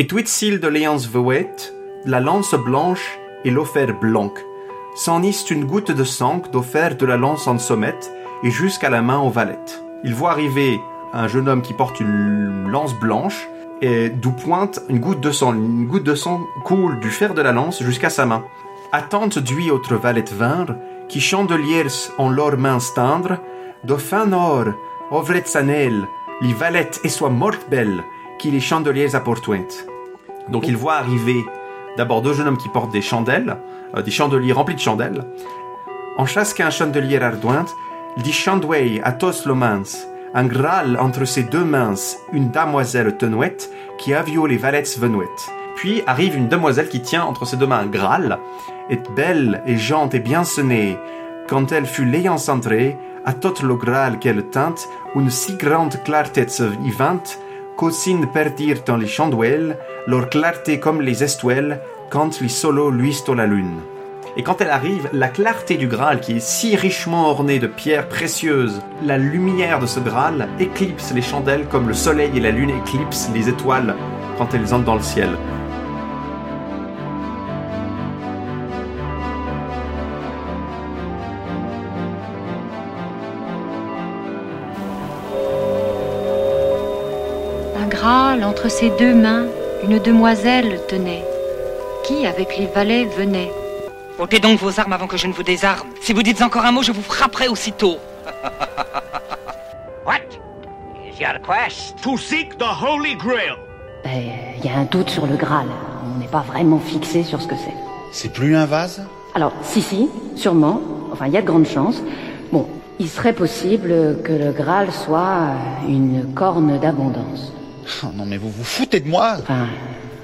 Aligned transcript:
Et 0.00 0.06
Twitsil 0.06 0.60
de 0.60 0.68
Léance 0.68 1.08
Vouet, 1.08 1.50
la 2.04 2.20
lance 2.20 2.54
blanche 2.54 3.18
et 3.44 3.50
l'offert 3.50 3.98
blanc. 3.98 4.32
S'en 4.94 5.24
ist 5.24 5.50
une 5.50 5.64
goutte 5.64 5.90
de 5.90 6.04
sang 6.04 6.40
d'offert 6.52 6.96
de 6.96 7.04
la 7.04 7.16
lance 7.16 7.48
en 7.48 7.58
sommette 7.58 8.12
et 8.44 8.50
jusqu'à 8.52 8.90
la 8.90 9.02
main 9.02 9.18
aux 9.18 9.30
valettes. 9.30 9.82
Il 10.04 10.14
voit 10.14 10.30
arriver 10.30 10.80
un 11.12 11.26
jeune 11.26 11.48
homme 11.48 11.62
qui 11.62 11.72
porte 11.72 11.98
une 11.98 12.68
lance 12.70 12.94
blanche 12.94 13.48
et 13.82 14.08
d'où 14.08 14.30
pointe 14.30 14.78
une 14.88 15.00
goutte 15.00 15.20
de 15.20 15.32
sang. 15.32 15.52
Une 15.52 15.88
goutte 15.88 16.04
de 16.04 16.14
sang 16.14 16.42
coule 16.64 17.00
du 17.00 17.10
fer 17.10 17.34
de 17.34 17.42
la 17.42 17.50
lance 17.50 17.82
jusqu'à 17.82 18.08
sa 18.08 18.24
main. 18.24 18.44
Attente 18.92 19.40
d'huit 19.40 19.72
autres 19.72 19.96
valettes 19.96 20.32
vinrent, 20.32 20.76
qui 21.08 21.20
chandeliers 21.20 21.88
en 22.18 22.28
leurs 22.28 22.56
mains 22.56 22.78
tendres, 22.94 23.38
de 23.82 23.96
fin 23.96 24.32
or, 24.32 24.66
ovret 25.10 25.42
sanel, 25.44 26.06
les 26.40 26.52
valettes 26.52 27.00
et 27.02 27.08
soient 27.08 27.30
mortes 27.30 27.68
belles, 27.68 28.04
qui 28.38 28.50
les 28.50 28.60
chandeliers 28.60 29.14
apportent. 29.14 29.50
Donc 30.48 30.66
il 30.66 30.76
voit 30.76 30.94
arriver 30.94 31.44
d'abord 31.96 32.22
deux 32.22 32.32
jeunes 32.32 32.48
hommes 32.48 32.58
qui 32.58 32.68
portent 32.68 32.92
des 32.92 33.02
chandelles, 33.02 33.56
euh, 33.96 34.02
des 34.02 34.10
chandeliers 34.10 34.52
remplis 34.52 34.74
de 34.74 34.80
chandelles. 34.80 35.24
En 36.16 36.26
chasse 36.26 36.54
qu'un 36.54 36.70
chandelier 36.70 37.18
ardointe, 37.18 37.74
dit 38.16 38.32
chandouille 38.32 39.00
à 39.04 39.12
tos 39.12 39.46
lomans, 39.46 40.06
un 40.34 40.44
graal 40.44 40.98
entre 40.98 41.24
ses 41.24 41.44
deux 41.44 41.64
mains, 41.64 41.94
une 42.32 42.50
damoiselle 42.50 43.16
tenouette 43.16 43.70
qui 43.98 44.14
avio 44.14 44.46
les 44.46 44.56
valettes 44.56 44.98
venouettes. 44.98 45.50
Puis 45.76 46.02
arrive 46.06 46.36
une 46.36 46.48
demoiselle 46.48 46.88
qui 46.88 47.00
tient 47.00 47.24
entre 47.24 47.44
ses 47.44 47.56
deux 47.56 47.66
mains 47.66 47.80
un 47.80 47.86
graal, 47.86 48.38
est 48.90 49.10
belle 49.14 49.62
et 49.66 49.76
jante 49.76 50.14
et 50.14 50.20
bien 50.20 50.44
sonnée. 50.44 50.96
Quand 51.48 51.70
elle 51.72 51.86
fut 51.86 52.04
l'ayant 52.04 52.38
centrée, 52.38 52.96
à 53.24 53.32
tout 53.32 53.54
le 53.62 53.74
graal 53.76 54.18
qu'elle 54.18 54.44
teinte, 54.48 54.88
une 55.14 55.30
si 55.30 55.54
grande 55.56 56.02
clarté 56.02 56.46
vivante, 56.82 57.38
perdirent 58.32 58.82
dans 58.84 58.96
les 58.96 59.06
chandouelles, 59.06 59.78
leur 60.06 60.28
clarté 60.28 60.80
comme 60.80 61.00
les 61.00 61.22
estuelles, 61.22 61.80
quand 62.10 62.40
les 62.40 62.48
solos 62.48 62.90
luisent 62.90 63.22
la 63.34 63.46
lune. 63.46 63.78
Et 64.36 64.42
quand 64.42 64.60
elle 64.60 64.70
arrive, 64.70 65.08
la 65.12 65.28
clarté 65.28 65.76
du 65.76 65.86
Graal, 65.86 66.20
qui 66.20 66.36
est 66.36 66.40
si 66.40 66.74
richement 66.74 67.28
ornée 67.28 67.60
de 67.60 67.68
pierres 67.68 68.08
précieuses, 68.08 68.82
la 69.04 69.16
lumière 69.16 69.78
de 69.78 69.86
ce 69.86 70.00
Graal 70.00 70.48
éclipse 70.58 71.12
les 71.14 71.22
chandelles 71.22 71.66
comme 71.70 71.88
le 71.88 71.94
soleil 71.94 72.30
et 72.34 72.40
la 72.40 72.50
lune 72.50 72.70
éclipsent 72.70 73.30
les 73.32 73.48
étoiles 73.48 73.94
quand 74.38 74.54
elles 74.54 74.74
entrent 74.74 74.84
dans 74.84 74.96
le 74.96 75.02
ciel. 75.02 75.30
Graal 88.08 88.42
entre 88.42 88.70
ses 88.70 88.88
deux 88.98 89.12
mains, 89.14 89.44
une 89.84 89.98
demoiselle 89.98 90.80
tenait, 90.88 91.22
qui 92.04 92.24
avec 92.26 92.56
les 92.56 92.64
valets 92.64 93.04
venait? 93.04 93.52
Ôtez 94.18 94.38
donc 94.38 94.58
vos 94.60 94.80
armes 94.80 94.94
avant 94.94 95.06
que 95.06 95.18
je 95.18 95.26
ne 95.26 95.34
vous 95.34 95.42
désarme. 95.42 95.88
Si 96.00 96.14
vous 96.14 96.22
dites 96.22 96.40
encore 96.40 96.64
un 96.64 96.72
mot, 96.72 96.82
je 96.82 96.90
vous 96.90 97.02
frapperai 97.02 97.48
aussitôt. 97.48 97.98
What? 100.06 100.22
Is 101.06 101.20
your 101.20 101.38
quest? 101.46 101.96
To 102.02 102.16
seek 102.16 102.56
the 102.56 102.70
Holy 102.82 103.14
Grail. 103.14 103.58
Il 104.06 104.10
Ben, 104.10 104.64
y 104.64 104.70
a 104.70 104.78
un 104.78 104.84
doute 104.84 105.10
sur 105.10 105.26
le 105.26 105.36
Graal. 105.36 105.66
On 106.06 106.18
n'est 106.18 106.28
pas 106.28 106.44
vraiment 106.48 106.78
fixé 106.78 107.22
sur 107.22 107.42
ce 107.42 107.46
que 107.46 107.56
c'est. 107.56 107.76
C'est 108.12 108.32
plus 108.32 108.56
un 108.56 108.64
vase? 108.64 109.06
Alors, 109.34 109.52
si, 109.60 109.82
si, 109.82 110.08
sûrement. 110.34 110.80
Enfin, 111.12 111.26
il 111.26 111.34
y 111.34 111.36
a 111.36 111.42
de 111.42 111.46
grandes 111.46 111.66
chances. 111.68 112.02
Bon, 112.52 112.66
il 112.98 113.08
serait 113.10 113.34
possible 113.34 114.22
que 114.24 114.32
le 114.32 114.52
Graal 114.52 114.92
soit 114.92 115.50
une 115.86 116.32
corne 116.34 116.78
d'abondance. 116.78 117.52
Oh 118.02 118.06
Non 118.14 118.24
mais 118.26 118.36
vous 118.36 118.50
vous 118.50 118.64
foutez 118.64 119.00
de 119.00 119.08
moi 119.08 119.36
Enfin, 119.40 119.66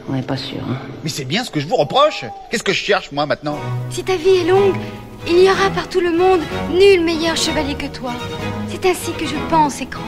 on 0.08 0.12
n'est 0.12 0.22
pas 0.22 0.36
sûr. 0.36 0.60
Hein. 0.68 0.78
Mais 1.02 1.10
c'est 1.10 1.24
bien 1.24 1.44
ce 1.44 1.50
que 1.50 1.60
je 1.60 1.66
vous 1.66 1.76
reproche 1.76 2.24
Qu'est-ce 2.50 2.62
que 2.62 2.72
je 2.72 2.82
cherche 2.82 3.12
moi 3.12 3.26
maintenant? 3.26 3.58
Si 3.90 4.02
ta 4.04 4.16
vie 4.16 4.36
est 4.42 4.48
longue, 4.48 4.76
il 5.26 5.42
y 5.42 5.50
aura 5.50 5.70
par 5.70 5.88
tout 5.88 6.00
le 6.00 6.10
monde 6.16 6.40
nul 6.70 7.02
meilleur 7.02 7.36
chevalier 7.36 7.74
que 7.74 7.86
toi. 7.86 8.12
C'est 8.68 8.84
ainsi 8.86 9.12
que 9.12 9.26
je 9.26 9.36
pense 9.48 9.80
et 9.80 9.86
crois. 9.86 10.02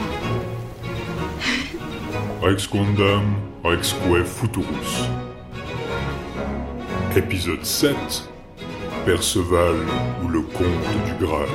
Rex 2.41 2.67
Quandam, 2.67 3.35
Rexque 3.63 3.95
Futurus. 4.25 5.07
Épisode 7.15 7.65
7 7.65 7.95
Perceval 9.05 9.77
ou 10.23 10.27
le 10.27 10.41
comte 10.41 10.65
du 11.07 11.25
Graal. 11.25 11.47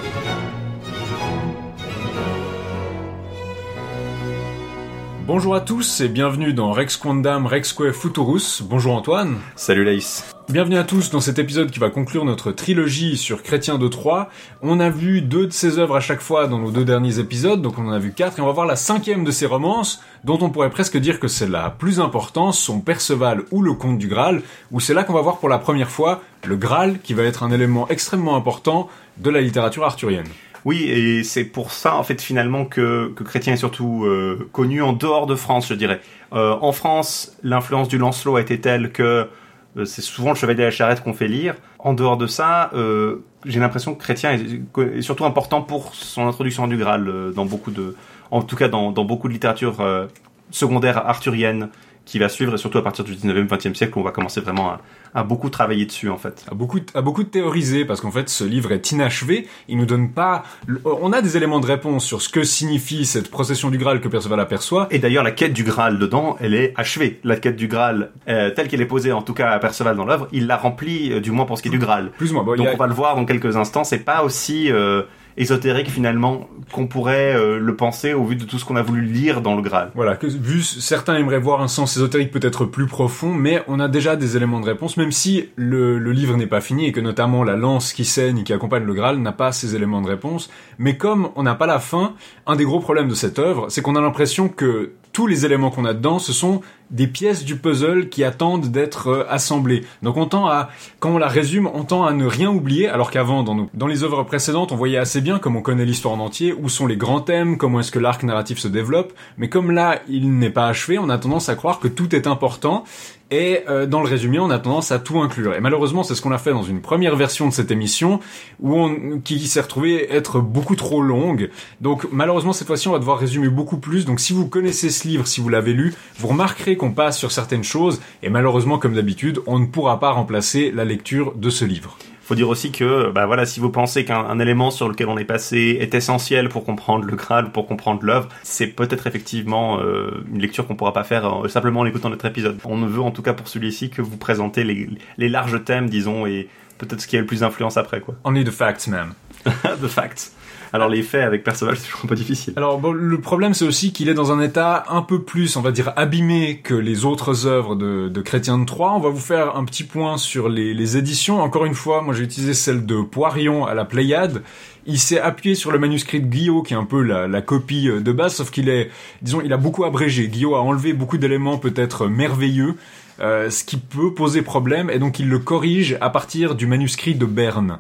Bonjour 5.25 5.55
à 5.55 5.61
tous 5.61 6.01
et 6.01 6.09
bienvenue 6.09 6.53
dans 6.53 6.73
Rex 6.73 6.97
Quandam 6.97 7.47
Rexque 7.47 7.93
Futurus. 7.93 8.61
Bonjour 8.61 8.97
Antoine. 8.97 9.39
Salut 9.55 9.85
Laïs. 9.85 10.25
Bienvenue 10.49 10.77
à 10.77 10.83
tous 10.83 11.11
dans 11.11 11.21
cet 11.21 11.39
épisode 11.39 11.71
qui 11.71 11.79
va 11.79 11.91
conclure 11.91 12.25
notre 12.25 12.51
trilogie 12.51 13.17
sur 13.17 13.45
Chrétien 13.45 13.79
de 13.79 13.87
Troyes. 13.87 14.29
On 14.63 14.81
a 14.81 14.91
vu 14.91 15.23
deux 15.23 15.47
de 15.47 15.53
ses 15.53 15.79
œuvres 15.79 15.95
à 15.95 16.01
chaque 16.01 16.21
fois 16.21 16.49
dans 16.49 16.59
nos 16.59 16.73
deux 16.73 16.85
derniers 16.85 17.21
épisodes, 17.21 17.63
donc 17.63 17.79
on 17.79 17.87
en 17.87 17.93
a 17.93 18.01
vu 18.01 18.13
quatre, 18.13 18.41
et 18.41 18.43
on 18.43 18.47
va 18.47 18.53
voir 18.53 18.67
la 18.67 18.75
cinquième 18.75 19.23
de 19.23 19.31
ses 19.31 19.47
romances, 19.47 20.03
dont 20.25 20.39
on 20.43 20.51
pourrait 20.51 20.71
presque 20.71 20.97
dire 20.97 21.21
que 21.21 21.29
c'est 21.29 21.49
la 21.49 21.71
plus 21.71 22.01
importante, 22.01 22.55
son 22.55 22.81
Perceval 22.81 23.45
ou 23.53 23.63
le 23.63 23.75
Comte 23.75 23.99
du 23.99 24.09
Graal, 24.09 24.43
où 24.73 24.81
c'est 24.81 24.93
là 24.93 25.05
qu'on 25.05 25.15
va 25.15 25.23
voir 25.23 25.39
pour 25.39 25.49
la 25.49 25.59
première 25.59 25.91
fois 25.91 26.21
le 26.45 26.57
Graal, 26.57 26.99
qui 26.99 27.15
va 27.15 27.23
être 27.23 27.45
un 27.45 27.53
élément 27.53 27.89
extrêmement 27.89 28.35
important 28.35 28.89
de 29.19 29.31
la 29.31 29.41
littérature 29.41 29.85
arthurienne. 29.85 30.27
Oui, 30.65 30.85
et 30.85 31.25
c'est 31.25 31.45
pour 31.45 31.73
ça, 31.73 31.97
en 31.97 32.03
fait, 32.05 32.21
finalement, 32.21 32.65
que, 32.65 33.13
que 33.17 33.25
Chrétien 33.25 33.55
est 33.55 33.57
surtout 33.57 34.05
euh, 34.05 34.49
connu 34.53 34.81
en 34.81 34.93
dehors 34.93 35.27
de 35.27 35.35
France, 35.35 35.69
je 35.69 35.75
dirais. 35.75 36.01
Euh, 36.33 36.57
en 36.61 36.73
France, 36.73 37.37
l'influence 37.43 37.89
du 37.89 37.99
Lancelot 37.99 38.37
a 38.37 38.41
été 38.41 38.61
telle 38.61 38.93
que 38.93 39.29
euh, 39.77 39.85
c'est 39.85 40.03
souvent 40.03 40.31
le 40.31 40.37
Chevalier 40.37 40.59
de 40.59 40.65
la 40.65 40.71
Charrette 40.71 41.03
qu'on 41.03 41.15
fait 41.15 41.29
lire. 41.29 41.55
En 41.79 41.95
dehors 41.95 42.17
de 42.17 42.27
ça, 42.27 42.71
euh, 42.75 43.25
j'ai 43.45 43.61
l'impression 43.61 43.95
que 43.95 44.03
Chrétien 44.03 44.33
est, 44.33 44.99
est 44.99 45.03
surtout 45.03 45.25
important 45.25 45.63
pour 45.63 45.95
son 45.95 46.27
introduction 46.29 46.67
du 46.69 46.77
Graal 46.77 47.09
euh, 47.09 47.33
dans 47.33 47.45
beaucoup 47.45 47.71
de, 47.71 47.97
en 48.31 48.43
tout 48.43 48.57
cas 48.57 48.69
dans, 48.69 48.93
dans 48.93 49.05
beaucoup 49.05 49.29
de 49.29 49.33
littérature 49.33 49.81
euh, 49.81 50.07
secondaire 50.51 50.99
arthurienne 51.07 51.71
qui 52.05 52.19
va 52.19 52.29
suivre, 52.29 52.55
et 52.55 52.59
surtout 52.59 52.79
à 52.79 52.83
partir 52.83 53.05
du 53.05 53.15
19e, 53.15 53.47
20e 53.47 53.75
siècle, 53.75 53.93
on 53.97 54.03
va 54.03 54.11
commencer 54.11 54.41
vraiment 54.41 54.71
à, 54.71 54.81
à 55.15 55.23
beaucoup 55.25 55.51
travailler 55.51 55.85
dessus, 55.87 56.09
en 56.09 56.17
fait. 56.17 56.45
a 56.51 56.55
beaucoup, 56.55 56.79
a 56.95 57.03
beaucoup 57.03 57.25
théorisé 57.25 57.85
parce 57.85 58.01
qu'en 58.01 58.11
fait 58.11 58.29
ce 58.29 58.45
livre 58.45 58.73
est 58.73 58.93
inachevé. 58.93 59.47
Il 59.69 59.77
nous 59.77 59.87
donne 59.87 60.11
pas. 60.11 60.43
On 60.85 61.13
a 61.13 61.21
des 61.21 61.37
éléments 61.37 61.61
de 61.61 61.67
réponse 61.67 62.05
sur 62.05 62.23
ce 62.23 62.29
que 62.29 62.45
signifie 62.45 63.05
cette 63.05 63.31
procession 63.31 63.69
du 63.71 63.79
Graal 63.79 64.01
que 64.01 64.09
Perceval 64.09 64.41
aperçoit. 64.41 64.89
Et 64.91 64.99
d'ailleurs, 64.99 65.25
la 65.25 65.31
quête 65.33 65.53
du 65.53 65.65
Graal 65.65 65.99
dedans, 65.99 66.37
elle 66.41 66.55
est 66.55 66.73
achevée. 66.77 67.21
La 67.25 67.37
quête 67.37 67.57
du 67.57 67.69
Graal, 67.69 68.11
euh, 68.29 68.51
telle 68.51 68.69
qu'elle 68.69 68.81
est 68.81 68.87
posée, 68.87 69.13
en 69.13 69.23
tout 69.23 69.35
cas 69.35 69.51
à 69.51 69.59
Perceval 69.59 69.97
dans 69.97 70.05
l'œuvre, 70.05 70.29
il 70.33 70.47
l'a 70.47 70.57
remplie, 70.57 71.13
euh, 71.13 71.21
du 71.21 71.31
moins 71.31 71.45
pour 71.45 71.59
ce 71.59 71.63
qui 71.63 71.69
est 71.69 71.73
du 71.73 71.79
Graal. 71.79 72.11
Plus 72.17 72.31
ou 72.31 72.35
moins. 72.35 72.45
Bon, 72.45 72.57
Donc 72.57 72.67
a- 72.69 72.73
on 72.75 72.77
va 72.79 72.87
le 72.87 72.95
voir 72.95 73.15
dans 73.17 73.25
quelques 73.25 73.57
instants. 73.57 73.85
C'est 73.85 73.99
pas 74.05 74.23
aussi 74.25 74.71
euh, 74.73 75.03
ésotérique 75.37 75.91
finalement 75.91 76.49
qu'on 76.73 76.87
pourrait 76.87 77.35
euh, 77.35 77.59
le 77.59 77.77
penser 77.77 78.15
au 78.15 78.25
vu 78.25 78.37
de 78.37 78.45
tout 78.45 78.59
ce 78.59 78.65
qu'on 78.65 78.77
a 78.77 78.83
voulu 78.83 79.03
lire 79.03 79.41
dans 79.41 79.57
le 79.57 79.63
Graal. 79.63 79.91
Voilà, 79.95 80.17
que 80.17 80.27
vu 80.27 80.63
certains 80.63 81.17
aimeraient 81.17 81.39
voir 81.39 81.61
un 81.61 81.69
sens 81.69 81.97
ésotérique 81.97 82.31
peut-être 82.31 82.65
plus 82.65 82.87
profond, 82.87 83.33
mais 83.33 83.63
on 83.69 83.81
a 83.81 83.89
déjà 83.89 84.17
des 84.17 84.37
éléments 84.37 84.61
de 84.61 84.67
réponse, 84.67 84.97
même 84.97 85.13
si 85.13 85.51
le, 85.57 85.99
le 85.99 86.13
livre 86.13 86.37
n'est 86.37 86.47
pas 86.47 86.61
fini 86.61 86.87
et 86.87 86.93
que 86.93 87.01
notamment 87.01 87.45
la 87.45 87.57
lance 87.57 87.93
qui 87.93 88.05
saigne 88.05 88.39
et 88.39 88.45
qui 88.45 88.53
accompagne 88.53 88.85
le 88.85 88.95
Graal 88.95 89.19
n'a 89.19 89.33
pas 89.33 89.53
ces 89.53 89.75
éléments 89.75 90.03
de 90.03 90.09
réponse. 90.09 90.51
Mais 90.79 90.97
comme 90.97 91.31
on 91.37 91.43
n'a 91.43 91.55
pas 91.55 91.67
la 91.67 91.79
fin, 91.79 92.15
un 92.47 92.57
des 92.57 92.65
gros 92.65 92.81
problèmes 92.81 93.09
de 93.09 93.15
cette 93.15 93.39
œuvre, 93.39 93.67
c'est 93.69 93.83
qu'on 93.83 93.97
a 93.97 94.01
l'impression 94.01 94.49
que 94.49 94.93
tous 95.13 95.27
les 95.27 95.45
éléments 95.45 95.71
qu'on 95.71 95.85
a 95.85 95.95
dedans, 95.95 96.19
ce 96.19 96.33
sont 96.33 96.63
des 96.91 97.07
pièces 97.07 97.45
du 97.45 97.57
puzzle 97.57 98.09
qui 98.09 98.23
attendent 98.23 98.71
d'être 98.71 99.09
euh, 99.09 99.25
assemblées. 99.29 99.85
Donc 100.03 100.17
on 100.17 100.27
tend 100.27 100.47
à, 100.47 100.69
quand 101.01 101.11
on 101.11 101.19
la 101.19 101.29
résume, 101.29 101.69
on 101.73 101.85
tend 101.85 102.05
à 102.05 102.13
ne 102.13 102.27
rien 102.27 102.51
oublier, 102.51 102.89
alors 102.89 103.11
qu'avant, 103.11 103.43
dans, 103.43 103.69
dans 103.73 103.87
les 103.87 104.05
œuvres 104.05 104.23
précédentes, 104.25 104.73
on 104.73 104.77
voyait 104.77 104.99
assez 104.99 105.21
bien 105.21 105.39
comme 105.39 105.57
on 105.57 105.63
connaît 105.63 105.85
l'histoire 105.85 106.15
en 106.15 106.21
entier, 106.21 106.53
où 106.53 106.69
sont 106.69 106.87
les 106.87 106.97
grands 106.97 107.21
thèmes, 107.21 107.57
comment 107.57 107.81
est-ce 107.81 107.93
que 107.93 107.99
l'arc 107.99 108.23
narratif 108.23 108.59
se 108.59 108.69
développe, 108.69 109.13
mais 109.39 109.49
comme 109.49 109.71
là, 109.71 110.01
il 110.09 110.39
n'est 110.39 110.51
pas 110.51 110.67
achevé, 110.67 110.99
on 110.99 111.09
a 111.09 111.19
tendance 111.19 111.49
à 111.49 111.55
croire 111.55 111.81
que 111.81 111.89
tout 111.89 112.15
est 112.15 112.27
important, 112.27 112.85
et 113.33 113.63
euh, 113.67 113.87
dans 113.87 114.03
le 114.03 114.09
résumé, 114.09 114.39
on 114.39 114.51
a 114.51 114.59
tendance 114.59 114.93
à 114.93 114.99
tout 114.99 115.19
inclure. 115.19 115.55
Et 115.55 115.61
malheureusement, 115.61 116.03
c'est 116.03 116.15
ce 116.15 116.21
qu'on 116.21 116.33
a 116.33 116.39
fait 116.39 116.51
dans 116.51 116.63
une 116.63 116.83
première 116.83 117.17
version 117.17 117.49
de 117.49 117.53
cette 117.53 117.71
émission, 117.71 118.21
où 118.61 118.79
on, 118.79 119.21
qui 119.21 119.41
s'est 119.47 119.63
retrouvée 119.63 120.13
être 120.13 120.41
beaucoup 120.41 120.77
trop 120.77 121.01
longue. 121.01 121.49
Donc 121.81 122.07
malheureusement, 122.13 122.53
cette 122.53 122.67
fois-ci, 122.67 122.89
on 122.89 122.93
va 122.93 122.99
devoir 122.99 123.19
résumer 123.19 123.49
beaucoup 123.49 123.79
plus. 123.79 124.05
Donc 124.05 124.21
si 124.21 124.35
vous 124.35 124.47
connaissez 124.47 124.91
ce 124.91 125.09
livre, 125.09 125.27
si 125.27 125.41
vous 125.41 125.49
l'avez 125.49 125.73
lu, 125.73 125.95
vous 126.19 126.29
remarquerez 126.29 126.77
qu'on 126.77 126.93
passe 126.93 127.19
sur 127.19 127.33
certaines 127.33 127.65
choses, 127.65 128.03
et 128.23 128.29
malheureusement, 128.29 128.79
comme 128.79 128.95
d'habitude, 128.95 129.41
on 129.47 129.59
ne 129.59 129.67
pourra 129.67 129.99
pas 129.99 130.11
remplacer 130.11 130.71
la 130.71 130.85
lecture 130.85 131.33
de 131.35 131.49
ce 131.49 131.65
livre. 131.65 131.97
Faut 132.33 132.37
dire 132.37 132.49
aussi 132.49 132.73
que, 132.73 133.11
bah 133.11 133.27
voilà, 133.27 133.45
si 133.45 133.61
vous 133.61 133.69
pensez 133.69 134.07
qu'un 134.07 134.21
un 134.25 134.39
élément 134.39 134.71
sur 134.71 134.89
lequel 134.89 135.11
on 135.11 135.19
est 135.19 135.25
passé 135.27 135.77
est 135.79 135.95
essentiel 135.95 136.49
pour 136.49 136.65
comprendre 136.65 137.05
le 137.05 137.15
Graal, 137.15 137.53
pour 137.53 137.67
comprendre 137.67 138.03
l'œuvre, 138.05 138.31
c'est 138.43 138.69
peut-être 138.69 139.07
effectivement 139.07 139.81
euh, 139.81 140.25
une 140.33 140.41
lecture 140.41 140.67
qu'on 140.67 140.75
pourra 140.75 140.95
pas 140.95 141.05
faire 141.05 141.45
euh, 141.45 141.49
simplement 141.49 141.81
en 141.81 141.85
écoutant 141.85 142.09
notre 142.09 142.25
épisode. 142.25 142.59
On 142.65 142.79
ne 142.79 142.87
veut 142.87 143.03
en 143.03 143.11
tout 143.11 143.21
cas 143.21 143.35
pour 143.35 143.49
celui-ci 143.49 143.91
que 143.91 144.01
vous 144.01 144.17
présenter 144.17 144.65
les, 144.65 144.89
les 145.19 145.29
larges 145.29 145.63
thèmes, 145.63 145.91
disons, 145.91 146.25
et 146.25 146.49
peut-être 146.79 147.03
ce 147.03 147.07
qui 147.07 147.19
a 147.19 147.21
le 147.21 147.27
plus 147.27 147.41
d'influence 147.41 147.77
après, 147.77 148.01
quoi. 148.01 148.15
Only 148.25 148.45
the 148.45 148.51
facts, 148.51 148.87
man. 148.89 149.13
The 149.45 149.89
facts. 149.89 150.33
Alors 150.73 150.89
les 150.89 151.03
faits 151.03 151.23
avec 151.23 151.45
Perceval, 151.45 151.77
c'est 151.77 151.85
toujours 151.85 152.05
un 152.05 152.09
peu 152.09 152.15
difficile. 152.15 152.55
Alors 152.57 152.79
bon, 152.79 152.93
le 152.93 153.21
problème 153.21 153.53
c'est 153.53 153.67
aussi 153.67 153.93
qu'il 153.93 154.09
est 154.09 154.15
dans 154.15 154.33
un 154.33 154.41
état 154.41 154.85
un 154.89 155.03
peu 155.03 155.23
plus, 155.23 155.57
on 155.57 155.61
va 155.61 155.71
dire, 155.71 155.93
abîmé 155.97 156.61
que 156.63 156.75
les 156.75 157.05
autres 157.05 157.47
œuvres 157.47 157.77
de, 157.77 158.09
de 158.09 158.21
Chrétien 158.23 158.59
de 158.59 158.65
Troyes. 158.65 158.95
On 158.95 159.01
va 159.01 159.11
vous 159.11 159.19
faire 159.19 159.57
un 159.57 159.65
petit 159.65 159.85
point 159.85 160.17
sur 160.17 160.49
les, 160.49 160.73
les 160.73 160.97
éditions. 160.97 161.41
Encore 161.41 161.67
une 161.67 161.75
fois, 161.75 162.01
moi 162.01 162.15
j'ai 162.15 162.25
utilisé 162.25 162.55
celle 162.55 162.87
de 162.87 163.03
Poirion 163.03 163.67
à 163.67 163.75
la 163.75 163.85
Pléiade. 163.85 164.43
Il 164.87 164.99
s'est 164.99 165.21
appuyé 165.21 165.55
sur 165.55 165.71
le 165.71 165.79
manuscrit 165.79 166.21
de 166.21 166.27
Guillaume, 166.27 166.65
qui 166.65 166.75
est 166.75 166.77
un 166.77 166.85
peu 166.85 167.03
la, 167.03 167.29
la 167.29 167.43
copie 167.43 167.89
de 167.89 168.13
base, 168.13 168.35
sauf 168.35 168.51
qu'il 168.51 168.69
est, 168.69 168.91
disons, 169.21 169.41
il 169.45 169.53
a 169.53 169.57
beaucoup 169.57 169.85
abrégé. 169.85 170.27
Guillaume 170.27 170.55
a 170.55 170.59
enlevé 170.59 170.93
beaucoup 170.93 171.19
d'éléments 171.19 171.59
peut-être 171.59 172.09
merveilleux, 172.09 172.75
euh, 173.21 173.49
ce 173.51 173.63
qui 173.63 173.77
peut 173.77 174.13
poser 174.13 174.43
problème, 174.43 174.91
et 174.91 174.99
donc 174.99 175.21
il 175.21 175.29
le 175.29 175.39
corrige 175.39 175.97
à 176.01 176.11
partir 176.11 176.57
du 176.57 176.67
manuscrit 176.67 177.15
de 177.15 177.27
Berne. 177.27 177.79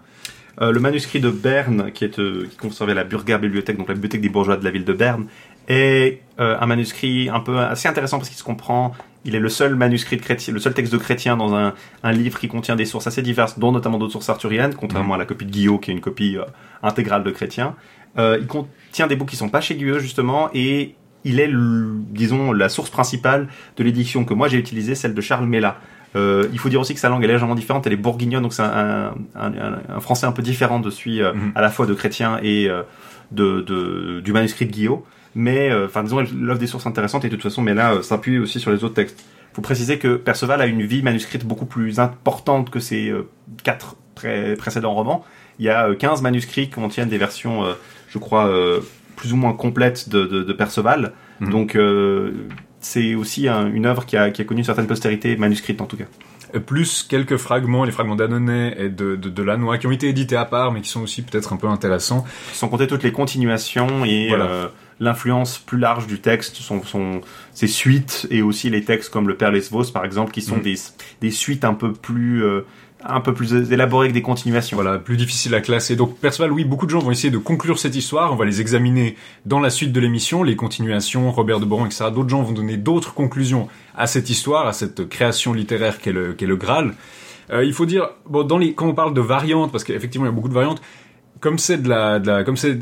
Euh, 0.61 0.71
le 0.71 0.81
manuscrit 0.81 1.21
de 1.21 1.31
Berne, 1.31 1.91
qui 1.93 2.05
est 2.05 2.19
euh, 2.19 2.47
qui 2.51 2.57
conservait 2.57 2.95
la 2.95 3.05
Burger 3.05 3.39
Bibliothèque, 3.39 3.79
donc 3.79 3.89
la 3.89 3.95
bibliothèque 3.95 4.21
des 4.21 4.29
bourgeois 4.29 4.57
de 4.57 4.65
la 4.65 4.71
ville 4.71 4.85
de 4.85 4.93
Berne, 4.93 5.27
est 5.69 6.21
euh, 6.41 6.57
un 6.61 6.67
manuscrit 6.67 7.31
un 7.31 7.41
peu 7.41 7.59
assez 7.59 7.89
intéressant 7.89 8.19
parce 8.19 8.29
qu'il 8.29 8.39
se 8.39 8.45
comprend. 8.45 8.93
Il 9.25 9.35
est 9.35 9.41
le 9.41 9.49
seul 9.49 9.77
manuscrit 9.77 10.17
de 10.17 10.23
chrétien, 10.23 10.53
le 10.53 10.59
seul 10.61 10.75
texte 10.75 10.93
de 10.93 10.99
chrétien 10.99 11.37
dans 11.37 11.55
un, 11.55 11.75
un 12.03 12.13
livre 12.13 12.39
qui 12.39 12.49
contient 12.49 12.77
des 12.77 12.85
sources 12.85 13.07
assez 13.07 13.23
diverses, 13.23 13.59
dont 13.59 13.73
notamment 13.73 13.99
d'autres 13.99 14.13
sources 14.13 14.29
arthuriennes, 14.29 14.75
contrairement 14.75 15.15
à 15.15 15.19
la 15.19 15.25
copie 15.25 15.47
de 15.47 15.51
Guillaume, 15.51 15.81
qui 15.81 15.91
est 15.91 15.95
une 15.95 16.01
copie 16.01 16.37
euh, 16.37 16.45
intégrale 16.83 17.23
de 17.23 17.31
chrétien. 17.31 17.77
Euh, 18.19 18.37
il 18.41 18.47
contient 18.47 19.07
des 19.07 19.17
bouts 19.17 19.25
qui 19.25 19.37
sont 19.37 19.49
pas 19.49 19.61
chez 19.61 19.75
Guillaume 19.77 20.01
justement, 20.01 20.51
et 20.53 20.97
il 21.25 21.39
est, 21.39 21.47
le- 21.47 21.95
disons, 22.11 22.53
la 22.53 22.69
source 22.69 22.91
principale 22.91 23.47
de 23.77 23.85
l'édition 23.85 24.25
que 24.25 24.35
moi 24.35 24.49
j'ai 24.49 24.59
utilisée, 24.59 24.97
celle 24.97 25.15
de 25.15 25.21
Charles 25.21 25.47
Mella. 25.47 25.79
Euh, 26.15 26.47
il 26.53 26.59
faut 26.59 26.69
dire 26.69 26.81
aussi 26.81 26.93
que 26.95 27.01
sa 27.01 27.09
langue 27.09 27.25
est 27.25 27.27
légèrement 27.29 27.55
différente, 27.55 27.87
elle 27.87 27.95
est 27.95 27.97
bourguignonne, 27.97 28.43
donc 28.43 28.53
c'est 28.53 28.63
un, 28.63 29.15
un, 29.35 29.53
un- 29.55 29.79
un 29.97 30.01
français 30.01 30.27
un 30.27 30.33
peu 30.33 30.43
différent 30.43 30.79
de 30.79 30.91
celui 30.91 31.23
euh, 31.23 31.33
Mhm. 31.33 31.53
à 31.55 31.61
la 31.63 31.71
fois 31.71 31.87
de 31.87 31.95
chrétien 31.95 32.39
et 32.43 32.69
euh, 32.69 32.83
de, 33.31 33.63
de- 33.63 34.21
du 34.21 34.33
manuscrit 34.33 34.67
de 34.67 34.73
Guillaume. 34.73 35.01
Mais, 35.35 35.71
euh, 35.71 35.87
enfin, 35.87 36.03
disons, 36.03 36.21
il 36.21 36.51
offre 36.51 36.59
des 36.61 36.67
sources 36.67 36.87
intéressantes 36.87 37.25
et 37.25 37.29
de 37.31 37.35
toute 37.37 37.43
façon, 37.45 37.63
mais 37.63 37.73
là, 37.73 37.95
euh, 37.95 38.03
s'appuie 38.03 38.39
aussi 38.39 38.61
sur 38.61 38.71
les 38.71 38.85
autres 38.85 38.95
textes. 38.95 39.25
faut 39.55 39.63
préciser 39.63 39.99
que 39.99 40.17
Perceval 40.17 40.61
a 40.61 40.67
une 40.67 40.83
vie 40.83 41.03
manuscrite 41.03 41.47
beaucoup 41.47 41.65
plus 41.67 41.99
importante 41.99 42.69
que 42.69 42.79
ses 42.81 43.09
euh, 43.09 43.29
quatre 43.65 43.97
pré- 44.15 44.55
précédents 44.57 44.93
romans. 44.95 45.25
Il 45.59 45.65
y 45.65 45.71
a 45.71 45.89
euh, 45.89 45.95
15 45.95 46.21
manuscrits 46.21 46.67
qui 46.67 46.73
contiennent 46.73 47.09
des 47.09 47.17
versions, 47.19 47.65
euh, 47.65 47.73
je 48.11 48.19
crois, 48.19 48.47
euh, 48.49 48.81
plus 49.17 49.33
ou 49.33 49.37
moins 49.37 49.55
complètes 49.55 50.11
de, 50.11 50.25
de, 50.27 50.43
de 50.43 50.53
Perceval. 50.53 51.13
Mhm. 51.41 51.51
Donc, 51.51 51.77
euh, 51.77 52.33
c'est 52.83 53.15
aussi 53.15 53.49
un- 53.49 53.73
une 53.73 53.87
œuvre 53.87 54.05
qui 54.05 54.17
a, 54.17 54.31
qui 54.31 54.43
a 54.43 54.45
connu 54.45 54.61
une 54.61 54.65
certaine 54.67 54.87
postérité, 54.87 55.37
manuscrite 55.37 55.81
en 55.81 55.87
tout 55.87 55.97
cas. 55.97 56.05
Euh, 56.55 56.61
plus 56.61 57.03
quelques 57.03 57.39
fragments, 57.39 57.85
les 57.85 57.93
fragments 57.93 58.15
d'Annonay 58.17 58.75
et 58.79 58.89
de, 58.91 59.17
de, 59.17 59.31
de 59.31 59.43
Lannoy, 59.43 59.79
qui 59.79 59.87
ont 59.87 59.93
été 59.93 60.09
édités 60.09 60.37
à 60.37 60.45
part, 60.45 60.71
mais 60.73 60.83
qui 60.83 60.91
sont 60.91 61.01
aussi 61.03 61.23
peut-être 61.23 61.53
un 61.53 61.57
peu 61.57 61.67
intéressants. 61.69 62.25
Sans 62.53 62.69
compter 62.69 62.87
toutes 62.87 63.03
les 63.03 63.13
continuations 63.13 64.05
et 64.05 64.29
Voilà. 64.29 64.45
euh, 64.45 64.67
l'influence 65.01 65.59
plus 65.59 65.79
large 65.79 66.07
du 66.07 66.21
texte, 66.21 66.57
son, 66.57 66.83
son, 66.85 67.23
ses 67.55 67.67
suites 67.67 68.27
et 68.31 68.43
aussi 68.43 68.69
les 68.71 68.85
textes 68.85 69.11
comme 69.11 69.27
le 69.29 69.37
Père 69.37 69.51
Lesvos 69.51 69.85
par 69.93 70.05
exemple, 70.05 70.31
qui 70.33 70.43
sont 70.43 70.57
Mhm. 70.57 70.63
des, 70.63 70.75
des 71.23 71.31
suites 71.31 71.65
un 71.65 71.75
peu 71.75 71.93
plus 71.93 72.45
euh, 72.45 72.61
un 73.05 73.21
peu 73.21 73.35
plus 73.35 73.73
élaborées 73.73 74.09
que 74.09 74.13
des 74.13 74.23
continuations. 74.23 74.77
Voilà, 74.77 74.99
plus 74.99 75.17
difficile 75.17 75.55
à 75.55 75.61
classer. 75.61 75.97
Donc 75.97 76.19
Perceval, 76.19 76.53
oui, 76.53 76.65
beaucoup 76.65 76.87
de 76.87 76.91
gens 76.91 77.01
vont 77.01 77.11
essayer 77.11 77.31
de 77.31 77.39
conclure 77.39 77.79
cette 77.79 77.97
histoire. 77.97 78.33
On 78.33 78.37
va 78.37 78.45
les 78.45 78.61
examiner 78.61 79.17
dans 79.47 79.61
la 79.61 79.71
suite 79.71 79.93
de 79.93 80.01
l'émission, 80.01 80.43
les 80.43 80.57
continuations, 80.57 81.31
Robert 81.31 81.61
de 81.61 81.65
Boron, 81.65 81.87
etc. 81.87 82.07
D'autres 82.15 82.29
gens 82.29 82.43
vont 82.43 82.53
donner 82.53 82.77
d'autres 82.77 83.15
conclusions 83.15 83.69
à 83.97 84.07
cette 84.07 84.31
histoire, 84.31 84.67
à 84.67 84.73
cette 84.73 85.09
création 85.09 85.53
littéraire 85.53 85.99
qu'est 85.99 86.13
le, 86.13 86.33
qu'est 86.33 86.47
le 86.47 86.57
Graal. 86.57 86.95
Euh, 87.51 87.65
il 87.65 87.73
faut 87.73 87.87
dire, 87.87 88.09
bon, 88.29 88.45
dans 88.45 88.59
les, 88.59 88.75
quand 88.75 88.87
on 88.87 88.95
parle 88.95 89.15
de 89.15 89.21
variantes, 89.21 89.73
parce 89.73 89.85
qu'effectivement 89.85 90.27
il 90.27 90.31
y 90.31 90.33
a 90.33 90.35
beaucoup 90.35 90.49
de 90.49 90.55
variantes, 90.55 90.81
comme 91.43 91.59
c'est 91.59 91.81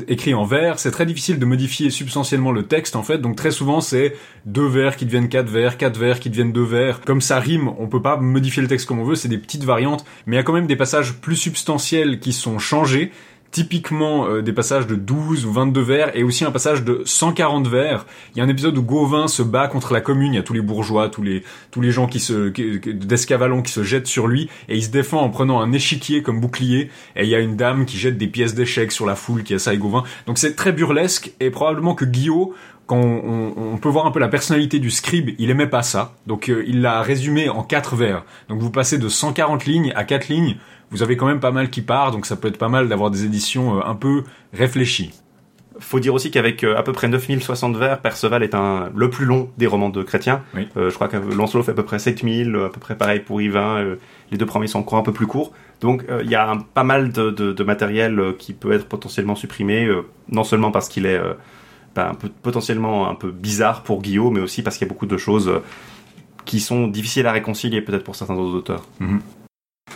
écrit 0.07 0.33
en 0.35 0.45
vers, 0.45 0.77
c'est 0.77 0.91
très 0.91 1.07
difficile 1.07 1.39
de 1.39 1.45
modifier 1.45 1.89
substantiellement 1.89 2.51
le 2.51 2.63
texte 2.63 2.95
en 2.95 3.01
fait. 3.01 3.17
Donc 3.17 3.35
très 3.35 3.49
souvent 3.49 3.81
c'est 3.81 4.15
deux 4.45 4.67
vers 4.67 4.95
qui 4.95 5.05
deviennent 5.05 5.29
quatre 5.29 5.49
vers, 5.49 5.77
quatre 5.77 5.97
vers 5.97 6.19
qui 6.19 6.29
deviennent 6.29 6.53
deux 6.53 6.63
vers. 6.63 7.01
Comme 7.01 7.21
ça 7.21 7.39
rime, 7.39 7.71
on 7.79 7.87
peut 7.87 8.03
pas 8.03 8.17
modifier 8.17 8.61
le 8.61 8.67
texte 8.67 8.87
comme 8.87 8.99
on 8.99 9.03
veut. 9.03 9.15
C'est 9.15 9.29
des 9.29 9.39
petites 9.39 9.63
variantes, 9.63 10.05
mais 10.27 10.35
il 10.35 10.37
y 10.37 10.39
a 10.39 10.43
quand 10.43 10.53
même 10.53 10.67
des 10.67 10.75
passages 10.75 11.15
plus 11.15 11.35
substantiels 11.35 12.19
qui 12.19 12.33
sont 12.33 12.59
changés. 12.59 13.11
Typiquement 13.51 14.27
euh, 14.27 14.41
des 14.41 14.53
passages 14.53 14.87
de 14.87 14.95
12 14.95 15.45
ou 15.45 15.51
22 15.51 15.81
vers 15.81 16.15
et 16.15 16.23
aussi 16.23 16.45
un 16.45 16.51
passage 16.51 16.83
de 16.85 17.01
140 17.03 17.67
vers. 17.67 18.05
Il 18.33 18.37
y 18.37 18.41
a 18.41 18.45
un 18.45 18.47
épisode 18.47 18.77
où 18.77 18.81
Gauvin 18.81 19.27
se 19.27 19.43
bat 19.43 19.67
contre 19.67 19.91
la 19.91 19.99
commune, 19.99 20.33
il 20.33 20.37
y 20.37 20.39
a 20.39 20.43
tous 20.43 20.53
les 20.53 20.61
bourgeois, 20.61 21.09
tous 21.09 21.21
les 21.21 21.43
tous 21.69 21.81
les 21.81 21.91
gens 21.91 22.07
qui 22.07 22.21
se 22.21 22.49
d'Escavalon 22.89 23.61
qui 23.61 23.73
se 23.73 23.83
jettent 23.83 24.07
sur 24.07 24.27
lui 24.27 24.49
et 24.69 24.77
il 24.77 24.83
se 24.83 24.89
défend 24.89 25.19
en 25.21 25.29
prenant 25.29 25.59
un 25.59 25.73
échiquier 25.73 26.21
comme 26.23 26.39
bouclier 26.39 26.89
et 27.17 27.23
il 27.23 27.29
y 27.29 27.35
a 27.35 27.39
une 27.39 27.57
dame 27.57 27.85
qui 27.85 27.97
jette 27.97 28.17
des 28.17 28.27
pièces 28.27 28.53
d'échecs 28.55 28.93
sur 28.93 29.05
la 29.05 29.15
foule 29.15 29.43
qui 29.43 29.53
assaille 29.53 29.77
Gauvin. 29.77 30.03
Donc 30.27 30.37
c'est 30.37 30.55
très 30.55 30.71
burlesque 30.71 31.33
et 31.41 31.49
probablement 31.49 31.93
que 31.93 32.05
Guillaume 32.05 32.51
quand 32.87 32.97
on, 32.97 33.53
on- 33.57 33.73
on 33.73 33.77
peut 33.77 33.89
voir 33.89 34.05
un 34.05 34.11
peu 34.11 34.19
la 34.19 34.27
personnalité 34.27 34.79
du 34.79 34.91
scribe, 34.91 35.29
il 35.39 35.49
aimait 35.49 35.67
pas 35.67 35.81
ça. 35.81 36.13
Donc 36.27 36.49
euh, 36.49 36.63
il 36.67 36.81
l'a 36.81 37.01
résumé 37.01 37.47
en 37.49 37.63
quatre 37.63 37.95
vers. 37.95 38.23
Donc 38.49 38.59
vous 38.59 38.71
passez 38.71 38.97
de 38.97 39.07
140 39.09 39.65
lignes 39.65 39.93
à 39.95 40.03
4 40.03 40.27
lignes, 40.29 40.57
vous 40.91 41.01
avez 41.03 41.17
quand 41.17 41.25
même 41.25 41.39
pas 41.39 41.51
mal 41.51 41.69
qui 41.69 41.81
part, 41.81 42.11
donc 42.11 42.25
ça 42.25 42.35
peut 42.35 42.47
être 42.49 42.57
pas 42.57 42.69
mal 42.69 42.87
d'avoir 42.89 43.09
des 43.11 43.25
éditions 43.25 43.77
euh, 43.79 43.81
un 43.85 43.95
peu 43.95 44.23
réfléchies. 44.53 45.11
Faut 45.79 45.99
dire 45.99 46.13
aussi 46.13 46.29
qu'avec 46.29 46.63
euh, 46.63 46.77
à 46.77 46.83
peu 46.83 46.91
près 46.91 47.07
9060 47.07 47.75
vers, 47.77 47.99
Perceval 48.01 48.43
est 48.43 48.53
un, 48.53 48.91
le 48.95 49.09
plus 49.09 49.25
long 49.25 49.49
des 49.57 49.65
romans 49.67 49.89
de 49.89 50.03
chrétiens. 50.03 50.43
Oui. 50.53 50.67
Euh, 50.77 50.89
je 50.91 50.95
crois 50.95 51.07
que 51.07 51.17
Lancelot 51.17 51.63
fait 51.63 51.71
à 51.71 51.73
peu 51.73 51.83
près 51.85 51.97
7000, 51.97 52.55
euh, 52.55 52.65
à 52.67 52.69
peu 52.69 52.79
près 52.79 52.95
pareil 52.95 53.21
pour 53.21 53.41
Yvain. 53.41 53.77
euh, 53.79 53.95
les 54.31 54.37
deux 54.37 54.45
premiers 54.45 54.67
sont 54.67 54.79
encore 54.79 54.99
un 54.99 55.03
peu 55.03 55.11
plus 55.13 55.25
courts. 55.27 55.51
Donc 55.79 56.03
euh, 56.09 56.21
il 56.23 56.29
y 56.29 56.35
a 56.35 56.47
un- 56.51 56.59
pas 56.59 56.83
mal 56.83 57.11
de, 57.11 57.31
de- 57.31 57.51
de 57.53 57.63
matériel 57.63 58.21
qui 58.37 58.53
peut 58.53 58.71
être 58.73 58.85
potentiellement 58.87 59.35
supprimé, 59.35 59.89
non 60.29 60.43
seulement 60.43 60.71
parce 60.71 60.87
qu'il 60.87 61.05
est 61.07 61.19
un 61.95 62.13
peu, 62.13 62.29
potentiellement 62.43 63.09
un 63.09 63.15
peu 63.15 63.31
bizarre 63.31 63.81
pour 63.81 64.01
Guillaume, 64.03 64.35
mais 64.35 64.41
aussi 64.41 64.61
parce 64.61 64.77
qu'il 64.77 64.85
y 64.85 64.89
a 64.89 64.93
beaucoup 64.93 65.07
de 65.07 65.17
choses 65.17 65.51
qui 66.45 66.59
sont 66.59 66.87
difficiles 66.87 67.25
à 67.25 67.31
réconcilier 67.31 67.81
peut-être 67.81 68.03
pour 68.03 68.15
certains 68.15 68.35
autres 68.35 68.55
auteurs. 68.55 68.83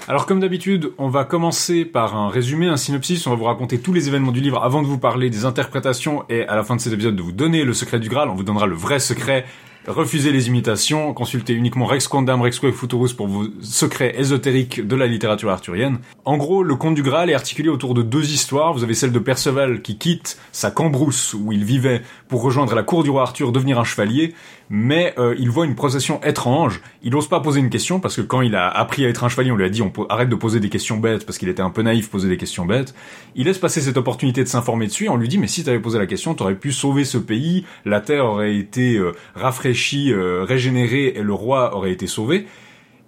Alors 0.07 0.27
comme 0.27 0.39
d'habitude, 0.39 0.91
on 0.99 1.09
va 1.09 1.25
commencer 1.25 1.83
par 1.83 2.15
un 2.15 2.29
résumé, 2.29 2.67
un 2.67 2.77
synopsis, 2.77 3.25
on 3.25 3.31
va 3.31 3.35
vous 3.35 3.45
raconter 3.45 3.79
tous 3.79 3.91
les 3.91 4.07
événements 4.07 4.31
du 4.31 4.39
livre 4.39 4.63
avant 4.63 4.83
de 4.83 4.87
vous 4.87 4.99
parler 4.99 5.31
des 5.31 5.45
interprétations 5.45 6.25
et 6.29 6.43
à 6.43 6.55
la 6.55 6.63
fin 6.63 6.75
de 6.75 6.81
cet 6.81 6.93
épisode 6.93 7.15
de 7.15 7.23
vous 7.23 7.31
donner 7.31 7.63
le 7.63 7.73
secret 7.73 7.99
du 7.99 8.07
Graal, 8.07 8.29
on 8.29 8.35
vous 8.35 8.43
donnera 8.43 8.67
le 8.67 8.75
vrai 8.75 8.99
secret. 8.99 9.45
Refusez 9.87 10.31
les 10.31 10.47
imitations, 10.47 11.13
consultez 11.13 11.53
uniquement 11.53 11.85
Rex 11.85 12.07
Quandam, 12.07 12.41
Rex 12.41 12.57
Quae 12.57 12.71
Futurus 12.71 13.13
pour 13.13 13.27
vos 13.27 13.45
secrets 13.61 14.15
ésotériques 14.17 14.85
de 14.85 14.95
la 14.95 15.05
littérature 15.05 15.51
arthurienne. 15.51 15.99
En 16.23 16.37
gros, 16.37 16.63
le 16.63 16.75
conte 16.75 16.95
du 16.95 17.03
Graal 17.03 17.29
est 17.29 17.35
articulé 17.35 17.69
autour 17.69 17.93
de 17.93 18.01
deux 18.01 18.31
histoires. 18.33 18.73
Vous 18.73 18.83
avez 18.83 18.95
celle 18.95 19.11
de 19.11 19.19
Perceval 19.19 19.83
qui 19.83 19.99
quitte 19.99 20.39
sa 20.51 20.71
cambrousse 20.71 21.35
où 21.35 21.51
il 21.51 21.63
vivait 21.63 22.01
pour 22.27 22.41
rejoindre 22.41 22.73
la 22.73 22.81
cour 22.81 23.03
du 23.03 23.11
roi 23.11 23.21
Arthur, 23.21 23.51
devenir 23.51 23.77
un 23.79 23.83
chevalier, 23.83 24.33
mais 24.69 25.13
euh, 25.19 25.35
il 25.37 25.51
voit 25.51 25.65
une 25.65 25.75
procession 25.75 26.19
étrange. 26.24 26.81
Il 27.03 27.12
n'ose 27.12 27.27
pas 27.27 27.39
poser 27.39 27.60
une 27.60 27.69
question 27.69 28.00
parce 28.00 28.15
que 28.15 28.21
quand 28.21 28.41
il 28.41 28.55
a 28.55 28.67
appris 28.67 29.05
à 29.05 29.10
être 29.10 29.24
un 29.24 29.29
chevalier, 29.29 29.51
on 29.51 29.55
lui 29.55 29.65
a 29.65 29.69
dit 29.69 29.83
on 29.83 29.91
arrête 30.10 30.29
de 30.29 30.36
poser 30.36 30.60
des 30.60 30.69
questions 30.69 30.98
bêtes 30.98 31.25
parce 31.27 31.38
qu'il 31.38 31.50
était 31.50 31.62
un 31.62 31.69
peu 31.69 31.83
naïf 31.83 32.10
poser 32.10 32.27
des 32.27 32.38
questions 32.38 32.65
bêtes. 32.65 32.95
Il 33.36 33.45
laisse 33.45 33.60
passer 33.60 33.81
cette 33.81 33.98
opportunité 33.98 34.43
de 34.43 34.48
s'informer 34.48 34.88
dessus. 34.88 35.10
On 35.10 35.17
lui 35.17 35.27
dit 35.27 35.38
mais 35.38 35.48
si 35.48 35.63
t'avais 35.63 35.79
posé 35.79 36.00
la 36.00 36.07
question, 36.07 36.33
t'aurais 36.33 36.55
pu 36.55 36.71
sauver 36.71 37.05
ce 37.05 37.19
pays, 37.19 37.65
la 37.86 38.01
terre 38.01 38.25
aurait 38.25 38.55
été 38.55 38.95
euh, 38.95 39.12
rafraîchie, 39.36 39.75
euh, 40.12 40.44
régénérée 40.44 41.13
et 41.15 41.22
le 41.22 41.34
roi 41.34 41.75
aurait 41.75 41.91
été 41.91 42.08
sauvé. 42.08 42.46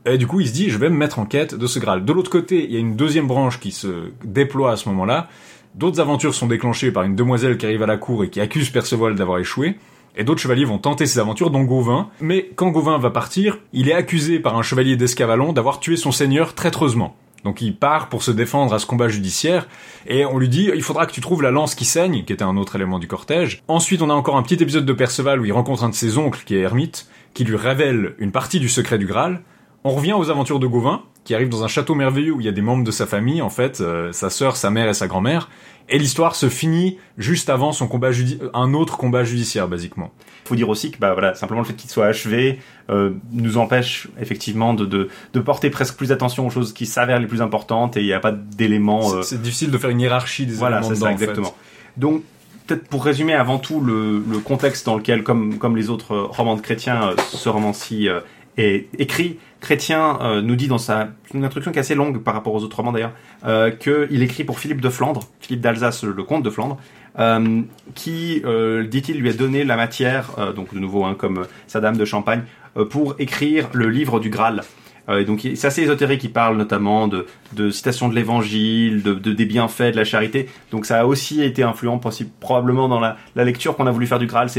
Et 0.06 0.18
du 0.18 0.28
coup, 0.28 0.40
il 0.40 0.48
se 0.48 0.54
dit, 0.54 0.70
je 0.70 0.78
vais 0.78 0.90
me 0.90 0.96
mettre 0.96 1.20
en 1.20 1.26
quête 1.26 1.56
de 1.56 1.68
ce 1.68 1.80
Graal. 1.80 2.06
De 2.06 2.14
l'autre 2.14 2.32
côté, 2.32 2.64
il 2.64 2.72
y 2.72 2.78
a 2.78 2.80
une 2.80 2.96
deuxième 2.96 3.28
branche 3.28 3.60
qui 3.60 3.72
se 3.72 4.12
déploie 4.24 4.72
à 4.72 4.76
ce 4.78 4.88
moment-là. 4.90 5.28
D'autres 5.76 6.00
aventures 6.00 6.34
sont 6.34 6.48
déclenchées 6.48 6.92
par 6.92 7.04
une 7.04 7.16
demoiselle 7.16 7.58
qui 7.58 7.66
arrive 7.66 7.84
à 7.84 7.88
la 7.88 7.98
cour 7.98 8.24
et 8.24 8.30
qui 8.30 8.40
accuse 8.40 8.70
Perceval 8.70 9.16
d'avoir 9.16 9.40
échoué. 9.40 9.76
Et 10.16 10.24
d'autres 10.24 10.42
chevaliers 10.42 10.66
vont 10.66 10.80
tenter 10.80 11.06
ces 11.06 11.20
aventures, 11.20 11.52
dont 11.52 11.64
Gauvin. 11.64 12.10
Mais 12.22 12.50
quand 12.56 12.72
Gauvin 12.72 12.98
va 12.98 13.12
partir, 13.12 13.60
il 13.74 13.90
est 13.90 13.94
accusé 13.94 14.40
par 14.40 14.58
un 14.58 14.64
chevalier 14.64 14.96
d'Escavalon 14.96 15.54
d'avoir 15.54 15.80
tué 15.80 15.96
son 15.96 16.12
seigneur 16.12 16.56
traîtreusement. 16.56 17.16
Donc 17.48 17.62
il 17.62 17.74
part 17.74 18.10
pour 18.10 18.24
se 18.24 18.32
défendre 18.32 18.74
à 18.74 18.80
ce 18.80 18.86
combat 18.86 19.08
judiciaire, 19.08 19.70
et 20.06 20.26
on 20.26 20.38
lui 20.38 20.50
dit, 20.50 20.70
il 20.76 20.84
faudra 20.84 21.06
que 21.06 21.14
tu 21.14 21.22
trouves 21.22 21.42
la 21.42 21.50
lance 21.50 21.76
qui 21.76 21.86
saigne, 21.86 22.26
qui 22.26 22.34
était 22.34 22.44
un 22.44 22.58
autre 22.58 22.76
élément 22.76 23.00
du 23.00 23.08
cortège. 23.08 23.64
Ensuite, 23.70 24.02
on 24.02 24.10
a 24.10 24.14
encore 24.14 24.36
un 24.36 24.44
petit 24.44 24.62
épisode 24.62 24.86
de 24.86 24.92
Perceval 24.92 25.40
où 25.40 25.46
il 25.46 25.54
rencontre 25.54 25.86
un 25.86 25.90
de 25.90 25.96
ses 25.96 26.18
oncles, 26.18 26.44
qui 26.46 26.58
est 26.58 26.60
Hermite, 26.60 27.08
qui 27.34 27.46
lui 27.46 27.56
révèle 27.56 28.16
une 28.18 28.34
partie 28.34 28.60
du 28.60 28.68
secret 28.68 28.98
du 28.98 29.06
Graal. 29.06 29.40
On 29.88 29.92
revient 29.96 30.14
aux 30.14 30.30
aventures 30.30 30.60
de 30.60 30.68
Gauvin, 30.68 31.02
qui 31.24 31.34
arrive 31.34 31.48
dans 31.50 31.64
un 31.64 31.68
château 31.70 31.96
merveilleux 31.96 32.34
où 32.34 32.42
il 32.42 32.46
y 32.46 32.50
a 32.50 32.52
des 32.52 32.62
membres 32.62 32.84
de 32.84 32.92
sa 32.92 33.06
famille, 33.06 33.42
en 33.42 33.50
fait, 33.50 33.80
euh, 33.80 34.12
sa 34.12 34.30
sœur, 34.30 34.58
sa 34.58 34.70
mère 34.70 34.90
et 34.90 34.94
sa 34.94 35.08
grand-mère. 35.08 35.50
Et 35.90 35.98
l'histoire 35.98 36.36
se 36.36 36.50
finit 36.50 36.98
juste 37.18 37.50
avant 37.50 37.72
son 37.72 37.88
combat 37.88 38.10
un 38.54 38.74
autre 38.74 38.98
combat 38.98 39.24
judiciaire, 39.24 39.70
basiquement. 39.70 40.12
faut 40.44 40.56
dire 40.56 40.68
aussi 40.68 40.92
que 40.92 40.98
bah 41.00 41.14
voilà 41.14 41.34
simplement 41.36 41.62
le 41.62 41.68
fait 41.68 41.76
qu'il 41.76 41.90
soit 41.90 42.08
achevé 42.08 42.60
euh, 42.90 43.12
nous 43.32 43.58
empêche 43.58 44.10
effectivement 44.20 44.74
de, 44.74 44.86
de, 44.86 45.08
de 45.34 45.40
porter 45.40 45.70
presque 45.70 45.96
plus 45.96 46.12
attention 46.12 46.46
aux 46.46 46.50
choses 46.50 46.74
qui 46.74 46.86
s'avèrent 46.86 47.20
les 47.22 47.28
plus 47.28 47.42
importantes 47.42 47.96
et 47.96 48.02
il 48.02 48.06
n'y 48.06 48.12
a 48.14 48.20
pas 48.20 48.34
d'éléments 48.34 49.02
C'est- 49.10 49.16
euh, 49.16 49.22
C'est 49.24 49.42
difficile 49.42 49.72
de 49.72 49.78
faire 49.78 49.90
une 49.90 50.02
hiérarchie 50.02 50.46
des 50.46 50.54
voilà 50.56 50.80
éléments 50.80 50.90
c'est 50.90 50.96
dedans, 50.96 51.06
ça 51.08 51.14
en 51.14 51.18
fait. 51.18 51.24
exactement 51.24 51.56
donc 51.96 52.24
peut-être 52.66 52.88
pour 52.90 53.06
résumer 53.06 53.34
avant 53.34 53.58
tout 53.60 53.80
le, 53.80 54.22
le 54.30 54.40
contexte 54.40 54.86
dans 54.86 54.96
lequel 54.98 55.24
comme 55.24 55.58
comme 55.58 55.78
les 55.78 55.90
autres 55.90 56.18
romans 56.18 56.56
de 56.58 56.62
chrétiens 56.62 57.14
ce 57.30 57.48
roman-ci 57.48 58.10
est 58.58 58.88
écrit. 59.00 59.38
Chrétien 59.60 60.20
euh, 60.22 60.42
nous 60.42 60.56
dit 60.56 60.68
dans 60.68 60.78
sa 60.78 61.10
une 61.34 61.44
introduction 61.44 61.72
qui 61.72 61.78
est 61.78 61.82
assez 61.82 61.96
longue 61.96 62.22
par 62.24 62.34
rapport 62.36 62.54
aux 62.54 62.64
autres 62.64 62.78
romans 62.78 62.92
d'ailleurs, 62.92 63.14
euh, 63.46 63.72
qu'il 63.72 64.22
écrit 64.22 64.44
pour 64.44 64.60
Philippe 64.60 64.82
de 64.82 64.90
Flandre, 64.90 65.22
Philippe 65.40 65.62
d'Alsace, 65.62 66.04
le 66.04 66.24
comte 66.24 66.44
de 66.44 66.50
Flandre, 66.52 66.78
euh, 67.18 67.62
qui, 67.96 68.42
euh, 68.46 68.84
dit-il, 68.86 69.20
lui 69.20 69.30
a 69.30 69.34
donné 69.34 69.64
la 69.64 69.76
matière, 69.76 70.32
euh, 70.38 70.54
donc 70.54 70.74
de 70.74 70.80
nouveau 70.80 71.06
hein, 71.06 71.16
comme 71.18 71.48
sa 71.66 71.80
dame 71.80 71.98
de 71.98 72.06
Champagne, 72.06 72.44
euh, 72.78 72.86
pour 72.86 73.16
écrire 73.18 73.68
le 73.74 73.90
livre 73.90 74.20
du 74.20 74.30
Graal. 74.30 74.62
Et 75.10 75.24
donc 75.24 75.40
c'est 75.56 75.66
assez 75.66 75.84
ésotérique, 75.84 76.26
il 76.26 76.34
parle 76.34 76.58
notamment 76.58 77.08
de, 77.08 77.28
de 77.54 77.70
citations 77.70 78.10
de 78.10 78.14
l'évangile, 78.14 79.04
de, 79.04 79.14
de- 79.14 79.32
des 79.32 79.46
bienfaits, 79.46 79.94
de 79.94 79.96
la 79.96 80.04
charité. 80.04 80.50
Donc 80.70 80.86
ça 80.86 81.00
a 81.00 81.06
aussi 81.06 81.42
été 81.42 81.64
influent 81.64 81.98
probablement 82.42 82.90
dans 82.90 83.00
la, 83.00 83.16
la 83.34 83.46
lecture 83.46 83.78
qu'on 83.78 83.88
a 83.88 83.92
voulu 83.92 84.06
faire 84.06 84.20
du 84.20 84.28
Graal. 84.28 84.50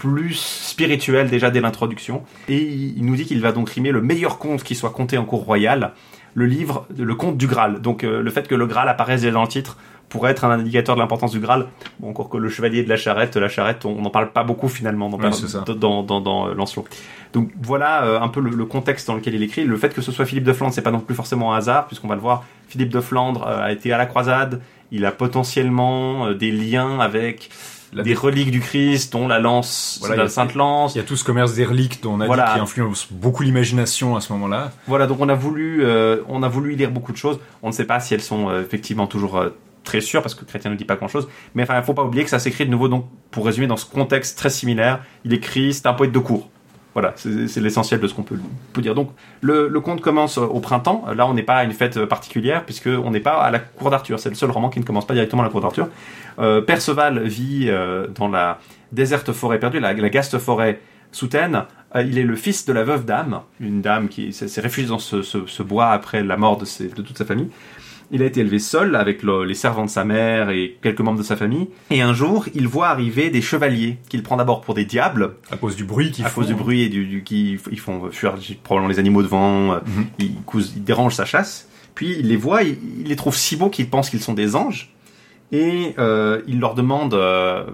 Plus 0.00 0.34
spirituel 0.34 1.28
déjà 1.28 1.50
dès 1.50 1.60
l'introduction. 1.60 2.22
Et 2.48 2.56
il, 2.62 3.04
nous 3.04 3.16
dit 3.16 3.26
qu'il 3.26 3.40
va 3.42 3.52
donc 3.52 3.68
rimer 3.68 3.92
le 3.92 4.00
meilleur 4.00 4.38
conte 4.38 4.62
qui 4.62 4.74
soit 4.74 4.90
conté 4.90 5.18
en 5.18 5.26
cour 5.26 5.44
royale, 5.44 5.92
le 6.34 6.46
livre, 6.46 6.86
le 6.96 7.14
conte 7.14 7.36
du 7.36 7.46
Graal. 7.46 7.82
Donc 7.82 8.02
euh, 8.02 8.22
le 8.22 8.30
fait 8.30 8.48
que 8.48 8.54
le 8.54 8.66
Graal 8.66 8.88
apparaisse 8.88 9.20
déjà 9.20 9.34
dans 9.34 9.42
le 9.42 9.48
titre 9.48 9.76
pourrait 10.08 10.32
être 10.32 10.44
un 10.44 10.50
indicateur 10.50 10.96
de 10.96 11.00
l'importance 11.00 11.32
du 11.32 11.38
Graal. 11.38 11.66
Bon, 12.00 12.10
encore 12.10 12.30
que 12.30 12.38
le 12.38 12.48
chevalier 12.48 12.82
de 12.82 12.88
la 12.88 12.96
charrette, 12.96 13.36
la 13.36 13.48
charrette, 13.48 13.84
on 13.84 14.00
n'en 14.00 14.10
parle 14.10 14.32
pas 14.32 14.42
beaucoup 14.42 14.68
finalement 14.68 15.08
dans, 15.10 15.18
Ouais, 15.18 15.30
dans, 15.66 15.74
dans, 15.74 16.02
dans, 16.02 16.20
dans, 16.20 16.48
euh, 16.48 16.54
Lancelot. 16.54 16.86
Donc 17.32 17.50
voilà 17.62 18.04
euh, 18.04 18.20
un 18.20 18.28
peu 18.28 18.40
le, 18.40 18.50
le 18.50 18.64
contexte 18.64 19.06
dans 19.06 19.14
lequel 19.14 19.34
il 19.34 19.42
écrit. 19.42 19.64
Le 19.64 19.76
fait 19.76 19.94
que 19.94 20.00
ce 20.00 20.10
soit 20.12 20.24
Philippe 20.24 20.44
de 20.44 20.52
Flandre, 20.52 20.72
c'est 20.74 20.82
pas 20.82 20.90
non 20.90 21.00
plus 21.00 21.14
forcément 21.14 21.54
un 21.54 21.58
hasard, 21.58 21.86
puisqu'on 21.86 22.08
va 22.08 22.14
le 22.14 22.20
voir. 22.20 22.44
Philippe 22.68 22.90
de 22.90 23.00
Flandre 23.00 23.46
euh, 23.46 23.64
a 23.64 23.72
été 23.72 23.92
à 23.92 23.98
la 23.98 24.06
croisade. 24.06 24.62
Il 24.92 25.04
a 25.04 25.12
potentiellement 25.12 26.26
euh, 26.26 26.34
des 26.34 26.50
liens 26.50 27.00
avec 27.00 27.50
La 27.92 28.02
des 28.04 28.14
reliques 28.14 28.50
du 28.52 28.60
Christ, 28.60 29.12
dont 29.12 29.26
la 29.26 29.40
lance, 29.40 29.98
Voilà, 30.00 30.16
la 30.16 30.22
a- 30.24 30.28
Sainte 30.28 30.54
Lance. 30.54 30.94
Il 30.94 30.98
y 30.98 31.00
a 31.00 31.04
tout 31.04 31.16
ce 31.16 31.24
commerce 31.24 31.54
des 31.54 31.64
reliques 31.64 32.02
dont 32.02 32.12
on 32.14 32.20
a 32.20 32.26
Voilà. 32.26 32.46
dit 32.46 32.54
qui 32.54 32.60
influence 32.60 33.08
beaucoup 33.10 33.42
l'imagination 33.42 34.14
à 34.16 34.20
ce 34.20 34.32
moment-là. 34.34 34.70
Voilà, 34.86 35.06
donc 35.08 35.18
on 35.20 35.28
a 35.28 35.34
voulu, 35.34 35.84
euh, 35.84 36.18
on 36.28 36.42
a 36.44 36.48
voulu 36.48 36.74
y 36.74 36.76
lire 36.76 36.90
beaucoup 36.92 37.10
de 37.12 37.16
choses. 37.16 37.40
On 37.62 37.68
ne 37.68 37.72
sait 37.72 37.86
pas 37.86 37.98
si 37.98 38.14
elles 38.14 38.20
sont 38.22 38.48
euh, 38.48 38.62
effectivement 38.62 39.06
toujours 39.08 39.38
euh, 39.38 39.48
très 39.82 40.00
sûres 40.00 40.22
parce 40.22 40.34
que 40.36 40.44
Chrétien 40.44 40.70
ne 40.70 40.76
dit 40.76 40.84
pas 40.84 40.94
grand-chose. 40.96 41.26
Mais 41.56 41.64
enfin, 41.64 41.76
il 41.78 41.82
faut 41.82 41.94
pas 41.94 42.04
oublier 42.04 42.22
que 42.22 42.30
ça 42.30 42.38
s'écrit 42.38 42.64
de 42.64 42.70
nouveau. 42.70 42.86
Donc, 42.88 43.06
pour 43.32 43.44
résumer, 43.44 43.66
dans 43.66 43.76
ce 43.76 43.86
contexte 43.86 44.38
très 44.38 44.50
similaire, 44.50 45.00
il 45.24 45.32
écrit, 45.32 45.74
c'est 45.74 45.86
un 45.86 45.94
poète 45.94 46.12
de 46.12 46.18
cour. 46.20 46.48
Voilà, 46.92 47.12
c'est 47.14 47.60
l'essentiel 47.60 48.00
de 48.00 48.08
ce 48.08 48.14
qu'on 48.14 48.24
peut, 48.24 48.36
peut 48.72 48.82
dire. 48.82 48.96
Donc, 48.96 49.10
le, 49.42 49.68
le 49.68 49.80
conte 49.80 50.00
commence 50.00 50.38
euh, 50.38 50.42
au 50.42 50.58
printemps. 50.58 51.04
Là, 51.14 51.26
on 51.28 51.34
n'est 51.34 51.44
pas 51.44 51.54
à 51.56 51.64
une 51.64 51.70
fête 51.72 51.96
euh, 51.98 52.06
particulière 52.06 52.64
puisque 52.64 52.88
on 52.88 53.12
n'est 53.12 53.20
pas 53.20 53.40
à 53.40 53.50
la 53.52 53.60
cour 53.60 53.90
d'Arthur. 53.90 54.18
C'est 54.18 54.28
le 54.28 54.34
seul 54.34 54.50
roman 54.50 54.70
qui 54.70 54.80
ne 54.80 54.84
commence 54.84 55.06
pas 55.06 55.14
directement 55.14 55.42
à 55.42 55.44
la 55.44 55.50
cour 55.52 55.60
d'Arthur. 55.60 55.86
Euh, 56.40 56.60
Perceval 56.60 57.22
vit 57.22 57.66
euh, 57.68 58.08
dans 58.08 58.26
la 58.26 58.58
déserte 58.90 59.30
forêt 59.32 59.60
perdue, 59.60 59.78
la, 59.78 59.92
la 59.92 60.08
gaste 60.08 60.38
forêt 60.38 60.80
souterraine. 61.12 61.62
Euh, 61.94 62.02
il 62.02 62.18
est 62.18 62.24
le 62.24 62.34
fils 62.34 62.66
de 62.66 62.72
la 62.72 62.82
veuve 62.82 63.04
dame, 63.04 63.40
une 63.60 63.82
dame 63.82 64.08
qui 64.08 64.32
s'est 64.32 64.48
s'est 64.48 64.60
réfugiée 64.60 64.88
dans 64.88 64.98
ce, 64.98 65.22
ce- 65.22 65.46
ce 65.46 65.62
bois 65.62 65.90
après 65.90 66.24
la 66.24 66.36
mort 66.36 66.56
de, 66.56 66.64
ses- 66.64 66.88
de 66.88 67.02
toute 67.02 67.18
sa 67.18 67.24
famille. 67.24 67.50
Il 68.12 68.22
a 68.22 68.26
été 68.26 68.40
élevé 68.40 68.58
seul 68.58 68.96
avec 68.96 69.22
le- 69.22 69.44
les 69.44 69.54
servants 69.54 69.84
de 69.84 69.90
sa 69.90 70.04
mère 70.04 70.50
et 70.50 70.76
quelques 70.82 71.00
membres 71.00 71.18
de 71.18 71.22
sa 71.24 71.36
famille. 71.36 71.68
Et 71.90 72.02
un 72.02 72.12
jour, 72.12 72.46
il 72.54 72.66
voit 72.66 72.88
arriver 72.88 73.30
des 73.30 73.40
chevaliers 73.40 73.98
qu'il 74.08 74.22
prend 74.24 74.36
d'abord 74.36 74.62
pour 74.62 74.74
des 74.74 74.84
diables 74.84 75.34
À 75.50 75.56
cause 75.56 75.76
du 75.76 75.84
bruit 75.84 76.10
qu'ils 76.10 76.24
à 76.24 76.28
font. 76.28 76.40
cause 76.40 76.48
du 76.48 76.54
bruit 76.56 76.82
et 76.82 76.88
du, 76.88 77.06
du 77.06 77.22
qui 77.22 77.58
ils 77.70 77.78
font 77.78 78.10
fuir 78.10 78.34
probablement 78.64 78.88
les 78.90 78.98
animaux 78.98 79.22
devant. 79.22 79.74
euh, 79.74 79.78
Mhm. 79.86 80.06
ils, 80.18 80.32
ils 80.76 80.82
dérangent 80.84 81.14
sa 81.14 81.24
chasse. 81.24 81.68
Puis 81.94 82.16
il 82.18 82.28
les 82.28 82.36
voit, 82.36 82.62
il, 82.64 82.78
il 83.00 83.06
les 83.08 83.16
trouve 83.16 83.36
si 83.36 83.56
beaux 83.56 83.68
qu'il 83.70 83.88
pense 83.88 84.10
qu'ils 84.10 84.20
sont 84.22 84.34
des 84.34 84.56
anges. 84.56 84.92
Et 85.52 85.94
euh, 85.98 86.42
il 86.46 86.60
leur 86.60 86.74
demande 86.74 87.12
euh, 87.14 87.64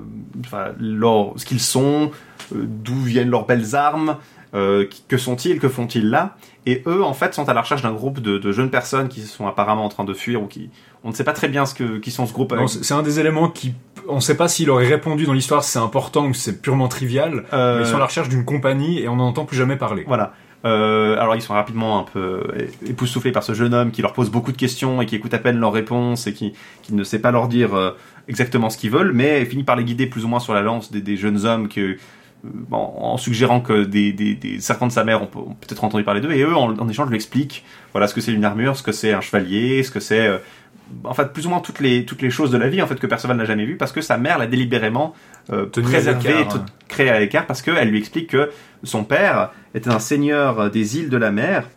enfin, 0.44 0.68
leur- 0.78 1.32
ce 1.36 1.44
qu'ils 1.44 1.60
sont, 1.60 2.10
euh, 2.54 2.64
d'où 2.66 2.94
viennent 3.02 3.28
leurs 3.30 3.44
belles 3.46 3.74
armes, 3.74 4.16
euh, 4.56 4.86
que 5.06 5.18
sont-ils, 5.18 5.60
que 5.60 5.68
font-ils 5.68 6.10
là? 6.10 6.36
Et 6.64 6.82
eux, 6.86 7.04
en 7.04 7.12
fait, 7.12 7.34
sont 7.34 7.48
à 7.48 7.54
la 7.54 7.60
recherche 7.60 7.82
d'un 7.82 7.92
groupe 7.92 8.18
de, 8.20 8.38
de 8.38 8.52
jeunes 8.52 8.70
personnes 8.70 9.06
qui 9.06 9.20
sont 9.20 9.46
apparemment 9.46 9.84
en 9.84 9.88
train 9.88 10.04
de 10.04 10.14
fuir 10.14 10.42
ou 10.42 10.46
qui... 10.46 10.70
On 11.04 11.10
ne 11.10 11.14
sait 11.14 11.22
pas 11.22 11.32
très 11.32 11.48
bien 11.48 11.66
ce 11.66 11.74
que, 11.74 11.98
qui 11.98 12.10
sont 12.10 12.26
ce 12.26 12.32
groupe. 12.32 12.52
Non, 12.52 12.66
c'est 12.66 12.94
un 12.94 13.02
des 13.02 13.20
éléments 13.20 13.48
qui, 13.48 13.74
on 14.08 14.18
sait 14.18 14.36
pas 14.36 14.48
s'il 14.48 14.68
aurait 14.70 14.88
répondu 14.88 15.26
dans 15.26 15.32
l'histoire, 15.32 15.62
si 15.62 15.70
c'est 15.70 15.78
important 15.78 16.26
ou 16.26 16.34
si 16.34 16.40
c'est 16.40 16.60
purement 16.60 16.88
trivial. 16.88 17.44
Euh, 17.52 17.78
Mais 17.78 17.84
ils 17.84 17.88
sont 17.88 17.96
à 17.96 18.00
la 18.00 18.06
recherche 18.06 18.28
d'une 18.28 18.44
compagnie 18.44 18.98
et 19.00 19.08
on 19.08 19.14
n'en 19.14 19.28
entend 19.28 19.44
plus 19.44 19.56
jamais 19.56 19.76
parler. 19.76 20.02
Voilà. 20.08 20.32
Euh, 20.64 21.20
alors 21.20 21.36
ils 21.36 21.42
sont 21.42 21.52
rapidement 21.52 22.00
un 22.00 22.02
peu 22.02 22.42
époustouflés 22.84 23.30
par 23.30 23.44
ce 23.44 23.54
jeune 23.54 23.72
homme 23.72 23.92
qui 23.92 24.02
leur 24.02 24.12
pose 24.12 24.30
beaucoup 24.30 24.50
de 24.50 24.56
questions 24.56 25.00
et 25.00 25.06
qui 25.06 25.14
écoute 25.14 25.32
à 25.32 25.38
peine 25.38 25.60
leurs 25.60 25.72
réponses 25.72 26.26
et 26.26 26.32
qui, 26.32 26.54
qui 26.82 26.92
ne 26.92 27.04
sait 27.04 27.20
pas 27.20 27.30
leur 27.30 27.46
dire 27.46 27.74
euh, 27.74 27.92
exactement 28.26 28.68
ce 28.68 28.76
qu'ils 28.76 28.90
veulent, 28.90 29.12
mais 29.12 29.44
finit 29.44 29.62
par 29.62 29.76
les 29.76 29.84
guider 29.84 30.06
plus 30.06 30.24
ou 30.24 30.28
moins 30.28 30.40
sur 30.40 30.54
la 30.54 30.62
lance 30.62 30.90
des, 30.90 31.02
des 31.02 31.16
jeunes 31.16 31.44
hommes 31.44 31.68
que, 31.68 31.80
euh, 31.80 31.96
en, 32.70 32.76
en 32.98 33.16
suggérant 33.16 33.60
que 33.60 33.84
des, 33.84 34.12
des, 34.12 34.34
des 34.34 34.60
servants 34.60 34.86
de 34.86 34.92
sa 34.92 35.04
mère 35.04 35.22
ont, 35.22 35.26
peut- 35.26 35.38
ont 35.38 35.54
peut-être 35.60 35.84
entendu 35.84 36.04
parler 36.04 36.20
d'eux 36.20 36.32
et 36.32 36.42
eux 36.42 36.56
en, 36.56 36.76
en 36.78 36.88
échange 36.88 37.08
lui 37.08 37.16
expliquent 37.16 37.64
voilà 37.92 38.06
ce 38.08 38.14
que 38.14 38.20
c'est 38.20 38.32
une 38.32 38.44
armure, 38.44 38.76
ce 38.76 38.82
que 38.82 38.92
c'est 38.92 39.12
un 39.12 39.20
chevalier, 39.20 39.82
ce 39.82 39.90
que 39.90 40.00
c'est 40.00 40.26
euh, 40.26 40.38
en 41.04 41.14
fait 41.14 41.32
plus 41.32 41.46
ou 41.46 41.50
moins 41.50 41.60
toutes 41.60 41.80
les 41.80 42.04
toutes 42.04 42.22
les 42.22 42.30
choses 42.30 42.50
de 42.50 42.58
la 42.58 42.68
vie 42.68 42.80
en 42.82 42.86
fait 42.86 42.98
que 43.00 43.06
Perceval 43.06 43.36
n'a 43.36 43.44
jamais 43.44 43.64
vues 43.66 43.76
parce 43.76 43.92
que 43.92 44.00
sa 44.00 44.18
mère 44.18 44.38
l'a 44.38 44.46
délibérément 44.46 45.14
euh, 45.52 45.66
préservé, 45.66 46.34
ouais. 46.34 46.60
créé 46.88 47.10
à 47.10 47.18
l'écart 47.18 47.46
parce 47.46 47.62
qu'elle 47.62 47.88
lui 47.90 47.98
explique 47.98 48.28
que 48.30 48.50
son 48.84 49.04
père 49.04 49.50
était 49.74 49.90
un 49.90 49.98
seigneur 49.98 50.70
des 50.70 50.98
îles 50.98 51.08
de 51.10 51.16
la 51.16 51.30
mer 51.32 51.68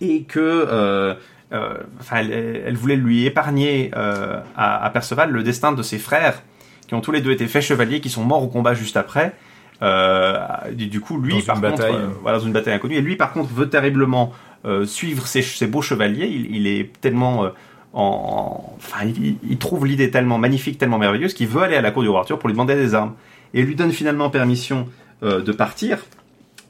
et 0.00 0.22
que 0.24 0.40
euh, 0.40 1.14
euh, 1.52 1.74
enfin, 2.00 2.16
elle, 2.18 2.62
elle 2.66 2.76
voulait 2.76 2.96
lui 2.96 3.24
épargner 3.24 3.90
euh, 3.96 4.40
à, 4.56 4.84
à 4.84 4.90
Perceval 4.90 5.30
le 5.30 5.42
destin 5.42 5.72
de 5.72 5.82
ses 5.82 5.98
frères 5.98 6.42
qui 6.88 6.94
ont 6.94 7.00
tous 7.00 7.12
les 7.12 7.20
deux 7.20 7.30
été 7.32 7.46
faits 7.46 7.62
chevaliers 7.62 8.00
qui 8.00 8.10
sont 8.10 8.24
morts 8.24 8.42
au 8.42 8.48
combat 8.48 8.74
juste 8.74 8.96
après. 8.96 9.32
Euh, 9.82 10.38
du 10.72 11.00
coup, 11.00 11.18
lui, 11.20 11.32
Dans 11.32 11.38
une 11.40 11.44
par 11.46 11.56
contre, 11.56 11.70
bataille. 11.70 11.94
euh, 11.94 12.08
voilà, 12.22 12.38
dans 12.38 12.44
une 12.46 12.52
bataille 12.52 12.74
inconnue, 12.74 12.96
et 12.96 13.00
lui, 13.02 13.16
par 13.16 13.32
contre, 13.32 13.52
veut 13.52 13.68
terriblement 13.68 14.32
euh, 14.64 14.86
suivre 14.86 15.26
ces, 15.26 15.42
ces 15.42 15.66
beaux 15.66 15.82
chevaliers. 15.82 16.26
Il, 16.26 16.54
il 16.56 16.66
est 16.66 16.90
tellement 17.00 17.44
euh, 17.44 17.48
en, 17.92 18.74
enfin, 18.76 19.04
il, 19.06 19.36
il 19.48 19.58
trouve 19.58 19.86
l'idée 19.86 20.10
tellement 20.10 20.38
magnifique, 20.38 20.78
tellement 20.78 20.98
merveilleuse 20.98 21.34
qu'il 21.34 21.48
veut 21.48 21.62
aller 21.62 21.76
à 21.76 21.82
la 21.82 21.90
cour 21.90 22.02
du 22.02 22.08
roi 22.08 22.20
Arthur 22.20 22.38
pour 22.38 22.48
lui 22.48 22.54
demander 22.54 22.74
des 22.74 22.94
armes. 22.94 23.14
Et 23.54 23.60
il 23.60 23.66
lui 23.66 23.74
donne 23.74 23.92
finalement 23.92 24.28
permission 24.30 24.88
euh, 25.22 25.40
de 25.42 25.52
partir, 25.52 25.98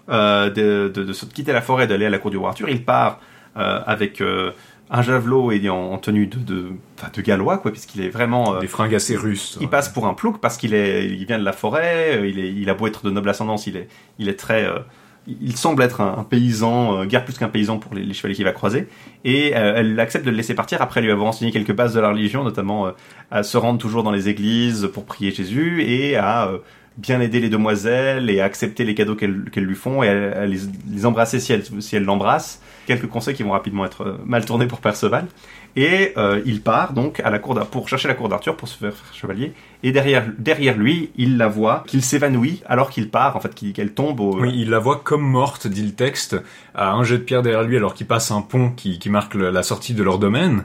euh, 0.08 0.50
de, 0.50 0.90
de, 0.94 1.02
de 1.04 1.12
se 1.12 1.26
quitter 1.26 1.52
la 1.52 1.62
forêt, 1.62 1.86
d'aller 1.86 2.06
à 2.06 2.10
la 2.10 2.18
cour 2.18 2.30
du 2.30 2.36
roi 2.36 2.50
Arthur. 2.50 2.68
Il 2.68 2.84
part 2.84 3.18
euh, 3.56 3.80
avec 3.86 4.20
euh, 4.20 4.50
un 4.90 5.02
javelot 5.02 5.50
et 5.52 5.68
en, 5.68 5.92
en 5.92 5.98
tenue 5.98 6.26
de, 6.26 6.38
de, 6.38 6.66
enfin, 6.98 7.08
de 7.14 7.22
gallois, 7.22 7.58
quoi, 7.58 7.72
puisqu'il 7.72 8.02
est 8.02 8.08
vraiment. 8.08 8.54
euh, 8.54 8.60
Des 8.60 8.66
fringues 8.66 8.94
assez 8.94 9.16
russes. 9.16 9.58
il 9.60 9.68
passe 9.68 9.88
pour 9.88 10.06
un 10.06 10.14
plouc 10.14 10.40
parce 10.40 10.56
qu'il 10.56 10.74
est, 10.74 11.06
il 11.06 11.24
vient 11.26 11.38
de 11.38 11.44
la 11.44 11.52
forêt, 11.52 12.18
euh, 12.18 12.26
il 12.28 12.38
est, 12.38 12.52
il 12.52 12.70
a 12.70 12.74
beau 12.74 12.86
être 12.86 13.04
de 13.04 13.10
noble 13.10 13.28
ascendance, 13.28 13.66
il 13.66 13.76
est, 13.76 13.88
il 14.18 14.28
est 14.28 14.38
très, 14.38 14.64
euh, 14.64 14.78
il 15.26 15.56
semble 15.56 15.82
être 15.82 16.00
un, 16.00 16.18
un 16.18 16.22
paysan, 16.22 17.00
euh, 17.00 17.04
guère 17.04 17.24
plus 17.24 17.36
qu'un 17.36 17.48
paysan 17.48 17.78
pour 17.78 17.94
les, 17.94 18.04
les 18.04 18.14
chevaliers 18.14 18.36
qu'il 18.36 18.44
va 18.44 18.52
croiser. 18.52 18.86
Et 19.24 19.56
euh, 19.56 19.74
elle 19.76 19.98
accepte 19.98 20.24
de 20.24 20.30
le 20.30 20.36
laisser 20.36 20.54
partir 20.54 20.80
après 20.80 21.00
lui 21.02 21.10
avoir 21.10 21.26
enseigné 21.26 21.50
quelques 21.50 21.74
bases 21.74 21.94
de 21.94 22.00
la 22.00 22.10
religion, 22.10 22.44
notamment 22.44 22.86
euh, 22.86 22.90
à 23.32 23.42
se 23.42 23.56
rendre 23.56 23.80
toujours 23.80 24.04
dans 24.04 24.12
les 24.12 24.28
églises 24.28 24.88
pour 24.94 25.04
prier 25.04 25.32
Jésus 25.32 25.82
et 25.82 26.16
à 26.16 26.46
euh, 26.46 26.58
bien 26.96 27.20
aider 27.20 27.40
les 27.40 27.48
demoiselles 27.48 28.30
et 28.30 28.40
accepter 28.40 28.84
les 28.84 28.94
cadeaux 28.94 29.16
qu'elles 29.16 29.50
lui 29.54 29.74
font 29.74 30.02
et 30.02 30.08
à, 30.08 30.46
les, 30.46 30.60
les 30.90 31.06
embrasser 31.06 31.40
si 31.40 31.52
elle, 31.52 31.64
si 31.80 31.96
elle 31.96 32.04
l'embrasse. 32.04 32.60
Quelques 32.86 33.08
conseils 33.08 33.34
qui 33.34 33.42
vont 33.42 33.50
rapidement 33.50 33.84
être 33.84 34.02
euh, 34.02 34.18
mal 34.24 34.44
tournés 34.44 34.66
pour 34.66 34.78
Perceval. 34.78 35.26
Et 35.74 36.12
euh, 36.16 36.40
il 36.46 36.62
part 36.62 36.94
donc 36.94 37.20
à 37.20 37.30
la 37.30 37.38
cour 37.38 37.58
pour 37.66 37.88
chercher 37.88 38.08
la 38.08 38.14
cour 38.14 38.28
d'Arthur 38.28 38.56
pour 38.56 38.68
se 38.68 38.78
faire 38.78 38.94
chevalier. 39.12 39.52
Et 39.82 39.92
derrière, 39.92 40.24
derrière 40.38 40.78
lui, 40.78 41.10
il 41.16 41.36
la 41.36 41.48
voit 41.48 41.84
qu'il 41.86 42.02
s'évanouit 42.02 42.62
alors 42.66 42.88
qu'il 42.90 43.10
part, 43.10 43.36
en 43.36 43.40
fait, 43.40 43.54
qu'elle 43.54 43.92
tombe 43.92 44.20
au. 44.20 44.38
Oui, 44.40 44.52
il 44.54 44.70
la 44.70 44.78
voit 44.78 45.00
comme 45.04 45.22
morte, 45.22 45.66
dit 45.66 45.82
le 45.82 45.92
texte, 45.92 46.36
à 46.74 46.92
un 46.92 47.04
jet 47.04 47.18
de 47.18 47.22
pierre 47.22 47.42
derrière 47.42 47.64
lui 47.64 47.76
alors 47.76 47.92
qu'il 47.92 48.06
passe 48.06 48.30
un 48.30 48.40
pont 48.40 48.70
qui, 48.70 48.98
qui 48.98 49.10
marque 49.10 49.34
la 49.34 49.62
sortie 49.62 49.92
de 49.92 50.02
leur 50.02 50.18
domaine. 50.18 50.64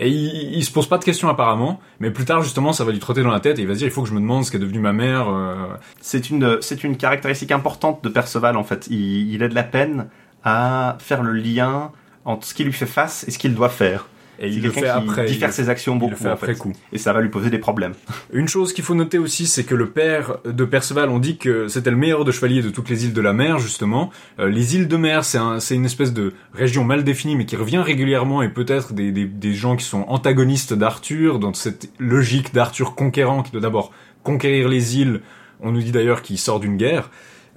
Et 0.00 0.08
il, 0.08 0.54
il 0.56 0.64
se 0.64 0.72
pose 0.72 0.88
pas 0.88 0.98
de 0.98 1.04
questions 1.04 1.28
apparemment, 1.28 1.78
mais 2.00 2.10
plus 2.10 2.24
tard 2.24 2.42
justement 2.42 2.72
ça 2.72 2.84
va 2.84 2.90
lui 2.90 2.98
trotter 2.98 3.22
dans 3.22 3.30
la 3.30 3.38
tête 3.40 3.58
et 3.58 3.62
il 3.62 3.68
va 3.68 3.74
dire 3.74 3.86
il 3.86 3.90
faut 3.92 4.02
que 4.02 4.08
je 4.08 4.14
me 4.14 4.20
demande 4.20 4.44
ce 4.44 4.50
qu'est 4.50 4.58
devenu 4.58 4.80
ma 4.80 4.92
mère. 4.94 5.28
euh. 5.28 5.66
C'est 6.00 6.30
une, 6.30 6.58
c'est 6.62 6.82
une 6.82 6.96
caractéristique 6.96 7.52
importante 7.52 8.02
de 8.02 8.08
Perceval, 8.08 8.56
en 8.56 8.64
fait. 8.64 8.86
Il, 8.90 9.30
il 9.32 9.42
a 9.42 9.48
de 9.48 9.54
la 9.54 9.62
peine 9.62 10.08
à 10.42 10.96
faire 11.00 11.22
le 11.22 11.32
lien 11.34 11.92
entre 12.24 12.46
ce 12.46 12.54
qui 12.54 12.64
lui 12.64 12.72
fait 12.72 12.86
face 12.86 13.24
et 13.28 13.30
ce 13.30 13.38
qu'il 13.38 13.54
doit 13.54 13.68
faire. 13.68 14.06
Et 14.40 14.48
il 14.48 14.62
le 14.62 14.70
fait 14.70 14.88
après. 14.88 15.26
il 15.26 15.32
diffère 15.32 15.52
ses 15.52 15.68
actions 15.68 15.94
il 15.94 15.98
beaucoup, 15.98 16.10
le 16.12 16.16
fait 16.16 16.28
en 16.28 16.32
après 16.32 16.54
fait. 16.54 16.58
coup. 16.58 16.72
Et 16.92 16.98
ça 16.98 17.12
va 17.12 17.20
lui 17.20 17.28
poser 17.28 17.50
des 17.50 17.58
problèmes. 17.58 17.92
Une 18.32 18.48
chose 18.48 18.72
qu'il 18.72 18.82
faut 18.82 18.94
noter 18.94 19.18
aussi, 19.18 19.46
c'est 19.46 19.64
que 19.64 19.74
le 19.74 19.90
père 19.90 20.38
de 20.44 20.64
Perceval, 20.64 21.10
on 21.10 21.18
dit 21.18 21.36
que 21.36 21.68
c'était 21.68 21.90
le 21.90 21.96
meilleur 21.96 22.24
de 22.24 22.32
chevaliers 22.32 22.62
de 22.62 22.70
toutes 22.70 22.88
les 22.88 23.04
îles 23.04 23.12
de 23.12 23.20
la 23.20 23.34
mer, 23.34 23.58
justement. 23.58 24.10
Euh, 24.38 24.48
les 24.48 24.76
îles 24.76 24.88
de 24.88 24.96
mer, 24.96 25.24
c'est 25.24 25.38
un, 25.38 25.60
c'est 25.60 25.74
une 25.74 25.84
espèce 25.84 26.14
de 26.14 26.32
région 26.54 26.84
mal 26.84 27.04
définie, 27.04 27.36
mais 27.36 27.44
qui 27.44 27.56
revient 27.56 27.78
régulièrement, 27.78 28.40
et 28.42 28.48
peut-être 28.48 28.94
des, 28.94 29.12
des, 29.12 29.26
des 29.26 29.54
gens 29.54 29.76
qui 29.76 29.84
sont 29.84 30.04
antagonistes 30.08 30.72
d'Arthur, 30.72 31.38
dans 31.38 31.52
cette 31.52 31.90
logique 31.98 32.54
d'Arthur 32.54 32.94
conquérant, 32.94 33.42
qui 33.42 33.52
doit 33.52 33.60
d'abord 33.60 33.92
conquérir 34.22 34.68
les 34.68 34.98
îles. 34.98 35.20
On 35.60 35.72
nous 35.72 35.82
dit 35.82 35.92
d'ailleurs 35.92 36.22
qu'il 36.22 36.38
sort 36.38 36.60
d'une 36.60 36.78
guerre. 36.78 37.10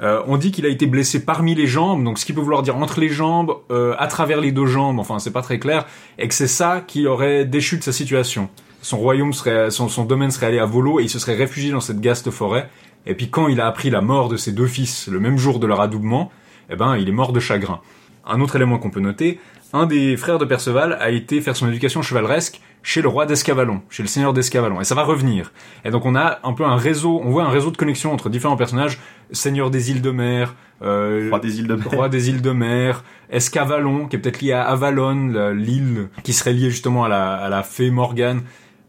Euh, 0.03 0.21
on 0.27 0.37
dit 0.37 0.51
qu'il 0.51 0.65
a 0.65 0.69
été 0.69 0.85
blessé 0.85 1.23
parmi 1.23 1.55
les 1.55 1.65
jambes, 1.65 2.03
donc 2.03 2.19
ce 2.19 2.25
qui 2.25 2.33
peut 2.33 2.41
vouloir 2.41 2.61
dire 2.61 2.75
entre 2.75 2.99
les 2.99 3.07
jambes, 3.07 3.55
euh, 3.71 3.95
à 3.97 4.07
travers 4.07 4.41
les 4.41 4.51
deux 4.51 4.65
jambes, 4.65 4.99
enfin 4.99 5.17
c'est 5.17 5.31
pas 5.31 5.41
très 5.41 5.59
clair, 5.59 5.85
et 6.17 6.27
que 6.27 6.33
c'est 6.33 6.47
ça 6.47 6.83
qui 6.85 7.07
aurait 7.07 7.45
déchu 7.45 7.77
de 7.77 7.83
sa 7.83 7.93
situation. 7.93 8.49
Son 8.81 8.97
royaume 8.97 9.31
serait, 9.31 9.71
son, 9.71 10.03
domaine 10.03 10.29
serait 10.29 10.47
allé 10.47 10.59
à 10.59 10.65
volo 10.65 10.99
et 10.99 11.03
il 11.03 11.09
se 11.09 11.19
serait 11.19 11.35
réfugié 11.35 11.71
dans 11.71 11.79
cette 11.79 12.01
gaste 12.01 12.31
forêt. 12.31 12.69
Et 13.05 13.15
puis 13.15 13.29
quand 13.29 13.47
il 13.47 13.61
a 13.61 13.67
appris 13.67 13.89
la 13.89 14.01
mort 14.01 14.27
de 14.27 14.35
ses 14.35 14.51
deux 14.51 14.67
fils 14.67 15.07
le 15.07 15.21
même 15.21 15.37
jour 15.37 15.59
de 15.59 15.67
leur 15.67 15.79
adoubement, 15.79 16.31
eh 16.69 16.75
ben, 16.75 16.97
il 16.97 17.07
est 17.07 17.13
mort 17.13 17.31
de 17.31 17.39
chagrin. 17.39 17.79
Un 18.25 18.41
autre 18.41 18.57
élément 18.57 18.79
qu'on 18.79 18.89
peut 18.89 18.99
noter, 18.99 19.39
un 19.71 19.85
des 19.85 20.17
frères 20.17 20.37
de 20.37 20.43
Perceval 20.43 20.97
a 20.99 21.11
été 21.11 21.39
faire 21.39 21.55
son 21.55 21.69
éducation 21.69 22.01
chevaleresque 22.01 22.59
chez 22.83 23.01
le 23.01 23.07
roi 23.07 23.25
d'Escavalon, 23.25 23.81
chez 23.89 24.03
le 24.03 24.07
seigneur 24.07 24.33
d'Escavalon, 24.33 24.81
et 24.81 24.83
ça 24.83 24.93
va 24.93 25.03
revenir. 25.03 25.51
Et 25.85 25.89
donc 25.89 26.05
on 26.05 26.15
a 26.15 26.39
un 26.43 26.53
peu 26.53 26.65
un 26.65 26.75
réseau, 26.75 27.21
on 27.23 27.31
voit 27.31 27.43
un 27.43 27.49
réseau 27.49 27.71
de 27.71 27.77
connexion 27.77 28.13
entre 28.13 28.29
différents 28.29 28.57
personnages, 28.57 28.99
seigneur 29.31 29.71
des 29.71 29.89
îles 29.89 30.01
de 30.01 30.11
mer, 30.11 30.55
euh, 30.83 31.29
roi 31.29 31.39
des 31.39 31.59
îles 31.59 31.67
de 31.67 31.75
mer, 31.75 31.87
roi 31.89 32.09
des 32.09 32.29
îles 32.29 32.41
de 32.41 32.51
mer, 32.51 33.03
Escavalon, 33.31 34.07
qui 34.07 34.17
est 34.17 34.19
peut-être 34.19 34.41
lié 34.41 34.51
à 34.51 34.63
Avalon, 34.63 35.51
l'île 35.53 36.09
qui 36.23 36.33
serait 36.33 36.53
liée 36.53 36.69
justement 36.69 37.05
à 37.05 37.09
la, 37.09 37.33
à 37.33 37.49
la 37.49 37.63
fée 37.63 37.89
Morgane. 37.89 38.41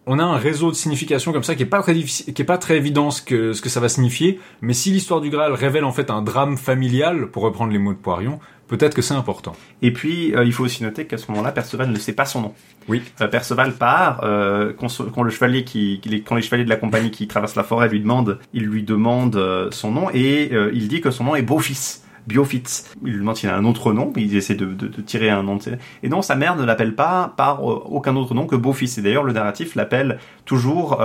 On 0.07 0.19
a 0.19 0.25
un 0.25 0.37
réseau 0.37 0.71
de 0.71 0.77
signification 0.77 1.33
comme 1.33 1.45
ça 1.45 1.55
qui 1.55 1.63
est 1.63 1.67
pas 1.67 1.81
très 1.81 1.95
difficile, 1.95 2.35
qui 2.35 2.43
est 2.43 2.45
pas 2.45 2.59
très 2.59 2.77
évident 2.77 3.11
ce 3.11 3.23
que 3.23 3.55
ce 3.55 3.63
que 3.63 3.71
ça 3.71 3.81
va 3.81 3.89
signifier, 3.89 4.39
mais 4.61 4.75
si 4.75 4.91
l'histoire 4.91 5.23
du 5.23 5.31
Graal 5.31 5.55
révèle 5.55 5.85
en 5.85 5.93
fait 5.93 6.11
un 6.11 6.21
drame 6.21 6.59
familial, 6.59 7.29
pour 7.29 7.43
reprendre 7.43 7.73
les 7.73 7.79
mots 7.79 7.95
de 7.95 7.99
Poirion, 7.99 8.39
peut-être 8.69 8.95
que 8.95 9.03
c'est 9.03 9.15
important. 9.15 9.55
Et 9.83 9.93
puis, 9.93 10.35
euh, 10.35 10.45
il 10.45 10.53
faut 10.53 10.65
aussi 10.65 10.83
noter 10.83 11.07
qu'à 11.07 11.19
ce 11.19 11.31
moment-là, 11.31 11.53
Perceval 11.53 11.91
ne 11.91 11.99
sait 11.99 12.13
pas 12.13 12.25
son 12.25 12.43
nom. 12.43 12.55
Oui. 12.89 13.03
Euh, 13.21 13.29
Perceval 13.29 13.73
part, 13.73 14.21
euh, 14.25 14.73
quand, 14.77 15.23
le 15.23 15.31
chevalier 15.31 15.65
qui, 15.65 16.01
quand 16.27 16.35
les 16.35 16.43
chevaliers 16.43 16.65
de 16.65 16.71
la 16.71 16.77
compagnie 16.77 17.11
qui 17.11 17.27
traversent 17.27 17.57
la 17.57 17.65
forêt 17.65 17.89
lui 17.89 18.01
demandent, 18.01 18.39
il 18.53 18.65
lui 18.65 18.83
demande 18.83 19.37
euh, 19.37 19.71
son 19.71 19.91
nom 19.91 20.09
et 20.13 20.51
il 20.73 20.89
dit 20.89 21.01
que 21.01 21.11
son 21.11 21.25
nom 21.25 21.35
est 21.35 21.43
Beaufils. 21.43 22.01
Biofitz. 22.27 22.95
Il 23.05 23.13
lui 23.13 23.19
demande 23.19 23.37
s'il 23.37 23.51
a 23.51 23.57
un 23.57 23.67
autre 23.67 23.93
nom, 23.93 24.11
il 24.17 24.35
essaie 24.35 24.55
de, 24.55 24.65
de, 24.65 24.89
de 24.89 25.03
tirer 25.03 25.29
un 25.29 25.43
nom. 25.43 25.57
De... 25.57 25.63
Et 26.03 26.09
non, 26.09 26.23
sa 26.23 26.37
mère 26.37 26.57
ne 26.57 26.65
l'appelle 26.65 26.95
pas 26.95 27.35
par 27.37 27.63
aucun 27.63 28.17
autre 28.17 28.33
nom 28.33 28.47
que 28.47 28.57
Beaufils. 28.57 28.99
Et 28.99 29.03
d'ailleurs, 29.03 29.25
le 29.25 29.35
narratif 29.35 29.75
l'appelle 29.75 30.19
toujours 30.47 30.99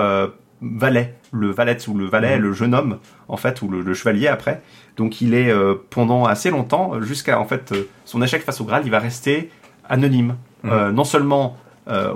valet, 0.61 1.15
le 1.31 1.51
valet 1.51 1.77
ou 1.87 1.97
le 1.97 2.05
valet, 2.05 2.37
mhm. 2.37 2.43
le 2.43 2.53
jeune 2.53 2.73
homme 2.73 2.99
en 3.27 3.37
fait, 3.37 3.61
ou 3.61 3.69
le, 3.69 3.93
chevalier 3.93 4.27
après. 4.27 4.61
Donc 4.99 5.21
il 5.21 5.33
est 5.33 5.49
euh, 5.49 5.75
pendant 5.89 6.25
assez 6.25 6.51
longtemps, 6.51 7.01
jusqu'à 7.01 7.39
en 7.39 7.45
fait 7.45 7.71
euh, 7.71 7.87
son 8.03 8.21
échec 8.21 8.43
face 8.43 8.59
au 8.59 8.65
Graal, 8.65 8.81
il 8.83 8.91
va 8.91 8.99
rester 8.99 9.49
anonyme, 9.87 10.35
euh, 10.65 10.91
non 10.91 11.05
seulement 11.05 11.57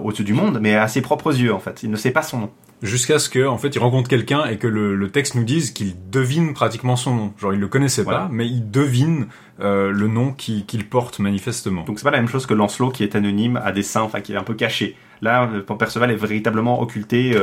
au-dessus 0.03 0.23
du 0.23 0.33
monde, 0.33 0.59
mais 0.61 0.75
à 0.75 0.87
ses 0.87 1.01
propres 1.01 1.35
yeux 1.35 1.51
en 1.51 1.57
fait. 1.57 1.81
Il 1.81 1.89
ne 1.89 1.95
sait 1.95 2.11
pas 2.11 2.21
son 2.21 2.41
nom. 2.41 2.51
Jusqu'à 2.83 3.17
ce 3.17 3.27
que 3.27 3.47
en 3.47 3.57
fait 3.57 3.69
il 3.69 3.79
rencontre 3.79 4.07
quelqu'un 4.07 4.45
et 4.45 4.57
que 4.57 4.67
le, 4.67 5.09
texte 5.09 5.33
nous 5.33 5.43
dise 5.43 5.71
qu'il 5.71 5.95
devine 6.11 6.53
pratiquement 6.53 6.95
son 6.95 7.15
nom. 7.15 7.33
Genre 7.39 7.55
il 7.55 7.59
le 7.59 7.67
connaissait 7.67 8.03
pas, 8.03 8.29
mais 8.31 8.45
il 8.45 8.69
devine 8.69 9.29
le 9.57 10.07
nom 10.07 10.31
qu'il 10.31 10.87
porte 10.87 11.17
manifestement. 11.17 11.85
Donc 11.85 11.97
c'est 11.97 12.03
pas 12.03 12.11
la 12.11 12.19
même 12.19 12.27
chose 12.27 12.45
que 12.45 12.53
Lancelot 12.53 12.91
qui 12.91 13.03
est 13.03 13.15
anonyme 13.15 13.59
à 13.63 13.71
dessein, 13.71 14.01
enfin 14.01 14.21
qui 14.21 14.33
est 14.33 14.37
un 14.37 14.43
peu 14.43 14.53
caché. 14.53 14.95
Là, 15.23 15.49
Perceval 15.79 16.11
est 16.11 16.15
véritablement 16.15 16.79
occulté 16.79 17.35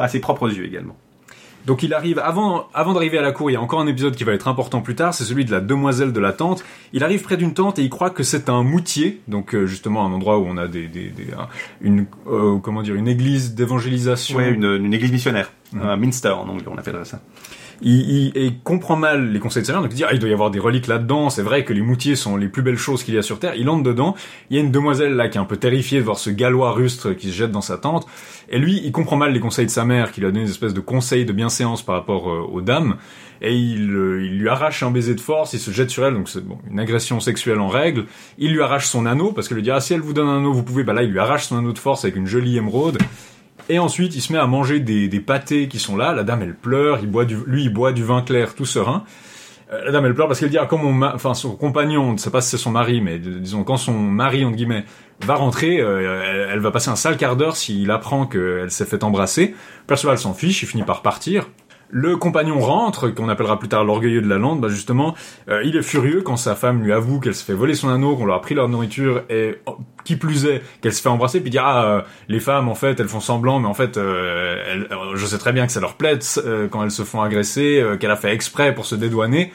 à 0.00 0.08
ses 0.08 0.18
propres 0.18 0.52
yeux 0.52 0.66
également. 0.66 0.96
Donc 1.66 1.82
il 1.82 1.94
arrive 1.94 2.18
avant 2.18 2.68
avant 2.74 2.92
d'arriver 2.92 3.18
à 3.18 3.22
la 3.22 3.32
cour, 3.32 3.50
il 3.50 3.54
y 3.54 3.56
a 3.56 3.60
encore 3.60 3.80
un 3.80 3.86
épisode 3.86 4.16
qui 4.16 4.24
va 4.24 4.32
être 4.32 4.48
important 4.48 4.80
plus 4.80 4.94
tard, 4.94 5.14
c'est 5.14 5.24
celui 5.24 5.44
de 5.44 5.50
la 5.50 5.60
demoiselle 5.60 6.12
de 6.12 6.20
la 6.20 6.32
tente. 6.32 6.64
Il 6.92 7.02
arrive 7.04 7.22
près 7.22 7.36
d'une 7.36 7.54
tente 7.54 7.78
et 7.78 7.82
il 7.82 7.90
croit 7.90 8.10
que 8.10 8.22
c'est 8.22 8.48
un 8.48 8.62
moutier, 8.62 9.20
donc 9.28 9.54
euh, 9.54 9.66
justement 9.66 10.04
un 10.04 10.12
endroit 10.12 10.38
où 10.38 10.46
on 10.46 10.56
a 10.56 10.68
des, 10.68 10.88
des, 10.88 11.12
une 11.80 12.06
euh, 12.26 12.58
comment 12.58 12.82
dire 12.82 12.94
une 12.94 13.08
église 13.08 13.54
d'évangélisation. 13.54 14.36
Ouais, 14.36 14.50
une, 14.50 14.64
une 14.64 14.94
église 14.94 15.12
missionnaire, 15.12 15.52
mmh. 15.72 15.82
un 15.82 15.96
minster 15.96 16.30
en 16.30 16.48
anglais, 16.48 16.66
on 16.68 16.76
appellerait 16.76 17.04
ça 17.04 17.20
il, 17.82 18.36
il, 18.36 18.58
comprend 18.62 18.96
mal 18.96 19.32
les 19.32 19.38
conseils 19.40 19.62
de 19.62 19.66
sa 19.66 19.72
mère, 19.72 19.82
donc 19.82 19.92
il 19.92 19.96
dit 19.96 20.04
ah, 20.04 20.12
il 20.12 20.18
doit 20.18 20.28
y 20.28 20.32
avoir 20.32 20.50
des 20.50 20.58
reliques 20.58 20.86
là-dedans, 20.86 21.30
c'est 21.30 21.42
vrai 21.42 21.64
que 21.64 21.72
les 21.72 21.82
moutiers 21.82 22.16
sont 22.16 22.36
les 22.36 22.48
plus 22.48 22.62
belles 22.62 22.78
choses 22.78 23.02
qu'il 23.02 23.14
y 23.14 23.18
a 23.18 23.22
sur 23.22 23.38
Terre. 23.38 23.54
Il 23.56 23.68
entre 23.68 23.82
dedans, 23.82 24.14
il 24.50 24.56
y 24.56 24.60
a 24.60 24.62
une 24.62 24.70
demoiselle 24.70 25.14
là 25.14 25.28
qui 25.28 25.38
est 25.38 25.40
un 25.40 25.44
peu 25.44 25.56
terrifiée 25.56 25.98
de 25.98 26.04
voir 26.04 26.18
ce 26.18 26.30
gallois 26.30 26.72
rustre 26.72 27.12
qui 27.12 27.28
se 27.28 27.32
jette 27.34 27.50
dans 27.50 27.60
sa 27.60 27.78
tente, 27.78 28.06
et 28.48 28.58
lui 28.58 28.80
il 28.84 28.92
comprend 28.92 29.16
mal 29.16 29.32
les 29.32 29.40
conseils 29.40 29.66
de 29.66 29.70
sa 29.70 29.84
mère 29.84 30.12
qui 30.12 30.20
lui 30.20 30.26
a 30.26 30.30
donné 30.30 30.44
une 30.44 30.50
espèce 30.50 30.74
de 30.74 30.80
conseil 30.80 31.24
de 31.24 31.32
bienséance 31.32 31.82
par 31.82 31.96
rapport 31.96 32.30
euh, 32.30 32.40
aux 32.40 32.60
dames, 32.60 32.96
et 33.42 33.54
il, 33.54 33.90
euh, 33.90 34.24
il, 34.24 34.38
lui 34.38 34.48
arrache 34.48 34.82
un 34.82 34.90
baiser 34.90 35.14
de 35.14 35.20
force, 35.20 35.52
il 35.52 35.58
se 35.58 35.70
jette 35.70 35.90
sur 35.90 36.04
elle, 36.04 36.14
donc 36.14 36.28
c'est 36.28 36.44
bon, 36.44 36.58
une 36.70 36.80
agression 36.80 37.20
sexuelle 37.20 37.60
en 37.60 37.68
règle, 37.68 38.06
il 38.38 38.52
lui 38.52 38.62
arrache 38.62 38.86
son 38.86 39.06
anneau, 39.06 39.32
parce 39.32 39.48
que 39.48 39.54
lui 39.54 39.62
dit 39.62 39.70
ah 39.70 39.80
si 39.80 39.94
elle 39.94 40.00
vous 40.00 40.12
donne 40.12 40.28
un 40.28 40.38
anneau 40.38 40.52
vous 40.52 40.62
pouvez, 40.62 40.84
bah 40.84 40.92
là 40.92 41.02
il 41.02 41.10
lui 41.10 41.18
arrache 41.18 41.46
son 41.46 41.58
anneau 41.58 41.72
de 41.72 41.78
force 41.78 42.04
avec 42.04 42.16
une 42.16 42.26
jolie 42.26 42.56
émeraude, 42.56 42.98
et 43.68 43.78
ensuite, 43.78 44.14
il 44.14 44.20
se 44.20 44.32
met 44.32 44.38
à 44.38 44.46
manger 44.46 44.80
des, 44.80 45.08
des 45.08 45.20
pâtés 45.20 45.68
qui 45.68 45.78
sont 45.78 45.96
là. 45.96 46.12
La 46.12 46.22
dame, 46.22 46.42
elle 46.42 46.54
pleure. 46.54 46.98
Il 47.02 47.10
boit 47.10 47.24
du, 47.24 47.36
lui, 47.46 47.64
il 47.64 47.72
boit 47.72 47.92
du 47.92 48.04
vin 48.04 48.22
clair 48.22 48.54
tout 48.54 48.66
serein. 48.66 49.04
Euh, 49.72 49.84
la 49.84 49.92
dame, 49.92 50.04
elle 50.06 50.14
pleure 50.14 50.28
parce 50.28 50.40
qu'elle 50.40 50.50
dit, 50.50 50.58
ah, 50.58 50.66
comme 50.66 50.82
mon, 50.82 51.06
enfin, 51.06 51.34
son 51.34 51.56
compagnon, 51.56 52.12
ne 52.12 52.18
sait 52.18 52.30
pas 52.30 52.40
si 52.40 52.50
c'est 52.50 52.58
son 52.58 52.70
mari, 52.70 53.00
mais 53.00 53.18
disons, 53.18 53.64
quand 53.64 53.78
son 53.78 53.94
mari, 53.94 54.44
entre 54.44 54.56
guillemets, 54.56 54.84
va 55.22 55.34
rentrer, 55.34 55.80
euh, 55.80 56.48
elle, 56.52 56.60
va 56.60 56.70
passer 56.70 56.90
un 56.90 56.96
sale 56.96 57.16
quart 57.16 57.36
d'heure 57.36 57.56
s'il 57.56 57.90
apprend 57.90 58.26
qu'elle 58.26 58.70
s'est 58.70 58.84
fait 58.84 59.02
embrasser. 59.02 59.54
Perceval 59.86 60.18
s'en 60.18 60.34
fiche, 60.34 60.62
il 60.62 60.66
finit 60.66 60.82
par 60.84 61.02
partir. 61.02 61.48
Le 61.96 62.16
compagnon 62.16 62.58
rentre, 62.58 63.08
qu'on 63.10 63.28
appellera 63.28 63.56
plus 63.56 63.68
tard 63.68 63.84
l'orgueilleux 63.84 64.20
de 64.20 64.28
la 64.28 64.36
lande, 64.36 64.60
bah 64.60 64.66
justement, 64.66 65.14
euh, 65.48 65.62
il 65.64 65.76
est 65.76 65.82
furieux 65.82 66.22
quand 66.22 66.36
sa 66.36 66.56
femme 66.56 66.82
lui 66.82 66.92
avoue 66.92 67.20
qu'elle 67.20 67.36
se 67.36 67.44
fait 67.44 67.52
voler 67.52 67.76
son 67.76 67.88
anneau, 67.88 68.16
qu'on 68.16 68.26
leur 68.26 68.34
a 68.34 68.40
pris 68.40 68.56
leur 68.56 68.68
nourriture, 68.68 69.22
et 69.30 69.60
oh, 69.66 69.78
qui 70.04 70.16
plus 70.16 70.44
est, 70.44 70.60
qu'elle 70.80 70.92
se 70.92 71.00
fait 71.00 71.08
embrasser, 71.08 71.40
puis 71.40 71.50
dire 71.50 71.62
ah 71.64 71.84
euh, 71.84 72.02
les 72.26 72.40
femmes 72.40 72.68
en 72.68 72.74
fait 72.74 72.98
elles 72.98 73.06
font 73.06 73.20
semblant, 73.20 73.60
mais 73.60 73.68
en 73.68 73.74
fait 73.74 73.96
euh, 73.96 74.60
elles, 74.68 74.88
je 75.14 75.24
sais 75.24 75.38
très 75.38 75.52
bien 75.52 75.66
que 75.66 75.72
ça 75.72 75.78
leur 75.78 75.94
plaît 75.94 76.18
quand 76.72 76.82
elles 76.82 76.90
se 76.90 77.04
font 77.04 77.22
agresser, 77.22 77.80
qu'elle 78.00 78.10
a 78.10 78.16
fait 78.16 78.34
exprès 78.34 78.74
pour 78.74 78.86
se 78.86 78.96
dédouaner. 78.96 79.52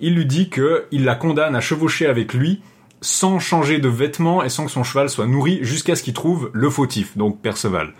Il 0.00 0.16
lui 0.16 0.26
dit 0.26 0.48
que 0.48 0.86
il 0.90 1.04
la 1.04 1.14
condamne 1.14 1.54
à 1.54 1.60
chevaucher 1.60 2.06
avec 2.06 2.34
lui 2.34 2.62
sans 3.00 3.38
changer 3.38 3.78
de 3.78 3.88
vêtements 3.88 4.42
et 4.42 4.48
sans 4.48 4.64
que 4.64 4.72
son 4.72 4.82
cheval 4.82 5.08
soit 5.08 5.28
nourri 5.28 5.60
jusqu'à 5.62 5.94
ce 5.94 6.02
qu'il 6.02 6.14
trouve 6.14 6.50
le 6.52 6.68
fautif, 6.68 7.16
donc 7.16 7.40
Perceval. 7.40 7.92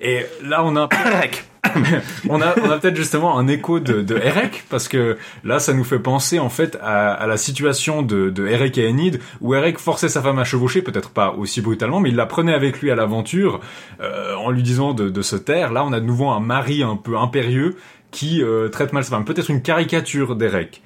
Et 0.00 0.26
là, 0.42 0.64
on 0.64 0.74
a 0.74 0.88
on 2.28 2.40
a, 2.40 2.54
on 2.60 2.70
a 2.70 2.78
peut-être 2.78 2.96
justement 2.96 3.38
un 3.38 3.48
écho 3.48 3.80
de, 3.80 4.02
de 4.02 4.16
Erek 4.16 4.64
parce 4.68 4.88
que 4.88 5.18
là, 5.44 5.58
ça 5.58 5.72
nous 5.72 5.84
fait 5.84 5.98
penser 5.98 6.38
en 6.38 6.48
fait 6.48 6.78
à, 6.82 7.12
à 7.12 7.26
la 7.26 7.36
situation 7.36 8.02
de, 8.02 8.30
de 8.30 8.46
Erek 8.46 8.78
et 8.78 8.88
Enid 8.88 9.20
où 9.40 9.54
Erek 9.54 9.78
forçait 9.78 10.08
sa 10.08 10.22
femme 10.22 10.38
à 10.38 10.44
chevaucher, 10.44 10.82
peut-être 10.82 11.10
pas 11.10 11.32
aussi 11.32 11.60
brutalement, 11.60 12.00
mais 12.00 12.10
il 12.10 12.16
la 12.16 12.26
prenait 12.26 12.54
avec 12.54 12.80
lui 12.80 12.90
à 12.90 12.94
l'aventure 12.94 13.60
euh, 14.00 14.34
en 14.34 14.50
lui 14.50 14.62
disant 14.62 14.94
de, 14.94 15.08
de, 15.08 15.22
se 15.22 15.36
taire. 15.36 15.72
Là, 15.72 15.84
on 15.84 15.92
a 15.92 16.00
de 16.00 16.06
nouveau 16.06 16.28
un 16.28 16.40
mari 16.40 16.82
un 16.82 16.96
peu 16.96 17.16
impérieux 17.16 17.76
qui 18.10 18.42
euh, 18.42 18.68
traite 18.68 18.92
mal 18.92 19.04
sa 19.04 19.10
femme, 19.10 19.24
peut-être 19.24 19.50
une 19.50 19.62
caricature 19.62 20.36
d'Erek. 20.36 20.82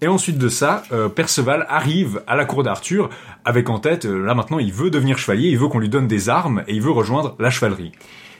Et 0.00 0.08
ensuite 0.08 0.38
de 0.38 0.48
ça, 0.48 0.82
euh, 0.92 1.08
Perceval 1.08 1.66
arrive 1.68 2.22
à 2.26 2.36
la 2.36 2.44
cour 2.44 2.62
d'Arthur 2.62 3.10
avec 3.44 3.70
en 3.70 3.78
tête, 3.78 4.04
là 4.04 4.34
maintenant, 4.34 4.58
il 4.58 4.72
veut 4.72 4.90
devenir 4.90 5.18
chevalier, 5.18 5.48
il 5.48 5.58
veut 5.58 5.68
qu'on 5.68 5.78
lui 5.78 5.88
donne 5.88 6.08
des 6.08 6.28
armes 6.28 6.64
et 6.66 6.74
il 6.74 6.82
veut 6.82 6.90
rejoindre 6.90 7.36
la 7.38 7.50
chevalerie. 7.50 7.92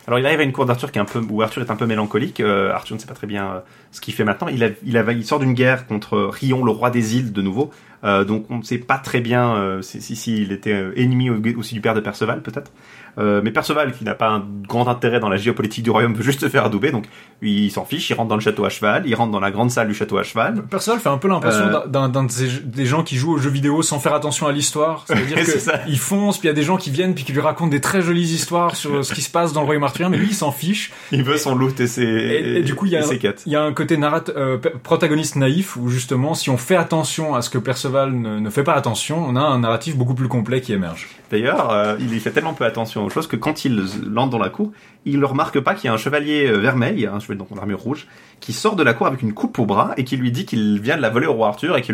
Alors 0.07 0.19
il 0.19 0.27
arrive 0.27 0.41
à 0.41 0.43
une 0.43 0.53
cour 0.53 0.67
d'Arthur 0.67 0.93
qui 0.93 0.99
un 0.99 1.07
peu 1.07 1.21
où 1.31 1.41
Arthur 1.41 1.63
est 1.63 1.71
un 1.71 1.77
peu 1.77 1.87
mélancolique. 1.87 2.41
Euh, 2.41 2.73
Arthur 2.73 2.97
ne 2.97 3.01
sait 3.01 3.07
pas 3.07 3.15
très 3.15 3.27
bien 3.27 3.47
euh, 3.47 3.61
ce 3.91 4.01
qu'il 4.01 4.13
fait 4.13 4.25
maintenant. 4.25 4.49
Il, 4.49 4.63
a, 4.63 4.71
il, 5.13 5.25
sort 5.25 5.39
d'une 5.39 5.55
guerre 5.55 5.87
contre 5.87 6.31
Rion, 6.31 6.63
le 6.63 6.71
roi 6.71 6.91
des 6.91 7.17
îles, 7.17 7.33
de 7.33 7.41
nouveau. 7.41 7.71
Euh, 8.05 8.25
donc 8.25 8.45
on 8.51 8.59
ne 8.59 8.63
sait 8.63 8.79
pas 8.79 8.99
très 8.99 9.21
bien 9.21 9.81
si, 9.81 10.03
si, 10.03 10.15
si, 10.15 10.43
était 10.43 10.93
ennemi 10.97 11.31
aussi 11.31 11.75
du 11.75 11.81
père 11.81 11.95
de 11.95 12.01
Perceval 12.01 12.43
peut-être. 12.43 12.71
Euh, 13.19 13.41
mais 13.43 13.51
Perceval, 13.51 13.93
qui 13.93 14.05
n'a 14.05 14.15
pas 14.15 14.29
un 14.29 14.45
grand 14.67 14.89
intérêt 14.89 15.21
dans 15.21 15.29
la 15.29 15.37
géopolitique 15.37 15.85
du 15.85 15.91
royaume, 15.91 16.15
veut 16.15 16.23
juste 16.23 16.41
se 16.41 16.49
faire 16.49 16.65
adouber, 16.65 16.91
donc 16.91 17.07
il 17.43 17.71
s'en 17.71 17.85
fiche, 17.85 18.11
il 18.11 18.15
rentre 18.15 18.29
dans 18.29 18.35
le 18.35 18.41
château 18.41 18.65
à 18.65 18.69
cheval, 18.69 19.05
il 19.07 19.15
rentre 19.15 19.33
dans 19.33 19.41
la 19.41 19.51
grande 19.51 19.71
salle 19.71 19.89
du 19.89 19.95
château 19.95 20.19
à 20.19 20.23
cheval. 20.23 20.63
Perceval 20.71 21.01
fait 21.01 21.09
un 21.09 21.19
peu 21.19 21.29
l'impression 21.29 21.67
euh, 21.67 21.87
d'un 21.87 22.27
des 22.65 22.87
gens 22.87 23.03
qui 23.03 23.17
jouent 23.17 23.35
aux 23.35 23.39
jeux 23.39 23.51
vidéo 23.51 23.83
sans 23.83 23.99
faire 23.99 24.15
attention 24.15 24.47
à 24.47 24.53
l'histoire. 24.53 25.05
C'est-à-dire 25.07 25.39
qu'il 25.85 25.99
fonce, 25.99 26.39
puis 26.39 26.49
il 26.49 26.51
y 26.51 26.53
a 26.53 26.55
des 26.55 26.63
gens 26.63 26.77
qui 26.77 26.91
viennent, 26.91 27.15
puis 27.15 27.25
qui 27.25 27.33
lui 27.33 27.41
racontent 27.41 27.71
des 27.71 27.81
très 27.81 28.03
jolies 28.03 28.33
histoires 28.33 28.77
sur 28.77 29.05
ce 29.05 29.15
qui 29.15 29.23
se 29.23 29.31
passe 29.31 29.53
dans 29.53 29.61
le 29.61 29.67
royaume 29.67 29.85
arthurien, 29.85 30.09
mais 30.09 30.19
lui 30.19 30.29
il 30.29 30.35
s'en 30.35 30.53
fiche. 30.53 30.93
Il 31.13 31.23
veut 31.23 31.37
son 31.37 31.55
loot 31.55 31.79
et 31.81 31.87
ses, 31.87 32.03
et, 32.03 32.63
du 32.63 32.75
coup 32.75 32.87
il 32.87 32.93
y 32.93 32.97
a, 32.97 33.03
il 33.47 33.53
y 33.53 33.57
a 33.57 33.63
un 33.63 33.73
côté 33.73 33.97
narrat 33.97 34.25
euh, 34.37 34.59
protagoniste 34.83 35.37
naïf 35.37 35.77
où 35.77 35.89
justement 35.89 36.35
si 36.35 36.51
on 36.51 36.57
fait 36.57 36.77
attention 36.77 37.35
à 37.35 37.43
ce 37.43 37.51
que 37.51 37.59
Perceval 37.59 38.13
ne, 38.13 38.39
ne 38.39 38.51
fait 38.51 38.65
pas 38.65 38.75
attention, 38.75 39.25
on 39.27 39.37
a 39.37 39.41
un 39.41 39.61
narratif 39.61 39.97
beaucoup 39.97 40.15
plus 40.15 40.29
complet 40.29 40.61
qui 40.61 40.73
émerge. 40.73 41.09
D'ailleurs, 41.35 41.73
euh, 41.73 41.97
il 41.99 42.15
y 42.15 42.21
fait 42.21 42.31
tellement 42.31 42.55
peu 42.55 42.65
attention 42.65 43.05
aux 43.05 43.11
choses 43.11 43.27
que 43.27 43.35
quand 43.35 43.65
il 43.65 43.83
lance 44.07 44.31
dans 44.31 44.39
la 44.39 44.51
cour, 44.51 44.71
il 45.05 45.19
ne 45.19 45.25
remarque 45.25 45.59
pas 45.59 45.75
qu'il 45.75 45.87
y 45.87 45.91
a 45.91 45.93
un 45.93 45.97
chevalier 45.97 46.47
euh, 46.47 46.59
vermeil, 46.59 47.07
un 47.07 47.19
chevalier 47.19 47.41
dans 47.51 47.57
armure 47.57 47.81
rouge, 47.81 48.07
qui 48.39 48.53
sort 48.53 48.77
de 48.77 48.85
la 48.85 48.95
cour 48.95 49.09
avec 49.09 49.21
une 49.21 49.35
coupe 49.35 49.59
au 49.59 49.67
bras 49.67 49.95
et 49.97 50.05
qui 50.05 50.17
lui 50.17 50.31
dit 50.31 50.47
qu'il 50.47 50.79
vient 50.81 50.97
de 50.97 51.03
la 51.03 51.11
voler 51.11 51.27
au 51.27 51.33
roi 51.33 51.49
Arthur 51.49 51.77
et 51.77 51.83
qui, 51.83 51.93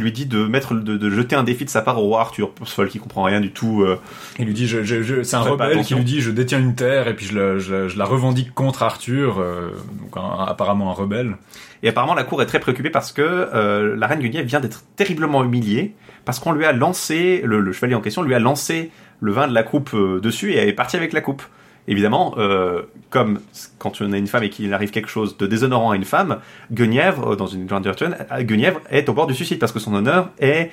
lui 0.00 0.10
dit 0.10 0.26
de 0.26 0.44
mettre 0.44 0.74
de, 0.74 1.08
jeter 1.08 1.36
un 1.36 1.44
défi 1.44 1.64
de 1.64 1.70
sa 1.70 1.82
part 1.82 2.02
au 2.02 2.08
roi 2.08 2.22
Arthur. 2.22 2.50
Pour 2.50 2.66
ce 2.66 2.82
qui 2.82 2.98
comprend 2.98 3.22
rien 3.22 3.40
du 3.40 3.52
tout. 3.52 3.82
Euh, 3.82 3.96
il 4.40 4.46
lui 4.46 4.54
dit, 4.54 4.66
je, 4.66 5.22
c'est 5.22 5.36
un 5.36 5.40
rebelle 5.42 5.84
qui 5.84 5.94
lui 5.94 6.02
dit, 6.02 6.20
je 6.20 6.32
détiens 6.32 6.58
une 6.58 6.74
terre 6.74 7.06
et 7.06 7.14
puis 7.14 7.26
je, 7.26 7.96
la 7.96 8.04
revendique 8.04 8.52
contre 8.54 8.82
Arthur, 8.82 9.36
donc 9.36 10.16
apparemment 10.16 10.90
un 10.90 10.94
rebelle. 10.94 11.36
Et 11.84 11.90
apparemment 11.90 12.14
la 12.14 12.24
cour 12.24 12.42
est 12.42 12.46
très 12.46 12.58
préoccupée 12.58 12.90
parce 12.90 13.12
que 13.12 13.94
la 13.96 14.06
reine 14.08 14.18
Guenièvre 14.18 14.48
vient 14.48 14.60
d'être 14.60 14.82
terriblement 14.96 15.44
humiliée 15.44 15.94
parce 16.24 16.38
qu'on 16.38 16.52
lui 16.52 16.64
a 16.64 16.72
lancé, 16.72 17.42
le, 17.44 17.72
chevalier 17.72 17.94
en 17.94 18.00
question 18.00 18.22
lui 18.22 18.34
a 18.34 18.38
lancé 18.38 18.90
le 19.20 19.32
vin 19.32 19.48
de 19.48 19.54
la 19.54 19.62
coupe 19.62 19.90
euh, 19.94 20.20
dessus 20.20 20.52
et 20.52 20.56
elle 20.56 20.68
est 20.68 20.74
partie 20.74 20.96
avec 20.96 21.12
la 21.12 21.20
coupe. 21.20 21.42
Évidemment, 21.86 22.34
euh, 22.38 22.82
comme 23.10 23.40
quand 23.78 24.00
on 24.00 24.12
a 24.12 24.16
une 24.16 24.26
femme 24.26 24.42
et 24.42 24.48
qu'il 24.48 24.72
arrive 24.72 24.90
quelque 24.90 25.08
chose 25.08 25.36
de 25.36 25.46
déshonorant 25.46 25.90
à 25.90 25.96
une 25.96 26.04
femme, 26.04 26.38
Guenièvre, 26.72 27.32
euh, 27.32 27.36
dans 27.36 27.46
une 27.46 27.66
grande 27.66 27.84
virtuelle, 27.84 28.26
Guenièvre 28.40 28.80
est 28.90 29.08
au 29.08 29.12
bord 29.12 29.26
du 29.26 29.34
suicide 29.34 29.58
parce 29.58 29.72
que 29.72 29.78
son 29.78 29.94
honneur 29.94 30.30
est 30.38 30.70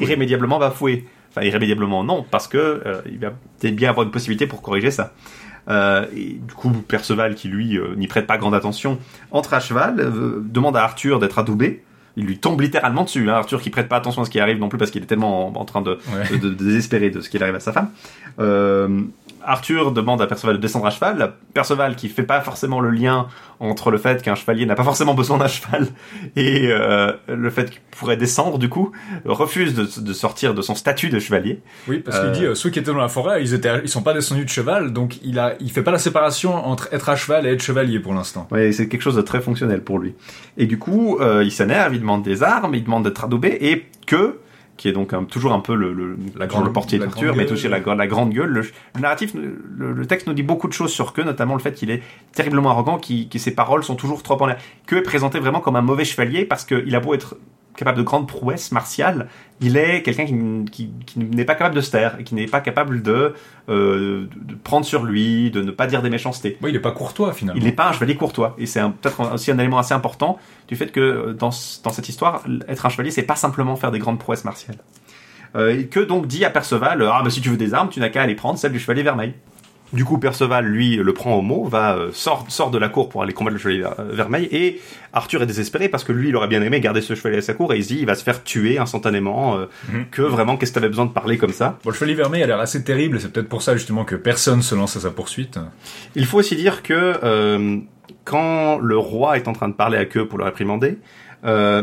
irrémédiablement 0.00 0.58
bafoué. 0.58 1.06
Enfin, 1.30 1.46
irrémédiablement 1.46 2.04
non, 2.04 2.26
parce 2.28 2.48
que 2.48 2.82
il 3.06 3.20
va 3.20 3.30
peut-être 3.30 3.76
bien 3.76 3.90
avoir 3.90 4.04
une 4.04 4.10
possibilité 4.10 4.48
pour 4.48 4.62
corriger 4.62 4.90
ça. 4.90 5.14
et 5.70 6.40
du 6.40 6.54
coup, 6.54 6.70
Perceval, 6.72 7.36
qui 7.36 7.46
lui 7.46 7.78
n'y 7.96 8.08
prête 8.08 8.26
pas 8.26 8.36
grande 8.36 8.54
attention, 8.54 8.98
entre 9.30 9.54
à 9.54 9.60
cheval, 9.60 10.12
demande 10.44 10.76
à 10.76 10.82
Arthur 10.82 11.20
d'être 11.20 11.38
adoubé 11.38 11.84
il 12.16 12.24
lui 12.26 12.38
tombe 12.38 12.60
littéralement 12.60 13.04
dessus. 13.04 13.28
Hein. 13.30 13.34
Arthur 13.34 13.60
qui 13.62 13.70
prête 13.70 13.88
pas 13.88 13.96
attention 13.96 14.22
à 14.22 14.24
ce 14.24 14.30
qui 14.30 14.40
arrive 14.40 14.58
non 14.58 14.68
plus 14.68 14.78
parce 14.78 14.90
qu'il 14.90 15.02
est 15.02 15.06
tellement 15.06 15.48
en, 15.48 15.60
en 15.60 15.64
train 15.64 15.80
de, 15.82 15.98
Ouais. 16.12 16.38
de, 16.38 16.48
de 16.50 16.54
désespérer 16.64 17.10
de 17.10 17.20
ce 17.20 17.28
qui 17.30 17.42
arrive 17.42 17.54
à 17.54 17.60
sa 17.60 17.72
femme. 17.72 17.90
Euh, 18.38 19.02
Arthur 19.44 19.92
demande 19.92 20.20
à 20.22 20.26
Perceval 20.26 20.56
de 20.56 20.60
descendre 20.60 20.86
à 20.86 20.90
cheval. 20.90 21.32
Perceval 21.54 21.96
qui 21.96 22.08
fait 22.08 22.22
pas 22.22 22.40
forcément 22.40 22.80
le 22.80 22.90
lien 22.90 23.26
entre 23.58 23.90
le 23.90 23.98
fait 23.98 24.22
qu'un 24.22 24.34
chevalier 24.34 24.66
n'a 24.66 24.74
pas 24.74 24.84
forcément 24.84 25.14
besoin 25.14 25.36
d'un 25.38 25.46
cheval 25.48 25.88
et 26.36 26.68
euh, 26.70 27.12
le 27.28 27.50
fait 27.50 27.70
qu'il 27.70 27.80
pourrait 27.90 28.16
descendre 28.16 28.58
du 28.58 28.68
coup 28.68 28.92
refuse 29.24 29.74
de, 29.74 29.86
de 30.00 30.12
sortir 30.12 30.54
de 30.54 30.62
son 30.62 30.74
statut 30.74 31.08
de 31.10 31.18
chevalier. 31.18 31.60
Oui, 31.88 31.98
parce 31.98 32.18
qu'il 32.20 32.28
Euh, 32.28 32.32
dit 32.32 32.44
euh, 32.46 32.54
ceux 32.54 32.70
qui 32.70 32.78
étaient 32.78 32.90
dans 32.92 32.98
la 32.98 33.08
forêt, 33.08 33.42
ils 33.42 33.52
étaient, 33.54 33.80
ils 33.82 33.88
sont 33.88 34.02
pas 34.02 34.14
descendus 34.14 34.44
de 34.44 34.50
cheval, 34.50 34.92
donc 34.92 35.18
il 35.22 35.38
a, 35.38 35.54
il 35.60 35.70
fait 35.70 35.82
pas 35.82 35.90
la 35.90 35.98
séparation 35.98 36.54
entre 36.54 36.88
être 36.92 37.08
à 37.08 37.16
cheval 37.16 37.46
et 37.46 37.52
être 37.52 37.62
chevalier 37.62 38.00
pour 38.00 38.14
l'instant. 38.14 38.48
Ouais, 38.50 38.72
c'est 38.72 38.88
quelque 38.88 39.02
chose 39.02 39.16
de 39.16 39.22
très 39.22 39.40
fonctionnel 39.40 39.82
pour 39.82 39.98
lui. 39.98 40.14
Et 40.56 40.66
du 40.66 40.78
coup, 40.78 41.18
euh, 41.20 41.42
il 41.44 41.52
s'énerve, 41.52 41.94
il 41.94 42.00
demande 42.00 42.22
des 42.22 42.42
armes, 42.42 42.74
il 42.74 42.84
demande 42.84 43.04
d'être 43.04 43.24
adoubé 43.24 43.58
et 43.60 43.86
que 44.06 44.38
qui 44.80 44.88
est 44.88 44.92
donc 44.92 45.12
un- 45.12 45.24
toujours 45.24 45.52
un 45.52 45.60
peu 45.60 45.74
le, 45.74 45.92
le, 45.92 46.16
La 46.36 46.46
grande 46.46 46.62
grande- 46.62 46.72
portier 46.74 46.98
d'Arthur, 46.98 47.36
mais 47.36 47.52
aussi 47.52 47.68
la, 47.68 47.80
la 47.94 48.06
grande 48.06 48.30
gueule. 48.32 48.48
Le, 48.48 48.62
le 48.94 49.00
narratif, 49.00 49.34
le, 49.34 49.92
le 49.92 50.06
texte 50.06 50.26
nous 50.26 50.32
dit 50.32 50.42
beaucoup 50.42 50.68
de 50.68 50.72
choses 50.72 50.90
sur 50.90 51.12
que, 51.12 51.20
notamment 51.20 51.52
le 51.54 51.60
fait 51.60 51.72
qu'il 51.74 51.90
est 51.90 52.02
terriblement 52.32 52.70
arrogant, 52.70 52.98
qui, 52.98 53.28
que 53.28 53.38
ses 53.38 53.50
paroles 53.54 53.84
sont 53.84 53.94
toujours 53.94 54.22
trop 54.22 54.40
en 54.42 54.46
l'air. 54.46 54.56
Que 54.86 54.96
est 54.96 55.02
présenté 55.02 55.38
vraiment 55.38 55.60
comme 55.60 55.76
un 55.76 55.82
mauvais 55.82 56.06
chevalier 56.06 56.46
parce 56.46 56.64
qu'il 56.64 56.94
a 56.96 57.00
beau 57.00 57.12
être 57.12 57.36
capable 57.76 57.98
de 57.98 58.02
grandes 58.02 58.28
prouesses 58.28 58.72
martiales, 58.72 59.28
il 59.60 59.76
est 59.76 60.02
quelqu'un 60.02 60.26
qui, 60.26 60.34
qui, 60.70 60.90
qui 61.06 61.18
n'est 61.18 61.44
pas 61.44 61.54
capable 61.54 61.74
de 61.74 61.80
se 61.80 61.90
taire 61.90 62.16
et 62.18 62.24
qui 62.24 62.34
n'est 62.34 62.46
pas 62.46 62.60
capable 62.60 63.02
de, 63.02 63.34
euh, 63.68 64.26
de 64.36 64.54
prendre 64.54 64.84
sur 64.84 65.04
lui, 65.04 65.50
de 65.50 65.62
ne 65.62 65.70
pas 65.70 65.86
dire 65.86 66.02
des 66.02 66.10
méchancetés. 66.10 66.58
Oui, 66.62 66.70
il 66.70 66.76
est 66.76 66.80
pas 66.80 66.92
courtois 66.92 67.32
finalement. 67.32 67.60
Il 67.60 67.64
n'est 67.64 67.72
pas 67.72 67.88
un 67.88 67.92
chevalier 67.92 68.16
courtois. 68.16 68.54
Et 68.58 68.66
c'est 68.66 68.80
peut-être 68.80 69.34
aussi 69.34 69.50
un 69.50 69.58
élément 69.58 69.78
assez 69.78 69.94
important 69.94 70.38
du 70.68 70.76
fait 70.76 70.92
que 70.92 71.00
euh, 71.00 71.32
dans, 71.32 71.50
dans 71.84 71.90
cette 71.90 72.08
histoire, 72.08 72.42
être 72.68 72.86
un 72.86 72.88
chevalier, 72.88 73.10
c'est 73.10 73.22
pas 73.22 73.36
simplement 73.36 73.76
faire 73.76 73.90
des 73.90 73.98
grandes 73.98 74.18
prouesses 74.18 74.44
martiales. 74.44 74.78
Euh, 75.56 75.76
et 75.76 75.86
que 75.86 76.00
donc 76.00 76.26
dit 76.26 76.44
à 76.44 76.50
Perceval, 76.50 77.02
ah 77.02 77.22
bah 77.24 77.30
si 77.30 77.40
tu 77.40 77.48
veux 77.48 77.56
des 77.56 77.74
armes, 77.74 77.88
tu 77.88 78.00
n'as 78.00 78.08
qu'à 78.08 78.22
aller 78.22 78.36
prendre 78.36 78.58
celle 78.58 78.72
du 78.72 78.78
chevalier 78.78 79.02
vermeil. 79.02 79.34
Du 79.92 80.04
coup, 80.04 80.18
Perceval, 80.18 80.66
lui, 80.66 80.96
le 80.96 81.12
prend 81.12 81.34
au 81.34 81.42
mot, 81.42 81.64
va 81.64 81.96
euh, 81.96 82.10
sort, 82.12 82.46
sort 82.48 82.70
de 82.70 82.78
la 82.78 82.88
cour 82.88 83.08
pour 83.08 83.22
aller 83.24 83.32
combattre 83.32 83.54
le 83.54 83.60
chevalier 83.60 83.82
euh, 83.82 84.04
vermeil, 84.12 84.48
et 84.52 84.80
Arthur 85.12 85.42
est 85.42 85.46
désespéré 85.46 85.88
parce 85.88 86.04
que 86.04 86.12
lui, 86.12 86.28
il 86.28 86.36
aurait 86.36 86.46
bien 86.46 86.62
aimé 86.62 86.78
garder 86.80 87.00
ce 87.00 87.14
chevalier 87.16 87.38
à 87.38 87.42
sa 87.42 87.54
cour, 87.54 87.72
et 87.74 87.78
il 87.78 87.84
dit, 87.84 87.98
il 87.98 88.06
va 88.06 88.14
se 88.14 88.22
faire 88.22 88.44
tuer 88.44 88.78
instantanément, 88.78 89.56
euh, 89.58 89.66
Mhm. 89.92 90.04
que 90.12 90.22
vraiment, 90.22 90.56
qu'est-ce 90.56 90.70
que 90.70 90.74
t'avais 90.76 90.88
besoin 90.88 91.06
de 91.06 91.10
parler 91.12 91.38
comme 91.38 91.52
ça? 91.52 91.78
Bon, 91.82 91.90
le 91.90 91.94
chevalier 91.94 92.14
vermeil 92.14 92.42
a 92.42 92.46
l'air 92.46 92.60
assez 92.60 92.84
terrible, 92.84 93.16
et 93.16 93.20
c'est 93.20 93.32
peut-être 93.32 93.48
pour 93.48 93.62
ça 93.62 93.74
justement 93.76 94.04
que 94.04 94.14
personne 94.14 94.62
se 94.62 94.74
lance 94.76 94.96
à 94.96 95.00
sa 95.00 95.10
poursuite. 95.10 95.58
Il 96.14 96.24
faut 96.26 96.38
aussi 96.38 96.54
dire 96.54 96.82
que 96.84 96.94
euh, 97.24 97.78
quand 98.24 98.78
le 98.78 98.96
roi 98.96 99.36
est 99.38 99.48
en 99.48 99.52
train 99.54 99.68
de 99.68 99.74
parler 99.74 99.98
à 99.98 100.04
queue 100.04 100.26
pour 100.28 100.38
le 100.38 100.44
réprimander, 100.44 100.98
euh, 101.44 101.82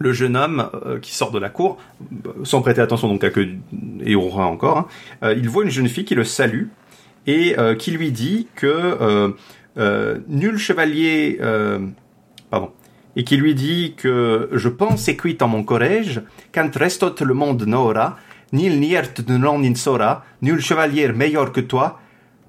le 0.00 0.12
jeune 0.12 0.36
homme 0.36 0.68
euh, 0.86 0.98
qui 0.98 1.14
sort 1.14 1.30
de 1.30 1.38
la 1.38 1.48
cour, 1.48 1.78
sans 2.42 2.60
prêter 2.62 2.80
attention 2.80 3.08
donc 3.08 3.22
à 3.22 3.30
queue 3.30 3.48
et 4.04 4.14
au 4.16 4.20
roi 4.22 4.44
encore, 4.44 4.78
hein, 4.78 4.86
euh, 5.22 5.34
il 5.36 5.48
voit 5.48 5.62
une 5.64 5.70
jeune 5.70 5.88
fille 5.88 6.04
qui 6.04 6.14
le 6.16 6.24
salue 6.24 6.64
et 7.26 7.58
euh, 7.58 7.74
qui 7.74 7.90
lui 7.90 8.12
dit 8.12 8.48
que 8.54 8.66
euh, 8.66 9.30
euh, 9.78 10.18
nul 10.28 10.58
chevalier, 10.58 11.40
pardon, 12.50 12.70
et 13.16 13.24
qui 13.24 13.36
lui 13.36 13.54
dit 13.54 13.94
que 13.96 14.48
je 14.52 14.68
pense 14.68 15.08
et 15.08 15.16
quit 15.16 15.38
en 15.40 15.48
mon 15.48 15.62
collège, 15.62 16.22
quand 16.52 16.74
restot 16.76 17.14
le 17.20 17.34
monde 17.34 17.64
n'aura, 17.66 18.16
nil 18.52 18.80
niert 18.80 19.14
de 19.26 19.36
non 19.36 19.62
insora, 19.62 20.24
nul 20.42 20.60
chevalier 20.60 21.08
meilleur 21.08 21.52
que 21.52 21.60
toi, 21.60 22.00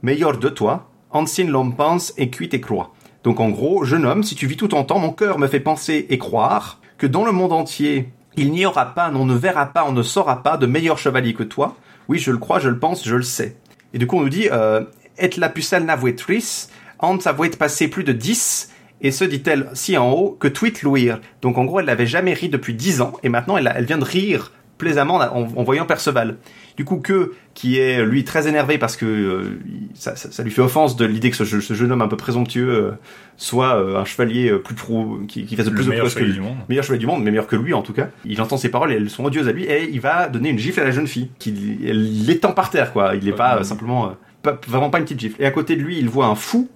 meilleur 0.01 0.37
de 0.37 0.49
toi, 0.49 0.89
ancien 1.11 1.45
l'homme 1.45 1.75
pense 1.75 2.13
et 2.17 2.29
cuit 2.29 2.49
et 2.51 2.61
croit. 2.61 2.93
Donc 3.23 3.39
en 3.39 3.49
gros, 3.49 3.85
jeune 3.85 4.05
homme, 4.05 4.23
si 4.23 4.35
tu 4.35 4.45
vis 4.45 4.57
tout 4.57 4.67
ton 4.67 4.83
temps, 4.83 4.99
mon 4.99 5.11
cœur 5.11 5.39
me 5.39 5.47
fait 5.47 5.59
penser 5.59 6.05
et 6.09 6.17
croire 6.19 6.79
que 6.97 7.07
dans 7.07 7.25
le 7.25 7.31
monde 7.31 7.53
entier, 7.53 8.09
il 8.37 8.51
n'y 8.51 8.65
aura 8.65 8.93
pas, 8.93 9.11
on 9.13 9.25
ne 9.25 9.33
verra 9.33 9.67
pas, 9.67 9.85
on 9.87 9.93
ne 9.93 10.03
saura 10.03 10.43
pas 10.43 10.57
de 10.57 10.67
meilleur 10.67 10.97
chevalier 10.97 11.33
que 11.33 11.43
toi. 11.43 11.75
Oui, 12.07 12.19
je 12.19 12.31
le 12.31 12.37
crois, 12.37 12.59
je 12.59 12.69
le 12.69 12.77
pense, 12.77 13.03
je 13.03 13.15
le 13.15 13.23
sais. 13.23 13.57
Et 13.95 13.97
du 13.97 14.07
coup, 14.07 14.17
on 14.17 14.21
nous 14.23 14.29
dit, 14.29 14.49
euh, 14.51 14.81
et 15.17 15.29
la 15.37 15.47
pucelle 15.47 15.85
n'avouetris, 15.85 16.67
Hans 16.99 17.17
avouait 17.25 17.49
passer 17.49 17.87
plus 17.87 18.03
de 18.03 18.11
10, 18.11 18.69
et 18.99 19.11
ce 19.11 19.23
dit-elle 19.23 19.69
si 19.73 19.97
en 19.97 20.11
haut 20.11 20.31
que 20.37 20.49
tweet 20.49 20.81
louir. 20.83 21.21
Donc 21.41 21.57
en 21.57 21.63
gros, 21.63 21.79
elle 21.79 21.85
n'avait 21.85 22.05
jamais 22.05 22.33
ri 22.33 22.49
depuis 22.49 22.73
10 22.73 22.99
ans, 22.99 23.13
et 23.23 23.29
maintenant 23.29 23.55
elle, 23.55 23.85
vient 23.85 23.97
de 23.97 24.03
rire 24.03 24.51
plaisamment 24.77 25.15
en, 25.15 25.47
en 25.55 25.63
voyant 25.63 25.85
Perceval. 25.85 26.37
Du 26.77 26.83
coup, 26.83 26.97
que 26.97 27.31
qui 27.53 27.77
est 27.79 28.05
lui 28.05 28.25
très 28.25 28.47
énervé 28.49 28.77
parce 28.77 28.97
que 28.97 29.05
euh, 29.05 29.59
ça, 29.93 30.15
ça- 30.17 30.29
ça 30.31 30.43
lui 30.43 30.51
fait 30.51 30.61
offense 30.61 30.97
de 30.97 31.05
l'idée 31.05 31.29
que 31.31 31.37
ce, 31.37 31.45
je- 31.45 31.61
ce 31.61 31.73
jeune 31.73 31.91
homme 31.93 32.01
un 32.01 32.09
peu 32.09 32.17
présomptueux 32.17 32.69
euh, 32.69 32.91
soit 33.37 33.75
euh, 33.77 33.97
un 33.97 34.03
chevalier 34.05 34.49
euh, 34.51 34.57
plus 34.59 34.75
pro, 34.75 35.19
qui, 35.27 35.45
qui 35.45 35.55
fasse 35.55 35.69
plus 35.69 35.85
de 35.85 35.89
meilleur 35.89 36.01
prouesses 36.03 36.13
que 36.15 36.19
chevalier 36.19 36.33
lui. 36.33 36.41
du 36.41 36.45
monde. 36.45 36.57
Meilleur 36.67 36.83
chevalier 36.83 36.99
du 36.99 37.07
monde, 37.07 37.23
mais 37.23 37.31
meilleur 37.31 37.47
que 37.47 37.55
lui 37.55 37.73
en 37.73 37.81
tout 37.81 37.93
cas. 37.93 38.09
Il 38.25 38.41
entend 38.41 38.57
ses 38.57 38.67
paroles 38.69 38.91
et 38.91 38.95
elles 38.95 39.09
sont 39.09 39.23
odieuses 39.23 39.47
à 39.47 39.53
lui 39.53 39.63
et 39.63 39.89
il 39.89 40.01
va 40.01 40.27
donner 40.27 40.49
une 40.49 40.59
gifle 40.59 40.81
à 40.81 40.83
la 40.83 40.91
jeune 40.91 41.07
fille. 41.07 41.29
Qui, 41.39 41.51
l'étend 41.51 42.51
par 42.51 42.69
terre 42.69 42.91
quoi. 42.91 43.15
Il 43.15 43.23
n'est 43.23 43.31
Ouais, 43.31 43.37
pas 43.37 43.55
ouais. 43.55 43.61
euh, 43.61 43.63
simplement, 43.63 44.07
euh, 44.07 44.09
pas, 44.43 44.59
vraiment 44.67 44.89
pas 44.89 44.97
une 44.99 45.05
petite 45.05 45.19
gifle. 45.19 45.41
Et 45.41 45.45
à 45.45 45.51
côté 45.51 45.75
de 45.77 45.81
lui, 45.81 45.97
il 45.99 46.09
voit 46.09 46.25
un 46.27 46.35
fou 46.35 46.69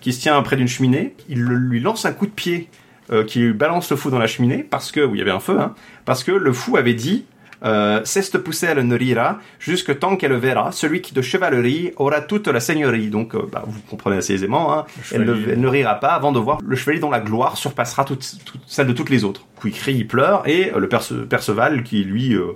qui 0.00 0.12
se 0.12 0.20
tient 0.20 0.40
près 0.42 0.56
d'une 0.56 0.68
cheminée. 0.68 1.14
Il 1.28 1.40
lui 1.42 1.80
lance 1.80 2.04
un 2.04 2.12
coup 2.12 2.26
de 2.26 2.32
pied 2.32 2.68
euh, 3.12 3.22
qui 3.24 3.38
lui 3.38 3.52
balance 3.52 3.90
le 3.90 3.96
fou 3.96 4.10
dans 4.10 4.18
la 4.18 4.26
cheminée 4.26 4.66
parce 4.68 4.90
que, 4.90 5.00
où 5.00 5.14
il 5.14 5.18
y 5.18 5.22
avait 5.22 5.30
un 5.30 5.38
feu, 5.40 5.58
hein, 5.60 5.74
parce 6.04 6.24
que 6.24 6.32
le 6.32 6.52
fou 6.52 6.76
avait 6.76 6.94
dit 6.94 7.24
euh, 7.64 8.00
Ceste 8.04 8.38
pousselle 8.38 8.86
ne 8.86 8.96
rira, 8.96 9.38
jusque 9.58 9.98
tant 9.98 10.16
qu'elle 10.16 10.34
verra, 10.34 10.70
celui 10.72 11.00
qui 11.00 11.14
de 11.14 11.22
chevalerie 11.22 11.92
aura 11.96 12.20
toute 12.20 12.48
la 12.48 12.60
seigneurie. 12.60 13.08
Donc, 13.08 13.34
euh, 13.34 13.42
bah, 13.50 13.62
vous 13.66 13.80
comprenez 13.88 14.16
assez 14.18 14.34
aisément, 14.34 14.72
hein, 14.78 14.84
Le 15.12 15.16
elle, 15.16 15.20
ne, 15.22 15.26
chevalier. 15.34 15.52
elle 15.52 15.60
ne 15.60 15.68
rira 15.68 15.94
pas 15.96 16.08
avant 16.08 16.32
de 16.32 16.38
voir 16.38 16.58
le 16.64 16.76
chevalier 16.76 17.00
dont 17.00 17.10
la 17.10 17.20
gloire 17.20 17.56
surpassera 17.56 18.04
toute, 18.04 18.24
toute- 18.44 18.60
celle 18.66 18.86
de 18.86 18.92
toutes 18.92 19.10
les 19.10 19.24
autres. 19.24 19.46
Il 19.64 19.72
crie, 19.72 19.94
il 19.94 20.06
pleure, 20.06 20.46
et 20.46 20.72
euh, 20.74 20.78
le 20.78 20.88
Perce- 20.88 21.26
Perceval, 21.28 21.82
qui 21.82 22.04
lui, 22.04 22.34
euh, 22.34 22.52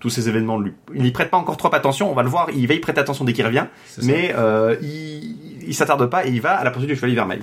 tous 0.00 0.10
ces 0.10 0.28
événements, 0.28 0.58
lui, 0.58 0.72
il 0.94 1.02
n'y 1.02 1.10
prête 1.10 1.28
pas 1.30 1.36
encore 1.36 1.56
trop 1.56 1.74
attention, 1.74 2.10
on 2.10 2.14
va 2.14 2.22
le 2.22 2.28
voir, 2.28 2.48
il 2.54 2.66
va 2.68 2.74
y 2.74 2.78
prêter 2.78 3.00
attention 3.00 3.24
dès 3.24 3.32
qu'il 3.32 3.44
revient, 3.44 3.66
mais 4.02 4.32
euh, 4.38 4.76
il, 4.80 5.66
il 5.68 5.74
s'attarde 5.74 6.06
pas 6.08 6.24
et 6.26 6.30
il 6.30 6.40
va 6.40 6.52
à 6.52 6.64
la 6.64 6.70
poursuite 6.70 6.88
du 6.90 6.96
chevalier 6.96 7.14
vermeil. 7.16 7.40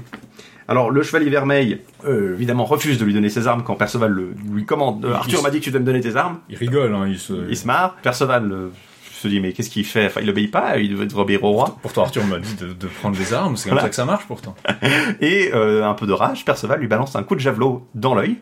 Alors 0.67 0.89
le 0.91 1.04
chevalier 1.04 1.30
vermeil, 1.30 1.82
euh, 2.06 2.34
évidemment, 2.34 2.65
refuse 2.65 2.97
de 2.97 3.06
lui 3.06 3.13
donner 3.13 3.30
ses 3.30 3.47
armes 3.47 3.63
quand 3.63 3.75
Perceval 3.75 4.12
le- 4.12 4.34
lui 4.51 4.65
commande. 4.65 5.06
Euh, 5.06 5.13
Arthur 5.13 5.43
m'a 5.43 5.49
dit 5.51 5.60
que 5.60 5.63
tu 5.65 5.71
dois 5.71 5.80
me 5.80 5.86
donner 5.86 6.01
tes 6.01 6.15
armes. 6.15 6.39
Il 6.49 6.58
rigole, 6.58 6.93
hein, 6.95 7.06
il 7.08 7.19
se... 7.19 7.34
Il 7.49 7.56
se 7.58 7.67
marre. 7.67 7.95
Perceval 8.01 8.51
euh, 8.51 8.69
se 9.12 9.28
dit 9.28 9.39
mais 9.39 9.54
qu'est-ce 9.54 9.69
qu'il 9.69 9.86
fait? 9.86 10.08
Enfin, 10.08 10.21
il 10.23 10.30
obéit 10.30 10.49
pas. 10.51 10.78
Il 10.80 10.95
devait 10.95 11.13
obéir 11.15 11.43
au 11.43 11.51
roi. 11.51 11.78
Pourtant, 11.82 12.04
Arthur 12.04 12.23
m'a 12.25 12.39
dit 12.39 12.56
de, 12.56 12.73
de 12.73 12.88
prendre 12.88 13.15
des 13.15 13.34
armes, 13.34 13.56
c'est 13.58 13.69
comme 13.69 13.73
Voilà. 13.78 13.84
ça 13.84 13.89
que 13.89 13.95
ça 13.95 14.06
marche 14.06 14.25
pourtant. 14.25 14.56
Et 15.21 15.51
euh, 15.54 15.86
un 15.88 15.93
peu 15.93 16.08
de 16.08 16.13
rage, 16.13 16.45
Perceval 16.45 16.80
lui 16.80 16.88
balance 16.88 17.15
un 17.15 17.23
coup 17.23 17.36
de 17.36 17.39
javelot 17.41 17.88
dans 17.93 18.15
l'œil 18.15 18.38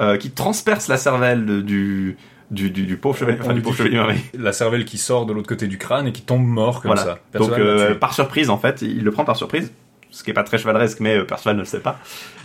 euh, 0.00 0.16
qui 0.16 0.30
transperce 0.30 0.88
la 0.88 0.96
cervelle 0.96 1.62
du 1.64 2.16
du, 2.50 2.68
du, 2.70 2.84
du 2.84 2.96
pauvre 2.96 3.16
chevalier, 3.16 3.38
enfin, 3.40 3.54
du 3.54 3.60
pauvre 3.62 3.76
chevalier 3.76 3.94
vermeil. 3.96 4.18
La 4.36 4.52
cervelle 4.52 4.84
qui 4.84 4.98
sort 4.98 5.24
de 5.24 5.32
l'autre 5.32 5.46
côté 5.48 5.68
du 5.68 5.78
crâne 5.78 6.08
et 6.08 6.12
qui 6.12 6.22
tombe 6.22 6.44
mort 6.44 6.82
comme 6.82 6.92
Voilà. 6.92 7.02
ça. 7.32 7.38
Donc 7.38 7.52
euh, 7.52 7.94
par 7.94 8.12
surprise 8.12 8.50
en 8.50 8.58
fait, 8.58 8.82
il 8.82 9.04
le 9.04 9.10
prend 9.12 9.24
par 9.24 9.36
surprise, 9.36 9.72
ce 10.10 10.22
qui 10.24 10.30
est 10.30 10.34
pas 10.34 10.42
très 10.42 10.58
chevaleresque, 10.58 11.00
mais 11.00 11.18
euh, 11.18 11.24
Perceval 11.24 11.54
ne 11.56 11.60
le 11.60 11.66
sait 11.66 11.80
pas. 11.80 11.98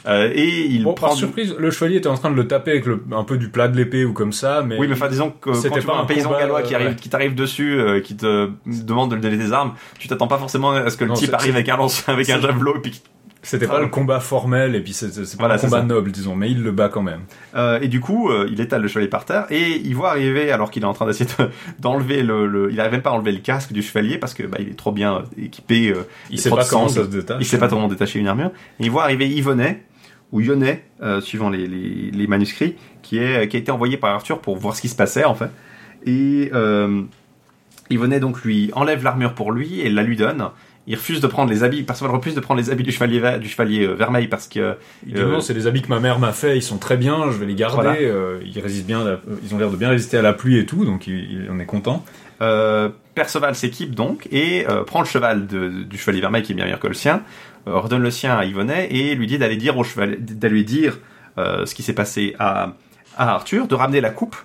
Euh, 0.08 0.30
et 0.34 0.65
il 0.67 0.84
Bon, 0.84 0.93
prend. 0.93 1.08
par 1.08 1.15
surprise, 1.17 1.56
le 1.58 1.71
chevalier 1.71 1.97
était 1.97 2.08
en 2.10 2.15
train 2.17 2.30
de 2.30 2.36
le 2.36 2.47
taper 2.47 2.71
avec 2.71 2.86
le, 2.86 3.04
un 3.12 3.23
peu 3.23 3.38
du 3.38 3.49
plat 3.49 3.67
de 3.67 3.75
l'épée 3.75 4.06
ou 4.06 4.13
comme 4.13 4.32
ça, 4.34 4.62
mais... 4.65 4.78
Oui, 4.78 4.88
mais 4.88 4.93
enfin, 4.93 5.08
disons 5.10 5.32
que 5.32 5.54
C'était 5.54 5.69
quand 5.69 5.75
tu 5.80 5.86
vois 5.88 5.97
un 5.97 6.01
un 6.04 6.06
paysan 6.06 6.30
combat, 6.30 6.39
gallois 6.41 6.62
qui 6.62 6.73
euh, 6.73 6.78
arrive, 6.78 6.89
ouais. 6.89 6.95
qui 6.95 7.10
t'arrive 7.10 7.34
dessus, 7.34 7.80
euh, 7.80 8.01
qui 8.01 8.15
te 8.15 8.49
demande 8.67 9.10
de 9.10 9.15
lui 9.15 9.21
donner 9.23 9.38
des 9.38 9.51
armes, 9.51 9.73
tu 9.97 10.08
t'attends 10.08 10.28
pas 10.28 10.38
forcément 10.38 10.71
à 10.71 10.89
ce 10.89 10.97
que 10.97 11.06
le 11.06 11.10
Non, 11.10 11.15
type 11.15 11.34
arrive 11.34 11.56
avec 11.56 11.69
un 11.69 11.78
lance, 11.78 12.08
avec 12.08 12.30
un 12.30 12.39
javelot 12.39 12.75
et 12.78 12.82
puis. 12.82 13.01
C'était 13.47 13.67
pas 13.67 13.79
le 13.79 13.88
combat 13.88 14.19
formel 14.19 14.73
et 14.75 14.81
puis 14.81 14.91
c'est 14.93 15.08
pas 15.38 15.58
c'est 15.58 15.67
combat 15.67 15.81
noble, 15.84 16.12
disons, 16.12 16.36
mais 16.36 16.49
il 16.51 16.63
le 16.63 16.71
bat 16.71 16.89
quand 16.89 17.03
même. 17.03 17.21
Euh, 17.55 17.79
et 17.81 17.88
du 17.88 17.99
coup, 17.99 18.29
euh, 18.29 18.47
il 18.51 18.60
étale 18.60 18.81
le 18.81 18.88
chevalier 18.88 19.08
par 19.08 19.23
terre 19.25 19.45
et 19.51 19.77
il 19.84 19.95
voit 19.95 20.10
arriver 20.10 20.51
alors 20.51 20.71
qu'il 20.71 20.81
est 20.84 20.88
en 20.88 20.93
train 20.93 21.05
d'essayer 21.05 21.29
de- 21.39 21.49
d'enlever 21.79 22.23
le, 22.23 22.47
le- 22.47 22.71
il 22.71 22.79
arrive 22.79 22.93
même 22.93 23.01
pas 23.03 23.12
à 23.12 23.13
enlever 23.13 23.31
le 23.31 23.38
casque 23.39 23.71
du 23.71 23.81
chevalier 23.84 24.17
parce 24.17 24.34
que 24.34 24.43
bah, 24.43 24.58
il 24.60 24.69
est 24.69 24.77
trop 24.77 24.91
bien 24.91 25.17
euh, 25.17 25.21
équipé. 25.43 25.89
euh, 25.91 26.03
Il 26.31 26.39
sait 26.39 26.49
pas 26.49 26.65
comment 26.65 26.88
ça 26.89 27.03
se 27.03 27.08
détache. 27.10 27.38
Il 27.39 27.45
sait 27.45 27.58
pas 27.60 27.67
comment 27.67 27.88
détacher 27.88 28.19
une 28.19 28.27
armure. 28.27 28.51
Et 28.79 28.84
il 28.86 28.91
voit 28.91 29.03
arriver 29.03 29.27
Yvonnet 29.29 29.84
ou 30.31 30.41
Yonnet, 30.41 30.84
suivant 31.21 31.49
les, 31.51 31.67
les, 31.67 32.10
les 32.12 32.27
manuscrits, 32.27 32.75
qui 33.03 33.19
est 33.19 33.47
qui 33.47 33.58
a 33.58 33.60
été 33.60 33.71
envoyé 33.71 33.95
par 33.95 34.12
Arthur 34.15 34.39
pour 34.41 34.58
voir 34.58 34.75
ce 34.75 34.81
qui 34.81 34.89
se 34.89 34.95
passait 34.95 35.23
en 35.23 35.36
fait. 35.36 35.49
Et 36.08 36.49
Yvonnet 37.89 38.19
donc 38.19 38.41
lui 38.43 38.71
enlève 38.73 39.03
l'armure 39.03 39.34
pour 39.36 39.51
lui 39.51 39.81
et 39.81 39.89
la 39.89 40.01
lui 40.03 40.15
donne. 40.17 40.49
Il 40.87 40.95
refuse 40.95 41.19
de 41.19 41.27
prendre 41.27 41.49
les 41.51 41.63
habits, 41.63 41.81
Perceval 41.83 42.15
refuse 42.15 42.35
de 42.35 42.39
prendre 42.39 42.59
les 42.61 42.69
habits 42.69 42.83
du 42.83 42.91
chevalier, 42.91 43.19
ver- 43.19 43.39
du 43.39 43.49
chevalier 43.49 43.85
euh, 43.87 43.93
vermeil 43.93 44.27
parce 44.27 44.47
que 44.47 44.75
Il 45.07 45.13
dit 45.15 45.21
Euh, 45.21 45.31
non, 45.31 45.39
c'est 45.41 45.53
les 45.55 45.65
habits 45.65 45.81
que 45.81 45.87
ma 45.89 45.99
mère 45.99 46.19
m'a 46.19 46.31
fait, 46.31 46.57
ils 46.57 46.61
sont 46.61 46.77
très 46.77 46.95
bien, 46.97 47.31
je 47.31 47.37
vais 47.37 47.47
les 47.47 47.55
garder. 47.55 47.75
Voilà. 47.81 47.97
euh, 47.99 48.39
ils 48.45 48.59
résistent 48.59 48.85
bien, 48.85 49.03
la- 49.03 49.19
ils 49.43 49.55
ont 49.55 49.57
l'air 49.57 49.71
de 49.71 49.77
bien 49.77 49.89
résister 49.89 50.17
à 50.17 50.21
la 50.21 50.33
pluie 50.33 50.59
et 50.59 50.65
tout, 50.67 50.85
donc 50.85 51.07
il, 51.07 51.15
il- 51.15 51.47
on 51.51 51.59
est 51.59 51.65
content. 51.65 52.05
Euh, 52.41 52.89
Perceval 53.15 53.55
s'équipe 53.55 53.95
donc 53.95 54.27
et 54.31 54.67
euh, 54.69 54.83
prend 54.83 54.99
le 54.99 55.05
cheval 55.07 55.47
de- 55.47 55.69
du 55.69 55.97
chevalier 55.97 56.21
vermeil 56.21 56.43
qui 56.43 56.51
est 56.51 56.55
bien 56.55 56.65
meilleur 56.65 56.79
que 56.81 56.87
le 56.87 56.93
sien, 56.93 57.23
euh, 57.67 57.77
redonne 57.79 58.01
le 58.03 58.11
sien 58.11 58.35
à 58.37 58.45
Yvonnet 58.45 58.89
et 58.91 59.15
lui 59.15 59.25
dit 59.25 59.37
d'aller 59.39 59.55
dire 59.57 59.77
au 59.77 59.83
cheval, 59.83 60.17
d'aller 60.19 60.53
lui 60.53 60.65
dire 60.65 60.99
euh, 61.39 61.65
ce 61.65 61.73
qui 61.73 61.81
s'est 61.81 61.93
passé 61.93 62.35
à, 62.37 62.73
à 63.17 63.31
Arthur, 63.33 63.67
de 63.67 63.73
ramener 63.75 64.01
la 64.01 64.09
coupe 64.11 64.35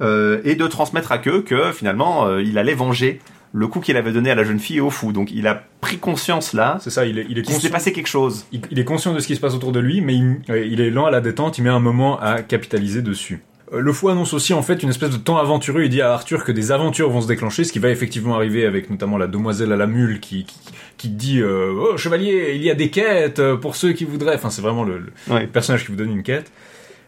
euh, 0.00 0.40
et 0.44 0.54
de 0.54 0.66
transmettre 0.68 1.10
à 1.10 1.18
que 1.18 1.40
que 1.40 1.72
finalement 1.72 2.26
euh, 2.28 2.40
il 2.42 2.56
allait 2.58 2.74
venger 2.74 3.20
le 3.52 3.66
coup 3.66 3.80
qu'il 3.80 3.96
avait 3.96 4.12
donné 4.12 4.30
à 4.30 4.34
la 4.34 4.44
jeune 4.44 4.58
fille 4.60 4.76
et 4.76 4.80
au 4.80 4.90
fou. 4.90 5.12
Donc 5.12 5.30
il 5.32 5.46
a 5.46 5.62
pris 5.80 5.98
conscience 5.98 6.52
là. 6.52 6.78
C'est 6.80 6.90
ça, 6.90 7.06
il 7.06 7.18
est, 7.18 7.26
il 7.28 7.38
est 7.38 7.42
qu'il 7.42 7.46
s'est 7.54 7.60
conscient. 7.60 7.70
passé 7.70 7.92
quelque 7.92 8.06
chose. 8.08 8.46
Il, 8.52 8.60
il 8.70 8.78
est 8.78 8.84
conscient 8.84 9.14
de 9.14 9.20
ce 9.20 9.26
qui 9.26 9.36
se 9.36 9.40
passe 9.40 9.54
autour 9.54 9.72
de 9.72 9.80
lui, 9.80 10.00
mais 10.00 10.14
il, 10.14 10.36
il 10.48 10.80
est 10.80 10.90
lent 10.90 11.06
à 11.06 11.10
la 11.10 11.20
détente, 11.20 11.58
il 11.58 11.62
met 11.62 11.70
un 11.70 11.80
moment 11.80 12.20
à 12.20 12.42
capitaliser 12.42 13.00
dessus. 13.02 13.42
Euh, 13.72 13.80
Le 13.80 13.92
fou 13.92 14.08
annonce 14.10 14.32
aussi 14.34 14.52
en 14.54 14.62
fait 14.62 14.82
une 14.82 14.90
espèce 14.90 15.10
de 15.10 15.16
temps 15.16 15.36
aventureux. 15.38 15.82
Il 15.84 15.88
dit 15.90 16.02
à 16.02 16.12
Arthur 16.12 16.44
que 16.44 16.52
des 16.52 16.72
aventures 16.72 17.10
vont 17.10 17.20
se 17.22 17.26
déclencher, 17.28 17.64
ce 17.64 17.72
qui 17.72 17.78
va 17.78 17.90
effectivement 17.90 18.34
arriver 18.34 18.66
avec 18.66 18.90
notamment 18.90 19.16
la 19.18 19.26
demoiselle 19.26 19.72
à 19.72 19.76
la 19.76 19.86
mule 19.86 20.20
qui 20.20 20.44
qui, 20.44 20.56
qui 20.98 21.08
dit 21.08 21.40
euh, 21.40 21.72
oh 21.92 21.96
chevalier, 21.96 22.52
il 22.54 22.62
y 22.62 22.70
a 22.70 22.74
des 22.74 22.90
quêtes 22.90 23.38
euh, 23.38 23.56
pour 23.56 23.76
ceux 23.76 23.92
qui 23.92 24.04
voudraient. 24.04 24.34
Enfin 24.34 24.50
c'est 24.50 24.62
vraiment 24.62 24.84
le, 24.84 24.98
le 24.98 25.34
Ouais. 25.34 25.46
personnage 25.46 25.82
qui 25.84 25.90
vous 25.90 25.96
donne 25.96 26.10
une 26.12 26.22
quête. 26.22 26.50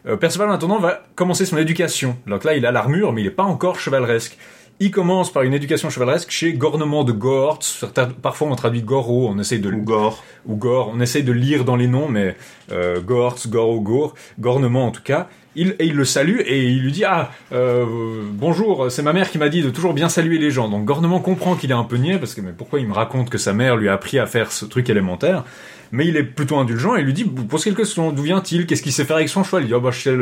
Euh, 0.07 0.15
Perceval 0.17 0.49
en 0.49 0.53
attendant 0.53 0.79
va 0.79 1.03
commencer 1.13 1.45
son 1.45 1.57
éducation. 1.59 2.17
Donc 2.25 2.43
là 2.43 2.55
il 2.55 2.65
a 2.65 2.71
l'armure, 2.71 3.13
mais 3.13 3.21
il 3.21 3.25
n'est 3.25 3.29
pas 3.31 3.43
encore 3.43 3.79
chevaleresque. 3.79 4.37
Il 4.83 4.89
commence 4.89 5.31
par 5.31 5.43
une 5.43 5.53
éducation 5.53 5.91
chevaleresque 5.91 6.31
chez 6.31 6.53
Gornement 6.53 7.03
de 7.03 7.11
Gortz. 7.11 7.77
Certains- 7.79 8.09
Parfois 8.19 8.47
on 8.49 8.55
traduit 8.55 8.81
Goro, 8.81 9.27
on 9.29 9.37
essaye 9.37 9.59
de 9.59 9.69
le 9.69 9.77
Ou 9.77 9.81
gore. 9.83 10.23
ou 10.47 10.55
Gore. 10.55 10.91
On 10.91 10.99
essaye 10.99 11.21
de 11.21 11.31
lire 11.31 11.65
dans 11.65 11.75
les 11.75 11.85
noms, 11.85 12.07
mais 12.07 12.35
euh, 12.71 12.99
Gortz, 12.99 13.47
Goro, 13.47 13.79
Gore, 13.79 14.15
Gornement 14.39 14.87
en 14.87 14.91
tout 14.91 15.03
cas. 15.03 15.27
Il, 15.55 15.75
et 15.77 15.85
il 15.85 15.93
le 15.95 16.03
salue 16.05 16.39
et 16.47 16.63
il 16.63 16.81
lui 16.81 16.91
dit 16.93 17.03
ah 17.05 17.29
euh, 17.51 17.85
bonjour 18.31 18.89
c'est 18.89 19.03
ma 19.03 19.11
mère 19.13 19.29
qui 19.29 19.37
m'a 19.37 19.49
dit 19.49 19.61
de 19.61 19.69
toujours 19.69 19.93
bien 19.93 20.07
saluer 20.07 20.37
les 20.37 20.49
gens 20.49 20.69
donc 20.69 20.85
Gornement 20.85 21.19
comprend 21.19 21.55
qu'il 21.55 21.71
est 21.71 21.73
un 21.73 21.83
peu 21.83 21.97
niais 21.97 22.17
parce 22.17 22.33
que 22.33 22.39
mais 22.39 22.53
pourquoi 22.57 22.79
il 22.79 22.87
me 22.87 22.93
raconte 22.93 23.29
que 23.29 23.37
sa 23.37 23.51
mère 23.51 23.75
lui 23.75 23.89
a 23.89 23.93
appris 23.93 24.17
à 24.17 24.25
faire 24.27 24.49
ce 24.53 24.63
truc 24.63 24.89
élémentaire? 24.89 25.43
Mais 25.91 26.07
il 26.07 26.17
est 26.17 26.23
plutôt 26.23 26.57
indulgent 26.57 26.95
et 26.95 27.03
lui 27.03 27.13
dit 27.13 27.23
pose 27.23 27.63
quelques 27.63 27.77
questions 27.77 28.11
d'où 28.11 28.23
vient-il? 28.23 28.65
Qu'est-ce 28.65 28.81
qu'il 28.81 28.91
sait 28.91 29.05
faire 29.05 29.17
avec 29.17 29.29
son 29.29 29.43
cheval? 29.43 29.63
Il 29.63 29.67
dit 29.67 29.73
oh, 29.73 29.81
bah 29.81 29.91
je 29.91 29.99
sais 29.99 30.15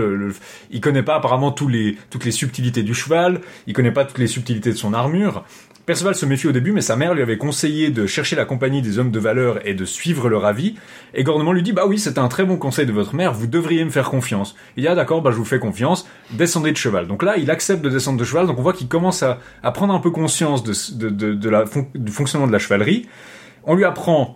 il 0.72 0.82
connaît 0.82 1.04
pas 1.04 1.16
apparemment 1.16 1.54
les 1.68 1.98
toutes 2.10 2.26
les 2.26 2.32
subtilités 2.32 2.84
du 2.84 2.94
cheval 2.94 3.42
il 3.68 3.74
connaît 3.74 3.92
pas 3.92 4.06
toutes 4.06 4.18
les 4.18 4.28
subtilités 4.28 4.72
de 4.72 4.78
son 4.78 4.94
armure 4.94 5.44
Perceval 5.90 6.14
se 6.14 6.28
méfie 6.28 6.46
au 6.46 6.52
début, 6.52 6.72
mais 6.72 6.82
sa 6.82 6.96
mère 6.96 7.16
lui 7.16 7.24
avait 7.24 7.40
conseillé 7.40 7.90
de 7.90 8.06
chercher 8.06 8.36
la 8.36 8.46
compagnie 8.46 8.84
des 8.84 9.00
hommes 9.00 9.10
de 9.10 9.20
valeur 9.20 9.68
et 9.68 9.74
de 9.74 9.86
suivre 9.86 10.30
leur 10.30 10.46
avis. 10.46 10.76
Et 11.16 11.24
Gornement 11.24 11.52
lui 11.52 11.64
dit, 11.64 11.74
bah 11.74 11.86
oui, 11.88 11.98
c'est 11.98 12.20
un 12.20 12.28
très 12.28 12.46
bon 12.46 12.58
conseil 12.58 12.86
de 12.86 12.92
votre 12.92 13.16
mère, 13.16 13.34
vous 13.34 13.48
devriez 13.48 13.84
me 13.84 13.90
faire 13.90 14.12
confiance. 14.12 14.56
Il 14.78 14.82
dit, 14.82 14.88
ah 14.88 14.94
d'accord, 14.94 15.24
bah 15.24 15.32
je 15.32 15.38
vous 15.38 15.46
fais 15.46 15.58
confiance, 15.58 16.08
descendez 16.30 16.72
de 16.72 16.78
cheval. 16.78 17.08
Donc 17.08 17.24
là, 17.24 17.38
il 17.38 17.50
accepte 17.50 17.82
de 17.82 17.90
descendre 17.90 18.20
de 18.20 18.24
cheval, 18.24 18.46
donc 18.46 18.60
on 18.60 18.62
voit 18.62 18.74
qu'il 18.74 18.88
commence 18.88 19.24
à, 19.24 19.40
à 19.64 19.72
prendre 19.72 19.92
un 19.92 20.00
peu 20.00 20.12
conscience 20.12 20.64
de, 20.64 21.10
de, 21.10 21.34
de, 21.34 21.50
la, 21.50 21.66
du 21.96 22.12
fonctionnement 22.12 22.46
de 22.46 22.52
la 22.52 22.60
chevalerie. 22.60 23.08
On 23.64 23.74
lui 23.74 23.84
apprend 23.84 24.36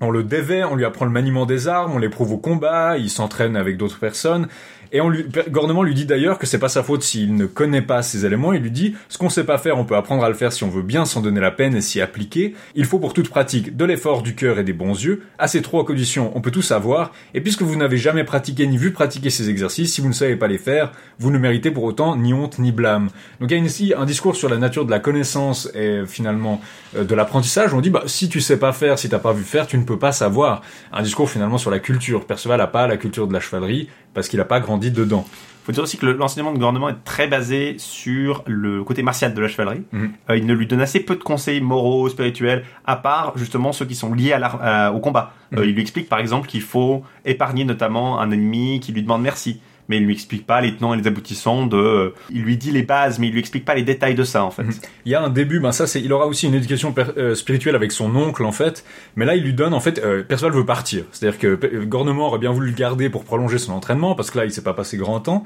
on 0.00 0.10
le 0.10 0.22
dévait, 0.22 0.64
on 0.64 0.76
lui 0.76 0.84
apprend 0.84 1.04
le 1.04 1.10
maniement 1.10 1.46
des 1.46 1.68
armes, 1.68 1.92
on 1.92 1.98
l'éprouve 1.98 2.32
au 2.32 2.38
combat, 2.38 2.98
il 2.98 3.10
s'entraîne 3.10 3.56
avec 3.56 3.76
d'autres 3.76 3.98
personnes. 3.98 4.48
Et 4.92 5.00
on 5.00 5.08
lui, 5.08 5.24
Gornement 5.50 5.82
lui 5.82 5.94
dit 5.94 6.06
d'ailleurs 6.06 6.38
que 6.38 6.46
c'est 6.46 6.58
pas 6.58 6.68
sa 6.68 6.82
faute 6.82 7.02
s'il 7.02 7.34
ne 7.34 7.46
connaît 7.46 7.82
pas 7.82 8.02
ces 8.02 8.24
éléments. 8.24 8.52
Il 8.52 8.62
lui 8.62 8.70
dit 8.70 8.94
ce 9.08 9.18
qu'on 9.18 9.28
sait 9.28 9.44
pas 9.44 9.58
faire, 9.58 9.78
on 9.78 9.84
peut 9.84 9.96
apprendre 9.96 10.24
à 10.24 10.28
le 10.28 10.34
faire 10.34 10.52
si 10.52 10.64
on 10.64 10.68
veut 10.68 10.82
bien 10.82 11.04
s'en 11.04 11.20
donner 11.20 11.40
la 11.40 11.50
peine 11.50 11.74
et 11.74 11.80
s'y 11.80 12.00
appliquer. 12.00 12.54
Il 12.74 12.84
faut 12.84 12.98
pour 12.98 13.14
toute 13.14 13.28
pratique 13.28 13.76
de 13.76 13.84
l'effort 13.84 14.22
du 14.22 14.34
cœur 14.34 14.58
et 14.58 14.64
des 14.64 14.72
bons 14.72 14.94
yeux. 14.94 15.22
À 15.38 15.48
ces 15.48 15.62
trois 15.62 15.84
conditions, 15.84 16.32
on 16.34 16.40
peut 16.40 16.50
tout 16.50 16.62
savoir. 16.62 17.12
Et 17.34 17.40
puisque 17.40 17.62
vous 17.62 17.76
n'avez 17.76 17.98
jamais 17.98 18.24
pratiqué 18.24 18.66
ni 18.66 18.78
vu 18.78 18.92
pratiquer 18.92 19.30
ces 19.30 19.50
exercices, 19.50 19.92
si 19.92 20.00
vous 20.00 20.08
ne 20.08 20.14
savez 20.14 20.36
pas 20.36 20.48
les 20.48 20.58
faire, 20.58 20.92
vous 21.18 21.30
ne 21.30 21.38
méritez 21.38 21.70
pour 21.70 21.84
autant 21.84 22.16
ni 22.16 22.32
honte 22.32 22.58
ni 22.58 22.72
blâme. 22.72 23.08
Donc 23.40 23.50
il 23.50 23.58
y 23.58 23.60
a 23.60 23.64
ici 23.64 23.92
un 23.96 24.04
discours 24.04 24.36
sur 24.36 24.48
la 24.48 24.56
nature 24.56 24.84
de 24.86 24.90
la 24.90 25.00
connaissance 25.00 25.70
et 25.74 26.02
finalement 26.06 26.60
euh, 26.96 27.04
de 27.04 27.14
l'apprentissage. 27.14 27.74
On 27.74 27.80
dit 27.80 27.90
bah 27.90 28.04
si 28.06 28.28
tu 28.28 28.40
sais 28.40 28.58
pas 28.58 28.72
faire, 28.72 28.98
si 28.98 29.08
t'as 29.08 29.18
pas 29.18 29.32
vu 29.32 29.44
faire, 29.44 29.66
tu 29.66 29.76
ne 29.78 29.84
peux 29.84 29.98
pas 29.98 30.12
savoir. 30.12 30.62
Un 30.92 31.02
discours 31.02 31.28
finalement 31.28 31.58
sur 31.58 31.70
la 31.70 31.78
culture. 31.78 32.26
Perceval 32.26 32.58
n'a 32.58 32.66
pas 32.66 32.86
la 32.86 32.96
culture 32.96 33.26
de 33.26 33.32
la 33.32 33.40
chevalerie 33.40 33.88
parce 34.18 34.28
qu'il 34.28 34.38
n'a 34.38 34.44
pas 34.44 34.60
grandi 34.60 34.90
dedans. 34.90 35.24
faut 35.64 35.72
dire 35.72 35.82
aussi 35.82 35.98
que 35.98 36.06
le- 36.06 36.14
l'enseignement 36.14 36.50
de 36.52 36.56
gouvernement 36.56 36.88
est 36.88 37.04
très 37.04 37.26
basé 37.28 37.74
sur 37.76 38.42
le 38.46 38.82
côté 38.84 39.02
martial 39.02 39.34
de 39.34 39.40
la 39.42 39.48
chevalerie. 39.48 39.82
Mhm. 39.92 40.10
Euh, 40.30 40.36
il 40.38 40.46
ne 40.46 40.54
lui 40.54 40.66
donne 40.66 40.80
assez 40.80 40.98
peu 40.98 41.14
de 41.14 41.22
conseils 41.22 41.60
moraux, 41.60 42.08
spirituels, 42.08 42.64
à 42.86 42.96
part 42.96 43.34
justement 43.36 43.72
ceux 43.72 43.84
qui 43.84 43.94
sont 43.94 44.14
liés 44.14 44.32
à 44.32 44.38
à- 44.46 44.92
au 44.92 44.98
combat. 44.98 45.34
Euh, 45.52 45.58
Mhm. 45.58 45.64
il 45.68 45.74
lui 45.74 45.82
explique 45.82 46.08
par 46.08 46.20
exemple 46.20 46.48
qu'il 46.48 46.62
faut 46.62 47.02
épargner 47.26 47.64
notamment 47.66 48.18
un 48.18 48.30
ennemi 48.30 48.80
qui 48.80 48.92
lui 48.92 49.02
demande 49.02 49.20
merci. 49.20 49.60
Mais 49.88 49.96
il 49.96 50.04
lui 50.04 50.12
explique 50.12 50.46
pas 50.46 50.60
les 50.60 50.76
tenants 50.76 50.92
et 50.92 50.98
les 50.98 51.06
aboutissants 51.06 51.66
de. 51.66 51.76
euh, 51.76 52.14
il 52.30 52.42
lui 52.42 52.56
dit 52.58 52.70
les 52.70 52.82
bases, 52.82 53.18
mais 53.18 53.28
il 53.28 53.32
lui 53.32 53.40
explique 53.40 53.64
pas 53.64 53.74
les 53.74 53.82
détails 53.82 54.14
de 54.14 54.24
ça 54.24 54.44
en 54.44 54.50
fait. 54.50 54.62
Mhm. 54.64 54.74
Il 55.06 55.12
y 55.12 55.14
a 55.14 55.22
un 55.22 55.30
début, 55.30 55.60
ben 55.60 55.72
ça 55.72 55.86
c'est, 55.86 56.00
il 56.02 56.12
aura 56.12 56.26
aussi 56.26 56.46
une 56.46 56.54
éducation 56.54 56.94
euh, 57.16 57.34
spirituelle 57.34 57.74
avec 57.74 57.92
son 57.92 58.14
oncle 58.14 58.44
en 58.44 58.52
fait, 58.52 58.84
mais 59.16 59.24
là 59.24 59.34
il 59.34 59.42
lui 59.42 59.54
donne 59.54 59.72
en 59.72 59.80
fait, 59.80 59.98
euh, 60.04 60.22
Perceval 60.22 60.52
veut 60.52 60.66
partir, 60.66 61.04
c'est-à-dire 61.12 61.38
que 61.38 61.54
Pe- 61.54 61.84
Gornement 61.86 62.26
aurait 62.28 62.38
bien 62.38 62.52
voulu 62.52 62.68
le 62.68 62.74
garder 62.76 63.08
pour 63.08 63.24
prolonger 63.24 63.56
son 63.58 63.72
entraînement 63.72 64.14
parce 64.14 64.30
que 64.30 64.38
là 64.38 64.44
il 64.44 64.52
s'est 64.52 64.62
pas 64.62 64.74
passé 64.74 64.96
grand 64.98 65.20
temps, 65.20 65.44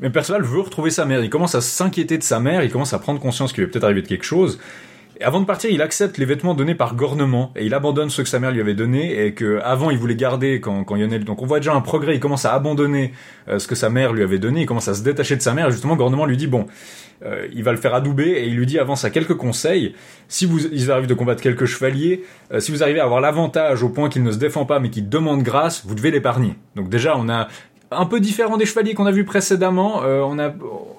mais 0.00 0.10
Perceval 0.10 0.42
veut 0.42 0.60
retrouver 0.60 0.90
sa 0.90 1.04
mère, 1.06 1.22
il 1.24 1.30
commence 1.30 1.54
à 1.54 1.60
s'inquiéter 1.62 2.18
de 2.18 2.22
sa 2.22 2.40
mère, 2.40 2.62
il 2.62 2.70
commence 2.70 2.92
à 2.92 2.98
prendre 2.98 3.20
conscience 3.20 3.52
qu'il 3.52 3.64
va 3.64 3.70
peut-être 3.70 3.84
arriver 3.84 4.02
de 4.02 4.08
quelque 4.08 4.24
chose. 4.24 4.58
Et 5.20 5.24
avant 5.24 5.40
de 5.40 5.44
partir, 5.44 5.70
il 5.70 5.82
accepte 5.82 6.18
les 6.18 6.24
vêtements 6.24 6.54
donnés 6.54 6.74
par 6.74 6.94
Gornement 6.94 7.52
et 7.54 7.66
il 7.66 7.74
abandonne 7.74 8.10
ceux 8.10 8.22
que 8.22 8.28
sa 8.28 8.38
mère 8.38 8.50
lui 8.50 8.60
avait 8.60 8.74
donnés 8.74 9.26
et 9.26 9.34
que 9.34 9.60
avant 9.62 9.90
il 9.90 9.98
voulait 9.98 10.16
garder 10.16 10.60
quand 10.60 10.84
quand 10.84 10.94
Lionel. 10.94 11.24
Donc 11.24 11.42
on 11.42 11.46
voit 11.46 11.58
déjà 11.60 11.74
un 11.74 11.80
progrès. 11.80 12.14
Il 12.14 12.20
commence 12.20 12.44
à 12.44 12.54
abandonner 12.54 13.12
euh, 13.48 13.58
ce 13.58 13.68
que 13.68 13.74
sa 13.74 13.90
mère 13.90 14.12
lui 14.12 14.22
avait 14.22 14.38
donné. 14.38 14.62
Il 14.62 14.66
commence 14.66 14.88
à 14.88 14.94
se 14.94 15.02
détacher 15.02 15.36
de 15.36 15.42
sa 15.42 15.54
mère. 15.54 15.68
Et 15.68 15.70
justement, 15.70 15.96
Gornement 15.96 16.24
lui 16.24 16.36
dit 16.36 16.46
bon, 16.46 16.66
euh, 17.24 17.46
il 17.52 17.62
va 17.62 17.72
le 17.72 17.78
faire 17.78 17.94
adouber 17.94 18.28
et 18.28 18.46
il 18.46 18.56
lui 18.56 18.66
dit 18.66 18.78
avance 18.78 19.04
à 19.04 19.10
quelques 19.10 19.36
conseils. 19.36 19.94
Si 20.28 20.46
vous 20.46 20.66
il 20.66 20.90
arrive 20.90 21.06
de 21.06 21.14
combattre 21.14 21.42
quelques 21.42 21.66
chevaliers, 21.66 22.24
euh, 22.52 22.60
si 22.60 22.72
vous 22.72 22.82
arrivez 22.82 23.00
à 23.00 23.04
avoir 23.04 23.20
l'avantage 23.20 23.82
au 23.82 23.90
point 23.90 24.08
qu'il 24.08 24.22
ne 24.22 24.32
se 24.32 24.38
défend 24.38 24.64
pas 24.64 24.80
mais 24.80 24.90
qu'il 24.90 25.08
demande 25.08 25.42
grâce, 25.42 25.84
vous 25.86 25.94
devez 25.94 26.10
l'épargner. 26.10 26.54
Donc 26.74 26.88
déjà 26.88 27.16
on 27.16 27.28
a 27.28 27.48
un 27.96 28.06
peu 28.06 28.20
différent 28.20 28.56
des 28.56 28.66
chevaliers 28.66 28.94
qu'on 28.94 29.06
a 29.06 29.12
vus 29.12 29.24
précédemment. 29.24 30.02
Euh, 30.02 30.20
on 30.20 30.38
a, 30.38 30.52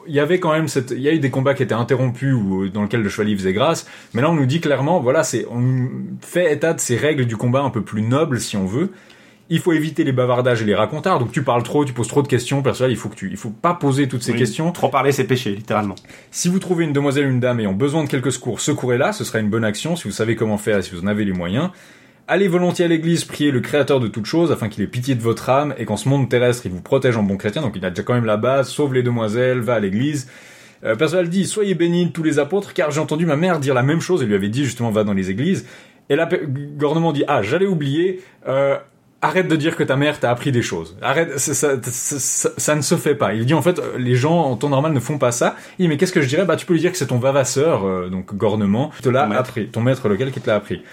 il 0.08 0.14
y 0.14 0.20
avait 0.20 0.40
quand 0.40 0.52
même 0.52 0.68
cette, 0.68 0.92
il 0.92 1.02
y 1.02 1.10
a 1.10 1.14
eu 1.14 1.20
des 1.20 1.30
combats 1.30 1.54
qui 1.54 1.64
étaient 1.64 1.74
interrompus 1.74 2.34
ou 2.34 2.70
dans 2.70 2.84
lesquels 2.84 3.02
le 3.02 3.10
chevalier 3.10 3.36
faisait 3.36 3.54
grâce. 3.54 3.88
Mais 4.14 4.22
là, 4.22 4.30
on 4.30 4.34
nous 4.34 4.46
dit 4.46 4.60
clairement, 4.62 5.00
voilà, 5.00 5.24
c'est, 5.24 5.46
on 5.52 5.90
fait 6.22 6.54
état 6.54 6.74
de 6.74 6.80
ces 6.80 6.98
règles 6.98 7.26
du 7.26 7.38
combat 7.38 7.62
un 7.62 7.70
peu 7.70 7.82
plus 7.82 8.02
nobles, 8.02 8.40
si 8.40 8.58
on 8.58 8.66
veut. 8.66 8.92
Il 9.50 9.60
faut 9.60 9.74
éviter 9.74 10.04
les 10.04 10.14
bavardages 10.14 10.62
et 10.62 10.66
les 10.66 10.74
racontards. 10.74 11.20
Donc 11.20 11.32
tu 11.32 11.44
parles 11.44 11.64
trop, 11.64 11.84
tu 11.86 11.94
poses 11.94 12.08
trop 12.08 12.22
de 12.22 12.28
questions. 12.28 12.62
Persuadé, 12.62 12.94
il 12.94 12.98
faut 12.98 13.10
que 13.10 13.16
tu, 13.16 13.30
il 13.30 13.38
faut 13.38 13.50
pas 13.50 13.74
poser 13.74 14.08
toutes 14.08 14.24
ces 14.24 14.32
Oui, 14.32 14.40
questions. 14.40 14.72
Trop 14.72 14.88
parler, 14.88 15.12
c'est 15.12 15.26
péché, 15.26 15.52
littéralement. 15.54 15.96
Si 16.32 16.48
vous 16.48 16.60
trouvez 16.60 16.86
une 16.86 16.94
demoiselle 16.94 17.28
ou 17.28 17.30
une 17.30 17.42
dame 17.42 17.60
ayant 17.60 17.74
besoin 17.74 18.04
de 18.04 18.10
quelques 18.10 18.32
secours, 18.32 18.62
secourez-la, 18.62 19.12
ce 19.12 19.24
sera 19.24 19.40
une 19.40 19.50
bonne 19.50 19.66
action 19.66 19.96
si 19.96 20.06
vous 20.08 20.14
savez 20.14 20.36
comment 20.36 20.58
faire 20.58 20.78
et 20.78 20.82
si 20.82 20.92
vous 20.92 21.04
en 21.04 21.08
avez 21.08 21.26
les 21.26 21.34
moyens. 21.34 21.70
Allez 22.28 22.48
volontiers 22.48 22.86
à 22.86 22.88
l'église 22.88 23.26
prier 23.26 23.52
le 23.52 23.60
créateur 23.60 24.00
de 24.00 24.08
toutes 24.08 24.26
choses 24.26 24.52
afin 24.52 24.70
qu'il 24.70 24.82
ait 24.84 24.88
pitié 24.88 25.14
de 25.14 25.22
votre 25.22 25.50
âme 25.50 25.74
et 25.78 25.84
qu'en 25.86 25.98
ce 25.98 26.08
monde 26.08 26.30
terrestre 26.30 26.66
il 26.66 26.72
vous 26.72 26.80
protège 26.82 27.18
en 27.18 27.24
bon 27.24 27.36
chrétien. 27.36 27.62
Donc 27.62 27.74
il 27.76 27.84
a 27.86 27.90
déjà 27.90 28.04
quand 28.04 28.14
même 28.14 28.26
la 28.26 28.38
base, 28.38 28.70
sauve 28.70 28.94
les 28.94 29.04
demoiselles, 29.04 29.60
va 29.60 29.74
à 29.76 29.80
l'église. 29.80 30.30
Euh, 30.86 30.96
Perceval 30.96 31.28
dit, 31.30 31.46
soyez 31.46 31.76
bénis 31.76 32.06
de 32.08 32.12
tous 32.12 32.24
les 32.24 32.40
apôtres 32.40 32.74
car 32.74 32.92
j'ai 32.92 33.02
entendu 33.02 33.26
ma 33.26 33.36
mère 33.36 33.60
dire 33.60 33.74
la 33.74 33.84
même 33.84 34.00
chose 34.00 34.24
et 34.24 34.26
lui 34.26 34.36
avait 34.36 34.50
dit 34.50 34.64
justement 34.64 34.90
va 34.90 35.04
dans 35.04 35.14
les 35.14 35.30
églises. 35.32 35.66
Et 36.10 36.16
là, 36.16 36.28
Gornement 36.78 37.12
dit, 37.12 37.24
ah 37.28 37.42
j'allais 37.44 37.66
oublier, 37.66 38.22
euh, 38.48 38.78
arrête 39.22 39.48
de 39.50 39.56
dire 39.58 39.76
que 39.76 39.84
ta 39.84 39.96
mère 39.98 40.20
t'a 40.20 40.30
appris 40.32 40.52
des 40.54 40.62
choses. 40.62 40.98
Arrête, 41.02 41.40
ça, 41.40 41.54
ça, 41.54 41.78
ça- 41.82 42.50
ça- 42.58 42.76
ne 42.76 42.82
se 42.82 42.96
fait 42.96 43.16
pas. 43.16 43.34
Il 43.34 43.46
dit 43.46 43.54
en 43.54 43.62
fait, 43.62 43.80
euh, 43.80 43.98
les 43.98 44.16
gens 44.16 44.38
en 44.44 44.56
temps 44.58 44.70
normal 44.70 44.94
ne 44.94 45.00
font 45.00 45.18
pas 45.18 45.32
ça. 45.32 45.56
Il 45.80 45.84
dit 45.84 45.88
mais 45.90 45.98
qu'est-ce 45.98 46.12
que 46.14 46.22
je 46.22 46.28
dirais? 46.28 46.46
Bah 46.46 46.56
tu 46.58 46.66
peux 46.66 46.74
lui 46.74 46.80
dire 46.82 46.92
que 46.92 46.98
c'est 46.98 47.08
ton 47.08 47.20
vavasseur, 47.20 47.86
euh, 47.86 48.10
donc 48.10 48.34
Gornement, 48.36 48.92
qui 48.96 49.02
te 49.04 49.10
l'a 49.10 49.24
appris, 49.38 49.68
ton 49.68 49.82
maître 49.82 50.08
lequel 50.10 50.32
qui 50.32 50.40
te 50.42 50.48
l'a 50.50 50.56
appris. 50.56 50.84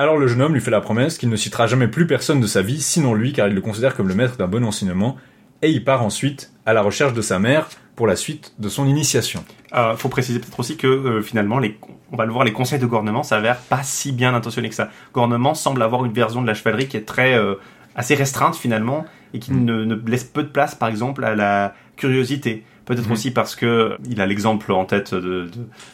Alors 0.00 0.16
le 0.16 0.28
jeune 0.28 0.40
homme 0.40 0.54
lui 0.54 0.62
fait 0.62 0.70
la 0.70 0.80
promesse 0.80 1.18
qu'il 1.18 1.28
ne 1.28 1.36
citera 1.36 1.66
jamais 1.66 1.86
plus 1.86 2.06
personne 2.06 2.40
de 2.40 2.46
sa 2.46 2.62
vie, 2.62 2.80
sinon 2.80 3.12
lui, 3.12 3.34
car 3.34 3.48
il 3.48 3.54
le 3.54 3.60
considère 3.60 3.94
comme 3.94 4.08
le 4.08 4.14
maître 4.14 4.38
d'un 4.38 4.46
bon 4.46 4.64
enseignement, 4.64 5.18
et 5.60 5.68
il 5.68 5.84
part 5.84 6.02
ensuite 6.02 6.54
à 6.64 6.72
la 6.72 6.80
recherche 6.80 7.12
de 7.12 7.20
sa 7.20 7.38
mère 7.38 7.68
pour 7.96 8.06
la 8.06 8.16
suite 8.16 8.54
de 8.58 8.70
son 8.70 8.86
initiation. 8.86 9.44
Euh, 9.74 9.94
faut 9.96 10.08
préciser 10.08 10.38
peut-être 10.38 10.58
aussi 10.58 10.78
que 10.78 10.86
euh, 10.86 11.20
finalement, 11.20 11.58
les, 11.58 11.78
on 12.12 12.16
va 12.16 12.24
le 12.24 12.32
voir, 12.32 12.46
les 12.46 12.52
conseils 12.54 12.78
de 12.78 12.86
Gornement 12.86 13.22
s'avèrent 13.22 13.60
pas 13.60 13.82
si 13.82 14.12
bien 14.12 14.34
intentionnés 14.34 14.70
que 14.70 14.74
ça. 14.74 14.88
Gornement 15.12 15.52
semble 15.52 15.82
avoir 15.82 16.02
une 16.06 16.14
version 16.14 16.40
de 16.40 16.46
la 16.46 16.54
chevalerie 16.54 16.88
qui 16.88 16.96
est 16.96 17.04
très 17.04 17.34
euh, 17.34 17.56
assez 17.94 18.14
restreinte 18.14 18.56
finalement 18.56 19.04
et 19.34 19.38
qui 19.38 19.52
ne, 19.52 19.84
ne 19.84 19.94
laisse 20.08 20.24
peu 20.24 20.44
de 20.44 20.48
place, 20.48 20.74
par 20.74 20.88
exemple, 20.88 21.22
à 21.26 21.34
la 21.34 21.74
curiosité. 21.96 22.64
Peut-être 22.86 23.06
Mhm. 23.06 23.12
aussi 23.12 23.30
parce 23.30 23.54
que 23.54 23.96
il 24.08 24.20
a 24.20 24.26
l'exemple 24.26 24.72
en 24.72 24.84
tête 24.84 25.14
de, 25.14 25.20
de, 25.20 25.50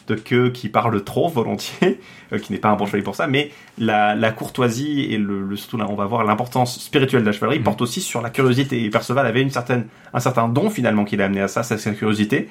de 0.07 0.15
que 0.15 0.47
qui 0.49 0.67
parle 0.69 1.03
trop 1.03 1.29
volontiers, 1.29 1.99
euh, 2.33 2.39
qui 2.39 2.51
n'est 2.53 2.57
pas 2.59 2.69
un 2.69 2.75
bon 2.75 2.85
chevalier 2.85 3.03
pour 3.03 3.15
ça, 3.15 3.27
mais 3.27 3.51
la, 3.77 4.15
la 4.15 4.31
courtoisie 4.31 5.01
et 5.13 5.17
le, 5.17 5.41
le 5.41 5.55
surtout 5.55 5.77
là, 5.77 5.85
on 5.89 5.95
va 5.95 6.05
voir 6.05 6.23
l'importance 6.23 6.79
spirituelle 6.79 7.21
de 7.21 7.27
la 7.27 7.33
chevalerie 7.33 7.59
Mhm. 7.59 7.65
porte 7.65 7.81
aussi 7.81 8.01
sur 8.01 8.21
la 8.21 8.29
curiosité. 8.29 8.83
Et 8.83 8.89
Perceval 8.89 9.25
avait 9.27 9.41
une 9.41 9.51
certaine, 9.51 9.87
un 10.13 10.19
certain 10.19 10.47
don 10.47 10.69
finalement 10.69 11.05
qui 11.05 11.17
l'a 11.17 11.25
amené 11.25 11.41
à 11.41 11.47
ça, 11.47 11.61
c'est 11.63 11.77
sa 11.77 11.91
curiosité 11.91 12.49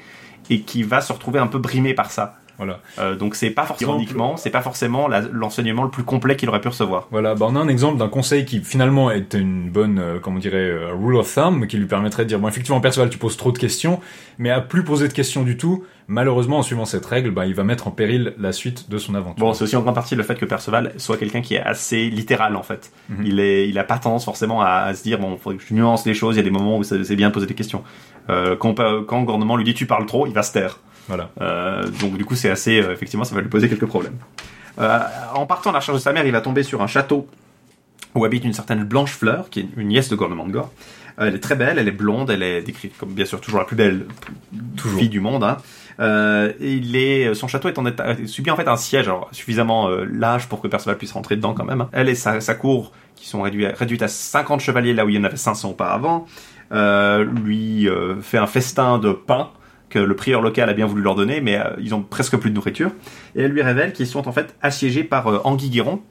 et 0.50 0.60
qui 0.60 0.82
va 0.84 1.00
se 1.00 1.12
retrouver 1.12 1.40
un 1.40 1.48
peu 1.48 1.58
brimé 1.58 1.92
par 1.94 2.10
ça. 2.12 2.36
Voilà. 2.58 2.80
Euh, 2.98 3.16
donc 3.16 3.34
c'est 3.34 3.50
pas 3.50 3.64
forcément 3.64 4.36
c'est 4.36 4.50
pas 4.50 4.62
forcément 4.62 5.08
l'enseignement 5.32 5.82
le 5.82 5.90
plus 5.90 6.04
complet 6.04 6.36
qu'il 6.36 6.48
aurait 6.48 6.60
pu 6.60 6.68
recevoir. 6.68 7.08
Voilà, 7.10 7.34
bah 7.34 7.46
on 7.48 7.56
a 7.56 7.60
un 7.60 7.68
exemple 7.68 7.98
d'un 7.98 8.08
conseil 8.08 8.44
qui 8.44 8.60
finalement 8.60 9.10
est 9.10 9.34
une 9.34 9.70
bonne, 9.70 9.98
euh, 9.98 10.18
comment 10.20 10.36
on 10.36 10.40
dirait, 10.40 10.56
euh, 10.56 10.92
rule 10.94 11.16
of 11.16 11.32
thumb, 11.32 11.66
qui 11.66 11.76
lui 11.76 11.86
permettrait 11.86 12.24
de 12.24 12.28
dire, 12.28 12.38
bon 12.38 12.48
effectivement 12.48 12.80
Perceval 12.80 13.10
tu 13.10 13.18
poses 13.18 13.36
trop 13.36 13.52
de 13.52 13.58
questions, 13.58 14.00
mais 14.38 14.50
à 14.50 14.60
plus 14.60 14.84
poser 14.84 15.08
de 15.08 15.12
questions 15.12 15.42
du 15.42 15.56
tout, 15.56 15.84
malheureusement 16.08 16.58
en 16.58 16.62
suivant 16.62 16.84
cette 16.84 17.04
règle, 17.04 17.30
bah, 17.30 17.46
il 17.46 17.54
va 17.54 17.64
mettre 17.64 17.88
en 17.88 17.90
péril 17.90 18.34
la 18.38 18.52
suite 18.52 18.88
de 18.88 18.98
son 18.98 19.14
aventure. 19.14 19.44
Bon, 19.44 19.52
c'est 19.52 19.64
aussi 19.64 19.76
en 19.76 19.82
grande 19.82 19.94
partie 19.94 20.14
le 20.14 20.22
fait 20.22 20.36
que 20.36 20.44
Perceval 20.44 20.92
soit 20.96 21.16
quelqu'un 21.16 21.42
qui 21.42 21.54
est 21.54 21.62
assez 21.62 22.08
littéral 22.08 22.56
en 22.56 22.62
fait. 22.62 22.90
Mhm. 23.08 23.24
Il 23.26 23.40
est, 23.40 23.68
il 23.68 23.78
a 23.78 23.84
pas 23.84 23.98
tendance 23.98 24.24
forcément 24.24 24.62
à, 24.62 24.68
à 24.68 24.94
se 24.94 25.02
dire 25.02 25.18
bon, 25.18 25.36
faudrait 25.36 25.58
que 25.58 25.64
je 25.66 25.74
nuance 25.74 26.06
les 26.06 26.14
choses. 26.14 26.36
Il 26.36 26.38
y 26.38 26.40
a 26.40 26.44
des 26.44 26.50
moments 26.50 26.78
où 26.78 26.84
c'est 26.84 27.16
bien 27.16 27.28
de 27.28 27.34
poser 27.34 27.46
des 27.46 27.54
questions. 27.54 27.82
Euh, 28.28 28.56
quand, 28.56 28.74
quand 28.74 29.20
le 29.20 29.24
gouvernement 29.24 29.56
lui 29.56 29.64
dit 29.64 29.74
tu 29.74 29.86
parles 29.86 30.06
trop, 30.06 30.26
il 30.26 30.32
va 30.32 30.42
se 30.42 30.52
taire. 30.52 30.80
Voilà. 31.08 31.30
Euh, 31.40 31.88
donc 32.00 32.16
du 32.18 32.24
coup, 32.24 32.34
c'est 32.34 32.50
assez, 32.50 32.80
euh, 32.80 32.92
effectivement, 32.92 33.24
ça 33.24 33.34
va 33.34 33.40
lui 33.40 33.48
poser 33.48 33.68
quelques 33.68 33.86
problèmes. 33.86 34.16
Euh, 34.78 34.98
en 35.34 35.46
partant 35.46 35.70
à 35.70 35.74
la 35.74 35.78
recherche 35.78 35.98
de 35.98 36.02
sa 36.02 36.12
mère, 36.12 36.26
il 36.26 36.32
va 36.32 36.40
tomber 36.40 36.62
sur 36.62 36.82
un 36.82 36.86
château 36.86 37.26
où 38.14 38.24
habite 38.24 38.44
une 38.44 38.52
certaine 38.52 38.84
Blanche 38.84 39.12
Fleur, 39.12 39.48
qui 39.50 39.60
est 39.60 39.68
une 39.76 39.88
nièce 39.88 40.08
de 40.08 40.16
gouvernement 40.16 40.46
de 40.46 40.52
Gore. 40.52 40.70
Euh, 41.18 41.26
elle 41.28 41.34
est 41.34 41.40
très 41.40 41.54
belle, 41.54 41.78
elle 41.78 41.88
est 41.88 41.92
blonde, 41.92 42.30
elle 42.30 42.42
est 42.42 42.60
décrite 42.62 42.96
comme 42.98 43.10
bien 43.12 43.24
sûr 43.24 43.40
toujours 43.40 43.58
la 43.60 43.64
plus 43.66 43.76
belle 43.76 44.06
Toujours. 44.76 44.98
fille 44.98 45.08
du 45.08 45.20
monde. 45.20 45.44
Hein. 45.44 45.56
Euh, 46.00 46.52
il 46.60 46.94
est, 46.96 47.32
son 47.34 47.48
château 47.48 47.68
est 47.68 47.78
en 47.78 47.86
état, 47.86 48.14
subit 48.26 48.50
en 48.50 48.56
fait 48.56 48.68
un 48.68 48.76
siège, 48.76 49.08
alors 49.08 49.28
suffisamment 49.32 49.88
euh, 49.88 50.04
large 50.10 50.46
pour 50.48 50.60
que 50.60 50.68
Perceval 50.68 50.98
puisse 50.98 51.12
rentrer 51.12 51.36
dedans 51.36 51.54
quand 51.54 51.64
même. 51.64 51.80
hein. 51.82 51.88
Elle 51.92 52.10
et 52.10 52.14
sa, 52.14 52.40
sa 52.42 52.54
cour, 52.54 52.92
qui 53.14 53.26
sont 53.28 53.44
à- 53.44 53.48
réduites 53.48 54.02
à 54.02 54.08
50 54.08 54.60
chevaliers 54.60 54.92
là 54.92 55.06
où 55.06 55.08
il 55.08 55.14
y 55.14 55.18
en 55.18 55.24
avait 55.24 55.36
500 55.38 55.70
auparavant, 55.70 56.26
euh, 56.72 57.24
lui 57.24 57.88
euh, 57.88 58.20
fait 58.20 58.36
un 58.38 58.46
festin 58.46 58.98
de 58.98 59.12
pain 59.12 59.48
que 59.88 59.98
le 59.98 60.16
prieur 60.16 60.42
local 60.42 60.68
a 60.68 60.72
bien 60.72 60.86
voulu 60.86 61.02
leur 61.02 61.14
donner, 61.14 61.40
mais 61.40 61.56
euh, 61.56 61.70
ils 61.80 61.94
ont 61.94 62.02
presque 62.02 62.36
plus 62.36 62.50
de 62.50 62.54
nourriture. 62.54 62.90
Et 63.34 63.42
elle 63.42 63.52
lui 63.52 63.62
révèle 63.62 63.92
qu'ils 63.92 64.06
sont 64.06 64.28
en 64.28 64.32
fait 64.32 64.54
assiégés 64.62 65.04
par 65.04 65.28
euh, 65.28 65.40
Anguille 65.44 65.70
Guéron. 65.70 66.02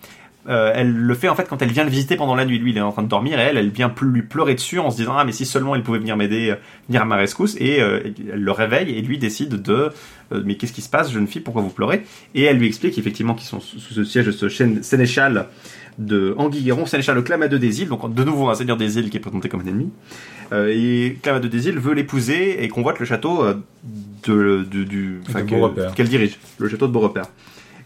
Euh, 0.48 0.72
elle 0.76 0.94
le 0.94 1.14
fait 1.16 1.28
en 1.28 1.34
fait 1.34 1.48
quand 1.50 1.64
elle 1.64 1.72
vient 1.72 1.84
le 1.84 1.90
visiter 1.90 2.16
pendant 2.16 2.36
la 2.36 2.46
nuit. 2.46 2.60
Lui, 2.60 2.72
il 2.72 2.78
est 2.78 2.82
en 2.82 2.92
train 2.92 3.02
de 3.02 3.08
dormir 3.08 3.40
et 3.40 3.44
elle, 3.44 3.58
elle 3.58 3.72
vient 3.72 3.94
lui 4.04 4.22
pleurer 4.22 4.54
dessus 4.54 4.78
en 4.78 4.92
se 4.92 4.98
disant 4.98 5.18
ah 5.18 5.26
mais 5.26 5.32
si 5.32 5.44
seulement 5.44 5.76
il 5.76 5.82
pouvait 5.82 5.98
venir 5.98 6.16
m'aider, 6.18 6.52
euh, 6.52 6.56
venir 6.88 7.02
à 7.02 7.06
ma 7.06 7.16
rescousse. 7.16 7.56
Et 7.60 7.78
elle 7.78 8.14
le 8.36 8.52
réveille 8.52 8.96
et 8.96 9.02
lui 9.02 9.18
décide 9.18 9.62
de 9.62 9.90
mais 10.32 10.56
qu'est-ce 10.56 10.74
qui 10.74 10.82
se 10.82 10.90
passe, 10.90 11.12
jeune 11.12 11.28
fille, 11.28 11.42
pourquoi 11.42 11.62
vous 11.62 11.70
pleurez? 11.70 12.04
Et 12.34 12.44
elle 12.44 12.58
lui 12.58 12.68
explique 12.68 12.98
effectivement 12.98 13.36
qu'ils 13.36 13.48
sont 13.48 13.60
sous 13.60 13.80
sous 13.80 13.94
ce 13.94 14.04
siège 14.04 14.26
de 14.26 14.32
ce 14.32 14.50
sénéchal 14.50 15.48
de 15.98 16.36
Anguille 16.38 16.64
Guéron, 16.64 16.86
sénéchal 16.86 17.16
le 17.16 17.22
Clamadeux 17.22 17.60
des 17.60 17.82
îles, 17.82 17.88
donc 17.90 18.14
de 18.14 18.24
nouveau 18.24 18.50
un 18.50 18.56
seigneur 18.56 18.78
des 18.78 18.98
îles 18.98 19.10
qui 19.10 19.18
est 19.18 19.22
présenté 19.22 19.48
comme 19.50 19.62
un 19.62 19.66
ennemi. 19.68 19.90
Euh, 20.52 20.68
et 20.74 21.18
Clamadeux 21.22 21.50
des 21.50 21.68
îles 21.68 21.80
veut 21.80 21.94
l'épouser 21.94 22.64
et 22.64 22.68
convoite 22.68 23.00
le 23.00 23.06
château 23.06 23.44
euh, 23.44 23.54
de, 24.28 24.66
de- 24.70 24.84
du 24.84 25.20
enfin, 25.30 25.40
De 25.44 25.96
qu'elle 25.96 26.10
dirige, 26.10 26.38
le 26.58 26.68
château 26.70 26.88
de 26.88 26.92
Beaurepaire. 26.92 27.26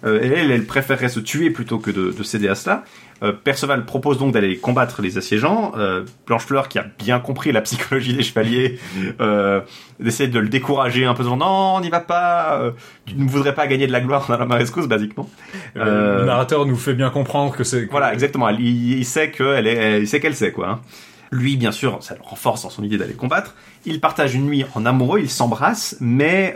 Euh, 0.06 0.22
et 0.24 0.28
elle, 0.28 0.52
elle 0.52 0.66
préférerait 0.66 1.10
se 1.10 1.20
tuer 1.20 1.50
plutôt 1.50 1.78
que 1.78 1.92
de, 1.92 2.12
de 2.12 2.24
céder 2.24 2.48
à 2.48 2.56
cela. 2.56 2.84
Euh, 3.22 3.34
Perceval 3.34 3.84
propose 3.86 4.18
donc 4.18 4.34
d'aller 4.34 4.56
combattre 4.58 5.02
les 5.02 5.18
assiégeants. 5.18 5.74
Euh, 5.78 6.06
Blanchefleur, 6.26 6.70
qui 6.70 6.80
a 6.80 6.86
bien 6.98 7.20
compris 7.20 7.52
la 7.52 7.60
psychologie 7.62 8.14
des 8.14 8.24
chevaliers, 8.24 8.80
euh, 9.20 9.60
essaie 10.04 10.28
de 10.28 10.40
le 10.40 10.48
décourager 10.48 11.04
un 11.04 11.14
peu, 11.14 11.24
disant 11.24 11.36
non, 11.36 11.76
on 11.76 11.82
n'y 11.82 11.90
va 11.90 12.00
pas. 12.00 12.62
euh, 12.62 12.72
tu 13.06 13.16
ne 13.16 13.28
voudrais 13.30 13.54
pas 13.54 13.68
gagner 13.68 13.88
de 13.88 13.92
la 13.92 14.00
gloire 14.00 14.26
dans 14.30 14.38
la 14.38 14.46
marescousse, 14.46 14.88
basiquement. 14.88 15.30
Euh, 15.76 15.84
Euh, 15.86 16.20
Le 16.20 16.26
narrateur 16.26 16.66
nous 16.66 16.78
fait 16.78 16.94
bien 16.94 17.10
comprendre 17.10 17.54
que 17.54 17.66
c'est... 17.66 17.86
Voilà, 17.92 18.14
exactement. 18.14 18.48
Il, 18.50 18.98
il 19.00 19.06
sait 19.06 19.32
qu'elle 19.32 19.68
est, 19.68 20.00
il 20.00 20.08
sait 20.08 20.22
qu'elle 20.22 20.36
sait 20.36 20.52
quoi. 20.54 20.70
hein. 20.70 20.80
Lui, 21.32 21.58
bien 21.58 21.72
sûr, 21.72 21.98
ça 22.02 22.16
le 22.16 22.22
renforce 22.24 22.64
dans 22.64 22.70
son 22.72 22.84
idée 22.84 22.98
d'aller 22.98 23.14
combattre. 23.14 23.54
Ils 23.86 24.00
partagent 24.00 24.34
une 24.34 24.46
nuit 24.48 24.66
en 24.74 24.86
amoureux, 24.86 25.20
ils 25.20 25.30
s'embrassent, 25.30 25.96
mais 26.00 26.56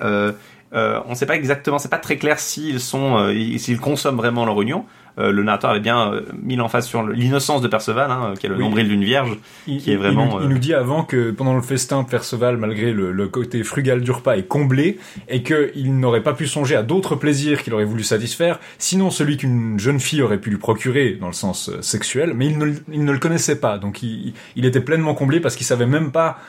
euh, 0.74 1.00
on 1.08 1.12
ne 1.12 1.16
sait 1.16 1.26
pas 1.26 1.36
exactement, 1.36 1.78
c'est 1.80 1.90
pas 1.90 1.98
très 1.98 2.18
clair 2.18 2.40
s'ils 2.40 2.80
sont, 2.80 3.18
euh, 3.18 3.34
ils- 3.34 3.60
s'ils 3.60 3.80
consomment 3.80 4.18
vraiment 4.18 4.46
leur 4.46 4.62
union. 4.62 4.86
Euh, 5.20 5.32
le 5.32 5.44
narrateur 5.44 5.70
avait 5.70 5.80
bien 5.80 6.12
mis 6.42 6.56
l'emphase 6.56 6.88
sur 6.88 7.04
l'innocence 7.08 7.62
de 7.62 7.68
Perceval, 7.68 8.10
hein, 8.10 8.34
qui 8.40 8.48
est 8.48 8.50
le 8.50 8.56
Oui. 8.56 8.64
nombril 8.64 8.88
d'une 8.88 9.04
vierge, 9.04 9.38
Il, 9.68 9.80
qui 9.80 9.92
est 9.92 9.96
vraiment. 9.96 10.26
il 10.26 10.38
nous, 10.38 10.42
il 10.46 10.50
nous 10.50 10.58
dit 10.58 10.74
avant 10.74 11.04
que 11.04 11.30
pendant 11.30 11.54
le 11.54 11.62
festin, 11.62 12.04
Perceval, 12.04 12.58
malgré 12.58 12.92
le, 12.92 13.12
le 13.12 13.28
côté 13.28 13.62
frugal 13.64 14.02
du 14.02 14.10
repas, 14.10 14.38
est 14.38 14.48
comblé 14.48 14.98
et 15.30 15.44
qu'il 15.44 16.00
n'aurait 16.00 16.24
pas 16.24 16.34
pu 16.34 16.48
songer 16.48 16.76
à 16.76 16.82
d'autres 16.82 17.16
plaisirs 17.16 17.62
qu'il 17.62 17.76
aurait 17.76 17.86
voulu 17.86 18.02
satisfaire, 18.02 18.60
sinon 18.80 19.12
celui 19.12 19.38
qu'une 19.38 19.78
jeune 19.78 20.00
fille 20.00 20.24
aurait 20.24 20.40
pu 20.40 20.50
lui 20.50 20.58
procurer 20.58 21.12
dans 21.22 21.28
le 21.28 21.34
sens 21.34 21.70
sexuel, 21.82 22.34
mais 22.36 22.48
il 22.48 22.58
ne, 22.58 22.66
le- 22.66 22.84
il 22.92 23.06
ne 23.06 23.12
le 23.12 23.20
connaissait 23.20 23.60
pas, 23.60 23.78
donc 23.78 24.02
il, 24.02 24.34
était 24.56 24.82
pleinement 24.82 25.14
comblé 25.14 25.40
parce 25.40 25.56
qu'il 25.56 25.68
savait 25.68 25.86
même 25.86 26.10
pas 26.12 26.40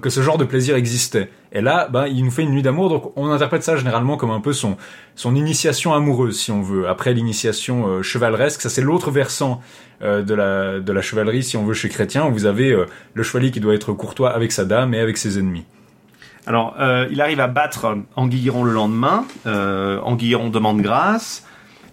que 0.00 0.10
ce 0.10 0.20
genre 0.22 0.38
de 0.38 0.44
plaisir 0.44 0.76
existait. 0.76 1.28
Et 1.54 1.60
là, 1.60 1.88
ben, 1.90 2.06
il 2.06 2.24
nous 2.24 2.30
fait 2.30 2.42
une 2.42 2.50
nuit 2.50 2.62
d'amour, 2.62 2.88
donc 2.88 3.12
on 3.14 3.30
interprète 3.30 3.62
ça 3.62 3.76
généralement 3.76 4.16
comme 4.16 4.30
un 4.30 4.40
peu 4.40 4.54
son 4.54 4.78
son 5.14 5.34
initiation 5.34 5.92
amoureuse, 5.92 6.40
si 6.40 6.50
on 6.50 6.62
veut. 6.62 6.88
Après 6.88 7.12
l'initiation 7.12 7.86
euh, 7.86 8.02
chevaleresque, 8.02 8.62
ça 8.62 8.70
c'est 8.70 8.80
l'autre 8.80 9.10
versant 9.10 9.60
euh, 10.02 10.22
de 10.22 10.32
la 10.32 10.80
de 10.80 10.92
la 10.92 11.02
chevalerie, 11.02 11.42
si 11.42 11.58
on 11.58 11.66
veut 11.66 11.74
chez 11.74 11.90
Chrétien, 11.90 12.26
où 12.26 12.32
vous 12.32 12.46
avez 12.46 12.72
euh, 12.72 12.86
le 13.12 13.22
chevalier 13.22 13.50
qui 13.50 13.60
doit 13.60 13.74
être 13.74 13.92
courtois 13.92 14.30
avec 14.30 14.50
sa 14.50 14.64
dame 14.64 14.94
et 14.94 15.00
avec 15.00 15.18
ses 15.18 15.38
ennemis. 15.38 15.64
Alors, 16.44 16.74
il 17.08 17.20
arrive 17.20 17.38
à 17.38 17.46
battre 17.46 17.98
Anguilleron 18.16 18.64
le 18.64 18.72
lendemain. 18.72 19.24
Anguilleron 19.46 20.48
demande 20.48 20.82
grâce. 20.82 21.46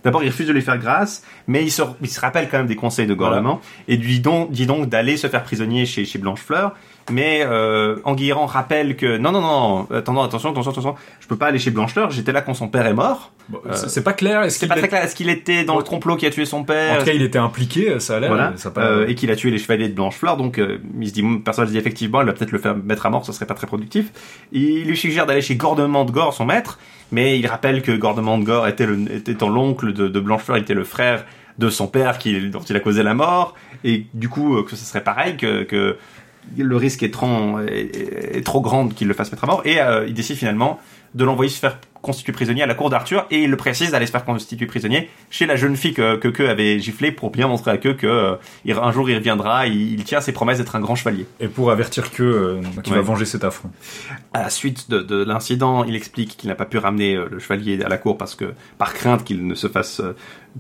D'abord, 0.04 0.24
il 0.24 0.30
refuse 0.30 0.48
de 0.48 0.54
lui 0.54 0.63
faire 0.63 0.80
grâce, 0.80 1.24
mais 1.45 1.63
il 1.63 1.69
se, 1.69 1.84
il 2.02 2.10
se 2.10 2.19
rappelle 2.19 2.50
quand 2.50 2.58
même 2.58 2.65
des 2.65 2.76
conseils 2.76 3.06
de 3.06 3.13
gouvernement 3.13 3.62
et 3.88 3.95
lui 3.95 4.19
dit 4.19 4.65
donc 4.65 4.89
d'aller 4.89 5.17
se 5.17 5.28
faire 5.28 5.43
prisonnier 5.43 5.86
chez, 5.86 6.04
chez 6.04 6.17
Blanchefleur. 6.17 6.74
Mais 7.12 7.41
euh, 7.43 7.98
Anguilleron 8.04 8.45
rappelle 8.45 8.95
que 8.95 9.17
non, 9.17 9.32
non, 9.32 9.41
non, 9.41 9.88
attends, 9.95 10.22
attention, 10.24 10.52
attention, 10.52 10.72
attention, 10.72 10.95
je 11.19 11.28
peux 11.28 11.36
pas 11.38 11.48
aller 11.48 11.60
chez 11.60 11.72
Blanchefleur. 11.72 12.12
J'étais 12.12 12.32
là 12.32 12.41
quand 12.41 12.54
son 12.54 12.67
père 12.67 12.86
est 12.86 12.93
mort. 12.93 13.32
Bon, 13.50 13.60
Euh, 13.65 13.74
c'est- 13.74 14.04
pas 14.04 14.13
clair. 14.13 14.43
Est-ce 14.43 14.56
C'est 14.56 14.60
qu'il 14.60 14.69
pas 14.69 14.76
est- 14.76 14.80
très 14.80 14.88
clair. 14.88 15.04
Est-ce 15.04 15.15
qu'il 15.15 15.30
était 15.30 15.63
dans 15.63 15.78
le 15.78 15.84
complot 15.84 16.15
qui 16.17 16.26
a 16.26 16.30
tué 16.30 16.45
son 16.45 16.63
père? 16.63 16.95
En 16.95 17.00
tout 17.00 17.06
cas, 17.06 17.13
il 17.13 17.22
était 17.24 17.39
impliqué, 17.39 18.00
ça 18.00 18.17
a 18.17 18.19
l'air. 18.19 18.30
voilà, 18.30 18.54
ça 18.58 18.69
a 18.69 18.72
pas- 18.72 18.82
euh, 18.84 19.08
et 19.08 19.15
qu'il 19.15 19.32
a 19.32 19.36
tué 19.36 19.50
les 19.52 19.58
chevaliers 19.58 19.89
de 19.89 19.95
Blanchefleur, 19.95 20.38
donc 20.38 20.60
euh, 20.60 20.78
il 21.02 21.08
se 21.10 21.13
dit, 21.13 21.24
personne 21.43 21.65
se 21.65 21.72
dit 21.72 21.78
effectivement, 21.78 22.22
il 22.22 22.28
va 22.28 22.34
peut-être 22.34 22.52
le 22.52 22.60
faire 22.60 22.76
mettre 22.76 23.06
à 23.06 23.10
mort, 23.10 23.26
ce 23.26 23.32
serait 23.32 23.48
pas 23.48 23.56
très 23.56 23.67
productif. 23.67 24.12
Il 24.52 24.86
lui 24.86 24.95
suggère 24.98 25.26
d'aller 25.26 25.41
chez 25.41 25.56
Gordement 25.56 26.06
de 26.06 26.12
Gore, 26.12 26.34
son 26.34 26.45
maître, 26.45 26.78
mais 27.12 27.39
il 27.39 27.48
rappelle 27.48 27.82
que 27.82 27.91
Gordement 27.91 28.38
de 28.38 28.43
Gore 28.43 28.67
était, 28.67 28.86
le, 28.86 29.00
était 29.15 29.34
l'oncle 29.45 29.93
de, 29.93 30.08
de 30.08 30.19
Blanchefleur, 30.19 30.58
il 30.58 30.62
était 30.62 30.74
le 30.76 30.84
frère 30.84 31.26
de 31.58 31.69
son 31.69 31.88
père 31.88 32.19
qui, 32.19 32.50
dont 32.50 32.60
il 32.62 32.76
a 32.76 32.80
causé 32.80 33.04
la 33.04 33.13
mort, 33.15 33.56
et 33.84 34.06
du 34.13 34.30
coup 34.30 34.62
que 34.63 34.76
ce 34.76 34.86
serait 34.86 35.04
pareil, 35.04 35.36
que, 35.36 35.63
que 35.63 35.98
le 36.57 36.75
risque 36.77 37.03
est 37.03 37.12
trop, 37.13 37.59
est, 37.62 38.38
est 38.38 38.45
trop 38.45 38.62
grand 38.62 38.88
qu'il 38.89 39.07
le 39.07 39.13
fasse 39.13 39.31
mettre 39.31 39.43
à 39.43 39.47
mort, 39.47 39.62
et 39.65 39.79
euh, 39.81 40.05
il 40.07 40.13
décide 40.13 40.38
finalement 40.38 40.79
de 41.15 41.23
l'envoyer 41.25 41.49
se 41.49 41.59
faire 41.59 41.79
constituer 42.01 42.31
prisonnier 42.31 42.62
à 42.63 42.65
la 42.67 42.75
cour 42.75 42.89
d'Arthur, 42.89 43.25
et 43.31 43.43
il 43.43 43.49
le 43.49 43.57
précise 43.57 43.91
d'aller 43.91 44.05
se 44.05 44.12
faire 44.12 44.23
constituer 44.23 44.67
prisonnier 44.67 45.09
chez 45.31 45.45
la 45.47 45.55
jeune 45.57 45.75
fille 45.75 45.93
que 45.93 46.15
que, 46.15 46.27
que 46.29 46.43
avait 46.43 46.79
giflé 46.79 47.12
pour 47.12 47.29
bien 47.31 47.47
montrer 47.47 47.71
à 47.71 47.77
que 47.77 47.89
que 47.89 48.07
euh, 48.07 48.35
il- 48.63 48.71
un 48.73 48.91
jour 48.91 49.09
il 49.09 49.15
reviendra, 49.15 49.65
il, 49.67 49.93
il 49.93 50.03
tient 50.05 50.21
ses 50.21 50.31
promesses 50.31 50.59
d'être 50.59 50.75
un 50.75 50.79
grand 50.79 50.95
chevalier. 50.95 51.25
Et 51.41 51.47
pour 51.47 51.71
avertir 51.71 52.12
que 52.12 52.23
euh, 52.23 52.62
qu'il 52.83 52.93
va 52.93 53.01
venger 53.01 53.25
cet 53.25 53.43
affront. 53.43 53.69
À 54.33 54.43
la 54.43 54.49
suite 54.49 54.89
de, 54.89 54.99
de 54.99 55.23
l'incident, 55.25 55.83
il 55.83 55.95
explique 55.95 56.38
qu'il 56.38 56.47
n'a 56.47 56.55
pas 56.55 56.65
pu 56.65 56.77
ramener 56.77 57.15
euh, 57.15 57.27
le 57.29 57.39
chevalier 57.39 57.81
à 57.83 57.89
la 57.89 57.97
cour 57.97 58.17
parce 58.17 58.35
que 58.35 58.53
par 58.77 58.93
crainte 58.93 59.23
qu'il 59.25 59.45
ne 59.45 59.55
se 59.55 59.67
fasse 59.67 60.01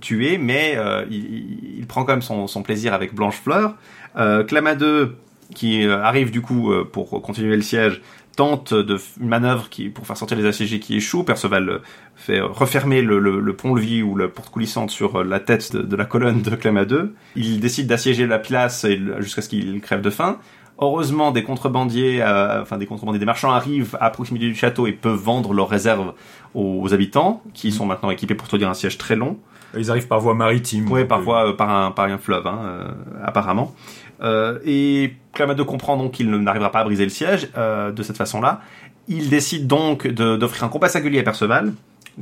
tuer, 0.01 0.37
mais 0.39 0.77
il, 1.09 1.85
prend 1.87 2.03
quand 2.03 2.13
même 2.13 2.21
son, 2.21 2.47
son 2.47 2.61
plaisir 2.63 2.93
avec 2.93 3.13
Blanchefleur. 3.15 3.75
Euh, 4.17 4.43
Clamadeux, 4.43 5.15
qui 5.55 5.85
euh, 5.85 6.01
arrive 6.03 6.31
du 6.31 6.41
coup 6.41 6.71
euh, 6.71 6.83
pour 6.83 7.21
continuer 7.21 7.55
le 7.55 7.61
siège, 7.61 8.01
tente 8.35 8.73
de 8.73 8.97
une 9.19 9.27
manœuvre 9.27 9.69
qui 9.69 9.89
pour 9.89 10.07
faire 10.07 10.15
sortir 10.15 10.37
les 10.37 10.45
assiégés 10.45 10.79
qui 10.79 10.95
échoue. 10.95 11.23
Perceval 11.23 11.69
euh, 11.69 11.79
fait 12.15 12.39
refermer 12.39 13.01
le, 13.01 13.19
le, 13.19 13.39
le 13.39 13.53
pont-levis 13.53 14.03
ou 14.03 14.15
la 14.15 14.27
porte 14.27 14.49
coulissante 14.49 14.91
sur 14.91 15.23
la 15.23 15.39
tête 15.39 15.73
de, 15.75 15.81
de 15.81 15.95
la 15.95 16.05
colonne 16.05 16.41
de 16.41 16.55
Clamadeux. 16.55 17.15
Il 17.35 17.59
décide 17.59 17.87
d'assiéger 17.87 18.27
la 18.27 18.39
place 18.39 18.85
jusqu'à 19.19 19.41
ce 19.41 19.49
qu'il 19.49 19.81
crève 19.81 20.01
de 20.01 20.09
faim. 20.09 20.37
Heureusement, 20.81 21.31
des 21.31 21.43
contrebandiers, 21.43 22.21
euh, 22.21 22.61
enfin 22.61 22.77
des 22.77 22.85
contrebandiers, 22.85 23.19
des 23.19 23.25
marchands 23.25 23.51
arrivent 23.51 23.97
à 23.99 24.09
proximité 24.11 24.45
du 24.45 24.55
château 24.55 24.87
et 24.87 24.93
peuvent 24.93 25.19
vendre 25.19 25.53
leurs 25.53 25.67
réserves 25.67 26.13
aux, 26.53 26.81
aux 26.81 26.93
habitants, 26.93 27.43
qui 27.53 27.73
sont 27.73 27.85
maintenant 27.85 28.11
équipés 28.11 28.33
pour 28.33 28.47
tenir 28.47 28.69
un 28.69 28.73
siège 28.73 28.97
très 28.97 29.17
long. 29.17 29.37
Ils 29.77 29.91
arrivent 29.91 30.07
par 30.07 30.21
voie 30.21 30.35
maritime. 30.35 30.89
Oui, 30.89 31.01
donc, 31.01 31.09
parfois 31.09 31.49
euh, 31.49 31.53
par 31.53 31.69
un 31.69 31.91
par 31.91 32.05
un 32.05 32.17
fleuve, 32.17 32.47
hein, 32.47 32.59
euh, 32.63 32.91
apparemment. 33.25 33.75
Euh, 34.21 34.59
et 34.65 35.13
Clamadeux 35.33 35.63
comprend 35.63 35.95
donc 35.97 36.11
qu'il 36.13 36.29
n'arrivera 36.29 36.71
pas 36.71 36.79
à 36.79 36.83
briser 36.83 37.03
le 37.03 37.09
siège 37.09 37.49
euh, 37.57 37.91
de 37.91 38.03
cette 38.03 38.17
façon-là. 38.17 38.61
Il 39.07 39.29
décide 39.29 39.65
donc 39.67 40.05
de- 40.07 40.35
d'offrir 40.35 40.63
un 40.65 40.69
compas 40.69 40.89
singulier 40.89 41.19
à 41.19 41.23
Perceval. 41.23 41.73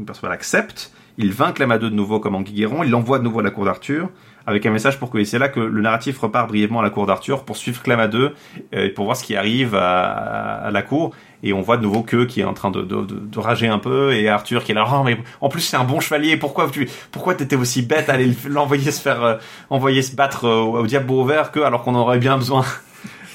Perceval 0.06 0.32
accepte. 0.32 0.92
Il 1.18 1.32
vainc 1.32 1.54
Clamadeux 1.56 1.90
de 1.90 1.96
nouveau 1.96 2.20
comme 2.20 2.36
Anguilleron. 2.36 2.84
Il 2.84 2.92
l'envoie 2.92 3.18
de 3.20 3.24
nouveau 3.24 3.40
à 3.40 3.44
la 3.44 3.50
cour 3.50 3.66
d'Arthur 3.66 4.10
avec 4.48 4.66
un 4.66 4.72
message 4.72 4.98
pour 4.98 5.10
que 5.12 5.18
et 5.20 5.26
c'est 5.26 5.38
là 5.40 5.50
que 5.50 5.60
le 5.60 5.82
narratif 5.82 6.18
repart 6.20 6.48
brièvement 6.48 6.80
à 6.80 6.84
la 6.84 6.90
cour 6.90 7.06
d'Arthur 7.06 7.44
pour 7.44 7.58
suivre 7.58 7.84
Clamadeux 7.84 8.34
euh, 8.74 8.86
et 8.86 8.90
pour 8.90 9.06
voir 9.06 9.16
ce 9.18 9.24
qui 9.24 9.36
arrive 9.36 9.76
à, 9.76 10.02
à- 10.04 10.68
à 10.68 10.72
la 10.72 10.82
cour. 10.82 11.12
Et 11.44 11.54
on 11.54 11.62
voit 11.62 11.78
de 11.78 11.84
nouveau 11.84 12.02
que 12.02 12.24
qui 12.26 12.42
est 12.42 12.46
en 12.46 12.54
train 12.56 12.72
de, 12.72 12.82
de, 12.82 13.02
de, 13.04 13.40
rager 13.40 13.68
un 13.68 13.78
peu 13.78 14.14
et 14.14 14.28
Arthur 14.28 14.64
qui 14.64 14.72
est 14.72 14.76
là. 14.76 14.88
Oh, 14.92 15.04
mais 15.06 15.20
en 15.42 15.50
plus 15.50 15.62
c'est 15.62 15.78
un 15.78 15.84
bon 15.84 16.00
chevalier. 16.00 16.36
Pourquoi 16.38 16.68
tu 16.72 16.90
pourquoi 17.12 17.36
t'étais 17.36 17.56
aussi 17.56 17.84
bête 17.84 18.10
à 18.10 18.14
aller 18.14 18.32
l'envoyer 18.50 18.90
se 18.92 19.02
faire 19.02 19.24
euh, 19.24 19.36
envoyer 19.70 20.02
se 20.02 20.16
battre 20.16 20.46
euh, 20.46 20.62
au, 20.62 20.80
au 20.80 20.88
diable 20.88 21.12
ouvert 21.12 21.52
que 21.52 21.60
alors 21.60 21.84
qu'on 21.84 21.94
aurait 21.94 22.18
bien 22.18 22.38
besoin 22.38 22.66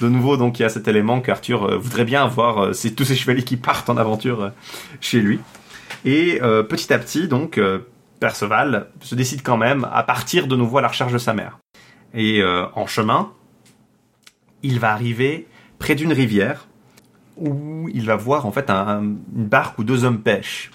de 0.00 0.08
nouveau? 0.08 0.36
Donc 0.36 0.58
il 0.58 0.62
y 0.62 0.64
a 0.64 0.68
cet 0.68 0.88
élément 0.88 1.20
qu'Arthur 1.20 1.64
euh, 1.64 1.76
voudrait 1.76 2.04
bien 2.04 2.24
avoir. 2.24 2.74
c'est 2.74 2.90
tous 2.90 3.04
ces 3.04 3.14
chevaliers 3.14 3.44
qui 3.44 3.56
partent 3.56 3.88
en 3.90 3.96
aventure 3.98 4.50
chez 5.00 5.20
lui. 5.20 5.38
Et 6.04 6.40
euh, 6.42 6.64
petit 6.64 6.92
à 6.92 6.98
petit, 6.98 7.28
donc, 7.28 7.60
Perceval 8.22 8.86
se 9.00 9.16
décide 9.16 9.42
quand 9.42 9.56
même 9.56 9.86
à 9.92 10.04
partir 10.04 10.46
de 10.46 10.54
nouveau 10.54 10.78
à 10.78 10.80
la 10.80 10.88
recherche 10.88 11.12
de 11.12 11.18
sa 11.18 11.34
mère. 11.34 11.58
Et 12.14 12.40
euh, 12.40 12.66
en 12.76 12.86
chemin, 12.86 13.32
il 14.62 14.78
va 14.78 14.92
arriver 14.92 15.48
près 15.80 15.96
d'une 15.96 16.12
rivière 16.12 16.68
où 17.36 17.88
il 17.92 18.06
va 18.06 18.14
voir 18.14 18.46
en 18.46 18.52
fait 18.52 18.70
un- 18.70 19.02
une 19.02 19.46
barque 19.56 19.76
où 19.80 19.82
deux 19.84 20.04
hommes 20.04 20.20
pêchent, 20.20 20.70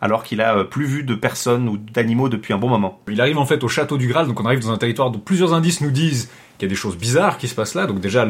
alors 0.00 0.22
qu'il 0.22 0.40
a 0.40 0.56
euh, 0.56 0.64
plus 0.64 0.86
vu 0.86 1.02
de 1.04 1.14
personnes 1.14 1.68
ou 1.68 1.76
d'animaux 1.76 2.30
depuis 2.30 2.54
un 2.54 2.58
bon 2.58 2.68
moment. 2.70 3.00
Il 3.08 3.20
arrive 3.20 3.36
en 3.36 3.44
fait 3.44 3.62
au 3.62 3.68
château 3.68 3.98
du 3.98 4.08
Graal, 4.08 4.26
donc 4.26 4.40
on 4.40 4.46
arrive 4.46 4.60
dans 4.60 4.70
un 4.72 4.78
territoire 4.78 5.10
dont 5.10 5.18
plusieurs 5.18 5.52
indices 5.52 5.82
nous 5.82 5.90
disent 5.90 6.30
qu'il 6.56 6.66
y 6.66 6.70
a 6.70 6.74
des 6.74 6.80
choses 6.84 6.96
bizarres 6.96 7.36
qui 7.36 7.46
se 7.48 7.54
passent 7.54 7.74
là. 7.74 7.86
Donc 7.86 8.00
déjà 8.00 8.26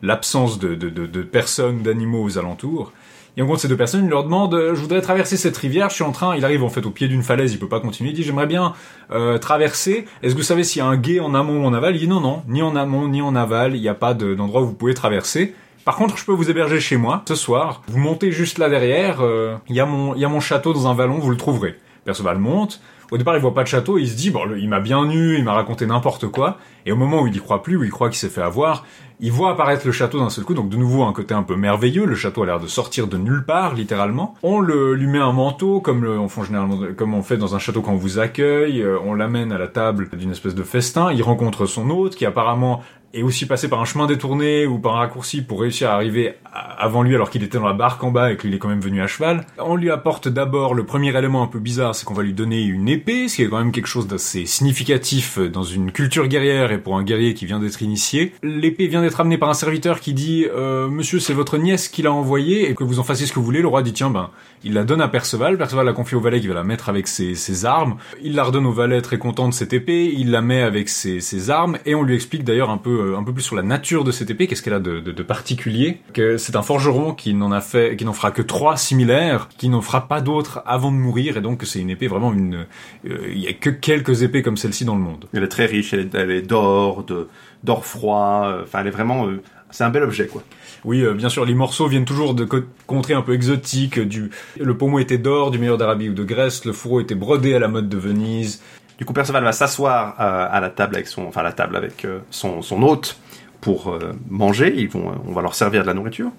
l'absence 0.00 0.58
de, 0.58 0.74
de, 0.74 0.88
de, 0.88 1.04
de 1.06 1.22
personnes, 1.22 1.82
d'animaux 1.82 2.22
aux 2.24 2.38
alentours. 2.38 2.92
Et 3.36 3.42
en 3.42 3.46
gros, 3.46 3.56
ces 3.56 3.66
deux 3.66 3.76
personnes, 3.76 4.04
il 4.04 4.10
leur 4.10 4.22
demande, 4.22 4.54
euh, 4.54 4.74
je 4.76 4.80
voudrais 4.80 5.00
traverser 5.00 5.36
cette 5.36 5.56
rivière, 5.56 5.88
je 5.90 5.94
suis 5.94 6.04
en 6.04 6.12
train, 6.12 6.36
il 6.36 6.44
arrive 6.44 6.62
en 6.62 6.68
fait 6.68 6.86
au 6.86 6.90
pied 6.90 7.08
d'une 7.08 7.22
falaise, 7.24 7.52
il 7.52 7.58
peut 7.58 7.68
pas 7.68 7.80
continuer, 7.80 8.10
il 8.10 8.14
dit, 8.14 8.22
j'aimerais 8.22 8.46
bien 8.46 8.74
euh, 9.10 9.38
traverser, 9.38 10.04
est-ce 10.22 10.34
que 10.34 10.38
vous 10.38 10.44
savez 10.44 10.62
s'il 10.62 10.78
y 10.78 10.82
a 10.82 10.86
un 10.86 10.96
gué 10.96 11.18
en 11.18 11.34
amont 11.34 11.64
ou 11.64 11.66
en 11.66 11.74
aval? 11.74 11.96
Il 11.96 11.98
dit, 11.98 12.08
non, 12.08 12.20
non, 12.20 12.42
ni 12.46 12.62
en 12.62 12.76
amont, 12.76 13.08
ni 13.08 13.22
en 13.22 13.34
aval, 13.34 13.74
il 13.74 13.80
n'y 13.80 13.88
a 13.88 13.94
pas 13.94 14.14
de- 14.14 14.34
d'endroit 14.34 14.62
où 14.62 14.66
vous 14.66 14.74
pouvez 14.74 14.94
traverser. 14.94 15.54
Par 15.84 15.96
contre, 15.96 16.16
je 16.16 16.24
peux 16.24 16.32
vous 16.32 16.48
héberger 16.48 16.78
chez 16.80 16.96
moi, 16.96 17.22
ce 17.28 17.34
soir, 17.34 17.82
vous 17.88 17.98
montez 17.98 18.30
juste 18.30 18.58
là 18.58 18.68
derrière, 18.70 19.20
euh, 19.20 19.56
il 19.68 19.74
y, 19.74 19.78
y 19.78 19.80
a 19.80 19.84
mon 19.86 20.40
château 20.40 20.72
dans 20.72 20.86
un 20.86 20.94
vallon, 20.94 21.18
vous 21.18 21.30
le 21.30 21.36
trouverez. 21.36 21.74
Perceval 22.04 22.38
monte, 22.38 22.80
au 23.14 23.16
départ 23.16 23.36
il 23.36 23.40
voit 23.40 23.54
pas 23.54 23.62
de 23.62 23.68
château, 23.68 23.96
il 23.96 24.08
se 24.08 24.16
dit, 24.16 24.30
bon, 24.32 24.40
il 24.56 24.68
m'a 24.68 24.80
bien 24.80 25.08
eu, 25.08 25.36
il 25.38 25.44
m'a 25.44 25.52
raconté 25.52 25.86
n'importe 25.86 26.26
quoi, 26.26 26.58
et 26.84 26.90
au 26.90 26.96
moment 26.96 27.22
où 27.22 27.28
il 27.28 27.36
y 27.36 27.38
croit 27.38 27.62
plus, 27.62 27.76
où 27.76 27.84
il 27.84 27.90
croit 27.90 28.08
qu'il 28.08 28.18
s'est 28.18 28.28
fait 28.28 28.42
avoir, 28.42 28.84
il 29.20 29.30
voit 29.30 29.52
apparaître 29.52 29.86
le 29.86 29.92
château 29.92 30.18
d'un 30.18 30.30
seul 30.30 30.42
coup, 30.42 30.52
donc 30.52 30.68
de 30.68 30.76
nouveau 30.76 31.04
un 31.04 31.12
côté 31.12 31.32
un 31.32 31.44
peu 31.44 31.54
merveilleux, 31.54 32.06
le 32.06 32.16
château 32.16 32.42
a 32.42 32.46
l'air 32.46 32.58
de 32.58 32.66
sortir 32.66 33.06
de 33.06 33.16
nulle 33.16 33.44
part, 33.44 33.76
littéralement. 33.76 34.34
On 34.42 34.58
le, 34.58 34.94
lui 34.94 35.06
met 35.06 35.20
un 35.20 35.30
manteau, 35.30 35.80
comme 35.80 36.04
on 36.04 36.26
fait 36.26 36.52
comme 36.96 37.14
on 37.14 37.22
fait 37.22 37.36
dans 37.36 37.54
un 37.54 37.60
château 37.60 37.82
quand 37.82 37.92
on 37.92 37.96
vous 37.96 38.18
accueille, 38.18 38.82
euh, 38.82 38.98
on 39.04 39.14
l'amène 39.14 39.52
à 39.52 39.58
la 39.58 39.68
table 39.68 40.08
d'une 40.12 40.32
espèce 40.32 40.56
de 40.56 40.64
festin, 40.64 41.12
il 41.12 41.22
rencontre 41.22 41.66
son 41.66 41.90
hôte, 41.90 42.16
qui 42.16 42.26
apparemment 42.26 42.82
est 43.14 43.22
aussi 43.22 43.46
passé 43.46 43.68
par 43.68 43.80
un 43.80 43.84
chemin 43.84 44.06
détourné 44.06 44.66
ou 44.66 44.78
par 44.78 44.96
un 44.96 44.98
raccourci 44.98 45.42
pour 45.42 45.60
réussir 45.60 45.90
à 45.90 45.94
arriver 45.94 46.34
avant 46.52 47.02
lui 47.02 47.14
alors 47.14 47.30
qu'il 47.30 47.42
était 47.42 47.58
dans 47.58 47.66
la 47.66 47.72
barque 47.72 48.02
en 48.02 48.10
bas 48.10 48.32
et 48.32 48.36
qu'il 48.36 48.54
est 48.54 48.58
quand 48.58 48.68
même 48.68 48.80
venu 48.80 49.00
à 49.00 49.06
cheval. 49.06 49.46
On 49.58 49.76
lui 49.76 49.90
apporte 49.90 50.28
d'abord 50.28 50.74
le 50.74 50.84
premier 50.84 51.16
élément 51.16 51.42
un 51.42 51.46
peu 51.46 51.58
bizarre, 51.58 51.94
c'est 51.94 52.04
qu'on 52.04 52.14
va 52.14 52.22
lui 52.22 52.32
donner 52.32 52.62
une 52.62 52.88
épée, 52.88 53.28
ce 53.28 53.36
qui 53.36 53.42
est 53.42 53.48
quand 53.48 53.58
même 53.58 53.72
quelque 53.72 53.86
chose 53.86 54.06
d'assez 54.06 54.46
significatif 54.46 55.38
dans 55.38 55.62
une 55.62 55.92
culture 55.92 56.26
guerrière 56.26 56.72
et 56.72 56.78
pour 56.78 56.96
un 56.96 57.04
guerrier 57.04 57.34
qui 57.34 57.46
vient 57.46 57.60
d'être 57.60 57.82
initié. 57.82 58.32
L'épée 58.42 58.86
vient 58.86 59.02
d'être 59.02 59.20
amenée 59.20 59.38
par 59.38 59.48
un 59.48 59.54
serviteur 59.54 60.00
qui 60.00 60.14
dit 60.14 60.46
euh, 60.54 60.88
Monsieur, 60.88 61.20
c'est 61.20 61.34
votre 61.34 61.58
nièce 61.58 61.88
qui 61.88 62.02
l'a 62.02 62.12
envoyée 62.12 62.70
et 62.70 62.74
que 62.74 62.84
vous 62.84 62.98
en 62.98 63.04
fassiez 63.04 63.26
ce 63.26 63.32
que 63.32 63.38
vous 63.38 63.44
voulez. 63.44 63.62
Le 63.62 63.68
roi 63.68 63.82
dit 63.82 63.92
Tiens, 63.92 64.10
ben, 64.10 64.30
il 64.62 64.74
la 64.74 64.84
donne 64.84 65.00
à 65.00 65.08
Perceval. 65.08 65.58
Perceval 65.58 65.86
la 65.86 65.92
confie 65.92 66.14
au 66.14 66.20
valet 66.20 66.40
qui 66.40 66.48
va 66.48 66.54
la 66.54 66.64
mettre 66.64 66.88
avec 66.88 67.06
ses, 67.08 67.64
armes. 67.64 67.96
Il 68.22 68.34
la 68.34 68.44
redonne 68.44 68.66
au 68.66 68.72
valet 68.72 69.00
très 69.00 69.18
content 69.18 69.48
de 69.48 69.54
cette 69.54 69.72
épée. 69.72 70.12
Il 70.16 70.30
la 70.30 70.40
met 70.40 70.62
avec 70.62 70.88
ses 70.88 71.50
armes 71.50 71.78
et 71.86 71.94
on 71.94 72.02
lui 72.02 72.14
explique 72.14 72.44
d'ailleurs 72.44 72.70
un 72.70 72.78
peu, 72.78 73.03
euh, 73.12 73.16
un 73.18 73.22
peu 73.24 73.32
plus 73.32 73.42
sur 73.42 73.56
la 73.56 73.62
nature 73.62 74.04
de 74.04 74.10
cette 74.10 74.30
épée. 74.30 74.46
Qu'est-ce 74.46 74.62
qu'elle 74.62 74.74
a 74.74 74.80
de, 74.80 75.00
de, 75.00 75.12
de 75.12 75.22
particulier 75.22 76.00
Que 76.12 76.36
c'est 76.38 76.56
un 76.56 76.62
forgeron 76.62 77.12
qui 77.14 77.34
n'en 77.34 77.52
a 77.52 77.60
fait, 77.60 77.96
qui 77.96 78.04
n'en 78.04 78.12
fera 78.12 78.30
que 78.30 78.42
trois 78.42 78.76
similaires, 78.76 79.48
qui 79.58 79.68
n'en 79.68 79.80
fera 79.82 80.08
pas 80.08 80.20
d'autres 80.20 80.62
avant 80.66 80.90
de 80.90 80.96
mourir 80.96 81.36
et 81.36 81.40
donc 81.40 81.58
que 81.58 81.66
c'est 81.66 81.80
une 81.80 81.90
épée 81.90 82.06
vraiment 82.08 82.32
une. 82.32 82.66
euh, 83.08 83.16
Il 83.30 83.38
y 83.38 83.48
a 83.48 83.52
que 83.52 83.70
quelques 83.70 84.22
épées 84.22 84.42
comme 84.42 84.56
celle-ci 84.56 84.84
dans 84.84 84.96
le 84.96 85.02
monde. 85.02 85.26
Elle 85.32 85.42
est 85.44 85.48
très 85.48 85.66
riche, 85.66 85.92
elle 85.94 86.00
est, 86.00 86.14
elle 86.14 86.30
est 86.30 86.42
d'or, 86.42 87.04
de 87.04 87.28
d'or 87.62 87.84
froid. 87.84 88.44
euh, 88.46 88.62
Enfin, 88.64 88.80
elle 88.80 88.88
est 88.88 88.90
vraiment, 88.90 89.26
euh, 89.26 89.42
c'est 89.70 89.84
un 89.84 89.90
bel 89.90 90.02
objet 90.02 90.26
quoi. 90.26 90.42
Oui, 90.84 91.00
euh, 91.00 91.14
bien 91.14 91.30
sûr, 91.30 91.46
les 91.46 91.54
morceaux 91.54 91.86
viennent 91.88 92.04
toujours 92.04 92.34
de 92.34 92.44
co- 92.44 92.60
contrées 92.86 93.14
un 93.14 93.22
peu 93.22 93.32
exotiques. 93.32 93.98
Du, 93.98 94.30
le 94.60 94.76
pommeau 94.76 94.98
était 94.98 95.16
d'or, 95.16 95.50
du 95.50 95.58
meilleur 95.58 95.78
d'Arabie 95.78 96.10
ou 96.10 96.12
de 96.12 96.24
Grèce. 96.24 96.66
Le 96.66 96.72
fourreau 96.72 97.00
était 97.00 97.14
brodé 97.14 97.54
à 97.54 97.58
la 97.58 97.68
mode 97.68 97.88
de 97.88 97.96
Venise. 97.96 98.60
Du 98.98 99.04
coup, 99.04 99.12
Perceval 99.12 99.42
va 99.42 99.52
s'asseoir 99.52 100.14
euh, 100.20 100.46
à 100.50 100.60
la 100.60 100.70
table 100.70 100.96
avec 100.96 101.08
son, 101.08 101.26
enfin 101.26 101.42
la 101.42 101.52
table 101.52 101.76
avec 101.76 102.04
euh, 102.04 102.20
son, 102.30 102.62
son 102.62 102.82
hôte 102.82 103.18
pour 103.60 103.90
euh, 103.90 104.12
manger. 104.28 104.72
Ils 104.76 104.88
vont, 104.88 105.20
on 105.26 105.32
va 105.32 105.42
leur 105.42 105.54
servir 105.54 105.82
de 105.82 105.86
la 105.86 105.94
nourriture. 105.94 106.30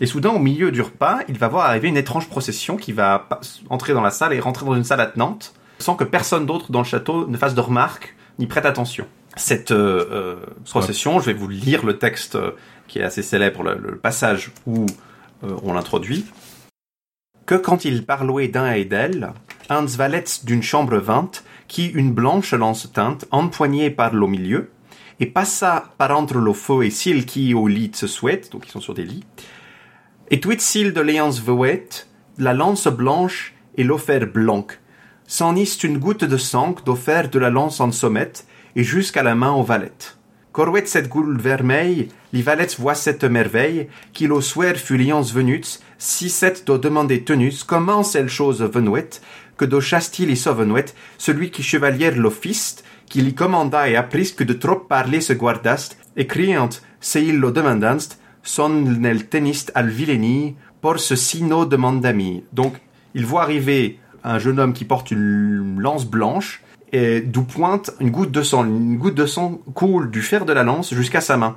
Et 0.00 0.06
soudain, 0.06 0.30
au 0.30 0.38
milieu 0.38 0.70
du 0.72 0.82
repas, 0.82 1.20
il 1.28 1.38
va 1.38 1.48
voir 1.48 1.66
arriver 1.66 1.88
une 1.88 1.96
étrange 1.96 2.28
procession 2.28 2.76
qui 2.76 2.92
va 2.92 3.28
entrer 3.70 3.94
dans 3.94 4.02
la 4.02 4.10
salle 4.10 4.32
et 4.32 4.40
rentrer 4.40 4.66
dans 4.66 4.74
une 4.74 4.84
salle 4.84 5.00
attenante, 5.00 5.54
sans 5.78 5.94
que 5.94 6.04
personne 6.04 6.44
d'autre 6.44 6.70
dans 6.70 6.80
le 6.80 6.84
château 6.84 7.26
ne 7.26 7.36
fasse 7.36 7.54
de 7.54 7.60
remarques 7.60 8.14
ni 8.38 8.46
prête 8.46 8.66
attention. 8.66 9.06
Cette 9.36 9.72
procession, 10.68 11.20
je 11.20 11.26
vais 11.26 11.32
vous 11.32 11.48
lire 11.48 11.86
le 11.86 11.98
texte 11.98 12.36
qui 12.88 12.98
est 12.98 13.02
assez 13.02 13.22
célèbre, 13.22 13.62
le, 13.62 13.96
passage 13.96 14.50
où 14.66 14.86
on 15.42 15.72
l'introduit. 15.72 16.26
Que 17.46 17.54
quand 17.54 17.84
il 17.84 18.04
parlouait 18.04 18.48
d'un 18.48 18.72
et 18.72 18.84
d'elle, 18.84 19.32
un 19.68 19.84
valet 19.86 20.24
d'une 20.44 20.62
chambre 20.62 20.96
vinte, 20.96 21.44
qui 21.72 21.86
une 21.86 22.12
blanche 22.12 22.52
lance 22.52 22.92
teinte, 22.92 23.24
empoignée 23.30 23.90
par 23.90 24.12
l'au 24.12 24.26
milieu, 24.26 24.68
et 25.20 25.24
passa 25.24 25.94
par 25.96 26.14
entre 26.14 26.36
le 26.36 26.52
feu 26.52 26.84
et 26.84 26.90
cils 26.90 27.24
qui 27.24 27.54
au 27.54 27.66
lit 27.66 27.92
se 27.94 28.06
souhaitent, 28.06 28.52
donc 28.52 28.66
ils 28.66 28.70
sont 28.70 28.82
sur 28.82 28.92
des 28.92 29.06
lits, 29.06 29.24
et 30.30 30.38
tuit 30.38 30.60
cils 30.60 30.92
de 30.92 31.00
léance 31.00 31.40
veuette, 31.40 32.10
la 32.36 32.52
lance 32.52 32.88
blanche 32.88 33.54
et 33.78 33.84
l'offert 33.84 34.26
blanc, 34.26 34.66
s'en 35.26 35.56
ist 35.56 35.82
une 35.82 35.96
goutte 35.96 36.26
de 36.26 36.36
sang 36.36 36.74
d'offert 36.84 37.30
de 37.30 37.38
la 37.38 37.48
lance 37.48 37.80
en 37.80 37.90
sommette, 37.90 38.46
et 38.76 38.84
jusqu'à 38.84 39.22
la 39.22 39.34
main 39.34 39.52
au 39.52 39.62
valet. 39.62 39.92
Corwet 40.52 40.84
cette 40.84 41.08
goule 41.08 41.38
vermeille, 41.38 42.08
les 42.34 42.42
valets 42.42 42.76
voient 42.78 42.94
cette 42.94 43.24
merveille, 43.24 43.88
qu'il 44.12 44.32
au 44.32 44.42
soir 44.42 44.74
fut 44.74 44.98
liance 44.98 45.32
venuts, 45.32 45.80
si 45.96 46.28
cette 46.28 46.66
do 46.66 46.76
demander 46.76 47.24
tenus, 47.24 47.64
comment 47.64 48.02
cette 48.02 48.28
chose 48.28 48.62
venouette, 48.62 49.22
que 49.62 49.66
do 49.66 49.80
chastil 49.80 50.28
et 50.28 50.34
sauvenouette, 50.34 50.96
celui 51.18 51.52
qui 51.52 51.62
chevalière 51.62 52.16
l'office, 52.16 52.82
qui 53.06 53.22
lui 53.22 53.32
commanda 53.32 53.88
et 53.88 53.94
appris 53.94 54.34
que 54.36 54.42
de 54.42 54.54
trop 54.54 54.74
parler 54.74 55.20
se 55.20 55.32
guardast, 55.32 55.96
et 56.16 56.26
criant, 56.26 56.70
c'est 56.98 57.24
il 57.24 57.36
lo 57.36 57.52
demandast, 57.52 58.18
son 58.42 58.70
nel 58.70 59.22
al 59.74 59.88
vileni, 59.88 60.56
por 60.80 60.98
ce 60.98 61.14
sino 61.14 61.64
demandami. 61.64 62.42
Donc, 62.52 62.74
il 63.14 63.24
voit 63.24 63.42
arriver 63.42 64.00
un 64.24 64.40
jeune 64.40 64.58
homme 64.58 64.72
qui 64.72 64.84
porte 64.84 65.12
une 65.12 65.78
lance 65.78 66.06
blanche, 66.06 66.60
et 66.90 67.20
d'où 67.20 67.44
pointe 67.44 67.92
une 68.00 68.10
goutte 68.10 68.32
de 68.32 68.42
sang. 68.42 68.64
Une 68.64 68.98
goutte 68.98 69.14
de 69.14 69.26
sang 69.26 69.60
coule 69.74 70.10
du 70.10 70.22
fer 70.22 70.44
de 70.44 70.52
la 70.52 70.64
lance 70.64 70.92
jusqu'à 70.92 71.20
sa 71.20 71.36
main. 71.36 71.56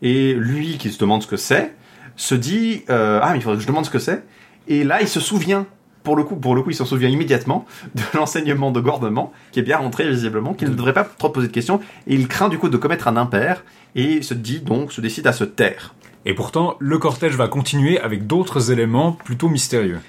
Et 0.00 0.32
lui, 0.32 0.78
qui 0.78 0.90
se 0.90 0.98
demande 0.98 1.22
ce 1.22 1.28
que 1.28 1.36
c'est, 1.36 1.74
se 2.16 2.34
dit 2.34 2.84
euh, 2.88 3.20
ah 3.22 3.34
mais 3.34 3.40
il 3.40 3.60
je 3.60 3.66
demande 3.66 3.84
ce 3.84 3.90
que 3.90 3.98
c'est. 3.98 4.24
Et 4.68 4.84
là, 4.84 5.02
il 5.02 5.08
se 5.08 5.20
souvient. 5.20 5.66
Pour 6.02 6.16
le 6.16 6.24
coup, 6.24 6.36
pour 6.36 6.54
le 6.54 6.62
coup, 6.62 6.70
il 6.70 6.76
s'en 6.76 6.84
souvient 6.84 7.08
immédiatement 7.08 7.64
de 7.94 8.02
l'enseignement 8.14 8.70
de 8.70 8.80
Gordement, 8.80 9.32
qui 9.52 9.60
est 9.60 9.62
bien 9.62 9.78
rentré 9.78 10.08
visiblement, 10.08 10.54
qu'il 10.54 10.68
ne 10.68 10.74
devrait 10.74 10.92
pas 10.92 11.04
trop 11.04 11.30
poser 11.30 11.48
de 11.48 11.52
questions, 11.52 11.80
et 12.06 12.14
il 12.14 12.28
craint 12.28 12.48
du 12.48 12.58
coup 12.58 12.68
de 12.68 12.76
commettre 12.76 13.08
un 13.08 13.16
impair, 13.16 13.64
et 13.94 14.22
se 14.22 14.34
dit 14.34 14.60
donc, 14.60 14.92
se 14.92 15.00
décide 15.00 15.26
à 15.26 15.32
se 15.32 15.44
taire. 15.44 15.94
Et 16.24 16.34
pourtant, 16.34 16.76
le 16.78 16.98
cortège 16.98 17.36
va 17.36 17.48
continuer 17.48 18.00
avec 18.00 18.26
d'autres 18.26 18.70
éléments 18.70 19.12
plutôt 19.12 19.48
mystérieux. 19.48 20.00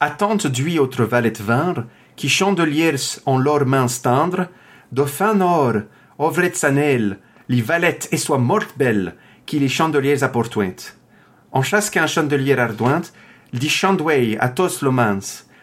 Attente 0.00 0.46
d'huit 0.46 0.78
autres 0.78 1.04
valets 1.04 1.32
vinrent, 1.40 1.84
qui 2.16 2.28
chandeliers 2.28 2.96
en 3.26 3.38
leurs 3.38 3.66
mains 3.66 3.86
tendres, 4.02 4.46
fin 5.06 5.40
or, 5.40 5.74
ovret 6.18 6.52
sanel, 6.54 7.18
les 7.48 7.62
valettes 7.62 8.08
et 8.12 8.16
soient 8.16 8.38
mortes 8.38 8.76
belles, 8.76 9.14
qui 9.46 9.58
les 9.58 9.68
chandeliers 9.68 10.22
apportoint. 10.22 10.76
En 11.52 11.62
chasse 11.62 11.90
qu'un 11.90 12.06
chandelier 12.06 12.56
ardoint, 12.56 13.02
dit 13.52 13.68
chandouei 13.68 14.36
à 14.38 14.48
tous 14.48 14.82
le 14.82 14.90
mans, 14.90 15.18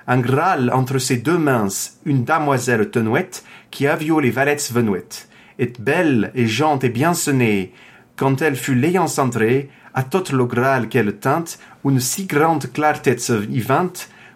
un 0.07 0.19
graal 0.19 0.71
entre 0.73 0.99
ses 0.99 1.17
deux 1.17 1.38
mains, 1.38 1.67
une 2.05 2.23
damoiselle 2.23 2.89
tenouette, 2.89 3.43
qui 3.71 3.88
avio 3.88 4.19
les 4.19 4.31
valettes 4.31 4.71
venouettes, 4.71 5.29
et 5.59 5.73
belle 5.79 6.31
et 6.35 6.47
jante 6.47 6.83
et 6.83 6.89
bien 6.89 7.13
sonnée, 7.13 7.73
quand 8.15 8.41
elle 8.41 8.55
fut 8.55 8.75
l'ayant 8.75 9.07
centrée, 9.07 9.69
à 9.93 10.03
tout 10.03 10.23
le 10.31 10.45
graal 10.45 10.89
qu'elle 10.89 11.17
teinte, 11.17 11.59
une 11.83 11.99
si 11.99 12.25
grande 12.25 12.71
clarté 12.71 13.15
y 13.49 13.59
vint, 13.59 13.91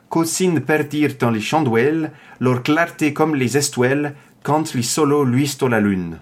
qu'aussi 0.09 0.49
perdirent 0.65 1.15
dans 1.19 1.31
les 1.31 1.41
chandouelles, 1.41 2.11
leur 2.39 2.63
clarté 2.63 3.13
comme 3.13 3.35
les 3.35 3.57
estuelles, 3.57 4.15
quand 4.43 4.73
les 4.73 4.83
solos 4.83 5.25
luisent 5.25 5.61
la 5.61 5.79
lune. 5.79 6.19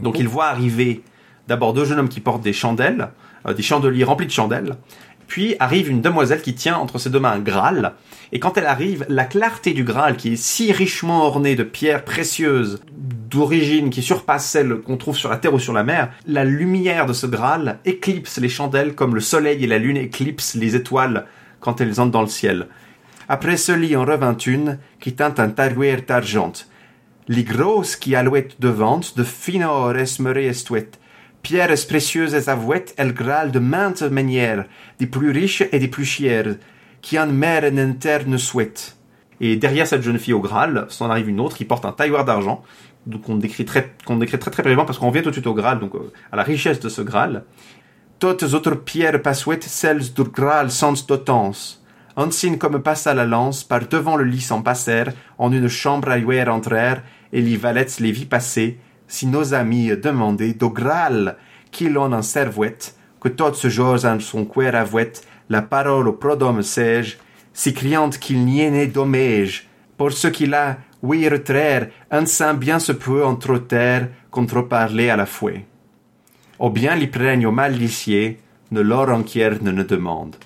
Donc 0.00 0.18
il 0.18 0.28
voit 0.28 0.46
arriver 0.46 1.02
d'abord 1.46 1.74
deux 1.74 1.84
jeunes 1.84 1.98
hommes 1.98 2.08
qui 2.08 2.20
portent 2.20 2.42
des 2.42 2.52
chandelles, 2.52 3.08
euh, 3.46 3.54
des 3.54 3.62
chandeliers 3.62 4.04
remplis 4.04 4.26
de 4.26 4.32
chandelles, 4.32 4.76
puis 5.28 5.54
arrive 5.60 5.88
une 5.88 6.00
demoiselle 6.00 6.42
qui 6.42 6.54
tient 6.54 6.76
entre 6.76 6.98
ses 6.98 7.10
deux 7.10 7.20
mains 7.20 7.32
un 7.32 7.38
Graal, 7.38 7.94
et 8.32 8.40
quand 8.40 8.58
elle 8.58 8.66
arrive, 8.66 9.06
la 9.08 9.24
clarté 9.24 9.72
du 9.72 9.84
Graal, 9.84 10.16
qui 10.16 10.32
est 10.32 10.36
si 10.36 10.72
richement 10.72 11.24
orné 11.24 11.54
de 11.54 11.62
pierres 11.62 12.04
précieuses, 12.04 12.80
d'origine 12.90 13.90
qui 13.90 14.02
surpasse 14.02 14.46
celle 14.46 14.80
qu'on 14.80 14.96
trouve 14.96 15.16
sur 15.16 15.30
la 15.30 15.36
terre 15.36 15.54
ou 15.54 15.58
sur 15.58 15.72
la 15.72 15.84
mer, 15.84 16.10
la 16.26 16.44
lumière 16.44 17.06
de 17.06 17.12
ce 17.12 17.26
Graal 17.26 17.78
éclipse 17.84 18.38
les 18.38 18.48
chandelles 18.48 18.94
comme 18.94 19.14
le 19.14 19.20
soleil 19.20 19.62
et 19.62 19.66
la 19.66 19.78
lune 19.78 19.98
éclipsent 19.98 20.54
les 20.54 20.74
étoiles 20.74 21.26
quand 21.60 21.80
elles 21.80 22.00
entrent 22.00 22.12
dans 22.12 22.22
le 22.22 22.28
ciel. 22.28 22.68
Après 23.28 23.58
ce 23.58 23.72
lit 23.72 23.96
en 23.96 24.04
revint 24.04 24.36
une, 24.36 24.78
qui 25.00 25.14
tint 25.14 25.34
un 25.36 25.50
tarouère 25.50 26.02
d'argent. 26.06 26.52
Les 27.28 27.44
grosses 27.44 27.96
qui 27.96 28.14
alouettes 28.14 28.58
de 28.58 28.74
or 29.64 29.96
esmerées 29.96 30.46
estuettes, 30.46 30.98
pierres 31.42 31.74
précieuses 31.88 32.48
avouettes, 32.48 32.94
elles 32.96 33.14
Graal 33.14 33.50
de 33.50 33.58
maintes 33.58 34.02
manières, 34.02 34.64
des 34.98 35.06
plus 35.06 35.30
riches 35.30 35.62
et 35.72 35.78
des 35.78 35.88
plus 35.88 36.04
chères, 36.04 36.56
qui 37.00 37.18
en 37.18 37.26
mer 37.26 37.64
et 37.64 37.82
en 37.82 37.92
terre 37.92 38.26
ne 38.26 38.36
souhaite. 38.36 38.96
Et 39.40 39.56
derrière 39.56 39.86
cette 39.86 40.02
jeune 40.02 40.18
fille 40.18 40.34
au 40.34 40.40
Graal, 40.40 40.86
s'en 40.88 41.10
arrive 41.10 41.28
une 41.28 41.40
autre 41.40 41.56
qui 41.56 41.64
porte 41.64 41.84
un 41.84 41.92
tailloir 41.92 42.24
d'argent, 42.24 42.62
donc 43.06 43.28
on 43.28 43.36
décrit 43.36 43.64
très, 43.64 43.94
qu'on 44.04 44.16
décrit 44.16 44.38
très 44.38 44.50
très 44.50 44.62
brièvement 44.62 44.84
parce 44.84 44.98
qu'on 44.98 45.10
vient 45.10 45.22
tout 45.22 45.30
de 45.30 45.34
suite 45.34 45.46
au 45.46 45.54
Graal, 45.54 45.80
donc 45.80 45.94
euh, 45.94 46.12
à 46.30 46.36
la 46.36 46.42
richesse 46.42 46.80
de 46.80 46.88
ce 46.88 47.02
Graal. 47.02 47.44
Toutes 48.18 48.42
autres 48.42 48.74
pierres 48.74 49.22
passouettes, 49.22 49.64
celles 49.64 50.12
du 50.12 50.24
Graal 50.24 50.70
sans 50.70 51.06
d'autance. 51.06 51.82
Un 52.16 52.32
signe 52.32 52.58
comme 52.58 52.82
passa 52.82 53.14
la 53.14 53.24
lance, 53.24 53.62
par 53.62 53.86
devant 53.86 54.16
le 54.16 54.24
lit 54.24 54.40
s'en 54.40 54.60
passèrent, 54.60 55.12
en 55.38 55.52
une 55.52 55.68
chambre 55.68 56.10
à 56.10 56.18
entrèrent, 56.50 57.02
et 57.32 57.40
les 57.40 57.56
valets 57.56 57.86
les 58.00 58.10
vit 58.10 58.26
passer, 58.26 58.78
si 59.08 59.26
nos 59.26 59.54
amis 59.54 59.88
demandaient 59.96 60.54
d'au 60.54 60.70
Graal, 60.70 61.36
qui 61.70 61.88
l'on 61.88 62.12
en 62.12 62.22
servouette, 62.22 62.94
que 63.20 63.28
toutes 63.28 63.56
ce 63.56 63.68
jour 63.68 64.04
en 64.04 64.20
son 64.20 64.44
cuir 64.44 64.74
avouette, 64.74 65.26
la 65.48 65.62
parole 65.62 66.08
au 66.08 66.12
prodome 66.12 66.62
sège, 66.62 67.18
si 67.52 67.74
criante 67.74 68.18
qu'il 68.18 68.44
n'y 68.44 68.60
ait 68.60 68.70
né 68.70 68.86
dommage. 68.86 69.68
Pour 69.96 70.12
ce 70.12 70.28
qu'il 70.28 70.54
a, 70.54 70.76
oui 71.02 71.28
retraire, 71.28 71.88
un 72.10 72.26
saint 72.26 72.54
bien 72.54 72.78
se 72.78 72.92
peut 72.92 73.24
entre 73.24 73.58
terre, 73.58 74.08
contre 74.30 74.62
parler 74.62 75.10
à 75.10 75.16
la 75.16 75.26
fouet. 75.26 75.64
Au 76.58 76.70
bien 76.70 76.94
l'y 76.94 77.06
prenne 77.06 77.44
au 77.46 77.50
malicier, 77.50 78.38
ne 78.70 78.80
l'or 78.80 79.08
enquiert 79.08 79.62
ne 79.62 79.70
ne 79.70 79.82
demande. 79.82 80.36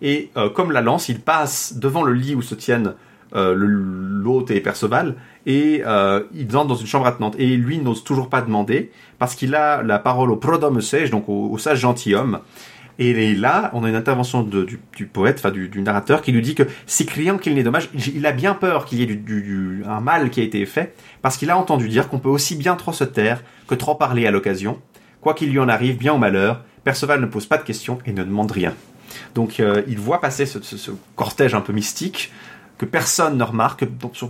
Et 0.00 0.30
euh, 0.36 0.50
comme 0.50 0.72
la 0.72 0.82
lance, 0.82 1.08
il 1.08 1.20
passe 1.20 1.76
devant 1.76 2.02
le 2.02 2.12
lit 2.12 2.34
où 2.34 2.42
se 2.42 2.54
tiennent 2.54 2.94
l'hôte 3.34 4.50
et 4.50 4.60
Perceval, 4.60 5.16
et 5.46 5.82
euh, 5.86 6.22
il 6.34 6.44
entre 6.56 6.68
dans 6.68 6.74
une 6.74 6.86
chambre 6.86 7.06
attenante. 7.06 7.34
Et 7.38 7.56
lui 7.56 7.78
n'ose 7.78 8.04
toujours 8.04 8.28
pas 8.28 8.42
demander, 8.42 8.90
parce 9.18 9.34
qu'il 9.34 9.54
a 9.54 9.82
la 9.82 9.98
parole 9.98 10.30
au 10.30 10.36
prodome 10.36 10.80
sage, 10.80 11.10
donc 11.10 11.28
au, 11.28 11.56
sage 11.58 11.80
gentilhomme. 11.80 12.40
Et 13.00 13.34
là, 13.34 13.70
on 13.72 13.82
a 13.82 13.88
une 13.88 13.96
intervention 13.96 14.42
du, 14.42 14.78
poète, 15.06 15.36
enfin 15.40 15.50
du, 15.50 15.82
narrateur, 15.82 16.22
qui 16.22 16.30
lui 16.30 16.42
dit 16.42 16.54
que 16.54 16.62
si 16.86 17.06
criant 17.06 17.38
qu'il 17.38 17.54
n'est 17.54 17.64
dommage, 17.64 17.88
il 18.14 18.24
a 18.24 18.30
bien 18.30 18.54
peur 18.54 18.84
qu'il 18.84 19.00
y 19.00 19.02
ait 19.02 19.06
du, 19.06 19.82
un 19.88 20.00
mal 20.00 20.30
qui 20.30 20.40
a 20.40 20.44
été 20.44 20.64
fait, 20.64 20.94
parce 21.20 21.36
qu'il 21.36 21.50
a 21.50 21.58
entendu 21.58 21.88
dire 21.88 22.08
qu'on 22.08 22.20
peut 22.20 22.28
aussi 22.28 22.54
bien 22.54 22.76
trop 22.76 22.92
se 22.92 23.04
taire 23.04 23.42
que 23.66 23.74
trop 23.74 23.96
parler 23.96 24.26
à 24.28 24.30
l'occasion. 24.30 24.80
Quoi 25.20 25.34
qu'il 25.34 25.50
lui 25.50 25.58
en 25.58 25.68
arrive, 25.68 25.98
bien 25.98 26.12
au 26.12 26.18
malheur, 26.18 26.62
Perceval 26.84 27.20
ne 27.20 27.26
pose 27.26 27.46
pas 27.46 27.56
de 27.56 27.64
questions 27.64 27.98
et 28.06 28.12
ne 28.12 28.22
demande 28.22 28.52
rien. 28.52 28.74
Donc 29.34 29.58
euh, 29.58 29.82
il 29.88 29.98
voit 29.98 30.20
passer 30.20 30.46
ce 30.46 30.90
cortège 31.16 31.54
un 31.54 31.60
peu 31.60 31.72
mystique 31.72 32.32
que 32.84 32.90
personne 32.90 33.36
ne 33.36 33.44
remarque, 33.44 33.84
donc 33.98 34.16
sur 34.16 34.28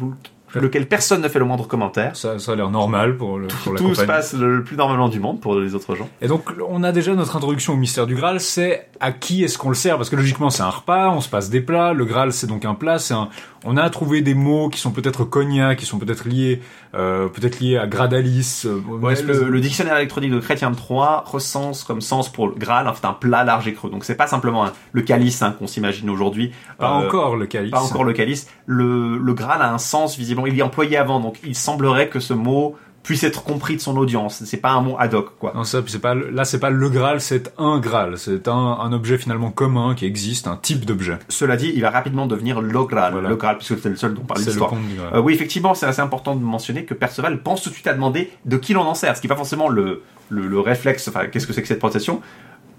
lequel 0.55 0.87
personne 0.87 1.21
ne 1.21 1.29
fait 1.29 1.41
le 1.41 1.45
moindre 1.45 1.67
commentaire. 1.67 2.15
Ça, 2.15 2.39
ça 2.39 2.53
a 2.53 2.55
l'air 2.55 2.71
normal 2.71 3.17
pour, 3.17 3.39
le, 3.39 3.49
pour 3.49 3.73
la 3.73 3.81
Tout 3.81 3.95
se 3.95 4.05
passe 4.05 4.35
le, 4.35 4.59
le 4.59 4.63
plus 4.63 4.77
normalement 4.77 5.09
du 5.09 5.19
monde 5.19 5.41
pour 5.41 5.57
les 5.57 5.75
autres 5.75 5.97
gens. 5.97 6.09
Et 6.21 6.29
donc, 6.29 6.45
on 6.69 6.85
a 6.85 6.93
déjà 6.93 7.13
notre 7.15 7.35
introduction 7.37 7.73
au 7.73 7.77
mystère 7.77 8.07
du 8.07 8.15
Graal, 8.15 8.39
c'est 8.39 8.89
à 9.01 9.11
qui 9.11 9.43
est-ce 9.43 9.59
qu'on 9.59 9.71
le 9.71 9.75
sert? 9.75 9.97
Parce 9.97 10.11
que 10.11 10.17
logiquement, 10.17 10.51
c'est 10.51 10.63
un 10.63 10.71
repas, 10.71 11.11
on 11.11 11.21
se 11.21 11.29
passe 11.29 11.51
des 11.51 11.61
plats, 11.61 11.93
le 11.93 12.05
Graal, 12.05 12.33
c'est 12.33 12.47
donc 12.47 12.65
un 12.65 12.75
plat, 12.75 13.01
c'est 13.01 13.15
un... 13.15 13.31
On 13.67 13.77
a 13.79 13.89
trouvé 13.89 14.21
des 14.21 14.35
mots 14.35 14.69
qui 14.69 14.79
sont 14.79 14.91
peut-être 14.91 15.25
cognac, 15.25 15.79
qui 15.79 15.87
sont 15.87 15.99
peut-être 15.99 16.29
liés, 16.29 16.61
euh, 16.95 17.29
peut-être 17.29 17.61
liés 17.61 17.79
à 17.79 17.87
Gradalis. 17.87 18.63
euh, 18.67 18.79
Ouais, 19.01 19.21
le, 19.23 19.49
le 19.49 19.61
dictionnaire 19.61 19.97
électronique 19.97 20.31
de 20.33 20.39
Chrétien 20.39 20.71
de 20.71 20.77
Troyes 20.77 21.25
recense 21.27 21.83
comme 21.83 22.01
sens 22.03 22.31
pour 22.31 22.49
le 22.49 22.55
Graal, 22.55 22.87
en 22.89 22.93
fait, 22.95 23.07
un 23.07 23.15
plat 23.15 23.43
large 23.43 23.67
et 23.67 23.73
creux. 23.73 23.91
Donc 23.91 24.05
c'est 24.05 24.17
pas 24.17 24.27
simplement 24.27 24.67
un- 24.67 24.73
le 24.93 25.03
calice 25.03 25.41
hein, 25.43 25.55
qu'on 25.59 25.67
s'imagine 25.67 26.11
aujourd'hui. 26.11 26.53
Pas 26.79 26.91
Euh, 27.01 27.07
encore 27.07 27.37
le 27.37 27.47
calice. 27.47 27.71
Pas 27.71 27.83
encore 27.83 28.05
le 28.05 28.13
calice. 28.13 28.49
Le, 28.67 29.17
le 29.19 29.35
Graal 29.35 29.63
a 29.63 29.73
un 29.73 29.79
sens 29.79 30.17
visiblement. 30.19 30.47
Il 30.47 30.59
est 30.59 30.63
employé 30.63 30.97
avant, 30.97 31.19
donc 31.21 31.39
il 31.43 31.55
semblerait 31.55 32.09
que 32.09 32.21
ce 32.21 32.35
mot 32.35 32.77
puisse 33.05 33.23
être 33.23 33.45
compris 33.45 33.77
de 33.77 33.81
son 33.81 33.97
audience. 33.97 34.43
C'est 34.45 34.57
pas 34.57 34.73
un 34.73 34.81
mot 34.81 34.97
ad 34.99 35.15
hoc, 35.15 35.29
quoi. 35.39 35.53
Non, 35.55 35.63
ça, 35.63 35.81
puis 35.83 35.93
c'est 35.93 36.01
pas, 36.01 36.15
le- 36.15 36.31
là, 36.31 36.45
c'est 36.45 36.59
pas 36.59 36.71
le 36.71 36.89
Graal, 36.89 37.21
c'est 37.21 37.53
un 37.59 37.79
Graal. 37.79 38.19
C'est 38.19 38.49
un, 38.49 38.53
un 38.53 38.93
objet 38.93 39.19
finalement 39.19 39.51
commun 39.53 39.95
qui 39.95 40.07
existe, 40.07 40.49
un 40.49 40.57
type 40.57 40.85
d'objet. 40.85 41.19
Cela 41.29 41.57
dit, 41.57 41.71
il 41.75 41.83
va 41.83 41.91
rapidement 41.91 42.27
devenir 42.27 42.61
le 42.61 42.85
Graal, 42.85 43.13
Voilà. 43.13 43.29
le 43.29 43.37
Graal, 43.37 43.59
puisque 43.59 43.79
c'est 43.79 43.91
le 43.91 43.97
seul 43.97 44.15
dont 44.15 44.23
parle 44.23 44.41
l'histoire. 44.41 44.73
Euh, 45.13 45.21
oui, 45.21 45.35
effectivement, 45.35 45.75
c'est 45.75 45.87
assez 45.87 46.01
important 46.01 46.35
de 46.35 46.43
mentionner 46.43 46.85
que 46.85 46.95
Perceval 46.95 47.43
pense 47.43 47.63
tout 47.63 47.69
de 47.69 47.75
suite 47.75 47.87
à 47.87 47.95
demander 47.95 48.33
de 48.47 48.57
qui 48.57 48.73
l'on 48.73 48.83
en 48.83 48.95
sert, 48.95 49.15
ce 49.17 49.21
qui 49.21 49.27
n'est 49.29 49.35
pas 49.35 49.37
forcément 49.37 49.69
le, 49.69 50.03
le, 50.31 50.49
le 50.49 50.59
réflexe, 50.61 51.07
enfin, 51.07 51.27
qu'est-ce 51.27 51.47
que 51.47 51.53
c'est 51.53 51.63
que 51.63 51.69
cette 51.69 51.79
procession 51.79 52.21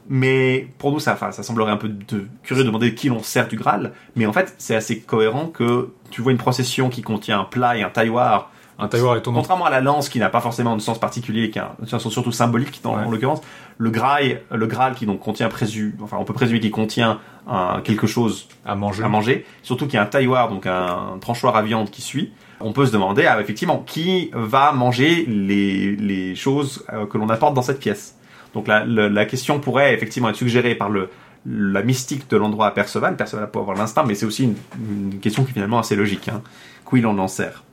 mais 0.08 0.68
pour 0.78 0.92
nous, 0.92 1.00
ça, 1.00 1.14
enfin, 1.14 1.32
ça 1.32 1.42
semblerait 1.42 1.72
un 1.72 1.78
peu 1.78 1.90
de, 1.90 2.26
curieux 2.44 2.62
de 2.64 2.68
demander 2.68 2.92
de 2.92 2.96
qui 2.96 3.10
l'on 3.10 3.24
sert 3.24 3.48
du 3.48 3.56
Graal. 3.58 3.92
Mais 4.16 4.26
en 4.28 4.34
fait, 4.34 4.54
c'est 4.60 4.76
assez 4.76 5.00
cohérent 5.00 5.48
que 5.48 5.90
tu 6.12 6.22
vois 6.22 6.32
une 6.32 6.38
procession 6.38 6.90
qui 6.90 7.02
contient 7.02 7.40
un 7.40 7.44
plat 7.44 7.76
et 7.76 7.82
un 7.82 7.90
tailloir. 7.90 8.52
Un 8.78 8.88
tailloir 8.90 9.16
étonnant. 9.16 9.38
Contrairement 9.38 9.66
à 9.66 9.70
la 9.70 9.80
lance 9.80 10.10
qui 10.10 10.20
n'a 10.20 10.30
pas 10.30 10.42
forcément 10.42 10.76
de 10.76 10.82
sens 10.82 11.00
particulier, 11.00 11.50
qui 11.50 11.60
a 11.60 11.76
un 11.82 11.86
sens 11.86 12.10
surtout 12.10 12.34
symbolique 12.34 12.82
dans, 12.84 12.94
en 12.96 13.10
l'occurrence, 13.10 13.42
le 13.78 13.90
Graal, 13.90 14.42
le 14.52 14.68
Graal 14.68 14.96
qui 14.96 15.06
donc 15.06 15.22
contient 15.22 15.48
présu, 15.50 15.96
enfin 16.02 16.18
on 16.20 16.26
peut 16.26 16.34
présumer 16.34 16.60
qu'il 16.60 16.72
contient 16.72 17.20
un, 17.48 17.82
quelque 17.82 18.08
chose 18.08 18.48
à 18.66 18.76
manger. 18.76 19.04
à 19.04 19.08
manger, 19.08 19.46
surtout 19.64 19.86
qu'il 19.86 19.96
y 19.96 19.98
a 19.98 20.04
un 20.04 20.08
tailloir, 20.08 20.50
donc 20.50 20.66
un, 20.66 21.18
tranchoir 21.22 21.56
à 21.56 21.62
viande 21.62 21.90
qui 21.90 22.02
suit. 22.02 22.34
On 22.60 22.72
peut 22.72 22.86
se 22.86 22.92
demander, 22.92 23.26
ah, 23.26 23.40
effectivement, 23.42 23.80
qui 23.86 24.32
va 24.34 24.72
manger 24.72 25.26
les, 25.26 25.96
les 25.96 26.36
choses 26.36 26.86
euh, 26.94 27.06
que 27.06 27.18
l'on 27.18 27.30
apporte 27.30 27.54
dans 27.54 27.62
cette 27.62 27.80
pièce. 27.80 28.18
Donc 28.54 28.68
la, 28.68 28.86
la, 28.86 29.10
la 29.10 29.26
question 29.26 29.60
pourrait 29.60 29.94
effectivement 29.94 30.30
être 30.30 30.38
suggérée 30.38 30.76
par 30.76 30.90
le, 30.90 31.10
la 31.46 31.84
mystique 31.84 32.30
de 32.30 32.38
l'endroit 32.38 32.68
à 32.68 32.72
Perceval. 32.72 33.18
Perceval 33.18 33.52
peut 33.52 33.60
avoir 33.60 33.76
l'instinct, 33.76 34.06
mais 34.06 34.16
c'est 34.16 34.26
aussi 34.26 34.46
une, 34.46 34.56
une 34.80 35.20
question 35.20 35.44
qui 35.44 35.52
est 35.52 35.54
finalement 35.54 35.80
assez 35.80 35.98
logique. 35.98 36.30
Hein. 36.30 36.42
Qui 36.90 37.02
l'on 37.02 37.20
en 37.20 37.28
sert? 37.28 37.65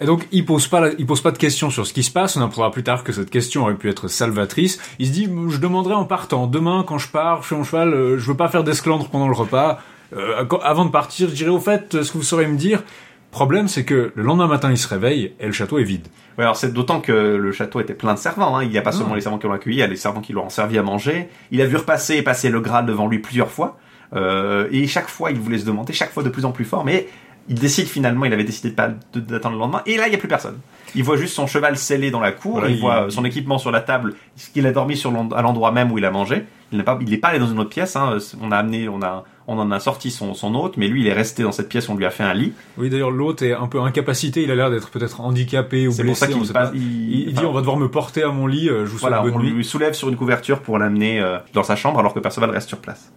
Et 0.00 0.04
donc, 0.04 0.26
il 0.30 0.44
pose 0.44 0.68
pas, 0.68 0.80
la- 0.80 0.92
il 0.98 1.06
pose 1.06 1.22
pas 1.22 1.30
de 1.30 1.38
questions 1.38 1.70
sur 1.70 1.86
ce 1.86 1.92
qui 1.94 2.02
se 2.02 2.10
passe. 2.10 2.36
On 2.36 2.42
apprendra 2.42 2.70
plus 2.70 2.82
tard 2.82 3.02
que 3.02 3.12
cette 3.12 3.30
question 3.30 3.62
aurait 3.62 3.76
pu 3.76 3.88
être 3.88 4.08
salvatrice. 4.08 4.78
Il 4.98 5.06
se 5.06 5.12
dit, 5.12 5.24
je 5.48 5.56
demanderai 5.58 5.94
en 5.94 6.04
partant. 6.04 6.46
Demain, 6.46 6.84
quand 6.86 6.98
je 6.98 7.08
pars, 7.08 7.40
je 7.42 7.46
suis 7.46 7.56
en 7.56 7.64
cheval, 7.64 7.94
euh, 7.94 8.18
je 8.18 8.26
veux 8.30 8.36
pas 8.36 8.48
faire 8.48 8.62
d'esclandre 8.64 9.08
pendant 9.08 9.28
le 9.28 9.34
repas. 9.34 9.80
Euh, 10.14 10.44
avant 10.62 10.84
de 10.84 10.90
partir, 10.90 11.28
je 11.30 11.34
dirais 11.34 11.50
au 11.50 11.58
fait, 11.60 11.94
euh, 11.94 12.02
ce 12.02 12.12
que 12.12 12.18
vous 12.18 12.24
saurez 12.24 12.46
me 12.46 12.56
dire. 12.58 12.82
Problème, 13.30 13.68
c'est 13.68 13.84
que 13.84 14.12
le 14.14 14.22
lendemain 14.22 14.46
matin, 14.46 14.70
il 14.70 14.78
se 14.78 14.86
réveille 14.88 15.32
et 15.40 15.46
le 15.46 15.52
château 15.52 15.78
est 15.78 15.82
vide. 15.84 16.06
Ouais, 16.38 16.44
alors 16.44 16.56
c'est 16.56 16.72
d'autant 16.72 17.00
que 17.00 17.12
le 17.12 17.52
château 17.52 17.80
était 17.80 17.92
plein 17.94 18.14
de 18.14 18.18
servants. 18.18 18.56
Hein. 18.56 18.64
Il 18.64 18.70
n'y 18.70 18.78
a 18.78 18.82
pas 18.82 18.90
Ah. 18.90 18.98
seulement 18.98 19.14
les 19.14 19.20
servants 19.22 19.38
qui 19.38 19.46
l'ont 19.46 19.52
accueilli, 19.54 19.76
il 19.76 19.80
y 19.80 19.82
a 19.82 19.86
les 19.86 19.96
servants 19.96 20.20
qui 20.20 20.32
l'ont 20.32 20.48
servi 20.48 20.78
à 20.78 20.82
manger. 20.82 21.28
Il 21.50 21.60
a 21.60 21.66
vu 21.66 21.76
repasser 21.76 22.16
et 22.16 22.22
passer 22.22 22.48
le 22.50 22.60
Graal 22.60 22.86
devant 22.86 23.08
lui 23.08 23.18
plusieurs 23.18 23.50
fois. 23.50 23.78
Euh, 24.14 24.68
et 24.70 24.86
chaque 24.86 25.08
fois, 25.08 25.32
il 25.32 25.38
voulait 25.40 25.58
se 25.58 25.64
demander, 25.66 25.92
chaque 25.92 26.12
fois 26.12 26.22
de 26.22 26.28
plus 26.28 26.44
en 26.44 26.52
plus 26.52 26.64
fort. 26.64 26.84
Mais 26.84 27.08
il 27.48 27.58
décide 27.58 27.86
finalement, 27.86 28.24
il 28.24 28.32
avait 28.32 28.44
décidé 28.44 28.70
de 28.70 28.74
pas 28.74 28.88
d'attendre 29.14 29.54
le 29.54 29.60
lendemain. 29.60 29.82
Et 29.86 29.96
là, 29.96 30.06
il 30.06 30.10
n'y 30.10 30.16
a 30.16 30.18
plus 30.18 30.28
personne. 30.28 30.58
Il 30.94 31.02
voit 31.04 31.16
juste 31.16 31.34
son 31.34 31.46
cheval 31.46 31.76
scellé 31.76 32.10
dans 32.10 32.20
la 32.20 32.32
cour. 32.32 32.52
Voilà, 32.52 32.68
il, 32.68 32.76
il- 32.76 32.80
voit 32.80 33.06
son 33.10 33.24
équipement 33.24 33.58
sur 33.58 33.70
la 33.70 33.80
table, 33.80 34.14
qu'il 34.54 34.66
a 34.66 34.72
dormi 34.72 34.96
sur 34.96 35.12
à 35.34 35.42
l'endroit 35.42 35.70
même 35.72 35.92
où 35.92 35.98
il 35.98 36.04
a 36.04 36.10
mangé. 36.10 36.44
Il 36.72 36.78
n'est 36.78 36.84
pas, 36.84 36.98
il 37.00 37.20
pas 37.20 37.28
allé 37.28 37.38
dans 37.38 37.46
une 37.48 37.58
autre 37.60 37.70
pièce. 37.70 37.96
Hein. 37.96 38.16
On 38.40 38.50
a 38.50 38.56
amené, 38.56 38.88
on 38.88 39.00
a, 39.02 39.24
on 39.46 39.58
en 39.58 39.70
a 39.70 39.78
sorti 39.78 40.10
son, 40.10 40.34
son 40.34 40.54
hôte, 40.54 40.76
mais 40.76 40.88
lui, 40.88 41.02
il 41.02 41.06
est 41.06 41.12
resté 41.12 41.42
dans 41.44 41.52
cette 41.52 41.68
pièce. 41.68 41.88
On 41.88 41.94
lui 41.96 42.04
a 42.06 42.10
fait 42.10 42.24
un 42.24 42.34
lit. 42.34 42.52
Oui, 42.78 42.88
d'ailleurs, 42.90 43.10
l'autre 43.12 43.44
est 43.44 43.52
un 43.52 43.66
peu 43.68 43.80
incapacité. 43.80 44.42
Il 44.42 44.50
a 44.50 44.54
l'air 44.56 44.70
d'être 44.70 44.90
peut-être 44.90 45.20
handicapé 45.20 45.86
ou 45.86 45.92
C'est 45.92 45.98
pour 46.02 46.06
blessé. 46.12 46.20
ça 46.20 46.26
qu'il 46.26 46.36
on 46.42 46.46
pas. 46.52 46.70
il- 46.74 47.32
dit, 47.34 47.44
on 47.44 47.52
va 47.52 47.60
devoir 47.60 47.76
me 47.76 47.88
porter 47.88 48.22
à 48.22 48.28
mon 48.30 48.46
lit. 48.46 48.68
euh, 48.68 48.86
Je 48.86 48.90
vous 48.90 48.98
Voilà, 48.98 49.22
on 49.22 49.38
lui 49.38 49.64
soulève 49.64 49.92
sur 49.92 50.08
une 50.08 50.16
couverture 50.16 50.60
pour 50.60 50.78
l'amener 50.78 51.20
euh, 51.20 51.38
dans 51.52 51.62
sa 51.62 51.76
chambre, 51.76 51.98
alors 52.00 52.14
que 52.14 52.20
Perceval 52.20 52.50
reste 52.50 52.68
sur 52.68 52.78
place. 52.78 53.12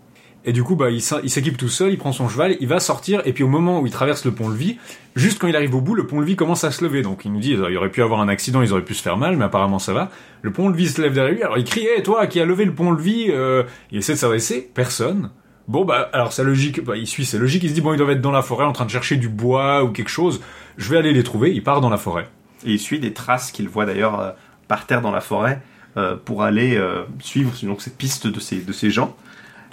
Et 0.49 0.51
du 0.51 0.63
coup, 0.63 0.75
bah, 0.75 0.89
il 0.89 0.99
s'équipe 0.99 1.57
tout 1.57 1.69
seul, 1.69 1.91
il 1.91 1.99
prend 1.99 2.11
son 2.11 2.27
cheval, 2.27 2.57
il 2.59 2.67
va 2.67 2.79
sortir, 2.79 3.21
et 3.25 3.33
puis 3.33 3.43
au 3.43 3.47
moment 3.47 3.81
où 3.81 3.85
il 3.85 3.91
traverse 3.91 4.25
le 4.25 4.31
pont-levis, 4.31 4.79
juste 5.15 5.37
quand 5.37 5.47
il 5.47 5.55
arrive 5.55 5.75
au 5.75 5.79
bout, 5.79 5.93
le 5.93 6.07
pont-levis 6.07 6.35
commence 6.35 6.63
à 6.63 6.71
se 6.71 6.83
lever. 6.83 7.03
Donc 7.03 7.23
il 7.23 7.31
nous 7.31 7.39
dit, 7.39 7.51
il 7.51 7.77
aurait 7.77 7.91
pu 7.91 8.01
avoir 8.01 8.19
un 8.19 8.27
accident, 8.27 8.63
ils 8.63 8.71
auraient 8.71 8.83
pu 8.83 8.95
se 8.95 9.03
faire 9.03 9.15
mal, 9.15 9.37
mais 9.37 9.45
apparemment 9.45 9.77
ça 9.77 9.93
va. 9.93 10.09
Le 10.41 10.51
pont-levis 10.51 10.89
se 10.89 11.03
lève 11.03 11.13
derrière 11.13 11.35
lui, 11.35 11.43
alors 11.43 11.59
il 11.59 11.65
crie, 11.65 11.85
Hey, 11.85 12.01
toi 12.01 12.25
qui 12.25 12.39
as 12.39 12.45
levé 12.45 12.65
le 12.65 12.73
pont-levis, 12.73 13.27
euh, 13.29 13.61
il 13.91 13.99
essaie 13.99 14.13
de 14.13 14.17
s'adresser, 14.17 14.71
personne. 14.73 15.29
Bon, 15.67 15.85
bah, 15.85 16.09
alors 16.13 16.33
c'est 16.33 16.43
logique, 16.43 16.83
bah, 16.83 16.97
il 16.97 17.05
suit, 17.05 17.25
c'est 17.25 17.37
logique, 17.37 17.61
il 17.61 17.69
se 17.69 17.75
dit, 17.75 17.81
bon, 17.81 17.93
ils 17.93 17.97
doivent 17.97 18.09
être 18.09 18.19
dans 18.19 18.31
la 18.31 18.41
forêt 18.41 18.65
en 18.65 18.71
train 18.71 18.85
de 18.85 18.89
chercher 18.89 19.17
du 19.17 19.29
bois 19.29 19.83
ou 19.83 19.89
quelque 19.89 20.09
chose, 20.09 20.41
je 20.77 20.89
vais 20.89 20.97
aller 20.97 21.13
les 21.13 21.21
trouver, 21.21 21.53
il 21.53 21.61
part 21.61 21.79
dans 21.79 21.91
la 21.91 21.97
forêt. 21.97 22.27
Et 22.65 22.71
il 22.71 22.79
suit 22.79 22.99
des 22.99 23.13
traces 23.13 23.51
qu'il 23.51 23.69
voit 23.69 23.85
d'ailleurs 23.85 24.19
euh, 24.19 24.31
par 24.67 24.87
terre 24.87 25.03
dans 25.03 25.11
la 25.11 25.21
forêt 25.21 25.61
euh, 25.95 26.15
pour 26.15 26.41
aller 26.41 26.81
suivre 27.19 27.51
donc, 27.61 27.83
cette 27.83 27.97
piste 27.97 28.25
de 28.25 28.39
ces, 28.39 28.61
de 28.61 28.73
ces 28.73 28.89
gens. 28.89 29.15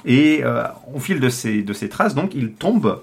Et 0.07 0.41
euh, 0.45 0.65
au 0.95 1.01
fil 1.01 1.21
de 1.21 1.29
ces, 1.29 1.63
de 1.63 1.73
ces 1.73 1.89
traces, 1.89 2.15
donc, 2.15 2.35
il 2.35 2.53
tombe 2.53 3.01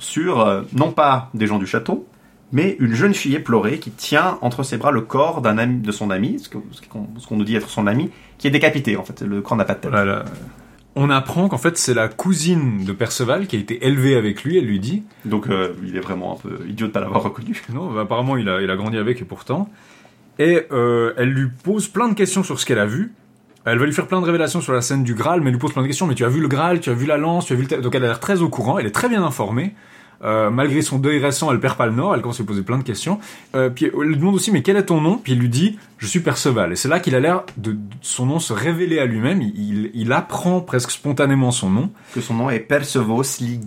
sur, 0.00 0.40
euh, 0.40 0.62
non 0.72 0.90
pas 0.92 1.30
des 1.34 1.46
gens 1.46 1.58
du 1.58 1.66
château, 1.66 2.06
mais 2.52 2.76
une 2.80 2.94
jeune 2.94 3.14
fille 3.14 3.34
éplorée 3.34 3.78
qui 3.78 3.90
tient 3.90 4.38
entre 4.40 4.62
ses 4.62 4.78
bras 4.78 4.90
le 4.90 5.02
corps 5.02 5.42
d'un 5.42 5.58
ami, 5.58 5.80
de 5.80 5.92
son 5.92 6.10
ami, 6.10 6.38
ce 6.40 6.48
qu'on 6.48 7.36
nous 7.36 7.44
dit 7.44 7.54
être 7.56 7.68
son 7.68 7.86
ami, 7.86 8.10
qui 8.38 8.46
est 8.46 8.50
décapité 8.50 8.96
en 8.96 9.04
fait. 9.04 9.22
Le 9.22 9.42
corps 9.42 9.56
n'a 9.56 9.64
pas 9.64 9.74
de 9.74 9.80
tête. 9.80 9.90
Voilà. 9.90 10.24
On 10.96 11.10
apprend 11.10 11.48
qu'en 11.48 11.58
fait 11.58 11.76
c'est 11.76 11.94
la 11.94 12.08
cousine 12.08 12.84
de 12.84 12.92
Perceval 12.92 13.46
qui 13.46 13.56
a 13.56 13.58
été 13.58 13.86
élevée 13.86 14.16
avec 14.16 14.44
lui, 14.44 14.56
elle 14.56 14.64
lui 14.64 14.80
dit. 14.80 15.02
Donc 15.26 15.48
euh, 15.48 15.74
il 15.84 15.96
est 15.96 16.00
vraiment 16.00 16.34
un 16.34 16.36
peu 16.36 16.58
idiot 16.66 16.86
de 16.86 16.90
ne 16.90 16.94
pas 16.94 17.00
l'avoir 17.00 17.22
reconnu. 17.22 17.62
Non, 17.72 17.92
bah, 17.92 18.02
apparemment 18.02 18.36
il 18.36 18.48
a, 18.48 18.62
il 18.62 18.70
a 18.70 18.76
grandi 18.76 18.96
avec 18.96 19.20
et 19.20 19.24
pourtant. 19.24 19.68
Et 20.38 20.66
euh, 20.72 21.12
elle 21.18 21.30
lui 21.30 21.48
pose 21.62 21.88
plein 21.88 22.08
de 22.08 22.14
questions 22.14 22.42
sur 22.42 22.58
ce 22.58 22.64
qu'elle 22.64 22.78
a 22.78 22.86
vu. 22.86 23.12
Elle 23.70 23.78
va 23.78 23.86
lui 23.86 23.92
faire 23.92 24.06
plein 24.06 24.20
de 24.20 24.26
révélations 24.26 24.60
sur 24.60 24.72
la 24.72 24.80
scène 24.80 25.04
du 25.04 25.14
Graal, 25.14 25.40
mais 25.40 25.46
elle 25.46 25.52
lui 25.52 25.60
pose 25.60 25.72
plein 25.72 25.82
de 25.82 25.86
questions. 25.86 26.06
Mais 26.06 26.14
tu 26.14 26.24
as 26.24 26.28
vu 26.28 26.40
le 26.40 26.48
Graal, 26.48 26.80
tu 26.80 26.90
as 26.90 26.94
vu 26.94 27.06
la 27.06 27.16
lance, 27.16 27.46
tu 27.46 27.52
as 27.52 27.56
vu 27.56 27.66
le... 27.70 27.80
Donc 27.82 27.94
elle 27.94 28.04
a 28.04 28.08
l'air 28.08 28.20
très 28.20 28.42
au 28.42 28.48
courant, 28.48 28.78
elle 28.78 28.86
est 28.86 28.90
très 28.94 29.08
bien 29.08 29.22
informée. 29.22 29.74
Euh, 30.24 30.50
malgré 30.50 30.82
son 30.82 30.98
deuil 30.98 31.20
récent, 31.20 31.52
elle 31.52 31.60
perd 31.60 31.76
pas 31.76 31.86
le 31.86 31.92
nord, 31.92 32.12
elle 32.12 32.22
commence 32.22 32.40
à 32.40 32.42
lui 32.42 32.48
poser 32.48 32.62
plein 32.62 32.78
de 32.78 32.82
questions. 32.82 33.20
Euh, 33.54 33.70
puis 33.70 33.84
elle 33.84 34.08
lui 34.08 34.16
demande 34.16 34.34
aussi, 34.34 34.50
mais 34.50 34.62
quel 34.62 34.76
est 34.76 34.86
ton 34.86 35.00
nom? 35.00 35.16
Puis 35.16 35.32
il 35.34 35.38
lui 35.38 35.48
dit, 35.48 35.78
je 35.98 36.06
suis 36.08 36.18
Perceval. 36.18 36.72
Et 36.72 36.76
c'est 36.76 36.88
là 36.88 36.98
qu'il 36.98 37.14
a 37.14 37.20
l'air 37.20 37.44
de, 37.56 37.72
de 37.72 37.78
son 38.00 38.26
nom 38.26 38.40
se 38.40 38.52
révéler 38.52 38.98
à 38.98 39.06
lui-même. 39.06 39.40
Il, 39.40 39.52
il, 39.56 39.90
il 39.94 40.12
apprend 40.12 40.60
presque 40.60 40.90
spontanément 40.90 41.52
son 41.52 41.70
nom. 41.70 41.90
Que 42.14 42.20
son 42.20 42.34
nom 42.34 42.50
est 42.50 42.58
Percevos 42.58 43.22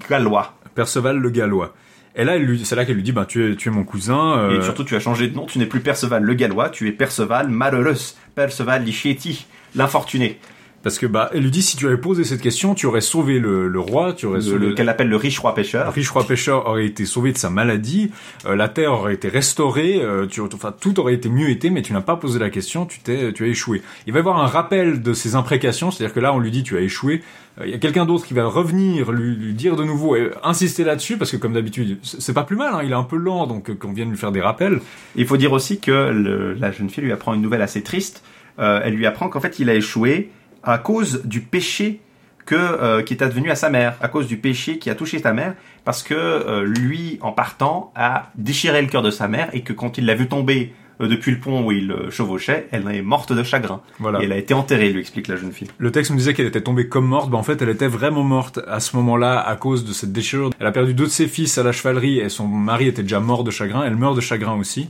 Gallois. 0.09 0.55
Perceval 0.75 1.19
le 1.19 1.29
Gallois. 1.29 1.73
Et 2.17 2.25
là, 2.25 2.33
c'est 2.65 2.75
là 2.75 2.83
qu'elle 2.83 2.95
lui 2.95 3.03
dit, 3.03 3.13
bah, 3.13 3.25
tu 3.25 3.53
es, 3.53 3.55
tu 3.55 3.69
es 3.69 3.71
mon 3.71 3.85
cousin. 3.85 4.37
euh, 4.39 4.59
Et 4.59 4.61
surtout, 4.61 4.83
tu 4.83 4.97
as 4.97 4.99
changé 4.99 5.29
de 5.29 5.35
nom. 5.35 5.45
Tu 5.45 5.57
n'es 5.57 5.65
plus 5.65 5.79
Perceval 5.79 6.21
le 6.21 6.33
Gallois, 6.33 6.69
tu 6.69 6.89
es 6.89 6.91
Perceval 6.91 7.47
malheureux. 7.47 7.95
Perceval 8.35 8.83
Lichetti, 8.83 9.45
l'infortuné. 9.75 10.37
Parce 10.83 10.97
que, 10.97 11.05
bah, 11.05 11.29
elle 11.31 11.43
lui 11.43 11.51
dit, 11.51 11.61
si 11.61 11.77
tu 11.77 11.85
avais 11.85 11.97
posé 11.97 12.23
cette 12.23 12.41
question, 12.41 12.73
tu 12.73 12.87
aurais 12.87 13.01
sauvé 13.01 13.37
le, 13.37 13.67
le 13.67 13.79
roi, 13.79 14.13
tu 14.13 14.25
aurais 14.25 14.37
Le- 14.39 14.41
sauvé 14.43 14.57
le- 14.69 14.73
Qu'elle 14.73 14.89
appelle 14.89 15.09
le 15.09 15.15
riche 15.15 15.37
roi 15.37 15.51
Le 15.51 15.55
pêcheur. 15.57 15.93
riche 15.93 16.09
roi 16.09 16.25
pêcheur 16.25 16.65
aurait 16.67 16.87
été 16.87 17.05
sauvé 17.05 17.31
de 17.31 17.37
sa 17.37 17.51
maladie, 17.51 18.09
euh, 18.47 18.55
la 18.55 18.67
terre 18.67 18.93
aurait 18.93 19.13
été 19.13 19.27
restaurée, 19.29 19.99
euh, 20.01 20.25
tu, 20.25 20.41
enfin 20.41 20.73
tout 20.81 20.99
aurait 20.99 21.13
été 21.13 21.29
mieux 21.29 21.49
été, 21.51 21.69
mais 21.69 21.83
tu 21.83 21.93
n'as 21.93 22.01
pas 22.01 22.15
posé 22.15 22.39
la 22.39 22.49
question, 22.49 22.87
tu 22.87 22.99
t'es, 22.99 23.31
tu 23.31 23.43
as 23.43 23.47
échoué. 23.47 23.83
Il 24.07 24.13
va 24.13 24.17
y 24.17 24.21
avoir 24.21 24.39
un 24.41 24.47
rappel 24.47 25.03
de 25.03 25.13
ses 25.13 25.35
imprécations, 25.35 25.91
c'est-à-dire 25.91 26.15
que 26.15 26.19
là 26.19 26.33
on 26.33 26.39
lui 26.39 26.49
dit 26.49 26.63
tu 26.63 26.75
as 26.77 26.81
échoué. 26.81 27.21
Euh, 27.59 27.65
Il 27.67 27.71
y 27.71 27.75
a 27.75 27.77
quelqu'un 27.77 28.07
d'autre 28.07 28.25
qui 28.25 28.33
va 28.33 28.45
revenir 28.47 29.11
lui, 29.11 29.35
lui 29.35 29.53
dire 29.53 29.75
de 29.75 29.83
nouveau 29.83 30.15
et 30.15 30.31
insister 30.43 30.83
là-dessus 30.83 31.17
parce 31.17 31.29
que 31.29 31.37
comme 31.37 31.53
d'habitude 31.53 31.99
c'est 32.01 32.19
c'est 32.19 32.33
pas 32.33 32.43
plus 32.43 32.55
mal, 32.55 32.73
hein, 32.73 32.81
il 32.83 32.89
est 32.89 32.95
un 32.95 33.03
peu 33.03 33.17
lent 33.17 33.45
donc 33.45 33.69
euh, 33.69 33.75
qu'on 33.75 33.93
vienne 33.93 34.09
lui 34.09 34.17
faire 34.17 34.31
des 34.31 34.41
rappels. 34.41 34.79
Il 35.15 35.27
faut 35.27 35.37
dire 35.37 35.51
aussi 35.51 35.79
que 35.79 35.91
le- 36.09 36.53
la 36.55 36.71
jeune 36.71 36.89
fille 36.89 37.03
lui 37.03 37.11
apprend 37.11 37.35
une 37.35 37.41
nouvelle 37.43 37.61
assez 37.61 37.83
triste. 37.83 38.23
Euh, 38.59 38.81
elle 38.83 38.95
lui 38.95 39.05
apprend 39.05 39.29
qu'en 39.29 39.39
fait, 39.39 39.59
il 39.59 39.69
a 39.69 39.75
échoué 39.75 40.31
à 40.63 40.77
cause 40.77 41.23
du 41.25 41.41
péché 41.41 42.01
que 42.45 42.55
euh, 42.55 43.01
qui 43.03 43.13
est 43.13 43.23
advenu 43.23 43.51
à 43.51 43.55
sa 43.55 43.69
mère, 43.69 43.95
à 44.01 44.07
cause 44.07 44.27
du 44.27 44.37
péché 44.37 44.77
qui 44.77 44.89
a 44.89 44.95
touché 44.95 45.19
sa 45.19 45.33
mère, 45.33 45.55
parce 45.85 46.03
que 46.03 46.13
euh, 46.13 46.63
lui, 46.63 47.17
en 47.21 47.31
partant, 47.31 47.91
a 47.95 48.31
déchiré 48.35 48.81
le 48.81 48.87
cœur 48.87 49.01
de 49.01 49.11
sa 49.11 49.27
mère 49.27 49.49
et 49.53 49.61
que 49.61 49.73
quand 49.73 49.97
il 49.97 50.05
l'a 50.05 50.15
vu 50.15 50.27
tomber 50.27 50.73
depuis 50.99 51.31
le 51.31 51.39
pont 51.39 51.65
où 51.65 51.71
il 51.71 51.95
chevauchait, 52.11 52.67
elle 52.71 52.87
est 52.87 53.01
morte 53.01 53.33
de 53.33 53.41
chagrin. 53.41 53.81
Voilà. 53.97 54.21
Et 54.21 54.25
elle 54.25 54.31
a 54.31 54.37
été 54.37 54.53
enterrée, 54.53 54.91
lui 54.91 54.99
explique 54.99 55.27
la 55.27 55.35
jeune 55.35 55.51
fille. 55.51 55.67
Le 55.79 55.91
texte 55.91 56.11
me 56.11 56.17
disait 56.17 56.35
qu'elle 56.35 56.45
était 56.45 56.61
tombée 56.61 56.87
comme 56.87 57.07
morte, 57.07 57.31
bah 57.31 57.39
en 57.39 57.43
fait 57.43 57.59
elle 57.59 57.69
était 57.69 57.87
vraiment 57.87 58.21
morte 58.21 58.59
à 58.67 58.79
ce 58.79 58.95
moment-là 58.97 59.39
à 59.39 59.55
cause 59.55 59.83
de 59.83 59.93
cette 59.93 60.11
déchirure. 60.11 60.51
Elle 60.59 60.67
a 60.67 60.71
perdu 60.71 60.93
deux 60.93 61.05
de 61.05 61.09
ses 61.09 61.27
fils 61.27 61.57
à 61.57 61.63
la 61.63 61.71
chevalerie 61.71 62.19
et 62.19 62.29
son 62.29 62.47
mari 62.47 62.87
était 62.87 63.01
déjà 63.01 63.19
mort 63.19 63.43
de 63.43 63.49
chagrin, 63.49 63.83
elle 63.83 63.95
meurt 63.95 64.15
de 64.15 64.21
chagrin 64.21 64.53
aussi. 64.53 64.89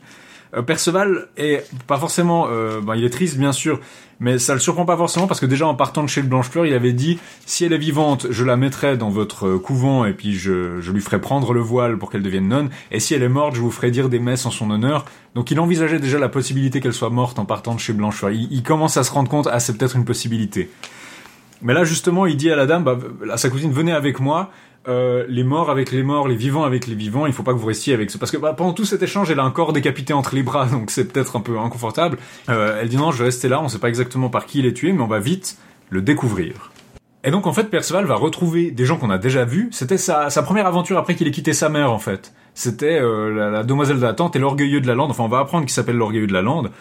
Euh, 0.56 0.62
Perceval 0.62 1.28
est 1.38 1.66
pas 1.88 1.97
forcément, 1.97 2.47
euh, 2.49 2.82
bah, 2.82 2.95
il 2.95 3.04
est 3.04 3.10
triste 3.10 3.38
bien 3.38 3.52
sûr, 3.52 3.80
mais 4.20 4.38
ça 4.38 4.54
le 4.54 4.60
surprend 4.60 4.86
pas 4.86 4.97
forcément 4.97 5.28
parce 5.28 5.39
que 5.39 5.45
déjà 5.45 5.68
en 5.68 5.76
partant 5.76 6.04
de 6.04 6.10
chez 6.10 6.22
le 6.22 6.28
Blanchefleur, 6.28 6.66
il 6.66 6.74
avait 6.74 6.93
dit 6.93 7.20
si 7.45 7.66
elle 7.66 7.74
est 7.74 7.78
vivante, 7.78 8.28
je 8.30 8.43
la 8.43 8.58
mettrai 8.58 8.97
dans 8.97 9.10
votre 9.10 9.47
euh, 9.47 9.60
couvent 9.60 10.06
et 10.06 10.14
puis 10.14 10.34
je, 10.34 10.82
je 10.82 10.91
lui 10.91 11.02
ferai 11.02 11.22
prendre 11.22 11.54
le 11.54 11.62
voile 11.62 11.97
pour 11.97 12.12
qu'elle 12.12 12.24
devienne 12.24 12.47
nonne, 12.47 12.70
et 12.91 12.99
si 12.99 13.14
elle 13.14 13.24
est 13.24 13.30
morte, 13.30 13.56
je 13.56 13.62
vous 13.62 13.72
ferai 13.72 13.91
dire 13.91 14.10
des 14.10 14.20
messes 14.20 14.45
en 14.45 14.52
son 14.52 14.70
honneur. 14.72 15.06
Donc 15.36 15.52
il 15.52 15.60
envisageait 15.60 15.99
déjà 15.99 16.20
la 16.20 16.30
possibilité 16.30 16.82
qu'elle 16.82 16.93
soit 16.93 17.10
morte 17.10 17.39
en 17.39 17.45
partant 17.45 17.74
de 17.76 17.80
chez 17.80 17.93
Blanchefleur. 17.93 18.32
Il, 18.32 18.52
il 18.52 18.64
commence 18.64 18.97
à 18.97 19.04
se 19.04 19.12
rendre 19.12 19.30
compte, 19.30 19.47
ah 19.52 19.60
c'est 19.60 19.78
peut-être 19.78 19.95
une 19.95 20.06
possibilité. 20.06 20.70
Mais 21.62 21.74
là, 21.74 21.84
justement, 21.84 22.26
il 22.26 22.38
dit 22.38 22.52
à 22.52 22.56
la 22.56 22.66
dame, 22.66 22.84
bah, 22.84 22.97
à 23.32 23.38
sa 23.38 23.49
cousine, 23.49 23.72
venez 23.72 23.91
avec 23.91 24.20
moi. 24.20 24.52
Euh, 24.88 25.25
les 25.29 25.43
morts 25.43 25.69
avec 25.69 25.91
les 25.91 26.01
morts, 26.01 26.27
les 26.27 26.36
vivants 26.36 26.63
avec 26.63 26.88
les 26.88 26.95
vivants, 26.95 27.27
il 27.27 27.34
faut 27.34 27.43
pas 27.43 27.53
que 27.53 27.57
vous 27.59 27.67
restiez 27.67 27.93
avec 27.93 28.09
ce... 28.09 28.17
Parce 28.17 28.32
que 28.32 28.38
bah, 28.38 28.53
pendant 28.53 28.73
tout 28.73 28.86
cet 28.86 29.03
échange, 29.03 29.29
elle 29.29 29.39
a 29.39 29.43
un 29.43 29.51
corps 29.51 29.73
décapité 29.73 30.13
entre 30.13 30.34
les 30.34 30.41
bras, 30.41 30.65
donc 30.71 30.89
c'est 30.89 31.11
peut-être 31.11 31.36
un 31.36 31.41
peu 31.41 31.59
inconfortable. 31.59 32.17
Euh, 32.49 32.79
elle 32.82 32.89
dit 32.89 32.97
non, 32.97 33.11
je 33.11 33.19
vais 33.19 33.25
rester 33.25 33.47
là, 33.47 33.61
on 33.61 33.67
sait 33.67 33.79
pas 33.79 33.89
exactement 33.89 34.29
par 34.29 34.45
qui 34.45 34.59
il 34.59 34.65
est 34.65 34.73
tué, 34.73 34.91
mais 34.91 35.01
on 35.01 35.07
va 35.07 35.19
vite 35.19 35.57
le 35.89 36.01
découvrir. 36.01 36.71
Et 37.23 37.29
donc 37.29 37.45
en 37.45 37.53
fait, 37.53 37.65
Perceval 37.65 38.05
va 38.05 38.15
retrouver 38.15 38.71
des 38.71 38.86
gens 38.86 38.97
qu'on 38.97 39.11
a 39.11 39.19
déjà 39.19 39.45
vus. 39.45 39.69
C'était 39.71 39.99
sa, 39.99 40.29
première 40.41 40.65
aventure 40.65 40.97
après 40.97 41.13
qu'il 41.13 41.27
ait 41.27 41.32
quitté 41.32 41.53
sa 41.53 41.69
mère 41.69 41.91
en 41.91 41.99
fait. 41.99 42.34
C'était 42.55 42.99
euh, 42.99 43.29
la, 43.29 43.49
la 43.51 43.63
demoiselle 43.63 43.97
de 43.97 44.01
la 44.01 44.13
tente 44.13 44.36
et 44.36 44.39
l'orgueilleux 44.39 44.82
de 44.82 44.88
la 44.88 44.95
lande. 44.95 45.11
Enfin, 45.11 45.23
on 45.23 45.27
va 45.27 45.39
apprendre 45.39 45.65
qu'il 45.65 45.73
s'appelle 45.73 45.97
l'orgueilleux 45.97 46.25
de 46.25 46.34
la 46.34 46.41
lande. 46.41 46.71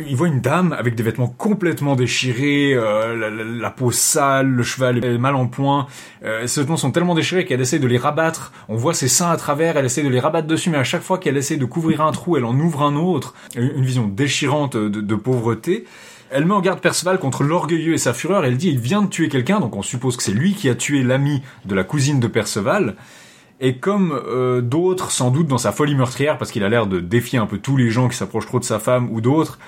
Il 0.00 0.16
voit 0.16 0.26
une 0.26 0.40
dame 0.40 0.72
avec 0.72 0.96
des 0.96 1.04
vêtements 1.04 1.28
complètement 1.28 1.94
déchirés, 1.94 2.72
euh, 2.74 3.16
la, 3.16 3.30
la- 3.30 3.44
la 3.44 3.70
peau 3.70 3.92
sale, 3.92 4.48
le 4.48 4.62
cheval 4.64 5.04
est 5.04 5.18
mal 5.18 5.36
en 5.36 5.46
point. 5.46 5.86
Euh, 6.24 6.46
ces 6.48 6.60
vêtements 6.62 6.76
sont 6.76 6.90
tellement 6.90 7.14
déchirés 7.14 7.44
qu'elle 7.44 7.60
essaie 7.60 7.78
de 7.78 7.86
les 7.86 7.98
rabattre. 7.98 8.52
On 8.68 8.74
voit 8.76 8.92
ses 8.94 9.06
seins 9.06 9.30
à 9.30 9.36
travers, 9.36 9.76
elle 9.76 9.84
essaie 9.84 10.02
de 10.02 10.08
les 10.08 10.18
rabattre 10.18 10.48
dessus, 10.48 10.68
mais 10.70 10.78
à 10.78 10.84
chaque 10.84 11.02
fois 11.02 11.18
qu'elle 11.18 11.36
essaie 11.36 11.56
de 11.58 11.64
couvrir 11.64 12.00
un 12.00 12.10
trou, 12.10 12.36
elle 12.36 12.44
en 12.44 12.58
ouvre 12.58 12.82
un 12.82 12.96
autre. 12.96 13.34
Une 13.54 13.84
vision 13.84 14.08
déchirante 14.08 14.76
de, 14.76 14.88
de 15.00 15.14
pauvreté. 15.14 15.84
Elle 16.30 16.46
met 16.46 16.54
en 16.54 16.60
garde 16.60 16.80
Perceval 16.80 17.20
contre 17.20 17.44
l'orgueilleux 17.44 17.92
et 17.94 17.98
sa 17.98 18.12
fureur. 18.14 18.44
Elle 18.44 18.56
dit 18.56 18.70
il 18.70 18.80
vient 18.80 19.02
de 19.02 19.08
tuer 19.08 19.28
quelqu'un, 19.28 19.60
donc 19.60 19.76
on 19.76 19.82
suppose 19.82 20.16
que 20.16 20.24
c'est 20.24 20.32
lui 20.32 20.54
qui 20.54 20.68
a 20.68 20.74
tué 20.74 21.04
l'ami 21.04 21.42
de 21.66 21.74
la 21.76 21.84
cousine 21.84 22.18
de 22.18 22.26
Perceval. 22.26 22.96
Et 23.60 23.78
comme 23.78 24.12
euh, 24.12 24.60
d'autres, 24.60 25.10
sans 25.10 25.30
doute 25.30 25.46
dans 25.46 25.58
sa 25.58 25.72
folie 25.72 25.94
meurtrière, 25.94 26.38
parce 26.38 26.50
qu'il 26.50 26.64
a 26.64 26.68
l'air 26.68 26.86
de 26.86 27.00
défier 27.00 27.38
un 27.38 27.46
peu 27.46 27.58
tous 27.58 27.76
les 27.76 27.90
gens 27.90 28.08
qui 28.08 28.16
s'approchent 28.16 28.46
trop 28.46 28.58
de 28.58 28.64
sa 28.64 28.78
femme 28.78 29.08
ou 29.12 29.20
d'autres, 29.20 29.58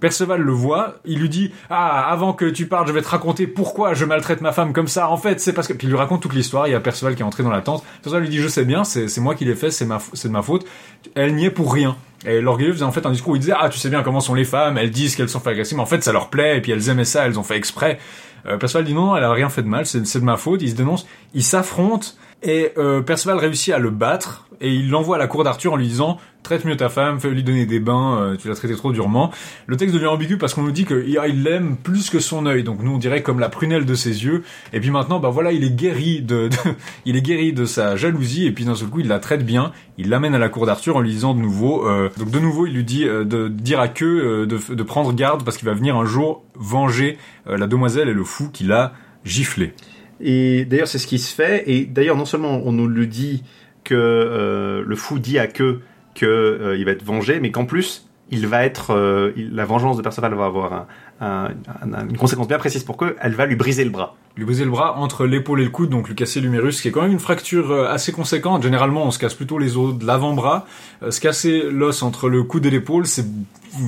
Perceval 0.00 0.40
le 0.40 0.50
voit, 0.50 0.96
il 1.04 1.20
lui 1.20 1.28
dit 1.28 1.52
ah 1.70 2.10
avant 2.10 2.32
que 2.32 2.44
tu 2.44 2.66
parles 2.66 2.88
je 2.88 2.92
vais 2.92 3.02
te 3.02 3.08
raconter 3.08 3.46
pourquoi 3.46 3.94
je 3.94 4.04
maltraite 4.04 4.40
ma 4.40 4.50
femme 4.50 4.72
comme 4.72 4.88
ça. 4.88 5.08
En 5.08 5.16
fait 5.16 5.40
c'est 5.40 5.52
parce 5.52 5.68
que 5.68 5.74
puis 5.74 5.86
il 5.86 5.90
lui 5.90 5.96
raconte 5.96 6.20
toute 6.20 6.34
l'histoire 6.34 6.66
il 6.66 6.72
y 6.72 6.74
a 6.74 6.80
Perceval 6.80 7.14
qui 7.14 7.22
est 7.22 7.24
entré 7.24 7.44
dans 7.44 7.50
la 7.50 7.60
tente. 7.60 7.84
Perceval 8.02 8.22
lui 8.22 8.28
dit 8.28 8.38
je 8.38 8.48
sais 8.48 8.64
bien 8.64 8.82
c'est 8.82 9.20
moi 9.20 9.36
qui 9.36 9.44
l'ai 9.44 9.54
fait 9.54 9.70
c'est 9.70 9.86
ma 9.86 9.98
de 9.98 10.28
ma 10.28 10.42
faute. 10.42 10.66
Elle 11.14 11.36
n'y 11.36 11.44
est 11.44 11.50
pour 11.50 11.72
rien 11.72 11.96
et 12.26 12.40
l'orgueilleux 12.40 12.72
faisait 12.72 12.84
en 12.84 12.90
fait 12.90 13.06
un 13.06 13.12
discours 13.12 13.34
où 13.34 13.36
il 13.36 13.38
disait 13.38 13.54
ah 13.56 13.68
tu 13.68 13.78
sais 13.78 13.90
bien 13.90 14.02
comment 14.02 14.18
sont 14.18 14.34
les 14.34 14.44
femmes 14.44 14.76
elles 14.76 14.90
disent 14.90 15.14
qu'elles 15.14 15.28
sont 15.28 15.38
fait 15.38 15.50
agressives 15.50 15.76
mais 15.76 15.84
en 15.84 15.86
fait 15.86 16.02
ça 16.02 16.10
leur 16.10 16.30
plaît 16.30 16.58
et 16.58 16.60
puis 16.60 16.72
elles 16.72 16.88
aimaient 16.88 17.04
ça 17.04 17.24
elles 17.24 17.38
ont 17.38 17.44
fait 17.44 17.56
exprès 17.56 18.00
euh, 18.46 18.56
Perceval 18.56 18.84
dit 18.84 18.94
non, 18.94 19.06
non, 19.06 19.16
elle 19.16 19.24
a 19.24 19.32
rien 19.32 19.48
fait 19.48 19.62
de 19.62 19.68
mal, 19.68 19.86
c'est 19.86 20.00
de 20.00 20.24
ma 20.24 20.36
faute. 20.36 20.62
Il 20.62 20.70
se 20.70 20.74
dénonce, 20.74 21.06
il 21.34 21.44
s'affrontent 21.44 22.08
et 22.42 22.72
euh, 22.78 23.00
Perceval 23.02 23.38
réussit 23.38 23.72
à 23.72 23.78
le 23.78 23.90
battre 23.90 24.46
et 24.60 24.72
il 24.72 24.90
l'envoie 24.90 25.16
à 25.16 25.18
la 25.18 25.26
cour 25.26 25.44
d'Arthur 25.44 25.72
en 25.72 25.76
lui 25.76 25.86
disant 25.88 26.18
traite 26.42 26.64
mieux 26.64 26.76
ta 26.76 26.88
femme, 26.88 27.20
fais 27.20 27.30
lui 27.30 27.44
donner 27.44 27.66
des 27.66 27.78
bains, 27.78 28.18
euh, 28.20 28.36
tu 28.36 28.48
l'as 28.48 28.54
traité 28.56 28.74
trop 28.74 28.92
durement. 28.92 29.30
Le 29.66 29.76
texte 29.76 29.94
devient 29.94 30.06
ambigu 30.08 30.38
parce 30.38 30.54
qu'on 30.54 30.62
nous 30.62 30.72
dit 30.72 30.84
qu'il 30.84 31.04
il 31.06 31.42
l'aime 31.44 31.76
plus 31.76 32.10
que 32.10 32.18
son 32.18 32.46
œil, 32.46 32.64
donc 32.64 32.82
nous 32.82 32.92
on 32.92 32.98
dirait 32.98 33.22
comme 33.22 33.38
la 33.38 33.48
prunelle 33.48 33.86
de 33.86 33.94
ses 33.94 34.24
yeux. 34.24 34.42
Et 34.72 34.80
puis 34.80 34.90
maintenant, 34.90 35.20
bah 35.20 35.30
voilà, 35.30 35.52
il 35.52 35.62
est 35.62 35.70
guéri 35.74 36.20
de, 36.20 36.48
de- 36.48 36.56
il 37.04 37.16
est 37.16 37.22
guéri 37.22 37.52
de 37.52 37.64
sa 37.64 37.94
jalousie 37.96 38.46
et 38.46 38.52
puis 38.52 38.64
d'un 38.64 38.74
seul 38.74 38.88
coup 38.88 39.00
il 39.00 39.08
la 39.08 39.20
traite 39.20 39.46
bien. 39.46 39.70
Il 39.98 40.08
l'amène 40.08 40.34
à 40.34 40.38
la 40.38 40.48
cour 40.48 40.66
d'Arthur 40.66 40.96
en 40.96 41.00
lui 41.00 41.10
disant 41.10 41.34
de 41.34 41.40
nouveau, 41.40 41.88
euh, 41.88 42.08
donc 42.18 42.30
de 42.30 42.38
nouveau 42.40 42.66
il 42.66 42.74
lui 42.74 42.84
dit 42.84 43.04
de 43.04 43.46
dire 43.48 43.78
à 43.78 43.86
que 43.86 44.44
de, 44.44 44.74
de 44.74 44.82
prendre 44.82 45.12
garde 45.12 45.44
parce 45.44 45.56
qu'il 45.56 45.66
va 45.68 45.74
venir 45.74 45.96
un 45.96 46.04
jour 46.06 46.42
venger 46.56 47.18
la 47.46 47.66
demoiselle 47.68 48.08
et 48.08 48.14
le 48.14 48.24
fou 48.24 48.50
qui 48.52 48.64
l'a 48.64 48.92
giflé. 49.24 49.74
Et 50.22 50.64
d'ailleurs, 50.64 50.88
c'est 50.88 50.98
ce 50.98 51.06
qui 51.06 51.18
se 51.18 51.34
fait. 51.34 51.64
Et 51.70 51.84
d'ailleurs, 51.84 52.16
non 52.16 52.24
seulement 52.24 52.62
on 52.64 52.72
nous 52.72 52.86
le 52.88 53.06
dit 53.06 53.42
que 53.84 53.94
euh, 53.96 54.82
le 54.86 54.96
fou 54.96 55.18
dit 55.18 55.38
à 55.38 55.46
que 55.46 55.80
que 56.14 56.26
euh, 56.26 56.82
va 56.84 56.90
être 56.92 57.04
vengé, 57.04 57.40
mais 57.40 57.50
qu'en 57.50 57.64
plus, 57.64 58.06
il 58.30 58.46
va 58.46 58.64
être 58.64 58.92
euh, 58.94 59.32
la 59.36 59.64
vengeance 59.64 59.96
de 59.96 60.02
Perceval 60.02 60.34
va 60.34 60.44
avoir 60.46 60.72
un- 60.72 60.86
un- 61.20 61.48
un- 61.92 62.08
une 62.08 62.16
conséquence 62.16 62.48
bien 62.48 62.58
précise 62.58 62.84
pour 62.84 62.96
que 62.96 63.16
elle 63.20 63.32
va 63.34 63.46
lui 63.46 63.56
briser 63.56 63.82
le 63.84 63.90
bras. 63.90 64.14
lui 64.36 64.44
briser 64.46 64.64
le 64.64 64.70
bras 64.70 64.96
entre 64.98 65.26
l'épaule 65.26 65.60
et 65.60 65.64
le 65.64 65.70
coude, 65.70 65.90
donc 65.90 66.08
lui 66.08 66.14
casser 66.14 66.40
l'humérus, 66.40 66.80
qui 66.80 66.88
est 66.88 66.90
quand 66.90 67.02
même 67.02 67.12
une 67.12 67.18
fracture 67.18 67.72
assez 67.88 68.12
conséquente. 68.12 68.62
Généralement, 68.62 69.04
on 69.06 69.10
se 69.10 69.18
casse 69.18 69.34
plutôt 69.34 69.58
les 69.58 69.76
os 69.76 69.94
de 69.98 70.06
l'avant-bras. 70.06 70.66
Se 71.10 71.20
casser 71.20 71.64
l'os 71.70 72.02
entre 72.02 72.28
le 72.30 72.42
coude 72.42 72.64
et 72.66 72.70
l'épaule, 72.70 73.06
c'est, 73.06 73.26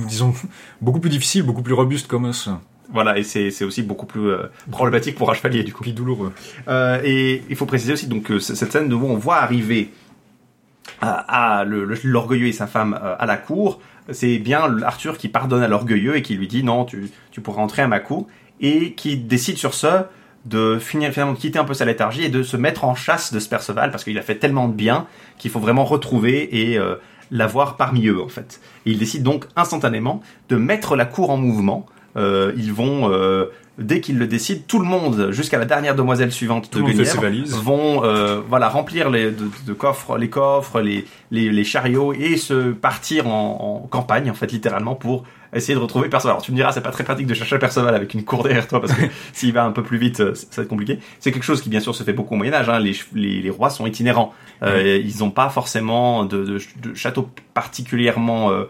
disons, 0.07 0.33
beaucoup 0.81 0.99
plus 0.99 1.09
difficile, 1.09 1.43
beaucoup 1.43 1.63
plus 1.63 1.73
robuste 1.73 2.07
comme 2.07 2.25
os. 2.25 2.49
Voilà, 2.91 3.17
et 3.17 3.23
c'est 3.23 3.63
aussi 3.63 3.81
beaucoup 3.83 4.05
plus 4.05 4.29
euh, 4.29 4.43
problématique 4.71 5.15
pour 5.15 5.29
un 5.31 5.33
chevalier 5.33 5.63
du 5.63 5.73
coup. 5.73 5.81
Puis 5.83 5.93
douloureux. 5.93 6.31
Euh, 6.67 7.01
et 7.03 7.43
il 7.49 7.55
faut 7.55 7.65
préciser 7.65 7.93
aussi 7.93 8.07
donc 8.07 8.23
que 8.23 8.39
c- 8.39 8.55
cette 8.55 8.71
scène 8.71 8.87
de 8.89 8.95
où 8.95 9.05
on 9.05 9.17
voit 9.17 9.37
arriver 9.37 9.91
à, 11.01 11.59
à 11.59 11.63
le- 11.65 11.85
le- 11.85 11.97
l'orgueilleux 12.03 12.47
et 12.47 12.51
sa 12.51 12.67
femme 12.67 12.97
euh, 13.01 13.15
à 13.17 13.25
la 13.25 13.37
cour, 13.37 13.79
c'est 14.11 14.37
bien 14.37 14.81
Arthur 14.83 15.17
qui 15.17 15.29
pardonne 15.29 15.63
à 15.63 15.67
l'orgueilleux 15.67 16.15
et 16.15 16.21
qui 16.21 16.35
lui 16.35 16.47
dit 16.47 16.63
non, 16.63 16.85
tu, 16.85 17.09
tu 17.31 17.41
pourras 17.41 17.61
entrer 17.61 17.81
à 17.81 17.87
ma 17.87 17.99
cour, 17.99 18.27
et 18.61 18.93
qui 18.93 19.17
décide 19.17 19.57
sur 19.57 19.73
ce 19.73 20.03
de 20.45 20.77
finir 20.77 21.11
finalement 21.11 21.33
de 21.33 21.39
quitter 21.39 21.57
un 21.57 21.63
peu 21.65 21.73
sa 21.73 21.85
léthargie 21.85 22.25
et 22.25 22.29
de 22.29 22.43
se 22.43 22.55
mettre 22.55 22.85
en 22.85 22.93
chasse 22.93 23.33
de 23.33 23.39
ce 23.39 23.49
Perceval 23.49 23.89
parce 23.89 24.03
qu'il 24.03 24.17
a 24.19 24.21
fait 24.21 24.35
tellement 24.35 24.67
de 24.67 24.73
bien 24.75 25.07
qu'il 25.39 25.49
faut 25.49 25.59
vraiment 25.59 25.85
retrouver 25.85 26.69
et 26.69 26.77
euh, 26.77 26.95
l'avoir 27.31 27.77
parmi 27.77 28.05
eux 28.05 28.21
en 28.21 28.27
fait. 28.27 28.61
Et 28.85 28.91
il 28.91 28.99
décide 28.99 29.23
donc 29.23 29.45
instantanément 29.55 30.21
de 30.49 30.55
mettre 30.55 30.95
la 30.95 31.05
cour 31.05 31.31
en 31.31 31.37
mouvement. 31.37 31.87
Euh, 32.17 32.53
ils 32.55 32.71
vont 32.71 33.11
euh, 33.11 33.45
dès 33.77 33.99
qu'ils 33.99 34.17
le 34.17 34.25
décident, 34.27 34.61
tout 34.67 34.79
le 34.79 34.85
monde, 34.85 35.31
jusqu'à 35.31 35.57
la 35.57 35.65
dernière 35.65 35.95
demoiselle 35.95 36.31
suivante 36.31 36.69
Tout 36.69 36.79
de 36.81 36.85
Guenièvre, 36.91 37.25
vont 37.61 38.03
euh, 38.05 38.39
voilà 38.47 38.69
remplir 38.69 39.09
les 39.09 39.31
de, 39.31 39.49
de 39.67 39.73
coffres, 39.73 40.17
les 40.17 40.29
coffres, 40.29 40.79
les, 40.81 41.05
les, 41.31 41.51
les 41.51 41.63
chariots 41.65 42.13
et 42.13 42.37
se 42.37 42.71
partir 42.71 43.27
en, 43.27 43.81
en 43.83 43.87
campagne 43.87 44.31
en 44.31 44.33
fait 44.33 44.51
littéralement 44.51 44.95
pour 44.95 45.25
essayer 45.53 45.73
de 45.75 45.79
retrouver 45.79 46.07
Perceval. 46.09 46.33
Alors 46.33 46.41
tu 46.43 46.51
me 46.51 46.55
diras 46.55 46.71
c'est 46.71 46.81
pas 46.81 46.91
très 46.91 47.03
pratique 47.03 47.27
de 47.27 47.33
chercher 47.33 47.59
Perceval 47.59 47.95
avec 47.95 48.13
une 48.13 48.23
cour 48.23 48.43
derrière 48.43 48.67
toi 48.67 48.79
parce 48.79 48.93
que 48.93 49.03
s'il 49.33 49.51
va 49.53 49.65
un 49.65 49.71
peu 49.71 49.83
plus 49.83 49.97
vite 49.97 50.17
ça 50.33 50.47
va 50.57 50.63
être 50.63 50.69
compliqué. 50.69 50.99
C'est 51.19 51.33
quelque 51.33 51.43
chose 51.43 51.61
qui 51.61 51.69
bien 51.69 51.81
sûr 51.81 51.93
se 51.93 52.03
fait 52.03 52.13
beaucoup 52.13 52.35
au 52.35 52.37
Moyen 52.37 52.53
Âge. 52.53 52.69
Hein. 52.69 52.79
Les, 52.79 52.95
les 53.13 53.49
rois 53.49 53.69
sont 53.69 53.85
itinérants. 53.85 54.33
Euh, 54.63 55.01
Ils 55.03 55.19
n'ont 55.19 55.31
pas 55.31 55.49
forcément 55.49 56.23
de, 56.23 56.43
de, 56.45 56.59
de 56.81 56.93
château 56.93 57.29
particulièrement 57.53 58.51
euh, 58.51 58.63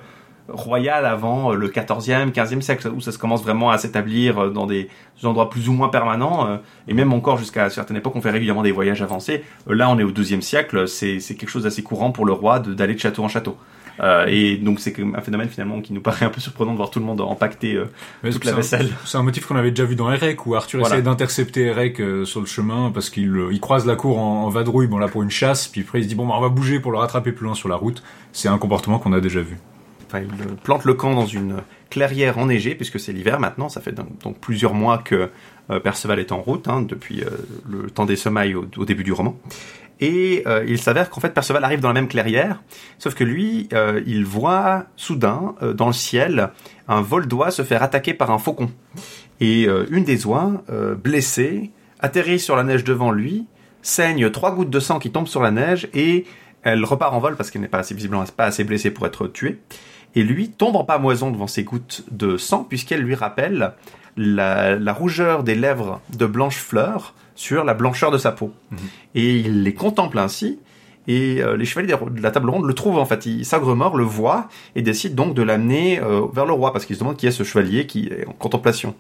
royale 0.47 1.05
avant 1.05 1.51
euh, 1.51 1.55
le 1.55 1.67
14e, 1.69 2.31
15e 2.31 2.61
siècle, 2.61 2.89
où 2.95 3.01
ça 3.01 3.11
se 3.11 3.17
commence 3.17 3.43
vraiment 3.43 3.71
à 3.71 3.77
s'établir 3.77 4.37
euh, 4.37 4.49
dans 4.49 4.65
des 4.67 4.89
endroits 5.23 5.49
plus 5.49 5.69
ou 5.69 5.73
moins 5.73 5.89
permanents, 5.89 6.47
euh, 6.47 6.57
et 6.87 6.93
même 6.93 7.13
encore 7.13 7.37
jusqu'à 7.37 7.69
certaines 7.69 7.97
époques, 7.97 8.15
on 8.15 8.21
fait 8.21 8.31
régulièrement 8.31 8.61
des 8.63 8.71
voyages 8.71 9.01
avancés. 9.01 9.43
Là, 9.67 9.89
on 9.89 9.97
est 9.99 10.03
au 10.03 10.11
12e 10.11 10.41
siècle, 10.41 10.87
c'est 10.87 11.17
quelque 11.19 11.49
chose 11.49 11.63
d'assez 11.63 11.81
courant 11.83 12.11
pour 12.11 12.25
le 12.25 12.33
roi 12.33 12.59
de- 12.59 12.73
d'aller 12.73 12.93
de 12.93 12.99
château 12.99 13.23
en 13.23 13.27
château. 13.27 13.57
Euh, 14.01 14.25
et 14.27 14.57
donc 14.57 14.81
c'est 14.81 14.93
un 14.99 15.21
phénomène 15.21 15.47
finalement 15.47 15.79
qui 15.79 15.93
nous 15.93 16.01
paraît 16.01 16.25
un 16.25 16.29
peu 16.29 16.41
surprenant 16.41 16.73
de 16.73 16.75
voir 16.77 16.89
tout 16.89 16.99
le 16.99 17.05
monde 17.05 17.21
empaqueter 17.21 17.75
euh, 17.75 17.85
toute 18.29 18.43
la 18.43 18.51
vaisselle. 18.51 18.89
C'est 19.05 19.17
un 19.17 19.23
motif 19.23 19.45
qu'on 19.45 19.55
avait 19.55 19.69
déjà 19.71 19.85
vu 19.85 19.95
dans 19.95 20.11
Erec, 20.11 20.45
où 20.45 20.53
Arthur 20.53 20.81
Voilà. 20.81 20.95
essaie 20.95 21.01
d'intercepter 21.01 21.61
Erec 21.67 22.01
euh, 22.01 22.25
sur 22.25 22.41
le 22.41 22.45
chemin 22.45 22.91
parce 22.93 23.09
qu'il 23.09 23.33
il 23.53 23.59
croise 23.61 23.85
la 23.85 23.95
cour 23.95 24.19
en, 24.19 24.43
en 24.43 24.49
vadrouille, 24.49 24.87
bon 24.87 24.97
là 24.97 25.07
pour 25.07 25.23
une 25.23 25.29
chasse, 25.31 25.69
puis 25.69 25.79
après 25.87 25.99
il 26.01 26.03
se 26.03 26.09
dit 26.09 26.15
bon 26.15 26.27
bah, 26.27 26.33
on 26.37 26.41
va 26.41 26.49
bouger 26.49 26.81
pour 26.81 26.91
le 26.91 26.97
rattraper 26.97 27.31
plus 27.31 27.45
loin 27.45 27.55
sur 27.55 27.69
la 27.69 27.77
route. 27.77 28.03
C'est 28.33 28.49
un 28.49 28.57
comportement 28.57 28.99
qu'on 28.99 29.13
a 29.13 29.21
déjà 29.21 29.39
vu. 29.39 29.57
Enfin, 30.15 30.25
il 30.25 30.41
euh, 30.41 30.55
plante 30.63 30.85
le 30.85 30.93
camp 30.93 31.13
dans 31.13 31.25
une 31.25 31.57
clairière 31.89 32.37
enneigée, 32.37 32.75
puisque 32.75 32.99
c'est 32.99 33.13
l'hiver 33.13 33.39
maintenant. 33.39 33.69
Ça 33.69 33.81
fait 33.81 33.93
donc, 33.93 34.39
plusieurs 34.39 34.73
mois 34.73 34.97
que 34.97 35.29
euh, 35.69 35.79
Perceval 35.79 36.19
est 36.19 36.31
en 36.31 36.41
route, 36.41 36.67
hein, 36.67 36.81
depuis 36.81 37.21
euh, 37.21 37.29
le 37.69 37.89
temps 37.89 38.05
des 38.05 38.15
semailles 38.15 38.55
au, 38.55 38.85
début 38.85 39.03
du 39.03 39.13
roman. 39.13 39.37
Et 40.01 40.43
euh, 40.45 40.65
il 40.67 40.77
s'avère 40.77 41.09
qu'en 41.09 41.21
fait 41.21 41.33
Perceval 41.33 41.63
arrive 41.63 41.79
dans 41.79 41.87
la 41.87 41.93
même 41.93 42.07
clairière, 42.07 42.61
sauf 42.99 43.15
que 43.15 43.23
lui, 43.23 43.69
il 44.05 44.25
voit 44.25 44.85
soudain 44.97 45.55
dans 45.73 45.87
le 45.87 45.93
ciel 45.93 46.49
un 46.89 47.01
vol 47.01 47.27
d'oie 47.27 47.49
se 47.49 47.63
faire 47.63 47.81
attaquer 47.81 48.13
par 48.13 48.29
un 48.29 48.37
faucon. 48.37 48.69
Et 49.39 49.67
une 49.89 50.03
des 50.03 50.25
oies, 50.25 50.63
blessée, 51.01 51.71
atterrit 52.01 52.39
sur 52.39 52.57
la 52.57 52.63
neige 52.63 52.83
devant 52.83 53.11
lui, 53.11 53.45
saigne 53.81 54.29
trois 54.31 54.53
gouttes 54.53 54.69
de 54.69 54.81
sang 54.81 54.99
qui 54.99 55.11
tombent 55.11 55.29
sur 55.29 55.41
la 55.41 55.51
neige 55.51 55.87
et 55.93 56.25
elle 56.63 56.83
repart 56.83 57.13
en 57.13 57.19
vol 57.19 57.37
parce 57.37 57.49
qu'elle 57.49 57.61
n'est 57.61 57.69
visiblement 57.91 58.25
pas 58.35 58.45
assez 58.45 58.65
blessée 58.65 58.91
pour 58.91 59.05
être 59.05 59.27
tuée. 59.27 59.59
Et 60.15 60.23
lui 60.23 60.49
tombe 60.49 60.75
en 60.75 60.83
pamoison 60.83 61.29
devant 61.31 61.47
ces 61.47 61.63
gouttes 61.63 62.03
de 62.11 62.37
sang 62.37 62.63
puisqu'elle 62.63 63.01
lui 63.01 63.15
rappelle 63.15 63.73
la, 64.17 64.75
la 64.77 64.93
rougeur 64.93 65.43
des 65.43 65.55
lèvres 65.55 65.99
de 66.17 66.25
Blanche 66.25 66.57
Fleur 66.57 67.13
sur 67.35 67.65
la 67.65 67.73
blancheur 67.73 68.11
de 68.11 68.17
sa 68.17 68.31
peau. 68.31 68.53
Et 69.13 69.37
il 69.39 69.63
les 69.63 69.73
contemple 69.73 70.17
ainsi. 70.19 70.59
Et 71.07 71.41
euh, 71.43 71.55
les 71.57 71.65
chevaliers 71.65 71.93
de 72.11 72.21
la 72.21 72.31
table 72.31 72.49
ronde 72.49 72.65
le 72.65 72.73
trouvent 72.73 72.97
en 72.97 73.05
fait. 73.05 73.25
Il- 73.25 73.45
Sagremort 73.45 73.95
le 73.97 74.05
voit 74.05 74.47
et 74.75 74.81
décide 74.81 75.15
donc 75.15 75.33
de 75.35 75.43
l'amener 75.43 75.99
euh, 75.99 76.21
vers 76.33 76.45
le 76.45 76.53
roi 76.53 76.71
parce 76.73 76.85
qu'il 76.85 76.95
se 76.95 77.01
demande 77.01 77.17
qui 77.17 77.27
est 77.27 77.31
ce 77.31 77.43
chevalier 77.43 77.85
qui 77.85 78.07
est 78.07 78.25
en 78.25 78.31
contemplation. 78.31 78.95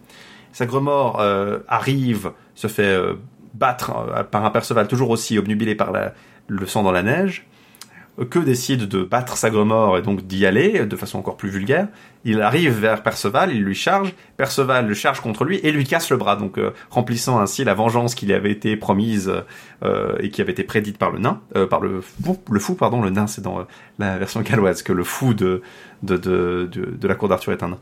Sagremort 0.51 1.19
euh, 1.21 1.59
arrive, 1.67 2.31
se 2.55 2.67
fait 2.67 2.83
euh, 2.83 3.13
battre 3.53 3.93
par 4.31 4.45
un 4.45 4.51
Perceval 4.51 4.87
toujours 4.87 5.09
aussi 5.09 5.37
obnubilé 5.37 5.75
par 5.75 5.91
la- 5.91 6.13
le 6.47 6.65
sang 6.67 6.83
dans 6.83 6.91
la 6.91 7.01
neige. 7.03 7.47
Que 8.29 8.39
décide 8.39 8.87
de 8.87 9.03
battre 9.03 9.35
Sagremort 9.35 9.97
et 9.97 10.01
donc 10.01 10.25
d'y 10.25 10.45
aller 10.45 10.85
de 10.85 10.95
façon 10.95 11.19
encore 11.19 11.35
plus 11.35 11.49
vulgaire. 11.49 11.89
Il 12.23 12.41
arrive 12.41 12.79
vers 12.79 13.03
Perceval, 13.03 13.53
il 13.53 13.61
lui 13.61 13.75
charge. 13.75 14.13
Perceval 14.37 14.87
le 14.87 14.93
charge 14.93 15.19
contre 15.19 15.43
lui 15.43 15.57
et 15.57 15.71
lui 15.71 15.83
casse 15.83 16.09
le 16.09 16.17
bras, 16.17 16.37
donc 16.37 16.57
euh, 16.57 16.71
remplissant 16.89 17.39
ainsi 17.39 17.65
la 17.65 17.73
vengeance 17.73 18.15
qui 18.15 18.25
lui 18.25 18.33
avait 18.33 18.51
été 18.51 18.77
promise 18.77 19.31
euh, 19.83 20.15
et 20.19 20.29
qui 20.29 20.41
avait 20.41 20.53
été 20.53 20.63
prédite 20.63 20.97
par 20.97 21.11
le 21.11 21.19
nain, 21.19 21.41
euh, 21.57 21.67
par 21.67 21.81
le 21.81 21.99
fou, 21.99 22.37
le 22.49 22.59
fou 22.59 22.75
pardon, 22.75 23.01
le 23.01 23.09
nain 23.09 23.27
c'est 23.27 23.41
dans 23.41 23.59
euh, 23.59 23.63
la 23.99 24.17
version 24.17 24.39
galloise 24.41 24.81
que 24.81 24.93
le 24.93 25.03
fou 25.03 25.33
de 25.33 25.61
de, 26.05 26.17
de, 26.17 26.69
de, 26.71 26.85
de 26.97 27.07
la 27.07 27.15
cour 27.15 27.27
d'Arthur 27.27 27.51
nain. 27.61 27.77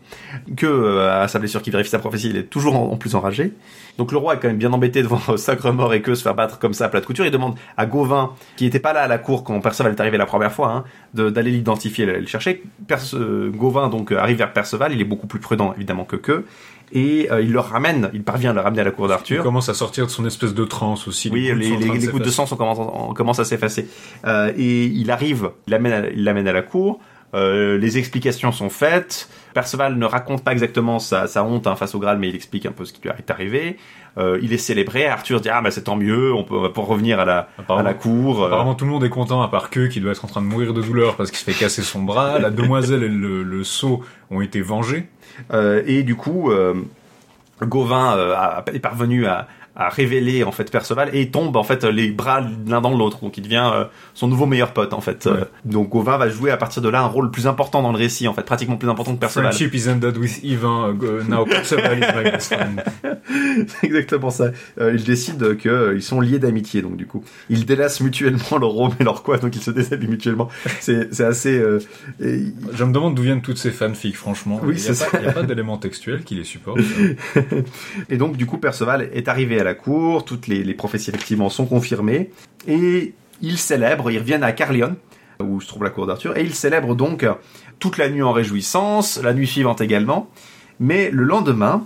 Que 0.57 0.65
euh, 0.65 1.21
à 1.24 1.28
sa 1.28 1.39
blessure 1.39 1.61
qui 1.61 1.69
vérifie 1.69 1.89
sa 1.89 1.99
prophétie, 1.99 2.30
il 2.30 2.38
est 2.38 2.43
toujours 2.49 2.76
en, 2.76 2.91
en 2.91 2.97
plus 2.97 3.15
enragé. 3.15 3.53
Donc 3.97 4.11
le 4.11 4.17
roi 4.17 4.34
est 4.36 4.39
quand 4.39 4.47
même 4.47 4.57
bien 4.57 4.74
embêté 4.74 5.03
devant 5.03 5.19
Sacre-Mort 5.38 5.93
et 5.93 6.01
que 6.01 6.15
se 6.15 6.24
faire 6.24 6.34
battre 6.36 6.57
comme 6.59 6.74
ça 6.74 6.86
à 6.86 6.89
plat 6.89 6.99
de 7.01 7.05
couture. 7.05 7.26
Il 7.26 7.32
demande 7.32 7.55
à 7.78 7.86
Gauvin, 7.86 8.32
qui 8.55 8.63
n'était 8.63 8.80
pas 8.80 8.93
là 8.93 9.01
à 9.01 9.07
la 9.07 9.17
cour 9.19 9.43
quand 9.43 9.59
Perceval 9.61 9.91
est 9.93 9.99
arrivé 9.99 10.17
la 10.17 10.26
première 10.26 10.51
fois, 10.51 10.71
hein, 10.71 10.84
d'aller 11.13 11.51
l'identifier, 11.51 12.05
le, 12.05 12.19
le 12.19 12.26
chercher. 12.28 12.63
Perce- 12.88 13.13
euh, 13.15 13.51
Gauvin 13.51 13.89
donc 13.89 14.11
euh, 14.11 14.17
arrive 14.17 14.38
vers 14.38 14.51
Perceval, 14.53 14.93
il 14.93 15.01
est 15.01 15.05
beaucoup 15.05 15.28
plus 15.28 15.39
prudent 15.39 15.74
évidemment 15.76 16.05
que 16.05 16.15
que, 16.15 16.45
et 16.91 17.28
euh, 17.32 17.41
il 17.41 17.51
le 17.51 17.59
ramène, 17.59 18.09
il 18.13 18.24
parvient 18.24 18.51
à 18.51 18.53
le 18.53 18.59
ramener 18.61 18.82
à 18.82 18.84
la 18.84 18.91
cour 18.91 19.05
Il 19.05 19.09
d'Arthur. 19.09 19.43
commence 19.43 19.67
à 19.69 19.74
sortir 19.74 20.05
de 20.05 20.11
son 20.11 20.26
espèce 20.26 20.53
de 20.53 20.63
transe 20.65 21.07
aussi. 21.07 21.30
Oui, 21.32 21.51
les, 21.55 21.76
les, 21.78 22.07
gouttes 22.07 22.24
de 22.24 22.30
sang 22.30 22.45
sont 22.45 22.55
commencent, 22.55 22.78
en- 22.80 23.13
commencent 23.13 23.39
à 23.39 23.45
s'effacer. 23.45 23.88
Euh, 24.26 24.51
et 24.57 24.86
il 24.86 25.09
arrive, 25.09 25.49
il 25.67 25.71
l'amène 25.71 26.09
il 26.15 26.24
l'amène 26.24 26.47
à 26.47 26.53
la 26.53 26.61
cour. 26.61 26.99
Euh, 27.34 27.77
les 27.77 27.97
explications 27.97 28.51
sont 28.51 28.69
faites. 28.69 29.29
Perceval 29.53 29.95
ne 29.97 30.05
raconte 30.05 30.43
pas 30.43 30.51
exactement 30.51 30.99
sa, 30.99 31.27
sa 31.27 31.43
honte 31.43 31.67
hein, 31.67 31.75
face 31.75 31.93
au 31.95 31.99
Graal, 31.99 32.17
mais 32.19 32.29
il 32.29 32.36
explique 32.36 32.65
un 32.65 32.71
peu 32.71 32.86
ce 32.86 32.93
qui 32.93 33.01
lui 33.01 33.09
est 33.09 33.31
arrivé. 33.31 33.77
Euh, 34.17 34.38
il 34.43 34.53
est 34.53 34.57
célébré. 34.57 35.07
Arthur 35.07 35.41
dit 35.41 35.49
ah 35.49 35.61
bah 35.61 35.71
c'est 35.71 35.84
tant 35.86 35.95
mieux, 35.95 36.31
on 36.34 36.43
peut, 36.43 36.69
pouvoir 36.71 36.88
revenir 36.88 37.19
à 37.19 37.25
la, 37.25 37.47
à 37.69 37.81
la 37.81 37.93
cour. 37.95 38.43
Euh, 38.43 38.47
Apparemment 38.47 38.75
tout 38.75 38.86
le 38.86 38.91
monde 38.91 39.03
est 39.03 39.09
content 39.09 39.41
à 39.41 39.47
part 39.47 39.69
que 39.71 39.88
qui 39.88 39.99
doit 39.99 40.11
être 40.11 40.25
en 40.25 40.27
train 40.27 40.41
de 40.41 40.45
mourir 40.47 40.73
de 40.73 40.81
douleur 40.81 41.15
parce 41.15 41.29
qu'il 41.31 41.39
se 41.39 41.43
fait 41.43 41.53
casser 41.57 41.81
son 41.81 42.03
bras. 42.03 42.38
La 42.39 42.51
demoiselle 42.51 43.03
et 43.03 43.07
le, 43.09 43.41
le 43.43 43.63
sceau 43.63 44.03
ont 44.29 44.41
été 44.41 44.61
vengés. 44.61 45.07
Euh, 45.51 45.81
et 45.88 46.03
du 46.03 46.15
coup, 46.15 46.51
euh, 46.51 46.75
Gauvin 47.61 48.17
euh, 48.17 48.36
a- 48.36 48.63
est 48.73 48.79
parvenu 48.79 49.25
à, 49.25 49.47
à 49.76 49.89
révéler 49.89 50.43
en 50.43 50.51
fait 50.51 50.69
Perceval 50.71 51.09
et 51.15 51.32
tombe 51.32 51.55
en 51.55 51.63
fait 51.63 51.84
les 51.84 52.11
bras 52.11 52.45
l'un 52.67 52.80
dans 52.82 52.95
l'autre. 52.95 53.19
Donc 53.21 53.38
il 53.38 53.41
devient 53.43 53.69
euh, 53.74 53.86
son 54.13 54.28
nouveau 54.28 54.45
meilleur 54.45 54.71
pote 54.74 54.93
en 54.93 55.01
fait. 55.01 55.26
Euh, 55.26 55.45
donc 55.65 55.89
Gauvin 55.89 56.17
va 56.17 56.30
jouer 56.30 56.51
à 56.51 56.57
partir 56.57 56.82
de 56.84 56.89
là 56.89 57.01
un 57.01 57.07
rôle 57.07 57.32
plus 57.32 57.47
important 57.47 57.82
dans 57.82 57.91
le 57.91 57.97
récit 57.97 58.28
en 58.28 58.34
fait, 58.34 58.43
pratiquement 58.43 58.78
plus 58.78 58.89
important 58.89 59.15
que 59.15 59.19
Perceval. 59.19 59.51
Friendship 59.51 59.74
is 59.74 59.89
ended 59.89 60.17
with 60.17 60.43
Ivan. 60.43 60.91
uh, 60.91 60.93
go- 60.93 61.24
now 61.28 61.45
Perceval 61.45 61.97
is 61.97 62.01
my 62.15 62.24
best 62.32 62.53
friend. 62.53 62.84
C'est 63.67 63.88
exactement 63.88 64.30
ça. 64.30 64.51
Euh, 64.80 64.93
ils 64.95 65.03
décident 65.03 65.55
qu'ils 65.55 66.03
sont 66.03 66.21
liés 66.21 66.39
d'amitié, 66.39 66.82
donc 66.82 66.95
du 66.97 67.07
coup, 67.07 67.24
ils 67.49 67.65
délaissent 67.65 68.01
mutuellement 68.01 68.57
leur 68.59 68.69
rôle 68.69 68.91
et 68.99 69.03
leur 69.03 69.24
quoi, 69.24 69.38
donc 69.38 69.55
ils 69.55 69.61
se 69.61 69.71
déshabillent 69.71 70.07
mutuellement. 70.09 70.49
C'est 70.82 71.13
c'est 71.13 71.26
assez. 71.26 71.57
euh, 71.57 71.80
et- 72.21 72.43
Je 72.74 72.84
me 72.84 72.93
demande 72.93 73.15
d'où 73.15 73.24
viennent 73.24 73.41
toutes 73.41 73.57
ces 73.57 73.71
fanfics, 73.71 74.17
franchement. 74.17 74.59
Oui, 74.63 74.76
il 74.78 74.82
n'y 74.82 74.88
a, 74.89 74.93
c'est 74.93 74.93
ça. 74.93 75.07
il 75.19 75.26
y 75.26 75.28
a 75.28 75.32
pas 75.32 75.43
d'éléments 75.43 75.78
textuels 75.78 76.24
qui 76.24 76.36
les 76.36 76.43
supportent. 76.43 76.80
Et 78.09 78.17
donc, 78.17 78.38
du 78.38 78.45
coup, 78.45 78.57
Perceval 78.57 79.09
est 79.13 79.28
arrivé 79.28 79.59
à 79.59 79.62
la 79.64 79.74
cour, 79.74 80.26
toutes 80.26 80.47
les, 80.47 80.74
prophéties 80.74 81.09
effectivement 81.09 81.49
sont 81.49 81.66
confirmées, 81.66 82.32
et 82.68 83.14
ils 83.41 83.57
célèbrent, 83.57 84.11
ils 84.11 84.20
reviennent 84.20 84.43
à 84.43 84.51
Carlion, 84.51 84.95
où 85.39 85.61
se 85.61 85.68
trouve 85.68 85.84
la 85.84 85.89
cour 85.89 86.05
d'Arthur, 86.05 86.38
et 86.38 86.43
ils 86.43 86.53
célèbrent 86.53 86.95
donc 86.95 87.26
toute 87.80 87.97
la 87.97 88.09
nuit 88.09 88.22
en 88.22 88.32
réjouissance, 88.32 89.20
la 89.22 89.34
nuit 89.34 89.47
suivante 89.47 89.82
également, 89.82 90.30
mais 90.80 91.09
le 91.11 91.24
lendemain, 91.24 91.86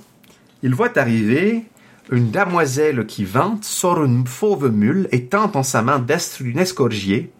ils 0.63 0.75
voient 0.75 0.97
arriver 0.97 1.63
une 2.11 2.32
damoiselle 2.32 3.05
qui 3.05 3.25
vint, 3.25 3.59
sort 3.61 4.03
une 4.03 4.25
fauve 4.25 4.71
mule 4.71 5.07
et 5.11 5.25
tente 5.25 5.55
en 5.55 5.63
sa 5.63 5.82
main 5.82 5.99
destre 5.99 6.41
une 6.41 6.59
escorgier. 6.59 7.32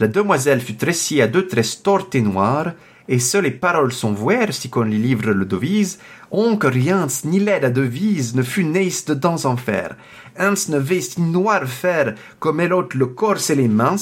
La 0.00 0.08
demoiselle 0.08 0.60
fut 0.60 0.76
tressée 0.76 1.20
à 1.20 1.26
deux 1.26 1.46
tresses 1.46 1.82
tortes 1.82 2.14
et 2.14 2.22
noires, 2.22 2.72
et 3.08 3.18
seules 3.18 3.44
les 3.44 3.50
paroles 3.50 3.92
sont 3.92 4.12
vouées, 4.12 4.50
si 4.50 4.70
qu'on 4.70 4.82
lui 4.82 4.98
livre 4.98 5.30
le 5.30 5.44
devise, 5.44 5.98
on 6.30 6.56
que 6.56 6.66
rien 6.66 7.06
ni 7.24 7.38
l'aide 7.38 7.64
à 7.64 7.70
devise 7.70 8.34
ne 8.34 8.42
fut 8.42 8.64
neis 8.64 9.04
de 9.06 9.14
dans 9.14 9.44
en 9.44 9.56
fer. 9.56 9.94
Uns 10.38 10.68
ne 10.68 10.78
vest 10.78 11.18
noir 11.18 11.64
faire, 11.66 12.14
comme 12.40 12.60
elle 12.60 12.72
le 12.94 13.06
corps 13.06 13.50
et 13.50 13.54
les 13.54 13.68
mains, 13.68 13.96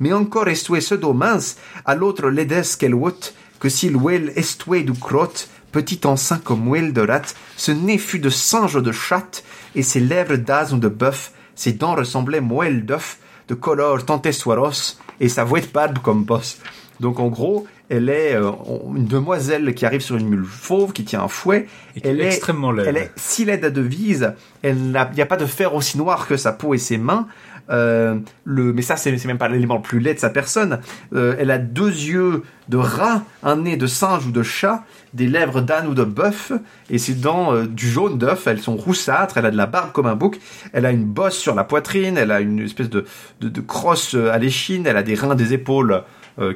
mais 0.00 0.12
encore 0.12 0.48
estoué 0.48 0.80
ce 0.80 0.94
dos 0.94 1.14
mince, 1.14 1.56
à 1.84 1.94
l'autre 1.94 2.28
l'aides 2.28 2.76
qu'elle 2.78 2.94
ôte, 2.94 3.34
que 3.60 3.68
s'il 3.68 3.96
ouel 3.96 4.32
estoué 4.36 4.82
du 4.82 4.92
crotte, 4.92 5.48
petit 5.72 6.00
enceint 6.04 6.38
comme 6.38 6.68
ouel 6.68 6.92
de 6.92 7.00
rat, 7.00 7.22
ce 7.56 7.72
nez 7.72 7.98
fut 7.98 8.18
de 8.18 8.30
singe 8.30 8.76
ou 8.76 8.80
de 8.80 8.92
chatte, 8.92 9.44
et 9.74 9.82
ses 9.82 10.00
lèvres 10.00 10.36
d'as 10.36 10.72
ou 10.72 10.78
de 10.78 10.88
bœuf, 10.88 11.32
ses 11.54 11.72
dents 11.72 11.94
ressemblaient 11.94 12.40
moelle 12.40 12.84
d'œuf, 12.84 13.18
de 13.48 13.54
color 13.54 14.04
tantessoiros, 14.04 14.98
et 15.20 15.28
sa 15.28 15.44
voix 15.44 15.60
de 15.60 15.66
barbe 15.66 15.98
comme 15.98 16.24
bosse. 16.24 16.58
Donc 17.00 17.20
en 17.20 17.28
gros, 17.28 17.66
elle 17.88 18.08
est 18.08 18.34
euh, 18.34 18.50
une 18.94 19.06
demoiselle 19.06 19.74
qui 19.74 19.86
arrive 19.86 20.00
sur 20.00 20.16
une 20.16 20.28
mule 20.28 20.44
fauve, 20.44 20.92
qui 20.92 21.04
tient 21.04 21.22
un 21.22 21.28
fouet. 21.28 21.66
Et 21.96 22.00
elle 22.08 22.20
est 22.20 22.26
extrêmement 22.26 22.72
laide. 22.72 22.86
Elle 22.88 22.96
est 22.96 23.10
si 23.16 23.44
laide 23.44 23.64
à 23.64 23.70
devise. 23.70 24.34
Il 24.64 24.74
n'y 24.74 24.96
a 24.96 25.26
pas 25.26 25.36
de 25.36 25.46
fer 25.46 25.74
aussi 25.74 25.96
noir 25.98 26.26
que 26.26 26.36
sa 26.36 26.52
peau 26.52 26.74
et 26.74 26.78
ses 26.78 26.98
mains. 26.98 27.26
Euh, 27.70 28.18
le, 28.44 28.72
mais 28.72 28.82
ça, 28.82 28.96
c'est, 28.96 29.12
même 29.26 29.38
pas 29.38 29.48
l'élément 29.48 29.76
le 29.76 29.82
plus 29.82 30.00
laid 30.00 30.14
de 30.14 30.18
sa 30.18 30.30
personne. 30.30 30.80
Euh, 31.14 31.36
elle 31.38 31.50
a 31.50 31.58
deux 31.58 31.90
yeux 31.90 32.42
de 32.68 32.76
rat, 32.76 33.22
un 33.42 33.56
nez 33.56 33.76
de 33.76 33.86
singe 33.86 34.26
ou 34.26 34.30
de 34.30 34.42
chat, 34.42 34.84
des 35.14 35.26
lèvres 35.26 35.60
d'âne 35.60 35.86
ou 35.86 35.94
de 35.94 36.04
bœuf, 36.04 36.52
et 36.90 36.98
ses 36.98 37.14
dents 37.14 37.54
euh, 37.54 37.66
du 37.66 37.88
jaune 37.88 38.18
d'œuf. 38.18 38.46
Elles 38.46 38.60
sont 38.60 38.76
roussâtres. 38.76 39.38
Elle 39.38 39.46
a 39.46 39.50
de 39.50 39.56
la 39.56 39.66
barbe 39.66 39.92
comme 39.92 40.06
un 40.06 40.16
bouc. 40.16 40.40
Elle 40.72 40.86
a 40.86 40.90
une 40.90 41.04
bosse 41.04 41.36
sur 41.36 41.54
la 41.54 41.64
poitrine. 41.64 42.16
Elle 42.16 42.30
a 42.30 42.40
une 42.40 42.60
espèce 42.60 42.90
de, 42.90 43.04
de, 43.40 43.48
de 43.48 43.60
crosse 43.60 44.14
à 44.14 44.38
l'échine. 44.38 44.86
Elle 44.86 44.96
a 44.96 45.02
des 45.02 45.14
reins, 45.14 45.34
des 45.34 45.52
épaules 45.52 46.02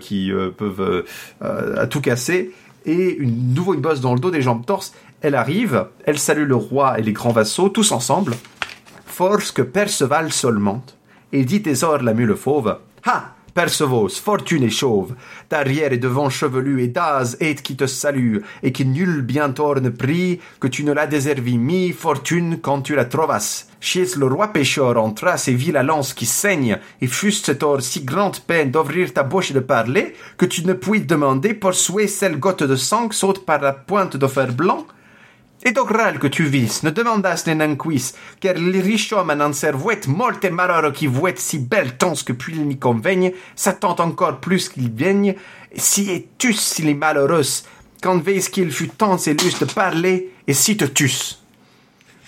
qui 0.00 0.32
euh, 0.32 0.50
peuvent 0.50 0.80
euh, 0.80 1.04
euh, 1.42 1.82
à 1.82 1.86
tout 1.86 2.00
casser. 2.00 2.52
Et 2.84 3.16
une 3.16 3.54
nouveau 3.54 3.74
une 3.74 3.80
bosse 3.80 4.00
dans 4.00 4.14
le 4.14 4.20
dos, 4.20 4.30
des 4.30 4.42
jambes 4.42 4.66
torses. 4.66 4.92
Elle 5.20 5.34
arrive. 5.34 5.86
Elle 6.04 6.18
salue 6.18 6.46
le 6.46 6.56
roi 6.56 6.98
et 6.98 7.02
les 7.02 7.12
grands 7.12 7.32
vassaux, 7.32 7.68
tous 7.68 7.92
ensemble. 7.92 8.34
Force 9.06 9.52
que 9.52 9.62
Perceval 9.62 10.32
seulement, 10.32 10.84
et 11.32 11.44
dit 11.44 11.62
Thésor 11.62 12.02
la 12.02 12.14
mule 12.14 12.34
fauve, 12.34 12.78
Ha! 13.04 13.34
Percevos, 13.54 14.08
fortune 14.08 14.62
et 14.62 14.70
chauve, 14.70 15.14
d'arrière 15.50 15.92
et 15.92 15.98
devant 15.98 16.30
chevelu 16.30 16.82
et 16.82 16.88
d'az 16.88 17.36
et 17.38 17.54
qui 17.54 17.76
te 17.76 17.86
salue, 17.86 18.38
et 18.62 18.72
qui 18.72 18.86
nul 18.86 19.20
bientôt 19.20 19.78
ne 19.78 19.90
prie 19.90 20.40
que 20.58 20.68
tu 20.68 20.84
ne 20.84 20.92
la 20.92 21.06
déservis 21.06 21.58
mi 21.58 21.92
fortune 21.92 22.58
quand 22.62 22.80
tu 22.80 22.94
la 22.94 23.04
trovas. 23.04 23.66
Chies 23.78 24.16
le 24.16 24.26
roi 24.26 24.48
pécheur 24.48 24.96
entra 24.96 25.34
et 25.46 25.52
vit 25.52 25.72
la 25.72 25.82
lance 25.82 26.14
qui 26.14 26.24
saigne, 26.24 26.78
et 27.02 27.06
fût 27.06 27.32
cet 27.32 27.62
or 27.62 27.82
si 27.82 28.04
grande 28.04 28.40
peine 28.40 28.70
d'ouvrir 28.70 29.12
ta 29.12 29.22
bouche 29.22 29.50
et 29.50 29.54
de 29.54 29.60
parler, 29.60 30.14
que 30.38 30.46
tu 30.46 30.64
ne 30.64 30.72
puis 30.72 31.02
demander 31.02 31.52
pour 31.52 31.74
souhait 31.74 32.06
celle 32.06 32.38
goutte 32.38 32.62
de 32.62 32.76
sang 32.76 33.10
saute 33.10 33.44
par 33.44 33.60
la 33.60 33.74
pointe 33.74 34.16
de 34.16 34.26
fer 34.26 34.50
blanc, 34.52 34.86
et 35.64 35.72
d'ogral 35.72 36.18
que 36.18 36.26
tu 36.26 36.44
vis, 36.44 36.82
ne 36.82 36.90
demandas 36.90 37.44
ne 37.46 37.54
nanquis, 37.54 38.12
car 38.40 38.54
les 38.54 38.80
riches 38.80 39.12
hommes 39.12 39.40
en 39.40 39.52
servouet 39.52 40.00
molte 40.06 40.44
malheureux 40.44 40.92
qui 40.92 41.06
vouet 41.06 41.34
si 41.36 41.58
belle 41.58 41.96
tans 41.96 42.14
que 42.24 42.32
puis 42.32 42.58
n'y 42.58 42.78
conveigne, 42.78 43.32
s'attend 43.54 43.96
encore 43.98 44.40
plus 44.40 44.68
qu'il 44.68 44.90
vienne, 44.90 45.34
si 45.74 46.10
etus 46.10 46.58
si 46.58 46.82
les 46.82 46.94
malheureux, 46.94 47.42
quand 48.02 48.22
veis 48.22 48.40
qu'il 48.40 48.72
fut 48.72 48.88
temps 48.88 49.18
et 49.18 49.34
de 49.34 49.64
parler, 49.72 50.32
et 50.46 50.54
si 50.54 50.76
te 50.76 50.84
tus. 50.84 51.41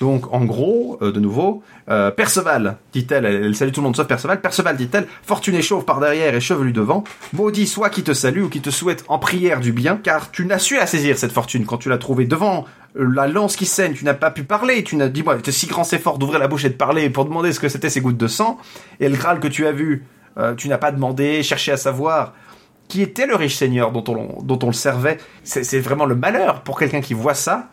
Donc, 0.00 0.32
en 0.32 0.44
gros, 0.44 0.98
euh, 1.02 1.12
de 1.12 1.20
nouveau, 1.20 1.62
euh, 1.88 2.10
Perceval, 2.10 2.78
dit-elle, 2.92 3.24
elle, 3.24 3.54
salue 3.54 3.70
tout 3.70 3.80
le 3.80 3.84
monde 3.84 3.96
sauf 3.96 4.06
Perceval. 4.06 4.40
Perceval, 4.40 4.76
dit-elle, 4.76 5.06
fortune 5.22 5.54
et 5.54 5.62
chauve 5.62 5.84
par 5.84 6.00
derrière 6.00 6.34
et 6.34 6.40
chevelu 6.40 6.72
devant. 6.72 7.04
Maudit 7.32 7.66
soit 7.66 7.90
qui 7.90 8.02
te 8.02 8.12
salue 8.12 8.42
ou 8.42 8.48
qui 8.48 8.60
te 8.60 8.70
souhaite 8.70 9.04
en 9.08 9.18
prière 9.18 9.60
du 9.60 9.72
bien, 9.72 9.96
car 9.96 10.30
tu 10.30 10.46
n'as 10.46 10.58
su 10.58 10.76
la 10.76 10.86
saisir 10.86 11.16
cette 11.16 11.32
fortune 11.32 11.64
quand 11.64 11.78
tu 11.78 11.88
l'as 11.88 11.98
trouvée 11.98 12.26
devant 12.26 12.64
euh, 12.96 13.08
la 13.14 13.28
lance 13.28 13.56
qui 13.56 13.66
saigne. 13.66 13.94
Tu 13.94 14.04
n'as 14.04 14.14
pas 14.14 14.30
pu 14.30 14.42
parler. 14.42 14.82
Tu 14.82 14.96
n'as 14.96 15.08
dit, 15.08 15.22
moi, 15.22 15.38
si 15.48 15.66
grand 15.66 15.84
c'est 15.84 15.98
fort 15.98 16.18
d'ouvrir 16.18 16.40
la 16.40 16.48
bouche 16.48 16.64
et 16.64 16.70
de 16.70 16.74
parler 16.74 17.08
pour 17.08 17.24
demander 17.24 17.52
ce 17.52 17.60
que 17.60 17.68
c'était 17.68 17.90
ces 17.90 18.00
gouttes 18.00 18.16
de 18.16 18.28
sang. 18.28 18.58
Et 19.00 19.08
le 19.08 19.16
Graal 19.16 19.38
que 19.38 19.48
tu 19.48 19.66
as 19.66 19.72
vu, 19.72 20.04
euh, 20.38 20.54
tu 20.54 20.68
n'as 20.68 20.78
pas 20.78 20.90
demandé, 20.90 21.42
cherché 21.42 21.70
à 21.72 21.76
savoir 21.76 22.34
qui 22.88 23.00
était 23.00 23.26
le 23.26 23.34
riche 23.34 23.56
seigneur 23.56 23.92
dont 23.92 24.04
on, 24.08 24.42
dont 24.42 24.58
on 24.62 24.66
le 24.66 24.72
servait. 24.72 25.18
C'est 25.42 25.80
vraiment 25.80 26.04
le 26.04 26.14
malheur 26.14 26.62
pour 26.62 26.78
quelqu'un 26.78 27.00
qui 27.00 27.14
voit 27.14 27.34
ça 27.34 27.70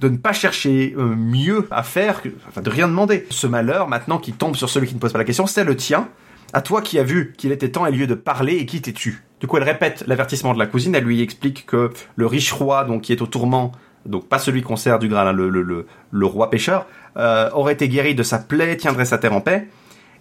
de 0.00 0.08
ne 0.08 0.16
pas 0.16 0.32
chercher 0.32 0.94
euh, 0.96 1.14
mieux 1.14 1.66
à 1.70 1.82
faire, 1.82 2.22
enfin 2.48 2.60
de 2.60 2.70
rien 2.70 2.88
demander. 2.88 3.26
Ce 3.30 3.46
malheur, 3.46 3.88
maintenant, 3.88 4.18
qui 4.18 4.32
tombe 4.32 4.56
sur 4.56 4.68
celui 4.68 4.86
qui 4.86 4.94
ne 4.94 5.00
pose 5.00 5.12
pas 5.12 5.18
la 5.18 5.24
question, 5.24 5.46
c'est 5.46 5.64
le 5.64 5.76
tien. 5.76 6.08
À 6.52 6.60
toi 6.60 6.80
qui 6.80 6.98
as 6.98 7.02
vu 7.02 7.34
qu'il 7.36 7.52
était 7.52 7.70
temps 7.70 7.86
et 7.86 7.90
lieu 7.90 8.06
de 8.06 8.14
parler 8.14 8.56
et 8.56 8.66
qui 8.66 8.80
t'es-tu? 8.80 9.22
Du 9.40 9.46
coup, 9.46 9.56
elle 9.56 9.64
répète 9.64 10.04
l'avertissement 10.06 10.54
de 10.54 10.58
la 10.58 10.66
cousine, 10.66 10.94
elle 10.94 11.04
lui 11.04 11.20
explique 11.20 11.66
que 11.66 11.90
le 12.14 12.26
riche 12.26 12.52
roi, 12.52 12.84
donc 12.84 13.02
qui 13.02 13.12
est 13.12 13.20
au 13.20 13.26
tourment, 13.26 13.72
donc 14.06 14.28
pas 14.28 14.38
celui 14.38 14.62
qu'on 14.62 14.76
sert 14.76 14.98
du 14.98 15.08
Graal, 15.08 15.28
hein, 15.28 15.32
le, 15.32 15.50
le, 15.50 15.86
le, 16.10 16.26
roi 16.26 16.48
pêcheur, 16.48 16.86
euh, 17.16 17.50
aurait 17.52 17.74
été 17.74 17.88
guéri 17.88 18.14
de 18.14 18.22
sa 18.22 18.38
plaie, 18.38 18.76
tiendrait 18.76 19.04
sa 19.04 19.18
terre 19.18 19.34
en 19.34 19.40
paix, 19.40 19.68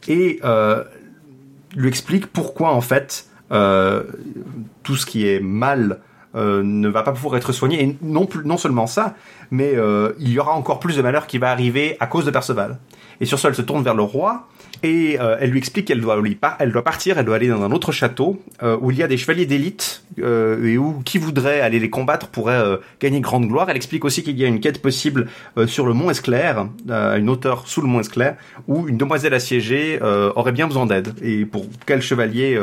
et 0.08 0.40
euh, 0.44 0.84
lui 1.76 1.88
explique 1.88 2.28
pourquoi 2.28 2.72
en 2.74 2.82
fait 2.82 3.30
tout 4.84 4.96
ce 4.96 5.06
qui 5.06 5.28
est 5.28 5.40
mal 5.40 6.02
euh, 6.36 6.62
ne 6.64 6.88
va 6.88 7.04
pas 7.04 7.12
pouvoir 7.12 7.38
être 7.38 7.52
soigné. 7.52 7.84
Et 7.84 7.98
non, 8.02 8.26
plus, 8.26 8.46
non 8.46 8.58
seulement 8.58 8.88
ça, 8.88 9.16
mais 9.52 9.74
euh, 9.76 10.14
il 10.20 10.32
y 10.32 10.40
aura 10.40 10.54
encore 10.54 10.80
plus 10.80 10.98
de 10.98 11.02
malheur 11.02 11.28
qui 11.28 11.38
va 11.38 11.52
arriver 11.52 11.98
à 12.00 12.08
cause 12.08 12.26
de 12.26 12.32
Perceval. 12.32 12.78
Et 13.22 13.26
sur 13.26 13.40
ce, 13.40 13.48
elle 13.48 13.56
se 13.56 13.62
tourne 13.62 13.84
vers 13.84 13.96
le 13.96 14.04
roi 14.04 14.48
et 14.84 15.18
euh, 15.20 15.38
elle 15.40 15.52
lui 15.52 15.58
explique 15.58 15.88
qu'elle 15.88 16.02
doit, 16.02 16.22
elle 16.60 16.72
doit 16.72 16.84
partir, 16.84 17.18
elle 17.18 17.26
doit 17.26 17.38
aller 17.38 17.48
dans 17.48 17.64
un 17.64 17.72
autre 17.72 17.92
château 17.92 18.42
euh, 18.62 18.78
où 18.82 18.92
il 18.92 18.98
y 18.98 19.04
a 19.04 19.08
des 19.08 19.18
chevaliers 19.18 19.46
d'élite 19.46 20.04
euh, 20.20 20.66
et 20.66 20.78
où 20.78 21.02
qui 21.06 21.18
voudrait 21.18 21.62
aller 21.62 21.80
les 21.80 21.90
combattre 21.90 22.28
pourrait 22.28 22.60
euh, 22.60 22.78
gagner 23.00 23.22
grande 23.22 23.48
gloire. 23.48 23.70
Elle 23.70 23.78
explique 23.78 24.06
aussi 24.06 24.24
qu'il 24.24 24.38
y 24.38 24.44
a 24.44 24.48
une 24.48 24.60
quête 24.60 24.82
possible 24.82 25.28
euh, 25.58 25.66
sur 25.68 25.86
le 25.86 25.94
mont 25.94 26.10
Esclair, 26.10 26.68
une 26.88 27.30
hauteur 27.30 27.68
sous 27.68 27.82
le 27.82 27.88
mont 27.88 28.00
Esclair, 28.00 28.36
où 28.68 28.88
une 28.88 28.98
demoiselle 28.98 29.34
assiégée 29.34 30.00
aurait 30.36 30.52
bien 30.52 30.68
besoin 30.68 30.86
d'aide. 30.86 31.14
Et 31.22 31.46
pour 31.46 31.66
quel 31.86 32.02
chevalier 32.02 32.60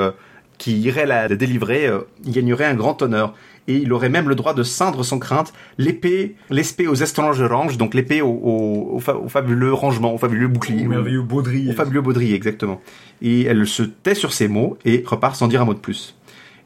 qui 0.59 0.79
irait 0.81 1.07
la, 1.07 1.29
la 1.29 1.37
délivrer, 1.37 1.91
gagnerait 2.27 2.67
un 2.67 2.75
grand 2.75 3.01
honneur. 3.03 3.35
Et 3.69 3.77
il 3.77 3.93
aurait 3.93 4.09
même 4.09 4.29
le 4.29 4.35
droit 4.35 4.55
de 4.55 4.63
ceindre 4.65 5.05
sans 5.05 5.19
crainte 5.21 5.53
l'épée, 5.79 6.35
l'espée 6.51 6.89
aux 6.89 6.95
étranges 6.95 7.43
ranges, 7.43 7.79
donc 7.79 7.95
l'épée 7.95 8.21
au, 8.21 8.29
au, 8.29 8.97
au 8.97 8.99
fa- 8.99 9.17
au 9.17 9.29
fabuleux 9.29 9.73
rangement, 9.73 10.13
au 10.13 10.19
fabuleux 10.19 10.49
bouclier. 10.49 10.85
Au 10.85 10.89
merveilleux 10.89 11.23
baudrier. 11.23 11.71
Au 11.71 11.75
fabuleux 11.75 12.01
baudrier, 12.01 12.35
exactement. 12.35 12.81
Et 13.21 13.43
elle 13.45 13.67
se 13.67 13.85
tait 13.85 14.17
sur 14.17 14.33
ces 14.33 14.49
mots 14.49 14.77
et 14.85 15.05
repart 15.07 15.37
sans 15.37 15.47
dire 15.47 15.63
un 15.63 15.65
mot 15.65 15.75
de 15.75 15.79
plus. 15.79 16.17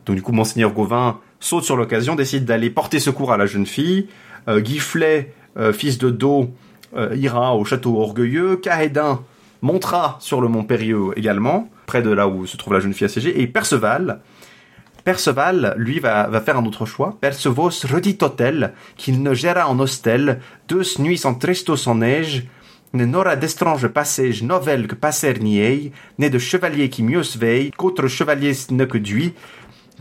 Donc 0.06 0.16
du 0.16 0.22
coup, 0.22 0.32
Monseigneur 0.32 0.72
Gauvin 0.72 1.18
saute 1.38 1.64
sur 1.64 1.76
l'occasion, 1.76 2.14
décide 2.14 2.46
d'aller 2.46 2.70
porter 2.70 2.98
secours 2.98 3.30
à 3.32 3.36
la 3.36 3.44
jeune 3.44 3.66
fille. 3.66 4.06
Euh, 4.48 4.60
Guy 4.60 4.78
Flay, 4.78 5.32
euh, 5.58 5.72
fils 5.74 5.98
de 5.98 6.08
Do, 6.10 6.50
euh, 6.96 7.14
ira 7.16 7.54
au 7.56 7.64
château 7.66 7.98
orgueilleux. 7.98 8.56
Cahédin 8.56 9.20
montera 9.60 10.16
sur 10.20 10.40
le 10.40 10.48
mont 10.48 10.62
Périeux 10.64 11.10
également, 11.16 11.68
près 11.86 12.00
de 12.00 12.10
là 12.10 12.26
où 12.28 12.46
se 12.46 12.56
trouve 12.56 12.72
la 12.72 12.80
jeune 12.80 12.94
fille 12.94 13.04
assiégée. 13.04 13.42
Et 13.42 13.46
Perceval, 13.46 14.20
Perceval, 15.06 15.72
lui, 15.76 16.00
va, 16.00 16.28
faire 16.40 16.58
un 16.58 16.66
autre 16.66 16.84
choix. 16.84 17.16
Percevos 17.20 17.86
redit 17.88 18.18
hôtel, 18.22 18.72
qu'il 18.96 19.22
ne 19.22 19.34
gérera 19.34 19.68
en 19.68 19.78
hostel, 19.78 20.40
deux 20.66 20.82
nuits 20.98 21.20
en 21.22 21.34
trestos 21.34 21.86
en 21.86 21.94
neige, 21.94 22.48
ne 22.92 23.04
n'aura 23.04 23.36
d'estrange 23.36 23.86
passage 23.86 24.42
novel 24.42 24.88
que 24.88 24.96
passer 24.96 25.28
ait, 25.28 25.92
né 26.18 26.28
de 26.28 26.40
chevalier 26.40 26.88
qui 26.88 27.04
mieux 27.04 27.22
se 27.22 27.38
veille, 27.38 27.70
qu'autre 27.70 28.08
chevalier 28.08 28.50
ne 28.70 28.84
que 28.84 28.98
lui, 28.98 29.32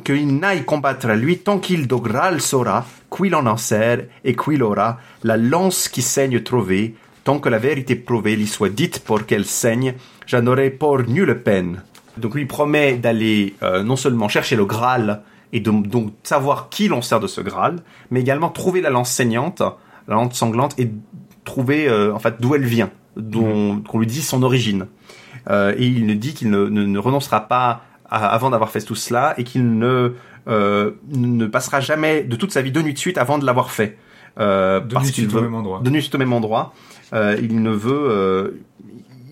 qu'il 0.04 0.40
n'aille 0.40 0.66
combattre 0.66 1.06
à 1.06 1.16
lui 1.16 1.38
tant 1.38 1.60
qu'il 1.60 1.88
de 1.88 1.96
Graal 1.96 2.42
saura, 2.42 2.84
qu'il 3.16 3.36
en 3.36 3.58
sert, 3.58 4.06
et 4.24 4.36
qu'il 4.36 4.64
aura 4.64 4.98
la 5.24 5.38
lance 5.38 5.88
qui 5.88 6.02
saigne 6.02 6.42
trouvée, 6.42 6.96
tant 7.24 7.38
que 7.38 7.50
la 7.50 7.60
vérité 7.60 7.96
prouvée 7.96 8.36
lui 8.36 8.48
soit 8.48 8.70
dite 8.70 9.02
pour 9.02 9.28
qu'elle 9.28 9.46
saigne, 9.46 9.94
j'en 10.26 10.48
aurai 10.48 10.72
pour 10.72 11.04
nulle 11.04 11.44
peine. 11.44 11.84
Donc 12.18 12.36
lui 12.36 12.46
promet 12.46 12.96
d'aller 12.98 13.56
euh, 13.64 13.84
non 13.84 13.96
seulement 13.96 14.28
chercher 14.28 14.56
le 14.56 14.66
Graal 14.66 15.22
et 15.54 15.60
de 15.60 15.72
donc 15.72 16.14
savoir 16.24 16.70
qui 16.70 16.88
l'on 16.88 17.02
sert 17.02 17.20
de 17.20 17.28
ce 17.28 17.42
Graal, 17.42 17.78
mais 18.12 18.22
également 18.22 18.50
trouver 18.50 18.82
la 18.82 18.90
lance 18.90 19.12
saignante, 19.12 19.62
la 20.08 20.16
lance 20.16 20.36
sanglante 20.36 20.78
et 20.80 20.90
trouver 21.44 21.88
euh, 21.88 22.14
en 22.14 22.20
fait 22.20 22.36
d'où 22.40 22.56
elle 22.56 22.66
vient, 22.66 22.90
dont 23.18 23.82
qu'on 23.82 24.00
lui 24.00 24.08
dise 24.08 24.28
son 24.28 24.44
origine. 24.44 24.88
Euh, 25.50 25.74
et 25.78 25.86
il 25.86 26.06
nous 26.08 26.16
dit 26.16 26.34
qu'il 26.34 26.50
ne, 26.50 26.66
ne, 26.68 26.84
ne 26.86 27.00
renoncera 27.00 27.42
pas 27.48 27.82
à- 28.10 28.28
avant 28.28 28.50
d'avoir 28.50 28.70
fait 28.72 28.82
tout 28.82 28.96
cela 28.96 29.34
et 29.38 29.44
qu'il 29.44 29.78
ne 29.78 30.14
euh, 30.48 30.92
ne 31.12 31.46
passera 31.48 31.80
jamais 31.82 32.24
de 32.24 32.36
toute 32.36 32.52
sa 32.52 32.62
vie 32.62 32.72
deux 32.72 32.82
nuits 32.82 32.94
de 32.94 32.98
suite 33.00 33.18
avant 33.18 33.38
de 33.38 33.46
l'avoir 33.46 33.72
fait. 33.72 33.98
Euh, 34.40 34.80
De 34.80 34.94
parce 34.94 35.06
nuit 35.06 35.12
de 35.12 35.16
qu'il 35.16 35.24
suite 35.26 35.36
au 35.36 35.40
veut- 35.40 35.44
même 35.44 35.56
endroit. 35.56 35.80
De 35.84 35.90
nuit 35.90 36.10
au 36.14 36.18
même 36.18 36.34
endroit. 36.34 36.74
Euh, 37.14 37.38
il 37.42 37.62
ne 37.62 37.70
veut 37.72 37.94
euh, 38.10 38.52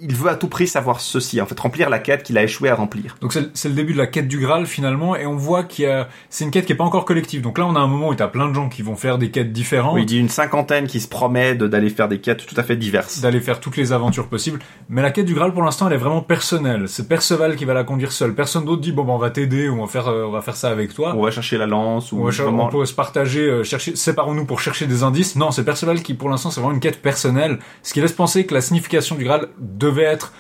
il 0.04 0.16
veut 0.16 0.30
à 0.30 0.36
tout 0.36 0.48
prix 0.48 0.68
savoir 0.68 1.00
ceci, 1.00 1.40
en 1.42 1.46
fait 1.46 1.60
remplir 1.60 1.90
la 1.90 2.00
quête 2.00 2.24
qu'il 2.24 2.38
a 2.38 2.44
échoué 2.44 2.70
à 2.70 2.76
remplir. 2.76 3.16
Donc 3.22 3.34
c'est 3.54 3.70
le- 3.70 3.74
début 3.76 3.94
de 3.94 3.98
la 3.98 4.08
quête 4.08 4.28
du 4.28 4.38
Graal 4.40 4.66
finalement, 4.66 5.16
et 5.16 5.26
on 5.26 5.36
voit 5.36 5.64
qu'il 5.64 5.86
y 5.86 5.88
a, 5.88 6.08
c'est 6.30 6.44
une 6.46 6.52
quête 6.52 6.66
qui 6.66 6.74
est 6.74 6.76
pas 6.76 6.84
encore 6.84 7.06
collective. 7.06 7.42
Donc 7.42 7.58
là, 7.58 7.66
on 7.66 7.76
a 7.76 7.80
un 7.80 7.88
moment 7.88 8.10
où 8.10 8.16
t'as 8.16 8.28
plein 8.28 8.48
de 8.50 8.54
gens 8.54 8.70
qui 8.70 8.82
vont 8.82 8.96
faire 8.96 9.18
des 9.18 9.32
quêtes 9.32 9.52
différentes, 9.54 9.96
Oui, 9.96 10.02
il 10.04 10.06
dit 10.06 10.20
une 10.20 10.30
cinquantaine 10.30 10.88
qui 10.88 11.00
se 11.00 11.08
promet 11.08 11.56
d'aller 11.56 11.90
faire 11.90 12.08
des 12.08 12.20
quêtes 12.20 12.46
tout 12.46 12.56
à 12.58 12.64
fait 12.64 12.76
diverses. 12.76 13.22
d'aller 13.22 13.40
faire 13.42 13.60
toutes 13.60 13.78
les 13.78 13.94
aventures 13.94 14.28
possibles. 14.28 14.60
Mais 14.90 15.02
la 15.02 15.12
quête 15.12 15.26
du 15.26 15.34
Graal, 15.34 15.54
pour 15.54 15.64
l'instant, 15.64 15.88
elle 15.88 15.94
est 15.94 15.98
vraiment 15.98 16.22
personnelle. 16.22 16.88
C'est 16.88 17.08
Perceval 17.08 17.56
qui 17.56 17.66
va 17.66 17.74
la 17.74 17.84
conduire 17.84 18.12
seul. 18.12 18.34
Personne 18.36 18.66
d'autre 18.66 18.82
dit 18.82 18.92
bon, 18.92 19.04
ben, 19.06 19.14
on 19.14 19.18
va 19.18 19.30
t'aider 19.30 19.70
ou 19.70 19.80
on 19.82 19.86
va 19.86 19.92
faire, 19.92 20.08
euh, 20.08 20.26
on 20.26 20.32
va 20.32 20.42
faire 20.42 20.56
ça 20.56 20.70
avec 20.70 20.94
toi. 20.94 21.14
On 21.16 21.24
va 21.24 21.32
chercher 21.32 21.58
la 21.58 21.66
lance 21.68 22.12
ou 22.12 22.20
On, 22.20 22.26
va 22.26 22.32
vraiment- 22.32 22.66
on 22.66 22.70
peut 22.70 22.86
se 22.86 22.94
partager, 22.94 23.42
euh, 23.42 23.64
chercher, 23.64 23.96
séparons-nous 23.96 24.46
pour 24.46 24.60
chercher 24.60 24.86
des 24.88 25.04
indices. 25.04 25.36
Non, 25.36 25.52
c'est 25.52 25.64
Perceval 25.64 26.02
qui, 26.02 26.14
pour 26.14 26.30
l'instant, 26.30 26.52
c'est 26.52 26.60
vraiment 26.60 26.74
une 26.76 26.80
quête 26.82 27.02
personnelle. 27.02 27.60
Ce 27.84 27.94
qui 27.94 28.02
laisse 28.02 28.12
penser 28.14 28.46
que 28.46 28.54
la 28.54 28.62
signification 28.62 29.16
du 29.16 29.24
Graal 29.24 29.48
devait 29.94 30.04
être 30.04 30.34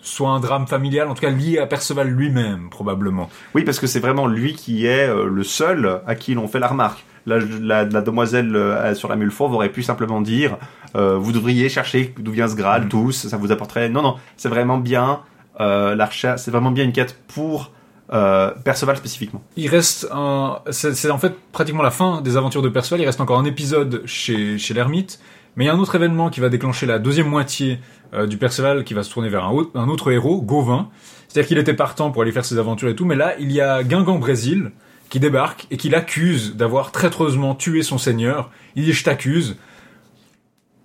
soit 0.00 0.30
un 0.30 0.40
drame 0.40 0.66
familial, 0.66 1.08
en 1.08 1.14
tout 1.14 1.20
cas 1.20 1.30
lié 1.30 1.58
à 1.58 1.66
Perceval 1.66 2.08
lui-même, 2.08 2.70
probablement. 2.70 3.28
Oui, 3.54 3.62
parce 3.62 3.78
que 3.78 3.86
c'est 3.86 4.00
vraiment 4.00 4.26
lui 4.26 4.54
qui 4.54 4.84
est 4.86 5.08
euh, 5.08 5.26
le 5.26 5.44
seul 5.44 6.00
à 6.06 6.14
qui 6.14 6.34
l'on 6.34 6.48
fait 6.48 6.58
la 6.58 6.66
remarque. 6.66 7.04
La, 7.24 7.38
la, 7.38 7.84
la 7.84 8.00
demoiselle 8.02 8.56
euh, 8.56 8.94
sur 8.96 9.08
la 9.08 9.14
mule 9.14 9.30
fauve 9.30 9.54
aurait 9.54 9.68
pu 9.68 9.84
simplement 9.84 10.20
dire 10.20 10.56
euh, 10.96 11.16
vous 11.16 11.30
devriez 11.30 11.68
chercher 11.68 12.12
d'où 12.18 12.32
vient 12.32 12.48
ce 12.48 12.56
Graal 12.56 12.88
tous, 12.88 13.28
ça 13.28 13.36
vous 13.36 13.52
apporterait. 13.52 13.88
Non, 13.88 14.02
non, 14.02 14.16
c'est 14.36 14.48
vraiment 14.48 14.78
bien 14.78 15.20
euh, 15.60 15.94
la 15.94 16.06
recherche, 16.06 16.40
c'est 16.40 16.50
vraiment 16.50 16.72
bien 16.72 16.84
une 16.84 16.92
quête 16.92 17.16
pour 17.28 17.70
euh, 18.12 18.50
Perceval 18.64 18.96
spécifiquement. 18.96 19.40
Il 19.56 19.68
reste 19.68 20.08
un, 20.10 20.58
c'est 20.70 20.96
c'est 20.96 21.10
en 21.10 21.18
fait 21.18 21.34
pratiquement 21.52 21.84
la 21.84 21.92
fin 21.92 22.20
des 22.22 22.36
aventures 22.36 22.62
de 22.62 22.68
Perceval. 22.68 23.00
Il 23.00 23.06
reste 23.06 23.20
encore 23.20 23.38
un 23.38 23.44
épisode 23.44 24.02
chez, 24.04 24.58
chez 24.58 24.74
l'ermite. 24.74 25.20
Mais 25.54 25.64
il 25.64 25.66
y 25.66 25.70
a 25.70 25.74
un 25.74 25.78
autre 25.78 25.94
événement 25.94 26.30
qui 26.30 26.40
va 26.40 26.48
déclencher 26.48 26.86
la 26.86 26.98
deuxième 26.98 27.28
moitié 27.28 27.78
euh, 28.14 28.26
du 28.26 28.36
Perceval 28.36 28.84
qui 28.84 28.94
va 28.94 29.02
se 29.02 29.10
tourner 29.12 29.28
vers 29.28 29.44
un, 29.44 29.88
autre- 29.88 30.10
héros, 30.10 30.40
Gauvin. 30.42 30.88
C'est-à-dire 31.28 31.48
qu'il 31.48 31.58
était 31.58 31.74
partant 31.74 32.10
pour 32.10 32.22
aller 32.22 32.32
faire 32.32 32.44
ses 32.44 32.58
aventures 32.58 32.88
et 32.88 32.94
tout, 32.94 33.04
mais 33.06 33.16
là, 33.16 33.34
il 33.38 33.52
y 33.52 33.60
a 33.60 33.82
Guingamp 33.82 34.18
Brésil 34.18 34.72
qui 35.08 35.18
débarque 35.20 35.66
et 35.70 35.76
qui 35.76 35.88
l'accuse 35.88 36.56
d'avoir 36.56 36.92
traîtreusement 36.92 37.54
tué 37.54 37.82
son 37.82 37.98
seigneur. 37.98 38.50
Il 38.76 38.84
dit 38.84 38.92
je 38.92 39.04
t'accuse. 39.04 39.56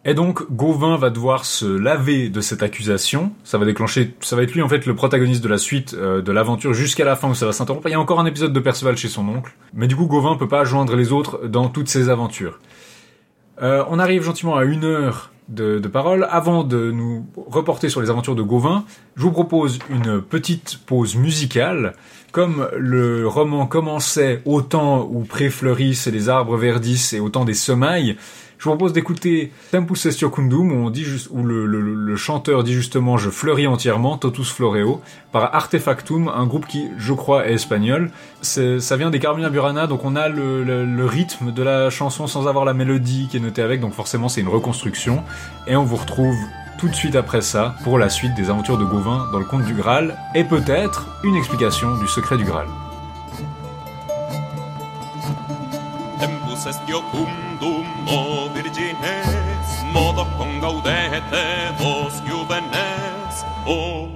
Et 0.06 0.14
donc 0.14 0.50
Gauvin 0.50 0.96
va 0.96 1.10
devoir 1.10 1.44
se 1.44 1.66
laver 1.66 2.30
de 2.30 2.40
cette 2.40 2.64
accusation. 2.64 3.34
Ça 3.44 3.58
va 3.58 3.66
déclencher, 3.66 4.16
ça 4.22 4.38
va 4.38 4.44
être 4.44 4.54
lui 4.54 4.62
en 4.62 4.70
fait 4.70 4.86
le 4.86 4.96
protagoniste 4.96 5.44
de 5.44 5.50
la 5.50 5.58
suite 5.58 5.96
euh, 5.96 6.22
de 6.22 6.32
l'aventure 6.32 6.74
jusqu'à 6.74 7.04
la 7.04 7.18
fin 7.18 7.30
où 7.30 7.36
ça 7.36 7.46
va 7.46 7.52
s'interrompre. 7.52 7.88
Il 7.90 7.92
y 7.92 7.96
a 7.96 8.00
encore 8.00 8.20
un 8.22 8.26
épisode 8.26 8.54
de 8.54 8.60
Perceval 8.62 8.96
chez 8.96 9.10
son 9.10 9.28
oncle, 9.28 9.54
mais 9.74 9.88
du 9.88 9.98
coup 9.98 10.06
Gauvin 10.06 10.38
peut 10.38 10.48
pas 10.48 10.64
joindre 10.64 10.96
les 10.96 11.12
autres 11.12 11.48
dans 11.48 11.68
toutes 11.68 11.90
ses 11.90 12.08
aventures. 12.08 12.60
Euh, 13.62 13.84
on 13.90 14.00
arrive 14.00 14.24
gentiment 14.24 14.56
à 14.56 14.64
une 14.64 14.86
heure 14.86 15.32
de, 15.50 15.80
de 15.80 15.88
parole. 15.88 16.28
Avant 16.30 16.64
de 16.64 16.92
nous 16.92 17.26
reporter 17.36 17.90
sur 17.90 18.02
les 18.02 18.10
aventures 18.10 18.36
de 18.36 18.42
Gauvin, 18.42 18.86
je 19.16 19.24
vous 19.24 19.32
propose 19.32 19.80
une 19.90 20.22
petite 20.22 20.80
pause 20.86 21.16
musicale. 21.16 21.94
Comme 22.32 22.68
le 22.78 23.28
roman 23.28 23.66
commençait 23.66 24.42
au 24.46 24.62
temps 24.62 25.08
où 25.10 25.22
préfleurissent 25.22 26.08
les 26.08 26.30
arbres 26.30 26.58
verdissent 26.58 27.14
et 27.14 27.20
au 27.20 27.30
temps 27.30 27.46
des 27.46 27.54
semailles, 27.54 28.18
je 28.58 28.64
vous 28.64 28.72
propose 28.72 28.94
d'écouter 28.94 29.52
Tempus 29.72 30.10
Secundum, 30.10 30.72
où, 30.72 30.88
on 30.88 30.92
où 30.92 31.44
le, 31.44 32.16
chanteur 32.16 32.64
dit 32.64 32.74
justement 32.74 33.18
«Je 33.18 33.30
fleuris 33.30 33.68
entièrement, 33.68 34.18
totus 34.18 34.52
floreo», 34.52 35.02
par 35.32 35.54
Artefactum, 35.54 36.28
un 36.28 36.46
groupe 36.48 36.66
qui, 36.68 36.90
je 36.98 37.14
crois, 37.14 37.48
est 37.48 37.54
espagnol. 37.54 38.10
Ça 38.42 38.98
vient 38.98 39.10
des 39.12 39.20
Carmina 39.20 39.50
Burana, 39.50 39.86
donc 39.88 40.04
on 40.06 40.16
a 40.16 40.28
le- 40.28 40.64
le 40.64 41.06
rythme 41.06 41.52
de 41.52 41.64
la 41.64 41.90
chanson 41.90 42.26
sans 42.28 42.48
avoir 42.48 42.66
la 42.66 42.74
mélodie 42.74 43.28
qui 43.30 43.38
est 43.38 43.42
notée 43.42 43.62
avec, 43.62 43.80
donc 43.80 43.94
forcément 43.94 44.30
c'est 44.30 44.42
une 44.42 44.48
reconstruction. 44.48 45.24
Et 45.68 45.76
on 45.76 45.84
vous 45.84 45.98
retrouve 45.98 46.36
tout 46.80 46.88
de 46.88 46.96
suite 46.96 47.16
après 47.16 47.42
ça 47.42 47.76
pour 47.84 47.98
la 48.00 48.10
suite 48.10 48.34
des 48.36 48.50
aventures 48.50 48.78
de 48.78 48.86
Gauvin 48.86 49.28
dans 49.32 49.40
le 49.40 49.46
conte 49.46 49.66
du 49.66 49.74
Graal, 49.74 50.18
et 50.36 50.44
peut-être 50.44 51.08
une 51.24 51.36
explication 51.36 51.98
du 51.98 52.08
secret 52.08 52.38
du 52.38 52.44
Graal. 52.44 52.68
Tempus 56.58 56.66
est 56.66 56.90
iocundum, 56.90 57.86
o 58.08 58.50
virgines, 58.50 59.84
modo 59.94 60.26
con 60.38 60.60
gaudete 60.60 61.72
vos 61.78 62.14
juvenes, 62.26 63.46
o, 63.66 64.10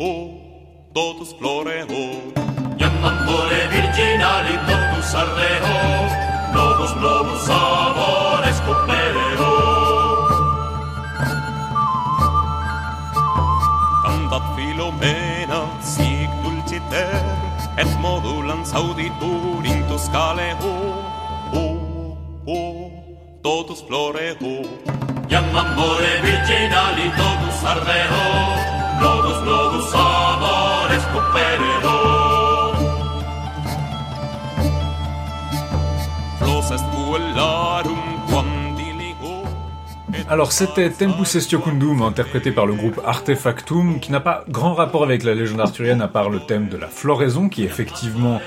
o, 0.00 0.90
totus 0.92 1.32
floreo. 1.38 1.86
Iam 2.78 3.04
amore 3.04 3.68
virginali 3.70 4.58
totus 4.66 5.14
ardeo, 5.14 5.76
novus 6.52 6.94
novus 6.96 7.48
amores 7.48 8.60
copereo. 8.66 9.54
Cantat 14.02 14.42
Philomena, 14.56 15.60
sic 15.80 16.30
dulciter, 16.42 17.22
et 17.76 17.88
modulans 18.00 18.74
auditur 18.74 19.64
in 19.64 19.84
o, 19.88 21.03
oh, 22.46 22.90
totus 23.42 23.82
floreo. 23.82 24.54
Iamam 25.28 25.68
more 25.76 26.12
virginali 26.22 27.08
totus 27.18 27.64
ardeo, 27.72 28.24
novus 29.00 29.40
novus 29.48 29.94
amores 29.94 31.04
cuperero. 31.12 31.98
Flos 36.38 36.70
est 36.70 36.84
uellarum, 37.08 37.93
Alors 40.30 40.52
c'était 40.52 40.88
Tempus 40.90 41.34
est 41.34 41.40
Secundum, 41.40 42.00
interprété 42.00 42.50
par 42.50 42.64
le 42.64 42.72
groupe 42.72 42.98
Artefactum, 43.04 44.00
qui 44.00 44.10
n'a 44.10 44.20
pas 44.20 44.44
grand 44.48 44.72
rapport 44.72 45.02
avec 45.02 45.22
la 45.22 45.34
légende 45.34 45.60
arthurienne 45.60 46.00
à 46.00 46.08
part 46.08 46.30
le 46.30 46.40
thème 46.40 46.68
de 46.68 46.78
la 46.78 46.88
floraison, 46.88 47.50
qui 47.50 47.62
effectivement 47.62 48.40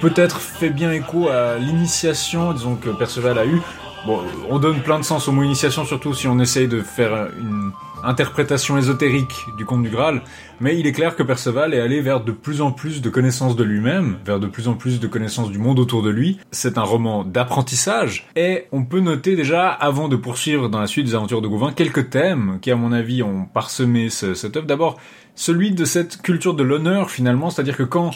peut-être 0.00 0.40
fait 0.40 0.70
bien 0.70 0.90
écho 0.90 1.28
à 1.28 1.58
l'initiation, 1.58 2.52
disons 2.52 2.74
que 2.74 2.90
Perceval 2.90 3.38
a 3.38 3.46
eu. 3.46 3.62
Bon, 4.04 4.20
on 4.50 4.58
donne 4.58 4.80
plein 4.82 4.98
de 4.98 5.04
sens 5.04 5.28
au 5.28 5.32
mot 5.32 5.44
initiation, 5.44 5.84
surtout 5.84 6.12
si 6.12 6.26
on 6.26 6.40
essaye 6.40 6.66
de 6.66 6.80
faire 6.80 7.28
une 7.38 7.70
interprétation 8.04 8.76
ésotérique 8.78 9.46
du 9.56 9.64
conte 9.64 9.82
du 9.82 9.90
Graal, 9.90 10.22
mais 10.60 10.78
il 10.78 10.86
est 10.86 10.92
clair 10.92 11.16
que 11.16 11.22
Perceval 11.22 11.74
est 11.74 11.80
allé 11.80 12.00
vers 12.00 12.22
de 12.22 12.32
plus 12.32 12.60
en 12.60 12.72
plus 12.72 13.00
de 13.02 13.08
connaissances 13.10 13.56
de 13.56 13.64
lui-même, 13.64 14.16
vers 14.24 14.40
de 14.40 14.46
plus 14.46 14.68
en 14.68 14.74
plus 14.74 15.00
de 15.00 15.06
connaissances 15.06 15.50
du 15.50 15.58
monde 15.58 15.78
autour 15.78 16.02
de 16.02 16.10
lui. 16.10 16.38
C'est 16.50 16.78
un 16.78 16.82
roman 16.82 17.24
d'apprentissage, 17.24 18.28
et 18.36 18.66
on 18.72 18.84
peut 18.84 19.00
noter 19.00 19.36
déjà, 19.36 19.68
avant 19.68 20.08
de 20.08 20.16
poursuivre 20.16 20.68
dans 20.68 20.80
la 20.80 20.86
suite 20.86 21.06
des 21.06 21.14
aventures 21.14 21.42
de 21.42 21.48
Gauvin, 21.48 21.72
quelques 21.72 22.10
thèmes 22.10 22.58
qui, 22.60 22.70
à 22.70 22.76
mon 22.76 22.92
avis, 22.92 23.22
ont 23.22 23.44
parsemé 23.44 24.08
ce- 24.10 24.34
cette 24.34 24.56
œuvre. 24.56 24.66
D'abord, 24.66 24.98
celui 25.34 25.70
de 25.72 25.84
cette 25.84 26.20
culture 26.22 26.54
de 26.54 26.62
l'honneur, 26.62 27.10
finalement, 27.10 27.50
c'est-à-dire 27.50 27.76
que 27.76 27.82
quand 27.82 28.10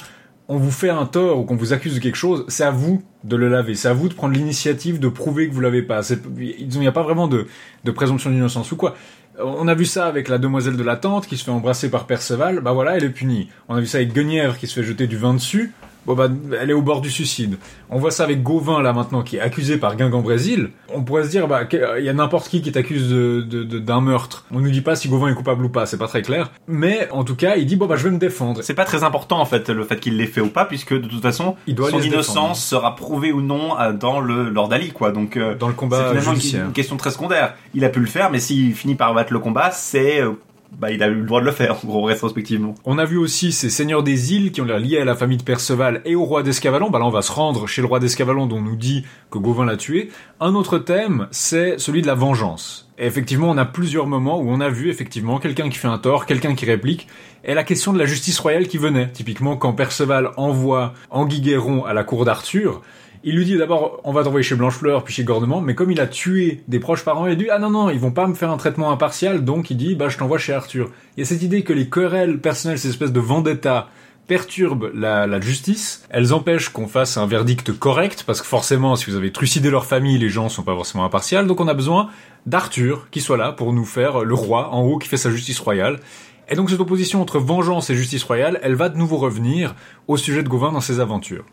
on 0.48 0.58
vous 0.58 0.70
fait 0.70 0.90
un 0.90 1.06
tort 1.06 1.40
ou 1.40 1.44
qu'on 1.44 1.56
vous 1.56 1.72
accuse 1.72 1.94
de 1.96 1.98
quelque 1.98 2.14
chose, 2.14 2.44
c'est 2.46 2.62
à 2.62 2.70
vous 2.70 3.02
de 3.24 3.34
le 3.34 3.48
laver, 3.48 3.74
c'est 3.74 3.88
à 3.88 3.92
vous 3.92 4.08
de 4.08 4.14
prendre 4.14 4.32
l'initiative 4.34 5.00
de 5.00 5.08
prouver 5.08 5.48
que 5.48 5.52
vous 5.52 5.60
l'avez 5.60 5.82
pas. 5.82 6.02
Il 6.38 6.68
n'y 6.68 6.86
a 6.86 6.92
pas 6.92 7.02
vraiment 7.02 7.26
de, 7.26 7.48
de 7.82 7.90
présomption 7.90 8.30
d'innocence 8.30 8.70
ou 8.70 8.76
quoi. 8.76 8.94
On 9.38 9.68
a 9.68 9.74
vu 9.74 9.84
ça 9.84 10.06
avec 10.06 10.28
la 10.28 10.38
demoiselle 10.38 10.76
de 10.76 10.82
la 10.82 10.96
tente 10.96 11.26
qui 11.26 11.36
se 11.36 11.44
fait 11.44 11.50
embrasser 11.50 11.90
par 11.90 12.06
Perceval, 12.06 12.60
bah 12.60 12.72
voilà, 12.72 12.96
elle 12.96 13.04
est 13.04 13.10
punie. 13.10 13.48
On 13.68 13.74
a 13.74 13.80
vu 13.80 13.86
ça 13.86 13.98
avec 13.98 14.12
Guenièvre 14.12 14.56
qui 14.56 14.66
se 14.66 14.80
fait 14.80 14.86
jeter 14.86 15.06
du 15.06 15.16
vin 15.16 15.34
dessus, 15.34 15.72
bon 16.06 16.14
bah 16.14 16.28
elle 16.60 16.70
est 16.70 16.74
au 16.74 16.82
bord 16.82 17.00
du 17.00 17.10
suicide. 17.10 17.58
On 17.90 17.98
voit 17.98 18.10
ça 18.10 18.24
avec 18.24 18.42
Gauvin 18.42 18.80
là 18.82 18.92
maintenant 18.92 19.22
qui 19.22 19.36
est 19.36 19.40
accusé 19.40 19.76
par 19.76 19.96
Guingamp 19.96 20.22
Brésil. 20.22 20.70
On 20.94 21.02
pourrait 21.02 21.24
se 21.24 21.30
dire 21.30 21.48
bah 21.48 21.64
que- 21.64 21.98
il 21.98 22.04
y 22.04 22.08
a 22.08 22.12
n'importe 22.12 22.48
qui 22.48 22.62
qui 22.62 22.72
t'accuse 22.72 23.08
de, 23.10 23.40
de- 23.42 23.64
de- 23.64 23.78
d'un 23.78 24.00
meurtre. 24.00 24.44
On 24.52 24.60
nous 24.60 24.70
dit 24.70 24.80
pas 24.80 24.96
si 24.96 25.08
Gauvin 25.08 25.28
est 25.28 25.34
coupable 25.34 25.64
ou 25.64 25.68
pas, 25.68 25.86
c'est 25.86 25.98
pas 25.98 26.08
très 26.08 26.22
clair. 26.22 26.50
Mais 26.68 27.08
en 27.12 27.24
tout 27.24 27.36
cas, 27.36 27.56
il 27.56 27.66
dit 27.66 27.76
bon 27.76 27.86
bah 27.86 27.96
je 27.96 28.04
vais 28.04 28.10
me 28.10 28.18
défendre. 28.18 28.62
C'est 28.62 28.74
pas 28.74 28.84
très 28.84 29.04
important 29.04 29.40
en 29.40 29.44
fait 29.46 29.68
le 29.68 29.84
fait 29.84 30.00
qu'il 30.00 30.16
l'ait 30.16 30.26
fait 30.26 30.40
ou 30.40 30.48
pas 30.48 30.64
puisque 30.64 30.94
de 30.94 31.06
toute 31.08 31.22
façon 31.22 31.56
Il 31.66 31.74
doit 31.74 31.90
son 31.90 32.00
innocence 32.00 32.64
sera 32.64 32.94
prouvée 32.96 33.32
ou 33.32 33.40
non 33.42 33.78
euh, 33.78 33.92
dans 33.92 34.20
le 34.20 34.48
Lord 34.50 34.72
Ali 34.72 34.90
quoi 34.92 35.10
donc 35.12 35.36
euh, 35.36 35.54
Dans 35.54 35.66
le 35.68 35.72
c'est 35.72 35.76
combat 35.76 36.08
finalement 36.10 36.30
une- 36.30 36.36
judiciaire. 36.36 36.66
une 36.66 36.72
question 36.72 36.96
très 36.96 37.10
secondaire 37.10 37.54
il 37.74 37.84
a 37.84 37.88
pu 37.88 38.00
le 38.00 38.06
faire 38.06 38.30
mais 38.30 38.38
s'il 38.38 38.74
finit 38.74 38.94
par 38.94 39.12
battre 39.14 39.32
le 39.32 39.38
combat 39.38 39.70
c'est 39.72 40.20
euh, 40.20 40.32
bah 40.72 40.90
il 40.90 41.02
a 41.02 41.08
eu 41.08 41.14
le 41.14 41.26
droit 41.26 41.40
de 41.40 41.46
le 41.46 41.52
faire 41.52 41.76
en 41.84 41.86
gros 41.86 42.02
rétrospectivement 42.02 42.74
On 42.84 42.98
a 42.98 43.04
vu 43.04 43.16
aussi 43.16 43.52
ces 43.52 43.70
seigneurs 43.70 44.02
des 44.02 44.34
îles 44.34 44.50
qui 44.52 44.60
ont 44.60 44.64
l'air 44.64 44.78
liés 44.78 44.98
à 44.98 45.04
la 45.04 45.14
famille 45.14 45.36
de 45.36 45.42
Perceval 45.42 46.02
et 46.04 46.14
au 46.14 46.24
roi 46.24 46.42
d'Escavalon. 46.42 46.90
Bah 46.90 46.98
là, 46.98 47.06
on 47.06 47.10
va 47.10 47.22
se 47.22 47.32
rendre 47.32 47.66
chez 47.66 47.80
le 47.80 47.86
roi 47.86 48.00
d'Escavalon 48.00 48.46
dont 48.46 48.56
on 48.56 48.62
nous 48.62 48.76
dit 48.76 49.04
que 49.30 49.38
Gauvin 49.38 49.64
l'a 49.64 49.76
tué. 49.76 50.10
Un 50.40 50.54
autre 50.54 50.78
thème, 50.78 51.28
c'est 51.30 51.78
celui 51.78 52.02
de 52.02 52.06
la 52.06 52.14
vengeance. 52.14 52.90
Et 52.98 53.06
effectivement, 53.06 53.50
on 53.50 53.58
a 53.58 53.64
plusieurs 53.64 54.06
moments 54.06 54.40
où 54.40 54.48
on 54.48 54.60
a 54.60 54.68
vu 54.68 54.90
effectivement 54.90 55.38
quelqu'un 55.38 55.68
qui 55.68 55.78
fait 55.78 55.88
un 55.88 55.98
tort, 55.98 56.26
quelqu'un 56.26 56.54
qui 56.54 56.64
réplique, 56.64 57.06
et 57.44 57.54
la 57.54 57.62
question 57.62 57.92
de 57.92 57.98
la 57.98 58.06
justice 58.06 58.38
royale 58.40 58.66
qui 58.66 58.78
venait. 58.78 59.10
Typiquement, 59.12 59.56
quand 59.56 59.72
Perceval 59.72 60.30
envoie 60.36 60.94
Anguille-Guéron 61.10 61.84
à 61.84 61.94
la 61.94 62.04
cour 62.04 62.24
d'Arthur, 62.24 62.82
il 63.24 63.36
lui 63.36 63.44
dit 63.44 63.56
d'abord 63.56 64.00
on 64.04 64.12
va 64.12 64.24
t'envoyer 64.24 64.42
chez 64.42 64.54
Blanchefleur 64.54 65.04
puis 65.04 65.14
chez 65.14 65.24
Gornement, 65.24 65.60
mais 65.60 65.74
comme 65.74 65.90
il 65.90 66.00
a 66.00 66.06
tué 66.06 66.62
des 66.68 66.78
proches 66.78 67.04
parents, 67.04 67.26
il 67.26 67.36
dit 67.36 67.48
ah 67.50 67.58
non 67.58 67.70
non 67.70 67.90
ils 67.90 67.98
vont 67.98 68.10
pas 68.10 68.26
me 68.26 68.34
faire 68.34 68.50
un 68.50 68.56
traitement 68.56 68.90
impartial, 68.90 69.44
donc 69.44 69.70
il 69.70 69.76
dit 69.76 69.94
bah 69.94 70.08
je 70.08 70.18
t'envoie 70.18 70.38
chez 70.38 70.52
Arthur. 70.52 70.90
Il 71.16 71.20
y 71.20 71.22
a 71.22 71.26
cette 71.26 71.42
idée 71.42 71.62
que 71.62 71.72
les 71.72 71.88
querelles 71.88 72.40
personnelles, 72.40 72.78
ces 72.78 72.88
espèces 72.88 73.12
de 73.12 73.20
vendetta 73.20 73.88
perturbent 74.26 74.90
la, 74.92 75.26
la 75.26 75.40
justice, 75.40 76.04
elles 76.10 76.34
empêchent 76.34 76.70
qu'on 76.70 76.88
fasse 76.88 77.16
un 77.16 77.26
verdict 77.26 77.72
correct, 77.72 78.24
parce 78.26 78.40
que 78.40 78.46
forcément, 78.46 78.96
si 78.96 79.08
vous 79.08 79.16
avez 79.16 79.30
trucidé 79.30 79.70
leur 79.70 79.86
famille, 79.86 80.18
les 80.18 80.28
gens 80.28 80.48
sont 80.48 80.62
pas 80.62 80.74
forcément 80.74 81.04
impartials, 81.04 81.46
donc 81.46 81.60
on 81.60 81.68
a 81.68 81.74
besoin 81.74 82.08
d'Arthur 82.44 83.08
qui 83.10 83.20
soit 83.20 83.36
là 83.36 83.52
pour 83.52 83.72
nous 83.72 83.84
faire 83.84 84.24
le 84.24 84.34
roi 84.34 84.70
en 84.72 84.82
haut 84.82 84.98
qui 84.98 85.08
fait 85.08 85.16
sa 85.16 85.30
justice 85.30 85.60
royale. 85.60 86.00
Et 86.48 86.54
donc 86.54 86.70
cette 86.70 86.80
opposition 86.80 87.20
entre 87.20 87.38
vengeance 87.38 87.90
et 87.90 87.94
justice 87.94 88.22
royale, 88.22 88.60
elle 88.62 88.74
va 88.74 88.88
de 88.88 88.96
nouveau 88.96 89.16
revenir 89.16 89.74
au 90.06 90.16
sujet 90.16 90.42
de 90.42 90.48
Gauvin 90.48 90.72
dans 90.72 90.80
ses 90.80 91.00
aventures. 91.00 91.44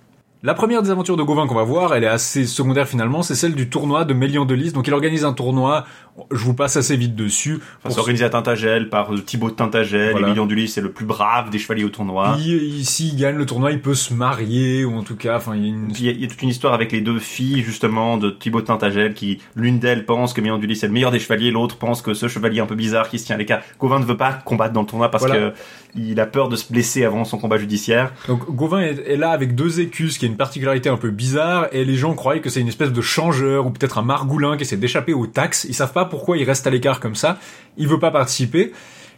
La 0.45 0.53
première 0.53 0.81
des 0.83 0.89
aventures 0.89 1.15
de 1.15 1.23
Gauvin 1.23 1.47
qu'on 1.47 1.55
va 1.55 1.63
voir, 1.63 1.95
elle 1.95 2.03
est 2.03 2.07
assez 2.07 2.45
secondaire 2.45 2.85
finalement, 2.85 3.21
c'est 3.23 3.33
celle 3.33 3.55
du 3.55 3.69
tournoi 3.69 4.03
de 4.03 4.13
Mélian 4.13 4.43
de 4.43 4.53
Lys. 4.53 4.73
Donc 4.73 4.85
il 4.87 4.93
organise 4.93 5.23
un 5.23 5.31
tournoi, 5.31 5.85
je 6.31 6.43
vous 6.43 6.53
passe 6.53 6.75
assez 6.75 6.97
vite 6.97 7.15
dessus. 7.15 7.61
enfin, 7.79 7.91
c'est 7.91 7.99
organisé 8.01 8.25
à 8.25 8.29
Tintagel 8.29 8.89
par 8.89 9.13
euh, 9.13 9.19
Thibaut 9.21 9.49
de 9.51 9.55
Tintagel 9.55 10.11
Voilà. 10.11 10.27
Emilien 10.27 10.45
Dulis 10.45 10.67
c'est 10.67 10.81
le 10.81 10.91
plus 10.91 11.05
brave 11.05 11.49
des 11.49 11.59
chevaliers 11.59 11.85
au 11.85 11.89
tournoi 11.89 12.35
Il, 12.39 12.61
il- 12.61 12.85
s'il 12.85 13.15
gagne 13.15 13.37
le 13.37 13.45
tournoi, 13.45 13.71
il 13.71 13.79
peut 13.79 13.95
se 13.95 14.13
marier, 14.13 14.83
ou 14.83 14.97
en 14.97 15.03
tout 15.03 15.15
cas, 15.15 15.37
enfin, 15.37 15.55
il 15.55 15.61
y 15.61 15.65
a 15.65 15.69
une... 15.69 15.93
Puis 15.93 16.03
il 16.09 16.21
y, 16.21 16.25
a- 16.25 16.27
toute 16.27 16.41
une 16.41 16.49
histoire 16.49 16.73
avec 16.73 16.91
les 16.91 16.99
deux 16.99 17.19
filles 17.19 17.61
justement 17.61 18.17
de 18.17 18.29
Thibaut 18.29 18.59
de 18.59 18.65
Tintagel 18.65 19.13
qui 19.13 19.39
l'une 19.55 19.79
d'elles 19.79 20.05
pense 20.05 20.33
que 20.33 20.41
Mélian 20.41 20.57
Dulis 20.57 20.77
est 20.83 20.87
le 20.87 20.91
meilleur 20.91 21.11
des 21.11 21.19
chevaliers 21.19 21.51
l'autre 21.51 21.77
pense 21.77 22.01
que 22.01 22.13
ce 22.13 22.27
chevalier 22.27 22.59
un 22.59 22.65
peu 22.65 22.75
bizarre 22.75 23.07
qui 23.07 23.17
se 23.17 23.25
tient 23.25 23.35
à 23.37 23.39
l'écart 23.39 23.61
Gauvin 23.79 23.97
ne 23.99 24.03
veut 24.05 24.17
pas 24.17 24.33
combattre 24.33 24.73
dans 24.73 24.81
le 24.81 24.87
tournoi 24.87 25.09
parce 25.09 25.25
Voilà. 25.25 25.51
que 25.51 25.55
il 25.95 26.19
a 26.19 26.25
peur 26.25 26.49
de 26.49 26.55
se 26.57 26.69
blesser 26.73 27.05
avant 27.05 27.23
son 27.23 27.37
combat 27.37 27.57
judiciaire 27.57 28.11
Donc 28.27 28.49
Gauvin 28.53 28.81
est, 28.81 29.07
est 29.07 29.15
là 29.15 29.29
avec 29.29 29.55
deux 29.55 29.79
écus, 29.79 30.17
qui 30.17 30.32
une 30.33 30.37
particularité 30.37 30.89
un 30.89 30.97
peu 30.97 31.11
bizarre, 31.11 31.67
et 31.71 31.85
les 31.85 31.95
gens 31.95 32.15
croient 32.15 32.39
que 32.39 32.49
c'est 32.49 32.59
une 32.59 32.67
espèce 32.67 32.91
de 32.91 33.01
changeur, 33.01 33.67
ou 33.67 33.69
peut-être 33.69 33.99
un 33.99 34.01
margoulin 34.01 34.57
qui 34.57 34.63
essaie 34.63 34.77
d'échapper 34.77 35.13
aux 35.13 35.27
taxes. 35.27 35.65
Ils 35.69 35.75
savent 35.75 35.93
pas 35.93 36.05
pourquoi 36.05 36.37
il 36.37 36.43
reste 36.43 36.65
à 36.65 36.71
l'écart 36.71 36.99
comme 36.99 37.13
ça. 37.13 37.37
Il 37.77 37.87
veut 37.87 37.99
pas 37.99 38.09
participer. 38.09 38.73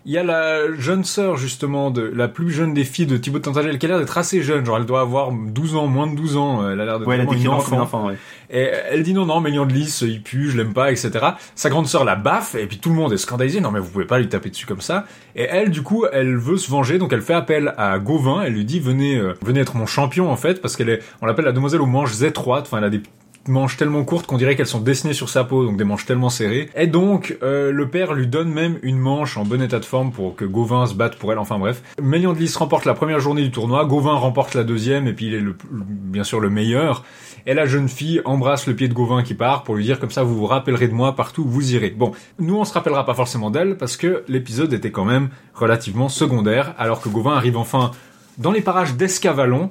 Il 0.08 0.12
y 0.12 0.20
a 0.20 0.24
la 0.24 0.72
jeune 0.78 1.04
sœur, 1.04 1.36
justement, 1.36 1.90
de 1.90 2.04
la 2.04 2.28
plus 2.28 2.52
jeune 2.52 2.76
des 2.76 2.84
filles 2.84 3.08
de 3.08 3.18
Thibaut 3.18 3.40
de 3.40 3.44
Tintagel, 3.44 3.80
qui 3.80 3.88
a 3.88 3.90
l'air 3.90 3.98
d'être 3.98 4.20
assez 4.20 4.44
jeune, 4.44 4.64
genre 4.64 4.78
elle 4.78 4.86
doit 4.86 5.02
avoir 5.02 5.32
12 5.32 5.76
ans, 5.76 5.88
moins 5.88 6.06
de 6.06 6.16
12 6.16 6.38
ans, 6.38 6.70
elle 6.70 6.80
a 6.80 6.86
l'air 6.86 7.00
d'être 7.00 7.08
ouais 7.08 7.16
elle 7.16 7.22
a 7.22 7.26
dit 7.26 7.42
une 7.42 7.48
enfant. 7.50 7.80
enfant 7.80 8.08
ouais. 8.08 8.18
Et 8.52 8.70
elle 8.92 9.02
dit 9.02 9.16
non, 9.16 9.26
non, 9.26 9.42
Mélian 9.42 9.66
de 9.66 9.74
Lys, 9.74 10.02
il 10.02 10.22
pue, 10.22 10.52
je 10.52 10.58
l'aime 10.58 10.74
pas, 10.74 10.92
etc. 10.92 11.12
Sa 11.56 11.72
grande 11.72 11.88
sœur 11.88 12.06
la 12.06 12.16
baffe, 12.16 12.54
et 12.54 12.68
puis 12.68 12.78
tout 12.78 12.90
le 12.90 12.96
monde 12.96 13.14
est 13.14 13.18
scandalisé, 13.18 13.62
non 13.62 13.72
mais 13.72 13.80
vous 13.80 13.90
pouvez 13.90 14.06
pas 14.06 14.20
lui 14.20 14.30
taper 14.30 14.52
dessus 14.52 14.68
comme 14.68 14.82
ça. 14.82 15.06
Et 15.36 15.48
elle, 15.50 15.72
du 15.72 15.82
coup, 15.82 16.06
elle 16.12 16.38
veut 16.38 16.58
se 16.58 16.70
venger, 16.70 17.00
donc 17.00 17.12
elle 17.12 17.24
fait 17.24 17.34
appel 17.34 17.74
à 17.76 17.98
Gauvin, 17.98 18.44
elle 18.44 18.54
lui 18.54 18.66
dit 18.66 18.80
venez, 18.80 19.18
euh, 19.18 19.34
venez 19.42 19.62
être 19.62 19.76
mon 19.76 19.88
champion 19.88 20.30
en 20.30 20.36
fait, 20.36 20.62
parce 20.62 20.76
qu'elle 20.76 20.90
est, 20.90 21.02
on 21.24 21.26
l'appelle 21.26 21.46
la 21.46 21.52
demoiselle 21.52 21.82
aux 21.82 21.88
manches 21.88 22.22
étroites, 22.22 22.66
enfin 22.68 22.78
elle 22.78 22.84
a 22.84 22.90
des 22.92 23.02
manches 23.48 23.78
tellement 23.78 24.04
courtes 24.04 24.26
qu'on 24.26 24.38
dirait 24.38 24.56
qu'elles 24.56 24.68
sont 24.68 24.82
dessinées 24.82 25.14
sur 25.14 25.30
sa 25.30 25.44
peau, 25.44 25.66
donc 25.66 25.78
des 25.78 25.84
manches 25.84 26.06
tellement 26.06 26.30
serrées. 26.30 26.70
Et 26.76 26.88
donc, 26.88 27.38
euh, 27.44 27.72
le 27.72 27.90
père 27.90 28.14
lui 28.14 28.28
donne 28.28 28.52
même 28.52 28.80
une 28.82 28.98
manche 28.98 29.38
en 29.38 29.46
bon 29.46 29.62
état 29.62 29.80
de 29.80 29.86
forme 29.86 30.12
pour 30.12 30.36
que 30.36 30.46
Gauvin 30.46 30.86
se 30.86 30.94
batte 30.94 31.16
pour 31.16 31.32
elle, 31.32 31.40
enfin 31.40 31.60
bref. 31.60 31.82
Méliandlis 32.02 32.54
remporte 32.58 32.86
la 32.86 32.94
première 32.94 33.20
journée 33.20 33.44
du 33.44 33.52
tournoi, 33.52 33.86
Gauvin 33.86 34.14
remporte 34.14 34.54
la 34.56 34.64
deuxième, 34.64 35.08
et 35.08 35.14
puis 35.14 35.28
il 35.28 35.36
est 35.36 35.44
bien 35.72 36.24
sûr 36.24 36.40
le 36.40 36.50
meilleur. 36.50 37.04
Et 37.48 37.54
la 37.54 37.68
jeune 37.68 37.88
fille 37.88 38.22
embrasse 38.26 38.66
le 38.66 38.76
pied 38.76 38.88
de 38.88 38.94
Gauvin 38.94 39.22
qui 39.22 39.36
part 39.36 39.64
pour 39.64 39.76
lui 39.76 39.84
dire 39.84 40.00
comme 40.00 40.10
ça 40.10 40.24
vous 40.24 40.36
vous 40.36 40.48
rappellerez 40.48 40.88
de 40.88 40.94
moi 40.94 41.16
partout 41.16 41.44
où 41.44 41.48
vous 41.48 41.76
irez. 41.76 41.92
Bon, 41.92 42.12
nous 42.40 42.56
on 42.56 42.66
se 42.66 42.74
rappellera 42.74 43.06
pas 43.06 43.14
forcément 43.14 43.52
d'elle 43.52 43.78
parce 43.78 43.98
que 43.98 44.24
l'épisode 44.28 44.74
était 44.74 44.90
quand 44.90 45.06
même 45.06 45.30
relativement 45.54 46.10
secondaire 46.10 46.74
alors 46.80 47.02
que 47.02 47.10
Gauvin 47.10 47.36
arrive 47.36 47.58
enfin 47.58 47.92
dans 48.40 48.52
les 48.52 48.62
parages 48.62 48.96
d'Escavalon 48.96 49.70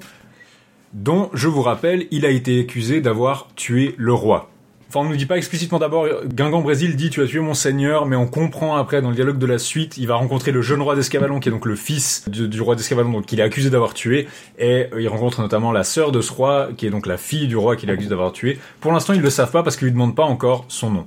dont, 0.95 1.29
je 1.35 1.49
vous 1.49 1.63
rappelle, 1.63 2.07
il 2.11 2.25
a 2.25 2.31
été 2.31 2.61
accusé 2.61 3.01
d'avoir 3.01 3.49
tué 3.57 3.95
le 3.99 4.15
roi. 4.15 4.49
Enfin, 4.89 5.01
on 5.01 5.11
nous 5.11 5.17
dit 5.17 5.27
pas 5.27 5.37
explicitement 5.37 5.81
d'abord, 5.81 6.07
Guingamp 6.25 6.61
Brésil 6.61 6.95
dit 6.95 7.11
tu 7.11 7.21
as 7.21 7.27
tué 7.27 7.41
mon 7.41 7.55
seigneur, 7.55 8.07
mais 8.07 8.15
on 8.15 8.29
comprend 8.29 8.77
après 8.77 9.03
dans 9.03 9.09
le 9.09 9.17
dialogue 9.17 9.39
de 9.39 9.47
la 9.47 9.59
suite, 9.59 9.99
il 9.99 10.07
va 10.07 10.15
rencontrer 10.15 10.53
le 10.53 10.63
jeune 10.63 10.81
roi 10.81 10.95
d'Escavalon, 10.95 11.41
qui 11.41 11.49
est 11.49 11.53
donc 11.53 11.67
le 11.67 11.75
fils 11.75 12.29
du, 12.29 12.61
roi 12.61 12.77
d'Escavalon, 12.77 13.11
donc 13.11 13.27
qu'il 13.27 13.41
est 13.41 13.43
accusé 13.43 13.71
d'avoir 13.71 13.93
tué, 13.93 14.29
et 14.57 14.87
euh, 14.93 15.03
il 15.03 15.09
rencontre 15.09 15.41
notamment 15.41 15.73
la 15.73 15.83
sœur 15.83 16.13
de 16.13 16.21
ce 16.21 16.33
roi, 16.33 16.69
qui 16.77 16.87
est 16.87 16.91
donc 16.91 17.07
la 17.07 17.17
fille 17.17 17.49
du 17.49 17.57
roi 17.57 17.75
qu'il 17.75 17.91
accuse 17.91 18.09
d'avoir 18.09 18.31
tué. 18.31 18.61
Pour 18.81 18.93
l'instant, 18.93 19.15
ils 19.15 19.21
le 19.21 19.31
savent 19.31 19.51
pas 19.51 19.65
parce 19.65 19.77
qu'ils 19.77 19.87
lui 19.87 19.93
demandent 19.93 20.15
pas 20.15 20.23
encore 20.23 20.65
son 20.69 20.91
nom. 20.91 21.07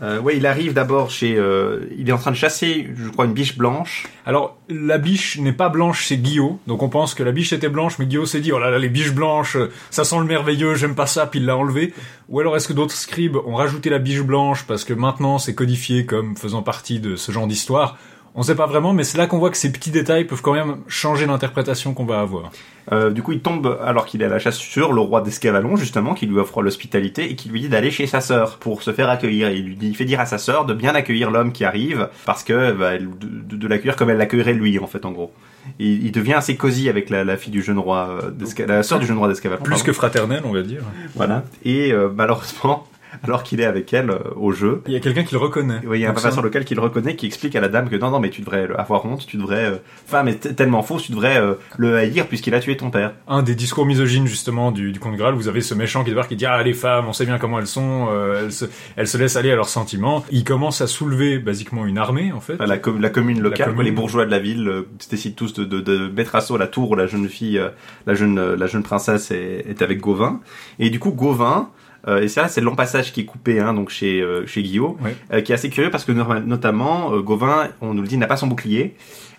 Euh, 0.00 0.20
ouais, 0.20 0.36
il 0.36 0.46
arrive 0.46 0.74
d'abord 0.74 1.10
chez. 1.10 1.36
Euh, 1.36 1.80
il 1.96 2.08
est 2.08 2.12
en 2.12 2.18
train 2.18 2.30
de 2.30 2.36
chasser, 2.36 2.88
je 2.96 3.08
crois, 3.08 3.24
une 3.24 3.32
biche 3.32 3.56
blanche. 3.56 4.06
Alors, 4.26 4.58
la 4.68 4.98
biche 4.98 5.38
n'est 5.38 5.52
pas 5.52 5.68
blanche, 5.68 6.06
c'est 6.06 6.16
Guillaume. 6.16 6.58
Donc 6.66 6.82
on 6.82 6.88
pense 6.88 7.14
que 7.14 7.22
la 7.22 7.32
biche 7.32 7.52
était 7.52 7.68
blanche, 7.68 7.98
mais 7.98 8.06
Guillaume 8.06 8.26
s'est 8.26 8.40
dit, 8.40 8.52
oh 8.52 8.58
là 8.58 8.70
là, 8.70 8.78
les 8.78 8.88
biches 8.88 9.12
blanches, 9.12 9.56
ça 9.90 10.04
sent 10.04 10.18
le 10.18 10.24
merveilleux, 10.24 10.74
j'aime 10.74 10.94
pas 10.94 11.06
ça, 11.06 11.26
puis 11.26 11.40
il 11.40 11.46
l'a 11.46 11.56
enlevé. 11.56 11.94
Ou 12.28 12.40
alors 12.40 12.56
est-ce 12.56 12.68
que 12.68 12.72
d'autres 12.72 12.94
scribes 12.94 13.36
ont 13.36 13.54
rajouté 13.54 13.90
la 13.90 13.98
biche 13.98 14.22
blanche 14.22 14.64
parce 14.66 14.84
que 14.84 14.92
maintenant 14.92 15.38
c'est 15.38 15.54
codifié 15.54 16.04
comme 16.04 16.36
faisant 16.36 16.62
partie 16.62 17.00
de 17.00 17.16
ce 17.16 17.32
genre 17.32 17.46
d'histoire? 17.46 17.96
On 18.34 18.42
sait 18.42 18.54
pas 18.54 18.66
vraiment, 18.66 18.92
mais 18.92 19.04
c'est 19.04 19.18
là 19.18 19.26
qu'on 19.26 19.38
voit 19.38 19.50
que 19.50 19.56
ces 19.56 19.72
petits 19.72 19.90
détails 19.90 20.24
peuvent 20.24 20.42
quand 20.42 20.52
même 20.52 20.78
changer 20.86 21.26
l'interprétation 21.26 21.94
qu'on 21.94 22.04
va 22.04 22.20
avoir. 22.20 22.50
Euh, 22.92 23.10
du 23.10 23.22
coup, 23.22 23.32
il 23.32 23.40
tombe 23.40 23.78
alors 23.84 24.06
qu'il 24.06 24.22
est 24.22 24.24
à 24.24 24.28
la 24.28 24.38
chasse 24.38 24.56
sur 24.56 24.92
le 24.92 25.00
roi 25.00 25.20
d'Escavalon, 25.20 25.76
justement, 25.76 26.14
qui 26.14 26.26
lui 26.26 26.38
offre 26.38 26.62
l'hospitalité 26.62 27.30
et 27.30 27.36
qui 27.36 27.48
lui 27.48 27.60
dit 27.60 27.68
d'aller 27.68 27.90
chez 27.90 28.06
sa 28.06 28.20
sœur 28.20 28.58
pour 28.58 28.82
se 28.82 28.92
faire 28.92 29.10
accueillir. 29.10 29.50
il 29.50 29.64
lui 29.64 29.76
dit, 29.76 29.88
il 29.88 29.96
fait 29.96 30.04
dire 30.04 30.20
à 30.20 30.26
sa 30.26 30.38
sœur 30.38 30.64
de 30.64 30.74
bien 30.74 30.94
accueillir 30.94 31.30
l'homme 31.30 31.52
qui 31.52 31.64
arrive 31.64 32.08
parce 32.24 32.44
que 32.44 32.72
bah, 32.72 32.98
de, 32.98 33.56
de, 33.56 33.68
l'accueillir 33.68 33.96
comme 33.96 34.10
elle 34.10 34.18
l'accueillerait 34.18 34.54
lui, 34.54 34.78
en 34.78 34.86
fait, 34.86 35.04
en 35.04 35.12
gros. 35.12 35.32
Il, 35.78 36.06
il 36.06 36.12
devient 36.12 36.34
assez 36.34 36.56
cosy 36.56 36.88
avec 36.88 37.10
la, 37.10 37.24
la 37.24 37.36
fille 37.36 37.52
du 37.52 37.62
jeune 37.62 37.78
roi, 37.78 38.20
euh, 38.22 38.66
la 38.66 38.82
sœur 38.82 38.98
du 38.98 39.06
jeune 39.06 39.18
roi 39.18 39.28
d'Escavalon. 39.28 39.62
Plus 39.62 39.82
que 39.82 39.92
fraternel, 39.92 40.42
on 40.44 40.52
va 40.52 40.62
dire. 40.62 40.82
Voilà. 41.14 41.44
Et 41.64 41.92
euh, 41.92 42.08
malheureusement, 42.14 42.86
alors 43.22 43.42
qu'il 43.42 43.60
est 43.60 43.64
avec 43.64 43.92
elle 43.92 44.10
euh, 44.10 44.18
au 44.36 44.52
jeu. 44.52 44.82
Il 44.86 44.92
y 44.92 44.96
a 44.96 45.00
quelqu'un 45.00 45.24
qui 45.24 45.32
le 45.32 45.40
reconnaît. 45.40 45.80
Oui, 45.86 45.98
il 45.98 46.02
y 46.02 46.06
a 46.06 46.10
un 46.10 46.14
papa 46.14 46.30
sur 46.30 46.42
lequel 46.42 46.64
qui 46.64 46.74
le 46.74 46.80
reconnaît, 46.80 47.16
qui 47.16 47.26
explique 47.26 47.56
à 47.56 47.60
la 47.60 47.68
dame 47.68 47.88
que 47.88 47.96
non, 47.96 48.10
non, 48.10 48.20
mais 48.20 48.30
tu 48.30 48.40
devrais 48.40 48.68
avoir 48.76 49.04
honte, 49.04 49.26
tu 49.26 49.36
devrais, 49.36 49.64
euh, 49.64 49.76
femme 50.06 50.28
est 50.28 50.54
tellement 50.56 50.82
fausse, 50.82 51.04
tu 51.04 51.12
devrais 51.12 51.38
euh, 51.38 51.54
le 51.76 51.96
haïr 51.96 52.26
puisqu'il 52.26 52.54
a 52.54 52.60
tué 52.60 52.76
ton 52.76 52.90
père. 52.90 53.14
Un 53.26 53.42
des 53.42 53.54
discours 53.54 53.86
misogynes 53.86 54.26
justement 54.26 54.72
du, 54.72 54.92
du 54.92 55.00
comte 55.00 55.16
Graal, 55.16 55.34
vous 55.34 55.48
avez 55.48 55.60
ce 55.60 55.74
méchant 55.74 56.04
qui 56.04 56.10
débarque 56.10 56.28
qui 56.28 56.36
dit 56.36 56.46
ah 56.46 56.62
les 56.62 56.74
femmes, 56.74 57.06
on 57.08 57.12
sait 57.12 57.26
bien 57.26 57.38
comment 57.38 57.58
elles 57.58 57.66
sont, 57.66 58.08
elles, 58.38 58.52
se, 58.52 58.66
elles 58.96 59.08
se 59.08 59.16
laissent 59.16 59.36
aller 59.36 59.50
à 59.50 59.56
leurs 59.56 59.68
sentiments. 59.68 60.24
Il 60.30 60.44
commence 60.44 60.80
à 60.80 60.86
soulever 60.86 61.38
basiquement 61.38 61.86
une 61.86 61.98
armée 61.98 62.32
en 62.32 62.40
fait. 62.40 62.58
La, 62.58 62.66
la 62.66 63.10
commune 63.10 63.40
locale, 63.40 63.74
les 63.80 63.92
bourgeois 63.92 64.26
de 64.26 64.30
la 64.30 64.38
ville 64.38 64.84
décident 65.10 65.34
tous 65.34 65.54
de, 65.54 65.64
de, 65.64 65.80
de, 65.80 66.08
mettre 66.08 66.34
à 66.34 66.58
la 66.58 66.66
tour 66.66 66.90
où 66.90 66.94
la 66.94 67.06
jeune 67.06 67.28
fille, 67.28 67.60
la 68.06 68.14
jeune, 68.14 68.54
la 68.54 68.66
jeune 68.66 68.82
princesse 68.82 69.30
est, 69.30 69.64
est 69.68 69.82
avec 69.82 70.00
Gauvin. 70.00 70.40
Et 70.78 70.90
du 70.90 70.98
coup 70.98 71.12
Gauvin 71.12 71.70
euh, 72.06 72.22
et 72.22 72.28
ça, 72.28 72.48
c'est 72.48 72.60
le 72.60 72.66
long 72.66 72.76
passage 72.76 73.12
qui 73.12 73.20
est 73.20 73.24
coupé, 73.24 73.58
hein, 73.58 73.74
donc 73.74 73.90
chez 73.90 74.20
euh, 74.20 74.46
chez 74.46 74.62
Guillaume, 74.62 74.96
euh, 75.32 75.40
qui 75.40 75.52
est 75.52 75.54
assez 75.54 75.70
curieux 75.70 75.90
parce 75.90 76.04
que 76.04 76.12
notamment 76.12 77.18
Gauvin, 77.20 77.68
on 77.80 77.94
nous 77.94 78.02
le 78.02 78.08
dit, 78.08 78.16
n'a 78.16 78.26
pas 78.26 78.36
son 78.36 78.46
bouclier, 78.46 78.94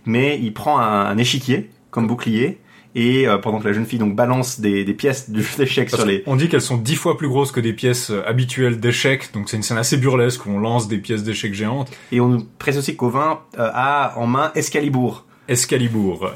mais 0.05 0.39
il 0.41 0.53
prend 0.53 0.79
un, 0.79 1.17
échiquier 1.17 1.69
comme 1.91 2.07
bouclier. 2.07 2.59
Et 2.95 3.27
pendant 3.43 3.59
que 3.59 3.67
la 3.67 3.73
jeune 3.73 3.85
fille 3.85 3.99
donc 3.99 4.15
balance 4.15 4.59
des, 4.59 4.83
des 4.83 4.95
pièces 4.95 5.29
de 5.29 5.43
d'échecs 5.57 5.91
sur 5.91 6.07
les. 6.07 6.23
On 6.25 6.35
dit 6.35 6.49
qu'elles 6.49 6.59
sont 6.59 6.75
dix 6.75 6.95
fois 6.95 7.17
plus 7.17 7.27
grosses 7.27 7.51
que 7.51 7.59
des 7.59 7.71
pièces 7.71 8.11
habituelles 8.25 8.79
d'échecs, 8.79 9.31
donc 9.31 9.47
c'est 9.47 9.57
une 9.57 9.63
scène 9.63 9.77
assez 9.77 9.95
burlesque 9.95 10.47
où 10.47 10.49
on 10.49 10.59
lance 10.59 10.87
des 10.87 10.97
pièces 10.97 11.23
d'échecs 11.23 11.53
géantes. 11.53 11.91
Et 12.11 12.19
on 12.19 12.29
nous 12.29 12.43
précise 12.57 12.79
aussi 12.79 12.93
que 12.93 12.97
Gauvin 12.97 13.41
a 13.57 14.13
en 14.17 14.25
main 14.25 14.51
Escalibour, 14.55 15.27
Escalibour. 15.49 16.31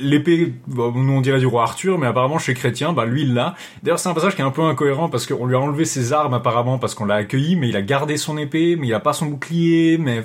L'épée, 0.00 0.54
nous 0.66 1.12
on 1.12 1.20
dirait 1.20 1.38
du 1.38 1.46
roi 1.46 1.62
Arthur, 1.62 1.98
mais 1.98 2.06
apparemment 2.06 2.38
chez 2.38 2.54
Chrétien, 2.54 2.92
bah 2.92 3.04
lui 3.04 3.22
il 3.22 3.34
l'a. 3.34 3.54
D'ailleurs 3.82 3.98
c'est 3.98 4.08
un 4.08 4.14
passage 4.14 4.34
qui 4.34 4.40
est 4.40 4.44
un 4.44 4.50
peu 4.50 4.62
incohérent 4.62 5.08
parce 5.08 5.26
qu'on 5.26 5.46
lui 5.46 5.54
a 5.54 5.60
enlevé 5.60 5.84
ses 5.84 6.12
armes 6.12 6.34
apparemment 6.34 6.78
parce 6.78 6.94
qu'on 6.94 7.04
l'a 7.04 7.16
accueilli, 7.16 7.56
mais 7.56 7.68
il 7.68 7.76
a 7.76 7.82
gardé 7.82 8.16
son 8.16 8.38
épée, 8.38 8.76
mais 8.76 8.88
il 8.88 8.94
a 8.94 9.00
pas 9.00 9.12
son 9.12 9.26
bouclier, 9.26 9.98
mais 9.98 10.24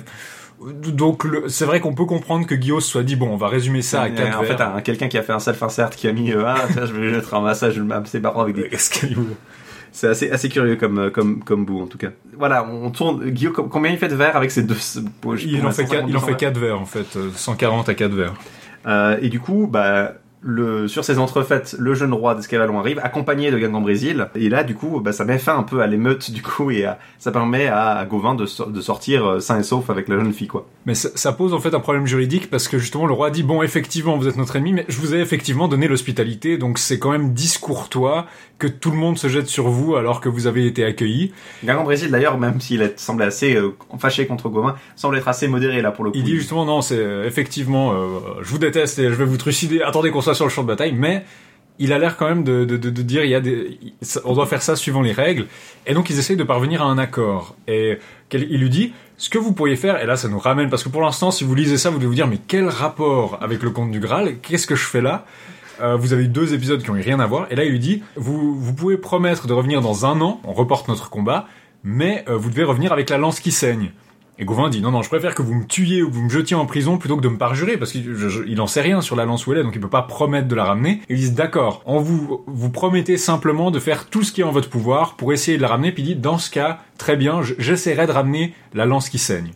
donc 0.60 1.26
c'est 1.48 1.64
vrai 1.64 1.80
qu'on 1.80 1.94
peut 1.94 2.04
comprendre 2.04 2.46
que 2.46 2.54
Guillaume 2.54 2.80
soit 2.80 3.02
dit 3.02 3.16
bon 3.16 3.28
on 3.30 3.36
va 3.36 3.48
résumer 3.48 3.80
ça 3.82 4.02
à 4.02 4.10
quatre 4.10 4.38
En 4.38 4.44
fait 4.44 4.82
quelqu'un 4.84 5.08
qui 5.08 5.16
a 5.16 5.22
fait 5.22 5.32
un 5.32 5.38
self-insert 5.38 5.90
qui 5.90 6.06
a 6.06 6.12
mis 6.12 6.32
euh, 6.32 6.44
ah 6.46 6.66
je 6.76 6.92
vais 6.92 7.12
mettre 7.12 7.32
un 7.34 7.40
massage 7.40 7.80
c'est 8.04 8.20
marrant 8.20 8.42
avec 8.42 8.56
des 8.56 8.68
Escalibour. 8.72 9.36
C'est 9.92 10.08
assez, 10.08 10.30
assez 10.30 10.48
curieux 10.48 10.76
comme, 10.76 10.98
euh, 10.98 11.10
comme, 11.10 11.42
comme 11.42 11.64
bout 11.64 11.80
en 11.80 11.86
tout 11.86 11.98
cas. 11.98 12.10
Voilà, 12.36 12.64
on 12.64 12.90
tourne. 12.90 13.28
Guillaume, 13.30 13.54
combien 13.54 13.90
il 13.90 13.98
fait 13.98 14.08
de 14.08 14.14
verres 14.14 14.36
avec 14.36 14.50
ces 14.50 14.62
deux 14.62 14.76
Il 15.42 15.66
en 15.66 15.70
fait, 15.72 15.84
4, 15.84 16.04
il 16.08 16.16
en 16.16 16.20
fait 16.20 16.36
4 16.36 16.58
verres 16.58 16.80
en 16.80 16.86
fait, 16.86 17.18
140 17.34 17.88
euh, 17.88 17.92
à 17.92 17.94
4 17.94 18.12
verres. 18.12 18.34
Euh, 18.86 19.18
et 19.20 19.28
du 19.28 19.40
coup, 19.40 19.68
bah, 19.70 20.14
le, 20.42 20.88
sur 20.88 21.04
ces 21.04 21.18
entrefaites, 21.18 21.76
le 21.78 21.94
jeune 21.94 22.12
roi 22.12 22.34
d'Escavalon 22.34 22.78
arrive, 22.78 22.98
accompagné 23.02 23.50
de 23.50 23.58
Guingamp 23.58 23.82
Brésil. 23.82 24.28
Et 24.34 24.48
là, 24.48 24.64
du 24.64 24.74
coup, 24.74 25.00
bah, 25.00 25.12
ça 25.12 25.24
met 25.24 25.38
fin 25.38 25.56
un 25.56 25.62
peu 25.62 25.80
à 25.80 25.86
l'émeute, 25.86 26.30
du 26.30 26.42
coup, 26.42 26.70
et 26.70 26.86
ça 27.18 27.30
permet 27.30 27.66
à, 27.66 28.04
Gauvin 28.08 28.34
de, 28.34 28.46
de, 28.70 28.80
sortir 28.80 29.26
euh, 29.26 29.40
sain 29.40 29.58
et 29.58 29.62
sauf 29.62 29.90
avec 29.90 30.08
la 30.08 30.16
jeune 30.16 30.32
fille, 30.32 30.48
quoi. 30.48 30.66
Mais 30.86 30.94
ça, 30.94 31.10
ça, 31.14 31.32
pose 31.32 31.52
en 31.52 31.60
fait 31.60 31.74
un 31.74 31.80
problème 31.80 32.06
juridique 32.06 32.48
parce 32.48 32.68
que 32.68 32.78
justement, 32.78 33.06
le 33.06 33.12
roi 33.12 33.30
dit 33.30 33.42
bon, 33.42 33.62
effectivement, 33.62 34.16
vous 34.16 34.28
êtes 34.28 34.36
notre 34.36 34.56
ennemi, 34.56 34.72
mais 34.72 34.86
je 34.88 34.98
vous 34.98 35.14
ai 35.14 35.20
effectivement 35.20 35.68
donné 35.68 35.88
l'hospitalité, 35.88 36.56
donc 36.56 36.78
c'est 36.78 36.98
quand 36.98 37.10
même 37.10 37.34
discourtois 37.34 38.26
que 38.58 38.66
tout 38.66 38.90
le 38.90 38.96
monde 38.96 39.18
se 39.18 39.28
jette 39.28 39.46
sur 39.46 39.68
vous 39.68 39.96
alors 39.96 40.20
que 40.20 40.28
vous 40.28 40.46
avez 40.46 40.66
été 40.66 40.84
accueilli. 40.84 41.32
Guingamp 41.64 41.84
Brésil, 41.84 42.10
d'ailleurs, 42.10 42.38
même 42.38 42.60
s'il 42.60 42.92
semble 42.96 43.22
assez 43.22 43.54
euh, 43.54 43.76
fâché 43.98 44.26
contre 44.26 44.48
Gauvin, 44.48 44.76
semble 44.96 45.16
être 45.18 45.28
assez 45.28 45.48
modéré 45.48 45.82
là 45.82 45.92
pour 45.92 46.04
le 46.04 46.10
coup. 46.10 46.16
Il 46.16 46.24
dit 46.24 46.36
justement 46.36 46.64
non, 46.64 46.80
c'est 46.80 46.98
euh, 46.98 47.26
effectivement, 47.26 47.94
je 48.40 48.48
vous 48.48 48.58
déteste 48.58 48.98
et 48.98 49.04
je 49.08 49.14
vais 49.14 49.24
vous 49.24 49.36
trucider. 49.36 49.82
Attendez 49.82 50.10
qu'on 50.10 50.20
sur 50.34 50.44
le 50.44 50.50
champ 50.50 50.62
de 50.62 50.68
bataille, 50.68 50.92
mais 50.92 51.24
il 51.80 51.94
a 51.94 51.98
l'air 51.98 52.16
quand 52.16 52.28
même 52.28 52.44
de, 52.44 52.64
dire 52.64 53.24
il 53.24 53.30
y 53.30 53.34
a 53.34 53.40
on 54.24 54.34
doit 54.34 54.46
faire 54.46 54.62
ça 54.62 54.76
suivant 54.76 55.00
les 55.00 55.12
règles, 55.12 55.46
et 55.86 55.94
donc 55.94 56.10
ils 56.10 56.18
essayent 56.18 56.36
de 56.36 56.44
parvenir 56.44 56.82
à 56.82 56.84
un 56.84 56.98
accord. 56.98 57.56
Et 57.66 57.98
il 58.32 58.60
lui 58.60 58.68
dit 58.68 58.92
ce 59.16 59.30
que 59.30 59.38
vous 59.38 59.52
pourriez 59.52 59.76
faire, 59.76 60.00
et 60.00 60.06
là 60.06 60.16
ça 60.16 60.28
nous 60.28 60.38
ramène 60.38 60.68
parce 60.68 60.84
que 60.84 60.90
pour 60.90 61.00
l'instant, 61.00 61.30
si 61.30 61.42
vous 61.42 61.54
lisez 61.54 61.78
ça, 61.78 61.90
vous 61.90 61.96
devez 61.96 62.08
vous 62.08 62.14
dire 62.14 62.26
mais 62.26 62.38
quel 62.46 62.68
rapport 62.68 63.38
avec 63.40 63.62
le 63.62 63.70
conte 63.70 63.90
du 63.90 63.98
Graal? 63.98 64.38
Qu'est-ce 64.40 64.66
que 64.66 64.76
je 64.76 64.84
fais 64.84 65.00
là? 65.00 65.24
Euh, 65.80 65.96
vous 65.96 66.12
avez 66.12 66.24
eu 66.24 66.28
deux 66.28 66.52
épisodes 66.52 66.82
qui 66.82 66.90
ont 66.90 66.94
rien 66.94 67.18
à 67.18 67.26
voir, 67.26 67.46
et 67.50 67.56
là 67.56 67.64
il 67.64 67.70
lui 67.70 67.78
dit 67.78 68.02
vous 68.14 68.54
vous 68.54 68.74
pouvez 68.74 68.98
promettre 68.98 69.46
de 69.46 69.54
revenir 69.54 69.80
dans 69.80 70.04
un 70.04 70.20
an, 70.20 70.40
on 70.44 70.52
reporte 70.52 70.86
notre 70.88 71.08
combat, 71.08 71.46
mais 71.82 72.24
euh, 72.28 72.36
vous 72.36 72.50
devez 72.50 72.64
revenir 72.64 72.92
avec 72.92 73.08
la 73.08 73.16
lance 73.16 73.40
qui 73.40 73.52
saigne. 73.52 73.90
Et 74.40 74.46
Gauvin 74.46 74.70
dit 74.70 74.80
non 74.80 74.90
non 74.90 75.02
je 75.02 75.08
préfère 75.10 75.34
que 75.34 75.42
vous 75.42 75.54
me 75.54 75.66
tuiez 75.66 76.02
ou 76.02 76.08
que 76.08 76.14
vous 76.14 76.22
me 76.22 76.30
jetiez 76.30 76.56
en 76.56 76.64
prison 76.64 76.96
plutôt 76.96 77.16
que 77.18 77.20
de 77.20 77.28
me 77.28 77.36
parjurer 77.36 77.76
parce 77.76 77.92
qu'il 77.92 78.60
en 78.60 78.66
sait 78.66 78.80
rien 78.80 79.02
sur 79.02 79.14
la 79.14 79.26
lance 79.26 79.46
où 79.46 79.52
elle 79.52 79.58
est 79.58 79.62
donc 79.62 79.74
il 79.74 79.80
peut 79.82 79.88
pas 79.90 80.02
promettre 80.02 80.48
de 80.48 80.54
la 80.54 80.64
ramener. 80.64 81.02
Et 81.10 81.14
ils 81.14 81.18
disent 81.18 81.34
d'accord, 81.34 81.82
en 81.84 81.98
vous 81.98 82.42
vous 82.46 82.70
promettez 82.70 83.18
simplement 83.18 83.70
de 83.70 83.78
faire 83.78 84.06
tout 84.06 84.22
ce 84.22 84.32
qui 84.32 84.40
est 84.40 84.44
en 84.44 84.50
votre 84.50 84.70
pouvoir 84.70 85.16
pour 85.16 85.34
essayer 85.34 85.58
de 85.58 85.62
la 85.62 85.68
ramener 85.68 85.92
puis 85.92 86.02
il 86.02 86.06
dit 86.06 86.16
dans 86.16 86.38
ce 86.38 86.50
cas 86.50 86.78
très 86.96 87.16
bien 87.16 87.42
j'essaierai 87.58 88.06
de 88.06 88.12
ramener 88.12 88.54
la 88.72 88.86
lance 88.86 89.10
qui 89.10 89.18
saigne. 89.18 89.50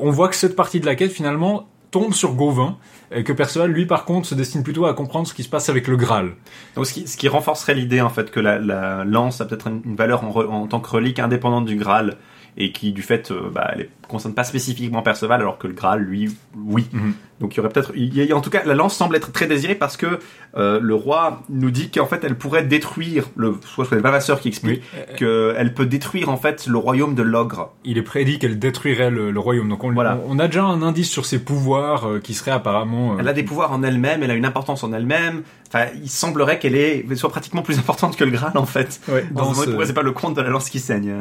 On 0.00 0.10
voit 0.10 0.28
que 0.28 0.36
cette 0.36 0.56
partie 0.56 0.80
de 0.80 0.86
la 0.86 0.96
quête 0.96 1.12
finalement 1.12 1.68
tombe 1.92 2.12
sur 2.12 2.34
Gauvin 2.34 2.76
et 3.14 3.22
que 3.22 3.32
Perceval 3.32 3.70
lui 3.70 3.86
par 3.86 4.04
contre 4.04 4.26
se 4.26 4.34
destine 4.34 4.64
plutôt 4.64 4.86
à 4.86 4.94
comprendre 4.94 5.28
ce 5.28 5.34
qui 5.34 5.44
se 5.44 5.48
passe 5.48 5.68
avec 5.68 5.86
le 5.86 5.96
Graal. 5.96 6.32
Donc 6.74 6.86
ce 6.86 6.92
qui, 6.92 7.06
ce 7.06 7.16
qui 7.16 7.28
renforcerait 7.28 7.74
l'idée 7.74 8.00
en 8.00 8.10
fait 8.10 8.32
que 8.32 8.40
la, 8.40 8.58
la 8.58 9.04
lance 9.04 9.40
a 9.40 9.44
peut-être 9.44 9.68
une 9.68 9.94
valeur 9.94 10.24
en 10.24 10.66
tant 10.66 10.80
que 10.80 10.90
relique 10.90 11.20
indépendante 11.20 11.66
du 11.66 11.76
Graal 11.76 12.16
et 12.56 12.72
qui 12.72 12.92
du 12.92 13.02
fait 13.02 13.30
euh, 13.30 13.50
bah, 13.52 13.72
elle 13.74 13.88
concerne 14.06 14.34
pas 14.34 14.44
spécifiquement 14.44 15.02
Perceval 15.02 15.40
alors 15.40 15.58
que 15.58 15.66
le 15.66 15.72
Graal 15.72 16.00
lui 16.00 16.36
oui. 16.56 16.86
Mhm. 16.92 17.14
donc 17.40 17.54
il 17.54 17.56
y 17.56 17.60
aurait 17.60 17.70
peut-être 17.70 17.92
en 18.32 18.40
tout 18.40 18.50
cas 18.50 18.62
la 18.64 18.74
lance 18.74 18.94
semble 18.94 19.16
être 19.16 19.32
très 19.32 19.46
désirée 19.46 19.74
parce 19.74 19.96
que 19.96 20.18
euh, 20.56 20.78
le 20.80 20.94
roi 20.94 21.42
nous 21.48 21.70
dit 21.70 21.90
qu'en 21.90 22.06
fait 22.06 22.22
elle 22.22 22.36
pourrait 22.36 22.64
détruire 22.64 23.24
le 23.34 23.56
soit 23.64 23.86
c'est 23.88 23.96
le 23.96 24.02
Vavasseur 24.02 24.40
qui 24.40 24.48
explique 24.48 24.82
qu'elle 25.16 25.74
peut 25.74 25.86
détruire 25.86 26.28
en 26.28 26.36
fait 26.36 26.66
le 26.66 26.78
royaume 26.78 27.14
de 27.14 27.22
l'ogre. 27.22 27.72
Il 27.84 27.98
est 27.98 28.02
prédit 28.02 28.38
qu'elle 28.38 28.58
détruirait 28.58 29.10
le, 29.10 29.38
royaume. 29.38 29.68
Donc 29.68 29.82
on, 29.82 29.92
voilà. 29.92 30.18
on, 30.26 30.38
a 30.38 30.46
déjà 30.46 30.62
un 30.62 30.82
indice 30.82 31.10
sur 31.10 31.26
ses 31.26 31.38
pouvoirs 31.38 32.08
euh, 32.08 32.20
qui 32.20 32.34
seraient 32.34 32.52
apparemment 32.52 33.16
elle 33.18 33.28
a 33.28 33.32
des 33.32 33.42
pouvoirs 33.42 33.72
en 33.72 33.82
elle-même 33.82 34.22
elle 34.22 34.30
a 34.30 34.34
une 34.34 34.44
importance 34.44 34.84
en 34.84 34.92
elle-même. 34.92 35.42
Enfin 35.68 35.86
il 36.00 36.10
semblerait 36.10 36.58
qu'elle 36.58 37.04
soit 37.16 37.30
pratiquement 37.30 37.62
plus 37.62 37.78
importante 37.80 38.16
que 38.16 38.24
le 38.24 38.30
Graal 38.30 38.56
en 38.56 38.66
fait. 38.66 39.00
Ouais, 39.08 39.24
dans 39.32 39.54
ce... 39.54 39.84
c'est 39.84 39.92
pas 39.92 40.02
le 40.02 40.12
compte 40.12 40.36
de 40.36 40.42
la 40.42 40.50
lance 40.50 40.70
qui 40.70 40.78
saigne 40.78 41.12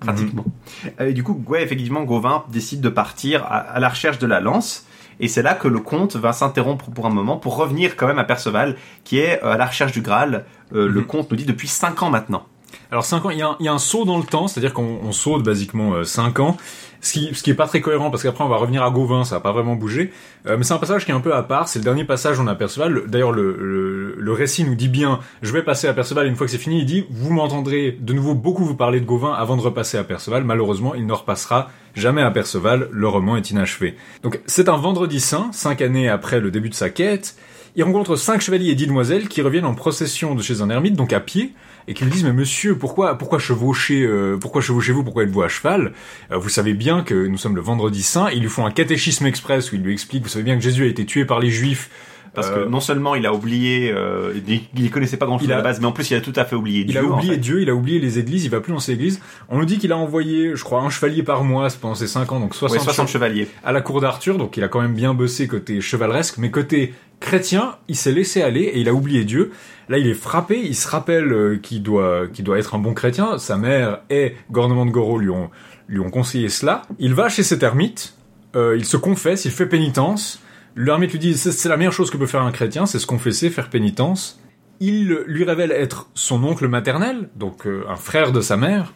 pratiquement. 0.00 0.44
Mhm. 0.84 1.08
Et 1.08 1.12
du 1.12 1.22
coup, 1.22 1.42
ouais, 1.46 1.62
effectivement, 1.62 2.02
Gauvin 2.02 2.44
décide 2.50 2.80
de 2.80 2.88
partir 2.88 3.44
à, 3.44 3.78
la 3.78 3.88
recherche 3.88 4.18
de 4.18 4.26
la 4.26 4.40
lance. 4.40 4.86
Et 5.22 5.28
c'est 5.28 5.42
là 5.42 5.54
que 5.54 5.68
le 5.68 5.80
conte 5.80 6.16
va 6.16 6.32
s'interrompre 6.32 6.90
pour 6.90 7.06
un 7.06 7.10
moment 7.10 7.36
pour 7.36 7.56
revenir 7.56 7.96
quand 7.96 8.06
même 8.06 8.18
à 8.18 8.24
Perceval, 8.24 8.76
qui 9.04 9.18
est 9.18 9.42
euh, 9.44 9.52
à 9.52 9.58
la 9.58 9.66
recherche 9.66 9.92
du 9.92 10.00
Graal. 10.00 10.46
Euh, 10.72 10.88
le 10.88 11.00
mhm. 11.00 11.06
conte 11.06 11.30
nous 11.30 11.36
dit 11.36 11.44
depuis 11.44 11.68
5 11.68 12.02
ans 12.02 12.10
maintenant. 12.10 12.46
Alors 12.90 13.04
5 13.04 13.26
ans, 13.26 13.30
il 13.30 13.38
y, 13.38 13.42
a 13.42 13.48
un, 13.48 13.56
il 13.60 13.66
y 13.66 13.68
a 13.68 13.72
un 13.72 13.78
saut 13.78 14.04
dans 14.04 14.18
le 14.18 14.24
temps, 14.24 14.48
c'est-à-dire 14.48 14.72
qu'on 14.72 14.98
on 15.02 15.12
saute 15.12 15.42
basiquement 15.42 15.92
euh, 15.92 16.04
5 16.04 16.40
ans, 16.40 16.56
ce 17.00 17.12
qui, 17.14 17.34
ce 17.34 17.42
qui 17.42 17.50
est 17.50 17.54
pas 17.54 17.66
très 17.66 17.80
cohérent 17.80 18.10
parce 18.10 18.22
qu'après 18.22 18.44
on 18.44 18.48
va 18.48 18.56
revenir 18.56 18.82
à 18.82 18.90
Gauvin, 18.90 19.24
ça 19.24 19.36
va 19.36 19.40
pas 19.40 19.52
vraiment 19.52 19.74
bouger. 19.74 20.12
Euh, 20.46 20.56
mais 20.58 20.64
c'est 20.64 20.74
un 20.74 20.78
passage 20.78 21.04
qui 21.04 21.10
est 21.10 21.14
un 21.14 21.20
peu 21.20 21.34
à 21.34 21.42
part, 21.42 21.68
c'est 21.68 21.78
le 21.78 21.84
dernier 21.84 22.04
passage 22.04 22.38
on 22.40 22.46
a 22.46 22.54
Perceval. 22.54 22.92
Le- 22.92 23.06
D'ailleurs 23.06 23.32
le, 23.32 23.56
le, 23.58 24.14
le 24.18 24.32
récit 24.32 24.64
nous 24.64 24.74
dit 24.74 24.88
bien, 24.88 25.20
je 25.42 25.52
vais 25.52 25.62
passer 25.62 25.88
à 25.88 25.94
Perceval 25.94 26.26
une 26.26 26.36
fois 26.36 26.46
que 26.46 26.52
c'est 26.52 26.58
fini, 26.58 26.80
il 26.80 26.86
dit 26.86 27.06
vous 27.10 27.32
m'entendrez 27.32 27.96
de 28.00 28.12
nouveau 28.12 28.34
beaucoup 28.34 28.64
vous 28.64 28.74
parler 28.74 29.00
de 29.00 29.06
Gauvin 29.06 29.32
avant 29.32 29.56
de 29.56 29.62
repasser 29.62 29.98
à 29.98 30.04
Perceval. 30.04 30.44
Malheureusement, 30.44 30.94
il 30.94 31.06
ne 31.06 31.12
repassera 31.12 31.70
jamais 31.94 32.22
à 32.22 32.30
Perceval, 32.30 32.88
le 32.92 33.08
roman 33.08 33.36
est 33.36 33.50
inachevé. 33.50 33.96
Donc 34.22 34.40
c'est 34.46 34.68
un 34.68 34.76
vendredi 34.76 35.20
saint, 35.20 35.48
cinq 35.52 35.80
années 35.82 36.08
après 36.08 36.40
le 36.40 36.50
début 36.50 36.68
de 36.68 36.74
sa 36.74 36.90
quête. 36.90 37.34
Il 37.76 37.84
rencontre 37.84 38.16
cinq 38.16 38.40
chevaliers 38.40 38.70
et 38.70 38.74
dix 38.74 38.86
demoiselles 38.86 39.28
qui 39.28 39.42
reviennent 39.42 39.64
en 39.64 39.74
procession 39.74 40.34
de 40.34 40.42
chez 40.42 40.60
un 40.60 40.70
ermite, 40.70 40.94
donc 40.94 41.12
à 41.12 41.20
pied, 41.20 41.52
et 41.86 41.94
qui 41.94 42.04
lui 42.04 42.10
disent 42.10 42.24
mais 42.24 42.32
monsieur 42.32 42.76
pourquoi 42.76 43.16
pourquoi 43.16 43.38
chevauchez 43.38 44.02
euh, 44.02 44.36
pourquoi 44.40 44.60
chevauchez-vous 44.60 45.04
pourquoi 45.04 45.22
êtes-vous 45.22 45.42
à 45.42 45.48
cheval? 45.48 45.92
Euh, 46.30 46.36
vous 46.36 46.48
savez 46.48 46.74
bien 46.74 47.02
que 47.02 47.26
nous 47.26 47.38
sommes 47.38 47.56
le 47.56 47.62
vendredi 47.62 48.02
saint 48.02 48.28
ils 48.30 48.42
lui 48.42 48.48
font 48.48 48.66
un 48.66 48.70
catéchisme 48.70 49.26
express 49.26 49.72
où 49.72 49.76
il 49.76 49.82
lui 49.82 49.92
explique 49.92 50.22
vous 50.22 50.28
savez 50.28 50.44
bien 50.44 50.56
que 50.56 50.62
Jésus 50.62 50.84
a 50.84 50.86
été 50.86 51.06
tué 51.06 51.24
par 51.24 51.40
les 51.40 51.50
juifs 51.50 51.90
Parce 52.34 52.48
Euh, 52.50 52.64
que 52.64 52.68
non 52.68 52.78
seulement 52.80 53.14
il 53.16 53.26
a 53.26 53.34
oublié, 53.34 53.90
euh, 53.92 54.32
il, 54.46 54.60
il 54.76 54.90
connaissait 54.90 55.16
pas 55.16 55.26
grand 55.26 55.38
chose 55.38 55.46
Il 55.48 55.52
a- 55.52 55.56
à 55.56 55.58
la 55.58 55.64
base, 55.64 55.80
mais 55.80 55.86
en 55.86 55.92
plus 55.92 56.10
il 56.10 56.14
a 56.14 56.20
tout 56.20 56.32
à 56.36 56.44
fait 56.44 56.54
oublié 56.54 56.80
il 56.80 56.86
Dieu. 56.86 57.00
a 57.00 57.02
en 57.04 57.16
oublié 57.16 57.32
fait. 57.32 57.38
Dieu, 57.38 57.60
il 57.62 57.68
a 57.70 57.74
oublié 57.74 57.98
les 57.98 58.18
églises, 58.20 58.44
il 58.44 58.50
va 58.50 58.60
plus 58.60 58.72
dans 58.72 58.78
ses 58.78 58.92
églises. 58.92 59.20
On 59.48 59.58
nous 59.58 59.64
dit 59.64 59.78
qu'il 59.78 59.90
a 59.92 59.96
envoyé, 59.96 60.54
je 60.54 60.62
crois, 60.62 60.80
un 60.82 60.90
chevalier 60.90 61.22
par 61.24 61.42
mois 61.42 61.66
pendant 61.80 61.94
ses 61.96 62.06
5 62.06 62.30
ans, 62.32 62.38
donc 62.40 62.54
60, 62.54 62.78
Ouais, 62.78 62.84
60 62.84 63.06
che- 63.08 63.12
chevaliers. 63.12 63.48
à 63.64 63.72
la 63.72 63.80
cour 63.80 64.00
d'Arthur, 64.00 64.38
donc 64.38 64.56
il 64.56 64.62
a 64.62 64.68
quand 64.68 64.80
même 64.80 64.94
bien 64.94 65.12
bossé 65.12 65.48
côté 65.48 65.80
chevaleresque, 65.80 66.38
mais 66.38 66.50
côté 66.52 66.94
chrétien, 67.18 67.76
il 67.88 67.96
s'est 67.96 68.12
laissé 68.12 68.42
aller 68.42 68.62
et 68.62 68.78
il 68.78 68.88
a 68.88 68.94
oublié 68.94 69.24
Dieu. 69.24 69.50
Là, 69.88 69.98
il 69.98 70.06
est 70.06 70.14
frappé, 70.14 70.60
il 70.62 70.76
se 70.76 70.86
rappelle 70.88 71.32
euh, 71.32 71.56
qu'il 71.60 71.82
doit, 71.82 72.28
qu'il 72.32 72.44
doit 72.44 72.58
être 72.60 72.76
un 72.76 72.78
bon 72.78 72.94
chrétien. 72.94 73.38
Sa 73.38 73.56
mère 73.56 74.02
et 74.08 74.34
Gornement 74.52 74.86
de 74.86 74.90
Goro 74.92 75.18
lui 75.18 75.30
ont, 75.30 75.50
lui 75.88 75.98
ont 75.98 76.10
conseillé 76.10 76.48
cela. 76.48 76.82
Il 77.00 77.12
va 77.14 77.28
chez 77.28 77.42
cet 77.42 77.62
ermite, 77.64 78.14
euh, 78.54 78.76
il 78.78 78.84
se 78.84 78.96
confesse, 78.96 79.44
il 79.46 79.50
fait 79.50 79.66
pénitence. 79.66 80.40
L'ermite 80.82 81.12
lui 81.12 81.18
dit, 81.18 81.36
c'est 81.36 81.68
la 81.68 81.76
meilleure 81.76 81.92
chose 81.92 82.10
que 82.10 82.16
peut 82.16 82.26
faire 82.26 82.40
un 82.40 82.52
chrétien, 82.52 82.86
c'est 82.86 82.98
se 82.98 83.06
confesser, 83.06 83.50
faire 83.50 83.68
pénitence. 83.68 84.40
Il 84.80 85.08
lui 85.26 85.44
révèle 85.44 85.72
être 85.72 86.08
son 86.14 86.42
oncle 86.42 86.68
maternel, 86.68 87.28
donc 87.36 87.66
euh, 87.66 87.84
un 87.86 87.96
frère 87.96 88.32
de 88.32 88.40
sa 88.40 88.56
mère, 88.56 88.94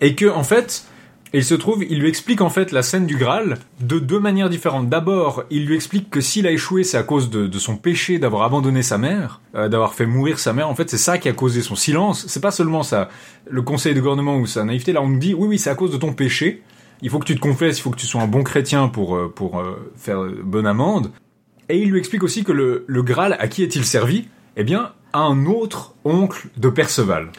et 0.00 0.14
que 0.14 0.24
en 0.24 0.44
fait, 0.44 0.86
il 1.34 1.44
se 1.44 1.54
trouve, 1.54 1.84
il 1.84 2.00
lui 2.00 2.08
explique 2.08 2.40
en 2.40 2.48
fait 2.48 2.72
la 2.72 2.82
scène 2.82 3.04
du 3.04 3.18
Graal 3.18 3.58
de 3.80 3.98
deux 3.98 4.18
manières 4.18 4.48
différentes. 4.48 4.88
D'abord, 4.88 5.44
il 5.50 5.66
lui 5.66 5.74
explique 5.74 6.08
que 6.08 6.22
s'il 6.22 6.46
a 6.46 6.52
échoué, 6.52 6.84
c'est 6.84 6.96
à 6.96 7.02
cause 7.02 7.28
de, 7.28 7.46
de 7.46 7.58
son 7.58 7.76
péché 7.76 8.18
d'avoir 8.18 8.44
abandonné 8.44 8.82
sa 8.82 8.96
mère, 8.96 9.42
euh, 9.54 9.68
d'avoir 9.68 9.92
fait 9.92 10.06
mourir 10.06 10.38
sa 10.38 10.54
mère. 10.54 10.70
En 10.70 10.74
fait, 10.74 10.88
c'est 10.88 10.96
ça 10.96 11.18
qui 11.18 11.28
a 11.28 11.34
causé 11.34 11.60
son 11.60 11.76
silence. 11.76 12.24
C'est 12.28 12.40
pas 12.40 12.50
seulement 12.50 12.82
ça, 12.82 13.10
le 13.46 13.60
conseil 13.60 13.92
de 13.92 14.00
gouvernement 14.00 14.38
ou 14.38 14.46
sa 14.46 14.64
naïveté. 14.64 14.94
Là, 14.94 15.02
on 15.02 15.08
nous 15.10 15.18
dit, 15.18 15.34
oui, 15.34 15.48
oui, 15.48 15.58
c'est 15.58 15.68
à 15.68 15.74
cause 15.74 15.92
de 15.92 15.98
ton 15.98 16.14
péché. 16.14 16.62
Il 17.02 17.10
faut 17.10 17.18
que 17.18 17.24
tu 17.24 17.34
te 17.34 17.40
confesses, 17.40 17.78
il 17.78 17.82
faut 17.82 17.90
que 17.90 17.98
tu 17.98 18.06
sois 18.06 18.22
un 18.22 18.26
bon 18.26 18.42
chrétien 18.42 18.88
pour, 18.88 19.16
euh, 19.16 19.32
pour 19.34 19.58
euh, 19.58 19.92
faire 19.96 20.22
euh, 20.22 20.40
bonne 20.42 20.66
amende. 20.66 21.12
Et 21.68 21.78
il 21.78 21.90
lui 21.90 21.98
explique 21.98 22.22
aussi 22.22 22.44
que 22.44 22.52
le, 22.52 22.84
le 22.86 23.02
Graal, 23.02 23.36
à 23.38 23.48
qui 23.48 23.62
est-il 23.62 23.84
servi 23.84 24.28
Eh 24.56 24.64
bien, 24.64 24.92
à 25.12 25.20
un 25.20 25.46
autre 25.46 25.94
oncle 26.04 26.48
de 26.56 26.68
Perceval. 26.68 27.30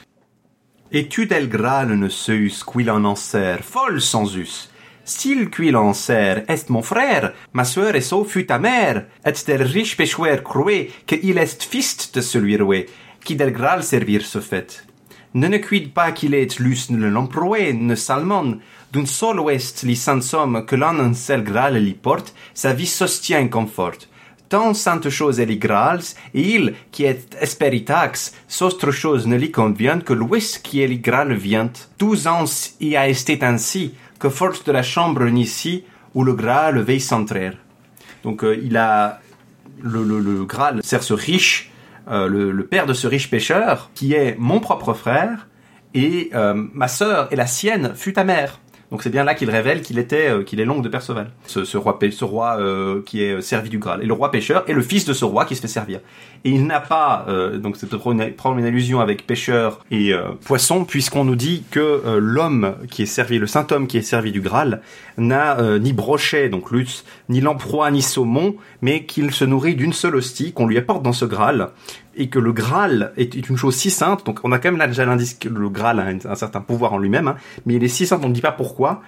Et 0.91 1.07
tu 1.07 1.25
del 1.25 1.47
Graal 1.47 1.89
ne 1.97 2.09
seus 2.09 2.49
qu'il 2.65 2.89
en 2.89 3.05
enser, 3.05 3.57
folle 3.61 4.01
sans 4.01 4.35
us. 4.35 4.69
S'il 5.03 5.49
qu'il 5.49 5.75
en 5.75 5.93
ser 5.93 6.43
est 6.47 6.69
mon 6.69 6.81
frère, 6.81 7.33
ma 7.53 7.65
sœur 7.65 7.95
et 7.95 8.01
so 8.01 8.23
fut 8.23 8.45
ta 8.45 8.59
mère, 8.59 9.05
et 9.25 9.33
del 9.47 9.63
riche 9.63 9.97
pécheur 9.97 10.43
croué, 10.43 10.91
que 11.07 11.15
il 11.21 11.37
est 11.37 11.63
fils 11.63 12.11
de 12.11 12.21
celui 12.21 12.57
roué, 12.57 12.87
qui 13.23 13.35
del 13.35 13.51
Graal 13.51 13.83
servir 13.83 14.25
se 14.25 14.39
fait? 14.39 14.85
Ne 15.33 15.47
ne 15.47 15.57
cuide 15.57 15.93
pas 15.93 16.11
qu'il 16.11 16.33
est 16.33 16.59
lus 16.59 16.89
ne 16.89 17.07
l'emproué, 17.07 17.73
ne 17.73 17.95
salmon, 17.95 18.59
d'un 18.91 19.05
seul 19.05 19.39
ouest 19.39 19.83
li 19.83 19.95
sans 19.95 20.21
somme 20.21 20.65
que 20.65 20.75
l'on 20.75 20.99
un 20.99 21.13
seul 21.13 21.43
Graal 21.43 21.77
li 21.77 21.93
porte, 21.93 22.33
sa 22.53 22.73
vie 22.73 22.87
sostient 22.87 23.47
conforte. 23.47 24.09
Tant 24.49 24.73
sainte 24.73 25.09
chose 25.09 25.39
li 25.39 25.57
Graals, 25.57 26.15
et 26.33 26.41
il, 26.55 26.73
qui 26.91 27.05
est 27.05 27.37
esperitax, 27.39 28.33
s'autre 28.49 28.91
chose 28.91 29.25
ne 29.27 29.37
li 29.37 29.49
convient 29.49 30.01
que 30.01 30.13
l'ouest 30.13 30.61
qui 30.61 30.81
est 30.81 30.87
li 30.87 30.99
Graal 30.99 31.33
vient. 31.33 31.71
Douze 31.97 32.27
ans 32.27 32.43
y 32.81 32.97
a 32.97 33.07
esté 33.07 33.39
ainsi, 33.43 33.93
que 34.19 34.29
force 34.29 34.63
de 34.65 34.73
la 34.73 34.83
chambre 34.83 35.23
n'ici, 35.25 35.85
où 36.13 36.25
le 36.25 36.33
Graal 36.33 36.79
veille 36.81 36.99
s'entraire. 36.99 37.55
Donc 38.23 38.43
euh, 38.43 38.59
il 38.61 38.75
a 38.75 39.21
le, 39.81 40.03
le, 40.03 40.19
le 40.19 40.43
Graal 40.45 40.83
sert 40.83 41.03
ce 41.03 41.13
riche, 41.13 41.71
euh, 42.09 42.27
le, 42.27 42.51
le 42.51 42.65
père 42.65 42.85
de 42.85 42.93
ce 42.93 43.07
riche 43.07 43.29
pêcheur, 43.29 43.89
qui 43.95 44.13
est 44.13 44.35
mon 44.37 44.59
propre 44.59 44.93
frère, 44.93 45.47
et 45.93 46.29
euh, 46.33 46.53
ma 46.73 46.87
sœur 46.87 47.27
et 47.31 47.35
la 47.35 47.47
sienne 47.47 47.93
fut 47.95 48.13
ta 48.13 48.23
mère. 48.23 48.59
Donc 48.91 49.03
c'est 49.03 49.09
bien 49.09 49.23
là 49.23 49.33
qu'il 49.33 49.49
révèle 49.49 49.81
qu'il 49.81 49.97
était, 49.97 50.29
euh, 50.29 50.43
qu'il 50.43 50.59
est 50.59 50.65
l'oncle 50.65 50.81
de 50.81 50.89
Perceval, 50.89 51.31
ce, 51.47 51.77
roi, 51.77 51.97
ce 52.11 52.25
roi 52.25 52.57
euh, 52.59 53.01
qui 53.05 53.23
est 53.23 53.41
servi 53.41 53.69
du 53.69 53.79
Graal. 53.79 54.03
Et 54.03 54.05
le 54.05 54.13
roi 54.13 54.31
pêcheur 54.31 54.65
est 54.67 54.73
le 54.73 54.81
fils 54.81 55.05
de 55.05 55.13
ce 55.13 55.23
roi 55.23 55.45
qui 55.45 55.55
se 55.55 55.61
fait 55.61 55.69
servir. 55.69 56.01
Et 56.43 56.49
il 56.49 56.65
n'a 56.65 56.79
pas, 56.79 57.25
euh, 57.29 57.57
donc 57.57 57.77
c'est 57.77 57.87
prendre 57.87 58.21
une, 58.21 58.33
prendre 58.33 58.57
une 58.57 58.65
allusion 58.65 58.99
avec 58.99 59.27
pêcheur 59.27 59.79
et 59.91 60.11
euh, 60.11 60.29
poisson, 60.43 60.85
puisqu'on 60.85 61.23
nous 61.23 61.35
dit 61.35 61.63
que 61.69 61.79
euh, 61.79 62.19
l'homme 62.19 62.75
qui 62.89 63.03
est 63.03 63.07
servi, 63.07 63.37
le 63.37 63.45
saint 63.45 63.67
homme 63.69 63.85
qui 63.85 63.97
est 63.97 64.01
servi 64.01 64.31
du 64.31 64.41
Graal, 64.41 64.81
n'a 65.17 65.59
euh, 65.59 65.77
ni 65.77 65.93
brochet, 65.93 66.49
donc 66.49 66.71
luth, 66.71 67.05
ni 67.31 67.41
lamproie, 67.41 67.89
ni 67.89 68.01
saumon, 68.01 68.55
mais 68.81 69.05
qu'il 69.05 69.31
se 69.31 69.45
nourrit 69.45 69.75
d'une 69.75 69.93
seule 69.93 70.15
hostie 70.15 70.53
qu'on 70.53 70.67
lui 70.67 70.77
apporte 70.77 71.01
dans 71.01 71.13
ce 71.13 71.25
Graal, 71.25 71.69
et 72.15 72.29
que 72.29 72.39
le 72.39 72.51
Graal 72.51 73.13
est, 73.17 73.33
une 73.33 73.57
chose 73.57 73.75
si 73.75 73.89
sainte, 73.89 74.25
donc 74.25 74.39
on 74.43 74.51
a 74.51 74.59
quand 74.59 74.69
même 74.69 74.77
là 74.77 74.87
déjà 74.87 75.05
l'indice 75.05 75.33
que 75.33 75.49
le 75.49 75.69
Graal 75.69 75.99
a 75.99 76.29
un, 76.29 76.35
certain 76.35 76.61
pouvoir 76.61 76.93
en 76.93 76.97
lui-même, 76.97 77.27
hein, 77.27 77.35
mais 77.65 77.75
il 77.75 77.83
est 77.83 77.87
si 77.87 78.05
sainte, 78.05 78.21
on 78.23 78.29
ne 78.29 78.33
dit 78.33 78.41
pas 78.41 78.51
pourquoi, 78.51 79.01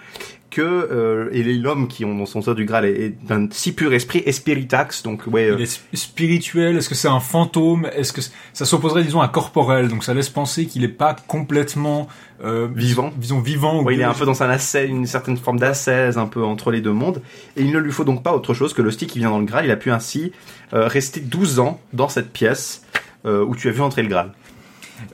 que 0.54 0.62
euh, 0.62 1.30
et 1.32 1.44
l'homme 1.44 1.88
qui 1.88 2.06
ont 2.06 2.16
dans 2.16 2.26
son 2.26 2.42
sort 2.42 2.56
du 2.56 2.66
Graal 2.66 2.86
est, 2.86 3.00
est 3.06 3.10
d'un 3.26 3.48
si 3.52 3.74
pur 3.74 3.94
esprit, 3.94 4.22
espiritax, 4.26 5.04
donc 5.04 5.24
ouais, 5.28 5.50
euh, 5.50 5.56
Il 5.58 5.64
est 5.64 5.66
sp- 5.66 5.82
spirituel, 5.96 6.78
est-ce 6.78 6.88
que 6.90 6.96
c'est 6.96 7.08
un 7.08 7.20
fantôme? 7.20 7.88
Est-ce 7.96 8.14
que 8.14 8.22
ça 8.54 8.66
s'opposerait, 8.66 9.04
disons, 9.04 9.22
à 9.22 9.28
corporel 9.28 9.88
Donc 9.88 10.04
ça 10.04 10.14
laisse 10.14 10.30
penser 10.30 10.66
qu'il 10.66 10.84
est 10.84 10.88
pas 10.88 11.16
complètement 11.28 12.08
euh, 12.44 12.68
Vivant. 12.74 13.12
disons 13.18 13.40
vivant. 13.40 13.82
ou 13.82 13.84
Ouais, 13.86 13.96
il 13.96 14.02
est 14.02 14.06
un 14.06 14.14
peu 14.14 14.26
dans 14.26 14.44
un 14.44 14.58
une 14.86 15.06
certaine 15.08 15.38
forme 15.38 15.60
d'ascèse, 15.60 16.18
un 16.18 16.28
peu 16.28 16.44
entre 16.44 16.72
les 16.72 16.82
deux 16.82 16.92
mondes. 16.94 17.22
Et 17.58 17.62
il 17.64 17.72
ne 17.72 17.80
lui 17.80 17.92
faut 17.92 18.04
donc 18.04 18.22
pas 18.24 18.34
autre 18.34 18.54
chose 18.54 18.74
que 18.74 18.82
l'hostie 18.82 19.08
qui 19.08 19.20
vient 19.20 19.30
dans 19.32 19.40
le 19.40 19.46
Graal. 19.46 19.66
Il 19.66 19.72
a 19.72 19.76
pu 19.78 19.92
ainsi 19.92 20.32
euh, 20.74 20.88
rester 20.88 21.20
12 21.20 21.60
ans 21.60 21.80
dans 21.94 22.10
cette 22.10 22.32
pièce 22.32 22.84
où 23.26 23.56
tu 23.56 23.70
as 23.70 23.72
vu 23.72 23.82
entrer 23.82 24.02
le 24.04 24.10
Graal. 24.10 24.34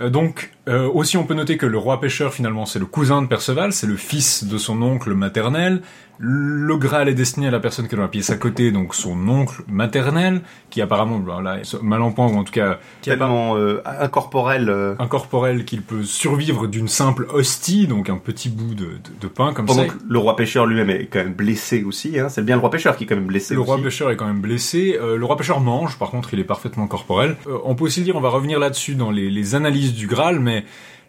Donc 0.02 0.52
euh, 0.70 0.88
aussi 0.88 1.18
on 1.18 1.26
peut 1.26 1.34
noter 1.34 1.58
que 1.58 1.66
le 1.66 1.78
roi 1.78 2.00
pêcheur 2.00 2.34
finalement 2.34 2.66
c'est 2.66 2.80
le 2.80 2.86
cousin 2.86 3.22
de 3.22 3.28
Perceval, 3.28 3.74
c'est 3.74 3.88
le 3.88 3.96
fils 3.98 4.44
de 4.46 4.58
son 4.58 4.82
oncle 4.82 5.14
maternel. 5.14 5.82
Le 6.22 6.76
Graal 6.76 7.08
est 7.08 7.14
destiné 7.14 7.48
à 7.48 7.52
la 7.52 7.62
personne 7.62 7.88
qui 7.88 7.96
est 7.96 7.98
dans 7.98 8.02
la 8.04 8.10
pièce 8.10 8.30
à 8.30 8.36
côté, 8.36 8.72
donc 8.74 8.94
son 8.94 9.30
oncle 9.30 9.62
maternel, 9.70 10.42
qui 10.70 10.82
apparemment 10.82 11.18
mal 11.82 12.02
en 12.02 12.12
point 12.12 12.28
ou 12.28 12.36
en 12.36 12.44
tout 12.44 12.52
cas 12.52 12.80
qui 13.02 13.10
Tellement 13.10 13.56
euh, 13.56 13.82
incorporel. 13.86 14.68
euh, 14.70 14.96
incorporel 15.00 15.64
qu'il 15.64 15.82
peut 15.82 16.04
survivre 16.04 16.68
d'une 16.68 16.90
simple 16.90 17.26
hostie, 17.34 17.88
donc 17.88 18.10
un 18.10 18.18
petit 18.18 18.50
bout 18.50 18.76
de, 18.76 18.84
de, 18.84 18.92
de 19.22 19.28
pain 19.30 19.54
comme 19.54 19.66
pendant 19.66 19.84
ça. 19.84 19.88
que 19.88 19.94
le 20.10 20.20
roi 20.20 20.36
pêcheur 20.36 20.66
lui-même 20.66 20.90
est 20.90 21.06
quand 21.06 21.20
même 21.20 21.34
blessé 21.36 21.84
aussi. 21.86 22.20
Hein. 22.20 22.28
C'est 22.28 22.44
bien 22.44 22.56
le 22.58 22.60
roi 22.62 22.70
pêcheur 22.70 22.98
qui 22.98 23.06
est 23.06 23.08
quand 23.08 23.16
même 23.16 23.26
blessé 23.28 23.54
Le 23.54 23.62
aussi. 23.62 23.70
roi 23.72 23.82
pêcheur 23.82 24.12
est 24.12 24.18
quand 24.18 24.28
même 24.28 24.42
blessé. 24.42 25.00
Euh, 25.02 25.16
le 25.16 25.24
roi 25.24 25.38
pêcheur 25.38 25.62
mange, 25.62 25.98
par 25.98 26.10
contre, 26.12 26.34
il 26.34 26.42
est 26.42 26.44
parfaitement 26.44 26.88
corporel. 26.88 27.38
On 27.64 27.76
peut 27.76 27.86
aussi 27.86 28.02
le 28.02 28.04
dire, 28.04 28.18
on 28.18 28.22
va 28.22 28.28
revenir 28.30 28.60
là-dessus 28.60 28.96
dans 28.96 29.10
les, 29.12 29.30
les 29.30 29.56
analyses 29.56 29.94
du 29.94 30.08
Graal, 30.08 30.42
mais 30.42 30.59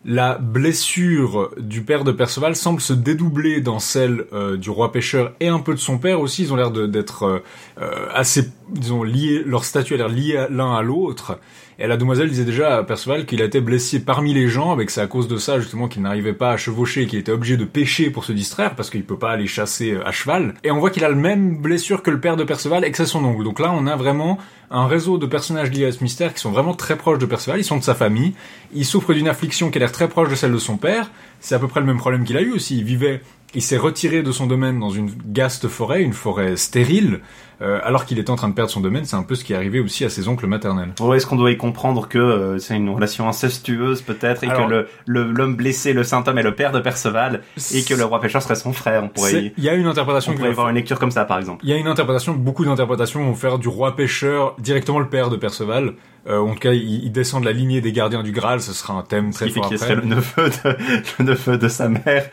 la 0.04 0.38
blessure 0.38 1.50
du 1.58 1.82
père 1.82 2.04
de 2.04 2.12
Perceval 2.12 2.56
semble 2.56 2.80
se 2.80 2.92
dédoubler 2.92 3.60
dans 3.60 3.78
celle 3.78 4.24
euh, 4.32 4.56
du 4.56 4.70
roi 4.70 4.92
pêcheur 4.92 5.32
et 5.40 5.48
un 5.48 5.58
peu 5.58 5.74
de 5.74 5.78
son 5.78 5.98
père 5.98 6.20
aussi. 6.20 6.44
Ils 6.44 6.52
ont 6.52 6.56
l'air 6.56 6.70
d'être 6.70 7.24
euh, 7.24 7.38
euh, 7.80 8.06
assez, 8.14 8.48
disons, 8.70 9.02
liés. 9.02 9.42
Leur 9.44 9.64
statut 9.64 9.94
a 9.94 9.96
l'air 9.98 10.08
lié 10.08 10.46
l'un 10.50 10.74
à 10.74 10.82
l'autre. 10.82 11.38
Et 11.82 11.86
la 11.86 11.96
demoiselle 11.96 12.28
disait 12.28 12.44
déjà 12.44 12.76
à 12.76 12.82
Perceval 12.82 13.24
qu'il 13.24 13.40
a 13.40 13.46
été 13.46 13.62
blessé 13.62 14.04
parmi 14.04 14.34
les 14.34 14.48
jambes 14.48 14.82
et 14.82 14.86
que 14.86 14.92
c'est 14.92 15.00
à 15.00 15.06
cause 15.06 15.28
de 15.28 15.38
ça 15.38 15.58
justement 15.58 15.88
qu'il 15.88 16.02
n'arrivait 16.02 16.34
pas 16.34 16.50
à 16.50 16.58
chevaucher, 16.58 17.06
qu'il 17.06 17.18
était 17.18 17.32
obligé 17.32 17.56
de 17.56 17.64
pêcher 17.64 18.10
pour 18.10 18.24
se 18.24 18.32
distraire 18.32 18.74
parce 18.74 18.90
qu'il 18.90 19.02
peut 19.02 19.18
pas 19.18 19.30
aller 19.30 19.46
chasser 19.46 19.92
euh, 19.92 20.06
à 20.06 20.12
cheval. 20.12 20.52
Et 20.62 20.70
on 20.70 20.78
voit 20.78 20.90
qu'il 20.90 21.06
a 21.06 21.08
le 21.08 21.14
même 21.14 21.56
blessure 21.56 22.02
que 22.02 22.10
le 22.10 22.20
père 22.20 22.36
de 22.36 22.44
Perceval 22.44 22.84
et 22.84 22.90
que 22.90 22.98
c'est 22.98 23.06
son 23.06 23.24
oncle. 23.24 23.44
Donc 23.44 23.60
là, 23.60 23.72
on 23.74 23.86
a 23.86 23.96
vraiment 23.96 24.36
un 24.70 24.86
réseau 24.86 25.16
de 25.16 25.24
personnages 25.24 25.70
liés 25.70 25.86
à 25.86 25.92
ce 25.92 26.02
mystère 26.02 26.34
qui 26.34 26.40
sont 26.40 26.50
vraiment 26.50 26.74
très 26.74 26.96
proches 26.96 27.18
de 27.18 27.24
Perceval. 27.24 27.58
Ils 27.58 27.64
sont 27.64 27.78
de 27.78 27.82
sa 27.82 27.94
famille. 27.94 28.34
Il 28.74 28.84
souffre 28.84 29.14
d'une 29.14 29.28
affliction 29.28 29.70
qui 29.70 29.78
a 29.78 29.80
l'air 29.80 29.92
très 29.92 30.08
proche 30.08 30.28
de 30.28 30.34
celle 30.34 30.52
de 30.52 30.58
son 30.58 30.76
père. 30.76 31.10
C'est 31.40 31.54
à 31.54 31.58
peu 31.58 31.66
près 31.66 31.80
le 31.80 31.86
même 31.86 31.96
problème 31.96 32.24
qu'il 32.24 32.36
a 32.36 32.42
eu 32.42 32.52
aussi. 32.52 32.76
Il 32.76 32.84
vivait, 32.84 33.22
il 33.54 33.62
s'est 33.62 33.78
retiré 33.78 34.22
de 34.22 34.32
son 34.32 34.46
domaine 34.46 34.78
dans 34.78 34.90
une 34.90 35.10
gaste 35.32 35.66
forêt, 35.66 36.02
une 36.02 36.12
forêt 36.12 36.56
stérile, 36.56 37.20
euh, 37.62 37.78
alors 37.82 38.04
qu'il 38.06 38.18
est 38.18 38.30
en 38.30 38.36
train 38.36 38.48
de 38.48 38.54
perdre 38.54 38.70
son 38.70 38.80
domaine. 38.80 39.04
C'est 39.04 39.16
un 39.16 39.22
peu 39.22 39.34
ce 39.34 39.44
qui 39.44 39.52
est 39.52 39.56
arrivé 39.56 39.80
aussi 39.80 40.04
à 40.04 40.10
ses 40.10 40.28
oncles 40.28 40.46
maternels. 40.46 40.92
Ouais, 41.00 41.16
Est-ce 41.18 41.26
qu'on 41.26 41.36
doit 41.36 41.50
y 41.50 41.56
comprendre 41.56 42.08
que 42.08 42.18
euh, 42.18 42.58
c'est 42.58 42.76
une 42.76 42.88
relation 42.90 43.28
incestueuse 43.28 44.02
peut-être 44.02 44.44
et 44.44 44.48
Alors- 44.48 44.66
que 44.66 44.70
le 44.72 44.88
le- 45.06 45.30
l'homme 45.32 45.56
blessé, 45.56 45.92
le 45.92 46.04
saint 46.04 46.24
homme, 46.26 46.38
est 46.38 46.42
le 46.42 46.54
père 46.54 46.72
de 46.72 46.80
Perceval 46.80 47.42
et 47.74 47.82
que 47.84 47.94
le 47.94 48.04
roi 48.04 48.20
pêcheur 48.20 48.42
serait 48.42 48.54
son 48.54 48.72
frère 48.72 49.04
On 49.04 49.08
pourrait, 49.08 49.44
y, 49.44 49.52
Il 49.58 49.64
y 49.64 49.68
a 49.68 49.74
une 49.74 49.86
interprétation 49.86 50.32
on 50.32 50.34
qui 50.34 50.38
pourrait 50.38 50.48
va 50.50 50.52
y 50.52 50.56
voir 50.56 50.68
une 50.68 50.74
lecture 50.76 50.98
comme 50.98 51.10
ça 51.10 51.24
par 51.24 51.38
exemple. 51.38 51.64
Il 51.64 51.70
y 51.70 51.72
a 51.72 51.76
une 51.76 51.88
interprétation, 51.88 52.32
beaucoup 52.34 52.64
d'interprétations 52.64 53.22
vont 53.24 53.34
faire 53.34 53.58
du 53.58 53.68
roi 53.68 53.96
pêcheur 53.96 54.54
directement 54.58 54.98
le 54.98 55.08
père 55.08 55.28
de 55.30 55.36
Perceval. 55.36 55.94
Euh, 56.28 56.38
en 56.38 56.52
tout 56.52 56.58
cas, 56.58 56.72
il, 56.72 57.02
il 57.04 57.12
descend 57.12 57.40
de 57.40 57.46
la 57.46 57.52
lignée 57.52 57.80
des 57.80 57.92
gardiens 57.92 58.22
du 58.22 58.30
Graal, 58.30 58.60
ce 58.60 58.74
sera 58.74 58.92
un 58.92 59.00
thème 59.02 59.32
Ce 59.32 59.38
très 59.38 59.46
qui 59.46 59.52
fait 59.52 59.60
fort 59.60 59.68
qu'il 59.70 59.76
après. 59.78 59.94
serait 59.94 60.02
le 60.02 60.06
neveu 60.06 60.50
de 60.50 61.02
le 61.18 61.24
neveu 61.24 61.56
de 61.56 61.68
sa 61.68 61.88
mère. 61.88 62.28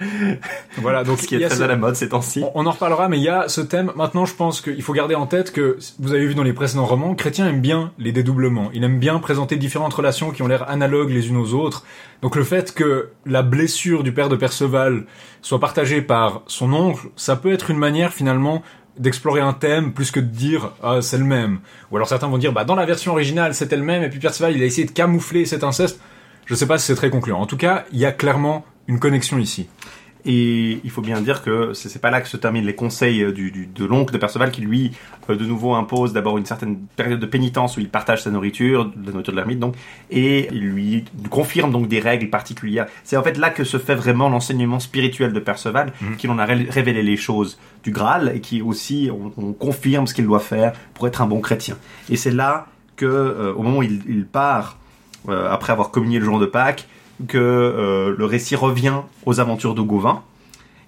Voilà, 0.82 1.06
donc 1.06 1.20
ce 1.22 1.28
qui 1.28 1.36
est 1.36 1.48
très 1.48 1.56
ce- 1.56 1.62
à 1.64 1.68
la 1.68 1.78
mode 1.78 1.96
ces 1.96 2.10
temps-ci. 2.10 2.44
On, 2.44 2.64
on 2.64 2.66
en 2.66 2.72
reparlera, 2.72 3.08
mais 3.08 3.18
il 3.18 3.24
y 3.24 3.30
a 3.30 3.48
ce 3.48 3.62
thème. 3.62 3.92
Maintenant, 3.96 4.26
je 4.26 4.34
pense 4.36 4.60
qu'il 4.60 4.82
faut 4.82 4.92
garder 4.94 5.16
en 5.18 5.26
tête 5.28 5.52
que 5.52 5.78
vous 6.00 6.14
avez 6.14 6.26
vu 6.26 6.36
dans 6.36 6.44
les 6.44 6.54
précédents 6.54 6.86
romans, 6.86 7.16
Chrétien 7.16 7.48
aime 7.48 7.62
bien 7.62 7.92
les 7.98 8.12
dédoublements. 8.12 8.70
Il 8.74 8.84
aime 8.84 9.00
bien 9.00 9.20
présenter 9.20 9.56
différentes 9.58 9.94
relations 9.94 10.32
qui 10.32 10.42
ont 10.42 10.48
l'air 10.48 10.70
analogues 10.70 11.10
les 11.10 11.28
unes 11.30 11.38
aux 11.38 11.54
autres. 11.54 11.84
Donc 12.22 12.36
le 12.36 12.44
fait 12.44 12.74
que 12.74 13.10
la 13.26 13.44
blessure 13.44 14.04
du 14.04 14.12
père 14.12 14.30
de 14.30 14.36
Perceval 14.36 15.06
soit 15.42 15.60
partagée 15.60 16.02
par 16.02 16.42
son 16.48 16.74
oncle, 16.74 17.08
ça 17.16 17.36
peut 17.36 17.52
être 17.52 17.70
une 17.70 17.78
manière 17.78 18.14
finalement 18.14 18.64
d'explorer 18.98 19.42
un 19.42 19.54
thème 19.54 19.94
plus 19.94 20.12
que 20.12 20.20
de 20.20 20.26
dire 20.26 20.72
ah 20.82 21.02
c'est 21.02 21.18
le 21.18 21.26
même. 21.26 21.60
Ou 21.92 21.98
alors 21.98 22.08
certains 22.08 22.28
vont 22.28 22.38
dire 22.38 22.54
bah 22.54 22.66
dans 22.66 22.76
la 22.76 22.86
version 22.86 23.12
originale 23.12 23.54
c'était 23.54 23.78
le 23.78 23.84
même 23.84 24.04
et 24.04 24.10
puis 24.10 24.20
Perceval 24.20 24.56
il 24.56 24.62
a 24.62 24.66
essayé 24.66 24.88
de 24.88 24.92
camoufler 24.92 25.46
cet 25.46 25.64
inceste. 25.64 26.00
Je 26.46 26.56
sais 26.56 26.66
pas 26.66 26.78
si 26.78 26.88
c'est 26.88 26.96
très 26.96 27.10
concluant. 27.10 27.40
En 27.40 27.46
tout 27.46 27.58
cas, 27.58 27.86
il 27.92 28.00
y 28.00 28.06
a 28.06 28.12
clairement 28.12 28.66
une 28.88 29.00
connexion 29.00 29.38
ici. 29.38 29.68
Et 30.26 30.82
il 30.84 30.90
faut 30.90 31.02
bien 31.02 31.22
dire 31.22 31.42
que 31.42 31.74
c'est 31.74 32.02
pas 32.02 32.10
là 32.12 32.20
que 32.22 32.28
se 32.28 32.38
terminent 32.38 32.66
les 32.66 32.76
conseils 32.76 33.24
euh, 33.24 33.32
du, 33.32 33.52
du- 33.52 33.68
de 33.68 33.86
l'oncle 33.86 34.12
de 34.14 34.18
Perceval 34.18 34.52
qui 34.52 34.62
lui 34.62 34.92
euh, 35.30 35.36
de 35.36 35.46
nouveau 35.46 35.74
impose 35.76 36.12
d'abord 36.12 36.38
une 36.38 36.46
certaine 36.46 36.78
période 36.96 37.20
de 37.20 37.26
pénitence 37.26 37.78
où 37.78 37.80
il 37.80 37.88
partage 37.90 38.24
sa 38.24 38.32
nourriture, 38.32 38.92
la 39.06 39.12
nourriture 39.12 39.32
de 39.34 39.38
l'ermite 39.38 39.60
donc, 39.60 39.76
et 40.12 40.48
il 40.52 40.60
lui 40.70 41.06
confirme 41.30 41.72
donc 41.72 41.88
des 41.88 42.00
règles 42.00 42.30
particulières. 42.30 42.88
C'est 43.04 43.16
en 43.16 43.24
fait 43.24 43.38
là 43.38 43.50
que 43.50 43.64
se 43.64 43.78
fait 43.78 43.96
vraiment 43.96 44.30
l'enseignement 44.30 44.80
spirituel 44.80 45.32
de 45.34 45.40
Perceval, 45.40 45.94
qui 46.18 46.28
en 46.28 46.38
a 46.40 46.46
ré- 46.46 46.68
révélé 46.70 47.04
les 47.04 47.18
choses 47.18 47.58
du 47.84 47.92
Graal 47.92 48.34
et 48.36 48.42
qui 48.42 48.62
aussi 48.62 49.10
on, 49.12 49.32
on 49.42 49.54
confirme 49.54 50.08
ce 50.08 50.14
qu'il 50.14 50.26
doit 50.26 50.40
faire 50.40 50.74
pour 50.94 51.08
être 51.08 51.22
un 51.22 51.28
bon 51.28 51.40
chrétien. 51.40 51.78
Et 52.10 52.18
c'est 52.18 52.32
là 52.32 52.68
que 52.96 53.06
euh, 53.06 53.54
au 53.54 53.62
moment 53.64 53.78
où 53.78 53.84
il, 53.84 54.02
il 54.10 54.26
part 54.26 54.78
euh, 55.30 55.50
après 55.52 55.72
avoir 55.72 55.92
communié 55.92 56.20
le 56.20 56.26
jour 56.26 56.40
de 56.40 56.46
Pâques, 56.46 56.88
que 57.28 57.38
euh, 57.38 58.16
le 58.18 58.26
récit 58.26 58.56
revient 58.56 59.02
aux 59.26 59.40
aventures 59.40 59.74
de 59.74 59.82
Gauvin, 59.82 60.22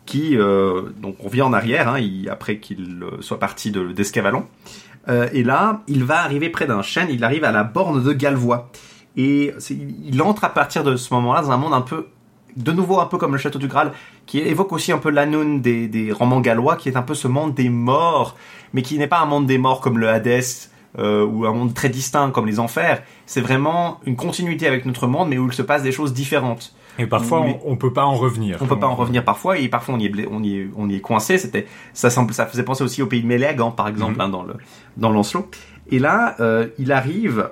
qui 0.06 0.38
euh, 0.38 0.84
donc 1.02 1.16
on 1.22 1.28
revient 1.28 1.42
en 1.42 1.54
arrière, 1.54 1.88
hein, 1.88 2.00
après 2.30 2.58
qu'il 2.58 3.00
euh, 3.04 3.22
soit 3.22 3.40
parti 3.40 3.72
de- 3.72 3.92
d'Escavalon. 3.92 4.46
Et 5.34 5.42
là, 5.42 5.82
il 5.88 6.04
va 6.04 6.22
arriver 6.22 6.50
près 6.50 6.68
d'un 6.68 6.84
chêne, 6.84 7.08
il 7.10 7.24
arrive 7.24 7.44
à 7.44 7.52
la 7.52 7.64
borne 7.64 8.04
de 8.04 8.14
Galvois. 8.14 8.70
Et 9.18 9.52
il 10.06 10.22
entre 10.22 10.44
à 10.44 10.50
partir 10.50 10.84
de 10.84 10.96
ce 10.98 11.12
moment-là 11.16 11.42
dans 11.42 11.50
un 11.52 11.58
monde 11.58 11.74
un 11.74 11.82
peu, 11.82 12.06
de 12.56 12.72
nouveau 12.72 13.00
un 13.00 13.08
peu 13.08 13.18
comme 13.18 13.32
le 13.32 13.40
château 13.40 13.58
du 13.58 13.68
Graal, 13.68 13.92
qui 14.28 14.38
évoque 14.38 14.72
aussi 14.72 14.92
un 14.92 15.00
peu 15.00 15.10
l'Anoun 15.10 15.62
des 15.62 16.12
romans 16.12 16.42
gallois, 16.42 16.76
qui 16.76 16.90
est 16.90 16.96
un 16.96 17.02
peu 17.02 17.16
ce 17.16 17.28
monde 17.28 17.56
des 17.56 17.70
morts, 17.70 18.36
mais 18.74 18.84
qui 18.84 19.00
n'est 19.00 19.08
pas 19.08 19.20
un 19.20 19.26
monde 19.26 19.48
des 19.48 19.58
morts 19.58 19.82
comme 19.82 19.98
le 19.98 20.10
Hadès, 20.10 20.70
euh, 20.98 21.24
ou 21.26 21.46
un 21.46 21.54
monde 21.54 21.74
très 21.74 21.90
distinct 21.90 22.32
comme 22.32 22.48
les 22.48 22.60
enfers. 22.60 23.04
C'est 23.26 23.42
vraiment 23.42 24.00
une 24.06 24.16
continuité 24.16 24.66
avec 24.68 24.86
notre 24.86 25.06
monde, 25.08 25.30
mais 25.30 25.38
où 25.38 25.46
il 25.48 25.54
se 25.54 25.62
passe 25.62 25.84
des 25.84 25.92
choses 25.92 26.14
différentes. 26.14 26.74
Et 26.98 27.06
parfois, 27.06 27.42
Mais- 27.46 27.60
on, 27.66 27.74
on 27.74 27.76
peut 27.78 27.94
pas 27.94 28.04
en 28.06 28.16
revenir. 28.16 28.58
On 28.62 28.66
peut 28.66 28.80
pas 28.80 28.88
en 28.88 28.96
revenir 28.96 29.24
parfois, 29.24 29.58
et 29.60 29.70
parfois 29.70 29.96
on 29.96 30.00
y 30.00 30.08
est, 30.08 30.28
on 30.30 30.44
y 30.44 30.58
est, 30.58 30.70
on 30.76 30.90
y 30.90 30.96
est 30.96 31.00
coincé. 31.02 31.38
C'était, 31.38 31.68
ça, 31.94 32.10
ça 32.10 32.46
faisait 32.48 32.64
penser 32.64 32.84
aussi 32.84 33.02
au 33.02 33.08
pays 33.08 33.22
de 33.22 33.28
Mélégan, 33.28 33.72
par 33.72 33.88
exemple, 33.88 34.16
Mhm. 34.16 34.22
hein, 34.22 34.30
dans 34.30 34.44
le, 34.44 34.56
dans 34.98 35.10
Lancelot. 35.12 35.50
Et 35.92 36.00
là, 36.00 36.36
euh, 36.40 36.68
il 36.78 36.92
arrive 36.92 37.50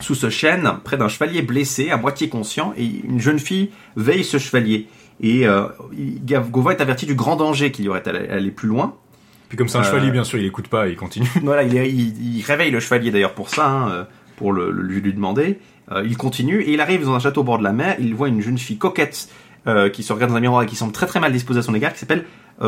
sous 0.00 0.14
ce 0.14 0.30
chêne, 0.30 0.70
près 0.84 0.96
d'un 0.96 1.08
chevalier 1.08 1.42
blessé, 1.42 1.90
à 1.90 1.96
moitié 1.96 2.28
conscient, 2.28 2.72
et 2.76 2.84
une 3.04 3.20
jeune 3.20 3.38
fille 3.38 3.70
veille 3.96 4.24
ce 4.24 4.38
chevalier. 4.38 4.88
Et 5.20 5.46
euh, 5.46 5.66
est 5.96 6.80
averti 6.80 7.06
du 7.06 7.14
grand 7.14 7.36
danger 7.36 7.70
qu'il 7.70 7.84
y 7.84 7.88
aurait 7.88 8.02
à 8.08 8.34
aller 8.34 8.50
plus 8.50 8.68
loin. 8.68 8.94
Puis 9.54 9.58
comme 9.58 9.68
c'est 9.68 9.78
un 9.78 9.82
Euh, 9.82 9.84
chevalier, 9.84 10.10
bien 10.10 10.24
sûr, 10.24 10.38
il 10.40 10.46
écoute 10.46 10.66
pas, 10.68 10.88
il 10.88 10.96
continue. 10.96 11.28
Voilà, 11.44 11.62
il, 11.62 11.76
est- 11.76 11.88
il- 11.88 12.38
il 12.38 12.42
réveille 12.42 12.70
le 12.72 12.80
chevalier 12.80 13.10
d'ailleurs 13.12 13.34
pour 13.34 13.48
ça, 13.48 13.68
hein, 13.68 13.88
euh, 13.90 14.04
pour 14.36 14.52
le, 14.52 14.70
lui, 14.72 15.00
lui 15.00 15.14
demander. 15.14 15.60
Euh, 15.92 16.02
il 16.04 16.16
continue 16.16 16.60
et 16.62 16.72
il 16.72 16.80
arrive 16.80 17.04
dans 17.04 17.14
un 17.14 17.20
château 17.20 17.42
au 17.42 17.44
bord 17.44 17.58
de 17.58 17.64
la 17.64 17.72
mer. 17.72 17.94
Il 18.00 18.14
voit 18.14 18.28
une 18.28 18.40
jeune 18.40 18.58
fille 18.58 18.78
coquette 18.78 19.28
euh, 19.68 19.88
qui 19.88 20.02
se 20.02 20.12
regarde 20.12 20.32
dans 20.32 20.36
un 20.36 20.40
miroir 20.40 20.62
et 20.62 20.66
qui 20.66 20.74
semble 20.76 20.92
très 20.92 21.06
très 21.06 21.20
mal 21.20 21.30
disposée 21.32 21.60
à 21.60 21.62
son 21.62 21.74
égard, 21.74 21.92
qui 21.92 21.98
s'appelle 22.00 22.24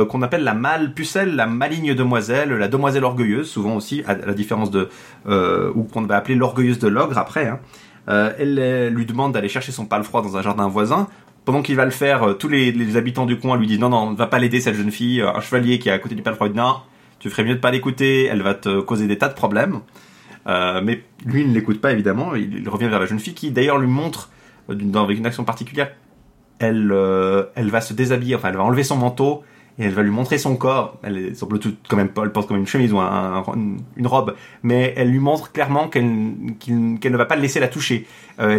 qu'on 0.08 0.20
appelle 0.22 0.42
la 0.42 0.54
mâle 0.54 0.94
pucelle, 0.94 1.36
la 1.36 1.46
maligne 1.46 1.94
demoiselle, 1.94 2.50
la 2.50 2.66
demoiselle 2.66 3.04
orgueilleuse, 3.04 3.48
souvent 3.48 3.76
aussi 3.76 4.02
à 4.08 4.14
la 4.16 4.34
différence 4.34 4.72
de 4.72 4.88
ou 5.28 5.84
qu'on 5.84 6.02
va 6.02 6.16
appeler 6.16 6.34
l'orgueilleuse 6.34 6.78
de 6.80 6.88
l'ogre 6.88 7.16
après. 7.18 7.46
hein. 7.48 7.60
Euh, 8.08 8.32
elle 8.38 8.92
lui 8.94 9.06
demande 9.06 9.32
d'aller 9.32 9.48
chercher 9.48 9.70
son 9.72 9.84
palefroid 9.86 10.22
dans 10.22 10.36
un 10.36 10.42
jardin 10.42 10.66
voisin. 10.68 11.06
Pendant 11.46 11.62
qu'il 11.62 11.76
va 11.76 11.84
le 11.84 11.92
faire, 11.92 12.24
euh, 12.24 12.32
tous 12.34 12.48
les, 12.48 12.96
habitants 12.96 13.24
du 13.24 13.38
coin 13.38 13.56
lui 13.56 13.68
disent 13.68 13.78
non 13.78 13.88
non, 13.88 14.10
ne 14.10 14.16
va 14.16 14.26
pas 14.26 14.40
l'aider 14.40 14.60
cette 14.60 14.74
jeune 14.74 14.90
fille. 14.90 15.22
Un 15.22 15.40
chevalier 15.40 15.78
qui 15.78 15.88
est 15.88 15.92
à 15.92 15.98
côté 15.98 16.16
du 16.16 16.22
dit 16.22 16.28
non, 16.54 16.76
tu 17.20 17.30
ferais 17.30 17.44
mieux 17.44 17.54
de 17.54 17.60
pas 17.60 17.70
l'écouter, 17.70 18.24
elle 18.24 18.42
va 18.42 18.54
te 18.54 18.80
causer 18.80 19.06
des 19.06 19.16
tas 19.16 19.28
de 19.28 19.34
problèmes. 19.34 19.80
Euh, 20.48 20.80
mais 20.82 21.02
lui 21.24 21.46
ne 21.46 21.54
l'écoute 21.54 21.80
pas 21.80 21.92
évidemment, 21.92 22.34
il, 22.34 22.58
il 22.58 22.68
revient 22.68 22.88
vers 22.88 23.00
la 23.00 23.06
jeune 23.06 23.20
fille 23.20 23.34
qui 23.34 23.50
d'ailleurs 23.52 23.78
lui 23.78 23.88
montre, 23.88 24.30
euh, 24.70 24.94
avec 24.94 25.18
une 25.18 25.26
action 25.26 25.44
particulière, 25.44 25.92
elle, 26.58 26.90
euh, 26.92 27.44
elle 27.54 27.70
va 27.70 27.80
se 27.80 27.92
déshabiller, 27.94 28.34
enfin 28.34 28.48
elle 28.48 28.56
va 28.56 28.64
enlever 28.64 28.82
son 28.82 28.96
manteau 28.96 29.42
et 29.78 29.84
elle 29.84 29.92
va 29.92 30.02
lui 30.02 30.10
montrer 30.10 30.38
son 30.38 30.56
corps. 30.56 30.98
Elle 31.02 31.36
semble 31.36 31.58
toute 31.60 31.78
quand 31.88 31.96
même 31.96 32.10
elle 32.22 32.32
porte 32.32 32.48
comme 32.48 32.56
une 32.56 32.66
chemise 32.66 32.92
ou 32.92 32.98
un- 32.98 33.44
un- 33.46 33.76
une 33.96 34.06
robe, 34.06 34.34
mais 34.62 34.94
elle 34.96 35.10
lui 35.10 35.18
montre 35.20 35.52
clairement 35.52 35.88
qu'elle 35.88 36.04
ne 36.04 37.16
va 37.16 37.24
pas 37.24 37.36
le 37.36 37.42
laisser 37.42 37.60
la 37.60 37.68
toucher. 37.68 38.06
Euh, 38.40 38.58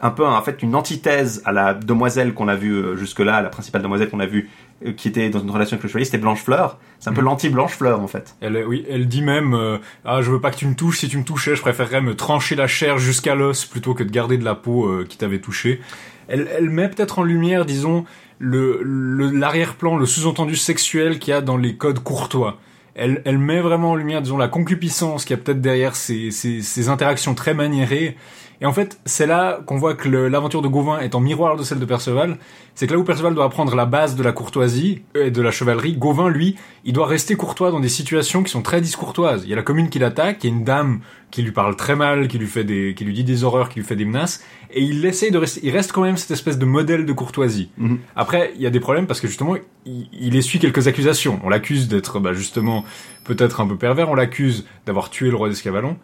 un 0.00 0.10
peu 0.10 0.24
en 0.26 0.40
fait 0.42 0.62
une 0.62 0.74
antithèse 0.74 1.42
à 1.44 1.52
la 1.52 1.74
demoiselle 1.74 2.34
qu'on 2.34 2.48
a 2.48 2.54
vue 2.54 2.74
euh, 2.74 2.96
jusque-là, 2.96 3.40
la 3.42 3.48
principale 3.48 3.82
demoiselle 3.82 4.08
qu'on 4.10 4.20
a 4.20 4.26
vue 4.26 4.48
euh, 4.86 4.92
qui 4.92 5.08
était 5.08 5.28
dans 5.30 5.40
une 5.40 5.50
relation 5.50 5.74
avec 5.74 5.82
le 5.82 5.88
chevalier, 5.88 6.04
c'était 6.04 6.18
Blanche 6.18 6.42
Fleur. 6.42 6.78
C'est 7.00 7.10
un 7.10 7.12
peu 7.12 7.20
Mhm. 7.20 7.26
l'anti 7.26 7.48
Blanche 7.48 7.72
Fleur 7.74 8.00
en 8.00 8.06
fait. 8.06 8.36
Elle, 8.40 8.64
oui, 8.66 8.84
elle 8.88 9.08
dit 9.08 9.22
même 9.22 9.54
euh, 9.54 9.78
ah 10.04 10.22
je 10.22 10.30
veux 10.30 10.40
pas 10.40 10.50
que 10.50 10.56
tu 10.56 10.66
me 10.66 10.74
touches. 10.74 10.98
Si 10.98 11.08
tu 11.08 11.18
me 11.18 11.24
touchais, 11.24 11.56
je 11.56 11.60
préférerais 11.60 12.00
me 12.00 12.14
trancher 12.14 12.54
la 12.54 12.66
chair 12.68 12.98
jusqu'à 12.98 13.34
l'os 13.34 13.64
plutôt 13.64 13.94
que 13.94 14.02
de 14.04 14.10
garder 14.10 14.38
de 14.38 14.44
la 14.44 14.54
peau 14.54 14.86
euh, 14.86 15.04
qui 15.08 15.16
t'avait 15.18 15.40
touché. 15.40 15.80
Elle, 16.28 16.48
elle 16.56 16.70
met 16.70 16.88
peut-être 16.88 17.18
en 17.18 17.22
lumière, 17.24 17.64
disons, 17.64 18.04
le 18.38 18.80
le- 18.82 19.30
l'arrière-plan, 19.30 19.96
le, 19.96 20.06
sous-entendu 20.06 20.54
sexuel 20.56 21.18
qu'il 21.18 21.30
y 21.32 21.34
a 21.34 21.40
dans 21.40 21.56
les 21.56 21.76
codes 21.76 22.00
courtois. 22.00 22.58
Elle, 22.94 23.22
elle 23.24 23.38
met 23.38 23.60
vraiment 23.60 23.92
en 23.92 23.94
lumière, 23.94 24.22
disons, 24.22 24.36
la 24.38 24.48
concupiscence 24.48 25.24
qu'il 25.24 25.36
y 25.36 25.40
a 25.40 25.42
peut-être 25.42 25.60
derrière 25.60 25.94
ces, 25.96 26.30
ces, 26.32 26.62
ces 26.62 26.88
interactions 26.88 27.34
très 27.34 27.54
maniérées. 27.54 28.16
Et 28.60 28.66
en 28.66 28.72
fait, 28.72 28.98
c'est 29.04 29.26
là 29.26 29.60
qu'on 29.66 29.76
voit 29.76 29.94
que 29.94 30.08
l'aventure 30.08 30.62
de 30.62 30.68
Gauvin 30.68 30.98
est 30.98 31.14
en 31.14 31.20
miroir 31.20 31.56
de 31.56 31.62
celle 31.62 31.78
de 31.78 31.84
Perceval. 31.84 32.38
C'est 32.74 32.86
que 32.86 32.92
là 32.92 32.98
où 32.98 33.04
Perceval 33.04 33.34
doit 33.34 33.44
apprendre 33.44 33.74
la 33.76 33.86
base 33.86 34.16
de 34.16 34.22
la 34.22 34.32
courtoisie 34.32 35.02
et 35.14 35.30
de 35.30 35.42
la 35.42 35.50
chevalerie, 35.52 35.94
Gauvin, 35.94 36.28
lui, 36.28 36.56
il 36.84 36.92
doit 36.92 37.06
rester 37.06 37.36
courtois 37.36 37.70
dans 37.70 37.78
des 37.78 37.88
situations 37.88 38.42
qui 38.42 38.50
sont 38.50 38.62
très 38.62 38.80
discourtoises. 38.80 39.44
Il 39.44 39.50
y 39.50 39.52
a 39.52 39.56
la 39.56 39.62
commune 39.62 39.88
qui 39.90 40.00
l'attaque, 40.00 40.42
il 40.42 40.50
y 40.50 40.52
a 40.52 40.56
une 40.56 40.64
dame 40.64 41.00
qui 41.30 41.42
lui 41.42 41.52
parle 41.52 41.76
très 41.76 41.94
mal, 41.94 42.26
qui 42.26 42.38
lui 42.38 42.46
fait 42.46 42.64
des, 42.64 42.94
qui 42.96 43.04
lui 43.04 43.12
dit 43.12 43.24
des 43.24 43.44
horreurs, 43.44 43.68
qui 43.68 43.78
lui 43.78 43.86
fait 43.86 43.96
des 43.96 44.06
menaces, 44.06 44.42
et 44.70 44.82
il 44.82 45.04
essaye 45.04 45.30
de 45.30 45.38
rester, 45.38 45.60
il 45.62 45.70
reste 45.70 45.92
quand 45.92 46.02
même 46.02 46.16
cette 46.16 46.30
espèce 46.30 46.58
de 46.58 46.64
modèle 46.64 47.04
de 47.04 47.12
courtoisie. 47.12 47.70
Mhm. 47.76 47.98
Après, 48.16 48.52
il 48.56 48.62
y 48.62 48.66
a 48.66 48.70
des 48.70 48.80
problèmes 48.80 49.06
parce 49.06 49.20
que 49.20 49.28
justement, 49.28 49.54
il, 49.86 50.08
il 50.12 50.36
essuie 50.36 50.58
quelques 50.58 50.88
accusations. 50.88 51.38
On 51.44 51.48
l'accuse 51.48 51.86
d'être, 51.86 52.18
bah, 52.18 52.32
justement, 52.32 52.84
peut-être 53.24 53.60
un 53.60 53.66
peu 53.66 53.76
pervers, 53.76 54.08
on 54.08 54.14
l'accuse 54.14 54.66
d'avoir 54.86 55.10
tué 55.10 55.30
le 55.30 55.36
roi 55.36 55.48
d'Escavalon, 55.48 55.96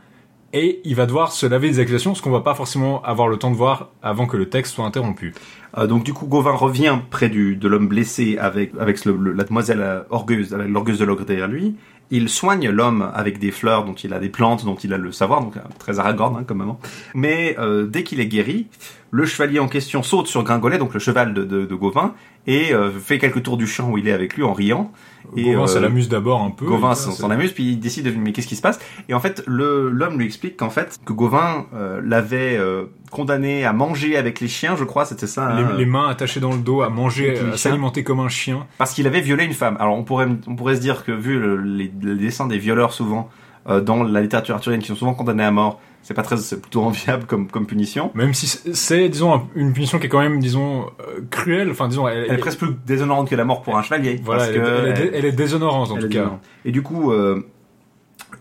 et 0.55 0.81
il 0.85 0.95
va 0.95 1.05
devoir 1.05 1.33
se 1.33 1.45
laver 1.45 1.69
des 1.69 1.81
accusations, 1.81 2.15
ce 2.15 2.23
qu'on 2.23 2.31
va 2.31 2.41
pas 2.41 2.55
forcément 2.55 3.03
avoir 3.03 3.29
le 3.29 3.37
temps 3.37 3.51
de 3.51 3.57
voir 3.57 3.91
avant 4.03 4.27
que 4.27 4.39
le 4.39 4.49
texte 4.49 4.75
soit 4.75 4.87
interrompu. 4.87 5.35
Euh, 5.77 5.87
donc 5.87 6.05
du 6.05 6.15
coup, 6.15 6.27
Gauvin 6.27 6.53
revient 6.53 6.97
près 7.11 7.29
du, 7.29 7.57
de 7.57 7.69
l'homme 7.69 7.89
blessé 7.89 8.39
avec, 8.39 8.73
avec 8.79 9.05
le- 9.05 9.17
le- 9.17 9.33
la 9.33 9.45
demoiselle 9.45 10.05
orgueuse, 10.11 10.53
l'orgueuse 10.55 10.99
de 10.99 11.05
l'ogre 11.05 11.25
derrière 11.27 11.49
lui. 11.49 11.75
Il 12.11 12.29
soigne 12.29 12.69
l'homme 12.69 13.11
avec 13.15 13.39
des 13.39 13.51
fleurs 13.51 13.85
dont 13.85 13.95
il 13.95 14.13
a 14.13 14.19
des 14.19 14.29
plantes, 14.29 14.65
dont 14.65 14.75
il 14.77 14.93
a 14.93 14.99
le 14.99 15.11
savoir, 15.11 15.41
donc 15.43 15.57
euh, 15.57 15.61
très 15.79 15.99
Aragorn 15.99 16.37
hein, 16.39 16.45
comme 16.47 16.59
maman. 16.59 16.79
Mais 17.15 17.57
euh, 17.59 17.87
dès 17.87 18.05
qu'il 18.05 18.21
est 18.21 18.27
guéri, 18.27 18.67
le 19.11 19.25
chevalier 19.27 19.59
en 19.59 19.69
question 19.69 20.03
saute 20.03 20.27
sur 20.29 20.43
Gringolet, 20.45 20.79
donc 20.79 20.93
le 20.95 21.01
cheval 21.01 21.35
de, 21.35 21.45
de, 21.45 21.65
de 21.65 21.75
Gauvin, 21.75 22.15
et 22.47 22.75
euh, 22.75 22.91
fait 22.93 23.19
quelques 23.19 23.43
tours 23.43 23.57
du 23.57 23.67
champ 23.67 23.91
où 23.91 23.99
il 23.99 24.07
est 24.07 24.13
avec 24.13 24.37
lui 24.37 24.43
en 24.45 24.53
riant. 24.53 24.93
Et, 25.37 25.53
Gauvin, 25.53 25.67
ça 25.67 25.79
euh, 25.79 25.83
l'amuse 25.83 26.09
d'abord 26.09 26.43
un 26.43 26.51
peu. 26.51 26.67
Gauvin 26.67 26.95
s'en 26.95 27.31
amuse, 27.31 27.53
puis 27.53 27.73
il 27.73 27.81
décide 27.81 28.05
de 28.07 28.11
mais 28.17 28.33
qu'est-ce 28.33 28.47
qui 28.47 28.57
se 28.57 28.63
passe? 28.63 28.79
Et 29.09 29.15
en 29.15 29.21
fait, 29.21 29.43
l'homme 29.47 30.19
lui 30.19 30.27
explique 30.27 30.57
qu'en 30.57 30.71
fait 30.71 30.99
que 31.05 31.13
Gauvin 31.13 31.67
euh, 31.75 32.01
l'avait 32.05 32.57
euh, 32.57 32.85
condamné 33.11 33.65
à 33.65 33.73
manger 33.73 34.17
avec 34.17 34.41
les 34.41 34.49
chiens, 34.49 34.77
je 34.77 34.85
crois, 34.85 35.05
c'était 35.05 35.27
ça. 35.27 35.49
hein, 35.49 35.73
les, 35.73 35.79
les 35.79 35.87
mains 35.87 36.09
attachées 36.09 36.41
dans 36.41 36.53
le 36.53 36.59
dos, 36.59 36.83
à 36.83 36.89
manger, 36.91 37.39
à 37.53 37.57
s'alimenter 37.57 38.05
comme 38.05 38.21
un 38.21 38.29
chien. 38.29 38.67
parce 38.79 38.93
qu'il 38.93 39.07
avait 39.07 39.21
violé 39.21 39.45
une 39.45 39.53
femme. 39.55 39.77
Alors 39.81 39.97
on 39.99 40.05
pourrait 40.05 40.29
on 40.47 40.55
pourrait 40.57 40.77
se 40.77 40.81
dire 40.81 41.05
que 41.05 41.13
vu 41.13 41.39
le- 41.39 41.57
les, 41.61 41.91
les 42.03 42.15
dessins 42.17 42.47
des 42.47 42.59
violeurs 42.59 42.93
souvent 42.93 43.29
euh, 43.69 43.81
dans 43.81 44.03
la 44.03 44.21
littérature 44.21 44.55
arthurienne 44.55 44.81
qui 44.83 44.89
sont 44.89 44.95
souvent 44.97 45.15
condamnés 45.15 45.45
à 45.45 45.51
mort, 45.51 45.81
c'est 46.05 46.15
pas 46.15 46.23
très 46.23 46.37
c'est 46.37 46.61
plutôt 46.61 46.83
enviable 46.83 47.25
comme 47.27 47.49
comme 47.49 47.67
punition. 47.67 48.13
Même 48.15 48.33
si 48.35 48.47
c'est- 48.47 49.09
disons, 49.09 49.35
un- 49.35 49.49
une 49.57 49.73
punition 49.73 49.99
qui 49.99 50.07
est 50.07 50.09
quand 50.09 50.21
même, 50.21 50.39
disons, 50.39 50.87
euh, 51.01 51.21
cruelle. 51.31 51.71
Enfin, 51.73 51.89
disons, 51.89 52.07
elle, 52.07 52.27
Elle 52.29 52.35
est 52.35 52.39
presque 52.39 52.59
plus 52.59 52.75
déshonorante 52.87 53.29
que 53.29 53.35
la 53.35 53.45
mort 53.45 53.63
pour 53.63 53.77
un 53.77 53.83
chevalier. 53.83 54.21
voilà, 54.23 54.45
parce 54.45 54.55
elle, 54.55 54.63
que 54.63 55.13
elle 55.15 55.25
est, 55.25 55.33
déshonorante 55.33 55.91
en 55.91 55.99
tout 55.99 56.09
cas. 56.09 56.39
Et 56.65 56.71
du 56.71 56.83
coup, 56.83 57.11
euh, 57.11 57.43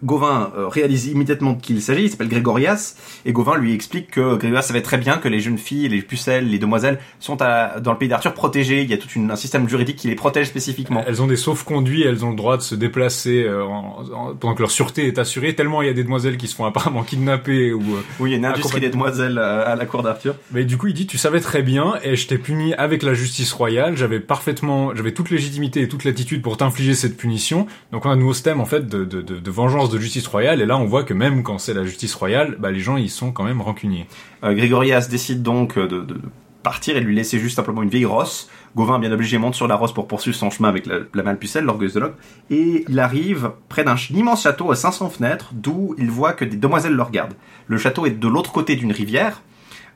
Gauvin 0.03 0.51
euh, 0.57 0.67
réalise 0.67 1.07
immédiatement 1.07 1.53
de 1.53 1.61
qui 1.61 1.73
il 1.73 1.81
s'agit, 1.81 2.03
il 2.03 2.09
s'appelle 2.09 2.27
Grégorias, 2.29 2.95
et 3.25 3.31
Gauvin 3.31 3.57
lui 3.57 3.73
explique 3.73 4.11
que 4.11 4.35
Grégorias 4.35 4.63
savait 4.63 4.81
très 4.81 4.97
bien 4.97 5.17
que 5.17 5.27
les 5.27 5.39
jeunes 5.39 5.57
filles, 5.57 5.87
les 5.89 6.01
pucelles, 6.01 6.49
les 6.49 6.59
demoiselles 6.59 6.99
sont 7.19 7.41
à- 7.41 7.79
dans 7.79 7.91
le 7.91 7.97
pays 7.97 8.09
d'Arthur 8.09 8.33
protégées, 8.33 8.81
il 8.81 8.89
y 8.89 8.93
a 8.93 8.97
tout 8.97 9.07
une- 9.15 9.31
un 9.31 9.35
système 9.35 9.67
juridique 9.69 9.95
qui 9.95 10.07
les 10.07 10.15
protège 10.15 10.47
spécifiquement. 10.47 11.03
Elles 11.07 11.21
ont 11.21 11.27
des 11.27 11.35
sauf-conduits, 11.37 12.03
elles 12.03 12.25
ont 12.25 12.29
le 12.31 12.35
droit 12.35 12.57
de 12.57 12.61
se 12.61 12.75
déplacer 12.75 13.43
euh, 13.43 13.63
en- 13.63 14.03
en- 14.13 14.35
pendant 14.35 14.53
que 14.55 14.61
leur 14.61 14.71
sûreté 14.71 15.07
est 15.07 15.17
assurée, 15.19 15.55
tellement 15.55 15.81
il 15.81 15.87
y 15.87 15.91
a 15.91 15.93
des 15.93 16.03
demoiselles 16.03 16.37
qui 16.37 16.47
se 16.47 16.55
font 16.55 16.65
apparemment 16.65 17.03
kidnapper 17.03 17.71
ou... 17.73 17.81
euh, 17.81 18.01
Oui, 18.19 18.29
il 18.29 18.31
y 18.33 18.35
a 18.35 18.37
une 18.39 18.45
industrie 18.45 18.81
des 18.81 18.89
demoiselles 18.89 19.37
euh, 19.37 19.65
à 19.71 19.75
la 19.75 19.85
cour 19.85 20.03
d'Arthur. 20.03 20.35
Mais 20.51 20.65
du 20.65 20.77
coup, 20.77 20.87
il 20.87 20.93
dit, 20.93 21.07
tu 21.07 21.17
savais 21.17 21.39
très 21.39 21.61
bien, 21.63 21.95
et 22.03 22.15
je 22.15 22.27
t'ai 22.27 22.37
puni 22.37 22.73
avec 22.73 23.03
la 23.03 23.13
justice 23.13 23.53
royale, 23.53 23.95
j'avais 23.97 24.19
parfaitement, 24.19 24.93
j'avais 24.95 25.13
toute 25.13 25.29
légitimité 25.29 25.81
et 25.81 25.87
toute 25.87 26.03
latitude 26.03 26.41
pour 26.41 26.57
t'infliger 26.57 26.93
cette 26.93 27.15
punition. 27.17 27.67
Donc 27.91 28.05
on 28.05 28.09
a 28.09 28.13
un 28.13 28.17
nouveau 28.17 28.33
système, 28.33 28.59
en 28.59 28.65
fait, 28.65 28.87
de, 28.87 29.05
de, 29.05 29.21
de, 29.21 29.39
de 29.39 29.51
vengeance 29.51 29.89
de 29.93 29.99
justice 29.99 30.27
royale, 30.27 30.61
et 30.61 30.65
là 30.65 30.77
on 30.77 30.85
voit 30.85 31.03
que 31.03 31.13
même 31.13 31.43
quand 31.43 31.57
c'est 31.57 31.73
la 31.73 31.83
justice 31.83 32.15
royale, 32.15 32.55
bah, 32.59 32.71
les 32.71 32.79
gens, 32.79 32.97
ils 32.97 33.09
sont 33.09 33.31
quand 33.31 33.43
même 33.43 33.61
rancuniers. 33.61 34.07
Euh, 34.43 34.53
Grégorias 34.53 35.07
décide 35.09 35.41
donc 35.41 35.77
euh, 35.77 35.87
de, 35.87 36.19
partir 36.63 36.95
et 36.95 37.01
lui 37.01 37.13
laisser 37.13 37.39
juste 37.39 37.57
simplement 37.57 37.83
une 37.83 37.89
vieille 37.89 38.05
rosse. 38.05 38.49
Gauvin, 38.75 38.97
bien 38.97 39.11
obligé, 39.11 39.37
monte 39.37 39.53
sur 39.53 39.67
la 39.67 39.75
rosse 39.75 39.93
pour 39.93 40.07
poursuivre 40.07 40.35
son 40.35 40.49
chemin 40.49 40.69
avec 40.69 40.85
la, 40.85 40.99
la 41.13 41.23
Malpucelle, 41.23 41.65
l'orgueuse 41.65 41.93
de 41.93 41.99
l'ogre. 41.99 42.15
Et 42.49 42.85
il 42.87 42.99
arrive 42.99 43.51
près 43.69 43.83
d'un 43.83 43.95
immense 44.11 44.43
château 44.43 44.71
à 44.71 44.75
500 44.75 45.09
fenêtres, 45.09 45.51
d'où 45.53 45.93
il 45.97 46.09
voit 46.09 46.33
que 46.33 46.45
des 46.45 46.57
demoiselles 46.57 46.95
le 46.95 47.03
regardent. 47.03 47.35
Le 47.67 47.77
château 47.77 48.05
est 48.05 48.11
de 48.11 48.27
l'autre 48.27 48.51
côté 48.51 48.75
d'une 48.75 48.93
rivière, 48.93 49.41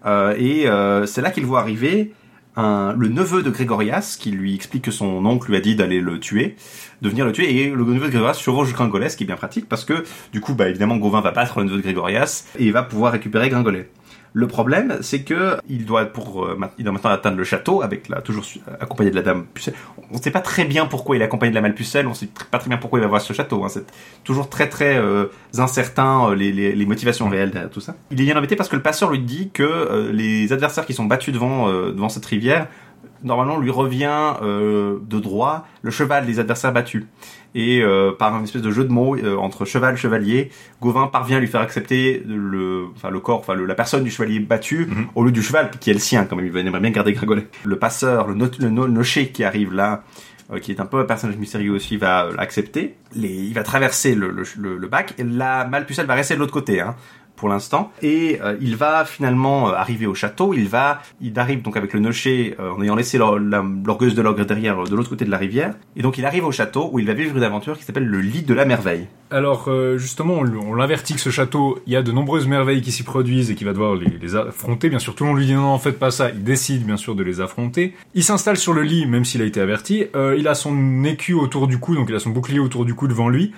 euh, 0.06 0.36
et 0.38 0.68
euh, 0.68 1.06
c'est 1.06 1.22
là 1.22 1.32
qu'il 1.32 1.45
voit 1.45 1.60
arriver 1.60 2.14
le 2.57 3.07
neveu 3.07 3.43
de 3.43 3.49
Grégorias, 3.49 4.17
qui 4.19 4.31
lui 4.31 4.55
explique 4.55 4.84
que 4.84 4.91
son 4.91 5.25
oncle 5.25 5.49
lui 5.49 5.57
a 5.57 5.61
dit 5.61 5.75
d'aller 5.75 6.01
le 6.01 6.19
tuer, 6.19 6.55
de 7.01 7.09
venir 7.09 7.25
le 7.25 7.31
tuer, 7.31 7.55
et 7.55 7.69
le 7.69 7.84
neveu 7.84 8.07
de 8.07 8.11
Grégorias 8.11 8.34
chevauche 8.34 8.73
Gringolet, 8.73 9.09
ce 9.09 9.17
qui 9.17 9.23
est 9.23 9.27
bien 9.27 9.35
pratique, 9.35 9.69
parce 9.69 9.85
que, 9.85 10.03
du 10.34 10.41
coup, 10.41 10.53
bah, 10.53 10.67
évidemment, 10.67 10.97
Gauvin 10.97 11.21
va 11.21 11.31
battre 11.31 11.59
le 11.59 11.65
neveu 11.65 11.77
de 11.77 11.81
Grégorias, 11.81 12.45
et 12.57 12.65
il 12.65 12.73
va 12.73 12.84
pouvoir 12.84 13.11
récupérer 13.11 13.49
Gringolet. 13.49 13.89
Le 14.38 14.45
problème, 14.45 14.99
c'est 15.01 15.23
que 15.23 15.57
il 15.68 15.84
doit 15.84 16.05
pour 16.05 16.45
euh, 16.45 16.59
il 16.77 16.84
doit 16.84 16.93
maintenant 16.93 17.09
atteindre 17.09 17.38
le 17.38 17.43
château 17.43 17.81
avec 17.81 18.07
la 18.07 18.22
toujours 18.22 18.45
accompagné 18.80 19.09
de 19.09 19.15
la 19.15 19.23
dame 19.23 19.47
pucelle. 19.51 19.73
On 20.11 20.18
ne 20.18 20.22
sait 20.22 20.30
pas 20.30 20.41
très 20.41 20.64
bien 20.64 20.85
pourquoi 20.85 21.15
il 21.15 21.23
est 21.23 21.26
accompagné 21.26 21.49
de 21.49 21.55
la 21.55 21.61
malpucelle. 21.61 22.05
On 22.05 22.11
ne 22.11 22.15
sait 22.15 22.30
pas 22.51 22.59
très 22.59 22.69
bien 22.69 22.77
pourquoi 22.77 22.99
il 22.99 23.01
va 23.01 23.07
voir 23.07 23.19
ce 23.19 23.34
château. 23.34 23.64
Hein. 23.64 23.69
C'est 23.69 23.88
toujours 24.23 24.47
très 24.47 24.69
très 24.69 24.95
euh, 24.95 25.26
incertain 25.57 26.30
euh, 26.30 26.35
les, 26.35 26.51
les, 26.51 26.85
motivations 26.85 27.27
réelles 27.27 27.49
derrière 27.49 27.72
tout 27.72 27.80
ça. 27.80 27.95
Il 28.11 28.22
est 28.22 28.26
bien 28.26 28.38
embêté 28.38 28.55
parce 28.55 28.69
que 28.69 28.76
le 28.76 28.84
passeur 28.84 29.09
lui 29.09 29.18
dit 29.18 29.49
que 29.51 30.11
les 30.14 30.53
adversaires 30.53 30.85
qui 30.85 30.93
sont 30.93 31.05
battus 31.05 31.34
devant 31.34 31.68
devant 31.68 32.09
cette 32.09 32.26
rivière 32.27 32.68
normalement 33.23 33.57
lui 33.57 33.72
revient 33.72 34.35
de 34.43 35.19
droit 35.19 35.65
le 35.81 35.89
cheval 35.89 36.27
des 36.27 36.39
adversaires 36.39 36.73
battus. 36.73 37.05
Et 37.59 37.81
euh, 37.81 38.11
par 38.11 38.35
un 38.35 38.43
espèce 38.43 38.61
de 38.61 38.69
jeu 38.69 38.84
de 38.84 38.91
mots 38.91 39.15
euh, 39.15 39.35
entre 39.35 39.65
cheval 39.65 39.95
et 39.95 39.97
chevalier, 39.97 40.51
Gauvin 40.79 41.07
parvient 41.07 41.38
à 41.38 41.39
lui 41.39 41.47
faire 41.47 41.61
accepter 41.61 42.21
le, 42.27 42.85
enfin, 42.95 43.09
le 43.09 43.19
corps, 43.19 43.39
enfin 43.39 43.55
le- 43.55 43.65
la 43.65 43.73
personne 43.73 44.03
du 44.03 44.11
chevalier 44.11 44.39
battu 44.39 44.88
au 45.15 45.23
lieu 45.23 45.31
du 45.31 45.41
cheval 45.41 45.71
qui 45.79 45.89
est 45.89 45.93
le 45.93 45.99
sien 45.99 46.25
quand 46.25 46.35
même. 46.35 46.45
Il 46.45 46.55
aimerait 46.57 46.79
bien 46.79 46.91
garder 46.91 47.13
Gringolet. 47.13 47.47
Le 47.65 47.79
passeur, 47.79 48.27
le, 48.27 48.35
no 48.35 48.45
le 48.59 48.69
no- 48.69 48.88
nocher 48.88 49.29
qui 49.29 49.43
arrive 49.43 49.73
là, 49.73 50.03
euh, 50.53 50.59
qui 50.59 50.71
est 50.71 50.79
un 50.79 50.85
peu 50.85 50.99
un 50.99 51.05
personnage 51.05 51.38
mystérieux 51.38 51.71
aussi, 51.71 51.97
va 51.97 52.29
l'accepter. 52.38 52.95
Les- 53.15 53.27
Il 53.49 53.53
va 53.55 53.63
traverser 53.63 54.13
le, 54.13 54.29
le, 54.29 54.43
le- 54.59 54.77
le 54.77 54.88
bac 54.88 55.15
et 55.17 55.23
la 55.23 55.65
Malpucelle 55.65 56.05
va 56.05 56.13
rester 56.13 56.35
de 56.35 56.39
l'autre 56.39 56.53
côté. 56.53 56.79
Hein 56.79 56.95
pour 57.38 57.47
l'instant 57.47 57.91
et 58.01 58.39
euh, 58.43 58.57
il 58.59 58.76
va 58.76 59.05
finalement 59.05 59.69
euh, 59.69 59.73
arriver 59.73 60.05
au 60.07 60.14
château 60.15 60.53
il 60.53 60.68
va 60.68 61.01
il 61.22 61.38
arrive 61.39 61.61
donc 61.61 61.77
avec 61.77 61.93
le 61.93 62.01
nocher 62.01 62.55
euh, 62.59 62.72
en 62.72 62.81
ayant 62.84 62.95
laissé 62.95 63.18
l'or- 63.18 63.39
la- 63.39 63.64
l'orgueuse 63.85 64.15
de 64.15 64.22
l'ogre 64.22 64.43
derrière 64.45 64.84
de 64.84 64.95
l'autre 64.95 65.09
côté 65.09 65.23
de 65.23 65.31
la 65.31 65.38
rivière 65.38 65.73
et 65.95 66.01
donc 66.01 66.18
il 66.18 66.26
arrive 66.26 66.45
au 66.45 66.51
château 66.51 66.89
où 66.91 66.99
il 66.99 67.05
va 67.05 67.14
vivre 67.14 67.38
une 67.38 67.43
aventure 67.43 67.77
qui 67.77 67.85
s'appelle 67.85 68.05
le 68.07 68.19
lit 68.19 68.41
de 68.41 68.53
la 68.53 68.65
merveille 68.65 69.07
Alors 69.30 69.69
justement, 69.97 70.35
on, 70.35 70.73
l'avertit 70.73 71.14
que 71.14 71.19
ce 71.19 71.30
château, 71.30 71.80
il 71.85 71.93
y 71.93 71.95
a 71.95 72.01
de 72.01 72.11
nombreuses 72.11 72.47
merveilles 72.47 72.81
qui 72.81 72.91
s'y 72.91 73.03
produisent 73.03 73.51
et 73.51 73.55
qu'il 73.55 73.68
va 73.68 73.73
devoir 73.73 73.95
les, 73.95 74.35
affronter. 74.35 74.89
Bien 74.89 74.99
sûr, 74.99 75.15
tout 75.15 75.23
le 75.26 75.30
monde 75.30 75.39
lui 75.39 75.45
dit 75.45 75.53
non, 75.53 75.77
faites 75.80 75.99
pas 75.99 76.11
ça. 76.11 76.30
Il 76.30 76.43
décide 76.43 76.85
bien 76.85 76.97
sûr 76.97 77.14
de 77.14 77.23
les 77.23 77.41
affronter. 77.41 77.93
Il 78.15 78.23
s'installe 78.23 78.57
sur 78.57 78.73
le 78.73 78.81
lit, 78.84 79.05
même 79.05 79.26
s'il 79.26 79.41
a 79.41 79.45
été 79.45 79.59
averti. 79.59 80.05
Il 80.15 80.47
a 80.47 80.55
son 80.55 81.03
écu 81.03 81.34
autour 81.34 81.68
du 81.68 81.77
cou, 81.77 81.93
donc 81.95 82.07
il 82.09 82.15
a 82.15 82.19
son 82.19 82.30
bouclier 82.30 82.59
autour 82.59 82.85
du 82.85 82.93
cou 82.95 83.07
devant 83.07 83.30
lui. 83.30 83.51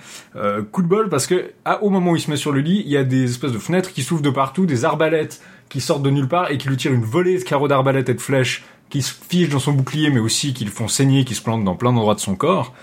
Coup 0.72 0.82
de 0.82 0.88
bol 0.88 1.08
parce 1.08 1.26
que 1.26 1.52
au 1.80 1.90
moment 1.90 2.12
où 2.12 2.16
il 2.16 2.20
se 2.20 2.30
met 2.30 2.36
sur 2.36 2.52
le 2.52 2.60
lit, 2.60 2.82
il 2.84 2.90
y 2.90 2.96
a 2.96 3.04
des 3.04 3.24
espèces 3.30 3.52
de 3.52 3.58
qui 3.92 4.02
s'ouvrent 4.02 4.22
de 4.22 4.30
partout, 4.30 4.66
des 4.66 4.84
arbalètes 4.84 5.40
qui 5.68 5.80
sortent 5.80 6.02
de 6.02 6.10
nulle 6.10 6.28
part 6.28 6.50
et 6.50 6.58
qui 6.58 6.68
lui 6.68 6.76
tirent 6.76 6.92
une 6.92 7.04
volée 7.04 7.38
de 7.38 7.44
carreaux 7.44 7.68
d'arbalètes 7.68 8.08
et 8.08 8.14
de 8.14 8.20
flèches 8.20 8.64
qui 8.90 9.02
se 9.02 9.14
figent 9.14 9.50
dans 9.50 9.60
son 9.60 9.72
bouclier, 9.72 10.10
mais 10.10 10.18
aussi 10.18 10.52
qui 10.52 10.64
le 10.64 10.70
font 10.70 10.88
saigner, 10.88 11.24
qui 11.24 11.34
se 11.34 11.42
plantent 11.42 11.64
dans 11.64 11.76
plein 11.76 11.92
d'endroits 11.92 12.16
de 12.16 12.20
son 12.20 12.34
corps. 12.34 12.74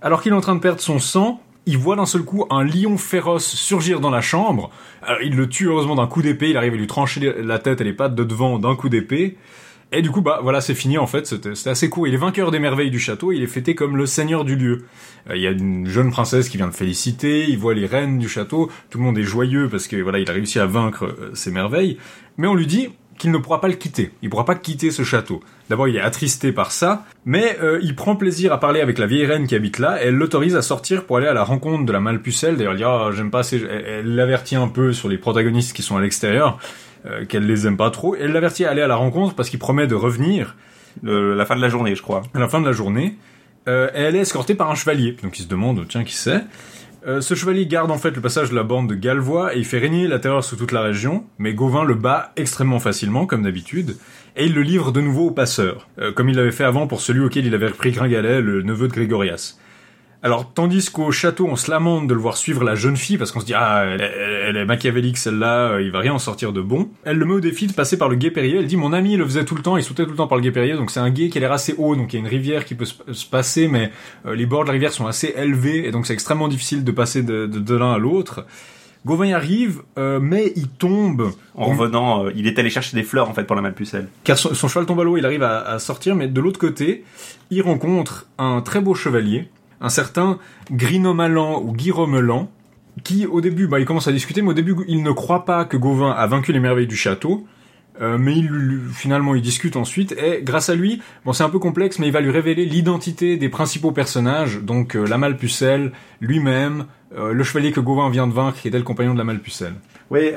Alors 0.00 0.22
qu'il 0.22 0.32
est 0.32 0.36
en 0.36 0.40
train 0.40 0.54
de 0.54 0.60
perdre 0.60 0.80
son 0.80 0.98
sang, 0.98 1.42
il 1.66 1.76
voit 1.76 1.96
d'un 1.96 2.06
seul 2.06 2.22
coup 2.22 2.46
un 2.50 2.64
lion 2.64 2.96
féroce 2.96 3.46
surgir 3.46 4.00
dans 4.00 4.10
la 4.10 4.20
chambre. 4.20 4.70
Alors, 5.02 5.20
il 5.22 5.36
le 5.36 5.48
tue 5.48 5.66
heureusement 5.66 5.96
d'un 5.96 6.06
coup 6.06 6.22
d'épée, 6.22 6.50
il 6.50 6.56
arrive 6.56 6.74
à 6.74 6.76
lui 6.76 6.86
trancher 6.86 7.34
la 7.42 7.58
tête 7.58 7.80
et 7.80 7.84
les 7.84 7.92
pattes 7.92 8.14
de 8.14 8.24
devant 8.24 8.58
d'un 8.58 8.76
coup 8.76 8.88
d'épée. 8.88 9.36
Et 9.92 10.02
du 10.02 10.10
coup, 10.10 10.20
bah 10.20 10.38
voilà, 10.42 10.60
c'est 10.60 10.74
fini 10.74 10.98
en 10.98 11.06
fait, 11.06 11.26
c'était 11.26 11.68
assez 11.68 11.88
court. 11.88 12.06
Il 12.06 12.14
est 12.14 12.18
vainqueur 12.18 12.50
des 12.50 12.60
merveilles 12.60 12.90
du 12.90 13.00
château, 13.00 13.32
il 13.32 13.42
est 13.42 13.48
fêté 13.48 13.74
comme 13.74 13.96
le 13.96 14.06
seigneur 14.06 14.44
du 14.44 14.54
lieu. 14.54 14.84
Euh, 15.28 15.36
Il 15.36 15.42
y 15.42 15.46
a 15.46 15.50
une 15.50 15.86
jeune 15.86 16.10
princesse 16.10 16.48
qui 16.48 16.56
vient 16.58 16.68
de 16.68 16.74
féliciter, 16.74 17.48
il 17.48 17.58
voit 17.58 17.74
les 17.74 17.86
reines 17.86 18.18
du 18.18 18.28
château, 18.28 18.70
tout 18.88 18.98
le 18.98 19.04
monde 19.04 19.18
est 19.18 19.24
joyeux 19.24 19.68
parce 19.68 19.88
que 19.88 19.96
voilà, 19.96 20.20
il 20.20 20.30
a 20.30 20.32
réussi 20.32 20.60
à 20.60 20.66
vaincre 20.66 21.06
euh, 21.06 21.30
ses 21.34 21.50
merveilles. 21.50 21.98
Mais 22.36 22.46
on 22.46 22.54
lui 22.54 22.66
dit 22.66 22.90
qu'il 23.18 23.32
ne 23.32 23.38
pourra 23.38 23.60
pas 23.60 23.68
le 23.68 23.74
quitter. 23.74 24.12
Il 24.22 24.30
pourra 24.30 24.46
pas 24.46 24.54
quitter 24.54 24.90
ce 24.90 25.02
château. 25.02 25.42
D'abord, 25.68 25.88
il 25.88 25.96
est 25.96 26.00
attristé 26.00 26.52
par 26.52 26.72
ça, 26.72 27.04
mais 27.26 27.58
euh, 27.62 27.78
il 27.82 27.94
prend 27.94 28.16
plaisir 28.16 28.50
à 28.52 28.58
parler 28.58 28.80
avec 28.80 28.96
la 28.96 29.06
vieille 29.06 29.26
reine 29.26 29.46
qui 29.46 29.54
habite 29.54 29.78
là. 29.78 30.02
Et 30.02 30.06
elle 30.06 30.14
l'autorise 30.14 30.56
à 30.56 30.62
sortir 30.62 31.04
pour 31.04 31.18
aller 31.18 31.26
à 31.26 31.34
la 31.34 31.44
rencontre 31.44 31.84
de 31.84 31.92
la 31.92 32.00
Malpucelle. 32.00 32.56
D'ailleurs, 32.56 32.72
elle 32.72 32.78
dit 32.78 32.84
ah 32.84 33.10
j'aime 33.12 33.30
pas. 33.30 33.42
Ces... 33.42 33.62
Elle 33.62 34.14
l'avertit 34.14 34.56
un 34.56 34.68
peu 34.68 34.92
sur 34.92 35.08
les 35.08 35.18
protagonistes 35.18 35.74
qui 35.74 35.82
sont 35.82 35.96
à 35.96 36.00
l'extérieur, 36.00 36.58
euh, 37.06 37.24
qu'elle 37.24 37.46
les 37.46 37.66
aime 37.66 37.76
pas 37.76 37.90
trop. 37.90 38.14
Et 38.16 38.20
elle 38.22 38.32
l'avertit 38.32 38.64
à 38.64 38.70
aller 38.70 38.82
à 38.82 38.88
la 38.88 38.96
rencontre 38.96 39.34
parce 39.34 39.50
qu'il 39.50 39.58
promet 39.58 39.86
de 39.86 39.94
revenir 39.94 40.56
Le- 41.02 41.34
la 41.34 41.46
fin 41.46 41.54
de 41.56 41.60
la 41.60 41.68
journée 41.68 41.94
je 41.94 42.02
crois 42.02 42.22
à 42.34 42.38
la 42.40 42.48
fin 42.48 42.60
de 42.60 42.66
la 42.66 42.72
journée. 42.72 43.16
Euh, 43.68 43.88
et 43.94 44.00
elle 44.00 44.16
est 44.16 44.20
escortée 44.20 44.54
par 44.54 44.70
un 44.70 44.74
chevalier. 44.74 45.16
Donc 45.22 45.38
il 45.38 45.42
se 45.42 45.48
demande, 45.48 45.86
tiens, 45.88 46.02
qui 46.04 46.14
c'est? 46.14 46.42
Euh, 47.06 47.20
Ce 47.20 47.34
chevalier 47.34 47.66
garde 47.66 47.90
en 47.90 47.96
fait 47.98 48.10
le 48.10 48.20
passage 48.20 48.50
de 48.50 48.54
la 48.54 48.62
bande 48.62 48.88
de 48.88 48.94
Galvois 48.94 49.54
et 49.54 49.58
il 49.58 49.64
fait 49.64 49.78
régner 49.78 50.06
la 50.08 50.18
terreur 50.18 50.42
sous 50.44 50.56
toute 50.56 50.72
la 50.72 50.82
région, 50.82 51.24
mais 51.38 51.54
Gauvin 51.54 51.84
le 51.84 51.94
bat 51.94 52.32
extrêmement 52.36 52.78
facilement, 52.78 53.24
comme 53.26 53.42
d'habitude, 53.42 53.96
et 54.36 54.44
il 54.46 54.54
le 54.54 54.60
livre 54.62 54.92
de 54.92 55.00
nouveau 55.00 55.28
au 55.28 55.30
passeur, 55.30 55.88
euh, 55.98 56.12
comme 56.12 56.28
il 56.28 56.36
l'avait 56.36 56.50
fait 56.52 56.64
avant 56.64 56.86
pour 56.86 57.00
celui 57.00 57.20
auquel 57.20 57.46
il 57.46 57.54
avait 57.54 57.68
repris 57.68 57.90
Gringalet, 57.92 58.40
le 58.42 58.62
neveu 58.62 58.86
de 58.88 58.92
Grégorias. 58.92 59.56
Alors, 60.22 60.52
tandis 60.52 60.90
qu'au 60.90 61.10
château, 61.12 61.46
on 61.50 61.56
se 61.56 61.70
lamente 61.70 62.06
de 62.06 62.12
le 62.12 62.20
voir 62.20 62.36
suivre 62.36 62.62
la 62.62 62.74
jeune 62.74 62.96
fille, 62.98 63.16
parce 63.16 63.32
qu'on 63.32 63.40
se 63.40 63.46
dit, 63.46 63.54
ah, 63.54 63.84
elle, 63.86 64.02
est- 64.02 64.12
elle 64.48 64.56
est 64.58 64.64
machiavélique 64.66 65.16
celle-là, 65.16 65.70
euh, 65.72 65.82
il 65.82 65.90
va 65.90 66.00
rien 66.00 66.12
en 66.12 66.18
sortir 66.18 66.52
de 66.52 66.60
bon. 66.60 66.90
Elle 67.04 67.16
le 67.16 67.24
met 67.24 67.32
au 67.32 67.40
défi 67.40 67.66
de 67.66 67.72
passer 67.72 67.96
par 67.96 68.10
le 68.10 68.16
gué 68.16 68.30
Périer. 68.30 68.58
Elle 68.58 68.66
dit, 68.66 68.76
mon 68.76 68.92
ami 68.92 69.16
le 69.16 69.24
faisait 69.24 69.46
tout 69.46 69.54
le 69.54 69.62
temps, 69.62 69.78
il 69.78 69.82
sautait 69.82 70.04
tout 70.04 70.10
le 70.10 70.16
temps 70.16 70.26
par 70.26 70.36
le 70.36 70.42
gué 70.44 70.50
Périer, 70.50 70.74
donc 70.74 70.90
c'est 70.90 71.00
un 71.00 71.08
gué 71.08 71.30
qui 71.30 71.38
a 71.38 71.40
l'air 71.40 71.52
assez 71.52 71.74
haut, 71.78 71.96
donc 71.96 72.12
il 72.12 72.16
y 72.16 72.18
a 72.18 72.20
une 72.20 72.28
rivière 72.30 72.66
qui 72.66 72.74
peut 72.74 72.84
se, 72.84 72.94
se 73.12 73.24
passer, 73.24 73.66
mais 73.66 73.92
euh, 74.26 74.34
les 74.34 74.44
bords 74.44 74.62
de 74.64 74.66
la 74.66 74.72
rivière 74.74 74.92
sont 74.92 75.06
assez 75.06 75.32
élevés, 75.36 75.86
et 75.88 75.90
donc 75.90 76.06
c'est 76.06 76.12
extrêmement 76.12 76.48
difficile 76.48 76.84
de 76.84 76.92
passer 76.92 77.22
de, 77.22 77.46
de, 77.46 77.58
de 77.58 77.74
l'un 77.74 77.92
à 77.94 77.98
l'autre. 77.98 78.44
Gauvin 79.06 79.24
y 79.24 79.32
arrive, 79.32 79.80
euh, 79.96 80.20
mais 80.20 80.52
il 80.56 80.68
tombe. 80.68 81.32
en 81.54 81.64
revenant 81.64 82.26
euh, 82.26 82.32
il 82.36 82.46
est 82.46 82.58
allé 82.58 82.68
chercher 82.68 82.94
des 82.94 83.04
fleurs 83.04 83.30
en 83.30 83.32
fait 83.32 83.44
pour 83.44 83.56
la 83.56 83.62
Malpucelle 83.62 84.08
Car 84.24 84.36
son, 84.36 84.52
son 84.52 84.68
cheval 84.68 84.84
tombe 84.84 85.00
à 85.00 85.04
l'eau, 85.04 85.16
il 85.16 85.24
arrive 85.24 85.42
à, 85.42 85.60
à 85.62 85.78
sortir, 85.78 86.14
mais 86.14 86.28
de 86.28 86.38
l'autre 86.42 86.58
côté, 86.60 87.04
il 87.50 87.62
rencontre 87.62 88.26
un 88.36 88.60
très 88.60 88.82
beau 88.82 88.94
chevalier, 88.94 89.48
un 89.80 89.88
certain 89.88 90.38
Grinomalan 90.70 91.62
ou 91.62 91.72
Guiromelan, 91.72 92.50
qui 93.04 93.26
au 93.26 93.40
début, 93.40 93.66
bah, 93.66 93.80
il 93.80 93.86
commence 93.86 94.08
à 94.08 94.12
discuter, 94.12 94.42
mais 94.42 94.50
au 94.50 94.54
début, 94.54 94.76
il 94.88 95.02
ne 95.02 95.12
croit 95.12 95.44
pas 95.44 95.64
que 95.64 95.76
Gauvin 95.76 96.10
a 96.10 96.26
vaincu 96.26 96.52
les 96.52 96.60
merveilles 96.60 96.86
du 96.86 96.96
château. 96.96 97.46
Euh, 98.00 98.16
mais 98.16 98.34
finalement, 98.94 99.34
il 99.34 99.42
discute 99.42 99.76
ensuite, 99.76 100.12
et 100.12 100.40
grâce 100.42 100.70
à 100.70 100.74
lui, 100.74 101.02
bon, 101.24 101.34
c'est 101.34 101.44
un 101.44 101.50
peu 101.50 101.58
complexe, 101.58 101.98
mais 101.98 102.06
il 102.06 102.12
va 102.12 102.20
lui 102.20 102.30
révéler 102.30 102.64
l'identité 102.64 103.36
des 103.36 103.50
principaux 103.50 103.92
personnages, 103.92 104.60
donc 104.62 104.96
euh, 104.96 105.04
la 105.04 105.18
Malpucelle, 105.18 105.92
lui-même, 106.20 106.86
euh, 107.14 107.32
le 107.32 107.44
chevalier 107.44 107.72
que 107.72 107.80
Gauvin 107.80 108.08
vient 108.08 108.26
de 108.26 108.32
vaincre, 108.32 108.58
qui 108.58 108.68
était 108.68 108.78
le 108.78 108.84
compagnon 108.84 109.12
de 109.12 109.18
la 109.18 109.24
Malpucelle. 109.24 109.74
Oui, 110.10 110.32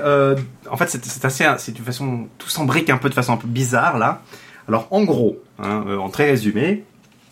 en 0.70 0.78
fait, 0.78 0.88
c'est 0.88 1.26
assez, 1.26 1.46
c'est 1.58 1.78
une 1.80 1.86
façon, 1.86 2.28
tout 2.38 2.50
s'embrique 2.50 2.92
un 2.92 2.98
peu 2.98 3.10
de 3.10 3.16
façon 3.16 3.34
un 3.34 3.38
peu 3.38 3.48
bizarre 3.48 3.98
là. 3.98 4.22
Alors, 4.68 4.88
en 4.92 5.04
gros, 5.04 5.40
hein, 5.58 5.84
en 6.00 6.10
très 6.10 6.30
résumé, 6.30 6.84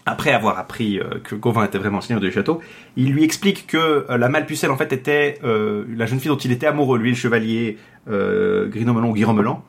après 0.06 0.32
avoir 0.32 0.57
appris 0.57 0.99
euh, 0.99 1.19
que 1.23 1.36
Gauvin 1.36 1.65
était 1.65 1.78
vraiment 1.78 2.02
seigneur 2.02 2.22
du 2.22 2.32
château, 2.32 2.61
il 2.95 3.11
lui 3.11 3.23
explique 3.23 3.68
que 3.68 4.06
euh, 4.10 4.18
la 4.18 4.30
Malpucelle 4.30 4.72
en 4.72 4.78
fait 4.78 4.91
était 4.94 5.38
euh, 5.44 5.86
la 5.95 6.06
jeune 6.06 6.19
fille 6.19 6.30
dont 6.30 6.38
il 6.38 6.52
était 6.52 6.68
amoureux, 6.68 6.98
lui 6.98 7.10
le 7.10 7.15
chevalier 7.15 7.78
euh, 8.10 8.68
Grinomelon 8.68 9.10
ou 9.10 9.14
Guiromelan, 9.14 9.64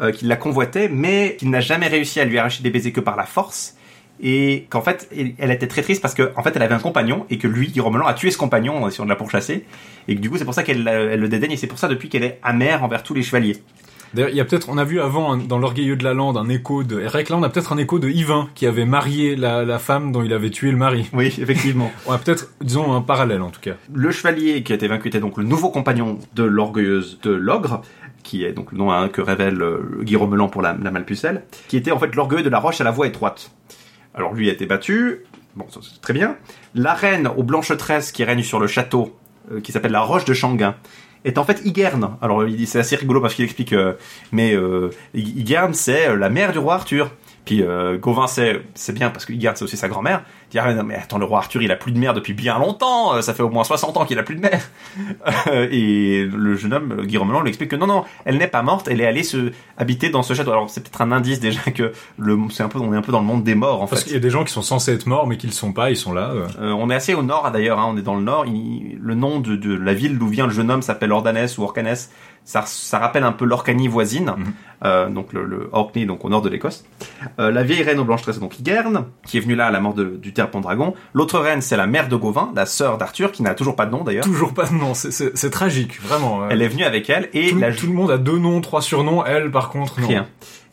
euh, 0.00 0.12
qu'il 0.12 0.28
la 0.28 0.36
convoitait, 0.36 0.88
mais 0.88 1.36
qu'il 1.38 1.50
n'a 1.50 1.60
jamais 1.60 1.88
réussi 1.88 2.20
à 2.20 2.24
lui 2.24 2.38
arracher 2.38 2.62
des 2.62 2.70
baisers 2.70 2.92
que 2.92 3.00
par 3.00 3.16
la 3.16 3.24
force. 3.24 3.74
Et 4.20 4.66
qu'en 4.68 4.82
fait, 4.82 5.08
elle 5.38 5.52
était 5.52 5.68
très 5.68 5.82
triste 5.82 6.02
parce 6.02 6.14
que 6.14 6.32
en 6.34 6.42
fait, 6.42 6.56
elle 6.56 6.62
avait 6.62 6.74
un 6.74 6.80
compagnon 6.80 7.24
et 7.30 7.38
que 7.38 7.46
lui, 7.46 7.68
Guiromelan, 7.68 8.04
a 8.04 8.14
tué 8.14 8.32
ce 8.32 8.36
compagnon 8.36 8.82
en 8.82 8.88
essayant 8.88 9.04
de 9.04 9.10
la 9.10 9.14
pourchasser. 9.14 9.64
Et 10.08 10.16
que 10.16 10.20
du 10.20 10.28
coup, 10.28 10.36
c'est 10.36 10.44
pour 10.44 10.54
ça 10.54 10.64
qu'elle 10.64 10.88
elle 10.88 11.20
le 11.20 11.28
dédaigne 11.28 11.52
et 11.52 11.56
c'est 11.56 11.68
pour 11.68 11.78
ça 11.78 11.86
depuis 11.86 12.08
qu'elle 12.08 12.24
est 12.24 12.40
amère 12.42 12.82
envers 12.82 13.04
tous 13.04 13.14
les 13.14 13.22
chevaliers. 13.22 13.58
D'ailleurs, 14.14 14.30
il 14.30 14.36
y 14.36 14.40
a 14.40 14.44
peut-être, 14.44 14.68
on 14.68 14.78
a 14.78 14.84
vu 14.84 15.00
avant 15.00 15.36
dans 15.36 15.58
l'orgueilleux 15.58 15.96
de 15.96 16.04
la 16.04 16.14
lande 16.14 16.36
un 16.36 16.48
écho 16.48 16.82
de, 16.82 17.00
et 17.00 17.04
là 17.04 17.24
on 17.32 17.42
a 17.42 17.48
peut-être 17.48 17.72
un 17.72 17.78
écho 17.78 17.98
de 17.98 18.08
Yvain 18.08 18.48
qui 18.54 18.66
avait 18.66 18.86
marié 18.86 19.36
la, 19.36 19.64
la 19.64 19.78
femme 19.78 20.12
dont 20.12 20.22
il 20.22 20.32
avait 20.32 20.50
tué 20.50 20.70
le 20.70 20.76
mari. 20.76 21.08
Oui, 21.12 21.26
effectivement. 21.26 21.90
On 22.06 22.12
a 22.12 22.18
peut-être, 22.18 22.48
disons, 22.60 22.94
un 22.94 23.02
parallèle 23.02 23.42
en 23.42 23.50
tout 23.50 23.60
cas. 23.60 23.74
Le 23.92 24.10
chevalier 24.10 24.62
qui 24.62 24.72
a 24.72 24.76
été 24.76 24.88
vaincu 24.88 25.08
était 25.08 25.20
donc 25.20 25.36
le 25.36 25.44
nouveau 25.44 25.70
compagnon 25.70 26.18
de 26.34 26.42
l'orgueilleuse 26.42 27.18
de 27.22 27.30
l'ogre, 27.30 27.82
qui 28.22 28.44
est 28.44 28.52
donc 28.52 28.72
le 28.72 28.78
nom 28.78 28.90
hein, 28.90 29.08
que 29.08 29.20
révèle 29.20 29.60
euh, 29.60 30.00
Guy 30.02 30.16
Romelan 30.16 30.48
pour 30.48 30.62
la, 30.62 30.76
la 30.80 30.90
Malpucelle, 30.90 31.44
qui 31.68 31.76
était 31.76 31.90
en 31.90 31.98
fait 31.98 32.14
l'orgueilleux 32.14 32.42
de 32.42 32.48
la 32.48 32.58
roche 32.58 32.80
à 32.80 32.84
la 32.84 32.90
voix 32.90 33.06
étroite. 33.06 33.50
Alors 34.14 34.34
lui 34.34 34.48
a 34.48 34.52
été 34.52 34.66
battu, 34.66 35.24
bon, 35.56 35.66
ça, 35.68 35.80
c'est 35.82 36.00
très 36.00 36.14
bien. 36.14 36.36
La 36.74 36.94
reine 36.94 37.28
aux 37.36 37.42
blanches 37.42 37.76
tresses 37.76 38.12
qui 38.12 38.24
règne 38.24 38.42
sur 38.42 38.58
le 38.58 38.66
château, 38.66 39.16
euh, 39.52 39.60
qui 39.60 39.72
s'appelle 39.72 39.92
la 39.92 40.00
roche 40.00 40.24
de 40.24 40.34
Changuin, 40.34 40.74
est 41.24 41.38
en 41.38 41.44
fait 41.44 41.60
Igerne. 41.64 42.16
Alors 42.20 42.44
c'est 42.66 42.78
assez 42.78 42.96
rigolo 42.96 43.20
parce 43.20 43.34
qu'il 43.34 43.44
explique, 43.44 43.72
euh, 43.72 43.94
mais 44.32 44.54
euh, 44.54 44.90
c'est 45.72 46.08
euh, 46.08 46.16
la 46.16 46.28
mère 46.28 46.52
du 46.52 46.58
roi 46.58 46.74
Arthur. 46.74 47.10
Puis 47.44 47.62
euh, 47.62 47.98
Gauvin 47.98 48.26
c'est 48.26 48.60
c'est 48.74 48.92
bien 48.92 49.10
parce 49.10 49.24
que 49.24 49.32
Igerne 49.32 49.56
c'est 49.56 49.64
aussi 49.64 49.76
sa 49.76 49.88
grand-mère. 49.88 50.24
Dit 50.50 50.58
ah, 50.58 50.72
non, 50.72 50.82
mais 50.82 50.94
attends 50.94 51.18
le 51.18 51.26
roi 51.26 51.38
Arthur 51.40 51.60
il 51.62 51.70
a 51.70 51.76
plus 51.76 51.92
de 51.92 51.98
mère 51.98 52.14
depuis 52.14 52.32
bien 52.32 52.58
longtemps. 52.58 53.14
euh, 53.14 53.20
Ça 53.20 53.34
fait 53.34 53.42
au 53.42 53.50
moins 53.50 53.64
60 53.64 53.96
ans 53.98 54.04
qu'il 54.06 54.18
a 54.18 54.22
plus 54.22 54.34
de 54.36 54.40
mère. 54.40 54.62
Et 55.70 56.24
le 56.24 56.54
jeune 56.56 56.72
homme 56.72 56.96
euh, 57.00 57.04
Guy 57.04 57.16
Romelan 57.18 57.40
lui 57.42 57.48
explique 57.48 57.70
que 57.70 57.76
non 57.76 57.86
non 57.86 58.04
elle 58.24 58.38
n'est 58.38 58.46
pas 58.48 58.62
morte, 58.62 58.88
elle 58.88 59.00
est 59.00 59.06
allée 59.06 59.22
se 59.22 59.52
habiter 59.76 60.10
dans 60.10 60.22
ce 60.22 60.34
château. 60.34 60.50
Alors 60.52 60.70
c'est 60.70 60.80
peut-être 60.82 61.02
un 61.02 61.12
indice 61.12 61.40
déjà 61.40 61.60
que 61.70 61.92
le 62.16 62.38
c'est 62.50 62.62
un 62.62 62.68
peu 62.68 62.78
on 62.78 62.92
est 62.92 62.96
un 62.96 63.02
peu 63.02 63.12
dans 63.12 63.20
le 63.20 63.26
monde 63.26 63.44
des 63.44 63.54
morts 63.54 63.82
en 63.82 63.86
Parce 63.86 64.00
fait. 64.02 64.06
qu'il 64.06 64.14
y 64.14 64.16
a 64.16 64.20
des 64.20 64.30
gens 64.30 64.44
qui 64.44 64.52
sont 64.52 64.62
censés 64.62 64.92
être 64.94 65.06
morts 65.06 65.26
mais 65.26 65.36
qui 65.36 65.46
le 65.46 65.52
sont 65.52 65.72
pas, 65.72 65.90
ils 65.90 65.96
sont 65.96 66.12
là. 66.12 66.30
euh. 66.30 66.46
Euh, 66.60 66.70
on 66.72 66.88
est 66.90 66.94
assez 66.94 67.14
au 67.14 67.22
nord 67.22 67.50
d'ailleurs, 67.52 67.78
hein, 67.78 67.86
on 67.92 67.96
est 67.98 68.02
dans 68.02 68.16
le 68.16 68.22
nord. 68.22 68.46
Il- 68.46 68.98
le 69.00 69.14
nom 69.14 69.40
de, 69.40 69.54
de 69.56 69.74
la 69.74 69.94
ville 69.94 70.18
d'où 70.18 70.28
vient 70.28 70.46
le 70.46 70.52
jeune 70.52 70.70
homme 70.70 70.82
s'appelle 70.82 71.12
Ordanès 71.12 71.56
ou 71.58 71.62
Orcanès. 71.62 72.10
Ça, 72.48 72.64
ça 72.64 72.98
rappelle 72.98 73.24
un 73.24 73.32
peu 73.32 73.44
l'Orcanie 73.44 73.88
voisine, 73.88 74.32
euh, 74.82 75.10
donc 75.10 75.34
le, 75.34 75.44
le 75.44 75.68
Orkney, 75.72 76.06
donc 76.06 76.24
au 76.24 76.30
nord 76.30 76.40
de 76.40 76.48
l'Écosse. 76.48 76.82
Euh, 77.38 77.50
la 77.50 77.62
vieille 77.62 77.82
reine 77.82 77.98
aux 77.98 78.04
blanches 78.04 78.22
tresses, 78.22 78.40
donc 78.40 78.58
Igerne, 78.58 79.04
qui 79.26 79.36
est 79.36 79.40
venue 79.40 79.54
là 79.54 79.66
à 79.66 79.70
la 79.70 79.80
mort 79.80 79.92
de- 79.92 80.16
du 80.16 80.32
terre 80.32 80.50
Pendragon. 80.50 80.94
L'autre 81.12 81.38
reine, 81.40 81.60
c'est 81.60 81.76
la 81.76 81.86
mère 81.86 82.08
de 82.08 82.16
Gauvin, 82.16 82.50
la 82.56 82.64
sœur 82.64 82.96
d'Arthur, 82.96 83.32
qui 83.32 83.42
n'a 83.42 83.54
toujours 83.54 83.76
pas 83.76 83.84
de 83.84 83.90
nom 83.90 84.02
d'ailleurs. 84.02 84.24
Toujours 84.24 84.54
pas 84.54 84.64
de 84.64 84.72
nom, 84.72 84.94
c'est- 84.94 85.50
tragique, 85.50 86.00
vraiment. 86.00 86.44
euh. 86.44 86.48
Elle 86.50 86.62
est 86.62 86.68
venue 86.68 86.84
avec 86.84 87.10
elle 87.10 87.28
et 87.34 87.50
tout, 87.50 87.58
la 87.58 87.70
tout 87.70 87.86
le 87.86 87.92
monde 87.92 88.10
a 88.10 88.16
deux 88.16 88.38
noms, 88.38 88.62
trois 88.62 88.80
surnoms, 88.80 89.26
elle 89.26 89.50
par 89.50 89.68
contre 89.68 90.00
non. 90.00 90.08
Rien. 90.08 90.26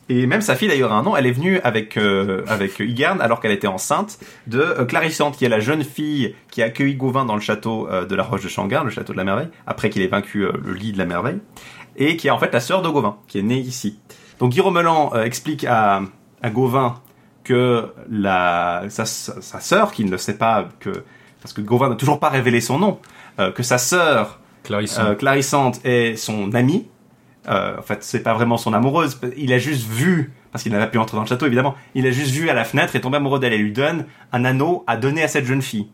Et 0.08 0.26
même 0.26 0.40
sa 0.40 0.54
fille 0.54 0.68
d'ailleurs 0.68 0.92
a 0.92 0.96
un 0.96 1.02
nom. 1.02 1.16
Elle 1.16 1.26
est 1.26 1.32
venue 1.32 1.58
avec 1.60 1.96
euh, 1.96 2.44
avec 2.46 2.78
Igerne 2.78 3.20
alors 3.20 3.40
qu'elle 3.40 3.50
était 3.52 3.66
enceinte 3.66 4.18
de 4.46 4.60
euh, 4.60 4.84
Clarissante, 4.84 5.36
qui 5.36 5.44
est 5.44 5.48
la 5.48 5.58
jeune 5.58 5.82
fille 5.82 6.34
qui 6.50 6.62
a 6.62 6.66
accueilli 6.66 6.94
Gauvin 6.94 7.24
dans 7.24 7.34
le 7.34 7.40
château 7.40 7.88
euh, 7.90 8.04
de 8.04 8.14
la 8.14 8.22
Roche 8.22 8.44
de 8.44 8.48
Changuin, 8.48 8.84
le 8.84 8.90
château 8.90 9.12
de 9.12 9.18
la 9.18 9.24
Merveille, 9.24 9.48
après 9.66 9.90
qu'il 9.90 10.02
ait 10.02 10.06
vaincu 10.06 10.42
euh, 10.44 10.52
le 10.64 10.74
lit 10.74 10.92
de 10.92 10.98
la 10.98 11.06
Merveille, 11.06 11.40
et 11.96 12.16
qui 12.16 12.28
est 12.28 12.30
en 12.30 12.38
fait 12.38 12.52
la 12.52 12.60
sœur 12.60 12.82
de 12.82 12.88
Gauvin, 12.88 13.16
qui 13.26 13.38
est 13.40 13.42
née 13.42 13.58
ici. 13.58 13.98
Donc 14.38 14.52
Guy 14.52 14.60
Romelan 14.60 15.12
explique 15.14 15.64
à, 15.64 16.02
à 16.42 16.50
Gauvin 16.50 17.00
que 17.42 17.86
la 18.08 18.84
sa, 18.88 19.06
sa, 19.06 19.60
sœur, 19.60 19.90
qui 19.92 20.04
ne 20.04 20.10
le 20.10 20.18
sait 20.18 20.36
pas, 20.36 20.68
que 20.78 20.90
parce 21.40 21.52
que 21.52 21.62
Gauvin 21.62 21.88
n'a 21.88 21.96
toujours 21.96 22.20
pas 22.20 22.28
révélé 22.28 22.60
son 22.60 22.78
nom, 22.78 22.98
que 23.38 23.62
sa 23.62 23.78
sœur 23.78 24.40
Clarissante. 24.62 25.18
Clarissante 25.18 25.80
est 25.84 26.16
son 26.16 26.52
amie. 26.54 26.86
Euh, 27.48 27.78
en 27.78 27.82
fait, 27.82 28.02
c'est 28.02 28.22
pas 28.22 28.34
vraiment 28.34 28.56
son 28.56 28.72
amoureuse. 28.72 29.20
Il 29.36 29.52
a 29.52 29.58
juste 29.58 29.88
vu, 29.88 30.32
parce 30.52 30.62
qu'il 30.62 30.72
n'avait 30.72 30.90
pu 30.90 30.98
entrer 30.98 31.16
dans 31.16 31.22
le 31.22 31.28
château 31.28 31.46
évidemment, 31.46 31.74
il 31.94 32.06
a 32.06 32.10
juste 32.10 32.32
vu 32.32 32.48
à 32.50 32.54
la 32.54 32.64
fenêtre 32.64 32.96
et 32.96 33.00
tombé 33.00 33.16
amoureux 33.18 33.38
d'elle 33.38 33.52
et 33.52 33.58
lui 33.58 33.72
donne 33.72 34.06
un 34.32 34.44
anneau 34.44 34.84
à 34.86 34.96
donner 34.96 35.22
à 35.22 35.28
cette 35.28 35.44
jeune 35.46 35.62
fille. 35.62 35.88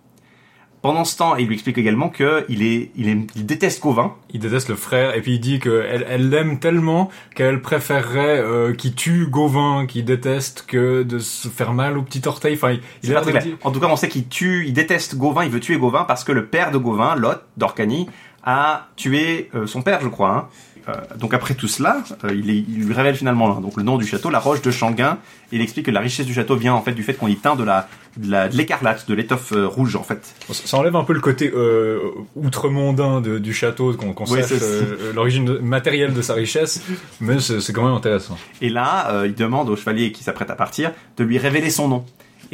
Pendant 0.80 1.04
ce 1.04 1.16
temps, 1.16 1.36
il 1.36 1.46
lui 1.46 1.54
explique 1.54 1.78
également 1.78 2.08
que 2.08 2.44
il 2.48 2.64
est, 2.64 2.90
il 2.96 3.08
est, 3.08 3.16
il 3.36 3.46
déteste 3.46 3.80
Gauvin. 3.80 4.16
Il 4.30 4.40
déteste 4.40 4.68
le 4.68 4.74
frère 4.74 5.14
et 5.14 5.20
puis 5.20 5.34
il 5.34 5.38
dit 5.38 5.60
qu'elle 5.60 6.04
elle 6.08 6.28
l'aime 6.28 6.58
tellement 6.58 7.08
qu'elle 7.36 7.62
préférerait 7.62 8.40
euh, 8.40 8.74
qu'il 8.74 8.96
tue 8.96 9.28
Gauvin, 9.28 9.86
qu'il 9.86 10.04
déteste 10.04 10.64
que 10.66 11.04
de 11.04 11.20
se 11.20 11.46
faire 11.46 11.72
mal 11.72 11.96
au 11.96 12.02
petit 12.02 12.26
orteil. 12.26 12.54
Enfin, 12.54 12.78
il, 13.04 13.16
a 13.16 13.20
très 13.20 13.30
clair. 13.30 13.44
En 13.62 13.70
tout 13.70 13.78
cas, 13.78 13.86
on 13.86 13.94
sait 13.94 14.08
qu'il 14.08 14.26
tue, 14.26 14.64
il 14.66 14.72
déteste 14.72 15.14
Gauvin, 15.14 15.44
il 15.44 15.52
veut 15.52 15.60
tuer 15.60 15.76
Gauvin 15.76 16.02
parce 16.02 16.24
que 16.24 16.32
le 16.32 16.46
père 16.46 16.72
de 16.72 16.78
Gauvin, 16.78 17.14
Lot 17.14 17.38
d'Orcanie, 17.56 18.08
a 18.42 18.88
tué 18.96 19.50
euh, 19.54 19.66
son 19.66 19.82
père, 19.82 20.00
je 20.00 20.08
crois. 20.08 20.30
hein. 20.30 20.48
Euh, 20.88 20.92
donc 21.18 21.32
après 21.32 21.54
tout 21.54 21.68
cela, 21.68 22.02
euh, 22.24 22.34
il, 22.34 22.50
est- 22.50 22.64
il 22.68 22.84
lui 22.86 22.92
révèle 22.94 23.14
finalement 23.14 23.60
donc 23.60 23.76
le 23.76 23.82
nom 23.84 23.98
du 23.98 24.06
château, 24.06 24.30
la 24.30 24.40
roche 24.40 24.62
de 24.62 24.70
Changuin. 24.70 25.18
Et 25.52 25.56
il 25.56 25.62
explique 25.62 25.86
que 25.86 25.90
la 25.90 26.00
richesse 26.00 26.26
du 26.26 26.34
château 26.34 26.56
vient 26.56 26.74
en 26.74 26.82
fait 26.82 26.92
du 26.92 27.02
fait 27.02 27.14
qu'on 27.14 27.28
y 27.28 27.36
teint 27.36 27.54
de 27.56 27.64
la 27.64 27.88
de 28.16 28.30
la- 28.30 28.48
de 28.48 28.56
l'écarlate, 28.56 29.08
de 29.08 29.14
l'étoffe 29.14 29.52
euh, 29.52 29.66
rouge 29.66 29.96
en 29.96 30.02
fait. 30.02 30.34
Ça 30.52 30.76
enlève 30.76 30.96
un 30.96 31.04
peu 31.04 31.12
le 31.14 31.20
côté 31.20 31.50
euh, 31.54 31.98
outremondain 32.36 33.20
du 33.20 33.54
château, 33.54 33.94
qu'on 33.94 34.26
sache 34.26 34.50
euh, 34.62 35.12
l'origine 35.14 35.58
matérielle 35.60 36.12
de 36.12 36.20
sa 36.22 36.34
richesse, 36.34 36.82
mais 37.20 37.38
c'est 37.40 37.60
c'est 37.60 37.72
quand 37.72 37.84
même 37.84 37.94
intéressant. 37.94 38.36
Et 38.60 38.68
là, 38.68 39.10
euh, 39.12 39.26
il 39.26 39.34
demande 39.34 39.68
au 39.70 39.76
chevalier 39.76 40.12
qui 40.12 40.22
s'apprête 40.24 40.50
à 40.50 40.56
partir 40.56 40.92
de 41.16 41.24
lui 41.24 41.38
révéler 41.38 41.70
son 41.70 41.88
nom. 41.88 42.04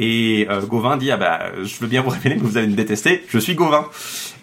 Et 0.00 0.46
euh, 0.48 0.60
Gauvin 0.64 0.96
dit 0.96 1.10
ah 1.10 1.16
bah 1.16 1.40
je 1.64 1.78
veux 1.80 1.88
bien 1.88 2.02
vous 2.02 2.10
révéler 2.10 2.36
mais 2.36 2.42
vous 2.42 2.56
allez 2.56 2.68
me 2.68 2.76
détester, 2.76 3.24
je 3.28 3.38
suis 3.38 3.54
Gauvin. 3.56 3.84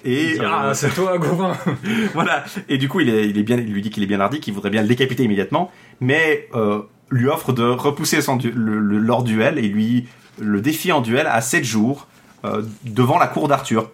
Et 0.03 0.37
Ah, 0.43 0.65
euh, 0.67 0.73
c'est 0.73 0.93
toi, 0.93 1.17
Gauvin 1.17 1.55
voilà. 2.13 2.43
Et 2.69 2.77
du 2.77 2.89
coup, 2.89 2.99
il, 2.99 3.09
est, 3.09 3.27
il, 3.29 3.37
est 3.37 3.43
bien, 3.43 3.57
il 3.57 3.71
lui 3.71 3.81
dit 3.81 3.89
qu'il 3.89 4.03
est 4.03 4.07
bien 4.07 4.19
hardi, 4.19 4.39
qu'il 4.41 4.53
voudrait 4.53 4.69
bien 4.69 4.81
le 4.81 4.87
décapiter 4.87 5.23
immédiatement, 5.23 5.71
mais 6.01 6.47
euh, 6.53 6.81
lui 7.09 7.27
offre 7.29 7.53
de 7.53 7.63
repousser 7.63 8.21
son 8.21 8.35
du- 8.35 8.51
le, 8.51 8.79
le- 8.79 8.99
leur 8.99 9.23
duel 9.23 9.57
et 9.57 9.67
lui 9.67 10.07
le 10.41 10.59
défie 10.59 10.91
en 10.91 10.99
duel 11.01 11.25
à 11.27 11.39
7 11.39 11.63
jours 11.63 12.07
euh, 12.43 12.61
devant 12.83 13.17
la 13.17 13.27
cour 13.27 13.47
d'Arthur. 13.47 13.89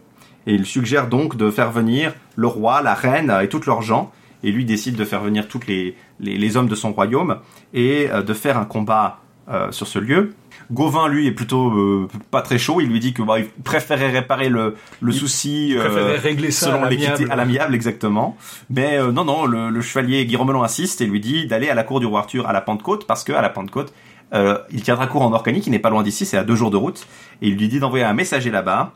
Et 0.47 0.53
il 0.55 0.65
suggère 0.65 1.07
donc 1.07 1.37
de 1.37 1.51
faire 1.51 1.71
venir 1.71 2.13
le 2.35 2.47
roi, 2.47 2.81
la 2.81 2.95
reine 2.95 3.31
et 3.43 3.47
toutes 3.47 3.67
leurs 3.67 3.83
gens. 3.83 4.11
Et 4.43 4.51
lui 4.51 4.65
décide 4.65 4.95
de 4.95 5.05
faire 5.05 5.21
venir 5.21 5.47
tous 5.47 5.59
les, 5.67 5.95
les, 6.19 6.35
les 6.39 6.57
hommes 6.57 6.67
de 6.67 6.73
son 6.73 6.91
royaume 6.93 7.37
et 7.75 8.09
euh, 8.11 8.23
de 8.23 8.33
faire 8.33 8.57
un 8.57 8.65
combat 8.65 9.19
euh, 9.51 9.71
sur 9.71 9.85
ce 9.85 9.99
lieu. 9.99 10.33
Gauvin, 10.71 11.07
lui, 11.09 11.27
est 11.27 11.31
plutôt 11.31 11.69
euh, 11.69 12.07
pas 12.31 12.41
très 12.41 12.57
chaud. 12.57 12.79
Il 12.81 12.87
lui 12.87 12.99
dit 12.99 13.13
que 13.13 13.21
bah, 13.21 13.39
il 13.39 13.45
préférait 13.45 14.09
réparer 14.09 14.49
le, 14.49 14.75
le 15.01 15.11
Il 15.11 15.17
souci 15.17 15.75
euh, 15.77 15.81
préférait 15.83 16.17
régler 16.17 16.51
ça 16.51 16.67
selon 16.67 16.85
l'équité 16.85 17.29
à 17.29 17.35
l'amiable, 17.35 17.75
exactement. 17.75 18.37
Mais 18.69 18.97
euh, 18.97 19.11
non, 19.11 19.25
non, 19.25 19.45
le, 19.45 19.69
le 19.69 19.81
chevalier 19.81 20.25
Guy 20.25 20.35
Romelon 20.35 20.63
insiste 20.63 21.01
et 21.01 21.05
lui 21.05 21.19
dit 21.19 21.45
d'aller 21.47 21.69
à 21.69 21.75
la 21.75 21.83
cour 21.83 21.99
du 21.99 22.05
roi 22.05 22.19
Arthur 22.21 22.47
à 22.47 22.53
la 22.53 22.61
Pentecôte 22.61 23.05
parce 23.05 23.23
que 23.23 23.33
à 23.33 23.41
la 23.41 23.49
Pentecôte, 23.49 23.93
euh, 24.33 24.57
il 24.71 24.81
tiendra 24.81 25.07
cours 25.07 25.23
en 25.23 25.33
Orcanie, 25.33 25.59
qui 25.59 25.69
n'est 25.71 25.79
pas 25.79 25.89
loin 25.89 26.03
d'ici, 26.03 26.25
c'est 26.25 26.37
à 26.37 26.43
deux 26.45 26.55
jours 26.55 26.71
de 26.71 26.77
route. 26.77 27.05
Et 27.41 27.49
il 27.49 27.57
lui 27.57 27.67
dit 27.67 27.79
d'envoyer 27.79 28.05
un 28.05 28.13
messager 28.13 28.49
là-bas 28.49 28.93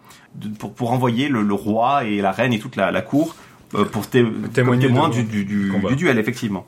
pour, 0.59 0.73
pour 0.73 0.91
envoyer 0.93 1.27
le, 1.27 1.41
le 1.43 1.53
roi 1.53 2.05
et 2.05 2.21
la 2.21 2.31
reine 2.31 2.53
et 2.53 2.59
toute 2.59 2.77
la, 2.77 2.89
la 2.91 3.01
cour 3.01 3.35
euh, 3.73 3.83
pour 3.83 4.07
té- 4.07 4.25
Témoigner 4.53 4.87
témoin 4.87 5.09
du, 5.09 5.23
du, 5.23 5.43
du, 5.43 5.71
combat. 5.73 5.89
du 5.89 5.95
duel, 5.97 6.17
effectivement. 6.19 6.65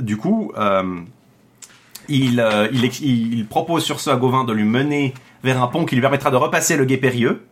Du 0.00 0.16
coup, 0.16 0.50
euh, 0.58 0.82
il, 2.08 2.40
euh, 2.40 2.68
il, 2.72 2.84
il 3.38 3.46
propose 3.46 3.84
sur 3.84 4.00
ce 4.00 4.10
à 4.10 4.16
Gauvin 4.16 4.44
de 4.44 4.52
lui 4.52 4.64
mener 4.64 5.14
vers 5.42 5.62
un 5.62 5.66
pont 5.66 5.84
qui 5.84 5.94
lui 5.94 6.02
permettra 6.02 6.30
de 6.30 6.36
repasser 6.36 6.76
le 6.76 6.84
gué 6.84 6.96
périlleux. 6.96 7.46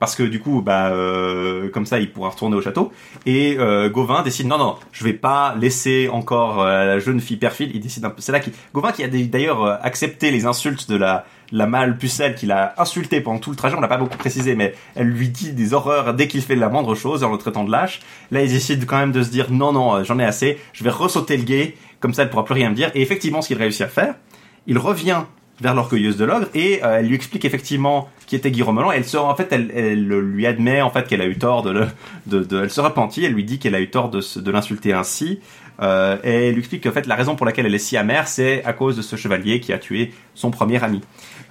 Parce 0.00 0.16
que 0.16 0.22
du 0.22 0.40
coup, 0.40 0.60
bah, 0.60 0.88
euh, 0.88 1.70
comme 1.70 1.86
ça, 1.86 1.98
il 1.98 2.12
pourra 2.12 2.30
retourner 2.30 2.56
au 2.56 2.60
château. 2.60 2.92
Et 3.26 3.56
euh, 3.58 3.88
Gauvin 3.88 4.22
décide 4.22 4.46
non, 4.46 4.58
non, 4.58 4.76
je 4.92 5.04
vais 5.04 5.12
pas 5.12 5.54
laisser 5.58 6.08
encore 6.12 6.60
euh, 6.62 6.84
la 6.84 6.98
jeune 6.98 7.20
fille 7.20 7.36
perfide. 7.36 7.70
Il 7.72 7.80
décide. 7.80 8.06
C'est 8.18 8.32
là 8.32 8.40
qu'il 8.40 8.52
Gauvin 8.74 8.92
qui 8.92 9.02
a 9.04 9.08
d'ailleurs 9.08 9.64
euh, 9.64 9.76
accepté 9.82 10.30
les 10.30 10.46
insultes 10.46 10.90
de 10.90 10.96
la 10.96 11.24
la 11.54 11.66
mâle 11.66 11.96
pucelle 11.96 12.34
qu'il 12.34 12.50
a 12.52 12.74
insulté 12.78 13.20
pendant 13.20 13.38
tout 13.38 13.50
le 13.50 13.56
trajet. 13.56 13.76
On 13.76 13.80
l'a 13.80 13.88
pas 13.88 13.96
beaucoup 13.96 14.18
précisé, 14.18 14.54
mais 14.56 14.74
elle 14.96 15.06
lui 15.06 15.28
dit 15.28 15.52
des 15.52 15.72
horreurs 15.72 16.12
dès 16.12 16.26
qu'il 16.28 16.42
fait 16.42 16.56
la 16.56 16.68
moindre 16.68 16.94
chose 16.96 17.22
en 17.24 17.30
le 17.32 17.38
traitant 17.38 17.64
de 17.64 17.70
lâche. 17.70 18.00
Là, 18.32 18.42
il 18.42 18.48
décide 18.50 18.84
quand 18.86 18.98
même 18.98 19.12
de 19.12 19.22
se 19.22 19.30
dire 19.30 19.50
non, 19.50 19.72
non, 19.72 19.94
euh, 19.94 20.04
j'en 20.04 20.18
ai 20.18 20.24
assez. 20.24 20.58
Je 20.72 20.82
vais 20.84 20.90
ressauter 20.90 21.36
le 21.36 21.44
guet. 21.44 21.74
Comme 22.00 22.12
ça, 22.12 22.22
elle 22.24 22.30
pourra 22.30 22.44
plus 22.44 22.54
rien 22.54 22.68
me 22.70 22.74
dire. 22.74 22.90
Et 22.94 23.00
effectivement, 23.02 23.40
ce 23.40 23.48
qu'il 23.48 23.56
réussit 23.56 23.82
à 23.82 23.88
faire, 23.88 24.14
il 24.66 24.78
revient 24.78 25.22
vers 25.60 25.74
l'orgueilleuse 25.74 26.16
de 26.16 26.24
l'ogre 26.24 26.48
et 26.54 26.80
euh, 26.82 26.98
elle 26.98 27.06
lui 27.06 27.14
explique 27.14 27.44
effectivement 27.44 28.08
qui 28.26 28.34
était 28.34 28.50
Guy 28.50 28.62
Romelan. 28.62 28.90
Elle 28.90 29.04
se, 29.04 29.16
en 29.16 29.36
fait, 29.36 29.46
elle, 29.52 29.70
elle 29.72 30.04
lui 30.08 30.46
admet 30.48 30.82
en 30.82 30.90
fait 30.90 31.06
qu'elle 31.06 31.20
a 31.22 31.26
eu 31.26 31.38
tort 31.38 31.62
de 31.62 31.70
le, 31.70 31.86
de, 32.26 32.40
de- 32.42 32.62
elle 32.64 32.70
se 32.70 32.80
repentit. 32.80 33.24
Elle 33.24 33.32
lui 33.34 33.44
dit 33.44 33.60
qu'elle 33.60 33.76
a 33.76 33.80
eu 33.80 33.88
tort 33.88 34.10
de, 34.10 34.20
de 34.40 34.50
l'insulter 34.50 34.92
ainsi. 34.92 35.38
Euh, 35.80 36.16
et 36.24 36.48
elle 36.48 36.52
lui 36.54 36.60
explique 36.60 36.84
qu'en 36.84 36.92
fait 36.92 37.06
la 37.06 37.14
raison 37.16 37.34
pour 37.36 37.46
laquelle 37.46 37.66
elle 37.66 37.74
est 37.74 37.78
si 37.78 37.96
amère, 37.96 38.28
c'est 38.28 38.64
à 38.64 38.72
cause 38.72 38.96
de 38.96 39.02
ce 39.02 39.16
chevalier 39.16 39.60
qui 39.60 39.72
a 39.72 39.78
tué 39.78 40.12
son 40.34 40.50
premier 40.50 40.82
ami. 40.82 41.00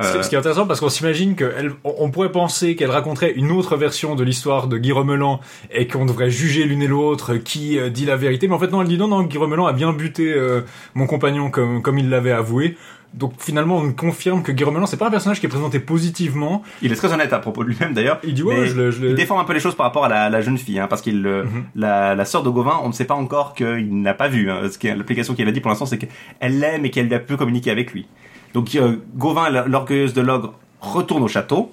Ce 0.01 0.21
ce 0.23 0.29
qui 0.29 0.35
est 0.35 0.37
intéressant 0.37 0.65
parce 0.65 0.79
qu'on 0.79 0.89
s'imagine 0.89 1.35
qu'on 1.35 1.75
on 1.83 2.09
pourrait 2.11 2.31
penser 2.31 2.75
qu'elle 2.75 2.91
raconterait 2.91 3.31
une 3.31 3.51
autre 3.51 3.75
version 3.77 4.15
de 4.15 4.23
l'histoire 4.23 4.67
de 4.67 4.77
Guy 4.77 4.91
Romelan 4.91 5.39
et 5.71 5.87
qu'on 5.87 6.05
devrait 6.05 6.29
juger 6.31 6.63
l'une 6.65 6.81
et 6.81 6.87
l'autre 6.87 7.35
qui 7.35 7.77
euh, 7.77 7.89
dit 7.89 8.05
la 8.05 8.15
vérité. 8.15 8.47
Mais 8.47 8.55
en 8.55 8.59
fait 8.59 8.71
non, 8.71 8.81
elle 8.81 8.87
dit 8.87 8.97
non, 8.97 9.07
non, 9.07 9.23
Guy 9.23 9.37
Romelan 9.37 9.65
a 9.67 9.73
bien 9.73 9.93
buté 9.93 10.33
euh, 10.33 10.61
mon 10.95 11.05
compagnon 11.07 11.49
comme, 11.51 11.81
comme 11.81 11.97
il 11.99 12.09
l'avait 12.09 12.31
avoué. 12.31 12.75
Donc 13.13 13.33
finalement 13.37 13.77
on 13.77 13.91
confirme 13.93 14.41
que 14.41 14.51
Guy 14.51 14.63
Romelan 14.63 14.87
c'est 14.87 14.97
pas 14.97 15.05
un 15.07 15.11
personnage 15.11 15.39
qui 15.39 15.45
est 15.45 15.49
présenté 15.49 15.79
positivement. 15.79 16.63
Il 16.81 16.91
est 16.91 16.95
très 16.95 17.13
honnête 17.13 17.31
à 17.31 17.37
propos 17.37 17.63
de 17.63 17.69
lui-même 17.69 17.93
d'ailleurs. 17.93 18.19
Il 18.23 18.33
dit 18.33 18.41
ouais, 18.41 18.65
je 18.65 18.75
le- 18.75 18.89
je 18.89 19.01
le- 19.01 19.09
il 19.11 19.15
défend 19.15 19.39
un 19.39 19.43
peu 19.43 19.53
les 19.53 19.59
choses 19.59 19.75
par 19.75 19.85
rapport 19.85 20.05
à 20.05 20.09
la, 20.09 20.31
la 20.31 20.41
jeune 20.41 20.57
fille, 20.57 20.79
hein, 20.79 20.87
parce 20.89 21.03
qu'il 21.03 21.25
euh, 21.27 21.43
Mhm. 21.43 21.63
la, 21.75 22.15
la 22.15 22.25
sœur 22.25 22.41
de 22.41 22.49
Gauvin, 22.49 22.79
on 22.83 22.87
ne 22.87 22.93
sait 22.93 23.05
pas 23.05 23.13
encore 23.13 23.53
qu'il 23.53 24.01
n'a 24.01 24.15
pas 24.15 24.27
vu. 24.29 24.49
Hein, 24.49 24.61
ce 24.71 24.79
qui 24.79 24.87
est- 24.87 24.95
l'application 24.95 25.35
qu'il 25.35 25.47
a 25.47 25.51
dit 25.51 25.59
pour 25.61 25.69
l'instant, 25.69 25.85
c'est 25.85 25.99
qu'elle 25.99 26.59
l'aime 26.59 26.85
et 26.85 26.89
qu'elle 26.89 27.13
a 27.13 27.19
pu 27.19 27.37
communiquer 27.37 27.69
avec 27.69 27.93
lui. 27.93 28.07
Donc 28.53 28.77
Gauvin, 29.15 29.49
l'orgueilleuse 29.67 30.13
de 30.13 30.21
l'ogre, 30.21 30.53
retourne 30.81 31.23
au 31.23 31.27
château. 31.27 31.71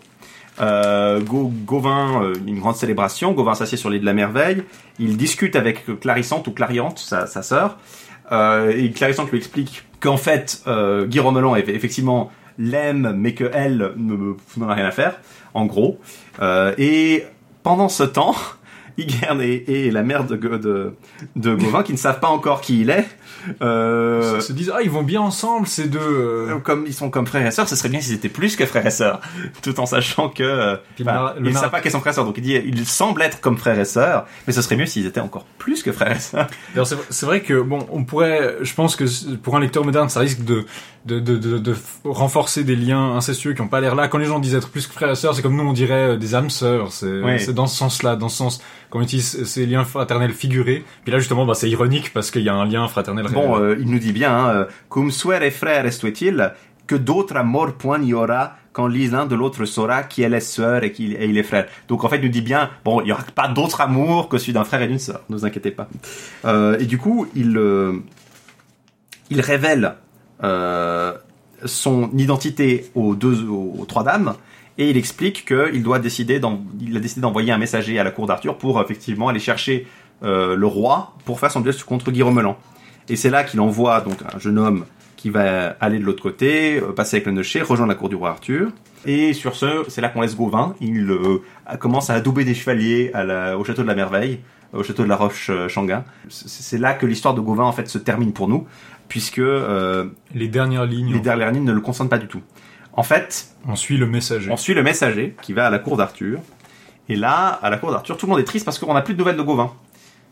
Euh, 0.61 1.21
Gau- 1.21 1.51
Gauvin, 1.65 2.23
euh, 2.23 2.35
une 2.47 2.59
grande 2.59 2.77
célébration. 2.77 3.33
Gauvin 3.33 3.55
s'assied 3.55 3.79
sur 3.79 3.91
l'île 3.91 4.01
de 4.03 4.07
la 4.07 4.13
merveille. 4.13 4.63
Il 4.99 5.17
discute 5.17 5.57
avec 5.57 5.85
Clarissante 6.01 6.47
ou 6.49 6.53
Clariante, 6.53 6.99
sa, 6.99 7.27
sœur. 7.27 7.79
Euh, 8.33 8.71
et 8.77 8.91
Clarisante 8.91 9.31
lui 9.31 9.39
explique 9.39 9.85
qu'en 10.01 10.17
fait, 10.17 10.63
euh, 10.67 11.07
Guy 11.07 11.21
Romelan 11.21 11.57
effectivement 11.57 12.31
l'aime, 12.59 13.15
mais 13.17 13.33
que 13.35 13.51
elle 13.55 13.93
ne 13.97 14.35
n'en 14.59 14.69
a 14.69 14.75
rien 14.75 14.87
à 14.87 14.91
faire, 14.91 15.19
en 15.55 15.65
gros. 15.67 15.99
Euh, 16.43 16.75
et 16.79 17.25
pendant 17.63 17.89
ce 17.89 18.03
temps, 18.03 18.35
Igern 18.99 19.41
et, 19.41 19.65
et 19.67 19.91
la 19.91 20.03
mère 20.03 20.25
de, 20.27 20.37
de, 20.37 20.95
de 21.37 21.55
Gauvin, 21.55 21.83
qui 21.83 21.93
ne 21.93 21.99
savent 21.99 22.21
pas 22.21 22.29
encore 22.29 22.61
qui 22.61 22.81
il 22.83 22.91
est, 22.91 23.07
euh, 23.63 24.41
Se, 24.41 24.49
se 24.49 24.53
disent 24.53 24.73
ah 24.75 24.83
ils 24.83 24.91
vont 24.91 25.03
bien 25.03 25.21
ensemble 25.21 25.67
ces 25.67 25.87
deux. 25.89 25.99
euh. 26.01 26.59
comme 26.59 26.85
ils 26.87 26.95
sont 26.95 27.11
comme 27.11 27.27
frères 27.27 27.47
et 27.47 27.51
sœurs, 27.51 27.69
ce 27.69 27.77
serait 27.77 27.89
bien 27.89 28.01
s'ils 28.01 28.15
étaient 28.15 28.29
plus 28.29 28.57
que 28.57 28.67
frères 28.67 28.87
et 28.87 28.91
sœurs, 28.91 29.21
tout 29.63 29.79
en 29.81 29.87
sachant 29.87 30.29
que 30.29 30.43
euh, 30.43 30.77
ils 31.39 31.43
ne 31.43 31.53
savent 31.61 31.71
pas 31.71 31.81
qu'ils 31.81 31.91
sont 31.91 32.01
frères 32.01 32.13
et 32.13 32.17
sœurs. 32.17 32.25
Donc 32.25 32.37
il 32.39 32.43
dit, 32.43 32.55
ils 32.55 32.87
semblent 32.87 33.23
être 33.23 33.41
comme 33.41 33.57
frères 33.59 33.79
et 33.79 33.85
sœurs, 33.85 34.27
mais 34.47 34.53
ce 34.53 34.63
serait 34.63 34.77
mieux 34.77 34.87
s'ils 34.87 35.07
étaient 35.07 35.21
encore 35.21 35.45
plus 35.59 35.83
que 35.83 35.93
frères 35.93 36.17
et 36.17 36.21
sœurs. 36.21 36.47
C'est 37.11 37.27
vrai 37.27 37.41
que 37.43 37.61
bon, 37.61 37.87
on 37.91 38.05
pourrait, 38.05 38.57
je 38.61 38.75
pense 38.75 38.97
que 38.97 39.05
pour 39.37 39.57
un 39.57 39.61
lecteur 39.61 39.85
moderne, 39.85 40.09
ça 40.09 40.21
risque 40.21 40.45
de 40.45 40.65
de, 41.07 41.19
de, 41.19 41.39
de, 41.39 41.57
de 41.57 41.73
f- 41.73 41.79
renforcer 42.05 42.63
des 42.63 42.77
liens 42.77 43.17
incestueux 43.17 43.55
qui 43.55 43.63
ont 43.63 43.69
pas 43.69 43.81
l'air 43.81 43.95
là. 43.95 44.07
Quand 44.09 44.19
les 44.19 44.27
gens 44.27 44.39
disent 44.39 44.55
être 44.55 44.69
plus 44.69 44.87
que 44.87 44.93
frères 44.93 45.11
et 45.11 45.15
sœurs, 45.15 45.35
c'est 45.35 45.41
comme 45.41 45.57
nous 45.57 45.65
on 45.65 45.73
dirait 45.73 46.11
euh, 46.11 46.17
des 46.19 46.35
âmes 46.35 46.51
sœurs. 46.51 46.93
C'est 46.93 47.55
dans 47.55 47.67
ce 47.67 47.75
sens-là, 47.75 48.17
dans 48.17 48.29
ce 48.29 48.37
sens 48.37 48.63
qu'on 48.91 49.01
utilise 49.01 49.45
ces 49.45 49.65
liens 49.65 49.85
fraternels 49.85 50.33
figurés. 50.35 50.85
Puis 51.05 51.11
là 51.13 51.19
justement, 51.19 51.47
bah, 51.47 51.55
c'est 51.55 51.71
ironique 51.71 52.13
parce 52.13 52.31
qu'il 52.31 52.43
y 52.43 52.51
a 52.51 52.55
un 52.55 52.67
lien 52.67 52.87
fraternel. 52.87 53.20
Bon, 53.33 53.59
euh, 53.59 53.77
il 53.79 53.91
nous 53.91 53.99
dit 53.99 54.13
bien, 54.13 54.37
hein, 54.37 54.49
euh, 54.51 54.65
cum 54.89 55.11
suere 55.11 55.51
frère 55.51 55.87
est-il, 55.87 56.53
que 56.87 56.97
d'autres 56.97 57.37
amours 57.37 57.73
point 57.75 58.01
il 58.01 58.09
y 58.09 58.15
aura 58.15 58.57
quand 58.73 58.87
l'un 58.87 59.27
de 59.27 59.35
l'autre 59.35 59.65
saura 59.65 60.03
qui 60.05 60.23
elle 60.23 60.35
est 60.35 60.41
sœur 60.41 60.85
et 60.85 60.93
qui 60.93 61.05
il 61.13 61.39
est 61.39 61.43
frère. 61.43 61.67
Donc 61.89 62.05
en 62.05 62.09
fait, 62.09 62.17
il 62.17 62.23
nous 62.23 62.29
dit 62.29 62.41
bien, 62.41 62.71
bon, 62.85 63.01
il 63.01 63.09
y 63.09 63.13
aura 63.13 63.23
pas 63.35 63.49
d'autre 63.49 63.81
amour 63.81 64.29
que 64.29 64.39
celui 64.39 64.53
d'un 64.53 64.65
frère 64.65 64.83
et 64.83 64.89
d'une 64.89 64.99
sœur. 64.99 65.23
Ne 65.29 65.37
vous 65.37 65.45
inquiétez 65.45 65.71
pas. 65.71 65.89
Euh, 66.45 66.79
et 66.79 66.87
du 66.87 66.99
coup, 66.99 67.27
il 67.35 67.57
euh, 67.57 67.99
il 69.31 69.41
révèle 69.41 69.95
euh, 70.43 71.13
son 71.65 72.11
identité 72.17 72.91
aux 72.95 73.15
deux, 73.15 73.47
aux 73.49 73.85
trois 73.87 74.05
dames. 74.05 74.35
Et 74.79 74.89
il 74.89 74.97
explique 74.97 75.45
qu'il 75.45 75.83
doit 75.83 75.99
décider, 75.99 76.41
il 76.81 76.97
a 76.97 77.01
décidé 77.01 77.21
d'envoyer 77.21 77.53
un 77.53 77.59
messager 77.59 77.99
à 77.99 78.05
la 78.05 78.11
cour 78.11 78.27
d'Arthur 78.27 78.57
pour 78.57 78.81
effectivement 78.81 79.29
aller 79.29 79.41
chercher 79.41 79.87
le 80.23 80.67
roi 80.67 81.15
pour 81.25 81.39
faire 81.39 81.51
son 81.51 81.61
duel 81.61 81.75
contre 81.85 82.11
Guy 82.11 82.23
Romelan. 82.23 82.57
Et 83.11 83.17
c'est 83.17 83.31
là 83.31 83.45
qu'il 83.45 83.61
envoie 83.61 84.01
donc 84.01 84.17
un 84.35 84.39
jeune 84.39 84.59
homme 84.59 84.85
qui 85.17 85.29
va 85.31 85.77
aller 85.81 85.99
de 85.99 86.05
l'autre 86.05 86.23
côté, 86.23 86.79
euh, 86.79 86.93
passer 86.93 87.17
avec 87.17 87.27
le 87.27 87.33
nocher, 87.33 87.61
rejoindre 87.61 87.91
la 87.91 87.95
cour 87.95 88.09
du 88.09 88.15
roi 88.17 88.31
Arthur. 88.31 88.71
Et 89.05 89.33
sur 89.35 89.55
ce, 89.57 89.85
c'est 89.89 90.01
là 90.01 90.09
qu'on 90.09 90.21
laisse 90.23 90.37
Gauvin. 90.37 90.75
Il 90.81 91.11
euh, 91.11 91.39
commence 91.79 92.09
à 92.11 92.15
adouber 92.15 92.45
des 92.45 92.55
chevaliers 92.55 93.11
à 93.13 93.25
la- 93.25 93.59
au 93.59 93.65
château 93.65 93.83
de 93.83 93.87
la 93.89 93.95
Merveille, 93.95 94.41
au 94.73 94.83
château 94.83 95.03
de 95.03 95.09
la 95.09 95.17
Roche 95.17 95.49
euh, 95.51 95.69
Changuin. 95.69 96.05
C'est 96.29 96.49
c'est 96.49 96.79
là 96.79 96.95
que 96.95 97.05
l'histoire 97.05 97.35
de 97.35 97.41
Gauvin 97.41 97.65
en 97.65 97.73
fait 97.73 97.89
se 97.89 97.99
termine 97.99 98.33
pour 98.33 98.49
nous, 98.49 98.67
puisque 99.09 99.39
euh, 99.41 100.07
les 100.35 100.49
dernières 100.49 100.87
lignes, 100.87 101.13
les 101.13 101.21
dernières 101.21 101.51
lignes 101.51 101.65
ne 101.65 101.73
le 101.73 101.81
concernent 101.81 102.09
pas 102.09 102.19
du 102.19 102.29
tout. 102.29 102.43
En 102.93 103.03
fait, 103.03 103.49
on 103.69 103.77
suit 103.77 103.97
le 103.99 104.07
messager. 104.07 104.51
on 104.51 104.57
suit 104.57 104.75
le 104.75 104.83
messager 104.83 105.35
qui 105.43 105.53
va 105.53 105.67
à 105.67 105.71
la 105.71 105.79
cour 105.79 105.97
d'Arthur. 105.97 106.39
Et 107.09 107.17
là, 107.17 107.59
à 107.63 107.71
la 107.71 107.77
cour 107.77 107.91
d'Arthur, 107.91 108.17
tout 108.17 108.27
le 108.27 108.31
monde 108.31 108.41
est 108.41 108.45
triste 108.45 108.65
parce 108.65 108.79
qu'on 108.79 108.95
n'a 108.95 109.03
plus 109.03 109.15
de 109.15 109.19
nouvelles 109.19 109.37
de 109.37 109.43
Gauvin. 109.43 109.73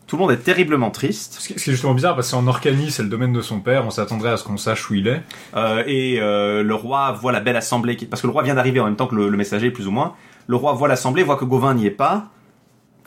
Tout 0.09 0.17
le 0.17 0.23
monde 0.23 0.33
est 0.33 0.39
terriblement 0.39 0.91
triste. 0.91 1.37
Ce 1.39 1.49
qui 1.49 1.53
est 1.53 1.73
justement 1.73 1.93
bizarre 1.93 2.15
parce 2.15 2.29
que 2.29 2.31
c'est 2.31 2.37
en 2.37 2.47
Orcanie, 2.47 2.91
c'est 2.91 3.03
le 3.03 3.11
domaine 3.11 3.35
de 3.35 3.43
son 3.43 3.61
père. 3.61 3.85
On 3.87 3.91
s'attendrait 3.91 4.31
à 4.31 4.37
ce 4.39 4.43
qu'on 4.43 4.57
sache 4.57 4.91
où 4.91 4.95
il 4.95 5.07
est. 5.07 5.23
Euh, 5.55 5.85
et 5.87 6.19
euh, 6.19 6.63
le 6.63 6.75
roi 6.75 7.13
voit 7.13 7.31
la 7.31 7.41
belle 7.41 7.57
assemblée, 7.57 7.95
qui... 7.95 8.07
parce 8.07 8.23
que 8.23 8.27
le 8.27 8.33
roi 8.33 8.43
vient 8.43 8.55
d'arriver 8.55 8.81
en 8.81 8.87
même 8.87 8.97
temps 8.97 9.07
que 9.07 9.15
le, 9.15 9.29
le 9.29 9.37
messager, 9.37 9.71
plus 9.71 9.87
ou 9.87 9.91
moins. 9.91 10.15
Le 10.47 10.57
roi 10.57 10.73
voit 10.73 10.89
l'assemblée, 10.89 11.23
voit 11.23 11.37
que 11.37 11.45
Gauvin 11.45 11.75
n'y 11.75 11.85
est 11.85 11.91
pas, 11.91 12.31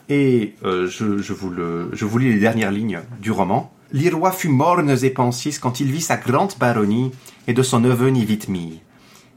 et 0.08 0.54
euh, 0.64 0.86
je, 0.86 1.18
je, 1.18 1.32
vous 1.32 1.50
le, 1.50 1.90
je 1.92 2.04
vous 2.04 2.18
lis 2.18 2.32
les 2.32 2.38
dernières 2.38 2.70
lignes 2.70 3.00
du 3.20 3.32
roman. 3.32 3.72
L'Irois 3.92 4.30
fut 4.30 4.48
morne 4.48 4.96
et 5.02 5.10
pensis 5.10 5.58
quand 5.58 5.80
il 5.80 5.90
vit 5.90 6.00
sa 6.00 6.16
grande 6.16 6.54
baronnie 6.60 7.10
et 7.48 7.52
de 7.52 7.62
son 7.64 7.80
neveu 7.80 8.10
n'y 8.10 8.24
vit 8.24 8.38
mille. 8.48 8.78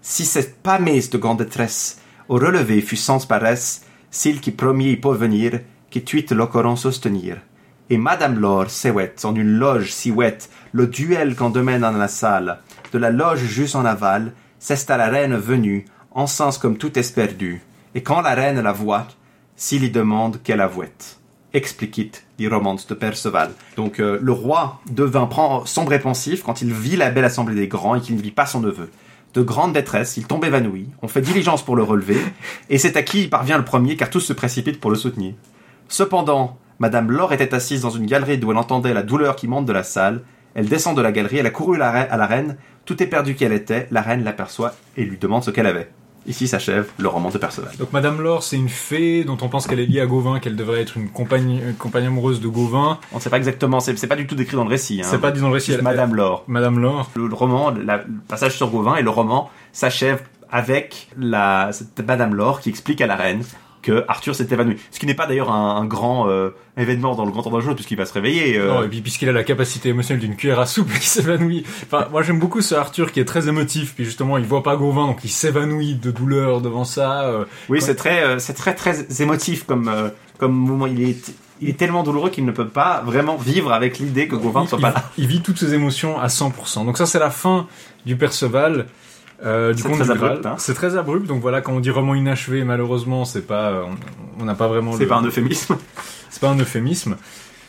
Si 0.03 0.23
cette 0.23 0.61
pas 0.61 0.77
messe 0.77 1.09
de 1.09 1.17
grande 1.17 1.39
détresse 1.39 1.99
au 2.29 2.35
relevé 2.35 2.81
fut 2.81 2.95
sans 2.95 3.25
paresse, 3.25 3.85
s'il 4.11 4.39
qui 4.39 4.51
premier 4.51 4.91
y 4.91 4.97
peut 4.97 5.15
venir, 5.15 5.61
qui 5.89 6.03
tuite 6.03 6.31
l'occurrence 6.31 6.83
sostenir. 6.83 7.37
Et 7.89 7.97
Madame 7.97 8.39
Laure 8.39 8.69
s'éouette 8.69 9.25
en 9.25 9.35
une 9.35 9.57
loge 9.57 9.91
si 9.91 10.09
ouette, 10.09 10.49
le 10.71 10.87
duel 10.87 11.35
qu'en 11.35 11.51
domaine 11.51 11.81
dans 11.81 11.91
la 11.91 12.07
salle, 12.07 12.59
de 12.91 12.97
la 12.97 13.11
loge 13.11 13.43
juste 13.43 13.75
en 13.75 13.85
aval, 13.85 14.33
c'est 14.57 14.89
à 14.89 14.97
la 14.97 15.07
reine 15.07 15.35
venue, 15.35 15.85
en 16.11 16.25
comme 16.59 16.77
tout 16.77 16.97
est 16.97 17.13
perdu. 17.13 17.61
Et 17.93 18.01
quand 18.01 18.21
la 18.21 18.33
reine 18.33 18.59
la 18.59 18.71
voit, 18.71 19.07
s'il 19.55 19.83
y 19.83 19.91
demande 19.91 20.41
qu'elle 20.41 20.61
avouette. 20.61 21.19
Expliquit 21.53 22.11
dit 22.37 22.47
romance 22.47 22.87
de 22.87 22.95
Perceval. 22.95 23.51
Donc 23.77 23.99
euh, 23.99 24.19
le 24.21 24.31
roi 24.31 24.81
devint 24.89 25.29
sombre 25.65 25.93
et 25.93 25.99
pensif 25.99 26.43
quand 26.43 26.61
il 26.61 26.73
vit 26.73 26.97
la 26.97 27.11
belle 27.11 27.23
assemblée 27.23 27.55
des 27.55 27.67
grands 27.67 27.95
et 27.95 28.01
qu'il 28.01 28.15
ne 28.15 28.21
vit 28.21 28.31
pas 28.31 28.45
son 28.45 28.61
neveu. 28.61 28.89
De 29.33 29.41
grande 29.41 29.73
détresse, 29.73 30.17
il 30.17 30.25
tombe 30.25 30.43
évanoui, 30.43 30.89
on 31.01 31.07
fait 31.07 31.21
diligence 31.21 31.63
pour 31.63 31.75
le 31.75 31.83
relever, 31.83 32.17
et 32.69 32.77
c'est 32.77 32.95
à 32.95 33.03
qui 33.03 33.23
il 33.23 33.29
parvient 33.29 33.57
le 33.57 33.65
premier 33.65 33.95
car 33.95 34.09
tous 34.09 34.21
se 34.21 34.33
précipitent 34.33 34.79
pour 34.79 34.91
le 34.91 34.97
soutenir. 34.97 35.33
Cependant, 35.87 36.57
Madame 36.79 37.11
Laure 37.11 37.33
était 37.33 37.53
assise 37.53 37.81
dans 37.81 37.89
une 37.89 38.05
galerie 38.05 38.37
d'où 38.37 38.51
elle 38.51 38.57
entendait 38.57 38.93
la 38.93 39.03
douleur 39.03 39.35
qui 39.35 39.47
monte 39.47 39.65
de 39.65 39.73
la 39.73 39.83
salle. 39.83 40.21
Elle 40.55 40.67
descend 40.67 40.95
de 40.95 41.01
la 41.01 41.11
galerie, 41.11 41.37
elle 41.37 41.47
a 41.47 41.51
couru 41.51 41.81
à 41.81 42.17
la 42.17 42.25
reine, 42.25 42.55
tout 42.85 43.01
est 43.03 43.07
perdu 43.07 43.35
qu'elle 43.35 43.51
était, 43.53 43.87
la 43.91 44.01
reine 44.01 44.23
l'aperçoit 44.23 44.73
et 44.95 45.03
lui 45.03 45.17
demande 45.17 45.43
ce 45.43 45.51
qu'elle 45.51 45.67
avait. 45.67 45.89
Ici 46.27 46.47
s'achève 46.47 46.89
le 46.97 47.07
roman 47.07 47.29
de 47.29 47.37
Perceval. 47.37 47.71
Donc 47.77 47.93
Madame 47.93 48.19
Laure, 48.19 48.41
c'est 48.41 48.55
une 48.55 48.69
fée 48.69 49.23
dont 49.25 49.37
on 49.41 49.47
pense 49.49 49.67
qu'elle 49.67 49.79
est 49.79 49.85
liée 49.85 49.99
à 50.01 50.07
Gauvin, 50.07 50.39
qu'elle 50.39 50.55
devrait 50.55 50.81
être 50.81 50.97
une 50.97 51.09
compagne, 51.09 51.61
une 51.67 51.75
compagne 51.75 52.07
amoureuse 52.07 52.41
de 52.41 52.47
Gauvin. 52.47 52.99
On 53.11 53.17
ne 53.17 53.21
sait 53.21 53.29
pas 53.29 53.37
exactement, 53.37 53.79
c'est 53.79 53.95
c'est 53.99 54.07
pas 54.07 54.15
du 54.15 54.25
tout 54.25 54.33
décrit 54.33 54.55
dans 54.57 54.63
le 54.63 54.69
récit. 54.69 55.01
Hein. 55.03 55.07
C'est 55.07 55.19
pas 55.21 55.29
dit 55.31 55.39
dans 55.41 55.49
le 55.49 55.53
récit. 55.53 55.73
Elle- 55.73 55.83
Madame 55.83 56.15
Laure. 56.15 56.43
Madame 56.47 56.79
Laure. 56.79 57.11
Le, 57.15 57.27
le 57.27 57.33
roman, 57.35 57.69
la- 57.69 57.97
le 57.97 58.03
passage 58.27 58.55
sur 58.57 58.69
Gauvin 58.71 58.95
et 58.95 59.03
le 59.03 59.09
roman 59.11 59.51
s'achève 59.71 60.23
avec 60.49 61.09
la, 61.17 61.69
cette 61.73 61.99
Madame 62.07 62.33
Laure 62.33 62.59
qui 62.59 62.69
explique 62.69 63.01
à 63.01 63.07
la 63.07 63.15
reine 63.15 63.43
que 63.85 64.03
Arthur 64.07 64.35
s'est 64.35 64.47
évanoui. 64.51 64.77
Ce 64.91 64.99
qui 64.99 65.05
n'est 65.05 65.13
pas 65.13 65.27
d'ailleurs 65.27 65.51
un, 65.51 65.77
un 65.77 65.85
grand 65.85 66.27
euh, 66.27 66.49
événement 66.75 67.15
dans 67.15 67.23
le 67.25 67.31
grand 67.31 67.45
ordre 67.45 67.57
de 67.57 67.61
jeu 67.61 67.75
puisqu'il 67.75 67.97
va 67.97 68.05
se 68.05 68.13
réveiller. 68.13 68.57
euh, 68.57 68.67
Non, 68.67 68.83
et 68.83 68.87
puis 68.89 69.01
puisqu'il 69.01 69.29
a 69.29 69.31
la 69.31 69.43
capacité 69.43 69.89
émotionnelle 69.89 70.21
d'une 70.21 70.35
cuillère 70.35 70.59
à 70.59 70.65
soupe 70.65 70.91
qui 70.99 71.05
s'évanouit. 71.07 71.63
Enfin, 71.85 72.07
moi 72.11 72.21
j'aime 72.23 72.39
beaucoup 72.39 72.61
ce 72.61 72.75
Arthur 72.75 73.11
qui 73.11 73.19
est 73.19 73.25
très 73.25 73.47
émotif, 73.47 73.93
puis 73.95 74.03
justement 74.03 74.37
il 74.37 74.45
voit 74.45 74.63
pas 74.63 74.75
Gauvin, 74.75 75.07
donc 75.07 75.19
il 75.23 75.29
s'évanouit 75.29 75.95
de 75.95 76.11
douleur 76.11 76.59
devant 76.61 76.83
ça. 76.83 77.23
euh, 77.25 77.45
Oui, 77.69 77.79
quand- 77.79 77.85
c'est 77.85 77.95
très, 77.95 78.23
euh, 78.23 78.39
c'est 78.39 78.53
très, 78.53 78.73
très 78.73 79.21
émotif 79.21 79.65
comme, 79.65 79.87
euh, 79.87 80.09
comme 80.39 80.53
moment. 80.53 80.87
Il 80.87 81.01
est, 81.01 81.31
il 81.61 81.69
est 81.69 81.77
tellement 81.77 82.03
douloureux 82.03 82.29
qu'il 82.31 82.43
ne 82.45 82.51
peut 82.51 82.67
pas 82.67 83.01
vraiment 83.05 83.37
vivre 83.37 83.71
avec 83.71 83.99
l'idée 83.99 84.27
que 84.27 84.35
Gauvin 84.35 84.63
ne 84.63 84.67
soit 84.67 84.79
il, 84.79 84.81
pas 84.81 84.91
là. 84.91 85.03
il 85.17 85.27
vit 85.27 85.41
toutes 85.41 85.57
ses 85.59 85.73
émotions 85.73 86.19
à 86.19 86.27
100%. 86.27 86.83
Donc 86.85 86.97
ça 86.97 87.05
c'est 87.05 87.19
la 87.19 87.29
fin 87.29 87.67
du 88.05 88.15
Perceval. 88.17 88.87
Euh, 89.43 89.73
du 89.73 89.81
C'est 89.81 89.89
très 89.91 90.11
abrupt, 90.11 90.45
hein. 90.45 90.55
C'est 90.57 90.73
très 90.73 90.95
abrupt, 90.97 91.27
donc 91.27 91.41
voilà, 91.41 91.61
quand 91.61 91.73
on 91.73 91.79
dit 91.79 91.89
roman 91.89 92.15
inachevé, 92.15 92.63
malheureusement, 92.63 93.25
c'est 93.25 93.45
pas, 93.45 93.69
euh, 93.71 93.83
on- 94.39 94.45
n'a 94.45 94.55
pas 94.55 94.67
vraiment. 94.67 94.93
C'est 94.93 94.99
le- 95.03 95.07
pas 95.09 95.17
un 95.17 95.23
euphémisme. 95.25 95.75
C'est 96.29 96.41
pas 96.41 96.49
un 96.49 96.57
euphémisme. 96.59 97.15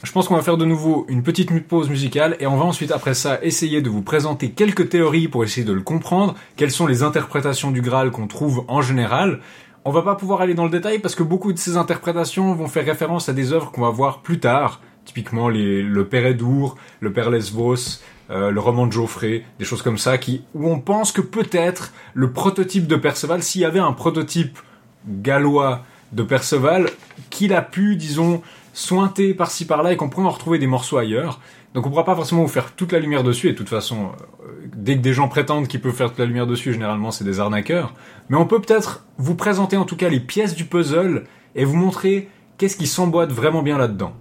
Je 0.02 0.10
pense 0.12 0.28
qu'on 0.28 0.34
va 0.36 0.43
faire 0.43 0.56
de 0.56 0.64
nouveau 0.64 1.06
une 1.09 1.22
petite 1.22 1.51
pause 1.68 1.88
musicale 1.88 2.36
et 2.40 2.47
on 2.47 2.56
va 2.56 2.64
ensuite 2.64 2.90
après 2.93 3.14
ça 3.14 3.38
essayer 3.43 3.80
de 3.80 3.88
vous 3.88 4.02
présenter 4.02 4.51
quelques 4.51 4.88
théories 4.88 5.28
pour 5.28 5.43
essayer 5.44 5.64
de 5.64 5.72
le 5.72 5.80
comprendre, 5.82 6.34
quelles 6.56 6.70
sont 6.72 6.86
les 6.86 7.02
interprétations 7.02 7.70
du 7.70 7.80
Graal 7.80 8.10
qu'on 8.10 8.26
trouve 8.26 8.64
en 8.68 8.82
général? 8.82 9.40
On 9.84 9.90
va 9.93 10.02
pas 10.02 10.16
pouvoir 10.16 10.40
aller 10.40 10.55
dans 10.55 10.64
le 10.64 10.70
détail 10.70 10.98
parce 10.98 11.14
que 11.14 11.22
beaucoup 11.22 11.52
de 11.52 11.59
ces 11.59 11.76
interprétations 11.76 12.55
vont 12.55 12.66
faire 12.66 12.84
référence 12.84 13.28
à 13.28 13.32
des 13.32 13.52
œuvres 13.52 13.70
qu'on 13.70 13.82
va 13.82 13.90
voir 13.90 14.20
plus 14.20 14.40
tard, 14.40 14.80
typiquement 15.05 15.48
les, 15.48 15.80
le 15.82 16.05
Père 16.06 16.26
Edour, 16.26 16.76
le 17.01 17.12
Père 17.12 17.30
Lesvos, 17.30 18.01
euh, 18.31 18.51
le 18.51 18.61
roman 18.61 18.86
de 18.86 18.93
Geoffrey, 18.93 19.44
des 19.59 19.65
choses 19.65 19.82
comme 19.82 19.98
ça, 19.98 20.19
qui, 20.19 20.44
où 20.55 20.69
on 20.69 20.81
pense 20.81 21.12
que 21.12 21.20
peut-être 21.20 21.93
le 22.15 22.32
prototype 22.32 22.86
de 22.86 22.97
Perceval, 22.97 23.43
s'il 23.43 23.61
y 23.61 23.65
avait 23.65 23.81
un 23.81 23.93
prototype 23.93 24.59
gallois 25.07 25.82
de 26.12 26.23
Perceval, 26.23 26.89
qu'il 27.31 27.53
a 27.55 27.62
pu, 27.62 27.97
disons, 27.97 28.43
sointer 28.73 29.32
par-ci 29.32 29.65
par-là 29.65 29.93
et 29.93 29.97
qu'on 29.97 30.09
pourrait 30.09 30.27
en 30.27 30.31
retrouver 30.31 30.59
des 30.59 30.66
morceaux 30.66 30.98
ailleurs. 30.98 31.40
Donc 31.74 31.86
on 31.86 31.90
pourra 31.90 32.05
pas 32.05 32.15
forcément 32.15 32.43
vous 32.43 32.48
faire 32.48 32.73
toute 32.73 32.93
la 32.93 32.98
lumière 32.98 33.23
dessus, 33.23 33.48
et 33.48 33.53
de 33.53 33.57
toute 33.57 33.69
façon, 33.69 34.11
euh, 34.44 34.66
dès 34.74 34.97
que 34.97 35.03
des 35.03 35.12
gens 35.12 35.28
prétendent 35.28 35.69
qu'ils 35.69 35.81
peuvent 35.81 35.94
faire 35.94 36.09
toute 36.09 36.19
la 36.19 36.24
lumière 36.24 36.47
dessus, 36.47 36.73
généralement 36.73 37.11
c'est 37.11 37.24
des 37.24 37.39
arnaqueurs. 37.39 37.94
Mais 38.28 38.36
on 38.36 38.47
peut 38.47 38.61
peut-être 38.61 39.05
vous 39.19 39.35
présenter 39.35 39.77
en 39.77 39.85
tout 39.85 39.97
cas 39.97 40.09
les 40.09 40.20
pièces 40.20 40.55
du 40.55 40.65
puzzle 40.65 41.24
et 41.55 41.65
vous 41.65 41.77
montrer 41.77 42.28
qu'est-ce 42.59 42.77
qui 42.77 42.86
s'emboîte 42.86 43.31
vraiment 43.31 43.62
bien 43.62 43.78
là-dedans. 43.78 44.15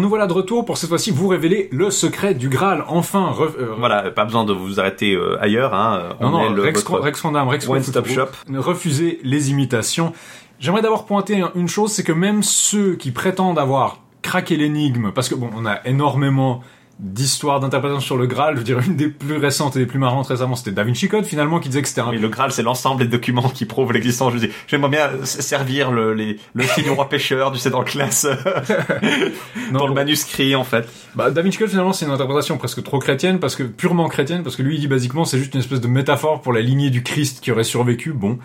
Alors 0.00 0.04
nous 0.06 0.08
voilà 0.08 0.26
de 0.26 0.32
retour 0.32 0.64
pour 0.64 0.78
cette 0.78 0.88
fois-ci 0.88 1.10
vous 1.10 1.28
révéler 1.28 1.68
le 1.72 1.90
secret 1.90 2.32
du 2.32 2.48
Graal. 2.48 2.84
Enfin, 2.88 3.34
re- 3.38 3.50
euh, 3.58 3.74
Voilà, 3.78 4.10
pas 4.10 4.24
besoin 4.24 4.44
de 4.46 4.54
vous 4.54 4.80
arrêter 4.80 5.12
euh, 5.14 5.36
ailleurs. 5.42 5.74
Hein. 5.74 6.14
Non, 6.22 6.28
On 6.28 6.30
non, 6.30 6.40
est 6.46 6.54
le- 6.54 6.62
Rex, 6.62 6.82
votre 6.88 7.02
Rex 7.04 7.20
Random, 7.20 7.46
Rex 7.48 7.68
One 7.68 7.82
Stop 7.82 8.08
Shop. 8.08 8.28
Refusez 8.56 9.20
les 9.24 9.50
imitations. 9.50 10.14
J'aimerais 10.58 10.80
d'abord 10.80 11.04
pointer 11.04 11.42
un- 11.42 11.52
une 11.54 11.68
chose, 11.68 11.92
c'est 11.92 12.02
que 12.02 12.12
même 12.12 12.42
ceux 12.42 12.94
qui 12.94 13.10
prétendent 13.10 13.58
avoir 13.58 13.98
craqué 14.22 14.56
l'énigme, 14.56 15.12
parce 15.14 15.28
que 15.28 15.34
bon, 15.34 15.50
on 15.54 15.66
a 15.66 15.86
énormément 15.86 16.62
d'histoires 17.00 17.60
d'interprétation 17.60 18.00
sur 18.00 18.16
le 18.16 18.26
Graal, 18.26 18.54
je 18.54 18.58
veux 18.58 18.64
dire, 18.64 18.78
une 18.78 18.96
des 18.96 19.08
plus 19.08 19.38
récentes 19.38 19.74
et 19.76 19.78
des 19.78 19.86
plus 19.86 19.98
marrantes 19.98 20.26
récemment, 20.26 20.54
c'était 20.54 20.72
Da 20.72 20.84
Vinci 20.84 21.08
Code 21.08 21.24
finalement, 21.24 21.58
qui 21.58 21.68
disait 21.68 21.82
que 21.82 21.88
c'était 21.88 22.02
un... 22.02 22.10
Mais 22.10 22.18
le 22.18 22.28
Graal, 22.28 22.52
c'est 22.52 22.62
l'ensemble 22.62 23.00
des 23.00 23.08
documents 23.08 23.48
qui 23.48 23.64
prouvent 23.64 23.92
l'existence. 23.92 24.34
Je 24.34 24.38
dis, 24.38 24.50
j'aimerais 24.66 24.90
bien 24.90 25.10
servir 25.24 25.90
le, 25.90 26.12
les, 26.12 26.38
le 26.52 26.62
fil 26.62 26.84
du 26.84 26.90
roi 26.90 27.08
pêcheur, 27.08 27.52
tu 27.52 27.58
sais, 27.58 27.70
dans 27.70 27.80
le 27.80 27.86
classe, 27.86 28.26
dans 29.72 29.86
le 29.86 29.94
manuscrit, 29.94 30.54
en 30.54 30.64
fait. 30.64 30.88
Bah, 31.14 31.30
Da 31.30 31.42
Vinci 31.42 31.58
Code 31.58 31.70
finalement 31.70 31.92
c'est 31.92 32.06
une 32.06 32.12
interprétation 32.12 32.58
presque 32.58 32.82
trop 32.82 32.98
chrétienne, 32.98 33.40
parce 33.40 33.56
que 33.56 33.62
purement 33.62 34.08
chrétienne, 34.08 34.42
parce 34.42 34.56
que 34.56 34.62
lui 34.62 34.76
il 34.76 34.80
dit 34.80 34.88
basiquement 34.88 35.24
c'est 35.24 35.38
juste 35.38 35.54
une 35.54 35.60
espèce 35.60 35.80
de 35.80 35.88
métaphore 35.88 36.40
pour 36.42 36.52
la 36.52 36.60
lignée 36.60 36.90
du 36.90 37.02
Christ 37.02 37.40
qui 37.40 37.50
aurait 37.50 37.64
survécu, 37.64 38.12
bon. 38.12 38.38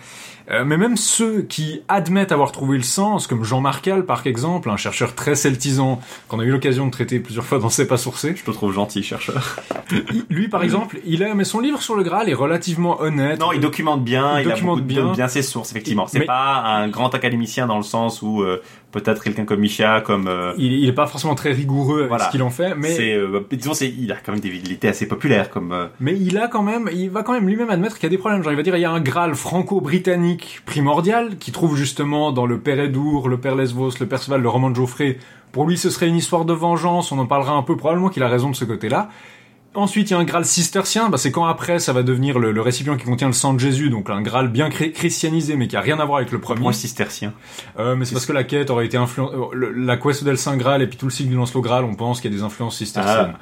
Euh, 0.50 0.64
mais 0.64 0.76
même 0.76 0.96
ceux 0.96 1.42
qui 1.42 1.80
admettent 1.88 2.30
avoir 2.30 2.52
trouvé 2.52 2.76
le 2.76 2.84
sens, 2.84 3.26
comme 3.26 3.42
Jean 3.42 3.60
Marcal 3.60 4.04
par 4.06 4.26
exemple, 4.26 4.70
un 4.70 4.76
chercheur 4.76 5.14
très 5.16 5.34
celtisant 5.34 6.00
qu'on 6.28 6.38
a 6.38 6.44
eu 6.44 6.50
l'occasion 6.50 6.86
de 6.86 6.92
traiter 6.92 7.18
plusieurs 7.18 7.44
fois 7.44 7.58
dans 7.58 7.68
C'est 7.68 7.88
pas 7.88 7.96
sourcé. 7.96 8.34
Je 8.36 8.44
te 8.44 8.50
trouve 8.52 8.72
gentil, 8.72 9.02
chercheur. 9.02 9.56
Lui 10.30 10.48
par 10.48 10.62
exemple, 10.62 10.98
il 11.04 11.24
a, 11.24 11.34
mais 11.34 11.44
son 11.44 11.58
livre 11.60 11.82
sur 11.82 11.96
le 11.96 12.02
Graal 12.04 12.28
est 12.28 12.34
relativement 12.34 13.00
honnête. 13.00 13.40
Non, 13.40 13.52
il 13.52 13.60
documente 13.60 14.04
bien, 14.04 14.38
Il 14.38 14.42
il, 14.46 14.48
documente 14.50 14.78
a 14.78 14.80
beaucoup 14.82 14.94
de- 14.94 15.02
bien. 15.02 15.12
bien. 15.12 15.28
ses 15.28 15.42
sources, 15.42 15.70
effectivement. 15.72 16.06
C'est 16.06 16.20
Mais- 16.20 16.26
pas 16.26 16.62
un 16.64 16.88
grand 16.88 17.14
académicien 17.14 17.66
dans 17.66 17.76
le 17.78 17.82
sens 17.82 18.22
où 18.22 18.42
euh, 18.42 18.62
peut-être 19.00 19.22
quelqu'un 19.22 19.44
comme 19.44 19.60
Micha, 19.60 20.00
comme 20.00 20.26
euh, 20.26 20.52
Il, 20.56 20.72
il 20.72 20.88
est 20.88 20.92
pas 20.92 21.06
forcément 21.06 21.34
très 21.34 21.52
rigoureux 21.52 21.98
avec 21.98 22.08
Voilà. 22.08 22.24
ce 22.26 22.30
qu'il 22.30 22.42
en 22.42 22.50
fait, 22.50 22.74
mais 22.76 22.88
c'est, 22.88 23.12
euh, 23.12 23.40
disons, 23.52 23.74
c'est, 23.74 23.88
il 23.88 24.10
a 24.10 24.16
quand 24.16 24.32
même 24.32 24.40
des 24.40 24.48
vidélités 24.48 24.88
assez 24.88 25.06
populaires, 25.06 25.50
comme 25.50 25.72
euh, 25.72 25.86
Mais 26.00 26.16
il 26.18 26.38
a 26.38 26.48
quand 26.48 26.62
même, 26.62 26.88
il 26.92 27.10
va 27.10 27.22
quand 27.22 27.32
même 27.32 27.46
lui-même 27.46 27.68
admettre 27.70 27.96
qu'il 27.96 28.04
y 28.04 28.06
a 28.06 28.10
des 28.10 28.18
problèmes. 28.18 28.42
Genre, 28.42 28.52
il 28.52 28.56
va 28.56 28.62
dire, 28.62 28.76
il 28.76 28.80
y 28.80 28.84
a 28.86 28.90
un 28.90 29.00
Graal 29.00 29.34
franco-britannique 29.34 30.62
primordial 30.64 31.36
qui 31.38 31.52
trouve 31.52 31.76
justement 31.76 32.32
dans 32.32 32.46
le 32.46 32.58
Père 32.58 32.80
Edour, 32.80 33.28
le 33.28 33.38
Père 33.38 33.54
Lesvos, 33.54 33.90
le 34.00 34.06
Perceval, 34.06 34.40
le 34.40 34.48
roman 34.48 34.70
de 34.70 34.76
Geoffrey. 34.76 35.18
Pour 35.52 35.66
lui, 35.66 35.76
ce 35.78 35.90
serait 35.90 36.08
une 36.08 36.16
histoire 36.16 36.44
de 36.44 36.52
vengeance. 36.52 37.12
On 37.12 37.18
en 37.18 37.26
parlera 37.26 37.52
un 37.54 37.62
peu. 37.62 37.76
Probablement 37.76 38.08
qu'il 38.08 38.22
a 38.22 38.28
raison 38.28 38.50
de 38.50 38.56
ce 38.56 38.64
côté-là. 38.64 39.08
Ensuite, 39.76 40.10
il 40.10 40.14
y 40.14 40.16
a 40.16 40.18
un 40.18 40.24
Graal 40.24 40.44
cistercien. 40.44 41.08
Bah, 41.10 41.18
c'est 41.18 41.30
quand 41.30 41.44
après, 41.44 41.78
ça 41.78 41.92
va 41.92 42.02
devenir 42.02 42.38
le, 42.38 42.50
le 42.50 42.60
récipient 42.60 42.96
qui 42.96 43.04
contient 43.04 43.28
le 43.28 43.34
sang 43.34 43.54
de 43.54 43.60
Jésus. 43.60 43.90
Donc, 43.90 44.10
un 44.10 44.22
Graal 44.22 44.48
bien 44.48 44.70
christianisé, 44.70 45.54
mais 45.56 45.68
qui 45.68 45.76
a 45.76 45.80
rien 45.80 45.98
à 46.00 46.04
voir 46.04 46.18
avec 46.18 46.32
le 46.32 46.40
premier. 46.40 46.62
point 46.62 46.72
cistercien. 46.72 47.32
Euh, 47.78 47.94
mais 47.96 48.04
c'est 48.04 48.14
parce 48.14 48.26
que 48.26 48.32
la 48.32 48.44
quête 48.44 48.70
aurait 48.70 48.86
été 48.86 48.96
influencée, 48.96 49.36
la 49.76 49.96
quest 49.96 50.24
del 50.24 50.38
Saint 50.38 50.56
Graal 50.56 50.82
et 50.82 50.86
puis 50.86 50.96
tout 50.96 51.06
le 51.06 51.12
cycle 51.12 51.28
du 51.28 51.36
Lancelot 51.36 51.60
Graal, 51.60 51.84
on 51.84 51.94
pense 51.94 52.20
qu'il 52.20 52.30
y 52.30 52.34
a 52.34 52.36
des 52.36 52.42
influences 52.42 52.78
cisterciennes. 52.78 53.34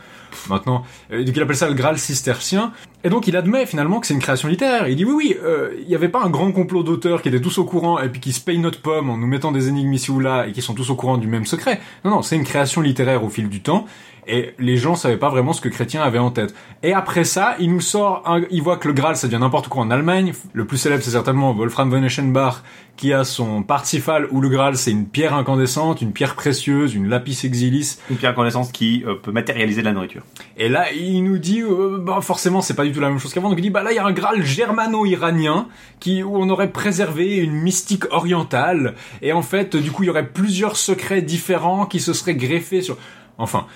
Maintenant, 0.48 0.82
euh, 1.12 1.23
donc 1.23 1.36
il 1.36 1.43
appelle 1.43 1.56
ça 1.56 1.69
le 1.69 1.74
Graal 1.74 1.97
cistercien. 1.97 2.73
Et 3.05 3.09
donc 3.09 3.28
il 3.28 3.36
admet 3.36 3.66
finalement 3.66 4.01
que 4.01 4.06
c'est 4.06 4.15
une 4.15 4.20
création 4.20 4.48
littéraire. 4.48 4.89
Il 4.89 4.97
dit 4.97 5.05
oui, 5.05 5.15
oui, 5.15 5.36
euh, 5.44 5.70
il 5.81 5.86
n'y 5.86 5.94
avait 5.94 6.09
pas 6.09 6.23
un 6.24 6.31
grand 6.31 6.51
complot 6.51 6.82
d'auteurs 6.82 7.23
qui 7.23 7.28
étaient 7.28 7.40
tous 7.40 7.59
au 7.59 7.65
courant 7.65 8.01
et 8.01 8.09
puis 8.09 8.20
qui 8.20 8.32
se 8.32 8.40
payent 8.40 8.59
notre 8.59 8.81
pomme 8.81 9.11
en 9.11 9.16
nous 9.16 9.27
mettant 9.27 9.52
des 9.52 9.69
énigmes 9.69 9.93
ici 9.93 10.11
ou 10.11 10.19
là 10.20 10.47
et 10.48 10.52
qui 10.52 10.62
sont 10.62 10.74
tous 10.74 10.90
au 10.90 10.97
courant 10.97 11.19
du 11.19 11.28
même 11.28 11.47
secret. 11.47 11.81
Non, 12.05 12.11
non, 12.11 12.23
c'est 12.23 12.36
une 12.36 12.44
création 12.44 12.81
littéraire 12.81 13.23
au 13.23 13.28
fil 13.28 13.48
du 13.48 13.61
temps. 13.61 13.86
Et 14.26 14.55
les 14.59 14.76
gens 14.76 14.94
savaient 14.94 15.16
pas 15.16 15.28
vraiment 15.28 15.52
ce 15.52 15.60
que 15.60 15.68
Chrétien 15.68 16.02
avait 16.02 16.18
en 16.18 16.30
tête. 16.30 16.55
Et 16.82 16.92
après 16.92 17.24
ça, 17.24 17.56
il 17.59 17.70
nous 17.70 17.80
sort, 17.80 18.22
un, 18.26 18.42
il 18.51 18.62
voit 18.62 18.76
que 18.76 18.88
le 18.88 18.94
Graal, 18.94 19.16
ça 19.16 19.26
devient 19.26 19.40
n'importe 19.40 19.68
quoi 19.68 19.82
en 19.82 19.90
Allemagne. 19.90 20.32
Le 20.52 20.64
plus 20.64 20.78
célèbre, 20.78 21.02
c'est 21.02 21.10
certainement 21.10 21.52
Wolfram 21.52 21.90
von 21.90 22.02
Eschenbach, 22.02 22.62
qui 22.96 23.12
a 23.12 23.24
son 23.24 23.62
Parsifal, 23.62 24.28
où 24.30 24.40
le 24.40 24.48
Graal, 24.48 24.76
c'est 24.76 24.92
une 24.92 25.06
pierre 25.06 25.34
incandescente, 25.34 26.01
une 26.01 26.12
pierre 26.12 26.36
précieuse, 26.36 26.94
une 26.94 27.09
lapis 27.09 27.40
exilis. 27.44 27.98
Une 28.10 28.16
pierre 28.16 28.34
connaissance 28.34 28.70
qui 28.70 29.05
euh, 29.06 29.14
peut 29.14 29.32
matérialiser 29.32 29.80
de 29.80 29.86
la 29.86 29.92
nourriture. 29.92 30.22
Et 30.56 30.68
là, 30.68 30.92
il 30.92 31.22
nous 31.22 31.38
dit, 31.38 31.62
euh, 31.62 31.98
bah, 32.01 32.20
forcément, 32.20 32.60
c'est 32.60 32.74
pas 32.74 32.84
du 32.84 32.92
tout 32.92 33.01
la 33.01 33.09
même 33.09 33.18
chose 33.18 33.32
qu'avant. 33.34 33.48
Donc 33.48 33.59
il 33.59 33.62
dit, 33.62 33.70
bah 33.70 33.82
là, 33.82 33.92
il 33.92 33.96
y 33.96 33.98
a 33.98 34.06
un 34.06 34.12
Graal 34.12 34.42
germano-iranien, 34.42 35.66
qui, 36.01 36.22
où 36.22 36.36
on 36.36 36.48
aurait 36.48 36.70
préservé 36.70 37.36
une 37.36 37.52
mystique 37.52 38.05
orientale. 38.12 38.94
Et 39.22 39.32
en 39.32 39.42
fait, 39.42 39.76
du 39.76 39.90
coup, 39.90 40.05
il 40.05 40.06
y 40.06 40.10
aurait 40.10 40.28
plusieurs 40.28 40.76
secrets 40.76 41.22
différents 41.22 41.86
qui 41.86 42.01
se 42.01 42.12
seraient 42.12 42.36
greffés 42.36 42.82
sur... 42.82 42.96
Enfin, 43.36 43.66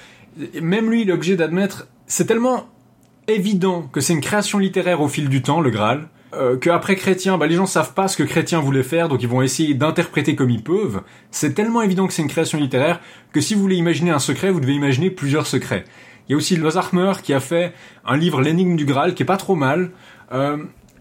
même 0.60 0.90
lui, 0.90 1.02
il 1.02 1.10
est 1.10 1.12
obligé 1.12 1.36
d'admettre, 1.36 1.88
c'est 2.06 2.26
tellement 2.26 2.68
évident 3.26 3.82
que 3.82 4.00
c'est 4.00 4.12
une 4.12 4.20
création 4.20 4.58
littéraire 4.58 5.00
au 5.00 5.08
fil 5.08 5.28
du 5.28 5.42
temps, 5.42 5.60
le 5.60 5.70
Graal, 5.70 6.08
euh, 6.34 6.56
que 6.58 6.70
après 6.70 6.96
Chrétien, 6.96 7.38
bah, 7.38 7.46
les 7.46 7.54
gens 7.54 7.66
savent 7.66 7.94
pas 7.94 8.08
ce 8.08 8.16
que 8.16 8.22
Chrétien 8.22 8.60
voulait 8.60 8.82
faire, 8.82 9.08
donc 9.08 9.22
ils 9.22 9.28
vont 9.28 9.42
essayer 9.42 9.74
d'interpréter 9.74 10.34
comme 10.34 10.50
ils 10.50 10.62
peuvent. 10.62 11.02
C'est 11.30 11.54
tellement 11.54 11.82
évident 11.82 12.06
que 12.06 12.12
c'est 12.12 12.22
une 12.22 12.28
création 12.28 12.58
littéraire 12.58 13.00
que 13.32 13.40
si 13.40 13.54
vous 13.54 13.60
voulez 13.60 13.76
imaginer 13.76 14.10
un 14.10 14.18
secret, 14.18 14.50
vous 14.50 14.60
devez 14.60 14.74
imaginer 14.74 15.10
plusieurs 15.10 15.46
secrets. 15.46 15.84
Il 16.28 16.32
y 16.32 16.34
a 16.34 16.36
aussi 16.36 16.56
Lozarmer 16.56 17.12
qui 17.22 17.32
a 17.32 17.40
fait 17.40 17.72
un 18.04 18.16
livre 18.16 18.42
L'énigme 18.42 18.76
du 18.76 18.84
Graal 18.84 19.14
qui 19.14 19.22
est 19.22 19.26
pas 19.26 19.38
trop 19.38 19.54
mal. 19.54 19.90
Euh, 20.32 20.58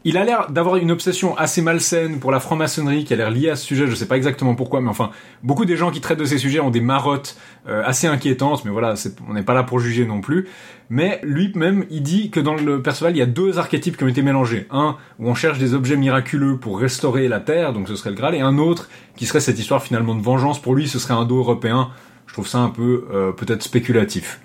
il 0.08 0.16
a 0.16 0.24
l'air 0.24 0.50
d'avoir 0.50 0.78
une 0.78 0.90
obsession 0.90 1.38
assez 1.38 1.62
malsaine 1.62 2.20
pour 2.20 2.32
la 2.32 2.40
franc-maçonnerie 2.40 3.04
qui 3.04 3.12
a 3.12 3.18
l'air 3.18 3.30
liée 3.30 3.50
à 3.50 3.58
ce 3.58 3.66
sujet, 3.66 3.88
je 3.88 3.94
sais 3.94 4.06
pas 4.06 4.16
exactement 4.16 4.56
pourquoi, 4.56 4.80
mais 4.80 4.88
enfin, 4.88 5.12
beaucoup 5.44 5.66
des 5.66 5.76
gens 5.76 5.92
qui 5.92 6.00
traitent 6.00 6.20
de 6.20 6.24
ces 6.24 6.38
sujets 6.38 6.62
ont 6.62 6.70
des 6.70 6.80
marottes 6.80 7.36
euh, 7.68 7.84
assez 7.86 8.08
inquiétantes, 8.08 8.64
mais 8.64 8.72
voilà, 8.72 8.94
on 9.28 9.34
n'est 9.34 9.44
pas 9.44 9.54
là 9.54 9.64
pour 9.64 9.82
juger 9.82 10.06
non 10.06 10.22
plus. 10.22 10.48
Mais 10.90 11.20
lui-même, 11.24 11.84
il 11.90 12.04
dit 12.04 12.30
que 12.30 12.40
dans 12.40 12.56
le 12.56 12.82
Perceval, 12.82 13.18
il 13.18 13.20
y 13.20 13.22
a 13.22 13.26
deux 13.26 13.60
archétypes 13.60 13.98
qui 13.98 14.06
ont 14.06 14.08
été 14.08 14.22
mélangés. 14.22 14.66
Un 14.72 14.96
où 15.20 15.28
on 15.28 15.36
cherche 15.36 15.58
des 15.58 15.74
objets 15.74 15.98
miraculeux 15.98 16.56
pour 16.56 16.80
restaurer 16.80 17.28
la 17.28 17.42
Terre, 17.42 17.74
donc 17.74 17.90
ce 17.90 17.98
serait 17.98 18.12
le 18.12 18.16
Graal, 18.16 18.34
et 18.34 18.40
un 18.40 18.60
autre 18.60 18.88
qui 19.18 19.26
serait 19.26 19.42
cette 19.42 19.60
histoire 19.60 19.84
finalement 19.84 20.16
de 20.16 20.22
vengeance. 20.22 20.62
Pour 20.62 20.74
lui, 20.74 20.88
ce 20.88 21.00
serait 21.00 21.16
un 21.16 21.26
dos 21.26 21.40
européen. 21.40 21.90
Je 22.28 22.32
trouve 22.32 22.48
ça 22.48 22.60
un 22.60 22.70
peu 22.70 23.08
euh, 23.12 23.34
peut-être 23.34 23.62
spéculatif. 23.62 24.40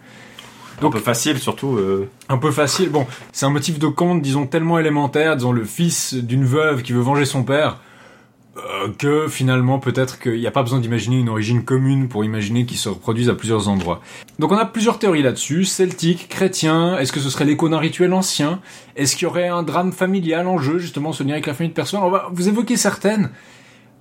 Donc, 0.80 0.94
un 0.94 0.98
peu 0.98 1.04
facile, 1.04 1.38
surtout. 1.38 1.76
euh, 1.76 2.08
Un 2.28 2.38
peu 2.38 2.50
facile. 2.50 2.90
Bon, 2.90 3.06
c'est 3.32 3.46
un 3.46 3.50
motif 3.50 3.78
de 3.78 3.86
conte, 3.86 4.22
disons, 4.22 4.46
tellement 4.46 4.78
élémentaire, 4.78 5.36
disons, 5.36 5.52
le 5.52 5.64
fils 5.64 6.14
d'une 6.14 6.44
veuve 6.44 6.82
qui 6.82 6.92
veut 6.92 7.00
venger 7.00 7.24
son 7.24 7.44
père, 7.44 7.78
euh, 8.56 8.88
que 8.98 9.28
finalement, 9.28 9.78
peut-être 9.78 10.18
qu'il 10.18 10.38
n'y 10.38 10.46
a 10.46 10.50
pas 10.50 10.62
besoin 10.62 10.78
d'imaginer 10.78 11.18
une 11.18 11.28
origine 11.28 11.64
commune 11.64 12.08
pour 12.08 12.24
imaginer 12.24 12.66
qu'ils 12.66 12.76
se 12.78 12.88
reproduisent 12.88 13.30
à 13.30 13.34
plusieurs 13.34 13.68
endroits. 13.68 14.00
Donc 14.38 14.52
on 14.52 14.58
a 14.58 14.66
plusieurs 14.66 14.98
théories 14.98 15.22
là-dessus, 15.22 15.64
celtique, 15.64 16.28
chrétien, 16.28 16.98
est-ce 16.98 17.12
que 17.12 17.20
ce 17.20 17.30
serait 17.30 17.46
l'écho 17.46 17.68
d'un 17.70 17.78
rituel 17.78 18.12
ancien? 18.12 18.60
Est-ce 18.94 19.16
qu'il 19.16 19.22
y 19.22 19.26
aurait 19.30 19.48
un 19.48 19.62
drame 19.62 19.92
familial 19.92 20.46
en 20.46 20.58
jeu, 20.58 20.78
justement, 20.78 21.12
ce 21.12 21.22
lien 21.22 21.32
avec 21.32 21.46
la 21.46 21.54
famille 21.54 21.70
de 21.70 21.74
personnes? 21.74 22.00
On 22.02 22.10
va 22.10 22.28
vous 22.32 22.46
évoquer 22.48 22.76
certaines. 22.76 23.30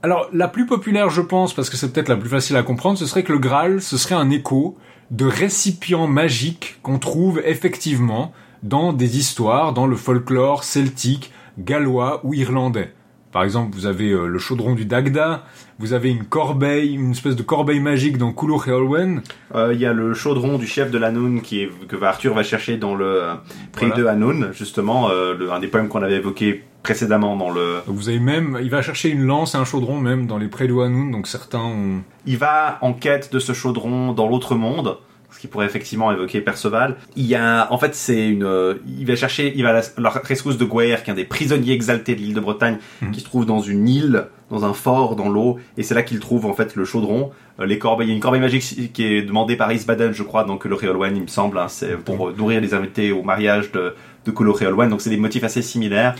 Alors, 0.04 0.28
la 0.34 0.48
plus 0.48 0.66
populaire, 0.66 1.10
je 1.12 1.22
pense, 1.22 1.54
parce 1.54 1.70
que 1.70 1.78
c'est 1.78 1.94
peut-être 1.94 2.10
la 2.10 2.18
plus 2.18 2.30
facile 2.30 2.56
à 2.58 2.64
comprendre, 2.64 2.98
ce 2.98 3.06
serait 3.06 3.24
que 3.24 3.32
le 3.32 3.40
Graal, 3.40 3.82
ce 3.82 3.98
serait 3.98 4.16
un 4.16 4.32
écho 4.32 4.76
de 5.12 5.26
récipients 5.26 6.08
magiques 6.08 6.80
qu'on 6.82 6.98
trouve 6.98 7.42
effectivement 7.46 8.34
dans 8.64 8.94
des 8.94 9.18
histoires, 9.18 9.74
dans 9.74 9.86
le 9.86 9.96
folklore 9.98 10.64
celtique, 10.64 11.32
gallois 11.60 12.22
ou 12.24 12.34
irlandais. 12.34 12.94
Par 13.32 13.44
exemple, 13.44 13.74
vous 13.74 13.86
avez 13.86 14.10
euh, 14.12 14.28
le 14.28 14.40
chaudron 14.40 14.76
du 14.76 14.86
Dagda, 14.86 15.44
vous 15.80 15.94
avez 15.94 16.10
une 16.10 16.26
corbeille, 16.26 16.94
une 16.96 17.12
espèce 17.12 17.36
de 17.36 17.44
corbeille 17.44 17.80
magique 17.80 18.18
dans 18.18 18.34
Culhwch 18.34 18.68
et 18.68 18.72
Olwen. 18.72 19.22
euh, 19.56 19.72
Il 19.74 19.80
y 19.80 19.86
a 19.86 19.94
le 19.94 20.14
chaudron 20.14 20.58
du 20.58 20.68
chef 20.68 20.92
de 20.92 20.98
l'Anoun 20.98 21.42
qui 21.42 21.62
est, 21.64 21.70
que 21.88 22.02
Arthur 22.04 22.34
va 22.34 22.44
chercher 22.44 22.78
dans 22.78 22.94
le 22.96 23.06
euh, 23.06 23.34
prix 23.72 23.88
Voilà. 23.88 24.02
de 24.04 24.08
Hanoun, 24.08 24.50
justement, 24.54 25.10
euh, 25.10 25.34
le- 25.38 25.52
un 25.52 25.60
des 25.60 25.68
poèmes 25.68 25.88
qu'on 25.88 26.04
avait 26.04 26.18
évoqué 26.18 26.64
précédemment 26.84 27.38
dans 27.38 27.52
le. 27.52 27.76
Vous 27.88 28.10
avez 28.10 28.20
même, 28.20 28.58
il 28.62 28.70
va 28.70 28.82
chercher 28.82 29.10
une 29.10 29.24
lance 29.26 29.56
et 29.56 29.58
un 29.58 29.66
chaudron 29.66 30.00
même 30.00 30.28
dans 30.28 30.38
les 30.38 30.48
prés 30.48 30.68
de 30.68 30.74
Hanoun, 30.78 31.12
donc 31.12 31.28
certains 31.28 31.60
ont... 31.60 32.02
Il 32.26 32.38
va 32.38 32.80
en 32.82 32.92
quête 32.94 33.32
de 33.32 33.40
ce 33.40 33.54
chaudron 33.54 34.14
dans 34.14 34.28
l'autre 34.28 34.56
monde, 34.56 34.98
qui 35.42 35.48
pourrait 35.48 35.66
effectivement 35.66 36.12
évoquer 36.12 36.40
Perceval. 36.40 36.98
Il 37.16 37.26
y 37.26 37.34
a, 37.34 37.68
en 37.74 37.80
fait, 37.80 37.96
c'est 37.96 38.28
une, 38.30 38.44
euh, 38.44 38.76
il 39.00 39.08
va 39.08 39.16
chercher, 39.16 39.52
il 39.56 39.64
va 39.64 39.70
à 39.70 39.74
la, 39.74 39.82
la 39.98 40.10
rescousse 40.12 40.56
de 40.60 40.66
Guer, 40.66 40.98
qui 41.04 41.10
est 41.10 41.14
un 41.14 41.16
des 41.16 41.24
prisonniers 41.26 41.74
exaltés 41.74 42.14
de 42.14 42.20
l'île 42.20 42.36
de 42.36 42.40
Bretagne, 42.40 42.78
Mhm. 43.02 43.10
qui 43.12 43.22
se 43.22 43.26
trouve 43.26 43.48
dans 43.48 43.60
une 43.60 43.88
île, 43.90 44.26
dans 44.52 44.66
un 44.66 44.74
fort, 44.74 45.16
dans 45.16 45.30
l'eau, 45.30 45.58
et 45.78 45.84
c'est 45.84 45.96
là 45.96 46.04
qu'il 46.04 46.20
trouve 46.20 46.46
en 46.46 46.54
fait 46.54 46.76
le 46.76 46.86
chaudron. 46.86 47.32
Euh, 47.60 47.66
les 47.66 47.80
corbeilles, 47.80 48.10
il 48.10 48.12
y 48.12 48.14
a 48.14 48.16
une 48.18 48.22
corbeille 48.22 48.40
magique 48.42 48.94
qui 48.94 49.04
est 49.04 49.24
demandée 49.24 49.56
par 49.56 49.72
Isbaden, 49.72 50.14
je 50.14 50.22
crois, 50.22 50.44
donc 50.44 50.66
le 50.66 50.76
Réolwen, 50.76 51.16
il 51.16 51.24
me 51.24 51.28
semble, 51.28 51.58
hein, 51.58 51.68
c'est 51.70 51.98
pour 51.98 52.30
euh, 52.30 52.36
nourrir 52.38 52.62
les 52.62 52.76
invités 52.76 53.12
au 53.12 53.24
mariage 53.24 53.72
de, 53.72 53.96
de 54.26 54.32
Colo 54.32 54.54
Réolwen, 54.54 54.90
donc 54.90 55.02
c'est 55.02 55.10
des 55.10 55.18
motifs 55.18 55.44
assez 55.44 55.64
similaires. 55.64 56.14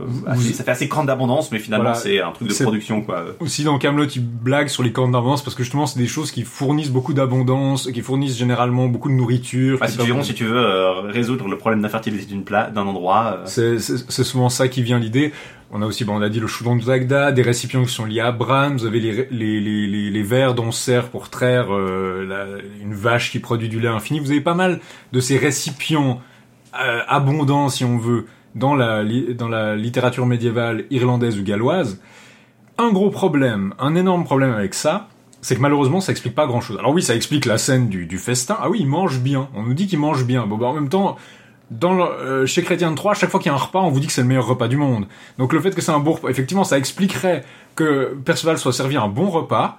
Euh, 0.00 0.04
assez- 0.26 0.52
ça 0.52 0.62
fait 0.62 0.70
assez 0.72 0.86
grande 0.88 1.08
abondance, 1.08 1.50
mais 1.52 1.58
finalement 1.58 1.84
Voilà. 1.84 1.98
c'est 1.98 2.20
un 2.20 2.30
truc 2.32 2.48
de 2.48 2.62
production, 2.62 3.00
quoi. 3.02 3.24
Aussi 3.40 3.64
dans 3.64 3.78
Camelot, 3.78 4.04
ils 4.06 4.20
blaguent 4.22 4.68
sur 4.68 4.82
les 4.82 4.92
cornes 4.92 5.12
d'abondance 5.12 5.42
parce 5.42 5.54
que 5.56 5.62
justement 5.62 5.86
c'est 5.86 5.98
des 5.98 6.06
choses 6.06 6.30
qui 6.30 6.42
fournissent 6.42 6.90
beaucoup 6.90 7.14
d'abondance, 7.14 7.90
qui 7.90 8.02
fournissent 8.02 8.36
généralement 8.36 8.88
beaucoup 8.88 9.08
de 9.08 9.14
nourriture. 9.14 9.78
Ah, 9.80 9.86
qui 9.86 9.92
si 9.92 9.98
tu 9.98 10.12
veux, 10.12 10.22
si 10.22 10.34
tu 10.34 10.44
veux 10.44 10.56
euh, 10.58 11.00
résoudre 11.10 11.48
le 11.48 11.56
problème 11.56 11.80
d'infertilité 11.80 12.26
d'une 12.26 12.44
pla- 12.44 12.70
d'un 12.70 12.86
endroit, 12.86 13.38
euh, 13.38 13.42
C'est 13.46 13.78
c'est- 13.78 14.04
c'est 14.10 14.24
souvent 14.24 14.48
ça 14.50 14.68
qui 14.68 14.82
vient 14.82 14.98
l'idée. 14.98 15.32
On 15.72 15.82
a 15.82 15.86
aussi, 15.86 16.04
bon, 16.04 16.16
on 16.16 16.22
a 16.22 16.28
dit 16.28 16.38
le 16.40 16.46
chaudron 16.46 16.76
de 16.76 16.84
Dagda, 16.84 17.32
des 17.32 17.42
récipients 17.42 17.82
qui 17.84 17.92
sont 17.92 18.04
liés 18.04 18.20
à 18.20 18.30
Bran. 18.32 18.70
Vous 18.76 18.84
avez 18.86 19.00
les, 19.00 19.26
les, 19.32 19.60
les, 19.60 19.86
les, 19.88 20.10
les 20.10 20.22
verres 20.22 20.54
dont 20.54 20.66
on 20.66 20.72
se 20.72 20.80
sert 20.84 21.08
pour 21.08 21.28
traire 21.28 21.74
euh, 21.74 22.24
la- 22.24 22.62
une 22.84 22.94
vache 22.94 23.32
qui 23.32 23.38
produit 23.40 23.68
du 23.68 23.80
lait 23.80 23.88
infini. 23.88 24.20
Vous 24.20 24.30
avez 24.30 24.40
pas 24.40 24.54
mal 24.54 24.78
de 25.12 25.20
ces 25.20 25.38
récipients 25.38 26.20
euh, 26.80 27.00
abondants, 27.08 27.68
si 27.70 27.84
on 27.84 27.96
veut, 27.98 28.26
dans 28.56 28.74
la, 28.74 29.04
littérature 29.76 30.26
médiévale 30.26 30.86
irlandaise 30.90 31.38
ou 31.38 31.44
galloise. 31.44 32.00
Un 32.78 32.90
gros 32.90 33.10
problème, 33.10 33.74
un 33.78 33.94
énorme 33.94 34.24
problème 34.24 34.52
avec 34.52 34.74
ça, 34.74 35.08
c'est 35.40 35.56
que 35.56 35.60
malheureusement 35.60 36.00
ça 36.00 36.12
explique 36.12 36.34
pas 36.34 36.46
grand 36.46 36.60
chose. 36.60 36.78
Alors 36.78 36.92
oui, 36.92 37.02
ça 37.02 37.14
explique 37.14 37.44
la 37.44 37.58
scène 37.58 37.88
du, 37.88 38.18
festin. 38.18 38.56
Ah 38.58 38.68
oui, 38.68 38.78
il 38.80 38.88
mange 38.88 39.20
bien. 39.20 39.48
On 39.54 39.62
nous 39.62 39.74
dit 39.74 39.86
qu'il 39.86 39.98
mange 39.98 40.24
bien. 40.24 40.46
Bon, 40.46 40.56
bah, 40.56 40.66
en 40.66 40.72
même 40.72 40.88
temps, 40.88 41.16
euh, 41.82 42.46
chez 42.46 42.62
Chrétien 42.62 42.90
de 42.90 42.96
3, 42.96 43.12
à 43.12 43.14
chaque 43.14 43.30
fois 43.30 43.40
qu'il 43.40 43.50
y 43.50 43.54
a 43.54 43.54
un 43.54 43.60
repas, 43.60 43.80
on 43.80 43.90
vous 43.90 44.00
dit 44.00 44.06
que 44.06 44.12
c'est 44.12 44.22
le 44.22 44.28
meilleur 44.28 44.46
repas 44.46 44.68
du 44.68 44.76
monde. 44.76 45.06
Donc 45.38 45.52
le 45.52 45.60
fait 45.60 45.74
que 45.74 45.80
c'est 45.80 45.92
un 45.92 46.00
bon 46.00 46.12
repas, 46.12 46.28
effectivement, 46.28 46.64
ça 46.64 46.78
expliquerait 46.78 47.44
que 47.76 48.16
Perceval 48.24 48.58
soit 48.58 48.72
servi 48.72 48.96
un 48.96 49.08
bon 49.08 49.28
repas, 49.28 49.78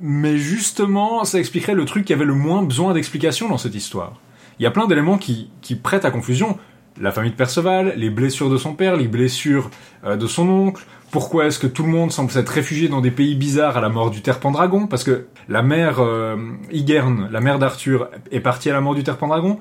mais 0.00 0.36
justement, 0.36 1.24
ça 1.24 1.38
expliquerait 1.38 1.74
le 1.74 1.86
truc 1.86 2.04
qui 2.04 2.12
avait 2.12 2.26
le 2.26 2.34
moins 2.34 2.62
besoin 2.62 2.92
d'explication 2.92 3.48
dans 3.48 3.58
cette 3.58 3.74
histoire. 3.74 4.14
Il 4.58 4.62
y 4.62 4.66
a 4.66 4.70
plein 4.70 4.86
d'éléments 4.86 5.18
qui 5.18 5.50
prêtent 5.82 6.04
à 6.04 6.10
confusion. 6.10 6.58
La 7.00 7.12
famille 7.12 7.30
de 7.30 7.36
Perceval, 7.36 7.94
les 7.96 8.10
blessures 8.10 8.50
de 8.50 8.56
son 8.56 8.74
père, 8.74 8.96
les 8.96 9.08
blessures 9.08 9.70
euh, 10.04 10.16
de 10.16 10.26
son 10.26 10.48
oncle. 10.48 10.84
Pourquoi 11.10 11.46
est-ce 11.46 11.58
que 11.58 11.66
tout 11.66 11.84
le 11.84 11.90
monde 11.90 12.12
semble 12.12 12.30
s'être 12.30 12.48
réfugié 12.50 12.88
dans 12.88 13.00
des 13.00 13.10
pays 13.10 13.34
bizarres 13.34 13.76
à 13.76 13.80
la 13.80 13.88
mort 13.88 14.10
du 14.10 14.20
Terre 14.20 14.40
Pendragon 14.40 14.86
Parce 14.86 15.04
que 15.04 15.26
la 15.48 15.62
mère 15.62 16.00
euh, 16.00 16.36
Igerne, 16.70 17.28
la 17.30 17.40
mère 17.40 17.58
d'Arthur, 17.58 18.08
est 18.30 18.40
partie 18.40 18.68
à 18.70 18.72
la 18.72 18.80
mort 18.80 18.94
du 18.94 19.04
Terre 19.04 19.16
Pendragon 19.16 19.58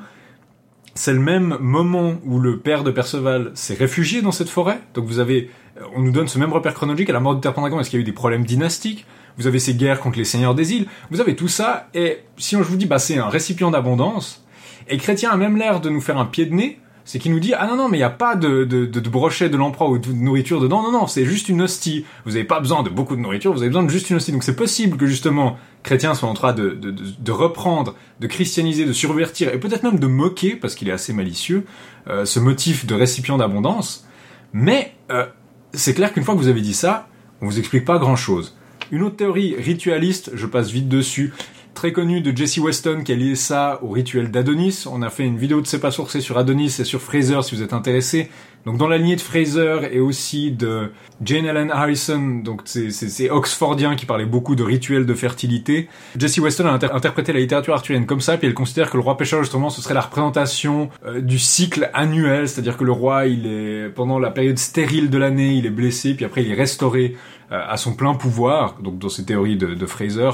c'est 0.97 1.13
le 1.13 1.19
même 1.19 1.57
moment 1.59 2.15
où 2.25 2.39
le 2.39 2.57
père 2.57 2.83
de 2.83 2.91
Perceval 2.91 3.51
s'est 3.53 3.75
réfugié 3.75 4.21
dans 4.21 4.31
cette 4.31 4.49
forêt. 4.49 4.79
Donc 4.93 5.05
vous 5.05 5.19
avez, 5.19 5.49
on 5.95 6.01
nous 6.01 6.11
donne 6.11 6.27
ce 6.27 6.39
même 6.39 6.51
repère 6.51 6.73
chronologique 6.73 7.09
à 7.09 7.13
la 7.13 7.19
mort 7.19 7.35
du 7.35 7.41
Terre 7.41 7.53
Pendragon. 7.53 7.79
Est-ce 7.79 7.89
qu'il 7.89 7.99
y 7.99 8.01
a 8.01 8.03
eu 8.03 8.05
des 8.05 8.13
problèmes 8.13 8.43
dynastiques? 8.43 9.05
Vous 9.37 9.47
avez 9.47 9.59
ces 9.59 9.75
guerres 9.75 9.99
contre 9.99 10.17
les 10.17 10.25
seigneurs 10.25 10.55
des 10.55 10.73
îles. 10.73 10.87
Vous 11.11 11.21
avez 11.21 11.35
tout 11.35 11.47
ça. 11.47 11.87
Et 11.93 12.23
si 12.37 12.55
on, 12.55 12.63
je 12.63 12.67
vous 12.67 12.77
dis, 12.77 12.87
bah 12.87 12.99
c'est 12.99 13.17
un 13.17 13.29
récipient 13.29 13.69
d'abondance. 13.69 14.43
Et 14.89 14.97
Chrétien 14.97 15.31
a 15.31 15.37
même 15.37 15.57
l'air 15.57 15.81
de 15.81 15.89
nous 15.89 16.01
faire 16.01 16.17
un 16.17 16.25
pied 16.25 16.45
de 16.45 16.55
nez. 16.55 16.79
C'est 17.07 17.19
qu'il 17.19 17.31
nous 17.31 17.39
dit 17.39 17.53
ah 17.53 17.65
non 17.67 17.77
non 17.77 17.87
mais 17.87 17.95
il 17.95 18.01
n'y 18.01 18.03
a 18.03 18.09
pas 18.09 18.35
de, 18.35 18.65
de, 18.65 18.85
de, 18.85 18.99
de 18.99 19.09
brochet 19.09 19.47
de 19.47 19.55
l'emperoi 19.55 19.89
ou 19.89 19.97
de 19.97 20.11
nourriture 20.11 20.59
dedans. 20.59 20.83
Non 20.83 20.91
non 20.91 21.07
c'est 21.07 21.23
juste 21.23 21.47
une 21.47 21.61
hostie. 21.61 22.05
Vous 22.25 22.31
n'avez 22.31 22.43
pas 22.43 22.59
besoin 22.59 22.83
de 22.83 22.89
beaucoup 22.89 23.15
de 23.15 23.21
nourriture 23.21 23.53
vous 23.53 23.59
avez 23.59 23.69
besoin 23.69 23.83
de 23.83 23.89
juste 23.89 24.09
une 24.09 24.17
hostie. 24.17 24.33
Donc 24.33 24.43
c'est 24.43 24.57
possible 24.57 24.97
que 24.97 25.05
justement 25.05 25.57
Chrétien 25.83 26.13
soit 26.15 26.27
en 26.27 26.33
train 26.33 26.51
de, 26.51 26.71
de, 26.71 26.91
de, 26.91 27.03
de 27.17 27.31
reprendre 27.31 27.95
de 28.19 28.27
christianiser 28.27 28.83
de 28.83 28.91
survertir 28.91 29.53
et 29.53 29.57
peut-être 29.57 29.83
même 29.83 29.99
de 29.99 30.07
moquer 30.07 30.57
parce 30.57 30.75
qu'il 30.75 30.89
est 30.89 30.91
assez 30.91 31.13
malicieux 31.13 31.65
euh, 32.09 32.25
ce 32.25 32.41
motif 32.41 32.85
de 32.85 32.93
récipient 32.93 33.37
d'abondance. 33.37 34.05
Mais 34.51 34.93
euh, 35.09 35.25
c'est 35.73 35.93
clair 35.93 36.11
qu'une 36.11 36.23
fois 36.23 36.35
que 36.35 36.39
vous 36.39 36.49
avez 36.49 36.61
dit 36.61 36.73
ça 36.73 37.07
on 37.41 37.45
vous 37.45 37.57
explique 37.57 37.85
pas 37.85 37.99
grand 37.99 38.17
chose 38.17 38.57
une 38.91 39.03
autre 39.03 39.15
théorie 39.15 39.55
ritualiste 39.57 40.31
je 40.33 40.45
passe 40.45 40.71
vite 40.71 40.89
dessus 40.89 41.33
très 41.77 41.91
connu 41.91 42.21
de 42.21 42.35
Jesse 42.35 42.57
Weston 42.57 43.03
qui 43.05 43.11
a 43.11 43.15
lié 43.15 43.35
ça 43.35 43.79
au 43.83 43.89
rituel 43.89 44.31
d'Adonis. 44.31 44.85
On 44.91 45.03
a 45.03 45.11
fait 45.11 45.23
une 45.25 45.37
vidéo 45.37 45.61
de 45.61 45.67
C'est 45.67 45.79
pas 45.79 45.91
sur 45.91 46.37
Adonis 46.37 46.75
et 46.79 46.83
sur 46.83 46.99
Fraser 46.99 47.43
si 47.43 47.55
vous 47.55 47.61
êtes 47.61 47.71
intéressé. 47.73 48.29
Donc 48.65 48.77
dans 48.77 48.87
la 48.87 48.97
lignée 48.97 49.15
de 49.15 49.21
Fraser 49.21 49.81
et 49.91 49.99
aussi 49.99 50.51
de 50.51 50.91
Jane 51.23 51.45
Ellen 51.45 51.69
Harrison, 51.71 52.41
donc 52.43 52.61
c'est- 52.65 53.29
Oxfordien 53.29 53.95
qui 53.95 54.07
parlait 54.07 54.25
beaucoup 54.25 54.55
de 54.55 54.63
rituels 54.63 55.05
de 55.05 55.13
fertilité. 55.13 55.87
Jesse 56.17 56.39
Weston 56.39 56.65
a 56.65 56.71
inter- 56.71 56.89
interprété 56.91 57.31
la 57.31 57.39
littérature 57.39 57.75
arthurienne 57.75 58.07
comme 58.07 58.21
ça, 58.21 58.37
puis 58.37 58.47
elle 58.47 58.55
considère 58.55 58.89
que 58.89 58.97
le 58.97 59.03
roi 59.03 59.15
pêcheur 59.15 59.41
justement 59.43 59.69
ce 59.69 59.79
serait 59.81 59.93
la 59.93 60.01
représentation 60.01 60.89
euh, 61.05 61.21
du 61.21 61.37
cycle 61.37 61.91
annuel, 61.93 62.49
c'est-à-dire 62.49 62.75
que 62.75 62.83
le 62.83 62.91
roi 62.91 63.27
il 63.27 63.45
est 63.45 63.89
pendant 63.89 64.17
la 64.17 64.31
période 64.31 64.57
stérile 64.57 65.09
de 65.11 65.17
l'année 65.19 65.53
il 65.53 65.65
est 65.67 65.69
blessé, 65.69 66.15
puis 66.15 66.25
après 66.25 66.43
il 66.43 66.51
est 66.51 66.55
restauré 66.55 67.15
euh, 67.51 67.61
à 67.69 67.77
son 67.77 67.93
plein 67.93 68.15
pouvoir, 68.15 68.77
donc 68.81 68.97
dans 68.97 69.09
ces 69.09 69.23
théories 69.25 69.57
de, 69.57 69.75
de 69.75 69.85
Fraser. 69.85 70.31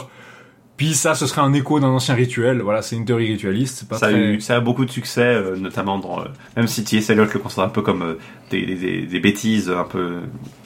Puis 0.83 0.93
ça, 0.95 1.15
ce 1.15 1.27
serait 1.27 1.41
un 1.41 1.53
écho 1.53 1.79
d'un 1.79 1.87
ancien 1.87 2.13
rituel. 2.13 2.61
Voilà, 2.61 2.81
c'est 2.81 2.95
une 2.97 3.05
théorie 3.05 3.27
ritualiste. 3.31 3.87
Pas 3.87 3.97
ça, 3.97 4.07
a 4.07 4.11
eu, 4.11 4.41
ça 4.41 4.55
a 4.55 4.59
beaucoup 4.59 4.83
de 4.83 4.91
succès, 4.91 5.21
euh, 5.21 5.55
notamment 5.55 5.97
dans. 5.97 6.19
euh, 6.19 6.25
même 6.57 6.67
si 6.67 6.83
T.S. 6.83 7.09
Eliot 7.09 7.25
le 7.33 7.39
considère 7.39 7.65
un 7.65 7.69
peu 7.69 7.81
comme 7.81 8.01
euh, 8.01 8.13
des, 8.51 8.65
des, 8.65 8.75
des- 8.75 9.01
des 9.03 9.19
bêtises 9.21 9.69
un 9.69 9.85
peu 9.85 10.15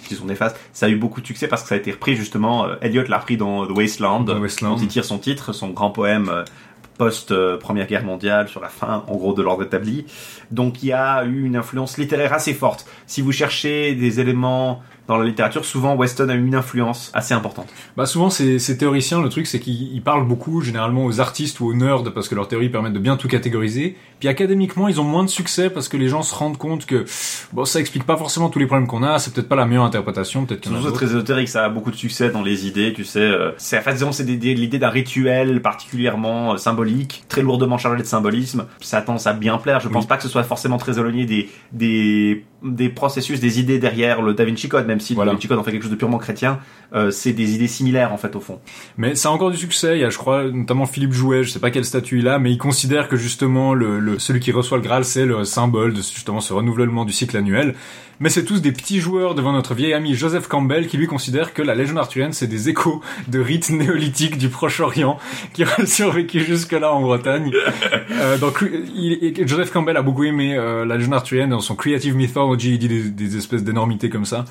qui 0.08 0.16
sont 0.16 0.26
néfastes, 0.26 0.58
ça 0.74 0.88
a 0.88 0.90
eu 0.90 0.96
beaucoup 0.96 1.22
de 1.22 1.28
succès 1.28 1.48
parce 1.48 1.62
que 1.62 1.70
ça 1.70 1.76
a 1.76 1.78
été 1.78 1.92
repris 1.92 2.16
justement. 2.16 2.66
Eliot 2.82 3.04
l'a 3.08 3.20
repris 3.20 3.38
dans 3.38 3.68
The 3.68 3.72
Wasteland, 3.72 4.22
dont 4.22 4.78
il 4.78 4.88
tire 4.88 5.06
son 5.06 5.20
titre, 5.20 5.54
son 5.54 5.70
grand 5.70 5.92
poème 5.92 6.30
euh, 6.30 6.44
post 6.98 7.32
euh, 7.32 7.58
Première 7.58 7.86
Guerre 7.86 8.04
mondiale 8.04 8.48
sur 8.48 8.60
la 8.60 8.70
fin, 8.70 9.04
en 9.08 9.16
gros, 9.18 9.34
de 9.34 9.44
l'ordre 9.44 9.64
établi. 9.64 10.06
Donc 10.50 10.82
il 10.82 10.88
y 10.88 10.94
a 10.94 11.24
eu 11.26 11.44
une 11.46 11.56
influence 11.56 11.98
littéraire 12.00 12.34
assez 12.34 12.56
forte. 12.56 12.88
Si 13.06 13.22
vous 13.22 13.32
cherchez 13.32 13.94
des 13.94 14.20
éléments 14.20 14.82
dans 15.08 15.18
la 15.18 15.26
littérature, 15.26 15.66
souvent 15.66 15.96
Weston 15.96 16.30
a 16.30 16.36
eu 16.36 16.46
une 16.46 16.56
influence 16.56 17.12
assez 17.14 17.34
importante. 17.34 17.68
Bah 17.96 18.06
souvent 18.06 18.30
ces, 18.30 18.60
ces 18.60 18.78
théoriciens, 18.78 19.22
le 19.22 19.30
truc 19.30 19.48
c'est 19.48 19.60
qu'ils 19.60 19.94
ils 19.94 20.02
parlent 20.02 20.28
beaucoup 20.28 20.62
généralement 20.62 21.06
aux 21.06 21.20
artistes 21.20 21.60
ou 21.60 21.68
aux 21.68 21.74
nerds 21.74 22.04
parce 22.14 22.28
que 22.28 22.36
leurs 22.36 22.48
théories 22.48 22.70
permettent 22.70 22.94
de 22.94 23.00
bien 23.00 23.18
tout 23.18 23.28
catégoriser. 23.28 23.96
Puis 24.20 24.30
académiquement 24.30 24.88
ils 24.88 25.00
ont 25.00 25.06
moins 25.06 25.24
de 25.24 25.30
succès 25.30 25.70
parce 25.70 25.90
que 25.90 25.98
les 25.98 26.08
gens 26.08 26.24
se 26.24 26.36
rendent 26.36 26.58
compte 26.58 26.86
que 26.86 27.06
bon 27.54 27.66
ça 27.66 27.80
explique 27.80 28.06
pas 28.06 28.18
forcément 28.18 28.50
tous 28.50 28.60
les 28.60 28.66
problèmes 28.66 28.88
qu'on 28.88 29.04
a, 29.04 29.20
c'est 29.20 29.34
peut-être 29.34 29.50
pas 29.50 29.56
la 29.56 29.66
meilleure 29.66 29.86
interprétation, 29.86 30.46
peut-être 30.46 30.68
c'est 30.88 30.94
très 30.94 31.06
ésotérique, 31.08 31.50
ça 31.50 31.66
a 31.66 31.70
beaucoup 31.70 31.92
de 31.92 31.96
succès 31.96 32.30
dans 32.30 32.42
les 32.42 32.68
idées, 32.68 32.94
tu 32.94 33.04
sais. 33.04 33.20
euh, 33.20 33.52
c'est 33.58 33.78
en 33.78 33.82
fait 33.82 33.94
disons, 33.94 34.12
c'est 34.12 34.24
l'idée 34.24 34.80
d'un 34.80 34.90
rituel 34.90 35.62
particulièrement 35.62 36.54
euh, 36.54 36.58
symbolique, 36.58 37.24
très 37.28 37.42
lourdement 37.42 37.78
chargé 37.78 38.02
de 38.02 38.08
symbolisme. 38.08 38.66
Ça 38.82 38.98
a 38.98 39.02
tendance 39.02 39.28
à 39.28 39.34
bien 39.34 39.58
plaire. 39.58 39.80
Je 39.80 39.90
pense 39.90 40.08
pas 40.08 40.18
que 40.18 40.24
ce 40.24 40.30
soit 40.30 40.44
forcément 40.44 40.78
très 40.78 41.00
éloigné 41.00 41.26
des 41.26 41.50
des 41.72 42.46
des 42.64 42.90
processus, 42.90 43.40
des 43.40 43.60
idées 43.60 43.78
derrière 43.80 44.22
le 44.22 44.34
Da 44.34 44.44
Vinci 44.46 44.68
Code, 44.68 44.88
même 44.88 45.00
si 45.00 45.14
Voilà. 45.14 45.32
le 45.32 45.36
Da 45.36 45.38
Vinci 45.38 45.48
Code 45.48 45.60
en 45.60 45.64
fait 45.64 45.72
quelque 45.72 45.84
chose 45.84 45.92
de 45.92 45.96
purement 45.96 46.18
chrétien. 46.18 46.60
euh, 46.96 47.12
c'est 47.12 47.34
des 47.34 47.54
idées 47.54 47.68
similaires 47.68 48.14
en 48.14 48.18
fait 48.18 48.36
au 48.36 48.40
fond. 48.40 48.60
Mais 48.98 49.14
ça 49.16 49.28
a 49.30 49.32
encore 49.34 49.52
du 49.52 49.58
succès, 49.58 49.98
il 49.98 50.02
y 50.02 50.06
a 50.06 50.10
je 50.10 50.18
crois 50.18 50.46
notamment 50.46 50.86
Philippe 50.86 51.12
Jouet, 51.14 51.44
je 51.44 51.50
sais 51.50 51.60
pas 51.60 51.70
quel 51.70 51.84
statut 51.86 52.20
il 52.20 52.28
a, 52.30 52.40
mais 52.40 52.50
il 52.52 52.58
considère 52.58 53.10
que 53.10 53.18
justement 53.18 53.74
le, 53.74 54.00
le- 54.00 54.20
celui 54.20 54.40
qui 54.40 54.52
reçoit 54.54 54.78
le 54.78 54.84
Graal 54.84 55.04
c'est 55.04 55.26
le 55.26 55.44
symbole 55.44 55.92
de 55.94 55.98
justement 55.98 56.40
ce 56.40 56.54
renouvellement 56.54 57.04
du 57.06 57.12
cycle 57.14 57.36
annuel. 57.38 57.76
Mais 58.20 58.30
c'est 58.30 58.46
tous 58.46 58.64
des 58.64 58.72
petits 58.72 59.00
joueurs 59.00 59.36
devant 59.36 59.52
notre 59.52 59.76
vieil 59.76 59.94
ami 59.94 60.16
Joseph 60.16 60.48
Campbell 60.48 60.88
qui 60.88 60.98
lui 60.98 61.06
considère 61.06 61.54
que 61.54 61.62
la 61.62 61.76
légende 61.76 62.00
arthurienne 62.00 62.32
c'est 62.34 62.48
des 62.48 62.68
échos 62.70 63.00
de 63.28 63.40
rites 63.40 63.70
néolithiques 63.70 64.40
du 64.40 64.50
Proche-Orient 64.50 65.20
qui 65.54 65.64
ont 65.66 65.68
survécu 65.86 66.40
jusque-là 66.40 66.92
en 66.94 67.02
Bretagne. 67.02 67.52
Euh, 68.12 68.38
donc 68.40 68.64
il- 68.96 69.46
Joseph 69.48 69.72
Campbell 69.72 69.98
a 69.98 70.02
beaucoup 70.02 70.24
aimé 70.24 70.56
euh, 70.58 70.84
la 70.86 70.96
légende 70.98 71.14
arthurienne 71.14 71.50
dans 71.52 71.60
son 71.60 71.76
Creative 71.76 72.16
Il 72.56 72.78
dit 72.78 72.88
des, 72.88 73.10
des 73.10 73.38
espèces 73.38 73.64
d'énormités 73.64 74.10
comme 74.10 74.26
ça. 74.26 74.46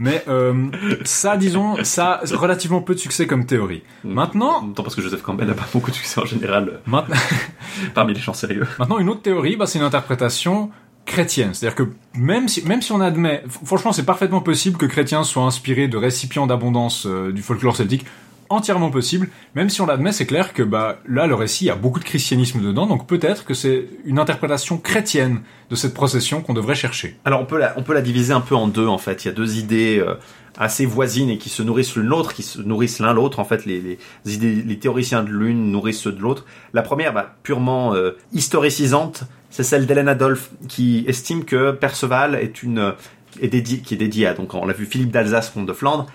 Mais 0.00 0.24
euh, 0.28 0.68
ça, 1.04 1.36
disons, 1.36 1.76
ça 1.84 2.20
a 2.24 2.36
relativement 2.36 2.80
peu 2.80 2.94
de 2.94 2.98
succès 2.98 3.26
comme 3.26 3.46
théorie. 3.46 3.82
Maintenant, 4.02 4.58
En 4.58 4.62
même 4.62 4.74
temps 4.74 4.82
parce 4.82 4.96
que 4.96 5.02
Joseph 5.02 5.22
Campbell 5.22 5.46
n'a 5.46 5.54
pas 5.54 5.68
beaucoup 5.72 5.90
de 5.90 5.96
succès 5.96 6.20
en 6.20 6.24
général 6.24 6.68
euh, 6.68 6.78
maintenant, 6.86 7.16
parmi 7.94 8.14
les 8.14 8.20
gens 8.20 8.32
sérieux. 8.32 8.66
maintenant 8.78 8.98
une 8.98 9.10
autre 9.10 9.22
théorie, 9.22 9.56
bah, 9.56 9.66
c'est 9.66 9.78
une 9.78 9.84
interprétation 9.84 10.70
chrétienne. 11.04 11.52
C'est-à-dire 11.52 11.76
que 11.76 11.90
même 12.14 12.48
si, 12.48 12.66
même 12.66 12.82
si 12.82 12.92
on 12.92 13.00
admet, 13.00 13.44
franchement, 13.64 13.92
c'est 13.92 14.04
parfaitement 14.04 14.40
possible 14.40 14.78
que 14.78 14.86
chrétiens 14.86 15.22
soient 15.22 15.44
inspirés 15.44 15.86
de 15.86 15.96
récipients 15.96 16.46
d'abondance 16.46 17.06
euh, 17.06 17.30
du 17.32 17.42
folklore 17.42 17.76
celtique, 17.76 18.06
entièrement 18.50 18.90
possible. 18.90 19.30
Même 19.54 19.70
si 19.70 19.80
on 19.80 19.86
l'admet, 19.86 20.12
c'est 20.12 20.26
clair 20.26 20.52
que 20.52 20.62
bah 20.62 20.98
là, 21.08 21.26
le 21.26 21.34
récit, 21.34 21.70
a 21.70 21.76
beaucoup 21.76 22.00
de 22.00 22.04
christianisme 22.04 22.60
dedans, 22.60 22.86
donc 22.86 23.06
peut-être 23.06 23.44
que 23.44 23.54
c'est 23.54 23.86
une 24.04 24.18
interprétation 24.18 24.76
chrétienne 24.76 25.40
de 25.70 25.76
cette 25.76 25.94
procession 25.94 26.42
qu'on 26.42 26.52
devrait 26.52 26.74
chercher. 26.74 27.16
Alors 27.24 27.40
on 27.40 27.46
peut 27.46 27.58
la, 27.58 27.74
on 27.78 27.82
peut 27.82 27.94
la 27.94 28.02
diviser 28.02 28.32
un 28.32 28.40
peu 28.40 28.54
en 28.54 28.68
deux 28.68 28.86
en 28.86 28.98
fait. 28.98 29.24
Il 29.24 29.28
y 29.28 29.30
a 29.30 29.34
deux 29.34 29.58
idées 29.58 30.02
euh, 30.04 30.14
assez 30.58 30.84
voisines 30.84 31.30
et 31.30 31.38
qui 31.38 31.48
se 31.48 31.62
nourrissent 31.62 31.94
l'une 31.96 32.06
l'autre, 32.06 32.34
qui 32.34 32.42
se 32.42 32.60
nourrissent 32.60 32.98
l'un 32.98 33.14
l'autre. 33.14 33.38
En 33.38 33.44
fait, 33.44 33.64
les, 33.64 33.80
les 33.80 34.34
idées, 34.34 34.56
les 34.56 34.78
théoriciens 34.78 35.22
de 35.22 35.30
l'une 35.30 35.70
nourrissent 35.70 36.00
ceux 36.00 36.12
de 36.12 36.20
l'autre. 36.20 36.44
La 36.74 36.82
première, 36.82 37.14
bah, 37.14 37.36
purement 37.44 37.94
euh, 37.94 38.18
historicisante, 38.32 39.24
c'est 39.48 39.62
celle 39.62 39.86
d'Hélène 39.86 40.08
Adolphe 40.08 40.50
qui 40.68 41.04
estime 41.06 41.44
que 41.44 41.70
Perceval 41.70 42.34
est 42.34 42.64
une 42.64 42.78
euh, 42.78 42.92
est 43.40 43.48
dédié, 43.48 43.78
qui 43.78 43.94
est 43.94 43.96
dédié 43.96 44.26
à 44.26 44.34
donc 44.34 44.54
on 44.54 44.66
l'a 44.66 44.72
vu 44.72 44.86
Philippe 44.86 45.12
d'Alsace, 45.12 45.50
comte 45.50 45.66
de 45.66 45.72
Flandre, 45.72 46.06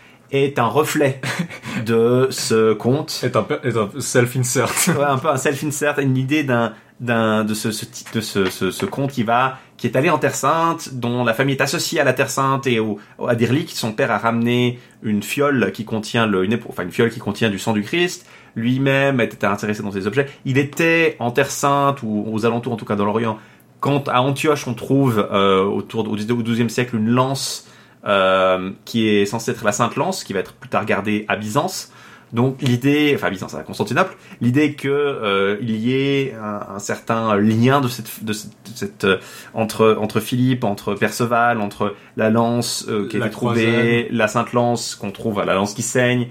est 0.43 0.59
un 0.59 0.67
reflet 0.67 1.21
de 1.85 2.27
ce 2.31 2.73
conte. 2.73 3.21
Est 3.23 3.35
un, 3.35 3.45
est 3.63 3.77
un 3.77 3.89
self-insert. 3.99 4.69
Ouais, 4.87 5.03
un 5.03 5.17
peu 5.17 5.29
un 5.29 5.37
self-insert, 5.37 5.99
une 5.99 6.17
idée 6.17 6.43
d'un 6.43 6.73
d'un 7.01 7.43
de 7.43 7.53
ce, 7.53 7.67
de 8.13 8.21
ce, 8.21 8.45
ce, 8.45 8.71
ce 8.71 8.85
conte 8.85 9.11
qui 9.11 9.23
va 9.23 9.57
qui 9.77 9.87
est 9.87 9.95
allé 9.97 10.09
en 10.09 10.17
Terre 10.17 10.35
Sainte, 10.35 10.93
dont 10.93 11.23
la 11.23 11.33
famille 11.33 11.55
est 11.55 11.61
associée 11.61 11.99
à 11.99 12.03
la 12.03 12.13
Terre 12.13 12.29
Sainte 12.29 12.65
et 12.67 12.79
au, 12.79 12.99
à 13.19 13.33
reliques. 13.33 13.71
Son 13.71 13.91
père 13.91 14.11
a 14.11 14.17
ramené 14.17 14.79
une 15.03 15.21
fiole 15.21 15.71
qui 15.73 15.83
contient 15.85 16.25
le, 16.25 16.45
une, 16.45 16.57
enfin 16.67 16.83
une 16.83 16.91
fiole 16.91 17.09
qui 17.09 17.19
contient 17.19 17.49
du 17.49 17.59
sang 17.59 17.73
du 17.73 17.83
Christ. 17.83 18.25
Lui-même 18.55 19.19
était 19.19 19.45
intéressé 19.45 19.83
dans 19.83 19.91
ces 19.91 20.07
objets. 20.07 20.27
Il 20.45 20.57
était 20.57 21.17
en 21.19 21.31
Terre 21.31 21.51
Sainte 21.51 22.03
ou 22.03 22.25
aux 22.31 22.45
alentours, 22.45 22.73
en 22.73 22.77
tout 22.77 22.85
cas 22.85 22.95
dans 22.95 23.05
l'Orient, 23.05 23.37
quand 23.81 24.07
à 24.07 24.21
Antioche 24.21 24.65
on 24.67 24.73
trouve 24.73 25.27
euh, 25.31 25.63
autour 25.63 26.07
au 26.07 26.15
XIIe 26.15 26.69
siècle 26.69 26.95
une 26.95 27.09
lance 27.09 27.67
euh, 28.05 28.71
qui 28.85 29.07
est 29.07 29.25
censée 29.25 29.51
être 29.51 29.63
la 29.63 29.71
Sainte 29.71 29.95
Lance, 29.95 30.23
qui 30.23 30.33
va 30.33 30.39
être 30.39 30.53
plus 30.53 30.69
tard 30.69 30.85
gardée 30.85 31.25
à 31.27 31.35
Byzance. 31.35 31.91
Donc 32.33 32.61
l'idée, 32.61 33.13
enfin 33.15 33.29
Byzance 33.29 33.53
à 33.55 33.63
Constantinople, 33.63 34.15
l'idée 34.41 34.73
que 34.73 34.89
euh, 34.89 35.57
il 35.61 35.75
y 35.75 35.93
ait 35.93 36.33
un, 36.33 36.75
un 36.75 36.79
certain 36.79 37.35
lien 37.37 37.81
de 37.81 37.87
cette, 37.87 38.25
de 38.25 38.33
cette, 38.33 38.51
de 38.51 38.75
cette, 38.75 39.03
euh, 39.05 39.17
entre 39.53 39.95
entre 39.99 40.19
Philippe, 40.19 40.63
entre 40.63 40.95
Perceval, 40.95 41.61
entre 41.61 41.95
la 42.17 42.29
lance 42.29 42.85
euh, 42.89 43.07
qui 43.07 43.17
a 43.17 43.19
La 43.19 43.25
été 43.27 43.35
trouvée, 43.35 44.07
la 44.11 44.27
Sainte 44.27 44.53
Lance 44.53 44.95
qu'on 44.95 45.11
trouve 45.11 45.39
à 45.39 45.45
la 45.45 45.53
lance 45.53 45.73
qui 45.73 45.83
saigne. 45.83 46.27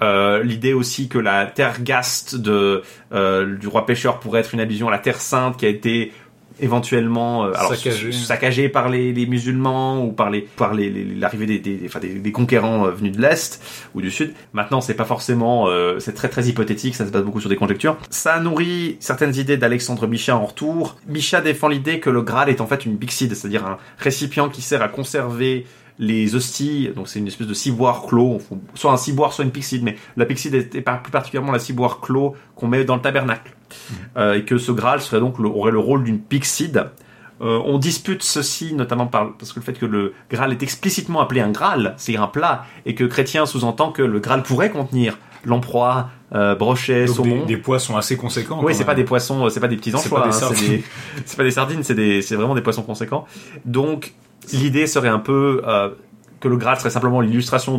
Euh, 0.00 0.44
l'idée 0.44 0.74
aussi 0.74 1.08
que 1.08 1.18
la 1.18 1.46
terre 1.46 1.82
gaste 1.82 2.36
de 2.36 2.82
euh, 3.12 3.56
du 3.56 3.66
roi 3.66 3.84
pêcheur 3.84 4.20
pourrait 4.20 4.40
être 4.40 4.54
une 4.54 4.60
allusion 4.60 4.86
à 4.86 4.92
la 4.92 5.00
terre 5.00 5.20
sainte 5.20 5.56
qui 5.56 5.66
a 5.66 5.68
été 5.68 6.12
éventuellement 6.60 7.44
euh, 7.46 7.52
alors, 7.54 7.74
Saccagé. 7.74 8.68
par 8.68 8.88
les, 8.88 9.12
les 9.12 9.26
musulmans 9.26 10.04
ou 10.04 10.12
par 10.12 10.30
les 10.30 10.42
par 10.42 10.74
les- 10.74 10.90
les- 10.90 11.04
l'arrivée 11.14 11.46
des, 11.46 11.58
des, 11.58 11.76
des- 11.76 11.86
enfin, 11.86 12.00
des- 12.00 12.14
des 12.14 12.32
conquérants 12.32 12.86
euh, 12.86 12.90
venus 12.90 13.12
de 13.16 13.20
l'est 13.22 13.60
ou 13.94 14.00
du 14.00 14.10
sud. 14.10 14.32
Maintenant, 14.52 14.80
c'est 14.80 14.94
pas 14.94 15.04
forcément, 15.04 15.68
euh, 15.68 15.98
c'est 15.98 16.12
très 16.14 16.28
très 16.28 16.46
hypothétique, 16.46 16.94
ça 16.94 17.06
se 17.06 17.10
base 17.10 17.22
beaucoup 17.22 17.40
sur 17.40 17.50
des 17.50 17.56
conjectures. 17.56 17.96
Ça 18.10 18.40
nourrit 18.40 18.96
certaines 19.00 19.34
idées 19.36 19.56
d'Alexandre 19.56 20.06
Bichat 20.06 20.36
en 20.36 20.46
retour. 20.46 20.96
Bichat 21.06 21.40
défend 21.40 21.68
l'idée 21.68 22.00
que 22.00 22.10
le 22.10 22.22
Graal 22.22 22.48
est 22.48 22.60
en 22.60 22.66
fait 22.66 22.84
une 22.86 22.96
bixide, 22.96 23.34
c'est-à-dire 23.34 23.64
un 23.66 23.78
récipient 23.98 24.48
qui 24.48 24.62
sert 24.62 24.82
à 24.82 24.88
conserver 24.88 25.66
les 25.98 26.34
hosties, 26.36 26.90
donc 26.94 27.08
c'est 27.08 27.18
une 27.18 27.26
espèce 27.26 27.46
de 27.48 27.54
ciboire 27.54 28.02
clos, 28.06 28.38
soit 28.74 28.92
un 28.92 28.96
ciboire, 28.96 29.32
soit 29.32 29.44
une 29.44 29.50
pixide, 29.50 29.82
mais 29.82 29.96
la 30.16 30.26
pixide 30.26 30.54
est, 30.54 30.74
est 30.76 30.80
par- 30.80 31.02
plus 31.02 31.10
particulièrement 31.10 31.50
la 31.52 31.58
ciboire 31.58 32.00
clos 32.00 32.34
qu'on 32.54 32.68
met 32.68 32.84
dans 32.84 32.94
le 32.96 33.02
tabernacle. 33.02 33.54
Euh, 34.16 34.34
et 34.34 34.44
que 34.44 34.56
ce 34.58 34.72
Graal 34.72 35.00
serait 35.00 35.20
donc 35.20 35.38
le- 35.38 35.48
aurait 35.48 35.72
le 35.72 35.78
rôle 35.78 36.04
d'une 36.04 36.20
pixide. 36.20 36.86
Euh, 37.40 37.60
on 37.66 37.78
dispute 37.78 38.22
ceci 38.22 38.74
notamment 38.74 39.06
par, 39.06 39.36
parce 39.36 39.52
que 39.52 39.60
le 39.60 39.64
fait 39.64 39.74
que 39.74 39.86
le 39.86 40.14
Graal 40.30 40.52
est 40.52 40.62
explicitement 40.62 41.20
appelé 41.20 41.40
un 41.40 41.50
Graal, 41.50 41.94
c'est 41.96 42.16
un 42.16 42.26
plat, 42.28 42.64
et 42.86 42.94
que 42.94 43.04
Chrétien 43.04 43.44
sous-entend 43.46 43.92
que 43.92 44.02
le 44.02 44.18
Graal 44.20 44.42
pourrait 44.42 44.70
contenir 44.70 45.18
lamproie, 45.44 46.10
euh, 46.34 46.54
brochet, 46.56 47.06
Donc 47.06 47.16
saumon. 47.16 47.40
des, 47.40 47.54
des 47.54 47.56
poissons 47.56 47.96
assez 47.96 48.16
conséquents. 48.16 48.60
Oui, 48.62 48.74
c'est 48.74 48.84
pas 48.84 48.94
des 48.96 49.04
poissons, 49.04 49.46
euh, 49.46 49.48
c'est 49.50 49.60
pas 49.60 49.68
des 49.68 49.76
petits 49.76 49.90
C'est 49.90 49.96
anchois, 49.96 50.22
pas 50.22 50.28
hein, 50.28 50.50
c'est 51.24 51.36
pas 51.36 51.44
des 51.44 51.50
sardines, 51.52 51.82
c'est 51.84 52.34
vraiment 52.34 52.54
des 52.56 52.60
poissons 52.60 52.82
conséquents. 52.82 53.24
Donc, 53.64 54.14
l'idée 54.52 54.86
serait 54.86 55.08
un 55.08 55.18
peu 55.18 55.62
euh, 55.66 55.90
que 56.40 56.48
le 56.48 56.56
Graal 56.56 56.78
serait 56.78 56.90
simplement 56.90 57.20
l'illustration 57.20 57.78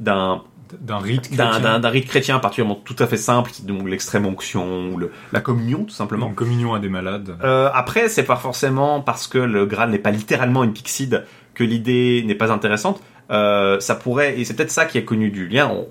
d'un 0.00 0.42
d'un 0.80 0.98
rite 0.98 1.32
d'un, 1.36 1.50
chrétien. 1.50 1.78
d'un, 1.78 1.88
rite 1.88 2.06
chrétien 2.08 2.38
particulièrement 2.40 2.80
tout 2.84 2.96
à 2.98 3.06
fait 3.06 3.16
simple, 3.18 3.50
donc 3.62 3.86
l'extrême 3.88 4.26
onction, 4.26 4.88
ou 4.92 4.96
le- 4.98 5.12
la 5.32 5.40
communion 5.40 5.84
tout 5.84 5.94
simplement. 5.94 6.26
Une 6.28 6.34
communion 6.34 6.74
à 6.74 6.80
des 6.80 6.88
malades. 6.88 7.36
Euh, 7.44 7.70
après, 7.72 8.08
c'est 8.08 8.24
pas 8.24 8.34
forcément 8.36 9.00
parce 9.00 9.28
que 9.28 9.38
le 9.38 9.66
Graal 9.66 9.90
n'est 9.90 9.98
pas 10.00 10.10
littéralement 10.10 10.64
une 10.64 10.72
pixide 10.72 11.26
que 11.54 11.62
l'idée 11.62 12.24
n'est 12.26 12.34
pas 12.34 12.50
intéressante. 12.50 13.00
Euh, 13.30 13.78
ça 13.78 13.94
pourrait, 13.94 14.40
et 14.40 14.44
c'est 14.44 14.54
peut-être 14.54 14.70
ça 14.72 14.84
qui 14.84 14.98
a 14.98 15.02
connu 15.02 15.30
du 15.30 15.46
lien. 15.46 15.68
On, 15.68 15.86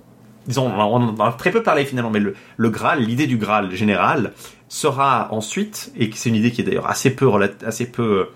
disons, 0.48 0.68
on 0.70 1.18
en 1.18 1.26
a 1.26 1.32
très 1.32 1.52
peu 1.52 1.64
parlé 1.64 1.86
finalement, 1.86 2.12
mais 2.12 2.20
le, 2.20 2.36
le 2.58 2.70
Graal, 2.70 3.00
l'idée 3.04 3.28
du 3.28 3.38
Graal 3.38 3.72
général, 3.72 4.34
sera 4.68 5.30
ensuite, 5.32 5.94
et 5.98 6.10
c'est 6.14 6.28
une 6.30 6.36
idée 6.36 6.52
qui 6.52 6.60
est 6.62 6.66
d'ailleurs 6.66 6.90
assez 6.90 7.12
peu, 7.16 7.30
assez 7.66 7.90
peu, 7.90 8.28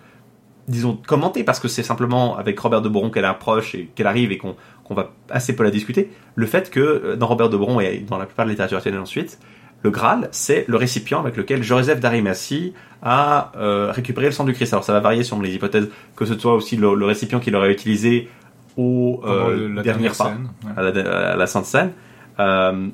disons, 0.67 0.97
commentée 1.07 1.43
parce 1.43 1.59
que 1.59 1.67
c'est 1.67 1.83
simplement 1.83 2.37
avec 2.37 2.59
Robert 2.59 2.81
de 2.81 2.89
Boron 2.89 3.09
qu'elle 3.09 3.25
approche 3.25 3.75
et 3.75 3.89
qu'elle 3.95 4.07
arrive 4.07 4.31
et 4.31 4.37
qu'on 4.37 4.55
qu'on 4.83 4.93
va 4.93 5.11
assez 5.29 5.53
peu 5.55 5.63
la 5.63 5.71
discuter. 5.71 6.09
Le 6.35 6.45
fait 6.45 6.69
que 6.69 6.79
euh, 6.79 7.15
dans 7.17 7.27
Robert 7.27 7.49
de 7.49 7.57
Boron 7.57 7.79
et 7.81 7.97
dans 7.99 8.17
la 8.17 8.25
plupart 8.25 8.45
de 8.45 8.49
la 8.49 8.53
littérature 8.53 8.79
italienne 8.79 9.01
ensuite, 9.01 9.37
le 9.83 9.91
Graal, 9.91 10.29
c'est 10.31 10.65
le 10.67 10.77
récipient 10.77 11.19
avec 11.19 11.35
lequel 11.37 11.61
Joseph 11.61 11.99
d'Arimathie 11.99 12.73
a 13.03 13.51
euh, 13.57 13.91
récupéré 13.91 14.27
le 14.27 14.31
sang 14.31 14.45
du 14.45 14.53
Christ. 14.53 14.73
Alors 14.73 14.83
ça 14.83 14.93
va 14.93 15.01
varier 15.01 15.23
selon 15.23 15.41
les 15.41 15.53
hypothèses, 15.53 15.89
que 16.15 16.25
ce 16.25 16.37
soit 16.37 16.55
aussi 16.55 16.77
le, 16.77 16.95
le 16.95 17.05
récipient 17.05 17.39
qu'il 17.39 17.55
aurait 17.55 17.71
utilisé 17.71 18.29
au 18.77 19.21
euh, 19.25 19.67
la 19.75 19.83
dernier 19.83 19.83
dernière 19.83 20.13
repas, 20.13 20.23
scène, 20.25 20.49
ouais. 20.63 20.71
à, 20.77 20.81
la, 20.81 21.31
à 21.33 21.35
la 21.35 21.47
Sainte 21.47 21.65
Seine. 21.65 21.91
Euh, 22.39 22.87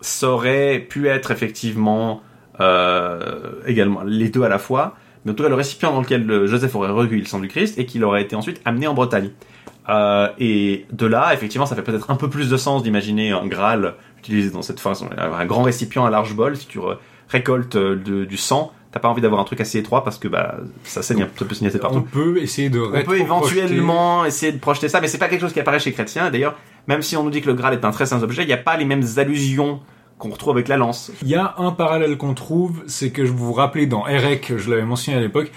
ça 0.00 0.28
aurait 0.28 0.78
pu 0.78 1.08
être 1.08 1.30
effectivement 1.30 2.22
euh, 2.60 3.52
également 3.66 4.02
les 4.04 4.28
deux 4.28 4.42
à 4.42 4.48
la 4.48 4.58
fois, 4.58 4.96
mais 5.24 5.32
en 5.32 5.34
tout 5.34 5.42
cas 5.42 5.48
le 5.48 5.54
récipient 5.54 5.92
dans 5.92 6.00
lequel 6.00 6.24
le- 6.26 6.46
Joseph 6.46 6.74
aurait 6.74 6.90
recueilli 6.90 7.20
le 7.22 7.26
sang 7.26 7.38
du 7.40 7.48
Christ 7.48 7.78
et 7.78 7.86
qu'il 7.86 8.04
aurait 8.04 8.22
été 8.22 8.36
ensuite 8.36 8.60
amené 8.64 8.86
en 8.86 8.94
Bretagne. 8.94 9.30
Euh, 9.88 10.28
et 10.38 10.86
de 10.92 11.06
là, 11.06 11.32
effectivement, 11.32 11.64
ça 11.66 11.74
fait 11.74 11.82
peut-être 11.82 12.10
un 12.10 12.16
peu 12.16 12.28
plus 12.28 12.50
de 12.50 12.56
sens 12.56 12.82
d'imaginer 12.82 13.30
un 13.32 13.46
Graal 13.46 13.94
utilisé 14.18 14.50
dans 14.50 14.62
cette 14.62 14.80
façon, 14.80 15.08
un 15.16 15.46
grand 15.46 15.62
récipient 15.62 16.04
à 16.04 16.10
large 16.10 16.34
bol. 16.34 16.56
Si 16.56 16.66
tu 16.66 16.78
récoltes 17.28 17.76
euh, 17.76 17.96
de- 17.96 18.24
du 18.24 18.36
sang, 18.36 18.72
t'as 18.92 19.00
pas 19.00 19.08
envie 19.08 19.22
d'avoir 19.22 19.40
un 19.40 19.44
truc 19.44 19.60
assez 19.60 19.78
étroit 19.78 20.04
parce 20.04 20.18
que 20.18 20.28
bah 20.28 20.56
ça 20.84 21.02
saigne, 21.02 21.22
un- 21.22 21.28
ça 21.38 21.44
peut 21.44 21.54
signer 21.54 21.70
On 21.74 21.78
partout. 21.78 22.02
peut 22.02 22.38
essayer 22.38 22.68
de 22.70 22.80
On 22.80 23.02
peut 23.02 23.18
éventuellement 23.18 24.24
essayer 24.24 24.52
de 24.52 24.58
projeter 24.58 24.88
ça, 24.88 25.00
mais 25.00 25.08
c'est 25.08 25.18
pas 25.18 25.28
quelque 25.28 25.40
chose 25.40 25.52
qui 25.52 25.60
apparaît 25.60 25.78
chez 25.80 25.92
Chrétien. 25.92 26.30
D'ailleurs, 26.30 26.56
même 26.86 27.00
si 27.02 27.16
on 27.16 27.22
nous 27.22 27.30
dit 27.30 27.40
que 27.40 27.46
le 27.48 27.54
Graal 27.54 27.74
est 27.74 27.84
un 27.84 27.90
très 27.90 28.06
saint 28.06 28.22
objet, 28.22 28.42
il 28.42 28.46
n'y 28.46 28.52
a 28.52 28.56
pas 28.58 28.76
les 28.76 28.84
mêmes 28.84 29.04
allusions 29.16 29.80
qu'on 30.18 30.30
retrouve 30.30 30.54
avec 30.54 30.68
la 30.68 30.76
lance. 30.76 31.12
Il 31.22 31.28
y 31.28 31.34
a 31.36 31.54
un 31.58 31.70
parallèle 31.70 32.16
qu'on 32.16 32.34
trouve, 32.34 32.82
c'est 32.86 33.10
que 33.10 33.24
je 33.24 33.32
vous 33.32 33.52
rappelez 33.52 33.86
dans 33.86 34.06
Erec, 34.06 34.52
je 34.56 34.68
l'avais 34.70 34.84
mentionné 34.84 35.18
à 35.18 35.20
l'époque, 35.20 35.50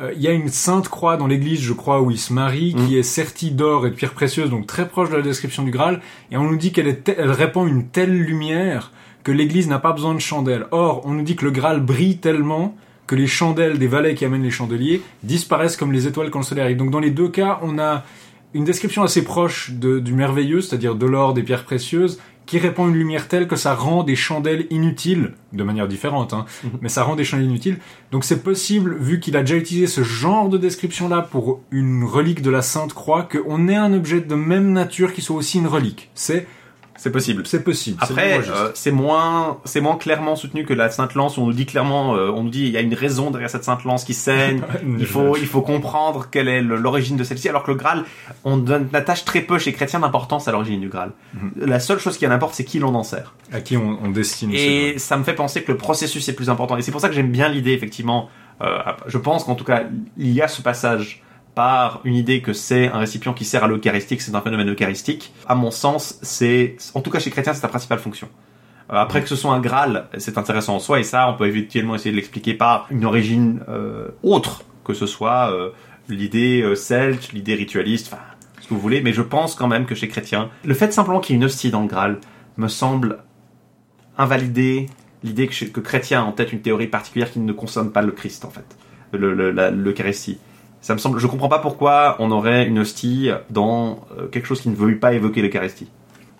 euh, 0.00 0.12
il 0.16 0.22
y 0.22 0.28
a 0.28 0.32
une 0.32 0.48
sainte 0.48 0.88
croix 0.88 1.16
dans 1.16 1.26
l'église, 1.26 1.60
je 1.60 1.72
crois, 1.72 2.00
où 2.00 2.10
il 2.10 2.18
se 2.18 2.32
marie, 2.32 2.74
Mm. 2.76 2.86
qui 2.86 2.98
est 2.98 3.02
sertie 3.02 3.50
d'or 3.52 3.86
et 3.86 3.90
de 3.90 3.94
pierres 3.94 4.12
précieuses, 4.14 4.50
donc 4.50 4.66
très 4.66 4.88
proche 4.88 5.10
de 5.10 5.16
la 5.16 5.22
description 5.22 5.62
du 5.62 5.70
Graal, 5.70 6.00
et 6.32 6.36
on 6.36 6.44
nous 6.44 6.56
dit 6.56 6.72
qu'elle 6.72 6.88
est 6.88 7.04
te- 7.04 7.12
elle 7.16 7.30
répand 7.30 7.68
une 7.68 7.86
telle 7.86 8.12
lumière 8.16 8.90
que 9.22 9.32
l'église 9.32 9.68
n'a 9.68 9.78
pas 9.78 9.92
besoin 9.92 10.14
de 10.14 10.18
chandelles. 10.20 10.66
Or, 10.70 11.02
on 11.04 11.12
nous 11.12 11.22
dit 11.22 11.34
que 11.36 11.44
le 11.44 11.50
Graal 11.50 11.80
brille 11.80 12.18
tellement 12.18 12.76
que 13.06 13.14
les 13.14 13.26
chandelles 13.26 13.78
des 13.78 13.86
valets 13.86 14.14
qui 14.14 14.24
amènent 14.24 14.42
les 14.42 14.50
chandeliers 14.50 15.00
disparaissent 15.22 15.76
comme 15.76 15.92
les 15.92 16.06
étoiles 16.06 16.30
quand 16.30 16.38
le 16.40 16.44
soleil 16.44 16.64
arrive. 16.64 16.76
Donc 16.78 16.90
dans 16.90 17.00
les 17.00 17.10
deux 17.10 17.28
cas, 17.28 17.58
on 17.62 17.78
a 17.78 18.02
une 18.54 18.64
description 18.64 19.02
assez 19.02 19.24
proche 19.24 19.72
de- 19.72 19.98
du 19.98 20.12
merveilleux, 20.14 20.60
c'est-à-dire 20.60 20.94
de 20.94 21.06
l'or, 21.06 21.34
des 21.34 21.42
pierres 21.42 21.64
précieuses, 21.64 22.18
qui 22.46 22.58
répand 22.58 22.88
une 22.90 22.94
lumière 22.94 23.26
telle 23.26 23.48
que 23.48 23.56
ça 23.56 23.74
rend 23.74 24.02
des 24.02 24.16
chandelles 24.16 24.66
inutiles, 24.70 25.32
de 25.54 25.64
manière 25.64 25.88
différente, 25.88 26.34
hein, 26.34 26.44
mais 26.82 26.90
ça 26.90 27.02
rend 27.02 27.16
des 27.16 27.24
chandelles 27.24 27.46
inutiles. 27.46 27.78
Donc 28.12 28.22
c'est 28.24 28.42
possible, 28.42 28.96
vu 29.00 29.18
qu'il 29.18 29.36
a 29.36 29.40
déjà 29.40 29.56
utilisé 29.56 29.86
ce 29.86 30.02
genre 30.02 30.48
de 30.50 30.58
description-là 30.58 31.22
pour 31.22 31.62
une 31.70 32.04
relique 32.04 32.42
de 32.42 32.50
la 32.50 32.60
Sainte 32.62 32.92
Croix, 32.92 33.22
qu'on 33.22 33.66
ait 33.68 33.76
un 33.76 33.94
objet 33.94 34.20
de 34.20 34.34
même 34.34 34.72
nature 34.72 35.14
qui 35.14 35.22
soit 35.22 35.36
aussi 35.36 35.58
une 35.58 35.66
relique. 35.66 36.10
C'est 36.14 36.46
C'est 36.96 37.10
possible. 37.10 37.46
c'est 37.46 37.64
possible. 37.64 37.98
Après, 38.00 38.38
euh, 38.48 38.70
c'est 38.74 38.92
moins, 38.92 39.58
c'est 39.64 39.80
moins 39.80 39.96
clairement 39.96 40.36
soutenu 40.36 40.64
que 40.64 40.72
la 40.72 40.90
Sainte 40.90 41.14
Lance. 41.14 41.36
où 41.36 41.42
On 41.42 41.46
nous 41.46 41.52
dit 41.52 41.66
clairement, 41.66 42.14
euh, 42.14 42.30
on 42.30 42.44
nous 42.44 42.50
dit 42.50 42.62
il 42.62 42.70
y 42.70 42.76
a 42.76 42.80
une 42.80 42.94
raison 42.94 43.30
derrière 43.30 43.50
cette 43.50 43.64
Sainte 43.64 43.84
Lance 43.84 44.04
qui 44.04 44.14
saigne. 44.14 44.62
il 44.98 45.06
faut, 45.06 45.36
il 45.36 45.46
faut 45.46 45.62
comprendre 45.62 46.28
quelle 46.30 46.48
est 46.48 46.62
l'origine 46.62 47.16
de 47.16 47.24
celle-ci. 47.24 47.48
Alors 47.48 47.64
que 47.64 47.72
le 47.72 47.76
Graal, 47.76 48.04
on 48.44 48.56
donne, 48.56 48.88
attache 48.92 49.24
très 49.24 49.40
peu 49.40 49.58
chez 49.58 49.72
chrétiens 49.72 50.00
d'importance 50.00 50.46
à 50.46 50.52
l'origine 50.52 50.80
du 50.80 50.88
Graal. 50.88 51.10
Mhm. 51.34 51.52
La 51.66 51.80
seule 51.80 51.98
chose 51.98 52.16
qui 52.16 52.26
en 52.26 52.30
importe, 52.30 52.54
c'est 52.54 52.64
qui 52.64 52.78
l'on 52.78 52.94
en 52.94 53.02
sert. 53.02 53.34
à 53.52 53.60
qui 53.60 53.76
on, 53.76 53.98
on 54.02 54.10
destine 54.10 54.52
Et 54.52 54.98
ça 54.98 55.16
me 55.16 55.24
fait 55.24 55.34
penser 55.34 55.62
que 55.62 55.72
le 55.72 55.78
processus 55.78 56.28
est 56.28 56.34
plus 56.34 56.48
important. 56.48 56.76
Et 56.76 56.82
c'est 56.82 56.92
pour 56.92 57.00
ça 57.00 57.08
que 57.08 57.14
j'aime 57.14 57.32
bien 57.32 57.48
l'idée, 57.48 57.72
effectivement. 57.72 58.28
euh, 58.62 58.78
je 59.08 59.18
pense 59.18 59.42
qu'en 59.44 59.56
tout 59.56 59.64
cas, 59.64 59.82
il 60.16 60.30
y 60.30 60.40
a 60.40 60.46
ce 60.48 60.62
passage 60.62 61.23
par 61.54 62.00
une 62.04 62.14
idée 62.14 62.40
que 62.42 62.52
c'est 62.52 62.88
un 62.88 62.98
récipient 62.98 63.32
qui 63.32 63.44
sert 63.44 63.62
à 63.62 63.68
l'eucharistique, 63.68 64.20
c'est 64.22 64.34
un 64.34 64.40
phénomène 64.40 64.70
eucharistique. 64.72 65.32
À 65.46 65.54
mon 65.54 65.70
sens, 65.70 66.18
c'est, 66.22 66.76
en 66.94 67.00
tout 67.00 67.10
cas 67.10 67.18
chez 67.20 67.30
chrétien, 67.30 67.52
c'est 67.54 67.60
sa 67.60 67.68
principale 67.68 67.98
fonction. 68.00 68.28
Euh, 68.92 68.96
après 68.96 69.22
que 69.22 69.28
ce 69.28 69.36
soit 69.36 69.52
un 69.52 69.60
Graal, 69.60 70.08
c'est 70.18 70.36
intéressant 70.36 70.74
en 70.76 70.78
soi, 70.80 71.00
et 71.00 71.04
ça, 71.04 71.28
on 71.30 71.34
peut 71.34 71.46
éventuellement 71.46 71.94
essayer 71.94 72.10
de 72.10 72.16
l'expliquer 72.16 72.54
par 72.54 72.86
une 72.90 73.04
origine 73.04 73.60
euh, 73.68 74.08
autre, 74.22 74.62
que 74.84 74.94
ce 74.94 75.06
soit 75.06 75.50
euh, 75.52 75.70
l'idée 76.08 76.60
euh, 76.62 76.74
celte, 76.74 77.32
l'idée 77.32 77.54
ritualiste, 77.54 78.08
enfin, 78.12 78.22
ce 78.60 78.68
que 78.68 78.74
vous 78.74 78.80
voulez, 78.80 79.00
mais 79.00 79.12
je 79.12 79.22
pense 79.22 79.54
quand 79.54 79.68
même 79.68 79.86
que 79.86 79.94
chez 79.94 80.08
chrétien, 80.08 80.50
le 80.64 80.74
fait 80.74 80.92
simplement 80.92 81.20
qu'il 81.20 81.34
y 81.34 81.36
ait 81.36 81.40
une 81.40 81.44
hostie 81.44 81.70
dans 81.70 81.82
le 81.82 81.86
Graal 81.88 82.18
me 82.56 82.68
semble 82.68 83.18
invalider 84.18 84.88
l'idée 85.22 85.48
que, 85.48 85.64
que 85.64 85.80
chrétien 85.80 86.20
a 86.22 86.24
en 86.24 86.32
tête 86.32 86.52
une 86.52 86.60
théorie 86.60 86.86
particulière 86.86 87.30
qui 87.30 87.40
ne 87.40 87.52
concerne 87.52 87.90
pas 87.90 88.02
le 88.02 88.12
Christ, 88.12 88.44
en 88.44 88.50
fait, 88.50 88.64
le- 89.12 89.34
le- 89.34 89.70
l'Eucharistie. 89.70 90.38
Ça 90.84 90.92
me 90.92 90.98
semble, 90.98 91.18
je 91.18 91.26
comprends 91.26 91.48
pas 91.48 91.60
pourquoi 91.60 92.16
on 92.18 92.30
aurait 92.30 92.66
une 92.66 92.78
hostie 92.78 93.30
dans 93.48 94.06
euh, 94.18 94.26
quelque 94.26 94.44
chose 94.44 94.60
qui 94.60 94.68
ne 94.68 94.74
veut 94.74 94.98
pas 94.98 95.14
évoquer 95.14 95.40
l'Eucharistie. 95.40 95.88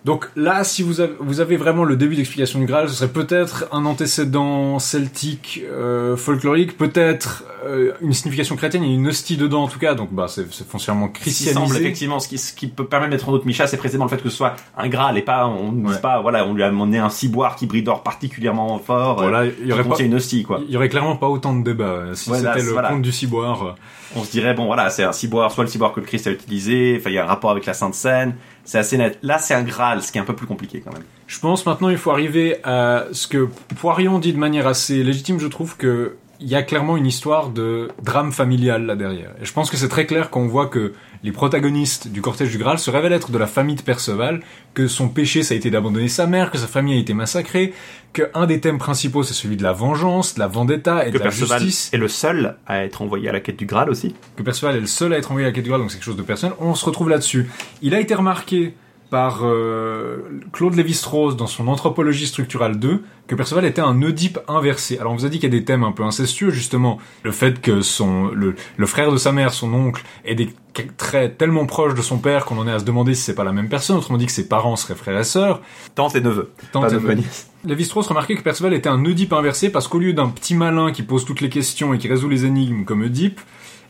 Donc 0.05 0.29
là, 0.35 0.63
si 0.63 0.83
vous 0.83 1.01
avez, 1.01 1.13
vous 1.19 1.39
avez 1.39 1.57
vraiment 1.57 1.83
le 1.83 1.95
début 1.97 2.15
d'explication 2.15 2.59
du 2.59 2.65
Graal, 2.67 2.87
ce 2.89 2.93
serait 2.95 3.07
peut-être 3.11 3.65
un 3.71 3.85
antécédent 3.85 4.77
celtique, 4.77 5.61
euh, 5.67 6.15
folklorique, 6.15 6.77
peut-être 6.77 7.43
euh, 7.65 7.91
une 8.01 8.13
signification 8.13 8.55
chrétienne, 8.55 8.83
il 8.83 8.89
y 8.89 8.91
a 8.93 8.95
une 8.95 9.07
hostie 9.07 9.35
dedans 9.35 9.63
en 9.63 9.67
tout 9.67 9.79
cas, 9.79 9.95
donc 9.95 10.13
bah 10.13 10.27
c'est 10.29 10.45
c'est 10.53 10.67
foncièrement 10.67 11.09
Ce 11.17 11.23
qui 11.23 11.31
semble 11.31 11.45
christianisé. 11.55 11.79
effectivement, 11.79 12.19
ce 12.19 12.27
qui, 12.27 12.37
ce 12.37 12.53
qui 12.53 12.67
peut 12.67 12.85
permettre 12.85 13.09
de 13.09 13.15
mettre 13.15 13.29
en 13.29 13.31
doute 13.31 13.45
Micha, 13.45 13.65
c'est 13.65 13.77
précisément 13.77 14.05
le 14.05 14.11
fait 14.11 14.21
que 14.21 14.29
ce 14.29 14.37
soit 14.37 14.55
un 14.77 14.87
Graal 14.89 15.17
et 15.17 15.23
pas, 15.23 15.47
on 15.47 15.71
ne 15.71 15.89
Ouais. 15.89 15.97
pas, 15.99 16.21
voilà, 16.21 16.45
on 16.45 16.53
lui 16.53 16.61
a 16.61 16.67
amené 16.67 16.99
un 16.99 17.09
ciboire 17.09 17.55
qui 17.55 17.65
brille 17.65 17.81
d'or 17.81 18.03
particulièrement 18.03 18.77
fort, 18.77 19.15
Voilà, 19.17 19.39
euh, 19.39 19.51
il 19.59 19.65
y 19.67 19.73
aurait 19.73 19.83
pas, 19.83 19.99
une 20.03 20.13
hostie, 20.13 20.43
quoi. 20.43 20.61
il 20.67 20.71
y 20.71 20.77
aurait 20.77 20.89
clairement 20.89 21.15
pas 21.15 21.27
autant 21.29 21.55
de 21.55 21.63
débats 21.63 21.83
euh, 21.85 22.13
si 22.13 22.29
c'était 22.31 22.61
le 22.61 22.71
voilà. 22.73 22.89
conte 22.89 23.01
du 23.01 23.11
ciboire. 23.11 23.63
euh. 23.65 23.71
On 24.15 24.23
se 24.23 24.31
dirait, 24.31 24.53
bon 24.53 24.65
voilà, 24.67 24.89
c'est 24.91 25.03
un 25.03 25.11
ciboire, 25.11 25.51
soit 25.51 25.63
le 25.63 25.69
ciboire 25.69 25.91
que 25.91 25.99
le 25.99 26.05
Christ 26.05 26.27
a 26.27 26.31
utilisé, 26.31 26.95
enfin 26.99 27.09
il 27.09 27.13
y 27.13 27.17
a 27.17 27.23
un 27.23 27.27
rapport 27.27 27.49
avec 27.51 27.65
la 27.65 27.73
Sainte 27.73 27.95
Seine, 27.95 28.35
c'est 28.65 28.79
assez 28.79 28.97
net. 28.97 29.17
Là, 29.21 29.37
c'est 29.37 29.53
un 29.53 29.63
Graal, 29.63 30.01
ce 30.01 30.11
qui 30.11 30.17
est 30.17 30.21
un 30.21 30.25
peu 30.25 30.35
plus 30.35 30.47
compliqué 30.47 30.81
quand 30.83 30.91
même. 30.91 31.03
Je 31.27 31.39
pense 31.39 31.65
maintenant 31.65 31.89
il 31.89 31.97
faut 31.97 32.11
arriver 32.11 32.57
à 32.63 33.05
ce 33.11 33.27
que 33.27 33.47
Poirion 33.77 34.19
dit 34.19 34.33
de 34.33 34.37
manière 34.37 34.67
assez 34.67 35.03
légitime, 35.03 35.39
je 35.39 35.47
trouve 35.47 35.77
que 35.77 36.17
il 36.39 36.49
y 36.49 36.55
a 36.55 36.63
clairement 36.63 36.97
une 36.97 37.05
histoire 37.05 37.49
de 37.49 37.89
drame 38.03 38.31
familial 38.31 38.85
là 38.85 38.95
derrière. 38.95 39.31
Et 39.41 39.45
je 39.45 39.53
pense 39.53 39.71
que 39.71 39.77
c'est 39.77 39.87
très 39.87 40.05
clair 40.05 40.29
quand 40.29 40.41
on 40.41 40.47
voit 40.47 40.67
que 40.67 40.93
les 41.23 41.31
protagonistes 41.31 42.09
du 42.09 42.21
cortège 42.21 42.51
du 42.51 42.57
Graal 42.57 42.77
se 42.77 42.91
révèlent 42.91 43.13
être 43.13 43.31
de 43.31 43.37
la 43.37 43.47
famille 43.47 43.75
de 43.75 43.81
Perceval, 43.81 44.41
que 44.73 44.87
son 44.87 45.07
péché 45.07 45.43
ça 45.43 45.53
a 45.53 45.57
été 45.57 45.71
d'abandonner 45.71 46.09
sa 46.09 46.27
mère, 46.27 46.51
que 46.51 46.57
sa 46.57 46.67
famille 46.67 46.97
a 46.97 46.99
été 46.99 47.13
massacrée, 47.13 47.73
que 48.15 48.23
un 48.33 48.47
des 48.47 48.59
thèmes 48.59 48.77
principaux 48.79 49.21
c'est 49.23 49.33
celui 49.35 49.57
de 49.57 49.63
la 49.63 49.73
vengeance, 49.73 50.33
de 50.35 50.39
la 50.39 50.47
vendetta 50.47 51.03
et 51.05 51.11
Que 51.11 51.17
de 51.17 51.19
la 51.19 51.25
Perceval 51.25 51.61
justice. 51.61 51.93
est 51.93 51.97
le 51.97 52.07
seul 52.07 52.55
à 52.65 52.83
être 52.83 53.01
envoyé 53.03 53.29
à 53.29 53.31
la 53.31 53.41
quête 53.41 53.57
du 53.57 53.65
Graal 53.67 53.89
aussi. 53.89 54.15
Que 54.37 54.41
Perceval 54.41 54.75
est 54.77 54.79
le 54.79 54.87
seul 54.87 55.13
à 55.13 55.17
être 55.17 55.29
envoyé 55.31 55.45
à 55.45 55.49
la 55.49 55.53
quête 55.53 55.63
du 55.65 55.69
Graal, 55.69 55.81
donc 55.81 55.91
c'est 55.91 55.97
quelque 55.97 56.05
chose 56.05 56.15
de 56.15 56.21
personnel. 56.23 56.55
On 56.59 56.73
se 56.73 56.85
retrouve 56.85 57.09
là-dessus. 57.09 57.49
Il 57.83 57.93
a 57.93 57.99
été 57.99 58.15
remarqué 58.15 58.73
par 59.15 59.43
euh, 59.43 60.17
Claude 60.51 60.75
Lévi-Strauss 60.75 61.37
dans 61.37 61.47
son 61.47 61.69
Anthropologie 61.69 62.27
structurale 62.27 62.77
2 62.77 63.01
que 63.27 63.35
Perceval 63.35 63.63
était 63.63 63.79
un 63.79 64.01
Oedipe 64.01 64.39
inversé. 64.49 64.99
Alors 64.99 65.13
on 65.13 65.15
vous 65.15 65.25
a 65.25 65.29
dit 65.29 65.39
qu'il 65.39 65.53
y 65.53 65.55
a 65.55 65.57
des 65.57 65.63
thèmes 65.63 65.85
un 65.85 65.93
peu 65.93 66.03
incestueux 66.03 66.49
justement, 66.49 66.97
le 67.23 67.31
fait 67.31 67.61
que 67.61 67.79
son 67.79 68.25
le, 68.25 68.55
le 68.75 68.85
frère 68.85 69.13
de 69.13 69.17
sa 69.17 69.31
mère, 69.31 69.53
son 69.53 69.73
oncle, 69.73 70.03
ait 70.25 70.35
des 70.35 70.53
traits 70.97 71.37
tellement 71.37 71.65
proches 71.65 71.93
de 71.93 72.01
son 72.01 72.17
père 72.17 72.43
qu'on 72.43 72.57
en 72.57 72.67
est 72.67 72.73
à 72.73 72.79
se 72.79 72.83
demander 72.83 73.15
si 73.15 73.21
c'est 73.21 73.35
pas 73.35 73.45
la 73.45 73.53
même 73.53 73.69
personne. 73.69 73.95
Autrement 73.95 74.17
dit 74.17 74.25
que 74.25 74.33
ses 74.33 74.49
parents 74.49 74.75
seraient 74.75 74.95
frères 74.95 75.17
et 75.17 75.23
sœurs. 75.23 75.61
Tante 75.95 76.13
et 76.17 76.19
neveu. 76.19 76.51
Tante 76.73 76.91
et 76.91 76.95
neveu. 76.95 77.15
Lévi-Strauss 77.63 78.07
remarquait 78.07 78.35
que 78.35 78.41
Perceval 78.41 78.73
était 78.73 78.89
un 78.89 79.05
Oedipe 79.05 79.31
inversé 79.31 79.69
parce 79.69 79.87
qu'au 79.87 79.99
lieu 79.99 80.11
d'un 80.11 80.27
petit 80.27 80.55
malin 80.55 80.91
qui 80.91 81.03
pose 81.03 81.23
toutes 81.23 81.39
les 81.39 81.49
questions 81.49 81.93
et 81.93 81.99
qui 81.99 82.09
résout 82.09 82.27
les 82.27 82.43
énigmes 82.43 82.83
comme 82.83 83.01
Oedipe, 83.01 83.39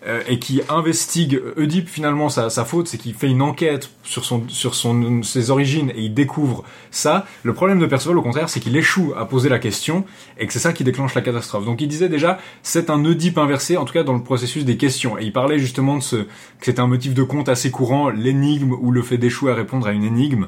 euh, 0.07 0.21
et 0.27 0.39
qui 0.39 0.61
investigue 0.69 1.41
Oedipe 1.57 1.89
finalement 1.89 2.29
sa, 2.29 2.49
sa 2.49 2.63
faute, 2.63 2.87
c'est 2.87 2.97
qu'il 2.97 3.13
fait 3.13 3.29
une 3.29 3.41
enquête 3.41 3.89
sur 4.03 4.23
son 4.23 4.47
sur 4.47 4.75
son 4.75 5.23
ses 5.23 5.49
origines 5.49 5.91
et 5.95 6.01
il 6.01 6.13
découvre 6.13 6.63
ça. 6.91 7.25
Le 7.43 7.53
problème 7.53 7.79
de 7.79 7.85
Perceval 7.85 8.17
au 8.17 8.21
contraire, 8.21 8.47
c'est 8.47 8.59
qu'il 8.59 8.75
échoue 8.77 9.13
à 9.17 9.25
poser 9.25 9.49
la 9.49 9.57
question 9.57 10.05
et 10.37 10.45
que 10.45 10.53
c'est 10.53 10.59
ça 10.59 10.73
qui 10.73 10.83
déclenche 10.83 11.15
la 11.15 11.21
catastrophe. 11.21 11.65
Donc 11.65 11.81
il 11.81 11.87
disait 11.87 12.09
déjà 12.09 12.39
c'est 12.61 12.89
un 12.89 13.03
Oedipe 13.03 13.37
inversé 13.37 13.77
en 13.77 13.85
tout 13.85 13.93
cas 13.93 14.03
dans 14.03 14.13
le 14.13 14.23
processus 14.23 14.63
des 14.63 14.77
questions 14.77 15.17
et 15.17 15.23
il 15.23 15.33
parlait 15.33 15.57
justement 15.57 15.97
de 15.97 16.03
ce 16.03 16.17
que 16.17 16.27
c'était 16.61 16.81
un 16.81 16.87
motif 16.87 17.13
de 17.13 17.23
conte 17.23 17.49
assez 17.49 17.71
courant, 17.71 18.09
l'énigme 18.09 18.73
ou 18.73 18.91
le 18.91 19.01
fait 19.01 19.17
d'échouer 19.17 19.51
à 19.51 19.55
répondre 19.55 19.87
à 19.87 19.91
une 19.91 20.03
énigme. 20.03 20.47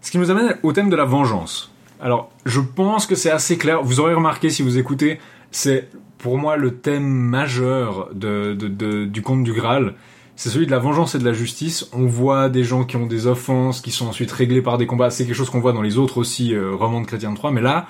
Ce 0.00 0.10
qui 0.10 0.18
nous 0.18 0.30
amène 0.30 0.56
au 0.62 0.72
thème 0.72 0.88
de 0.88 0.96
la 0.96 1.04
vengeance. 1.04 1.70
Alors, 2.00 2.30
je 2.46 2.60
pense 2.60 3.06
que 3.06 3.14
c'est 3.14 3.30
assez 3.30 3.58
clair. 3.58 3.82
Vous 3.82 4.00
aurez 4.00 4.14
remarqué 4.14 4.48
si 4.48 4.62
vous 4.62 4.78
écoutez, 4.78 5.20
c'est 5.50 5.88
pour 6.22 6.38
moi 6.38 6.56
le 6.56 6.76
thème 6.76 7.08
majeur 7.08 8.10
du 8.14 9.22
conte 9.22 9.44
du 9.44 9.52
Graal. 9.52 9.94
C'est 10.36 10.48
celui 10.48 10.64
de 10.64 10.70
la 10.70 10.78
vengeance 10.78 11.14
et 11.14 11.18
de 11.18 11.24
la 11.24 11.34
justice. 11.34 11.90
On 11.92 12.06
voit 12.06 12.48
des 12.48 12.64
gens 12.64 12.84
qui 12.84 12.96
ont 12.96 13.06
des 13.06 13.26
offenses, 13.26 13.80
qui 13.82 13.90
sont 13.90 14.06
ensuite 14.06 14.32
réglés 14.32 14.62
par 14.62 14.78
des 14.78 14.86
combats. 14.86 15.10
C'est 15.10 15.26
quelque 15.26 15.34
chose 15.34 15.50
qu'on 15.50 15.60
voit 15.60 15.72
dans 15.72 15.82
les 15.82 15.98
autres 15.98 16.16
aussi 16.16 16.54
euh, 16.54 16.74
romans 16.74 17.02
de 17.02 17.06
Chrétien 17.06 17.30
de 17.30 17.36
Troyes. 17.36 17.52
Mais 17.52 17.60
là, 17.60 17.86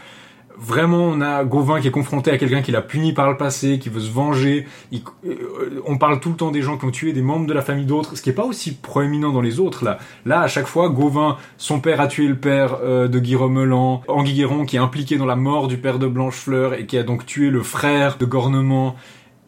vraiment, 0.60 1.04
on 1.04 1.20
a 1.20 1.42
Gauvin 1.44 1.80
qui 1.80 1.88
est 1.88 1.92
confronté 1.92 2.30
à 2.30 2.38
quelqu'un 2.38 2.62
qui 2.62 2.70
l'a 2.70 2.82
puni 2.82 3.12
par 3.12 3.30
le 3.30 3.36
passé, 3.36 3.78
qui 3.78 3.88
veut 3.88 4.00
se 4.00 4.10
venger. 4.10 4.66
Euh, 4.92 5.80
on 5.86 5.96
parle 5.96 6.20
tout 6.20 6.30
le 6.30 6.36
temps 6.36 6.50
des 6.50 6.62
gens 6.62 6.76
qui 6.76 6.84
ont 6.84 6.90
tué 6.90 7.12
des 7.12 7.22
membres 7.22 7.46
de 7.46 7.52
la 7.52 7.62
famille 7.62 7.86
d'autres, 7.86 8.16
ce 8.16 8.22
qui 8.22 8.30
est 8.30 8.34
pas 8.34 8.44
aussi 8.44 8.74
proéminent 8.74 9.32
dans 9.32 9.40
les 9.40 9.58
autres 9.58 9.84
là. 9.84 9.98
Là, 10.26 10.40
à 10.40 10.48
chaque 10.48 10.66
fois, 10.66 10.88
Gauvin, 10.90 11.38
son 11.56 11.80
père 11.80 12.00
a 12.00 12.06
tué 12.06 12.26
le 12.26 12.36
père 12.36 12.78
euh, 12.82 13.08
de 13.08 13.18
Guy 13.18 13.34
Remelan, 13.34 14.02
Anguille 14.08 14.46
qui 14.66 14.76
est 14.76 14.80
impliqué 14.80 15.16
dans 15.16 15.26
la 15.26 15.36
mort 15.36 15.68
du 15.68 15.78
père 15.78 15.98
de 15.98 16.06
Blanchefleur 16.06 16.74
et 16.74 16.86
qui 16.86 16.98
a 16.98 17.02
donc 17.02 17.26
tué 17.26 17.50
le 17.50 17.62
frère 17.62 18.16
de 18.18 18.24
Gornement. 18.26 18.96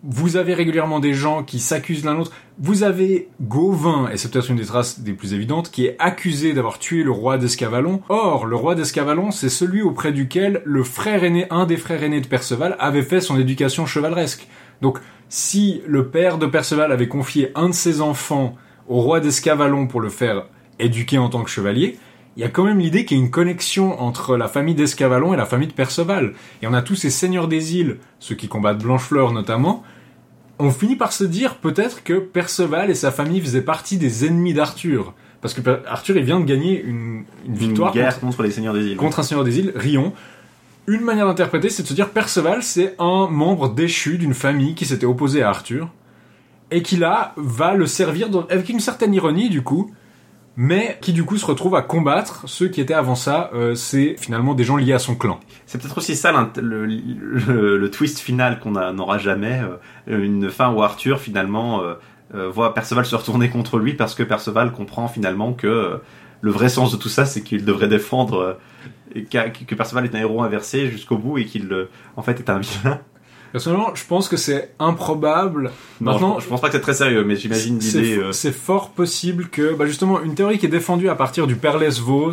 Vous 0.04 0.36
avez 0.36 0.54
régulièrement 0.54 0.98
des 0.98 1.14
gens 1.14 1.44
qui 1.44 1.60
s'accusent 1.60 2.04
l'un 2.04 2.14
l'autre. 2.14 2.32
Vous 2.58 2.82
avez 2.82 3.28
Gauvin, 3.40 4.10
et 4.12 4.16
c'est 4.16 4.32
peut-être 4.32 4.50
une 4.50 4.56
des 4.56 4.64
traces 4.64 4.98
des 4.98 5.12
plus 5.12 5.32
évidentes, 5.32 5.70
qui 5.70 5.86
est 5.86 5.94
accusé 6.00 6.54
d'avoir 6.54 6.80
tué 6.80 7.04
le 7.04 7.12
roi 7.12 7.38
d'Escavalon. 7.38 8.02
Or, 8.08 8.46
le 8.46 8.56
roi 8.56 8.74
d'Escavalon, 8.74 9.30
c'est 9.30 9.48
celui 9.48 9.80
auprès 9.80 10.10
duquel 10.10 10.60
le 10.64 10.82
frère 10.82 11.22
aîné, 11.22 11.46
un 11.50 11.66
des 11.66 11.76
frères 11.76 12.02
aînés 12.02 12.20
de 12.20 12.26
Perceval, 12.26 12.76
avait 12.80 13.02
fait 13.02 13.20
son 13.20 13.38
éducation 13.38 13.86
chevaleresque. 13.86 14.48
Donc, 14.80 14.98
si 15.28 15.82
le 15.86 16.08
père 16.08 16.38
de 16.38 16.46
Perceval 16.46 16.90
avait 16.90 17.06
confié 17.06 17.52
un 17.54 17.68
de 17.68 17.74
ses 17.74 18.00
enfants 18.00 18.56
au 18.88 19.00
roi 19.00 19.20
d'Escavalon 19.20 19.86
pour 19.86 20.00
le 20.00 20.08
faire 20.08 20.46
éduquer 20.80 21.18
en 21.18 21.28
tant 21.28 21.44
que 21.44 21.50
chevalier, 21.50 21.96
il 22.36 22.40
y 22.40 22.44
a 22.44 22.48
quand 22.48 22.64
même 22.64 22.78
l'idée 22.78 23.04
qu'il 23.04 23.18
y 23.18 23.20
a 23.20 23.22
une 23.24 23.30
connexion 23.30 24.00
entre 24.00 24.36
la 24.36 24.48
famille 24.48 24.74
d'Escavalon 24.74 25.34
et 25.34 25.36
la 25.36 25.44
famille 25.46 25.68
de 25.68 25.72
Perceval. 25.74 26.32
Et 26.62 26.66
on 26.66 26.72
a 26.72 26.80
tous 26.82 26.94
ces 26.94 27.10
seigneurs 27.10 27.46
des 27.48 27.76
îles, 27.76 27.98
ceux 28.20 28.34
qui 28.34 28.48
combattent 28.48 28.82
Blanchefleur 28.82 29.32
notamment, 29.32 29.82
on 30.58 30.70
finit 30.70 30.96
par 30.96 31.12
se 31.12 31.24
dire 31.24 31.56
peut-être 31.56 32.02
que 32.04 32.14
Perceval 32.18 32.90
et 32.90 32.94
sa 32.94 33.10
famille 33.10 33.40
faisaient 33.40 33.62
partie 33.62 33.98
des 33.98 34.24
ennemis 34.26 34.54
d'Arthur. 34.54 35.12
Parce 35.40 35.54
que 35.54 35.60
Arthur, 35.86 36.16
il 36.16 36.22
vient 36.24 36.38
de 36.40 36.44
gagner 36.44 36.80
une, 36.82 37.24
une 37.44 37.52
Une 37.52 37.54
victoire 37.54 37.92
guerre 37.92 38.14
contre, 38.14 38.20
contre 38.20 38.42
les 38.44 38.50
seigneurs 38.52 38.74
des 38.74 38.84
îles. 38.86 38.96
contre 38.96 39.18
un 39.18 39.22
seigneur 39.24 39.44
des 39.44 39.58
îles, 39.58 39.72
Rion. 39.74 40.12
Une 40.86 41.00
manière 41.02 41.26
d'interpréter, 41.26 41.68
c'est 41.68 41.82
de 41.82 41.88
se 41.88 41.94
dire 41.94 42.10
Perceval, 42.10 42.62
c'est 42.62 42.94
un 42.98 43.26
membre 43.28 43.68
déchu 43.74 44.18
d'une 44.18 44.34
famille 44.34 44.74
qui 44.74 44.84
s'était 44.86 45.06
opposée 45.06 45.42
à 45.42 45.48
Arthur, 45.48 45.88
et 46.70 46.82
qui 46.82 46.96
là 46.96 47.32
va 47.36 47.74
le 47.74 47.86
servir 47.86 48.30
dans- 48.30 48.46
avec 48.46 48.68
une 48.68 48.80
certaine 48.80 49.12
ironie 49.14 49.48
du 49.50 49.62
coup, 49.62 49.92
mais 50.56 50.98
qui 51.00 51.12
du 51.12 51.24
coup 51.24 51.36
se 51.38 51.46
retrouve 51.46 51.74
à 51.74 51.82
combattre 51.82 52.42
ceux 52.46 52.68
qui 52.68 52.80
étaient 52.80 52.92
avant 52.94 53.14
ça, 53.14 53.50
euh, 53.54 53.74
c'est 53.74 54.16
finalement 54.18 54.54
des 54.54 54.64
gens 54.64 54.76
liés 54.76 54.92
à 54.92 54.98
son 54.98 55.14
clan. 55.14 55.40
C'est 55.66 55.80
peut-être 55.80 55.96
aussi 55.98 56.14
ça 56.16 56.32
le, 56.60 56.84
le- 56.86 57.78
le 57.78 57.90
twist 57.90 58.18
final 58.18 58.58
qu'on 58.60 58.72
n'aura 58.72 59.18
jamais. 59.18 59.60
euh, 59.62 59.76
une 60.24 60.50
fin 60.50 60.70
où 60.72 60.82
Arthur 60.82 61.20
finalement 61.20 61.82
euh, 61.82 61.94
euh, 62.34 62.48
voit 62.50 62.74
Perceval 62.74 63.06
se 63.06 63.14
retourner 63.16 63.48
contre 63.50 63.78
lui 63.78 63.94
parce 63.94 64.14
que 64.14 64.22
Perceval 64.22 64.72
comprend 64.72 65.08
finalement 65.08 65.52
que 65.52 65.66
euh, 65.66 65.96
le 66.42 66.50
vrai 66.50 66.68
sens 66.68 66.90
de 66.92 66.96
tout 66.96 67.08
ça 67.08 67.24
c'est 67.24 67.42
qu'il 67.42 67.64
devrait 67.64 67.88
défendre 67.88 68.58
euh, 69.14 69.22
que 69.66 69.74
Perceval 69.74 70.04
est 70.06 70.14
un 70.14 70.20
héros 70.20 70.42
inversé 70.42 70.88
jusqu'au 70.88 71.16
bout 71.18 71.38
et 71.38 71.44
qu'il 71.44 71.72
euh, 71.72 71.88
en 72.16 72.22
fait 72.22 72.38
est 72.40 72.50
un 72.50 72.58
vilain. 72.60 73.00
Personnellement, 73.52 73.94
je 73.94 74.04
pense 74.06 74.28
que 74.28 74.36
c'est 74.36 74.70
improbable. 74.78 75.70
Non, 76.00 76.12
Maintenant, 76.12 76.38
je, 76.38 76.44
je 76.44 76.48
pense 76.48 76.60
pas 76.60 76.68
que 76.68 76.72
c'est 76.74 76.80
très 76.80 76.94
sérieux, 76.94 77.22
mais 77.24 77.36
j'imagine 77.36 77.78
l'idée. 77.78 77.90
c'est- 78.14 78.18
euh, 78.18 78.32
C'est 78.32 78.52
fort 78.52 78.90
possible 78.90 79.48
que, 79.48 79.74
bah 79.74 79.86
justement, 79.86 80.20
une 80.22 80.34
théorie 80.34 80.58
qui 80.58 80.66
est 80.66 80.70
défendue 80.70 81.08
à 81.08 81.14
partir 81.14 81.46
du 81.46 81.54
Père 81.56 81.78
Lesvos, 81.78 82.32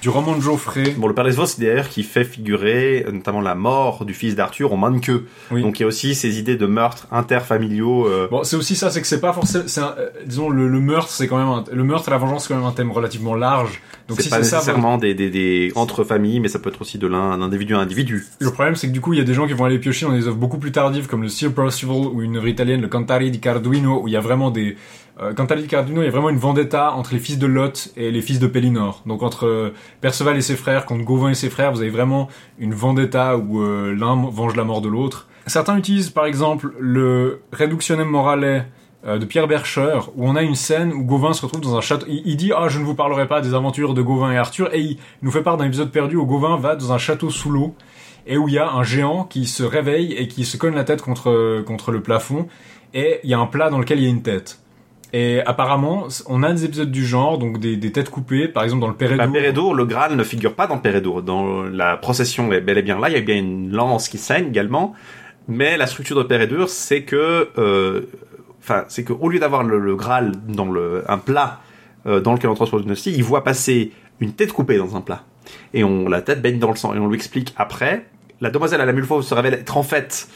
du 0.00 0.08
roman 0.08 0.34
de 0.36 0.40
Geoffrey. 0.40 0.94
Bon, 0.96 1.06
le 1.08 1.14
Père 1.14 1.24
Lesvos, 1.24 1.46
c'est 1.46 1.60
d'ailleurs 1.60 1.88
qui 1.88 2.02
fait 2.02 2.24
figurer 2.24 3.04
euh, 3.06 3.12
notamment 3.12 3.40
la 3.40 3.54
mort 3.54 4.04
du 4.04 4.14
fils 4.14 4.34
d'Arthur 4.34 4.72
en 4.72 4.76
main 4.76 4.90
de 4.90 4.98
queue. 4.98 5.26
Oui. 5.50 5.62
Donc 5.62 5.78
il 5.78 5.82
y 5.82 5.84
a 5.84 5.86
aussi 5.88 6.14
ces 6.14 6.38
idées 6.38 6.56
de 6.56 6.66
meurtres 6.66 7.06
interfamiliaux. 7.10 8.06
euh, 8.06 8.28
Bon, 8.30 8.42
c'est 8.44 8.56
aussi 8.56 8.76
ça, 8.76 8.90
c'est 8.90 9.00
que 9.00 9.06
c'est 9.06 9.20
pas 9.20 9.32
forcément, 9.32 9.64
c'est 9.66 9.80
un- 9.80 9.94
euh, 9.98 10.08
disons 10.26 10.48
le, 10.50 10.68
le 10.68 10.80
meurtre, 10.80 11.10
c'est 11.10 11.26
quand 11.28 11.38
même 11.38 11.48
un- 11.48 11.64
le 11.72 11.84
meurtre 11.84 12.08
et 12.08 12.10
la 12.10 12.18
vengeance, 12.18 12.44
c'est 12.44 12.54
quand 12.54 12.58
même 12.60 12.66
un 12.68 12.72
thème 12.72 12.90
relativement 12.92 13.34
large. 13.34 13.80
Donc 14.08 14.18
c'est 14.18 14.24
si 14.24 14.30
pas 14.30 14.36
c'est 14.38 14.44
ça, 14.44 14.56
nécessairement 14.56 14.98
des, 14.98 15.14
des, 15.14 15.30
des 15.30 15.72
entre 15.76 16.02
familles, 16.04 16.40
mais 16.40 16.48
ça 16.48 16.58
peut 16.58 16.70
être 16.70 16.80
aussi 16.80 16.98
de 16.98 17.06
l'un 17.06 17.40
individu 17.40 17.74
à 17.74 17.78
individu. 17.78 18.24
Le 18.40 18.50
problème, 18.50 18.74
c'est 18.76 18.88
que 18.88 18.92
du 18.92 19.00
coup, 19.00 19.12
il 19.12 19.18
y 19.18 19.22
a 19.22 19.24
des 19.24 19.34
gens 19.34 19.46
qui 19.46 19.52
vont 19.52 19.64
aller 19.64 19.78
piocher 19.78 20.06
dans 20.06 20.12
des 20.12 20.26
œuvres 20.26 20.36
beaucoup 20.36 20.58
plus 20.58 20.72
tardives, 20.72 21.06
comme 21.06 21.22
le 21.22 21.28
Sir 21.28 21.52
Percival 21.52 21.96
ou 22.12 22.22
une 22.22 22.36
œuvre 22.36 22.48
italienne, 22.48 22.80
le 22.80 22.88
Cantari 22.88 23.30
di 23.30 23.38
Carduino, 23.40 24.02
où 24.02 24.08
il 24.08 24.14
y 24.14 24.16
a 24.16 24.20
vraiment 24.20 24.50
des... 24.50 24.76
Euh, 25.20 25.34
Cantari 25.34 25.62
di 25.62 25.68
Carduino, 25.68 26.00
il 26.00 26.06
y 26.06 26.08
a 26.08 26.10
vraiment 26.10 26.30
une 26.30 26.38
vendetta 26.38 26.92
entre 26.92 27.12
les 27.12 27.20
fils 27.20 27.38
de 27.38 27.46
Lot 27.46 27.92
et 27.96 28.10
les 28.10 28.22
fils 28.22 28.38
de 28.38 28.46
Pellinor. 28.46 29.02
Donc 29.06 29.22
entre 29.22 29.46
euh, 29.46 29.74
Perceval 30.00 30.36
et 30.36 30.40
ses 30.40 30.56
frères, 30.56 30.86
contre 30.86 31.04
Gauvin 31.04 31.30
et 31.30 31.34
ses 31.34 31.50
frères, 31.50 31.72
vous 31.72 31.82
avez 31.82 31.90
vraiment 31.90 32.28
une 32.58 32.72
vendetta 32.72 33.36
où 33.36 33.60
euh, 33.60 33.94
l'un 33.94 34.14
venge 34.14 34.56
la 34.56 34.64
mort 34.64 34.80
de 34.80 34.88
l'autre. 34.88 35.28
Certains 35.46 35.76
utilisent 35.76 36.10
par 36.10 36.24
exemple 36.24 36.72
le 36.78 37.42
Reductionem 37.52 38.08
Morale 38.08 38.66
de 39.02 39.24
Pierre 39.24 39.48
Bercher, 39.48 39.98
où 40.14 40.28
on 40.28 40.36
a 40.36 40.42
une 40.42 40.54
scène 40.54 40.92
où 40.92 41.04
Gauvin 41.04 41.32
se 41.32 41.40
retrouve 41.40 41.62
dans 41.62 41.74
un 41.74 41.80
château. 41.80 42.04
Il, 42.06 42.22
il 42.26 42.36
dit 42.36 42.52
ah 42.54 42.68
je 42.68 42.78
ne 42.78 42.84
vous 42.84 42.94
parlerai 42.94 43.26
pas 43.26 43.40
des 43.40 43.54
aventures 43.54 43.94
de 43.94 44.02
Gauvin 44.02 44.30
et 44.30 44.36
Arthur, 44.36 44.68
et 44.74 44.80
il 44.80 44.98
nous 45.22 45.30
fait 45.30 45.42
part 45.42 45.56
d'un 45.56 45.64
épisode 45.64 45.90
perdu 45.90 46.16
où 46.16 46.26
Gauvin 46.26 46.58
va 46.58 46.76
dans 46.76 46.92
un 46.92 46.98
château 46.98 47.30
sous 47.30 47.50
l'eau 47.50 47.74
et 48.26 48.36
où 48.36 48.46
il 48.48 48.54
y 48.54 48.58
a 48.58 48.70
un 48.70 48.82
géant 48.82 49.24
qui 49.24 49.46
se 49.46 49.62
réveille 49.62 50.12
et 50.12 50.28
qui 50.28 50.44
se 50.44 50.58
cogne 50.58 50.74
la 50.74 50.84
tête 50.84 51.00
contre 51.00 51.62
contre 51.62 51.90
le 51.90 52.02
plafond, 52.02 52.46
et 52.92 53.20
il 53.24 53.30
y 53.30 53.34
a 53.34 53.38
un 53.38 53.46
plat 53.46 53.70
dans 53.70 53.78
lequel 53.78 53.98
il 53.98 54.04
y 54.04 54.06
a 54.06 54.10
une 54.10 54.22
tête. 54.22 54.59
Et 55.12 55.40
apparemment, 55.44 56.06
on 56.26 56.42
a 56.42 56.52
des 56.52 56.64
épisodes 56.64 56.90
du 56.90 57.04
genre, 57.04 57.38
donc 57.38 57.58
des, 57.58 57.92
têtes 57.92 58.10
coupées, 58.10 58.46
par 58.46 58.62
exemple 58.62 58.82
dans 58.82 58.88
le 58.88 58.94
Pérédour. 58.94 59.26
La 59.26 59.32
Pérédour, 59.32 59.74
le 59.74 59.84
Graal 59.84 60.14
ne 60.14 60.22
figure 60.22 60.54
pas 60.54 60.66
dans 60.66 60.76
le 60.76 60.80
Pérédour. 60.80 61.22
Dans 61.22 61.64
la 61.64 61.96
procession 61.96 62.52
est 62.52 62.60
bel 62.60 62.78
et 62.78 62.82
bien 62.82 62.98
là, 62.98 63.08
il 63.08 63.14
y 63.14 63.18
a 63.18 63.20
bien 63.20 63.36
une 63.36 63.72
lance 63.72 64.08
qui 64.08 64.18
saigne 64.18 64.48
également. 64.48 64.94
Mais 65.48 65.76
la 65.76 65.86
structure 65.86 66.16
de 66.16 66.22
Pérédour, 66.22 66.68
c'est 66.68 67.02
que, 67.02 67.48
euh, 67.58 68.02
enfin, 68.60 68.84
c'est 68.88 69.02
que 69.02 69.12
au 69.12 69.28
lieu 69.28 69.40
d'avoir 69.40 69.64
le, 69.64 69.80
le 69.80 69.96
Graal 69.96 70.32
dans 70.46 70.70
le 70.70 71.04
un 71.08 71.18
plat 71.18 71.60
euh, 72.06 72.20
dans 72.20 72.32
lequel 72.32 72.50
on 72.50 72.54
transporte 72.54 72.84
une 72.84 72.92
hostie, 72.92 73.12
il 73.12 73.24
voit 73.24 73.42
passer 73.42 73.92
une 74.20 74.32
tête 74.32 74.52
coupée 74.52 74.76
dans 74.76 74.96
un 74.96 75.00
plat. 75.00 75.24
Et 75.74 75.82
on 75.82 76.08
la 76.08 76.22
tête 76.22 76.40
baigne 76.40 76.58
dans 76.58 76.70
le 76.70 76.76
sang. 76.76 76.94
Et 76.94 76.98
on 76.98 77.08
lui 77.08 77.16
explique 77.16 77.52
après. 77.56 78.06
La 78.40 78.50
demoiselle 78.50 78.80
à 78.80 78.86
la 78.86 78.92
Mulefauve 78.92 79.22
se 79.22 79.34
révèle 79.34 79.54
être 79.54 79.76
en 79.76 79.82
fait 79.82 80.28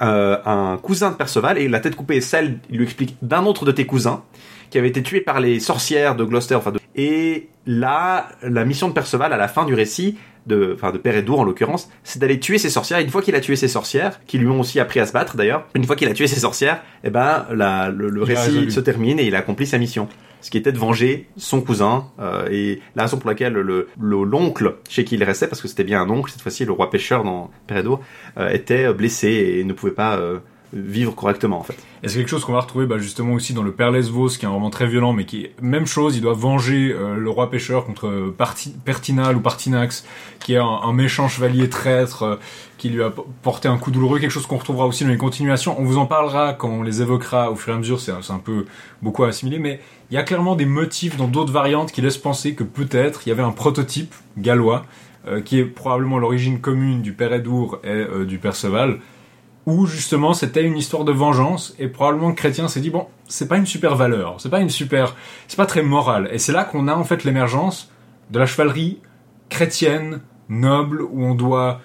euh, 0.00 0.38
un 0.46 0.78
cousin 0.78 1.10
de 1.10 1.16
Perceval 1.16 1.58
et 1.58 1.68
la 1.68 1.80
tête 1.80 1.94
coupée 1.94 2.16
est 2.16 2.22
celle, 2.22 2.58
il 2.70 2.78
lui 2.78 2.84
explique, 2.84 3.16
d'un 3.20 3.44
autre 3.44 3.64
de 3.66 3.72
tes 3.72 3.84
cousins 3.84 4.22
qui 4.70 4.78
avait 4.78 4.88
été 4.88 5.02
tué 5.02 5.20
par 5.20 5.40
les 5.40 5.60
sorcières 5.60 6.14
de 6.16 6.24
Gloucester. 6.24 6.54
Enfin, 6.54 6.70
de... 6.70 6.78
Et 6.94 7.48
là, 7.66 8.28
la 8.42 8.64
mission 8.64 8.88
de 8.88 8.94
Perceval 8.94 9.32
à 9.32 9.36
la 9.36 9.48
fin 9.48 9.64
du 9.64 9.74
récit, 9.74 10.16
de, 10.46 10.72
enfin 10.74 10.90
de 10.90 10.98
Pérédour 10.98 11.40
en 11.40 11.44
l'occurrence, 11.44 11.90
c'est 12.02 12.18
d'aller 12.18 12.40
tuer 12.40 12.56
ces 12.56 12.70
sorcières. 12.70 12.98
Et 12.98 13.02
une 13.02 13.10
fois 13.10 13.20
qu'il 13.20 13.34
a 13.34 13.40
tué 13.40 13.56
ces 13.56 13.68
sorcières, 13.68 14.20
qui 14.26 14.38
lui 14.38 14.46
ont 14.46 14.60
aussi 14.60 14.80
appris 14.80 15.00
à 15.00 15.06
se 15.06 15.12
battre 15.12 15.36
d'ailleurs, 15.36 15.66
une 15.74 15.84
fois 15.84 15.96
qu'il 15.96 16.08
a 16.08 16.14
tué 16.14 16.28
ces 16.28 16.40
sorcières, 16.40 16.80
eh 17.04 17.10
ben 17.10 17.46
la, 17.52 17.90
le, 17.90 18.08
le 18.08 18.22
récit 18.22 18.70
se 18.70 18.80
termine 18.80 19.18
et 19.18 19.26
il 19.26 19.34
a 19.34 19.38
accompli 19.38 19.66
sa 19.66 19.76
mission. 19.76 20.08
Ce 20.42 20.50
qui 20.50 20.58
était 20.58 20.72
de 20.72 20.78
venger 20.78 21.28
son 21.36 21.60
cousin 21.60 22.06
euh, 22.18 22.48
et 22.50 22.80
la 22.96 23.02
raison 23.02 23.18
pour 23.18 23.28
laquelle 23.28 23.52
le 23.52 23.88
le- 24.00 24.24
l'oncle 24.24 24.76
chez 24.88 25.04
qui 25.04 25.14
il 25.16 25.24
restait, 25.24 25.46
parce 25.48 25.60
que 25.60 25.68
c'était 25.68 25.84
bien 25.84 26.00
un 26.02 26.08
oncle 26.10 26.30
cette 26.30 26.40
fois-ci, 26.42 26.64
le 26.64 26.72
roi 26.72 26.90
pêcheur 26.90 27.24
dans 27.24 27.50
Pérédour, 27.66 28.00
euh, 28.38 28.48
était 28.50 28.92
blessé 28.94 29.56
et 29.58 29.64
ne 29.64 29.72
pouvait 29.72 29.92
pas 29.92 30.16
euh, 30.16 30.38
vivre 30.72 31.14
correctement 31.14 31.58
en 31.58 31.62
fait. 31.62 31.76
Et 32.02 32.08
c'est 32.08 32.18
quelque 32.18 32.28
chose 32.28 32.44
qu'on 32.44 32.52
va 32.52 32.60
retrouver 32.60 32.86
bah, 32.86 32.98
justement 32.98 33.34
aussi 33.34 33.52
dans 33.52 33.62
le 33.62 33.72
Père 33.72 33.90
Lesvos, 33.90 34.28
qui 34.28 34.44
est 34.44 34.48
un 34.48 34.52
roman 34.52 34.70
très 34.70 34.86
violent, 34.86 35.12
mais 35.12 35.24
qui 35.24 35.44
est 35.44 35.54
même 35.60 35.86
chose. 35.86 36.16
Il 36.16 36.22
doit 36.22 36.34
venger 36.34 36.92
euh, 36.92 37.16
le 37.16 37.30
roi 37.30 37.50
pêcheur 37.50 37.84
contre 37.84 38.32
Parti- 38.36 38.74
Pertinal 38.84 39.36
ou 39.36 39.40
Partinax, 39.40 40.06
qui 40.38 40.54
est 40.54 40.58
un, 40.58 40.92
méchant 40.92 41.28
chevalier 41.28 41.68
traître 41.68 42.22
euh, 42.22 42.36
qui 42.78 42.88
lui 42.88 43.02
a 43.02 43.12
porté 43.42 43.68
un 43.68 43.78
coup 43.78 43.90
douloureux. 43.90 44.18
Quelque 44.18 44.30
chose 44.30 44.46
qu'on 44.46 44.58
retrouvera 44.58 44.86
aussi 44.86 45.04
dans 45.04 45.10
les 45.10 45.16
continuations. 45.16 45.76
On 45.78 45.84
vous 45.84 45.98
en 45.98 46.06
parlera 46.06 46.54
quand 46.54 46.68
on 46.68 46.82
les 46.82 47.02
évoquera 47.02 47.50
au 47.50 47.56
fur 47.56 47.72
et 47.72 47.76
à 47.76 47.78
mesure. 47.78 48.00
C'est 48.00 48.12
un, 48.12 48.22
c'est 48.22 48.32
un 48.32 48.38
peu 48.38 48.66
beaucoup 49.02 49.24
à 49.24 49.28
assimiler, 49.28 49.58
mais 49.58 49.80
il 50.10 50.14
y 50.14 50.18
a 50.18 50.22
clairement 50.22 50.56
des 50.56 50.66
motifs 50.66 51.16
dans 51.16 51.28
d'autres 51.28 51.52
variantes 51.52 51.92
qui 51.92 52.00
laissent 52.00 52.18
penser 52.18 52.54
que 52.54 52.64
peut-être 52.64 53.26
il 53.26 53.28
y 53.28 53.32
avait 53.32 53.42
un 53.42 53.52
prototype 53.52 54.14
gallois 54.38 54.84
euh, 55.28 55.42
qui 55.42 55.58
est 55.58 55.64
probablement 55.64 56.18
l'origine 56.18 56.60
commune 56.60 57.02
du 57.02 57.12
Père 57.12 57.32
Edour 57.34 57.78
et 57.84 57.88
euh, 57.88 58.24
du 58.24 58.38
Perceval 58.38 59.00
où 59.66 59.86
justement 59.86 60.32
c'était 60.32 60.64
une 60.64 60.76
histoire 60.76 61.04
de 61.04 61.12
vengeance 61.12 61.74
et 61.78 61.88
probablement 61.88 62.32
Chrétien 62.32 62.68
s'est 62.68 62.80
dit 62.80 62.90
bon 62.90 63.06
c'est 63.28 63.48
pas 63.48 63.56
une 63.56 63.66
super 63.66 63.94
valeur 63.94 64.36
c'est 64.38 64.48
pas 64.48 64.60
une 64.60 64.70
super 64.70 65.14
c'est 65.48 65.56
pas 65.56 65.66
très 65.66 65.82
moral 65.82 66.28
et 66.32 66.38
c'est 66.38 66.52
là 66.52 66.64
qu'on 66.64 66.88
a 66.88 66.94
en 66.94 67.04
fait 67.04 67.24
l'émergence 67.24 67.90
de 68.30 68.38
la 68.38 68.46
chevalerie 68.46 69.00
chrétienne 69.48 70.20
noble 70.48 71.02
où 71.02 71.24
on 71.24 71.34
doit 71.34 71.80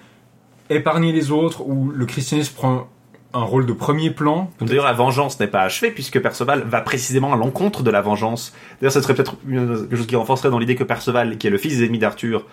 épargner 0.70 1.12
les 1.12 1.30
autres 1.30 1.62
où 1.66 1.90
le 1.90 2.06
christianisme 2.06 2.54
prend 2.54 2.88
un 3.36 3.42
rôle 3.42 3.66
de 3.66 3.72
premier 3.72 4.10
plan 4.10 4.50
D'ailleurs, 4.60 4.86
la 4.86 4.92
vengeance 4.92 5.38
n'est 5.38 5.46
pas 5.46 5.60
achevée 5.60 5.90
puisque 5.90 6.20
Perceval 6.20 6.62
va 6.62 6.80
précisément 6.80 7.32
à 7.32 7.36
l'encontre 7.36 7.82
de 7.82 7.90
la 7.90 8.00
vengeance. 8.00 8.54
D'ailleurs, 8.80 8.92
ce 8.92 9.00
serait 9.02 9.14
peut-être 9.14 9.36
quelque 9.44 9.96
chose 9.96 10.06
qui 10.06 10.16
renforcerait 10.16 10.50
dans 10.50 10.58
l'idée 10.58 10.74
que 10.74 10.84
Perceval, 10.84 11.36
qui 11.36 11.46
est 11.46 11.50
le 11.50 11.58
fils 11.58 11.76
des 11.76 11.84
ennemis 11.84 11.98
d'Arthur, 11.98 12.46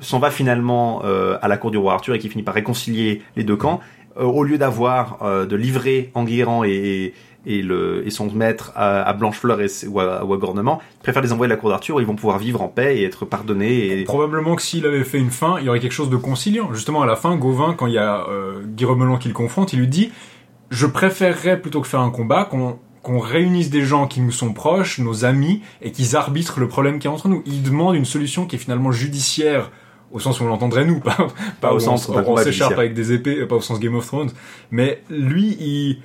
s'en 0.00 0.20
va 0.20 0.30
finalement 0.30 1.02
euh, 1.04 1.38
à 1.42 1.48
la 1.48 1.56
cour 1.56 1.70
du 1.70 1.78
roi 1.78 1.94
Arthur 1.94 2.14
et 2.14 2.18
qui 2.18 2.28
finit 2.28 2.44
par 2.44 2.54
réconcilier 2.54 3.22
les 3.34 3.42
deux 3.42 3.56
camps. 3.56 3.80
Euh, 4.18 4.24
au 4.24 4.42
lieu 4.42 4.58
d'avoir 4.58 5.18
euh, 5.22 5.46
de 5.46 5.54
livrer 5.54 6.10
Enguerrand 6.14 6.64
et, 6.64 7.14
et, 7.46 7.62
le, 7.62 8.04
et 8.04 8.10
son 8.10 8.28
maître 8.32 8.72
à, 8.74 9.02
à 9.02 9.12
Blanchefleur 9.12 9.60
et, 9.60 9.68
ou, 9.86 10.00
à, 10.00 10.24
ou 10.24 10.34
à 10.34 11.20
les 11.22 11.32
envoyer 11.32 11.52
à 11.52 11.54
la 11.54 11.60
cour 11.60 11.70
d'Arthur 11.70 12.00
ils 12.00 12.06
vont 12.06 12.16
pouvoir 12.16 12.38
vivre 12.38 12.60
en 12.60 12.68
paix 12.68 12.98
et 12.98 13.04
être 13.04 13.24
pardonnés. 13.24 14.00
Et... 14.00 14.04
Probablement 14.04 14.56
que 14.56 14.62
s'il 14.62 14.84
avait 14.86 15.04
fait 15.04 15.18
une 15.18 15.30
fin, 15.30 15.58
il 15.60 15.66
y 15.66 15.68
aurait 15.68 15.80
quelque 15.80 15.92
chose 15.92 16.10
de 16.10 16.16
conciliant. 16.16 16.72
Justement, 16.74 17.02
à 17.02 17.06
la 17.06 17.16
fin, 17.16 17.36
Gauvin, 17.36 17.74
quand 17.74 17.86
il 17.86 17.94
y 17.94 17.98
a 17.98 18.26
euh, 18.28 18.62
Guy 18.64 18.84
Remelon 18.84 19.18
qui 19.18 19.28
le 19.28 19.34
confronte, 19.34 19.72
il 19.72 19.78
lui 19.78 19.88
dit 19.88 20.10
«Je 20.70 20.86
préférerais, 20.86 21.60
plutôt 21.60 21.80
que 21.80 21.86
faire 21.86 22.00
un 22.00 22.10
combat, 22.10 22.44
qu'on 22.44 22.78
qu'on 23.00 23.20
réunisse 23.20 23.70
des 23.70 23.84
gens 23.84 24.06
qui 24.06 24.20
nous 24.20 24.32
sont 24.32 24.52
proches, 24.52 24.98
nos 24.98 25.24
amis, 25.24 25.62
et 25.80 25.92
qu'ils 25.92 26.16
arbitrent 26.16 26.58
le 26.60 26.68
problème 26.68 26.98
qu'il 26.98 27.08
y 27.08 27.12
a 27.12 27.14
entre 27.14 27.28
nous.» 27.28 27.42
Il 27.46 27.62
demande 27.62 27.94
une 27.94 28.04
solution 28.04 28.44
qui 28.46 28.56
est 28.56 28.58
finalement 28.58 28.90
judiciaire, 28.90 29.70
au 30.12 30.18
sens 30.20 30.40
où 30.40 30.44
on 30.44 30.48
l'entendrait 30.48 30.84
nous, 30.84 31.00
pas, 31.00 31.16
pas 31.60 31.72
au 31.72 31.78
sens 31.80 32.08
on, 32.08 32.36
s'écharpe 32.44 32.72
avec 32.78 32.94
des 32.94 33.12
épées, 33.12 33.44
pas 33.46 33.56
au 33.56 33.60
sens 33.60 33.78
Game 33.80 33.94
of 33.94 34.06
Thrones. 34.06 34.30
Mais 34.70 35.02
lui, 35.10 35.56
il, 35.60 36.02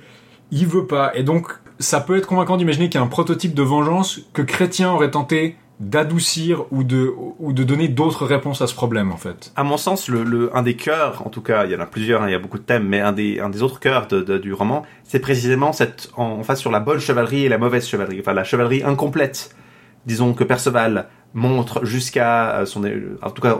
il 0.50 0.66
veut 0.66 0.86
pas. 0.86 1.12
Et 1.16 1.22
donc, 1.22 1.48
ça 1.78 2.00
peut 2.00 2.16
être 2.16 2.26
convaincant 2.26 2.56
d'imaginer 2.56 2.88
qu'il 2.88 3.00
y 3.00 3.02
a 3.02 3.06
un 3.06 3.08
prototype 3.08 3.54
de 3.54 3.62
vengeance 3.62 4.20
que 4.32 4.42
Chrétien 4.42 4.92
aurait 4.92 5.10
tenté 5.10 5.56
d'adoucir 5.80 6.64
ou 6.70 6.84
de, 6.84 7.12
ou 7.40 7.52
de 7.52 7.64
donner 7.64 7.88
d'autres 7.88 8.24
réponses 8.26 8.62
à 8.62 8.68
ce 8.68 8.74
problème, 8.74 9.10
en 9.10 9.16
fait. 9.16 9.52
À 9.56 9.64
mon 9.64 9.76
sens, 9.76 10.08
le, 10.08 10.22
le- 10.22 10.56
un 10.56 10.62
des 10.62 10.76
cœurs, 10.76 11.26
en 11.26 11.30
tout 11.30 11.40
cas, 11.42 11.64
il 11.66 11.72
y 11.72 11.76
en 11.76 11.80
a 11.80 11.86
plusieurs, 11.86 12.22
hein, 12.22 12.28
il 12.28 12.32
y 12.32 12.34
a 12.34 12.38
beaucoup 12.38 12.58
de 12.58 12.62
thèmes, 12.62 12.86
mais 12.86 13.00
un 13.00 13.10
des, 13.12 13.40
un 13.40 13.50
des 13.50 13.60
autres 13.62 13.80
cœurs 13.80 14.06
de, 14.06 14.20
de- 14.20 14.38
du 14.38 14.52
roman, 14.52 14.84
c'est 15.02 15.18
précisément 15.18 15.72
cette, 15.72 16.10
en, 16.16 16.42
face 16.44 16.60
sur 16.60 16.70
la 16.70 16.78
bonne 16.78 17.00
chevalerie 17.00 17.44
et 17.44 17.48
la 17.48 17.58
mauvaise 17.58 17.88
chevalerie, 17.88 18.20
enfin 18.20 18.34
la 18.34 18.44
chevalerie 18.44 18.82
incomplète. 18.84 19.54
Disons 20.06 20.32
que 20.32 20.44
Perceval 20.44 21.08
montre 21.34 21.84
jusqu'à 21.84 22.58
euh, 22.58 22.66
son, 22.66 22.84
é- 22.84 23.02
en 23.22 23.30
tout 23.30 23.42
cas, 23.42 23.58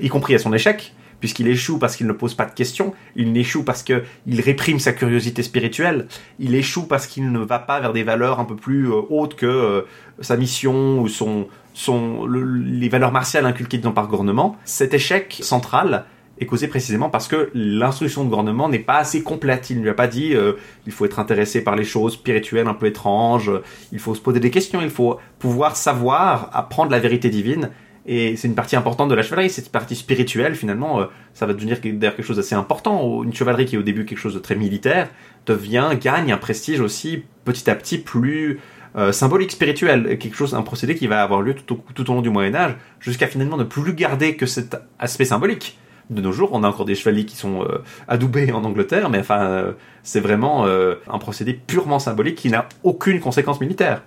y 0.00 0.08
compris 0.08 0.34
à 0.34 0.38
son 0.38 0.52
échec, 0.52 0.94
puisqu'il 1.20 1.48
échoue 1.48 1.78
parce 1.78 1.96
qu'il 1.96 2.06
ne 2.06 2.12
pose 2.12 2.34
pas 2.34 2.46
de 2.46 2.54
questions, 2.54 2.94
il 3.14 3.36
échoue 3.36 3.62
parce 3.62 3.82
que 3.82 4.04
il 4.26 4.40
réprime 4.40 4.78
sa 4.78 4.92
curiosité 4.92 5.42
spirituelle, 5.42 6.06
il 6.38 6.54
échoue 6.54 6.86
parce 6.86 7.06
qu'il 7.06 7.30
ne 7.30 7.38
va 7.40 7.58
pas 7.58 7.78
vers 7.80 7.92
des 7.92 8.02
valeurs 8.04 8.40
un 8.40 8.44
peu 8.46 8.56
plus 8.56 8.88
euh, 8.90 9.02
hautes 9.10 9.36
que 9.36 9.46
euh, 9.46 9.82
sa 10.20 10.36
mission 10.38 11.00
ou 11.00 11.08
son, 11.08 11.46
son, 11.74 12.24
le- 12.24 12.44
les 12.56 12.88
valeurs 12.88 13.12
martiales 13.12 13.44
inculquées 13.44 13.78
dans 13.78 13.92
par 13.92 14.08
Gornement. 14.08 14.56
Cet 14.64 14.94
échec 14.94 15.38
central 15.42 16.04
est 16.38 16.46
causé 16.46 16.68
précisément 16.68 17.10
parce 17.10 17.28
que 17.28 17.50
l'instruction 17.52 18.24
de 18.24 18.30
Gornement 18.30 18.70
n'est 18.70 18.78
pas 18.78 18.96
assez 18.96 19.22
complète. 19.22 19.68
Il 19.68 19.76
ne 19.76 19.82
lui 19.82 19.90
a 19.90 19.94
pas 19.94 20.06
dit 20.08 20.34
euh, 20.34 20.54
il 20.86 20.92
faut 20.92 21.04
être 21.04 21.18
intéressé 21.18 21.62
par 21.62 21.76
les 21.76 21.84
choses 21.84 22.14
spirituelles 22.14 22.66
un 22.66 22.72
peu 22.72 22.86
étranges, 22.86 23.50
il 23.92 23.98
faut 23.98 24.14
se 24.14 24.22
poser 24.22 24.40
des 24.40 24.50
questions, 24.50 24.80
il 24.80 24.88
faut 24.88 25.18
pouvoir 25.38 25.76
savoir 25.76 26.48
apprendre 26.54 26.92
la 26.92 26.98
vérité 26.98 27.28
divine. 27.28 27.68
Et 28.06 28.36
c'est 28.36 28.48
une 28.48 28.54
partie 28.54 28.76
importante 28.76 29.10
de 29.10 29.14
la 29.14 29.22
chevalerie, 29.22 29.50
cette 29.50 29.70
partie 29.70 29.94
spirituelle 29.94 30.54
finalement, 30.54 31.00
euh, 31.00 31.04
ça 31.34 31.46
va 31.46 31.52
devenir 31.52 31.78
d'ailleurs 31.82 32.16
quelque 32.16 32.24
chose 32.24 32.36
d'assez 32.36 32.54
important. 32.54 33.22
Une 33.22 33.34
chevalerie 33.34 33.66
qui 33.66 33.76
est 33.76 33.78
au 33.78 33.82
début 33.82 34.06
quelque 34.06 34.18
chose 34.18 34.34
de 34.34 34.38
très 34.38 34.56
militaire 34.56 35.08
devient, 35.46 35.90
gagne 36.00 36.32
un 36.32 36.38
prestige 36.38 36.80
aussi 36.80 37.24
petit 37.44 37.68
à 37.68 37.74
petit 37.74 37.98
plus 37.98 38.60
euh, 38.96 39.12
symbolique, 39.12 39.52
spirituel, 39.52 40.18
quelque 40.18 40.34
chose, 40.34 40.54
un 40.54 40.62
procédé 40.62 40.94
qui 40.94 41.06
va 41.06 41.22
avoir 41.22 41.42
lieu 41.42 41.54
tout 41.54 41.78
au, 41.78 42.12
long 42.12 42.22
du 42.22 42.30
Moyen 42.30 42.54
Âge, 42.54 42.76
jusqu'à 43.00 43.26
finalement 43.26 43.56
ne 43.56 43.64
plus 43.64 43.92
garder 43.92 44.34
que 44.34 44.46
cet 44.46 44.76
aspect 44.98 45.26
symbolique. 45.26 45.78
De 46.08 46.20
nos 46.20 46.32
jours, 46.32 46.50
on 46.52 46.64
a 46.64 46.68
encore 46.68 46.86
des 46.86 46.96
chevaliers 46.96 47.24
qui 47.24 47.36
sont 47.36 47.62
euh, 47.62 47.84
adoubés 48.08 48.50
en 48.50 48.64
Angleterre, 48.64 49.10
mais 49.10 49.20
enfin, 49.20 49.74
c'est 50.02 50.18
vraiment 50.18 50.66
un 50.66 51.18
procédé 51.18 51.52
purement 51.52 52.00
symbolique 52.00 52.34
qui 52.34 52.50
n'a 52.50 52.68
aucune 52.82 53.20
conséquence 53.20 53.60
militaire 53.60 54.02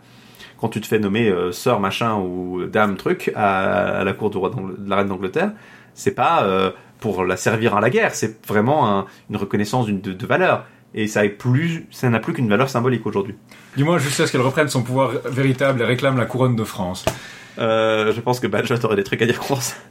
quand 0.63 0.69
tu 0.69 0.79
te 0.79 0.87
fais 0.87 0.97
nommer 0.97 1.27
euh, 1.27 1.51
sœur 1.51 1.81
machin 1.81 2.15
ou 2.15 2.63
dame 2.65 2.95
truc 2.95 3.31
à, 3.35 3.99
à 3.99 4.03
la 4.05 4.13
cour 4.13 4.29
du 4.29 4.37
roi 4.37 4.49
de 4.49 4.89
la 4.89 4.95
reine 4.95 5.09
d'Angleterre, 5.09 5.51
c'est 5.93 6.15
pas 6.15 6.43
euh, 6.45 6.71
pour 7.01 7.25
la 7.25 7.35
servir 7.35 7.75
à 7.75 7.81
la 7.81 7.89
guerre, 7.89 8.15
c'est 8.15 8.45
vraiment 8.47 8.89
un- 8.89 9.05
une 9.29 9.35
reconnaissance 9.35 9.87
de, 9.87 9.91
de 10.13 10.25
valeur. 10.25 10.65
Et 10.95 11.07
ça 11.07 11.25
est 11.25 11.29
plus, 11.29 11.85
ça 11.91 12.07
n'a 12.09 12.19
plus 12.19 12.31
qu'une 12.33 12.47
valeur 12.47 12.69
symbolique 12.69 13.05
aujourd'hui. 13.05 13.35
Dis-moi 13.75 13.97
jusqu'à 13.97 14.25
ce 14.25 14.31
qu'elle 14.31 14.39
reprenne 14.41 14.69
son 14.69 14.83
pouvoir 14.83 15.11
véritable 15.25 15.81
et 15.81 15.85
réclame 15.85 16.15
la 16.17 16.25
couronne 16.25 16.55
de 16.55 16.63
France. 16.63 17.03
Euh, 17.59 18.13
je 18.13 18.21
pense 18.21 18.39
que 18.39 18.47
Badge 18.47 18.71
aurait 18.83 18.95
des 18.95 19.03
trucs 19.03 19.21
à 19.21 19.25
dire 19.25 19.39
contre 19.39 19.61
ça. 19.63 19.75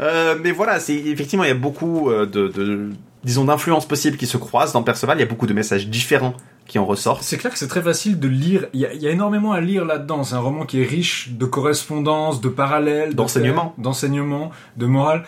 Euh, 0.00 0.36
mais 0.42 0.50
voilà, 0.52 0.78
c'est 0.80 0.94
effectivement 0.94 1.44
il 1.44 1.48
y 1.48 1.52
a 1.52 1.54
beaucoup 1.54 2.10
de, 2.10 2.24
de 2.48 2.90
disons 3.24 3.44
d'influences 3.44 3.86
possibles 3.86 4.16
qui 4.16 4.26
se 4.26 4.36
croisent 4.36 4.72
dans 4.72 4.82
Perceval. 4.82 5.16
Il 5.18 5.20
y 5.20 5.24
a 5.24 5.26
beaucoup 5.26 5.46
de 5.46 5.52
messages 5.54 5.88
différents 5.88 6.34
qui 6.72 6.78
en 6.78 6.86
ressortent. 6.86 7.22
C'est 7.22 7.36
clair 7.36 7.52
que 7.52 7.58
c'est 7.58 7.68
très 7.68 7.82
facile 7.82 8.18
de 8.18 8.28
lire. 8.28 8.64
Il 8.72 8.80
y, 8.80 8.86
a, 8.86 8.94
y 8.94 9.06
a 9.06 9.10
énormément 9.10 9.52
à 9.52 9.60
lire 9.60 9.84
là-dedans. 9.84 10.24
C'est 10.24 10.36
un 10.36 10.40
roman 10.40 10.64
qui 10.64 10.80
est 10.80 10.86
riche 10.86 11.28
de 11.32 11.44
correspondances, 11.44 12.40
de 12.40 12.48
parallèles, 12.48 13.10
de 13.10 13.14
D'enseignements. 13.14 13.74
faits, 13.76 13.84
d'enseignements, 13.84 14.50
de 14.78 14.86
morale. 14.86 15.24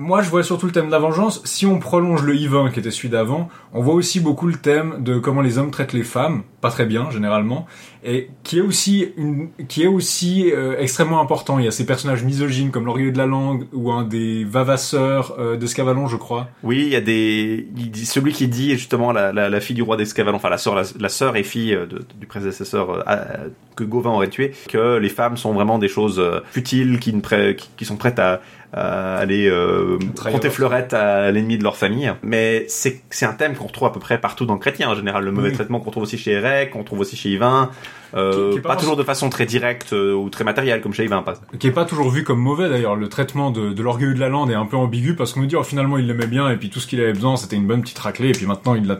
Moi, 0.00 0.22
je 0.22 0.30
vois 0.30 0.44
surtout 0.44 0.66
le 0.66 0.70
thème 0.72 0.86
de 0.86 0.92
la 0.92 1.00
vengeance. 1.00 1.42
Si 1.44 1.66
on 1.66 1.80
prolonge 1.80 2.22
le 2.22 2.36
Yvain, 2.36 2.70
qui 2.70 2.78
était 2.78 2.92
celui 2.92 3.08
d'avant, 3.08 3.48
on 3.74 3.82
voit 3.82 3.94
aussi 3.94 4.20
beaucoup 4.20 4.46
le 4.46 4.54
thème 4.54 5.02
de 5.02 5.18
comment 5.18 5.40
les 5.40 5.58
hommes 5.58 5.72
traitent 5.72 5.92
les 5.92 6.04
femmes, 6.04 6.44
pas 6.60 6.70
très 6.70 6.86
bien 6.86 7.10
généralement, 7.10 7.66
et 8.04 8.30
qui 8.44 8.58
est 8.58 8.60
aussi 8.60 9.08
une, 9.16 9.48
qui 9.66 9.82
est 9.82 9.88
aussi 9.88 10.52
euh, 10.52 10.76
extrêmement 10.78 11.20
important. 11.20 11.58
Il 11.58 11.64
y 11.64 11.68
a 11.68 11.72
ces 11.72 11.84
personnages 11.84 12.22
misogynes 12.22 12.70
comme 12.70 12.86
l'Orgueil 12.86 13.10
de 13.10 13.18
la 13.18 13.26
Langue 13.26 13.66
ou 13.72 13.90
un 13.90 14.04
des 14.04 14.44
vavasseurs 14.44 15.34
euh, 15.40 15.56
d'Escavalon, 15.56 16.06
je 16.06 16.16
crois. 16.16 16.46
Oui, 16.62 16.84
il 16.86 16.92
y 16.92 16.96
a 16.96 17.00
des, 17.00 17.66
il 17.76 17.90
dit, 17.90 18.06
celui 18.06 18.32
qui 18.32 18.46
dit 18.46 18.70
justement 18.74 19.10
la, 19.10 19.32
la, 19.32 19.48
la 19.50 19.60
fille 19.60 19.74
du 19.74 19.82
roi 19.82 19.96
d'Escavalon, 19.96 20.36
enfin 20.36 20.48
la 20.48 20.58
sœur, 20.58 20.76
la, 20.76 20.82
la 21.00 21.08
sœur 21.08 21.34
et 21.34 21.42
fille 21.42 21.74
euh, 21.74 21.86
de- 21.86 22.04
du 22.20 22.26
prédécesseur 22.28 23.04
euh, 23.08 23.48
que 23.74 23.82
Gauvin 23.82 24.10
aurait 24.10 24.28
tué, 24.28 24.52
que 24.68 24.96
les 24.98 25.08
femmes 25.08 25.36
sont 25.36 25.52
vraiment 25.52 25.78
des 25.80 25.88
choses 25.88 26.20
euh, 26.20 26.38
futiles, 26.52 27.00
qui, 27.00 27.12
ne 27.12 27.52
qui, 27.52 27.68
qui 27.76 27.84
sont 27.84 27.96
prêtes 27.96 28.20
à, 28.20 28.40
à 28.72 29.16
aller 29.16 29.48
euh, 29.48 29.98
Trahir 30.14 30.34
compter 30.36 30.48
leur- 30.48 30.54
fleurette 30.54 30.92
à 30.92 31.30
l'ennemi 31.30 31.56
de 31.56 31.62
leur 31.64 31.76
famille. 31.76 32.12
Mais 32.22 32.66
c'est 32.68 33.00
c'est 33.10 33.24
un 33.26 33.32
thème 33.32 33.54
qu'on 33.54 33.66
retrouve 33.66 33.88
à 33.88 33.92
peu 33.92 34.00
près 34.00 34.20
partout 34.20 34.44
dans 34.44 34.54
le 34.54 34.58
chrétien 34.60 34.90
en 34.90 34.94
général. 34.94 35.24
Le 35.24 35.32
mauvais 35.32 35.48
Oui. 35.48 35.54
traitement 35.54 35.80
qu'on 35.80 35.90
trouve 35.90 36.02
aussi 36.02 36.18
chez 36.18 36.32
Érec, 36.32 36.70
qu'on 36.70 36.84
trouve 36.84 37.00
aussi 37.00 37.16
chez 37.16 37.30
Yvain. 37.30 37.70
Euh, 38.14 38.52
Qui- 38.52 38.60
pas 38.60 38.70
pas 38.70 38.76
toujours 38.76 38.96
de 38.96 39.02
façon 39.02 39.28
très 39.30 39.44
directe 39.46 39.92
euh, 39.92 40.14
ou 40.14 40.30
très 40.30 40.44
matérielle 40.44 40.80
comme 40.80 40.92
chez 40.94 41.04
Yvain. 41.04 41.22
Pas. 41.22 41.34
qui 41.58 41.66
est 41.66 41.70
pas 41.72 41.84
toujours 41.86 42.10
vu 42.10 42.24
comme 42.24 42.40
mauvais 42.40 42.68
d'ailleurs. 42.68 42.96
Le 42.96 43.08
traitement 43.08 43.50
de, 43.50 43.72
de 43.72 43.82
l'orgueil 43.82 44.14
de 44.14 44.20
la 44.20 44.28
lande 44.28 44.50
est 44.50 44.54
un 44.54 44.66
peu 44.66 44.76
ambigu 44.76 45.14
parce 45.14 45.32
qu'on 45.32 45.40
nous 45.40 45.46
dit 45.46 45.56
oh, 45.56 45.62
finalement 45.62 45.96
il 45.98 46.06
l'aimait 46.06 46.26
bien 46.26 46.50
et 46.50 46.56
puis 46.56 46.68
tout 46.70 46.80
ce 46.80 46.86
qu'il 46.86 47.00
avait 47.00 47.12
besoin 47.12 47.36
c'était 47.36 47.56
une 47.56 47.66
bonne 47.66 47.82
petite 47.82 47.98
raclée 47.98 48.28
et 48.28 48.32
puis 48.32 48.46
maintenant 48.46 48.74
il 48.74 48.86
l'a. 48.86 48.98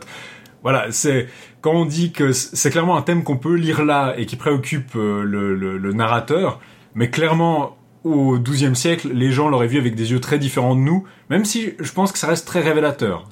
Voilà, 0.61 0.87
c'est 0.91 1.27
quand 1.61 1.71
on 1.71 1.85
dit 1.85 2.11
que 2.11 2.33
c'est 2.33 2.69
clairement 2.69 2.97
un 2.97 3.01
thème 3.01 3.23
qu'on 3.23 3.37
peut 3.37 3.55
lire 3.55 3.85
là 3.85 4.13
et 4.17 4.25
qui 4.25 4.35
préoccupe 4.35 4.95
euh, 4.97 5.23
le, 5.23 5.55
le- 5.55 5.77
le 5.77 5.93
narrateur, 5.93 6.59
mais 6.95 7.09
clairement 7.09 7.77
au 8.03 8.37
XIIe 8.39 8.75
siècle 8.75 9.09
les 9.13 9.31
gens 9.31 9.49
l'auraient 9.49 9.67
vu 9.67 9.77
avec 9.79 9.95
des 9.95 10.11
yeux 10.11 10.19
très 10.19 10.39
différents 10.39 10.75
de 10.75 10.81
nous, 10.81 11.03
même 11.29 11.45
si 11.45 11.73
je 11.79 11.91
pense 11.91 12.11
que 12.11 12.17
ça 12.19 12.27
reste 12.27 12.47
très 12.47 12.61
révélateur. 12.61 13.25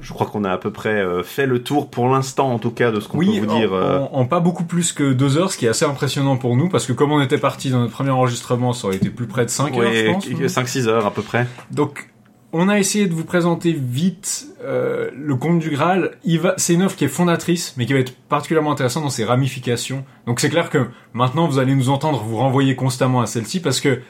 Je 0.00 0.12
crois 0.12 0.26
qu'on 0.26 0.44
a 0.44 0.50
à 0.52 0.58
peu 0.58 0.70
près 0.72 0.90
euh, 1.00 1.22
fait 1.22 1.46
le 1.46 1.62
tour 1.62 1.88
pour 1.88 2.08
l'instant 2.08 2.52
en 2.52 2.58
tout 2.58 2.72
cas 2.72 2.90
de 2.90 3.00
ce 3.00 3.08
qu'on 3.08 3.18
Oui, 3.18 3.40
peut 3.40 3.46
vous 3.46 3.58
dire. 3.58 3.72
en, 3.72 3.76
euh, 3.76 3.98
en- 4.00 4.20
en 4.20 4.24
pas 4.26 4.40
beaucoup 4.40 4.64
plus 4.64 4.92
que 4.92 5.12
deux 5.12 5.38
heures, 5.38 5.50
ce 5.52 5.56
qui 5.56 5.66
est 5.66 5.68
assez 5.68 5.84
impressionnant 5.84 6.36
pour 6.36 6.56
nous 6.56 6.68
parce 6.68 6.84
que 6.84 6.92
comme 6.92 7.12
on 7.12 7.20
était 7.20 7.38
parti 7.38 7.70
dans 7.70 7.78
notre 7.80 7.92
premier 7.92 8.10
enregistrement, 8.10 8.72
ça 8.72 8.88
aurait 8.88 8.96
été 8.96 9.08
plus 9.08 9.26
près 9.26 9.44
de 9.44 9.50
5 9.50 9.76
heures, 9.78 9.92
je 9.92 10.10
pense. 10.12 10.28
non 10.28 10.46
5-6 10.48 10.88
heures 10.88 11.06
à 11.06 11.10
peu 11.12 11.22
près. 11.22 11.46
Donc, 11.70 12.10
on 12.52 12.68
a 12.68 12.78
essayé 12.78 13.06
de 13.06 13.14
vous 13.14 13.24
présenter 13.24 13.72
vite 13.72 14.48
euh, 14.62 15.10
le 15.14 15.36
Conte 15.36 15.58
du 15.58 15.70
Graal. 15.70 16.12
C'est 16.56 16.74
une 16.74 16.82
œuvre 16.82 16.96
qui 16.96 17.04
est 17.04 17.08
fondatrice, 17.08 17.74
mais 17.76 17.84
qui 17.84 17.92
va 17.92 17.98
être 17.98 18.16
particulièrement 18.16 18.72
intéressante 18.72 19.02
dans 19.02 19.10
ses 19.10 19.24
ramifications. 19.24 20.04
Donc, 20.26 20.40
c'est 20.40 20.48
clair 20.48 20.70
que 20.70 20.86
maintenant, 21.12 21.46
vous 21.46 21.58
allez 21.58 21.74
nous 21.74 21.90
entendre 21.90 22.22
vous 22.22 22.36
renvoyer 22.36 22.74
constamment 22.74 23.20
à 23.20 23.26
celle-ci 23.26 23.60
parce 23.60 23.80
que 23.80 24.00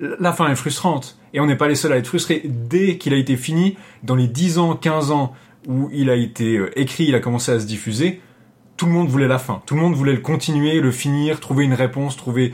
la 0.00 0.32
fin 0.32 0.48
est 0.50 0.56
frustrante. 0.56 1.16
Et 1.32 1.40
on 1.40 1.46
n'est 1.46 1.56
pas 1.56 1.68
les 1.68 1.76
seuls 1.76 1.92
à 1.92 1.96
être 1.96 2.08
frustrés. 2.08 2.42
Dès 2.44 2.98
qu'il 2.98 3.14
a 3.14 3.16
été 3.16 3.36
fini, 3.36 3.76
dans 4.02 4.16
les 4.16 4.26
10 4.26 4.58
ans, 4.58 4.74
15 4.74 5.12
ans 5.12 5.34
où 5.68 5.88
il 5.92 6.10
a 6.10 6.16
été 6.16 6.56
euh, 6.56 6.78
écrit, 6.78 7.04
il 7.04 7.14
a 7.14 7.20
commencé 7.20 7.52
à 7.52 7.60
se 7.60 7.66
diffuser, 7.66 8.20
tout 8.76 8.86
le 8.86 8.92
monde 8.92 9.08
voulait 9.08 9.28
la 9.28 9.38
fin. 9.38 9.62
Tout 9.64 9.74
le 9.74 9.80
monde 9.80 9.94
voulait 9.94 10.12
le 10.12 10.20
continuer, 10.20 10.80
le 10.80 10.90
finir, 10.90 11.40
trouver 11.40 11.64
une 11.64 11.74
réponse, 11.74 12.16
trouver 12.16 12.52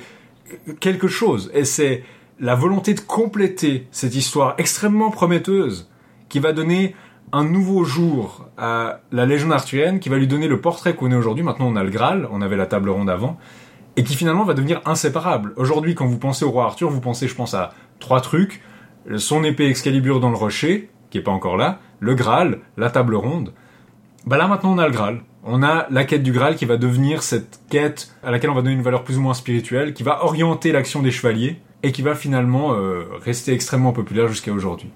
euh, 0.69 0.73
quelque 0.79 1.09
chose. 1.09 1.51
Et 1.55 1.65
c'est 1.65 2.05
la 2.41 2.55
volonté 2.55 2.95
de 2.95 3.01
compléter 3.01 3.87
cette 3.91 4.15
histoire 4.15 4.55
extrêmement 4.59 5.11
prometteuse 5.11 5.91
qui 6.29 6.39
va 6.39 6.53
donner 6.53 6.95
un 7.33 7.45
nouveau 7.45 7.85
jour 7.85 8.47
à 8.59 9.01
la 9.11 9.27
légende 9.27 9.53
arthurienne, 9.53 10.01
qui 10.01 10.09
va 10.09 10.19
lui 10.19 10.27
donner 10.27 10.49
le 10.49 10.61
portrait 10.61 10.95
qu'on 10.95 11.11
est 11.11 11.17
aujourd'hui. 11.17 11.45
Maintenant, 11.45 11.67
on 11.69 11.77
a 11.77 11.85
le 11.85 11.91
Graal, 11.91 12.29
on 12.31 12.43
avait 12.43 12.57
la 12.57 12.67
table 12.67 12.91
ronde 12.91 13.09
avant, 13.09 13.39
et 13.97 14.05
qui 14.05 14.15
finalement 14.15 14.45
va 14.45 14.55
devenir 14.55 14.81
inséparable. 14.85 15.55
Aujourd'hui, 15.57 15.95
quand 15.95 16.07
vous 16.07 16.19
pensez 16.19 16.45
au 16.45 16.51
roi 16.51 16.65
Arthur, 16.65 16.91
vous 16.91 17.01
pensez, 17.01 17.29
je 17.29 17.35
pense, 17.35 17.55
à 17.55 17.73
trois 18.01 18.21
trucs 18.21 18.63
son 19.17 19.45
épée 19.45 19.67
Excalibur 19.67 20.21
dans 20.21 20.31
le 20.31 20.37
rocher, 20.37 20.91
qui 21.11 21.19
est 21.19 21.23
pas 21.23 21.33
encore 21.33 21.57
là, 21.57 21.81
le 22.01 22.15
Graal, 22.15 22.61
la 22.77 22.91
table 22.91 23.15
ronde. 23.15 23.53
Bah 24.27 24.37
là 24.37 24.47
maintenant 24.47 24.73
on 24.73 24.79
a 24.79 24.87
le 24.87 24.93
Graal. 24.93 25.21
On 25.45 25.63
a 25.63 25.87
la 25.91 26.05
quête 26.05 26.23
du 26.23 26.31
Graal 26.31 26.55
qui 26.55 26.65
va 26.65 26.77
devenir 26.77 27.23
cette 27.25 27.61
quête 27.69 28.15
à 28.23 28.31
laquelle 28.31 28.51
on 28.51 28.55
va 28.55 28.63
donner 28.63 28.77
une 28.77 28.83
valeur 28.83 29.03
plus 29.03 29.19
ou 29.19 29.21
moins 29.21 29.35
spirituelle, 29.35 29.93
qui 29.95 30.05
va 30.05 30.25
orienter 30.25 30.71
l'action 30.71 31.03
des 31.03 31.11
chevaliers 31.11 31.61
et 31.83 31.93
qui 31.93 32.03
va 32.03 32.15
finalement 32.15 32.75
euh, 32.75 33.05
rester 33.21 33.53
extrêmement 33.53 33.93
populaire 33.93 34.29
jusqu'à 34.29 34.53
aujourd'hui. 34.53 34.91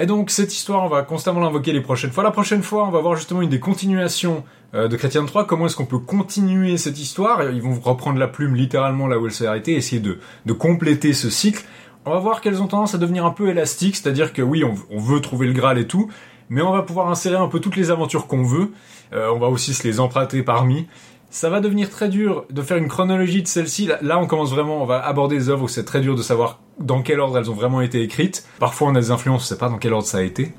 Et 0.00 0.06
donc 0.06 0.30
cette 0.30 0.54
histoire, 0.54 0.84
on 0.84 0.88
va 0.88 1.02
constamment 1.02 1.40
l'invoquer 1.40 1.72
les 1.72 1.80
prochaines 1.80 2.12
fois. 2.12 2.22
La 2.22 2.30
prochaine 2.30 2.62
fois, 2.62 2.86
on 2.86 2.90
va 2.90 3.00
voir 3.00 3.16
justement 3.16 3.42
une 3.42 3.50
des 3.50 3.58
continuations 3.58 4.44
euh, 4.72 4.86
de 4.86 4.96
Chrétien 4.96 5.24
3. 5.24 5.44
Comment 5.48 5.66
est-ce 5.66 5.74
qu'on 5.74 5.86
peut 5.86 5.98
continuer 5.98 6.76
cette 6.76 7.00
histoire? 7.00 7.42
Ils 7.50 7.60
vont 7.60 7.74
reprendre 7.74 8.16
la 8.18 8.28
plume 8.28 8.54
littéralement 8.54 9.08
là 9.08 9.18
où 9.18 9.26
elle 9.26 9.32
s'est 9.32 9.46
arrêtée, 9.46 9.74
essayer 9.74 10.00
de, 10.00 10.52
compléter 10.52 11.12
ce 11.12 11.30
cycle. 11.30 11.64
On 12.04 12.12
va 12.12 12.20
voir 12.20 12.40
qu'elles 12.40 12.62
ont 12.62 12.68
tendance 12.68 12.94
à 12.94 12.98
devenir 12.98 13.26
un 13.26 13.32
peu 13.32 13.48
élastiques, 13.48 13.96
c'est-à-dire 13.96 14.32
que 14.32 14.40
oui, 14.40 14.62
on, 14.62 14.98
veut 14.98 15.20
trouver 15.20 15.48
le 15.48 15.52
Graal 15.52 15.78
et 15.78 15.88
tout, 15.88 16.08
mais 16.48 16.62
on 16.62 16.70
va 16.70 16.82
pouvoir 16.82 17.10
insérer 17.10 17.36
un 17.36 17.48
peu 17.48 17.58
toutes 17.58 17.74
les 17.74 17.90
aventures 17.90 18.28
qu'on 18.28 18.44
veut. 18.44 18.70
Euh, 19.12 19.32
on 19.34 19.40
va 19.40 19.48
aussi 19.48 19.74
se 19.74 19.82
les 19.82 19.98
emprunter 19.98 20.44
parmi. 20.44 20.86
Ça 21.30 21.50
va 21.50 21.60
devenir 21.60 21.90
très 21.90 22.08
dur 22.08 22.46
de 22.50 22.62
faire 22.62 22.78
une 22.78 22.88
chronologie 22.88 23.42
de 23.42 23.48
celle-ci. 23.48 23.90
Là, 24.00 24.18
on 24.18 24.26
commence 24.26 24.50
vraiment, 24.50 24.82
on 24.82 24.86
va 24.86 25.04
aborder 25.04 25.36
des 25.36 25.50
œuvres 25.50 25.64
où 25.64 25.68
c'est 25.68 25.84
très 25.84 26.00
dur 26.00 26.14
de 26.14 26.22
savoir 26.22 26.60
dans 26.78 27.02
quel 27.02 27.20
ordre 27.20 27.36
elles 27.38 27.50
ont 27.50 27.54
vraiment 27.54 27.80
été 27.80 28.02
écrites. 28.02 28.46
Parfois, 28.58 28.88
on 28.88 28.94
a 28.94 29.00
des 29.00 29.10
influences, 29.10 29.42
on 29.42 29.46
sait 29.46 29.58
pas 29.58 29.68
dans 29.68 29.78
quel 29.78 29.92
ordre 29.92 30.06
ça 30.06 30.18
a 30.18 30.22
été. 30.22 30.54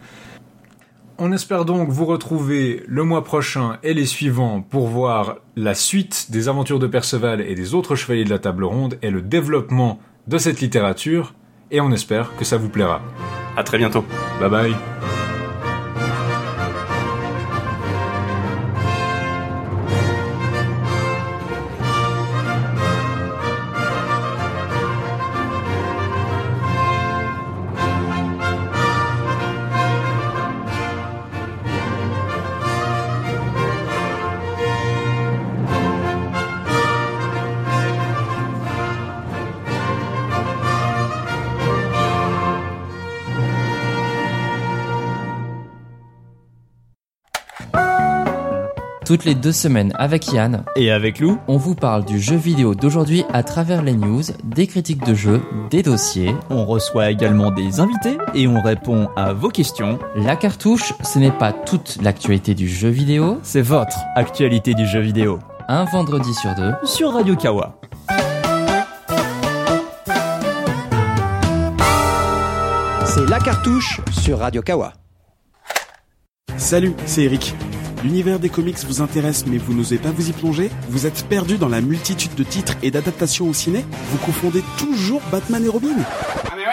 On 1.17 1.33
espère 1.33 1.65
donc 1.65 1.89
vous 1.89 2.05
retrouver 2.05 2.83
le 2.87 3.03
mois 3.03 3.23
prochain 3.23 3.77
et 3.83 3.93
les 3.93 4.05
suivants 4.05 4.61
pour 4.61 4.87
voir 4.87 5.37
la 5.57 5.73
suite 5.73 6.27
des 6.31 6.47
aventures 6.47 6.79
de 6.79 6.87
Perceval 6.87 7.41
et 7.41 7.55
des 7.55 7.73
autres 7.73 7.95
chevaliers 7.95 8.23
de 8.23 8.29
la 8.29 8.39
table 8.39 8.63
ronde 8.63 8.97
et 9.01 9.09
le 9.09 9.21
développement 9.21 9.99
de 10.27 10.37
cette 10.37 10.61
littérature 10.61 11.33
et 11.71 11.81
on 11.81 11.91
espère 11.91 12.35
que 12.37 12.45
ça 12.45 12.57
vous 12.57 12.69
plaira. 12.69 13.01
À 13.57 13.63
très 13.63 13.77
bientôt. 13.77 14.05
Bye 14.39 14.49
bye. 14.49 15.28
Toutes 49.10 49.26
les 49.26 49.34
deux 49.34 49.52
semaines 49.52 49.91
avec 49.95 50.31
Yann 50.31 50.64
et 50.76 50.91
avec 50.91 51.18
Lou, 51.18 51.40
on 51.48 51.57
vous 51.57 51.73
parle 51.73 52.06
du 52.06 52.19
jeu 52.19 52.36
vidéo 52.36 52.76
d'aujourd'hui 52.76 53.23
à 53.34 53.41
travers 53.41 53.81
les 53.81 53.95
news, 53.95 54.22
des 54.44 54.68
critiques 54.68 55.03
de 55.03 55.15
jeux, 55.15 55.41
des 55.72 55.81
dossiers. 55.81 56.36
On 56.52 56.64
reçoit 56.64 57.10
également 57.10 57.49
des 57.49 57.80
invités 57.80 58.19
et 58.36 58.48
on 58.48 58.61
répond 58.61 59.10
à 59.15 59.34
vos 59.34 59.49
questions. 59.49 59.98
La 60.15 60.36
cartouche, 60.36 60.94
ce 61.03 61.18
n'est 61.18 61.31
pas 61.31 61.52
toute 61.53 61.98
l'actualité 62.03 62.53
du 62.53 62.68
jeu 62.68 62.90
vidéo, 62.90 63.40
c'est 63.41 63.64
votre 63.64 63.98
actualité 64.14 64.76
du 64.76 64.86
jeu 64.86 64.99
vidéo. 64.99 65.40
Un 65.68 65.86
vendredi 65.86 66.31
sur 66.36 66.53
deux 66.53 66.73
sur 66.84 67.11
Radio 67.11 67.36
Kawa. 67.36 67.80
C'est 73.06 73.27
la 73.27 73.40
cartouche 73.40 74.02
sur 74.11 74.38
Radio 74.38 74.61
Kawa. 74.61 74.94
Salut, 76.57 76.94
c'est 77.07 77.23
Eric. 77.23 77.56
L'univers 78.03 78.39
des 78.39 78.49
comics 78.49 78.77
vous 78.85 79.01
intéresse 79.01 79.45
mais 79.45 79.57
vous 79.57 79.73
n'osez 79.73 79.97
pas 79.97 80.11
vous 80.11 80.30
y 80.30 80.31
plonger? 80.31 80.71
Vous 80.89 81.05
êtes 81.05 81.26
perdu 81.27 81.57
dans 81.57 81.67
la 81.67 81.81
multitude 81.81 82.34
de 82.35 82.43
titres 82.43 82.76
et 82.81 82.91
d'adaptations 82.91 83.49
au 83.49 83.53
ciné? 83.53 83.84
Vous 84.11 84.17
confondez 84.19 84.63
toujours 84.77 85.21
Batman 85.31 85.65
et 85.65 85.69
Robin? 85.69 85.95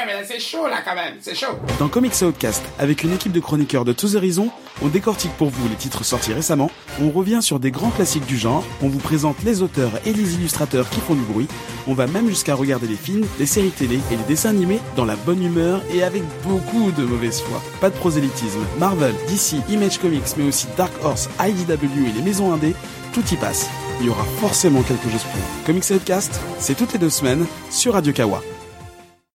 Mais 0.07 0.25
c'est 0.25 0.41
chaud 0.41 0.69
là 0.69 0.79
quand 0.85 0.95
même, 0.95 1.15
c'est 1.21 1.35
chaud 1.35 1.59
Dans 1.79 1.89
Comics 1.89 2.15
Outcast, 2.23 2.63
avec 2.79 3.03
une 3.03 3.13
équipe 3.13 3.33
de 3.33 3.41
chroniqueurs 3.41 3.85
de 3.85 3.93
tous 3.93 4.17
horizons, 4.17 4.51
on 4.83 4.89
décortique 4.89 5.33
pour 5.33 5.51
vous 5.51 5.69
les 5.69 5.75
titres 5.75 6.05
sortis 6.05 6.33
récemment, 6.33 6.71
on 7.01 7.11
revient 7.11 7.41
sur 7.43 7.59
des 7.59 7.71
grands 7.71 7.91
classiques 7.91 8.27
du 8.27 8.37
genre, 8.37 8.65
on 8.83 8.89
vous 8.89 8.99
présente 8.99 9.43
les 9.45 9.63
auteurs 9.63 9.91
et 10.07 10.13
les 10.13 10.35
illustrateurs 10.35 10.89
qui 10.89 11.01
font 11.01 11.15
du 11.15 11.23
bruit, 11.23 11.49
on 11.87 11.95
va 11.95 12.07
même 12.07 12.29
jusqu'à 12.29 12.55
regarder 12.55 12.87
les 12.87 12.97
films, 12.97 13.27
les 13.39 13.47
séries 13.47 13.71
télé 13.71 14.01
et 14.11 14.17
les 14.17 14.25
dessins 14.25 14.51
animés 14.51 14.81
dans 14.97 15.05
la 15.05 15.17
bonne 15.17 15.43
humeur 15.43 15.83
et 15.93 16.03
avec 16.03 16.23
beaucoup 16.43 16.91
de 16.93 17.05
mauvaise 17.05 17.41
foi. 17.41 17.63
Pas 17.81 17.91
de 17.91 17.97
prosélytisme. 17.97 18.65
Marvel, 18.79 19.15
DC, 19.29 19.57
Image 19.69 19.99
Comics, 19.99 20.37
mais 20.37 20.49
aussi 20.49 20.67
Dark 20.77 20.93
Horse, 21.03 21.29
IDW 21.41 22.09
et 22.09 22.13
les 22.13 22.23
maisons 22.23 22.53
indées, 22.53 22.75
tout 23.13 23.25
y 23.33 23.37
passe. 23.37 23.69
Il 24.01 24.07
y 24.07 24.11
aura 24.11 24.25
forcément 24.41 24.83
quelque 24.83 25.09
chose 25.11 25.23
pour 25.23 25.41
vous. 25.41 25.65
Comics 25.65 25.91
Outcast, 25.91 26.39
c'est 26.59 26.77
toutes 26.77 26.93
les 26.93 26.99
deux 26.99 27.11
semaines 27.11 27.47
sur 27.71 27.95
Radio 27.95 28.13
Kawa. 28.13 28.43